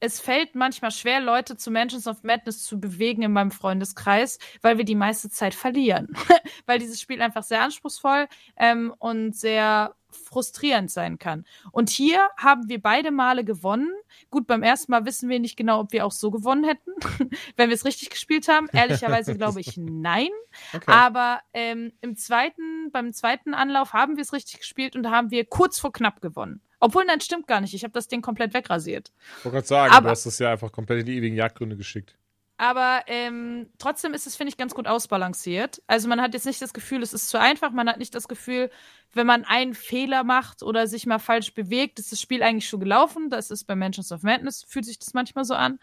es 0.03 0.19
fällt 0.19 0.53
manchmal 0.53 0.91
schwer, 0.91 1.21
Leute 1.21 1.55
zu 1.55 1.71
Mansions 1.71 2.07
of 2.07 2.23
Madness 2.23 2.61
zu 2.63 2.77
bewegen 2.77 3.21
in 3.21 3.31
meinem 3.31 3.51
Freundeskreis, 3.51 4.37
weil 4.61 4.77
wir 4.77 4.83
die 4.83 4.95
meiste 4.95 5.29
Zeit 5.29 5.55
verlieren. 5.55 6.09
weil 6.65 6.77
dieses 6.77 6.99
Spiel 6.99 7.21
einfach 7.21 7.43
sehr 7.43 7.61
anspruchsvoll 7.61 8.27
ähm, 8.57 8.93
und 8.99 9.33
sehr 9.33 9.95
frustrierend 10.11 10.91
sein 10.91 11.19
kann. 11.19 11.45
Und 11.71 11.89
hier 11.89 12.19
haben 12.35 12.67
wir 12.67 12.81
beide 12.81 13.11
Male 13.11 13.45
gewonnen. 13.45 13.89
Gut, 14.29 14.45
beim 14.45 14.61
ersten 14.61 14.91
Mal 14.91 15.05
wissen 15.05 15.29
wir 15.29 15.39
nicht 15.39 15.55
genau, 15.55 15.79
ob 15.79 15.93
wir 15.93 16.05
auch 16.05 16.11
so 16.11 16.31
gewonnen 16.31 16.65
hätten, 16.65 16.91
wenn 17.55 17.69
wir 17.69 17.75
es 17.75 17.85
richtig 17.85 18.09
gespielt 18.09 18.49
haben. 18.49 18.67
Ehrlicherweise 18.73 19.35
glaube 19.37 19.61
ich 19.61 19.77
nein. 19.77 20.29
Okay. 20.73 20.91
Aber 20.91 21.39
ähm, 21.53 21.93
im 22.01 22.17
zweiten, 22.17 22.91
beim 22.91 23.13
zweiten 23.13 23.53
Anlauf 23.53 23.93
haben 23.93 24.17
wir 24.17 24.21
es 24.21 24.33
richtig 24.33 24.59
gespielt 24.59 24.97
und 24.97 25.09
haben 25.09 25.31
wir 25.31 25.45
kurz 25.45 25.79
vor 25.79 25.93
knapp 25.93 26.19
gewonnen. 26.19 26.61
Obwohl, 26.83 27.05
nein, 27.05 27.21
stimmt 27.21 27.47
gar 27.47 27.61
nicht. 27.61 27.73
Ich 27.73 27.85
habe 27.85 27.93
das 27.93 28.09
Ding 28.09 28.21
komplett 28.21 28.53
wegrasiert. 28.53 29.13
Ich 29.39 29.45
wollte 29.45 29.55
gerade 29.55 29.67
sagen, 29.67 29.93
Aber, 29.93 30.03
du 30.03 30.09
hast 30.09 30.25
es 30.25 30.37
ja 30.37 30.51
einfach 30.51 30.69
komplett 30.69 30.99
in 30.99 31.05
die 31.05 31.15
ewigen 31.15 31.37
Jagdgründe 31.37 31.77
geschickt. 31.77 32.17
Aber 32.57 33.03
ähm, 33.07 33.69
trotzdem 33.77 34.13
ist 34.13 34.27
es, 34.27 34.35
finde 34.35 34.49
ich, 34.49 34.57
ganz 34.57 34.75
gut 34.75 34.85
ausbalanciert. 34.85 35.81
Also 35.87 36.09
man 36.09 36.21
hat 36.21 36.33
jetzt 36.33 36.45
nicht 36.45 36.61
das 36.61 36.73
Gefühl, 36.73 37.01
es 37.01 37.13
ist 37.13 37.29
zu 37.29 37.39
einfach. 37.39 37.71
Man 37.71 37.87
hat 37.87 37.99
nicht 37.99 38.13
das 38.13 38.27
Gefühl, 38.27 38.69
wenn 39.13 39.25
man 39.25 39.45
einen 39.45 39.75
Fehler 39.75 40.25
macht 40.25 40.61
oder 40.61 40.85
sich 40.85 41.05
mal 41.05 41.19
falsch 41.19 41.53
bewegt, 41.53 41.99
ist 41.99 42.11
das 42.11 42.19
Spiel 42.19 42.43
eigentlich 42.43 42.67
schon 42.67 42.81
gelaufen. 42.81 43.29
Das 43.29 43.49
ist 43.49 43.63
bei 43.63 43.75
Mansions 43.75 44.11
of 44.11 44.23
Madness, 44.23 44.65
fühlt 44.67 44.83
sich 44.83 44.99
das 44.99 45.13
manchmal 45.13 45.45
so 45.45 45.53
an. 45.53 45.79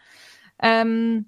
Ähm, 0.61 1.25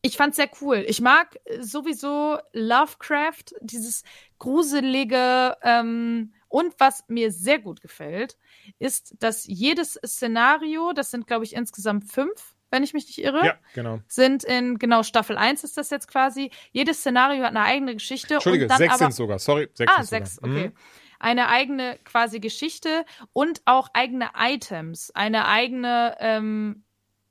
ich 0.00 0.16
fand's 0.16 0.36
sehr 0.36 0.50
cool. 0.62 0.82
Ich 0.88 1.02
mag 1.02 1.38
sowieso 1.60 2.38
Lovecraft, 2.54 3.54
dieses 3.60 4.02
gruselige 4.38 5.58
ähm, 5.62 6.32
und 6.48 6.74
was 6.78 7.04
mir 7.08 7.30
sehr 7.32 7.58
gut 7.58 7.80
gefällt, 7.80 8.36
ist, 8.78 9.14
dass 9.18 9.46
jedes 9.46 9.98
Szenario, 10.04 10.92
das 10.92 11.10
sind 11.10 11.26
glaube 11.26 11.44
ich 11.44 11.54
insgesamt 11.54 12.10
fünf, 12.10 12.56
wenn 12.70 12.82
ich 12.82 12.94
mich 12.94 13.06
nicht 13.06 13.18
irre. 13.18 13.44
Ja, 13.44 13.54
genau. 13.74 14.00
Sind 14.08 14.44
in, 14.44 14.78
genau, 14.78 15.02
Staffel 15.02 15.36
1 15.38 15.64
ist 15.64 15.76
das 15.76 15.90
jetzt 15.90 16.08
quasi. 16.08 16.50
Jedes 16.72 16.98
Szenario 16.98 17.42
hat 17.44 17.50
eine 17.50 17.62
eigene 17.62 17.94
Geschichte. 17.94 18.34
Entschuldige, 18.34 18.68
sechs 18.74 18.98
sind 18.98 19.14
sogar, 19.14 19.38
sorry. 19.38 19.68
Sechs 19.74 19.92
ah, 19.94 20.02
sechs, 20.02 20.36
sogar. 20.36 20.50
okay. 20.50 20.68
Mhm. 20.68 20.72
Eine 21.18 21.48
eigene 21.48 21.98
quasi 22.04 22.40
Geschichte 22.40 23.06
und 23.32 23.62
auch 23.64 23.88
eigene 23.94 24.30
Items, 24.36 25.10
eine 25.12 25.48
eigene, 25.48 26.16
ähm, 26.20 26.84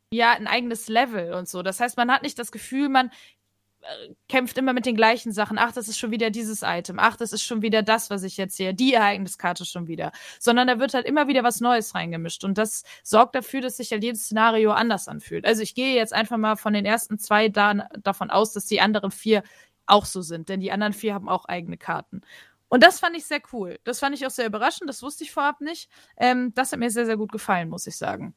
ja, 0.09 0.31
ein 0.31 0.47
eigenes 0.47 0.87
Level 0.87 1.33
und 1.33 1.47
so. 1.47 1.61
Das 1.61 1.79
heißt, 1.79 1.95
man 1.97 2.11
hat 2.11 2.23
nicht 2.23 2.39
das 2.39 2.51
Gefühl, 2.51 2.89
man 2.89 3.11
kämpft 4.29 4.57
immer 4.57 4.73
mit 4.73 4.85
den 4.85 4.95
gleichen 4.95 5.31
Sachen. 5.31 5.57
Ach, 5.57 5.71
das 5.71 5.87
ist 5.87 5.97
schon 5.97 6.11
wieder 6.11 6.29
dieses 6.29 6.61
Item. 6.63 6.99
Ach, 6.99 7.15
das 7.17 7.33
ist 7.33 7.43
schon 7.43 7.61
wieder 7.61 7.83
das, 7.83 8.09
was 8.09 8.23
ich 8.23 8.37
jetzt 8.37 8.57
sehe. 8.57 8.73
Die 8.73 8.93
Ereigniskarte 8.93 9.65
schon 9.65 9.87
wieder. 9.87 10.11
Sondern 10.39 10.67
da 10.67 10.79
wird 10.79 10.93
halt 10.93 11.05
immer 11.05 11.27
wieder 11.27 11.43
was 11.43 11.61
Neues 11.61 11.95
reingemischt. 11.95 12.43
Und 12.43 12.57
das 12.57 12.83
sorgt 13.03 13.35
dafür, 13.35 13.61
dass 13.61 13.77
sich 13.77 13.91
halt 13.91 14.03
jedes 14.03 14.23
Szenario 14.25 14.71
anders 14.71 15.07
anfühlt. 15.07 15.45
Also 15.45 15.61
ich 15.61 15.75
gehe 15.75 15.95
jetzt 15.95 16.13
einfach 16.13 16.37
mal 16.37 16.55
von 16.55 16.73
den 16.73 16.85
ersten 16.85 17.19
zwei 17.19 17.49
da, 17.49 17.87
davon 18.01 18.29
aus, 18.29 18.53
dass 18.53 18.65
die 18.65 18.81
anderen 18.81 19.11
vier 19.11 19.43
auch 19.85 20.05
so 20.05 20.21
sind. 20.21 20.49
Denn 20.49 20.59
die 20.59 20.71
anderen 20.71 20.93
vier 20.93 21.13
haben 21.13 21.29
auch 21.29 21.45
eigene 21.45 21.77
Karten. 21.77 22.21
Und 22.67 22.83
das 22.83 22.99
fand 22.99 23.15
ich 23.15 23.25
sehr 23.25 23.41
cool. 23.53 23.79
Das 23.83 23.99
fand 23.99 24.15
ich 24.15 24.25
auch 24.25 24.31
sehr 24.31 24.47
überraschend. 24.47 24.89
Das 24.89 25.03
wusste 25.03 25.23
ich 25.23 25.31
vorab 25.31 25.61
nicht. 25.61 25.89
Ähm, 26.17 26.53
das 26.55 26.71
hat 26.71 26.79
mir 26.79 26.89
sehr, 26.89 27.05
sehr 27.05 27.17
gut 27.17 27.31
gefallen, 27.31 27.69
muss 27.69 27.87
ich 27.87 27.97
sagen. 27.97 28.35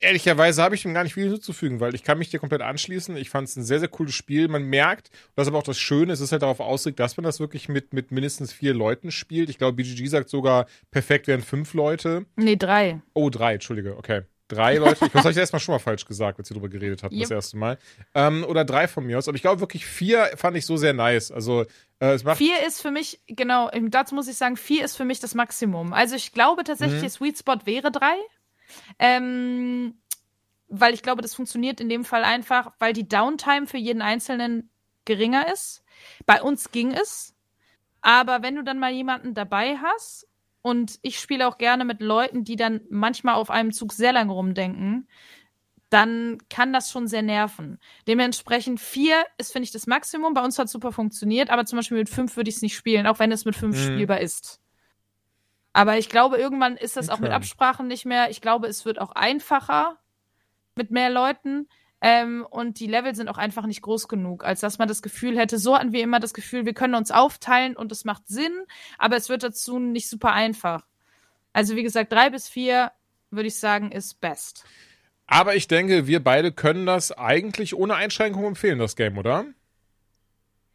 Ehrlicherweise 0.00 0.62
habe 0.62 0.76
ich 0.76 0.82
dem 0.82 0.94
gar 0.94 1.02
nicht 1.02 1.14
viel 1.14 1.24
hinzuzufügen, 1.24 1.80
weil 1.80 1.94
ich 1.94 2.04
kann 2.04 2.18
mich 2.18 2.30
dir 2.30 2.38
komplett 2.38 2.62
anschließen. 2.62 3.16
Ich 3.16 3.30
fand 3.30 3.48
es 3.48 3.56
ein 3.56 3.64
sehr, 3.64 3.80
sehr 3.80 3.88
cooles 3.88 4.14
Spiel. 4.14 4.46
Man 4.46 4.62
merkt, 4.64 5.10
das 5.34 5.46
ist 5.46 5.48
aber 5.48 5.58
auch 5.58 5.64
das 5.64 5.78
Schöne, 5.78 6.12
es 6.12 6.20
ist 6.20 6.30
halt 6.30 6.42
darauf 6.42 6.60
ausgelegt, 6.60 7.00
dass 7.00 7.16
man 7.16 7.24
das 7.24 7.40
wirklich 7.40 7.68
mit, 7.68 7.92
mit 7.92 8.12
mindestens 8.12 8.52
vier 8.52 8.74
Leuten 8.74 9.10
spielt. 9.10 9.50
Ich 9.50 9.58
glaube, 9.58 9.72
BGG 9.74 10.06
sagt 10.06 10.28
sogar, 10.28 10.66
perfekt 10.92 11.26
wären 11.26 11.42
fünf 11.42 11.74
Leute. 11.74 12.26
Nee, 12.36 12.54
drei. 12.56 13.00
Oh, 13.12 13.28
drei, 13.28 13.54
entschuldige, 13.54 13.96
okay. 13.96 14.22
Drei 14.46 14.76
Leute. 14.76 15.04
Ich, 15.04 15.12
das 15.12 15.24
habe 15.24 15.32
ich 15.32 15.36
erstmal 15.36 15.60
schon 15.60 15.74
mal 15.74 15.78
falsch 15.78 16.06
gesagt, 16.06 16.38
als 16.38 16.48
wir 16.48 16.54
darüber 16.54 16.70
geredet 16.70 17.02
hatten, 17.02 17.14
Yep. 17.14 17.22
das 17.24 17.30
erste 17.32 17.56
Mal. 17.58 17.76
Ähm, 18.14 18.44
oder 18.48 18.64
drei 18.64 18.88
von 18.88 19.04
mir 19.04 19.18
aus. 19.18 19.28
Aber 19.28 19.34
ich 19.36 19.42
glaube 19.42 19.60
wirklich 19.60 19.84
vier 19.84 20.30
fand 20.36 20.56
ich 20.56 20.64
so 20.64 20.78
sehr 20.78 20.94
nice. 20.94 21.30
Also 21.30 21.66
äh, 21.98 22.12
es 22.12 22.24
macht. 22.24 22.38
Vier 22.38 22.54
ist 22.66 22.80
für 22.80 22.90
mich, 22.90 23.20
genau, 23.26 23.68
dazu 23.90 24.14
muss 24.14 24.26
ich 24.26 24.36
sagen, 24.36 24.56
vier 24.56 24.86
ist 24.86 24.96
für 24.96 25.04
mich 25.04 25.20
das 25.20 25.34
Maximum. 25.34 25.92
Also 25.92 26.14
ich 26.16 26.32
glaube 26.32 26.64
tatsächlich, 26.64 27.02
Mhm. 27.02 27.08
Sweet 27.10 27.38
Spot 27.38 27.56
wäre 27.66 27.90
drei. 27.90 28.14
Ähm, 28.98 30.00
weil 30.68 30.94
ich 30.94 31.02
glaube, 31.02 31.22
das 31.22 31.34
funktioniert 31.34 31.80
in 31.80 31.88
dem 31.88 32.04
Fall 32.04 32.24
einfach, 32.24 32.72
weil 32.78 32.92
die 32.92 33.08
Downtime 33.08 33.66
für 33.66 33.78
jeden 33.78 34.02
Einzelnen 34.02 34.70
geringer 35.04 35.50
ist. 35.52 35.82
Bei 36.26 36.42
uns 36.42 36.70
ging 36.70 36.92
es. 36.92 37.34
Aber 38.00 38.42
wenn 38.42 38.56
du 38.56 38.62
dann 38.62 38.78
mal 38.78 38.92
jemanden 38.92 39.34
dabei 39.34 39.78
hast, 39.78 40.28
und 40.62 40.98
ich 41.02 41.18
spiele 41.20 41.46
auch 41.48 41.58
gerne 41.58 41.84
mit 41.84 42.00
Leuten, 42.00 42.44
die 42.44 42.56
dann 42.56 42.80
manchmal 42.90 43.34
auf 43.34 43.50
einem 43.50 43.72
Zug 43.72 43.92
sehr 43.92 44.12
lange 44.12 44.32
rumdenken, 44.32 45.08
dann 45.88 46.38
kann 46.50 46.72
das 46.72 46.90
schon 46.90 47.06
sehr 47.06 47.22
nerven. 47.22 47.78
Dementsprechend 48.06 48.78
vier 48.78 49.24
ist, 49.38 49.52
finde 49.52 49.64
ich, 49.64 49.72
das 49.72 49.86
Maximum. 49.86 50.34
Bei 50.34 50.44
uns 50.44 50.58
hat 50.58 50.66
es 50.66 50.72
super 50.72 50.92
funktioniert, 50.92 51.48
aber 51.48 51.64
zum 51.64 51.78
Beispiel 51.78 51.96
mit 51.96 52.10
fünf 52.10 52.36
würde 52.36 52.50
ich 52.50 52.56
es 52.56 52.62
nicht 52.62 52.76
spielen, 52.76 53.06
auch 53.06 53.18
wenn 53.18 53.32
es 53.32 53.46
mit 53.46 53.56
fünf 53.56 53.76
Mhm. 53.76 53.94
spielbar 53.94 54.20
ist. 54.20 54.60
Aber 55.72 55.98
ich 55.98 56.08
glaube, 56.08 56.38
irgendwann 56.38 56.76
ist 56.76 56.96
das 56.96 57.08
auch 57.08 57.20
mit. 57.20 57.30
Absprachen 57.30 57.88
nicht 57.88 58.04
mehr. 58.04 58.30
Ich 58.30 58.40
glaube, 58.40 58.66
es 58.66 58.84
wird 58.84 59.00
auch 59.00 59.12
einfacher 59.12 59.98
mit 60.74 60.90
mehr 60.90 61.10
Leuten. 61.10 61.68
Ähm, 62.00 62.46
und 62.48 62.78
die 62.78 62.86
Level 62.86 63.14
sind 63.14 63.28
auch 63.28 63.38
einfach 63.38 63.66
nicht 63.66 63.82
groß 63.82 64.06
genug, 64.06 64.44
als 64.44 64.60
dass 64.60 64.78
man 64.78 64.86
das 64.86 65.02
Gefühl 65.02 65.36
hätte, 65.36 65.58
so 65.58 65.76
hatten 65.76 65.92
wir 65.92 66.02
immer 66.02 66.20
das 66.20 66.32
Gefühl, 66.32 66.64
wir 66.64 66.74
können 66.74 66.94
uns 66.94 67.10
aufteilen 67.10 67.76
und 67.76 67.90
es 67.90 68.04
macht 68.04 68.28
Sinn, 68.28 68.52
aber 68.98 69.16
es 69.16 69.28
wird 69.28 69.42
dazu 69.42 69.80
nicht 69.80 70.08
super 70.08 70.32
einfach. 70.32 70.86
Also 71.52 71.74
wie 71.74 71.82
gesagt, 71.82 72.12
drei 72.12 72.30
bis 72.30 72.48
vier 72.48 72.92
würde 73.30 73.48
ich 73.48 73.58
sagen, 73.58 73.90
ist 73.90 74.20
best. 74.20 74.64
Aber 75.26 75.56
ich 75.56 75.66
denke, 75.66 76.06
wir 76.06 76.22
beide 76.22 76.52
können 76.52 76.86
das 76.86 77.10
eigentlich 77.10 77.74
ohne 77.74 77.96
Einschränkung 77.96 78.44
empfehlen, 78.44 78.78
das 78.78 78.94
Game, 78.94 79.18
oder? 79.18 79.46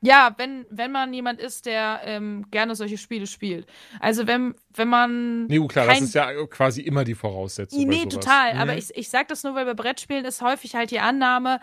Ja, 0.06 0.34
wenn, 0.38 0.66
wenn 0.70 0.92
man 0.92 1.14
jemand 1.14 1.40
ist, 1.40 1.66
der 1.66 2.02
ähm, 2.04 2.46
gerne 2.52 2.76
solche 2.76 2.98
Spiele 2.98 3.26
spielt. 3.26 3.68
Also 4.02 4.28
wenn, 4.28 4.54
wenn 4.76 4.90
man. 4.90 5.46
Nee, 5.46 5.60
gut, 5.60 5.72
klar, 5.72 5.86
kein 5.86 6.00
das 6.00 6.10
ist 6.10 6.16
ja 6.16 6.46
quasi 6.48 6.82
immer 6.82 7.06
die 7.06 7.16
Voraussetzung. 7.16 7.88
Nee, 7.88 8.06
total. 8.08 8.54
Mhm. 8.54 8.60
Aber 8.60 8.78
ich, 8.78 8.90
ich 8.96 9.10
sag 9.10 9.30
das 9.30 9.44
nur, 9.44 9.56
weil 9.56 9.66
bei 9.66 9.74
Brettspielen 9.74 10.26
ist 10.26 10.42
häufig 10.42 10.76
halt 10.76 10.92
die 10.92 11.00
Annahme, 11.00 11.62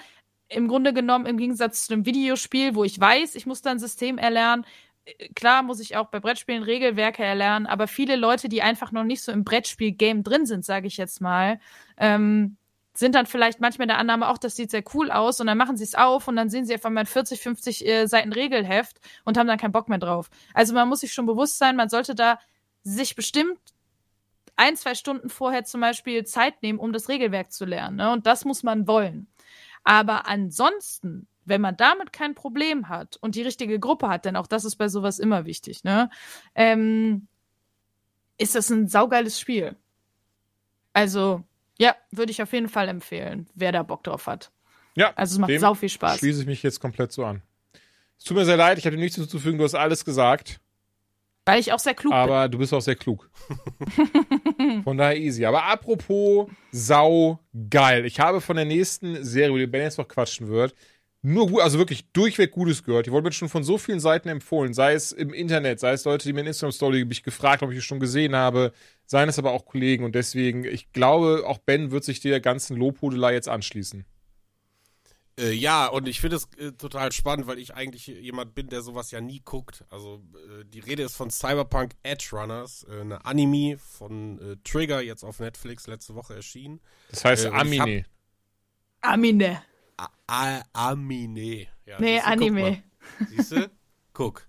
im 0.48 0.68
Grunde 0.68 0.94
genommen 0.94 1.26
im 1.26 1.36
Gegensatz 1.36 1.86
zu 1.86 1.92
einem 1.92 2.06
Videospiel, 2.06 2.74
wo 2.74 2.82
ich 2.82 2.98
weiß, 2.98 3.34
ich 3.34 3.44
muss 3.44 3.60
da 3.60 3.72
ein 3.72 3.78
System 3.78 4.16
erlernen. 4.16 4.64
äh, 5.04 5.28
Klar 5.34 5.62
muss 5.62 5.78
ich 5.78 5.96
auch 5.96 6.06
bei 6.08 6.18
Brettspielen 6.18 6.62
Regelwerke 6.62 7.22
erlernen, 7.22 7.66
aber 7.66 7.86
viele 7.88 8.16
Leute, 8.16 8.48
die 8.48 8.62
einfach 8.62 8.90
noch 8.90 9.04
nicht 9.04 9.20
so 9.22 9.32
im 9.32 9.44
Brettspiel-Game 9.44 10.22
drin 10.22 10.46
sind, 10.46 10.64
sage 10.64 10.86
ich 10.86 10.96
jetzt 10.96 11.20
mal, 11.20 11.60
ähm, 11.98 12.56
sind 12.94 13.14
dann 13.14 13.26
vielleicht 13.26 13.60
manchmal 13.60 13.86
der 13.86 13.98
Annahme, 13.98 14.28
auch 14.28 14.38
das 14.38 14.56
sieht 14.56 14.70
sehr 14.70 14.82
cool 14.94 15.10
aus 15.10 15.40
und 15.40 15.46
dann 15.46 15.58
machen 15.58 15.76
sie 15.76 15.84
es 15.84 15.94
auf 15.94 16.28
und 16.28 16.36
dann 16.36 16.50
sehen 16.50 16.64
sie 16.64 16.74
auf 16.74 16.84
einmal 16.84 17.04
ein 17.04 17.06
40, 17.06 17.40
50 17.40 17.86
äh, 17.86 18.06
Seiten 18.06 18.32
Regelheft 18.32 19.00
und 19.24 19.38
haben 19.38 19.46
dann 19.46 19.58
keinen 19.58 19.72
Bock 19.72 19.88
mehr 19.88 19.98
drauf. 19.98 20.28
Also 20.54 20.74
man 20.74 20.88
muss 20.88 21.00
sich 21.00 21.12
schon 21.12 21.26
bewusst 21.26 21.58
sein, 21.58 21.76
man 21.76 21.88
sollte 21.88 22.14
da 22.14 22.38
sich 22.82 23.14
bestimmt 23.14 23.58
ein, 24.56 24.76
zwei 24.76 24.94
Stunden 24.94 25.30
vorher 25.30 25.64
zum 25.64 25.80
Beispiel 25.80 26.24
Zeit 26.24 26.62
nehmen, 26.62 26.78
um 26.78 26.92
das 26.92 27.08
Regelwerk 27.08 27.52
zu 27.52 27.64
lernen. 27.64 27.96
Ne? 27.96 28.12
Und 28.12 28.26
das 28.26 28.44
muss 28.44 28.62
man 28.62 28.86
wollen. 28.86 29.28
Aber 29.84 30.26
ansonsten, 30.26 31.26
wenn 31.44 31.60
man 31.60 31.76
damit 31.76 32.12
kein 32.12 32.34
Problem 32.34 32.88
hat 32.88 33.16
und 33.20 33.34
die 33.34 33.42
richtige 33.42 33.78
Gruppe 33.78 34.08
hat, 34.08 34.24
denn 34.24 34.36
auch 34.36 34.46
das 34.46 34.64
ist 34.64 34.76
bei 34.76 34.88
sowas 34.88 35.18
immer 35.18 35.46
wichtig, 35.46 35.84
ne? 35.84 36.10
Ähm, 36.54 37.26
ist 38.36 38.54
das 38.54 38.70
ein 38.70 38.88
saugeiles 38.88 39.40
Spiel. 39.40 39.76
Also, 40.92 41.44
ja, 41.81 41.97
würde 42.11 42.31
ich 42.31 42.43
auf 42.43 42.52
jeden 42.52 42.69
Fall 42.69 42.89
empfehlen, 42.89 43.48
wer 43.55 43.73
da 43.73 43.82
Bock 43.82 44.05
drauf 44.05 44.27
hat. 44.27 44.51
ja, 44.97 45.12
Also 45.16 45.35
es 45.35 45.39
macht 45.39 45.59
sau 45.59 45.74
viel 45.74 45.89
Spaß. 45.89 46.19
Schließe 46.19 46.43
ich 46.43 46.47
mich 46.47 46.62
jetzt 46.62 46.78
komplett 46.78 47.11
so 47.11 47.24
an. 47.24 47.43
Es 48.19 48.24
tut 48.24 48.36
mir 48.36 48.44
sehr 48.44 48.59
leid, 48.59 48.77
ich 48.77 48.85
habe 48.85 48.97
dir 48.97 49.02
nichts 49.02 49.16
hinzuzufügen, 49.16 49.57
du 49.59 49.65
hast 49.65 49.74
alles 49.74 50.05
gesagt. 50.05 50.61
Weil 51.47 51.59
ich 51.59 51.73
auch 51.73 51.78
sehr 51.78 51.94
klug 51.94 52.12
bin. 52.12 52.19
Aber 52.19 52.48
du 52.51 52.59
bist 52.59 52.74
auch 52.74 52.82
sehr 52.82 52.97
klug. 52.97 53.31
von 54.85 54.98
daher 54.98 55.16
easy. 55.16 55.47
Aber 55.47 55.65
apropos 55.65 56.48
sau 56.70 57.40
geil. 57.70 58.05
Ich 58.05 58.20
habe 58.20 58.43
von 58.43 58.57
der 58.57 58.66
nächsten 58.66 59.24
Serie, 59.24 59.48
über 59.48 59.59
die 59.59 59.66
Ben 59.66 59.82
jetzt 59.82 59.97
noch 59.97 60.07
quatschen 60.07 60.48
wird, 60.48 60.74
nur 61.22 61.48
gut, 61.48 61.60
also 61.60 61.78
wirklich 61.78 62.10
durchweg 62.12 62.51
Gutes 62.51 62.82
gehört. 62.82 63.06
Die 63.06 63.12
wurde 63.12 63.24
mir 63.24 63.32
schon 63.32 63.51
von 63.51 63.62
so 63.62 63.76
vielen 63.76 64.01
Seiten 64.01 64.28
empfohlen. 64.28 64.72
Sei 64.72 64.94
es 64.94 65.12
im 65.12 65.34
Internet, 65.34 65.78
sei 65.78 65.92
es 65.92 66.05
Leute, 66.05 66.26
die 66.26 66.32
mir 66.32 66.40
in 66.40 66.47
Instagram 66.47 66.72
Story 66.72 67.05
mich 67.05 67.22
gefragt, 67.22 67.62
ob 67.62 67.70
ich 67.72 67.78
es 67.78 67.84
schon 67.84 68.01
gesehen 68.01 68.34
habe. 68.34 68.72
Seien 69.05 69.28
es 69.28 69.38
aber 69.38 69.51
auch 69.52 69.66
Kollegen. 69.66 70.05
Und 70.05 70.14
deswegen, 70.14 70.64
ich 70.64 70.92
glaube, 70.92 71.44
auch 71.47 71.59
Ben 71.59 71.90
wird 71.90 72.05
sich 72.05 72.20
der 72.20 72.40
ganzen 72.40 72.76
Lobhudelei 72.76 73.34
jetzt 73.34 73.48
anschließen. 73.48 74.06
Äh, 75.38 75.52
ja, 75.52 75.86
und 75.86 76.09
ich 76.09 76.20
finde 76.20 76.36
es 76.36 76.48
äh, 76.59 76.72
total 76.72 77.12
spannend, 77.12 77.47
weil 77.47 77.59
ich 77.59 77.74
eigentlich 77.74 78.06
jemand 78.06 78.55
bin, 78.55 78.68
der 78.68 78.80
sowas 78.80 79.10
ja 79.10 79.20
nie 79.20 79.40
guckt. 79.44 79.84
Also 79.90 80.22
äh, 80.34 80.64
die 80.64 80.80
Rede 80.80 81.02
ist 81.02 81.16
von 81.16 81.30
Cyberpunk 81.30 81.92
Edge 82.02 82.30
Runners, 82.32 82.86
äh, 82.90 83.01
eine 83.01 83.24
Anime 83.24 83.78
von 83.78 84.38
äh, 84.40 84.56
Trigger, 84.64 85.02
jetzt 85.02 85.22
auf 85.22 85.38
Netflix 85.38 85.86
letzte 85.86 86.14
Woche 86.14 86.34
erschienen. 86.34 86.80
Das 87.10 87.24
heißt 87.24 87.44
Äh, 87.44 87.48
Amine. 87.48 88.05
Amine. 89.02 89.62
A 90.05 90.09
A 90.27 90.62
Amine. 90.72 91.66
Ja, 91.86 92.01
Nee, 92.01 92.20
Anime. 92.20 92.60
mal. 92.62 92.82
Siehste? 93.28 93.70
Guck. 94.12 94.47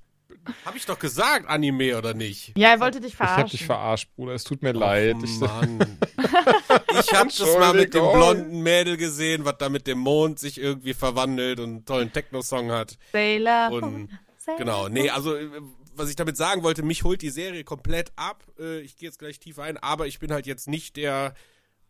Hab 0.65 0.75
ich 0.75 0.85
doch 0.87 0.97
gesagt, 0.97 1.47
Anime 1.47 1.95
oder 1.97 2.13
nicht? 2.15 2.57
Ja, 2.57 2.69
er 2.69 2.79
wollte 2.79 2.99
dich 2.99 3.11
Ich 3.11 3.15
verarschen. 3.15 3.43
hab 3.43 3.51
dich 3.51 3.65
verarscht, 3.65 4.09
Bruder. 4.15 4.33
Es 4.33 4.43
tut 4.43 4.63
mir 4.63 4.71
leid. 4.71 5.15
Oh, 5.19 5.23
Ich, 5.23 5.39
Mann. 5.39 5.97
ich 6.99 7.13
hab 7.13 7.27
das 7.29 7.57
mal 7.59 7.73
mit 7.75 7.93
dem 7.93 8.03
blonden 8.11 8.61
Mädel 8.63 8.97
gesehen, 8.97 9.45
was 9.45 9.57
da 9.59 9.69
mit 9.69 9.85
dem 9.87 9.99
Mond 9.99 10.39
sich 10.39 10.59
irgendwie 10.59 10.93
verwandelt 10.95 11.59
und 11.59 11.69
einen 11.69 11.85
tollen 11.85 12.11
Techno-Song 12.11 12.71
hat. 12.71 12.97
Sailor. 13.11 13.71
Und 13.71 14.09
Sailor. 14.37 14.57
genau, 14.57 14.89
nee, 14.89 15.09
also 15.11 15.35
äh, 15.35 15.47
was 15.93 16.09
ich 16.09 16.15
damit 16.15 16.37
sagen 16.37 16.63
wollte, 16.63 16.81
mich 16.81 17.03
holt 17.03 17.21
die 17.21 17.29
Serie 17.29 17.63
komplett 17.63 18.11
ab. 18.15 18.43
Äh, 18.59 18.79
Ich 18.79 18.95
gehe 18.97 19.09
jetzt 19.09 19.19
gleich 19.19 19.39
tief 19.39 19.59
ein, 19.59 19.77
aber 19.77 20.07
ich 20.07 20.17
bin 20.19 20.31
halt 20.31 20.47
jetzt 20.47 20.67
nicht 20.67 20.95
der 20.95 21.35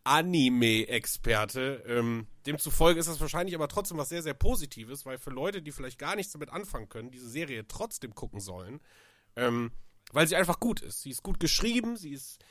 Anime-Experte. 0.04 1.84
Ähm, 1.88 2.28
demzufolge 2.46 3.00
ist 3.00 3.10
das 3.10 3.22
wahrscheinlich 3.22 3.56
aber 3.56 3.68
trotzdem 3.68 3.98
was 3.98 4.10
sehr, 4.10 4.24
sehr 4.24 4.34
Positives, 4.34 5.06
weil 5.06 5.18
für 5.18 5.30
Leute, 5.30 5.62
die 5.62 5.72
vielleicht 5.72 6.00
gar 6.00 6.16
nichts 6.16 6.34
damit 6.34 6.50
anfangen 6.50 6.90
können, 6.90 7.12
diese 7.12 7.30
Serie 7.30 7.68
trotzdem 7.68 8.16
gucken 8.16 8.40
sollen, 8.40 8.80
ähm, 9.36 9.72
weil 10.12 10.28
sie 10.28 10.36
einfach 10.36 10.60
gut 10.60 10.82
ist. 10.82 11.02
Sie 11.02 11.12
ist 11.12 11.24
gut 11.24 11.40
geschrieben, 11.40 11.98
sie 11.98 12.12
ist 12.12 12.44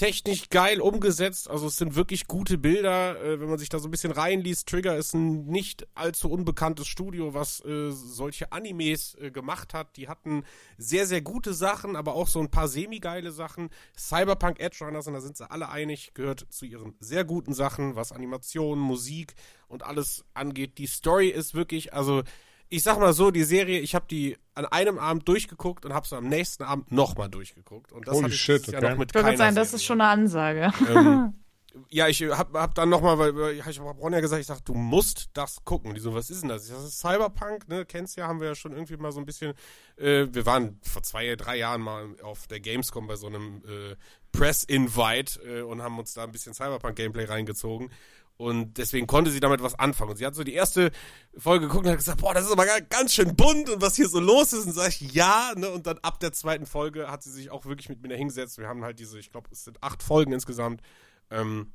technisch 0.00 0.48
geil 0.48 0.80
umgesetzt. 0.80 1.50
Also 1.50 1.66
es 1.66 1.76
sind 1.76 1.94
wirklich 1.94 2.26
gute 2.26 2.56
Bilder, 2.56 3.22
äh, 3.22 3.38
wenn 3.38 3.50
man 3.50 3.58
sich 3.58 3.68
da 3.68 3.78
so 3.78 3.86
ein 3.86 3.90
bisschen 3.90 4.12
reinliest. 4.12 4.66
Trigger 4.66 4.96
ist 4.96 5.12
ein 5.12 5.44
nicht 5.44 5.86
allzu 5.94 6.30
unbekanntes 6.30 6.86
Studio, 6.86 7.34
was 7.34 7.62
äh, 7.66 7.90
solche 7.90 8.50
Animes 8.50 9.14
äh, 9.16 9.30
gemacht 9.30 9.74
hat. 9.74 9.98
Die 9.98 10.08
hatten 10.08 10.44
sehr, 10.78 11.06
sehr 11.06 11.20
gute 11.20 11.52
Sachen, 11.52 11.96
aber 11.96 12.14
auch 12.14 12.28
so 12.28 12.40
ein 12.40 12.50
paar 12.50 12.66
semi-geile 12.66 13.30
Sachen. 13.30 13.68
Cyberpunk 13.94 14.58
Edge 14.58 14.82
Runners, 14.82 15.06
und 15.06 15.12
da 15.12 15.20
sind 15.20 15.36
sie 15.36 15.50
alle 15.50 15.68
einig, 15.68 16.14
gehört 16.14 16.46
zu 16.48 16.64
ihren 16.64 16.94
sehr 16.98 17.24
guten 17.24 17.52
Sachen, 17.52 17.94
was 17.94 18.10
Animation, 18.10 18.78
Musik 18.78 19.34
und 19.68 19.82
alles 19.82 20.24
angeht. 20.32 20.78
Die 20.78 20.86
Story 20.86 21.28
ist 21.28 21.52
wirklich, 21.52 21.92
also 21.92 22.22
ich 22.70 22.84
sag 22.84 22.98
mal 22.98 23.12
so, 23.12 23.30
die 23.32 23.42
Serie, 23.42 23.80
ich 23.80 23.94
habe 23.94 24.06
die 24.08 24.38
an 24.54 24.64
einem 24.66 24.98
Abend 24.98 25.26
durchgeguckt 25.28 25.84
und 25.84 25.92
habe 25.92 26.06
sie 26.06 26.16
am 26.16 26.28
nächsten 26.28 26.62
Abend 26.62 26.90
nochmal 26.92 27.28
durchgeguckt. 27.28 27.92
Und 27.92 28.06
das 28.06 28.14
Holy 28.14 28.30
shit, 28.30 28.62
okay. 28.62 28.80
Jahr 28.80 28.92
noch 28.92 28.98
mit 28.98 29.14
Ich 29.14 29.20
sagen, 29.20 29.56
das 29.56 29.70
Serie. 29.70 29.76
ist 29.76 29.84
schon 29.84 30.00
eine 30.00 30.10
Ansage. 30.10 30.72
Ähm, 30.88 31.34
ja, 31.90 32.06
ich 32.06 32.22
hab, 32.22 32.54
hab 32.54 32.74
dann 32.76 32.88
nochmal, 32.88 33.18
weil 33.18 33.34
weil 33.34 33.54
ich 33.54 33.64
hab 33.64 33.98
Ronja 33.98 34.20
gesagt, 34.20 34.40
ich 34.40 34.46
sag, 34.46 34.64
du 34.64 34.74
musst 34.74 35.30
das 35.34 35.64
gucken. 35.64 35.94
Die 35.94 36.00
so, 36.00 36.14
was 36.14 36.30
ist 36.30 36.42
denn 36.42 36.48
das? 36.48 36.62
Ich 36.62 36.68
sag, 36.68 36.76
Das 36.76 36.86
ist 36.86 37.00
Cyberpunk, 37.00 37.68
ne? 37.68 37.84
Kennst 37.84 38.16
ja, 38.16 38.28
haben 38.28 38.40
wir 38.40 38.48
ja 38.48 38.54
schon 38.54 38.72
irgendwie 38.72 38.96
mal 38.96 39.10
so 39.10 39.18
ein 39.18 39.26
bisschen. 39.26 39.54
Äh, 39.96 40.28
wir 40.30 40.46
waren 40.46 40.78
vor 40.82 41.02
zwei, 41.02 41.34
drei 41.34 41.56
Jahren 41.56 41.80
mal 41.80 42.14
auf 42.22 42.46
der 42.46 42.60
Gamescom 42.60 43.08
bei 43.08 43.16
so 43.16 43.26
einem 43.26 43.62
äh, 43.66 43.96
Press-Invite 44.30 45.40
äh, 45.42 45.62
und 45.62 45.82
haben 45.82 45.98
uns 45.98 46.14
da 46.14 46.22
ein 46.22 46.30
bisschen 46.30 46.54
Cyberpunk-Gameplay 46.54 47.24
reingezogen. 47.24 47.90
Und 48.40 48.78
deswegen 48.78 49.06
konnte 49.06 49.30
sie 49.30 49.38
damit 49.38 49.62
was 49.62 49.78
anfangen. 49.78 50.12
Und 50.12 50.16
sie 50.16 50.24
hat 50.24 50.34
so 50.34 50.44
die 50.44 50.54
erste 50.54 50.92
Folge 51.36 51.66
geguckt 51.66 51.84
und 51.84 51.90
hat 51.90 51.98
gesagt, 51.98 52.22
boah, 52.22 52.32
das 52.32 52.46
ist 52.46 52.52
aber 52.52 52.64
ga- 52.64 52.80
ganz 52.80 53.12
schön 53.12 53.36
bunt 53.36 53.68
und 53.68 53.82
was 53.82 53.96
hier 53.96 54.08
so 54.08 54.18
los 54.18 54.54
ist. 54.54 54.64
Und 54.64 54.72
sag 54.72 54.88
ich, 54.88 55.12
ja, 55.12 55.52
ne? 55.56 55.68
Und 55.68 55.86
dann 55.86 55.98
ab 55.98 56.20
der 56.20 56.32
zweiten 56.32 56.64
Folge 56.64 57.10
hat 57.10 57.22
sie 57.22 57.30
sich 57.30 57.50
auch 57.50 57.66
wirklich 57.66 57.90
mit 57.90 58.00
mir 58.00 58.16
hingesetzt. 58.16 58.56
Wir 58.56 58.66
haben 58.66 58.82
halt 58.82 58.98
diese, 58.98 59.18
ich 59.18 59.30
glaube, 59.30 59.50
es 59.52 59.64
sind 59.64 59.82
acht 59.82 60.02
Folgen 60.02 60.32
insgesamt. 60.32 60.80
Ähm, 61.30 61.74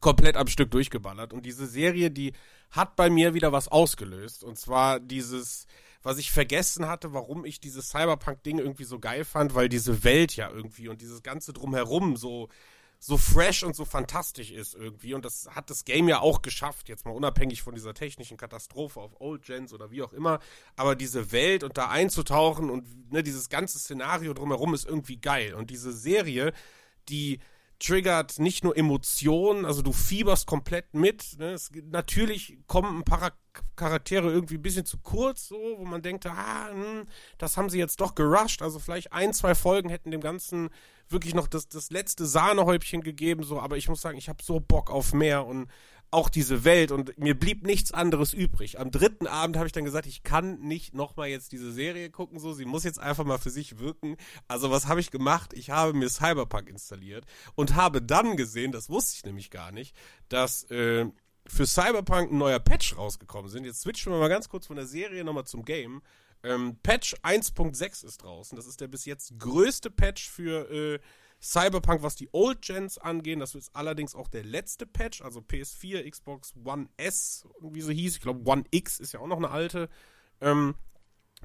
komplett 0.00 0.36
am 0.36 0.46
Stück 0.46 0.70
durchgeballert. 0.70 1.34
Und 1.34 1.44
diese 1.44 1.66
Serie, 1.66 2.10
die 2.10 2.32
hat 2.70 2.96
bei 2.96 3.10
mir 3.10 3.34
wieder 3.34 3.52
was 3.52 3.68
ausgelöst. 3.68 4.42
Und 4.42 4.58
zwar 4.58 5.00
dieses, 5.00 5.66
was 6.02 6.16
ich 6.16 6.32
vergessen 6.32 6.88
hatte, 6.88 7.12
warum 7.12 7.44
ich 7.44 7.60
dieses 7.60 7.90
Cyberpunk-Ding 7.90 8.58
irgendwie 8.58 8.84
so 8.84 8.98
geil 8.98 9.26
fand, 9.26 9.54
weil 9.54 9.68
diese 9.68 10.02
Welt 10.02 10.34
ja 10.34 10.50
irgendwie 10.50 10.88
und 10.88 11.02
dieses 11.02 11.22
Ganze 11.22 11.52
drumherum 11.52 12.16
so, 12.16 12.48
so 13.02 13.16
fresh 13.16 13.62
und 13.62 13.74
so 13.74 13.86
fantastisch 13.86 14.50
ist 14.50 14.74
irgendwie. 14.74 15.14
Und 15.14 15.24
das 15.24 15.48
hat 15.50 15.70
das 15.70 15.86
Game 15.86 16.06
ja 16.06 16.20
auch 16.20 16.42
geschafft, 16.42 16.90
jetzt 16.90 17.06
mal 17.06 17.12
unabhängig 17.12 17.62
von 17.62 17.74
dieser 17.74 17.94
technischen 17.94 18.36
Katastrophe 18.36 19.00
auf 19.00 19.20
Old 19.20 19.42
Gens 19.42 19.72
oder 19.72 19.90
wie 19.90 20.02
auch 20.02 20.12
immer. 20.12 20.38
Aber 20.76 20.94
diese 20.94 21.32
Welt 21.32 21.64
und 21.64 21.78
da 21.78 21.88
einzutauchen 21.88 22.68
und 22.68 23.10
ne, 23.10 23.22
dieses 23.22 23.48
ganze 23.48 23.78
Szenario 23.78 24.34
drumherum 24.34 24.74
ist 24.74 24.84
irgendwie 24.84 25.16
geil. 25.16 25.54
Und 25.54 25.70
diese 25.70 25.94
Serie, 25.94 26.52
die 27.08 27.40
triggert 27.78 28.38
nicht 28.38 28.64
nur 28.64 28.76
Emotionen, 28.76 29.64
also 29.64 29.80
du 29.80 29.92
fieberst 29.92 30.46
komplett 30.46 30.92
mit. 30.92 31.38
Ne? 31.38 31.52
Es, 31.52 31.70
natürlich 31.90 32.58
kommen 32.66 32.98
ein 32.98 33.04
paar 33.04 33.32
Charaktere 33.76 34.30
irgendwie 34.30 34.56
ein 34.56 34.62
bisschen 34.62 34.84
zu 34.84 34.98
kurz, 34.98 35.48
so, 35.48 35.56
wo 35.78 35.86
man 35.86 36.02
denkt, 36.02 36.26
ah, 36.26 36.68
hm, 36.70 37.06
das 37.38 37.56
haben 37.56 37.70
sie 37.70 37.78
jetzt 37.78 38.02
doch 38.02 38.14
gerusht. 38.14 38.60
Also 38.60 38.78
vielleicht 38.78 39.14
ein, 39.14 39.32
zwei 39.32 39.54
Folgen 39.54 39.88
hätten 39.88 40.10
dem 40.10 40.20
Ganzen 40.20 40.68
wirklich 41.12 41.34
noch 41.34 41.48
das, 41.48 41.68
das 41.68 41.90
letzte 41.90 42.26
Sahnehäubchen 42.26 43.02
gegeben, 43.02 43.42
so, 43.42 43.60
aber 43.60 43.76
ich 43.76 43.88
muss 43.88 44.00
sagen, 44.00 44.18
ich 44.18 44.28
habe 44.28 44.42
so 44.42 44.60
Bock 44.60 44.90
auf 44.90 45.12
mehr 45.12 45.46
und 45.46 45.68
auch 46.12 46.28
diese 46.28 46.64
Welt 46.64 46.90
und 46.90 47.16
mir 47.18 47.38
blieb 47.38 47.64
nichts 47.64 47.92
anderes 47.92 48.32
übrig. 48.32 48.80
Am 48.80 48.90
dritten 48.90 49.26
Abend 49.26 49.56
habe 49.56 49.66
ich 49.66 49.72
dann 49.72 49.84
gesagt, 49.84 50.06
ich 50.06 50.24
kann 50.24 50.58
nicht 50.60 50.92
nochmal 50.92 51.28
jetzt 51.28 51.52
diese 51.52 51.72
Serie 51.72 52.10
gucken, 52.10 52.40
so, 52.40 52.52
sie 52.52 52.64
muss 52.64 52.82
jetzt 52.82 52.98
einfach 52.98 53.24
mal 53.24 53.38
für 53.38 53.50
sich 53.50 53.78
wirken. 53.78 54.16
Also 54.48 54.70
was 54.70 54.88
habe 54.88 55.00
ich 55.00 55.12
gemacht? 55.12 55.52
Ich 55.52 55.70
habe 55.70 55.92
mir 55.92 56.08
Cyberpunk 56.08 56.68
installiert 56.68 57.26
und 57.54 57.76
habe 57.76 58.02
dann 58.02 58.36
gesehen, 58.36 58.72
das 58.72 58.90
wusste 58.90 59.16
ich 59.16 59.24
nämlich 59.24 59.50
gar 59.50 59.70
nicht, 59.70 59.94
dass 60.28 60.64
äh, 60.70 61.06
für 61.46 61.66
Cyberpunk 61.66 62.32
ein 62.32 62.38
neuer 62.38 62.58
Patch 62.60 62.96
rausgekommen 62.96 63.50
sind. 63.50 63.64
Jetzt 63.64 63.82
switchen 63.82 64.12
wir 64.12 64.18
mal 64.18 64.28
ganz 64.28 64.48
kurz 64.48 64.66
von 64.66 64.76
der 64.76 64.86
Serie 64.86 65.24
nochmal 65.24 65.46
zum 65.46 65.64
Game. 65.64 66.02
Ähm, 66.42 66.76
Patch 66.82 67.14
1.6 67.22 68.04
ist 68.04 68.22
draußen. 68.22 68.56
Das 68.56 68.66
ist 68.66 68.80
der 68.80 68.88
bis 68.88 69.04
jetzt 69.04 69.38
größte 69.38 69.90
Patch 69.90 70.28
für 70.28 70.70
äh, 70.70 70.98
Cyberpunk, 71.42 72.02
was 72.02 72.16
die 72.16 72.28
Old 72.32 72.62
Gens 72.62 72.98
angehen. 72.98 73.40
Das 73.40 73.54
ist 73.54 73.74
allerdings 73.74 74.14
auch 74.14 74.28
der 74.28 74.44
letzte 74.44 74.86
Patch, 74.86 75.22
also 75.22 75.40
PS4, 75.40 76.08
Xbox 76.08 76.54
One 76.64 76.88
S, 76.96 77.46
wie 77.60 77.80
sie 77.80 77.94
hieß. 77.94 78.16
Ich 78.16 78.22
glaube, 78.22 78.48
One 78.48 78.64
X 78.70 79.00
ist 79.00 79.12
ja 79.12 79.20
auch 79.20 79.26
noch 79.26 79.38
eine 79.38 79.50
alte. 79.50 79.88
Ähm, 80.40 80.74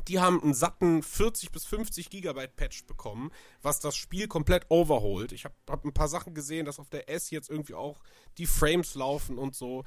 die 0.07 0.19
haben 0.19 0.41
einen 0.43 0.53
satten 0.53 1.01
40 1.01 1.51
bis 1.51 1.65
50 1.65 2.09
Gigabyte 2.09 2.55
Patch 2.55 2.85
bekommen, 2.85 3.31
was 3.61 3.79
das 3.79 3.95
Spiel 3.95 4.27
komplett 4.27 4.65
overholt. 4.69 5.31
Ich 5.31 5.45
habe 5.45 5.55
hab 5.69 5.85
ein 5.85 5.93
paar 5.93 6.09
Sachen 6.09 6.33
gesehen, 6.33 6.65
dass 6.65 6.79
auf 6.79 6.89
der 6.89 7.09
S 7.09 7.31
jetzt 7.31 7.49
irgendwie 7.49 7.73
auch 7.73 7.99
die 8.37 8.45
Frames 8.45 8.95
laufen 8.95 9.37
und 9.37 9.55
so. 9.55 9.83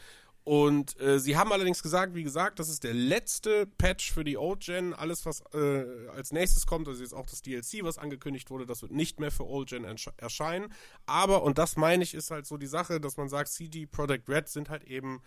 Und 0.48 0.98
äh, 0.98 1.20
sie 1.20 1.36
haben 1.36 1.52
allerdings 1.52 1.82
gesagt, 1.82 2.14
wie 2.14 2.22
gesagt, 2.22 2.58
das 2.58 2.70
ist 2.70 2.82
der 2.82 2.94
letzte 2.94 3.66
Patch 3.66 4.10
für 4.10 4.24
die 4.24 4.38
Old 4.38 4.60
Gen. 4.60 4.94
Alles, 4.94 5.26
was 5.26 5.42
äh, 5.52 6.08
als 6.16 6.32
nächstes 6.32 6.66
kommt, 6.66 6.88
also 6.88 7.02
jetzt 7.02 7.12
auch 7.12 7.26
das 7.26 7.42
DLC, 7.42 7.82
was 7.84 7.98
angekündigt 7.98 8.48
wurde, 8.48 8.64
das 8.64 8.80
wird 8.80 8.92
nicht 8.92 9.20
mehr 9.20 9.30
für 9.30 9.46
Old 9.46 9.68
Gen 9.68 9.84
erscheinen. 10.16 10.72
Aber, 11.04 11.42
und 11.42 11.58
das 11.58 11.76
meine 11.76 12.02
ich, 12.02 12.14
ist 12.14 12.30
halt 12.30 12.46
so 12.46 12.56
die 12.56 12.66
Sache, 12.66 12.98
dass 12.98 13.18
man 13.18 13.28
sagt, 13.28 13.50
CD 13.50 13.84
Product 13.84 14.22
Red 14.26 14.48
sind 14.48 14.70
halt 14.70 14.84
eben 14.84 15.20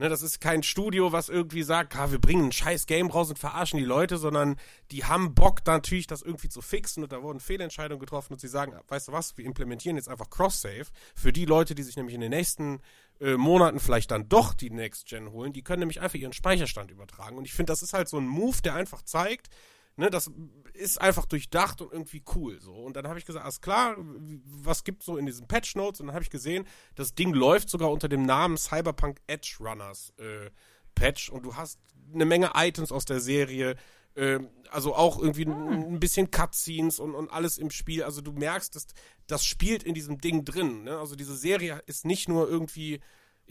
Ne, 0.00 0.08
das 0.08 0.22
ist 0.22 0.40
kein 0.40 0.62
Studio, 0.62 1.12
was 1.12 1.28
irgendwie 1.28 1.62
sagt, 1.62 1.94
ah, 1.94 2.10
wir 2.10 2.18
bringen 2.18 2.46
ein 2.46 2.52
scheiß 2.52 2.86
Game 2.86 3.10
raus 3.10 3.28
und 3.28 3.38
verarschen 3.38 3.78
die 3.78 3.84
Leute, 3.84 4.16
sondern 4.16 4.56
die 4.92 5.04
haben 5.04 5.34
Bock 5.34 5.60
natürlich, 5.66 6.06
das 6.06 6.22
irgendwie 6.22 6.48
zu 6.48 6.62
fixen 6.62 7.02
und 7.02 7.12
da 7.12 7.22
wurden 7.22 7.38
Fehlentscheidungen 7.38 8.00
getroffen 8.00 8.32
und 8.32 8.38
sie 8.38 8.48
sagen, 8.48 8.72
weißt 8.88 9.08
du 9.08 9.12
was, 9.12 9.36
wir 9.36 9.44
implementieren 9.44 9.96
jetzt 9.96 10.08
einfach 10.08 10.30
Cross-Save 10.30 10.86
für 11.14 11.34
die 11.34 11.44
Leute, 11.44 11.74
die 11.74 11.82
sich 11.82 11.96
nämlich 11.96 12.14
in 12.14 12.22
den 12.22 12.30
nächsten 12.30 12.80
äh, 13.20 13.36
Monaten 13.36 13.80
vielleicht 13.80 14.10
dann 14.10 14.28
doch 14.28 14.54
die 14.54 14.70
Next 14.70 15.06
Gen 15.06 15.30
holen. 15.30 15.52
Die 15.52 15.62
können 15.62 15.80
nämlich 15.80 16.00
einfach 16.00 16.18
ihren 16.18 16.32
Speicherstand 16.32 16.90
übertragen 16.90 17.36
und 17.36 17.44
ich 17.44 17.52
finde, 17.52 17.72
das 17.72 17.82
ist 17.82 17.92
halt 17.92 18.08
so 18.08 18.18
ein 18.18 18.26
Move, 18.26 18.62
der 18.62 18.74
einfach 18.74 19.02
zeigt, 19.02 19.48
Ne, 19.96 20.08
das 20.08 20.30
ist 20.72 20.98
einfach 20.98 21.26
durchdacht 21.26 21.82
und 21.82 21.92
irgendwie 21.92 22.22
cool. 22.34 22.58
So. 22.60 22.72
Und 22.72 22.96
dann 22.96 23.06
habe 23.06 23.18
ich 23.18 23.26
gesagt, 23.26 23.44
alles 23.44 23.60
klar, 23.60 23.96
was 23.98 24.82
gibt 24.82 25.02
so 25.02 25.18
in 25.18 25.26
diesen 25.26 25.46
Patch 25.46 25.76
Notes? 25.76 26.00
Und 26.00 26.06
dann 26.06 26.14
habe 26.14 26.22
ich 26.22 26.30
gesehen, 26.30 26.66
das 26.94 27.14
Ding 27.14 27.34
läuft 27.34 27.68
sogar 27.68 27.90
unter 27.90 28.08
dem 28.08 28.24
Namen 28.24 28.56
Cyberpunk 28.56 29.20
Edge 29.26 29.56
Runners 29.60 30.14
äh, 30.16 30.50
Patch 30.94 31.28
und 31.28 31.42
du 31.42 31.56
hast 31.56 31.80
eine 32.14 32.24
Menge 32.24 32.52
Items 32.54 32.92
aus 32.92 33.04
der 33.04 33.20
Serie. 33.20 33.76
Äh, 34.14 34.40
also 34.70 34.94
auch 34.94 35.18
irgendwie 35.20 35.46
ein, 35.46 35.94
ein 35.94 36.00
bisschen 36.00 36.30
Cutscenes 36.30 37.00
und, 37.00 37.14
und 37.14 37.30
alles 37.30 37.58
im 37.58 37.70
Spiel. 37.70 38.02
Also 38.02 38.20
du 38.20 38.32
merkst, 38.32 38.74
dass 38.76 38.86
das 39.26 39.44
spielt 39.44 39.82
in 39.82 39.94
diesem 39.94 40.20
Ding 40.20 40.44
drin. 40.44 40.84
Ne? 40.84 40.98
Also 40.98 41.16
diese 41.16 41.36
Serie 41.36 41.82
ist 41.86 42.04
nicht 42.04 42.28
nur 42.28 42.48
irgendwie 42.48 43.00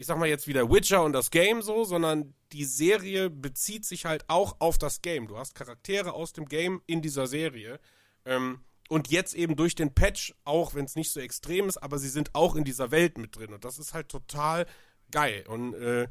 ich 0.00 0.06
sag 0.06 0.16
mal 0.16 0.30
jetzt 0.30 0.48
wieder 0.48 0.70
Witcher 0.70 1.04
und 1.04 1.12
das 1.12 1.30
Game 1.30 1.60
so, 1.60 1.84
sondern 1.84 2.32
die 2.52 2.64
Serie 2.64 3.28
bezieht 3.28 3.84
sich 3.84 4.06
halt 4.06 4.24
auch 4.28 4.56
auf 4.58 4.78
das 4.78 5.02
Game. 5.02 5.28
Du 5.28 5.36
hast 5.36 5.54
Charaktere 5.54 6.14
aus 6.14 6.32
dem 6.32 6.46
Game 6.46 6.80
in 6.86 7.02
dieser 7.02 7.26
Serie. 7.26 7.78
Ähm, 8.24 8.60
und 8.88 9.08
jetzt 9.08 9.34
eben 9.34 9.56
durch 9.56 9.74
den 9.74 9.94
Patch, 9.94 10.34
auch 10.44 10.74
wenn 10.74 10.86
es 10.86 10.96
nicht 10.96 11.12
so 11.12 11.20
extrem 11.20 11.68
ist, 11.68 11.76
aber 11.76 11.98
sie 11.98 12.08
sind 12.08 12.34
auch 12.34 12.56
in 12.56 12.64
dieser 12.64 12.90
Welt 12.90 13.18
mit 13.18 13.36
drin. 13.36 13.52
Und 13.52 13.66
das 13.66 13.78
ist 13.78 13.92
halt 13.92 14.08
total 14.08 14.64
geil. 15.10 15.44
Und 15.46 15.74
äh, 15.74 16.08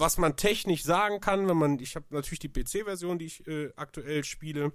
was 0.00 0.18
man 0.18 0.36
technisch 0.36 0.82
sagen 0.82 1.20
kann, 1.20 1.48
wenn 1.48 1.56
man, 1.56 1.78
ich 1.78 1.94
habe 1.94 2.06
natürlich 2.10 2.40
die 2.40 2.48
PC-Version, 2.48 3.18
die 3.18 3.26
ich 3.26 3.46
äh, 3.46 3.70
aktuell 3.76 4.24
spiele. 4.24 4.72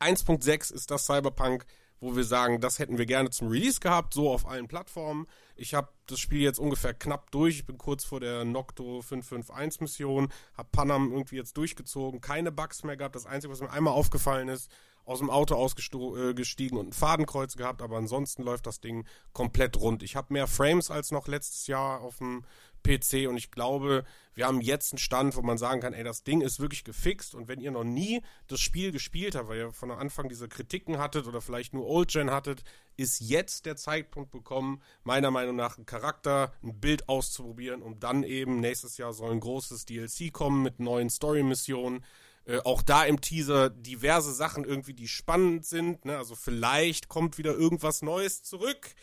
1.6 0.00 0.72
ist 0.72 0.90
das 0.90 1.06
Cyberpunk 1.06 1.66
wo 2.02 2.16
wir 2.16 2.24
sagen, 2.24 2.60
das 2.60 2.80
hätten 2.80 2.98
wir 2.98 3.06
gerne 3.06 3.30
zum 3.30 3.48
Release 3.48 3.78
gehabt, 3.78 4.12
so 4.12 4.28
auf 4.28 4.44
allen 4.44 4.66
Plattformen. 4.66 5.28
Ich 5.54 5.72
habe 5.72 5.88
das 6.06 6.18
Spiel 6.18 6.40
jetzt 6.40 6.58
ungefähr 6.58 6.94
knapp 6.94 7.30
durch. 7.30 7.60
Ich 7.60 7.66
bin 7.66 7.78
kurz 7.78 8.02
vor 8.04 8.18
der 8.18 8.44
Nocto 8.44 9.02
551 9.02 9.80
Mission, 9.80 10.28
habe 10.56 10.68
Panam 10.72 11.12
irgendwie 11.12 11.36
jetzt 11.36 11.56
durchgezogen, 11.56 12.20
keine 12.20 12.50
Bugs 12.50 12.82
mehr 12.82 12.96
gehabt. 12.96 13.14
Das 13.14 13.24
Einzige, 13.24 13.52
was 13.52 13.60
mir 13.60 13.70
einmal 13.70 13.94
aufgefallen 13.94 14.48
ist, 14.48 14.68
aus 15.04 15.20
dem 15.20 15.30
Auto 15.30 15.54
ausgestiegen 15.54 16.76
äh, 16.76 16.80
und 16.80 16.88
ein 16.88 16.92
Fadenkreuz 16.92 17.56
gehabt, 17.56 17.82
aber 17.82 17.96
ansonsten 17.96 18.42
läuft 18.42 18.66
das 18.66 18.80
Ding 18.80 19.06
komplett 19.32 19.80
rund. 19.80 20.02
Ich 20.02 20.16
habe 20.16 20.32
mehr 20.32 20.48
Frames 20.48 20.90
als 20.90 21.12
noch 21.12 21.28
letztes 21.28 21.68
Jahr 21.68 22.00
auf 22.00 22.18
dem 22.18 22.44
PC 22.82 23.28
und 23.28 23.36
ich 23.36 23.50
glaube, 23.50 24.04
wir 24.34 24.46
haben 24.46 24.60
jetzt 24.60 24.92
einen 24.92 24.98
Stand, 24.98 25.36
wo 25.36 25.42
man 25.42 25.58
sagen 25.58 25.80
kann, 25.80 25.92
ey, 25.92 26.04
das 26.04 26.24
Ding 26.24 26.40
ist 26.40 26.60
wirklich 26.60 26.84
gefixt 26.84 27.34
und 27.34 27.48
wenn 27.48 27.60
ihr 27.60 27.70
noch 27.70 27.84
nie 27.84 28.22
das 28.46 28.60
Spiel 28.60 28.92
gespielt 28.92 29.34
habt, 29.34 29.48
weil 29.48 29.58
ihr 29.58 29.72
von 29.72 29.90
Anfang 29.90 30.28
diese 30.28 30.48
Kritiken 30.48 30.98
hattet 30.98 31.26
oder 31.26 31.40
vielleicht 31.40 31.74
nur 31.74 31.86
Old 31.86 32.10
Gen 32.10 32.30
hattet, 32.30 32.62
ist 32.96 33.20
jetzt 33.20 33.66
der 33.66 33.76
Zeitpunkt 33.76 34.30
bekommen, 34.30 34.82
meiner 35.04 35.30
Meinung 35.30 35.56
nach 35.56 35.76
einen 35.76 35.86
Charakter, 35.86 36.52
ein 36.62 36.80
Bild 36.80 37.08
auszuprobieren, 37.08 37.82
um 37.82 38.00
dann 38.00 38.22
eben 38.22 38.60
nächstes 38.60 38.96
Jahr 38.96 39.12
soll 39.12 39.32
ein 39.32 39.40
großes 39.40 39.84
DLC 39.86 40.32
kommen 40.32 40.62
mit 40.62 40.80
neuen 40.80 41.10
Story-Missionen. 41.10 42.04
Äh, 42.44 42.58
auch 42.64 42.82
da 42.82 43.04
im 43.04 43.20
Teaser 43.20 43.70
diverse 43.70 44.32
Sachen 44.32 44.64
irgendwie, 44.64 44.94
die 44.94 45.08
spannend 45.08 45.64
sind. 45.64 46.04
Ne? 46.04 46.16
Also 46.16 46.34
vielleicht 46.34 47.08
kommt 47.08 47.38
wieder 47.38 47.54
irgendwas 47.54 48.02
Neues 48.02 48.42
zurück 48.42 48.94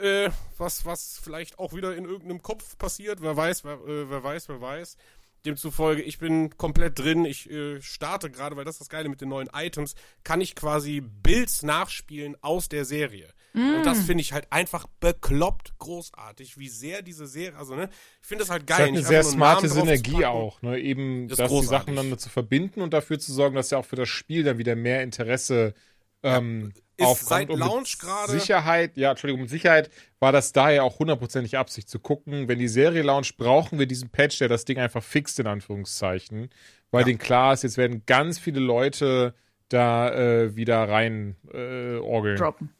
äh, 0.00 0.30
was, 0.58 0.84
was 0.84 1.20
vielleicht 1.22 1.58
auch 1.58 1.72
wieder 1.72 1.96
in 1.96 2.04
irgendeinem 2.04 2.42
Kopf 2.42 2.76
passiert. 2.78 3.22
Wer 3.22 3.36
weiß, 3.36 3.64
wer, 3.64 3.74
äh, 3.74 4.10
wer 4.10 4.22
weiß, 4.22 4.48
wer 4.48 4.60
weiß. 4.60 4.96
Demzufolge, 5.44 6.02
ich 6.02 6.18
bin 6.18 6.56
komplett 6.56 6.98
drin. 6.98 7.24
Ich 7.24 7.50
äh, 7.50 7.80
starte 7.80 8.30
gerade, 8.30 8.56
weil 8.56 8.64
das 8.64 8.74
ist 8.74 8.80
das 8.80 8.88
Geile 8.90 9.08
mit 9.08 9.20
den 9.20 9.30
neuen 9.30 9.48
Items, 9.54 9.94
kann 10.22 10.40
ich 10.40 10.54
quasi 10.54 11.00
Builds 11.00 11.62
nachspielen 11.62 12.36
aus 12.42 12.68
der 12.68 12.84
Serie. 12.84 13.32
Mm. 13.54 13.76
Und 13.76 13.86
das 13.86 14.00
finde 14.00 14.20
ich 14.20 14.32
halt 14.32 14.52
einfach 14.52 14.86
bekloppt 15.00 15.78
großartig, 15.78 16.58
wie 16.58 16.68
sehr 16.68 17.02
diese 17.02 17.26
Serie, 17.26 17.58
also 17.58 17.74
ne, 17.74 17.88
ich 18.20 18.28
finde 18.28 18.44
das 18.44 18.50
halt 18.50 18.66
geil. 18.66 18.92
Das 18.92 19.00
ist 19.00 19.06
halt 19.06 19.14
eine 19.14 19.22
sehr 19.22 19.24
smarte 19.24 19.68
Synergie 19.68 20.24
auch, 20.24 20.60
ne, 20.62 20.78
eben, 20.78 21.26
das 21.26 21.38
dass 21.38 21.50
die 21.50 21.66
Sachen 21.66 21.96
dann 21.96 22.16
zu 22.18 22.28
verbinden 22.28 22.80
und 22.80 22.92
dafür 22.92 23.18
zu 23.18 23.32
sorgen, 23.32 23.56
dass 23.56 23.70
ja 23.70 23.78
auch 23.78 23.86
für 23.86 23.96
das 23.96 24.08
Spiel 24.08 24.44
dann 24.44 24.58
wieder 24.58 24.76
mehr 24.76 25.02
Interesse 25.02 25.74
ähm, 26.22 26.72
ja 26.74 26.82
ist 27.00 27.06
aufkommt. 27.06 27.28
Seit 27.28 27.58
Launch 27.58 27.98
gerade. 27.98 28.32
Sicherheit, 28.32 28.96
ja, 28.96 29.10
Entschuldigung, 29.10 29.42
mit 29.42 29.50
Sicherheit 29.50 29.90
war 30.18 30.32
das 30.32 30.52
daher 30.52 30.84
auch 30.84 30.98
hundertprozentig 30.98 31.56
Absicht 31.56 31.88
zu 31.88 31.98
gucken. 31.98 32.48
Wenn 32.48 32.58
die 32.58 32.68
Serie 32.68 33.02
launcht, 33.02 33.36
brauchen 33.36 33.78
wir 33.78 33.86
diesen 33.86 34.10
Patch, 34.10 34.38
der 34.38 34.48
das 34.48 34.64
Ding 34.64 34.78
einfach 34.78 35.02
fixt, 35.02 35.38
in 35.40 35.46
Anführungszeichen. 35.46 36.50
Weil 36.90 37.02
ja. 37.02 37.06
denen 37.06 37.18
klar 37.18 37.54
ist, 37.54 37.62
jetzt 37.62 37.76
werden 37.78 38.02
ganz 38.06 38.38
viele 38.38 38.60
Leute 38.60 39.34
da 39.68 40.12
äh, 40.12 40.56
wieder 40.56 40.88
rein 40.88 41.36
äh, 41.52 41.96
orgeln. 41.96 42.36
Droppen. 42.36 42.74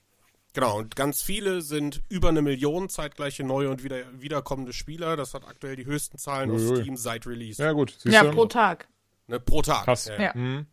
Genau, 0.52 0.78
und 0.78 0.96
ganz 0.96 1.22
viele 1.22 1.62
sind 1.62 2.02
über 2.08 2.28
eine 2.28 2.42
Million 2.42 2.88
zeitgleiche 2.88 3.44
neue 3.44 3.70
und 3.70 3.84
wieder, 3.84 4.02
wiederkommende 4.20 4.72
Spieler. 4.72 5.16
Das 5.16 5.32
hat 5.32 5.46
aktuell 5.46 5.76
die 5.76 5.86
höchsten 5.86 6.18
Zahlen 6.18 6.50
Uiui. 6.50 6.72
auf 6.72 6.78
Steam 6.78 6.96
seit 6.96 7.24
Release. 7.26 7.62
Ja, 7.62 7.70
gut. 7.70 7.96
Ja, 8.02 8.24
pro 8.24 8.46
Tag. 8.46 8.88
Ne, 9.28 9.38
pro 9.38 9.62
Tag. 9.62 9.84
Krass. 9.84 10.06
Ja. 10.06 10.20
ja. 10.20 10.32
Mhm. 10.34 10.66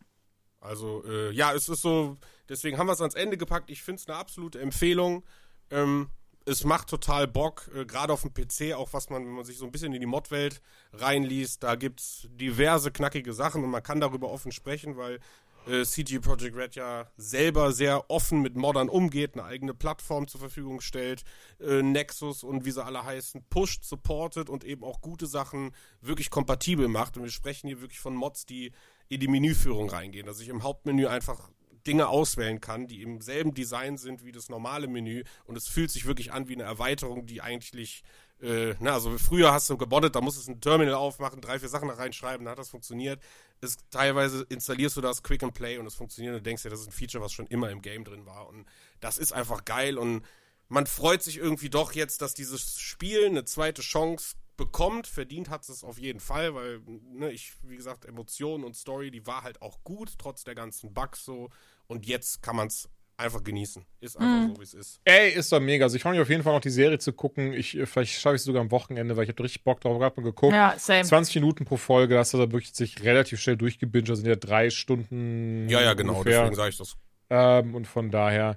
Also, 0.60 1.04
äh, 1.06 1.30
ja, 1.30 1.54
es 1.54 1.68
ist 1.68 1.82
so, 1.82 2.16
deswegen 2.48 2.78
haben 2.78 2.86
wir 2.86 2.92
es 2.92 3.00
ans 3.00 3.14
Ende 3.14 3.36
gepackt. 3.36 3.70
Ich 3.70 3.82
finde 3.82 4.00
es 4.00 4.08
eine 4.08 4.16
absolute 4.16 4.60
Empfehlung. 4.60 5.24
Ähm, 5.70 6.10
es 6.44 6.64
macht 6.64 6.88
total 6.88 7.28
Bock, 7.28 7.70
äh, 7.74 7.84
gerade 7.84 8.12
auf 8.12 8.22
dem 8.22 8.32
PC, 8.32 8.74
auch 8.74 8.92
was 8.92 9.10
man, 9.10 9.24
wenn 9.24 9.32
man 9.32 9.44
sich 9.44 9.58
so 9.58 9.66
ein 9.66 9.70
bisschen 9.70 9.92
in 9.92 10.00
die 10.00 10.06
Mod-Welt 10.06 10.62
reinliest, 10.94 11.62
da 11.62 11.74
gibt 11.74 12.00
es 12.00 12.28
diverse 12.30 12.90
knackige 12.90 13.32
Sachen 13.32 13.62
und 13.62 13.70
man 13.70 13.82
kann 13.82 14.00
darüber 14.00 14.30
offen 14.30 14.50
sprechen, 14.50 14.96
weil 14.96 15.20
äh, 15.68 15.84
CG 15.84 16.20
Projekt 16.20 16.56
Red 16.56 16.74
ja 16.76 17.10
selber 17.18 17.72
sehr 17.72 18.10
offen 18.10 18.40
mit 18.40 18.56
Modern 18.56 18.88
umgeht, 18.88 19.34
eine 19.34 19.44
eigene 19.44 19.74
Plattform 19.74 20.26
zur 20.26 20.40
Verfügung 20.40 20.80
stellt, 20.80 21.24
äh, 21.60 21.82
Nexus 21.82 22.42
und 22.42 22.64
wie 22.64 22.70
sie 22.70 22.82
alle 22.82 23.04
heißen, 23.04 23.44
pusht, 23.50 23.84
supportet 23.84 24.48
und 24.48 24.64
eben 24.64 24.84
auch 24.84 25.02
gute 25.02 25.26
Sachen 25.26 25.74
wirklich 26.00 26.30
kompatibel 26.30 26.88
macht. 26.88 27.16
Und 27.16 27.24
wir 27.24 27.30
sprechen 27.30 27.66
hier 27.68 27.82
wirklich 27.82 28.00
von 28.00 28.14
Mods, 28.14 28.46
die 28.46 28.72
in 29.08 29.20
die 29.20 29.28
Menüführung 29.28 29.90
reingehen, 29.90 30.26
dass 30.26 30.40
ich 30.40 30.48
im 30.48 30.62
Hauptmenü 30.62 31.06
einfach 31.06 31.50
Dinge 31.88 32.08
auswählen 32.08 32.60
kann, 32.60 32.86
die 32.86 33.02
im 33.02 33.20
selben 33.20 33.54
Design 33.54 33.96
sind 33.96 34.24
wie 34.24 34.32
das 34.32 34.48
normale 34.48 34.86
Menü 34.86 35.24
und 35.44 35.56
es 35.56 35.66
fühlt 35.66 35.90
sich 35.90 36.06
wirklich 36.06 36.32
an 36.32 36.48
wie 36.48 36.54
eine 36.54 36.64
Erweiterung, 36.64 37.26
die 37.26 37.40
eigentlich 37.40 38.04
äh, 38.40 38.76
na, 38.78 38.92
also 38.92 39.18
früher 39.18 39.52
hast 39.52 39.68
du 39.68 39.76
gebottet, 39.76 40.14
da 40.14 40.20
musstest 40.20 40.46
du 40.46 40.52
ein 40.52 40.60
Terminal 40.60 40.94
aufmachen, 40.94 41.40
drei, 41.40 41.58
vier 41.58 41.68
Sachen 41.68 41.88
da 41.88 41.94
reinschreiben, 41.94 42.44
dann 42.44 42.52
hat 42.52 42.58
das 42.58 42.68
funktioniert. 42.68 43.20
Es, 43.60 43.76
teilweise 43.90 44.44
installierst 44.48 44.96
du 44.96 45.00
das 45.00 45.22
Quick 45.22 45.42
and 45.42 45.54
Play 45.54 45.78
und 45.78 45.86
es 45.86 45.96
funktioniert 45.96 46.34
und 46.34 46.40
du 46.40 46.42
denkst 46.44 46.62
dir, 46.62 46.70
das 46.70 46.80
ist 46.80 46.88
ein 46.88 46.92
Feature, 46.92 47.24
was 47.24 47.32
schon 47.32 47.48
immer 47.48 47.70
im 47.70 47.82
Game 47.82 48.04
drin 48.04 48.26
war. 48.26 48.46
Und 48.46 48.66
das 49.00 49.18
ist 49.18 49.32
einfach 49.32 49.64
geil 49.64 49.98
und 49.98 50.24
man 50.68 50.86
freut 50.86 51.22
sich 51.22 51.38
irgendwie 51.38 51.70
doch 51.70 51.92
jetzt, 51.92 52.22
dass 52.22 52.34
dieses 52.34 52.78
Spiel 52.78 53.26
eine 53.26 53.44
zweite 53.44 53.82
Chance 53.82 54.36
bekommt. 54.58 55.06
Verdient 55.06 55.48
hat 55.48 55.66
es 55.66 55.82
auf 55.82 55.98
jeden 55.98 56.20
Fall, 56.20 56.54
weil, 56.54 56.80
ne, 57.14 57.30
ich, 57.32 57.54
wie 57.62 57.76
gesagt, 57.76 58.04
Emotionen 58.04 58.64
und 58.64 58.76
Story, 58.76 59.10
die 59.10 59.26
war 59.26 59.42
halt 59.42 59.62
auch 59.62 59.82
gut, 59.84 60.12
trotz 60.18 60.44
der 60.44 60.54
ganzen 60.54 60.92
Bugs 60.92 61.24
so. 61.24 61.48
Und 61.86 62.06
jetzt 62.06 62.42
kann 62.42 62.56
man 62.56 62.66
es 62.66 62.90
einfach 63.16 63.42
genießen. 63.42 63.84
Ist 64.00 64.16
einfach 64.16 64.48
Mhm. 64.48 64.54
so, 64.54 64.60
wie 64.60 64.64
es 64.64 64.74
ist. 64.74 65.00
Ey, 65.04 65.30
ist 65.30 65.50
doch 65.50 65.58
mega. 65.58 65.86
Also 65.86 65.96
ich 65.96 66.02
freue 66.02 66.12
mich 66.12 66.20
auf 66.20 66.28
jeden 66.28 66.42
Fall 66.42 66.52
noch 66.52 66.60
die 66.60 66.70
Serie 66.70 66.98
zu 66.98 67.12
gucken. 67.12 67.52
Ich, 67.52 67.76
äh, 67.76 67.86
vielleicht 67.86 68.12
schaffe 68.20 68.36
ich 68.36 68.40
es 68.40 68.44
sogar 68.44 68.60
am 68.60 68.70
Wochenende, 68.70 69.16
weil 69.16 69.24
ich 69.24 69.30
habe 69.30 69.42
richtig 69.42 69.64
Bock 69.64 69.80
drauf. 69.80 69.96
Ich 69.96 70.02
habe 70.02 70.20
mal 70.20 70.26
geguckt. 70.28 70.52
Ja, 70.52 70.74
same. 70.78 71.02
20 71.04 71.34
Minuten 71.36 71.64
pro 71.64 71.76
Folge, 71.78 72.14
das 72.14 72.32
hat 72.34 72.40
er 72.40 72.52
wirklich 72.52 72.74
sich 72.74 73.02
relativ 73.02 73.40
schnell 73.40 73.56
durchgebinged. 73.56 74.08
Das 74.10 74.18
sind 74.20 74.28
ja 74.28 74.36
drei 74.36 74.70
Stunden. 74.70 75.68
Ja, 75.68 75.80
ja, 75.80 75.94
genau, 75.94 76.18
ungefähr. 76.18 76.40
deswegen 76.42 76.54
sage 76.56 76.68
ich 76.70 76.76
das. 76.76 76.96
Ähm, 77.30 77.74
und 77.74 77.86
von 77.88 78.10
daher, 78.12 78.56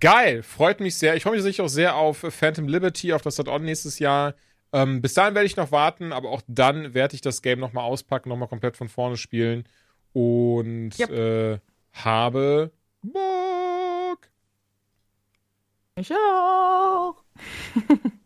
geil, 0.00 0.42
freut 0.42 0.80
mich 0.80 0.96
sehr. 0.96 1.14
Ich 1.14 1.22
freue 1.22 1.34
mich 1.34 1.42
sicher 1.42 1.64
auch 1.64 1.68
sehr 1.68 1.94
auf 1.94 2.18
Phantom 2.18 2.66
Liberty, 2.66 3.12
auf 3.12 3.22
das 3.22 3.38
Add-on 3.38 3.62
nächstes 3.64 3.98
Jahr. 4.00 4.34
Ähm, 4.72 5.02
bis 5.02 5.14
dahin 5.14 5.34
werde 5.34 5.46
ich 5.46 5.56
noch 5.56 5.72
warten, 5.72 6.12
aber 6.12 6.30
auch 6.30 6.42
dann 6.46 6.94
werde 6.94 7.14
ich 7.14 7.20
das 7.20 7.42
Game 7.42 7.58
nochmal 7.58 7.84
auspacken, 7.84 8.28
nochmal 8.28 8.48
komplett 8.48 8.76
von 8.76 8.88
vorne 8.88 9.16
spielen. 9.16 9.64
Und 10.12 10.98
Yep. 10.98 11.10
äh, 11.10 11.58
habe 11.92 12.70
Bock. 13.02 14.28
Ich 15.96 16.12
auch. 16.12 17.22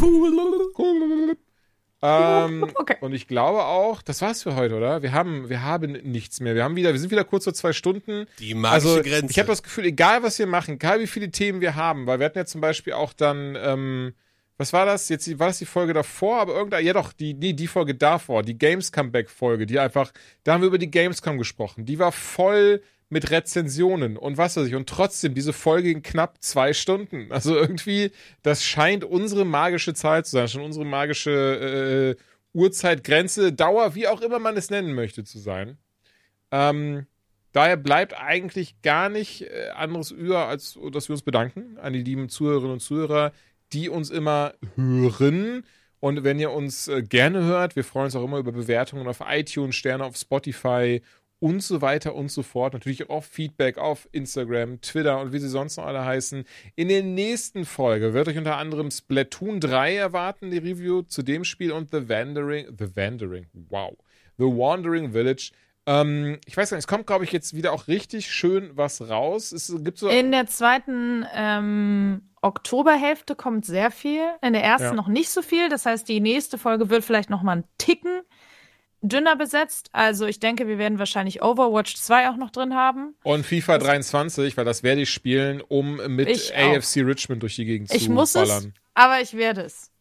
Cool. 0.00 1.36
Ähm, 2.00 2.70
Okay. 2.76 2.96
Und 3.00 3.12
ich 3.12 3.26
glaube 3.26 3.64
auch, 3.64 4.02
das 4.02 4.22
war's 4.22 4.42
für 4.42 4.54
heute, 4.54 4.76
oder? 4.76 5.02
Wir 5.02 5.12
haben, 5.12 5.48
wir 5.48 5.62
haben 5.62 5.92
nichts 5.92 6.40
mehr. 6.40 6.54
Wir 6.54 6.62
haben 6.62 6.76
wieder, 6.76 6.92
wir 6.92 7.00
sind 7.00 7.10
wieder 7.10 7.24
kurz 7.24 7.44
vor 7.44 7.54
zwei 7.54 7.72
Stunden. 7.72 8.26
Die 8.38 8.54
magische 8.54 8.88
also, 8.88 9.02
Grenze. 9.02 9.30
Ich 9.30 9.38
habe 9.38 9.48
das 9.48 9.62
Gefühl, 9.62 9.86
egal 9.86 10.22
was 10.22 10.38
wir 10.38 10.46
machen, 10.46 10.74
egal 10.74 11.00
wie 11.00 11.06
viele 11.06 11.30
Themen 11.30 11.60
wir 11.60 11.74
haben, 11.74 12.06
weil 12.06 12.20
wir 12.20 12.26
hatten 12.26 12.38
ja 12.38 12.46
zum 12.46 12.60
Beispiel 12.60 12.92
auch 12.92 13.12
dann, 13.12 13.56
ähm, 13.60 14.14
was 14.58 14.72
war 14.72 14.84
das? 14.84 15.08
Jetzt 15.08 15.38
war 15.38 15.46
das 15.46 15.58
die 15.58 15.66
Folge 15.66 15.92
davor, 15.92 16.40
aber 16.40 16.54
irgendein, 16.54 16.84
ja 16.84 16.92
doch, 16.92 17.12
die, 17.12 17.32
nee, 17.32 17.52
die 17.52 17.68
Folge 17.68 17.94
davor, 17.94 18.42
die 18.42 18.58
Games 18.58 18.90
Comeback 18.90 19.30
Folge, 19.30 19.66
die 19.66 19.78
einfach, 19.78 20.12
da 20.42 20.52
haben 20.52 20.62
wir 20.62 20.66
über 20.66 20.78
die 20.78 20.90
Gamescom 20.90 21.38
gesprochen. 21.38 21.86
Die 21.86 22.00
war 22.00 22.10
voll 22.10 22.82
mit 23.08 23.30
Rezensionen 23.30 24.16
und 24.16 24.36
was 24.36 24.56
weiß 24.56 24.66
ich. 24.66 24.74
Und 24.74 24.88
trotzdem, 24.88 25.34
diese 25.34 25.52
Folge 25.52 25.94
ging 25.94 26.02
knapp 26.02 26.42
zwei 26.42 26.72
Stunden. 26.72 27.30
Also 27.30 27.54
irgendwie, 27.54 28.10
das 28.42 28.64
scheint 28.64 29.04
unsere 29.04 29.44
magische 29.44 29.94
Zeit 29.94 30.26
zu 30.26 30.32
sein, 30.32 30.48
schon 30.48 30.62
unsere 30.62 30.84
magische 30.84 32.16
äh, 32.18 32.22
Uhrzeitgrenze, 32.52 33.52
Dauer, 33.52 33.94
wie 33.94 34.08
auch 34.08 34.20
immer 34.20 34.40
man 34.40 34.56
es 34.56 34.70
nennen 34.70 34.92
möchte, 34.92 35.22
zu 35.22 35.38
sein. 35.38 35.78
Ähm, 36.50 37.06
daher 37.52 37.76
bleibt 37.76 38.18
eigentlich 38.18 38.82
gar 38.82 39.08
nicht 39.08 39.42
äh, 39.42 39.68
anderes 39.74 40.10
über, 40.10 40.46
als 40.46 40.78
dass 40.92 41.08
wir 41.08 41.14
uns 41.14 41.22
bedanken 41.22 41.78
an 41.78 41.92
die 41.92 42.02
lieben 42.02 42.28
Zuhörerinnen 42.28 42.72
und 42.72 42.80
Zuhörer, 42.80 43.32
die 43.72 43.88
uns 43.88 44.10
immer 44.10 44.54
hören. 44.76 45.64
Und 46.00 46.22
wenn 46.24 46.38
ihr 46.38 46.52
uns 46.52 46.88
äh, 46.88 47.02
gerne 47.02 47.42
hört, 47.44 47.76
wir 47.76 47.84
freuen 47.84 48.06
uns 48.06 48.16
auch 48.16 48.24
immer 48.24 48.38
über 48.38 48.52
Bewertungen 48.52 49.08
auf 49.08 49.22
iTunes, 49.26 49.74
Sterne 49.74 50.04
auf 50.04 50.16
Spotify 50.16 51.02
und 51.40 51.62
so 51.62 51.80
weiter 51.80 52.14
und 52.14 52.30
so 52.30 52.42
fort. 52.42 52.72
Natürlich 52.72 53.10
auch 53.10 53.24
Feedback 53.24 53.78
auf 53.78 54.08
Instagram, 54.12 54.80
Twitter 54.80 55.20
und 55.20 55.32
wie 55.32 55.38
sie 55.38 55.48
sonst 55.48 55.76
noch 55.76 55.86
alle 55.86 56.04
heißen. 56.04 56.44
In 56.76 56.88
der 56.88 57.02
nächsten 57.02 57.64
Folge 57.64 58.14
wird 58.14 58.28
euch 58.28 58.38
unter 58.38 58.56
anderem 58.56 58.90
Splatoon 58.90 59.60
3 59.60 59.96
erwarten, 59.96 60.50
die 60.50 60.58
Review 60.58 61.02
zu 61.02 61.22
dem 61.22 61.44
Spiel 61.44 61.72
und 61.72 61.90
The 61.90 62.08
Wandering, 62.08 62.66
The 62.76 62.96
Wandering, 62.96 63.46
wow, 63.52 63.96
The 64.36 64.44
Wandering 64.44 65.12
Village. 65.12 65.50
Ähm, 65.86 66.38
ich 66.44 66.56
weiß 66.56 66.70
gar 66.70 66.76
nicht, 66.76 66.84
es 66.84 66.88
kommt, 66.88 67.06
glaube 67.06 67.24
ich, 67.24 67.32
jetzt 67.32 67.54
wieder 67.54 67.72
auch 67.72 67.88
richtig 67.88 68.30
schön 68.30 68.70
was 68.74 69.08
raus. 69.08 69.52
Es 69.52 69.72
gibt 69.82 69.98
so. 69.98 70.08
In 70.08 70.32
der 70.32 70.46
zweiten 70.46 71.24
ähm, 71.34 72.27
Oktoberhälfte 72.42 73.34
kommt 73.34 73.64
sehr 73.64 73.90
viel. 73.90 74.22
In 74.42 74.52
der 74.52 74.62
ersten 74.62 74.88
Ja. 74.88 74.94
noch 74.94 75.08
nicht 75.08 75.30
so 75.30 75.42
viel. 75.42 75.68
Das 75.68 75.86
heißt, 75.86 76.08
die 76.08 76.20
nächste 76.20 76.58
Folge 76.58 76.90
wird 76.90 77.04
vielleicht 77.04 77.30
noch 77.30 77.42
mal 77.42 77.52
einen 77.52 77.64
Ticken 77.78 78.22
dünner 79.00 79.36
besetzt. 79.36 79.90
Also 79.92 80.26
ich 80.26 80.40
denke, 80.40 80.66
wir 80.66 80.78
werden 80.78 80.98
wahrscheinlich 80.98 81.42
Overwatch 81.42 81.96
2 81.96 82.30
auch 82.30 82.36
noch 82.36 82.50
drin 82.50 82.74
haben. 82.74 83.14
Und 83.22 83.46
FIFA 83.46 83.78
23, 83.78 84.56
weil 84.56 84.64
das 84.64 84.82
werde 84.82 85.02
ich 85.02 85.10
spielen, 85.10 85.60
um 85.60 85.96
mit 86.14 86.28
Ich 86.28 86.54
auch. 86.54 86.76
AFC 86.76 86.96
Richmond 86.98 87.42
durch 87.42 87.56
die 87.56 87.64
Gegend 87.64 87.92
Ich 87.94 88.04
zu 88.04 88.12
muss 88.12 88.32
ballern. 88.32 88.72
es, 88.74 88.80
aber 88.94 89.20
ich 89.20 89.34
werde 89.34 89.62
es. 89.62 89.92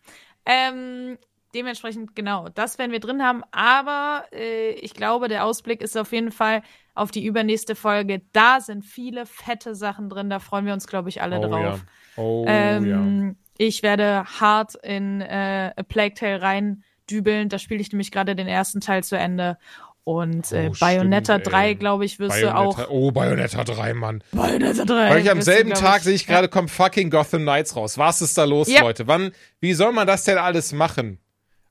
Ähm, 0.45 1.17
dementsprechend, 1.53 2.15
genau, 2.15 2.49
das 2.49 2.79
werden 2.79 2.91
wir 2.91 2.99
drin 2.99 3.21
haben. 3.21 3.43
Aber 3.51 4.25
äh, 4.31 4.71
ich 4.71 4.93
glaube, 4.93 5.27
der 5.27 5.45
Ausblick 5.45 5.81
ist 5.81 5.97
auf 5.97 6.11
jeden 6.11 6.31
Fall 6.31 6.63
auf 6.95 7.11
die 7.11 7.23
übernächste 7.25 7.75
Folge. 7.75 8.21
Da 8.33 8.59
sind 8.61 8.83
viele 8.83 9.25
fette 9.25 9.75
Sachen 9.75 10.09
drin. 10.09 10.29
Da 10.29 10.39
freuen 10.39 10.65
wir 10.65 10.73
uns, 10.73 10.87
glaube 10.87 11.09
ich, 11.09 11.21
alle 11.21 11.37
oh, 11.39 11.41
drauf. 11.43 11.61
Ja. 11.61 11.79
Oh 12.17 12.45
ja. 12.47 12.75
Ähm, 12.97 13.35
Ich 13.57 13.81
werde 13.83 14.25
hart 14.25 14.75
in 14.83 15.21
äh, 15.21 15.71
A 15.75 15.83
Plague 15.83 16.13
Tale 16.15 16.41
reindübeln. 16.41 17.49
Da 17.49 17.57
spiele 17.59 17.81
ich 17.81 17.91
nämlich 17.91 18.11
gerade 18.11 18.35
den 18.35 18.47
ersten 18.47 18.81
Teil 18.81 19.03
zu 19.03 19.17
Ende. 19.17 19.57
Und 20.03 20.51
äh, 20.53 20.69
Oh, 20.71 20.75
Bayonetta 20.79 21.33
stimmt, 21.39 21.51
3, 21.53 21.67
ey. 21.67 21.75
glaube 21.75 22.05
ich, 22.05 22.17
wirst 22.17 22.39
Bayonetta, 22.41 22.61
du 22.61 22.67
auch. 22.83 22.89
oh, 22.89 23.11
Bayonetta 23.11 23.63
3, 23.65 23.93
Mann. 23.93 24.23
Bayonetta 24.31 24.85
3. 24.85 25.09
Weil 25.09 25.19
ich 25.21 25.29
am 25.29 25.39
du, 25.39 25.43
selben 25.43 25.71
glaub 25.71 25.81
Tag 25.81 26.01
sehe 26.01 26.13
ich 26.15 26.25
gerade, 26.25 26.47
kommt 26.47 26.71
fucking 26.71 27.09
Gotham 27.09 27.41
Knights 27.41 27.75
raus. 27.75 27.97
Was 27.97 28.21
ist 28.21 28.37
da 28.37 28.45
los, 28.45 28.69
Ja. 28.69 28.81
Leute? 28.81 29.07
Wann, 29.07 29.31
wie 29.59 29.73
soll 29.73 29.91
man 29.91 30.07
das 30.07 30.23
denn 30.23 30.37
alles 30.37 30.71
machen? 30.71 31.19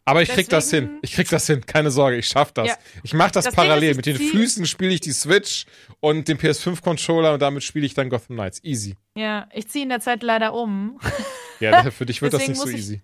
Aber 0.09 0.23
ich 0.23 0.29
krieg 0.31 0.49
das 0.49 0.71
Deswegen- 0.71 0.87
hin. 0.93 0.99
Ich 1.03 1.13
krieg 1.13 1.29
das 1.29 1.47
hin. 1.47 1.67
Keine 1.67 1.91
Sorge, 1.91 2.17
ich 2.17 2.29
schaff 2.29 2.53
das. 2.53 2.69
Ja. 2.69 2.77
Ich 3.03 3.13
mach 3.13 3.31
das, 3.33 3.45
Das 3.47 3.55
parallel. 3.55 3.91
ist, 3.91 3.97
Mit 3.97 4.07
den 4.07 4.17
Füßen 4.17 4.65
spiele 4.67 4.93
ich 4.95 5.01
die 5.01 5.11
Switch 5.13 5.67
und 6.01 6.29
den 6.29 6.39
PS5-Controller 6.39 7.35
und 7.35 7.43
damit 7.43 7.65
spiele 7.65 7.85
ich 7.85 7.95
dann 7.95 8.09
Gotham 8.09 8.37
Knights. 8.37 8.63
Easy. 8.65 8.97
Ja, 9.17 9.49
ich 9.53 9.69
ziehe 9.69 9.83
in 9.83 9.89
der 9.91 10.01
Zeit 10.01 10.23
leider 10.23 10.55
um. 10.55 10.99
Ja, 11.61 11.91
für 11.91 12.05
dich 12.07 12.21
wird 12.23 12.35
das 12.35 12.41
Deswegen 12.41 12.53
nicht 12.53 12.61
so 12.61 12.67
muss 12.67 12.75
ich- 12.75 12.79
easy. 12.81 13.03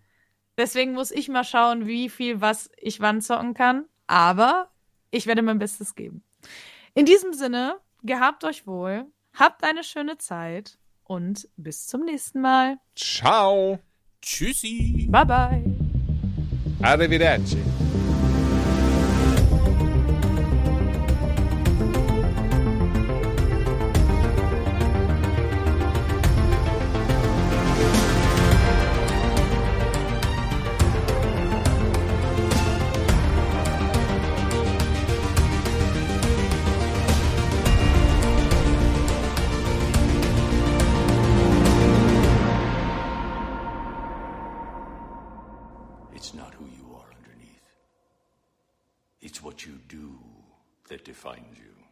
Deswegen 0.59 0.93
muss 0.93 1.11
ich 1.11 1.29
mal 1.29 1.43
schauen, 1.45 1.87
wie 1.87 2.09
viel 2.11 2.41
was 2.43 2.71
ich 2.77 3.01
wann 3.01 3.21
zocken 3.23 3.55
kann. 3.55 3.87
Aber 4.07 4.69
ich 5.11 5.27
werde 5.27 5.41
mein 5.43 5.59
Bestes 5.59 5.95
geben. 5.95 6.23
In 6.95 7.07
diesem 7.07 7.33
Sinne, 7.33 7.77
gehabt 8.03 8.45
euch 8.45 8.67
wohl, 8.67 9.07
habt 9.33 9.65
eine 9.65 9.83
schöne 9.85 10.19
Zeit 10.19 10.77
und 11.05 11.49
bis 11.57 11.87
zum 11.87 12.05
nächsten 12.05 12.43
Mal. 12.43 12.77
Ciao. 12.95 13.79
Tschüssi. 14.21 15.09
Bye 15.11 15.25
bye. 15.25 15.82
Arrivederci. 16.83 17.57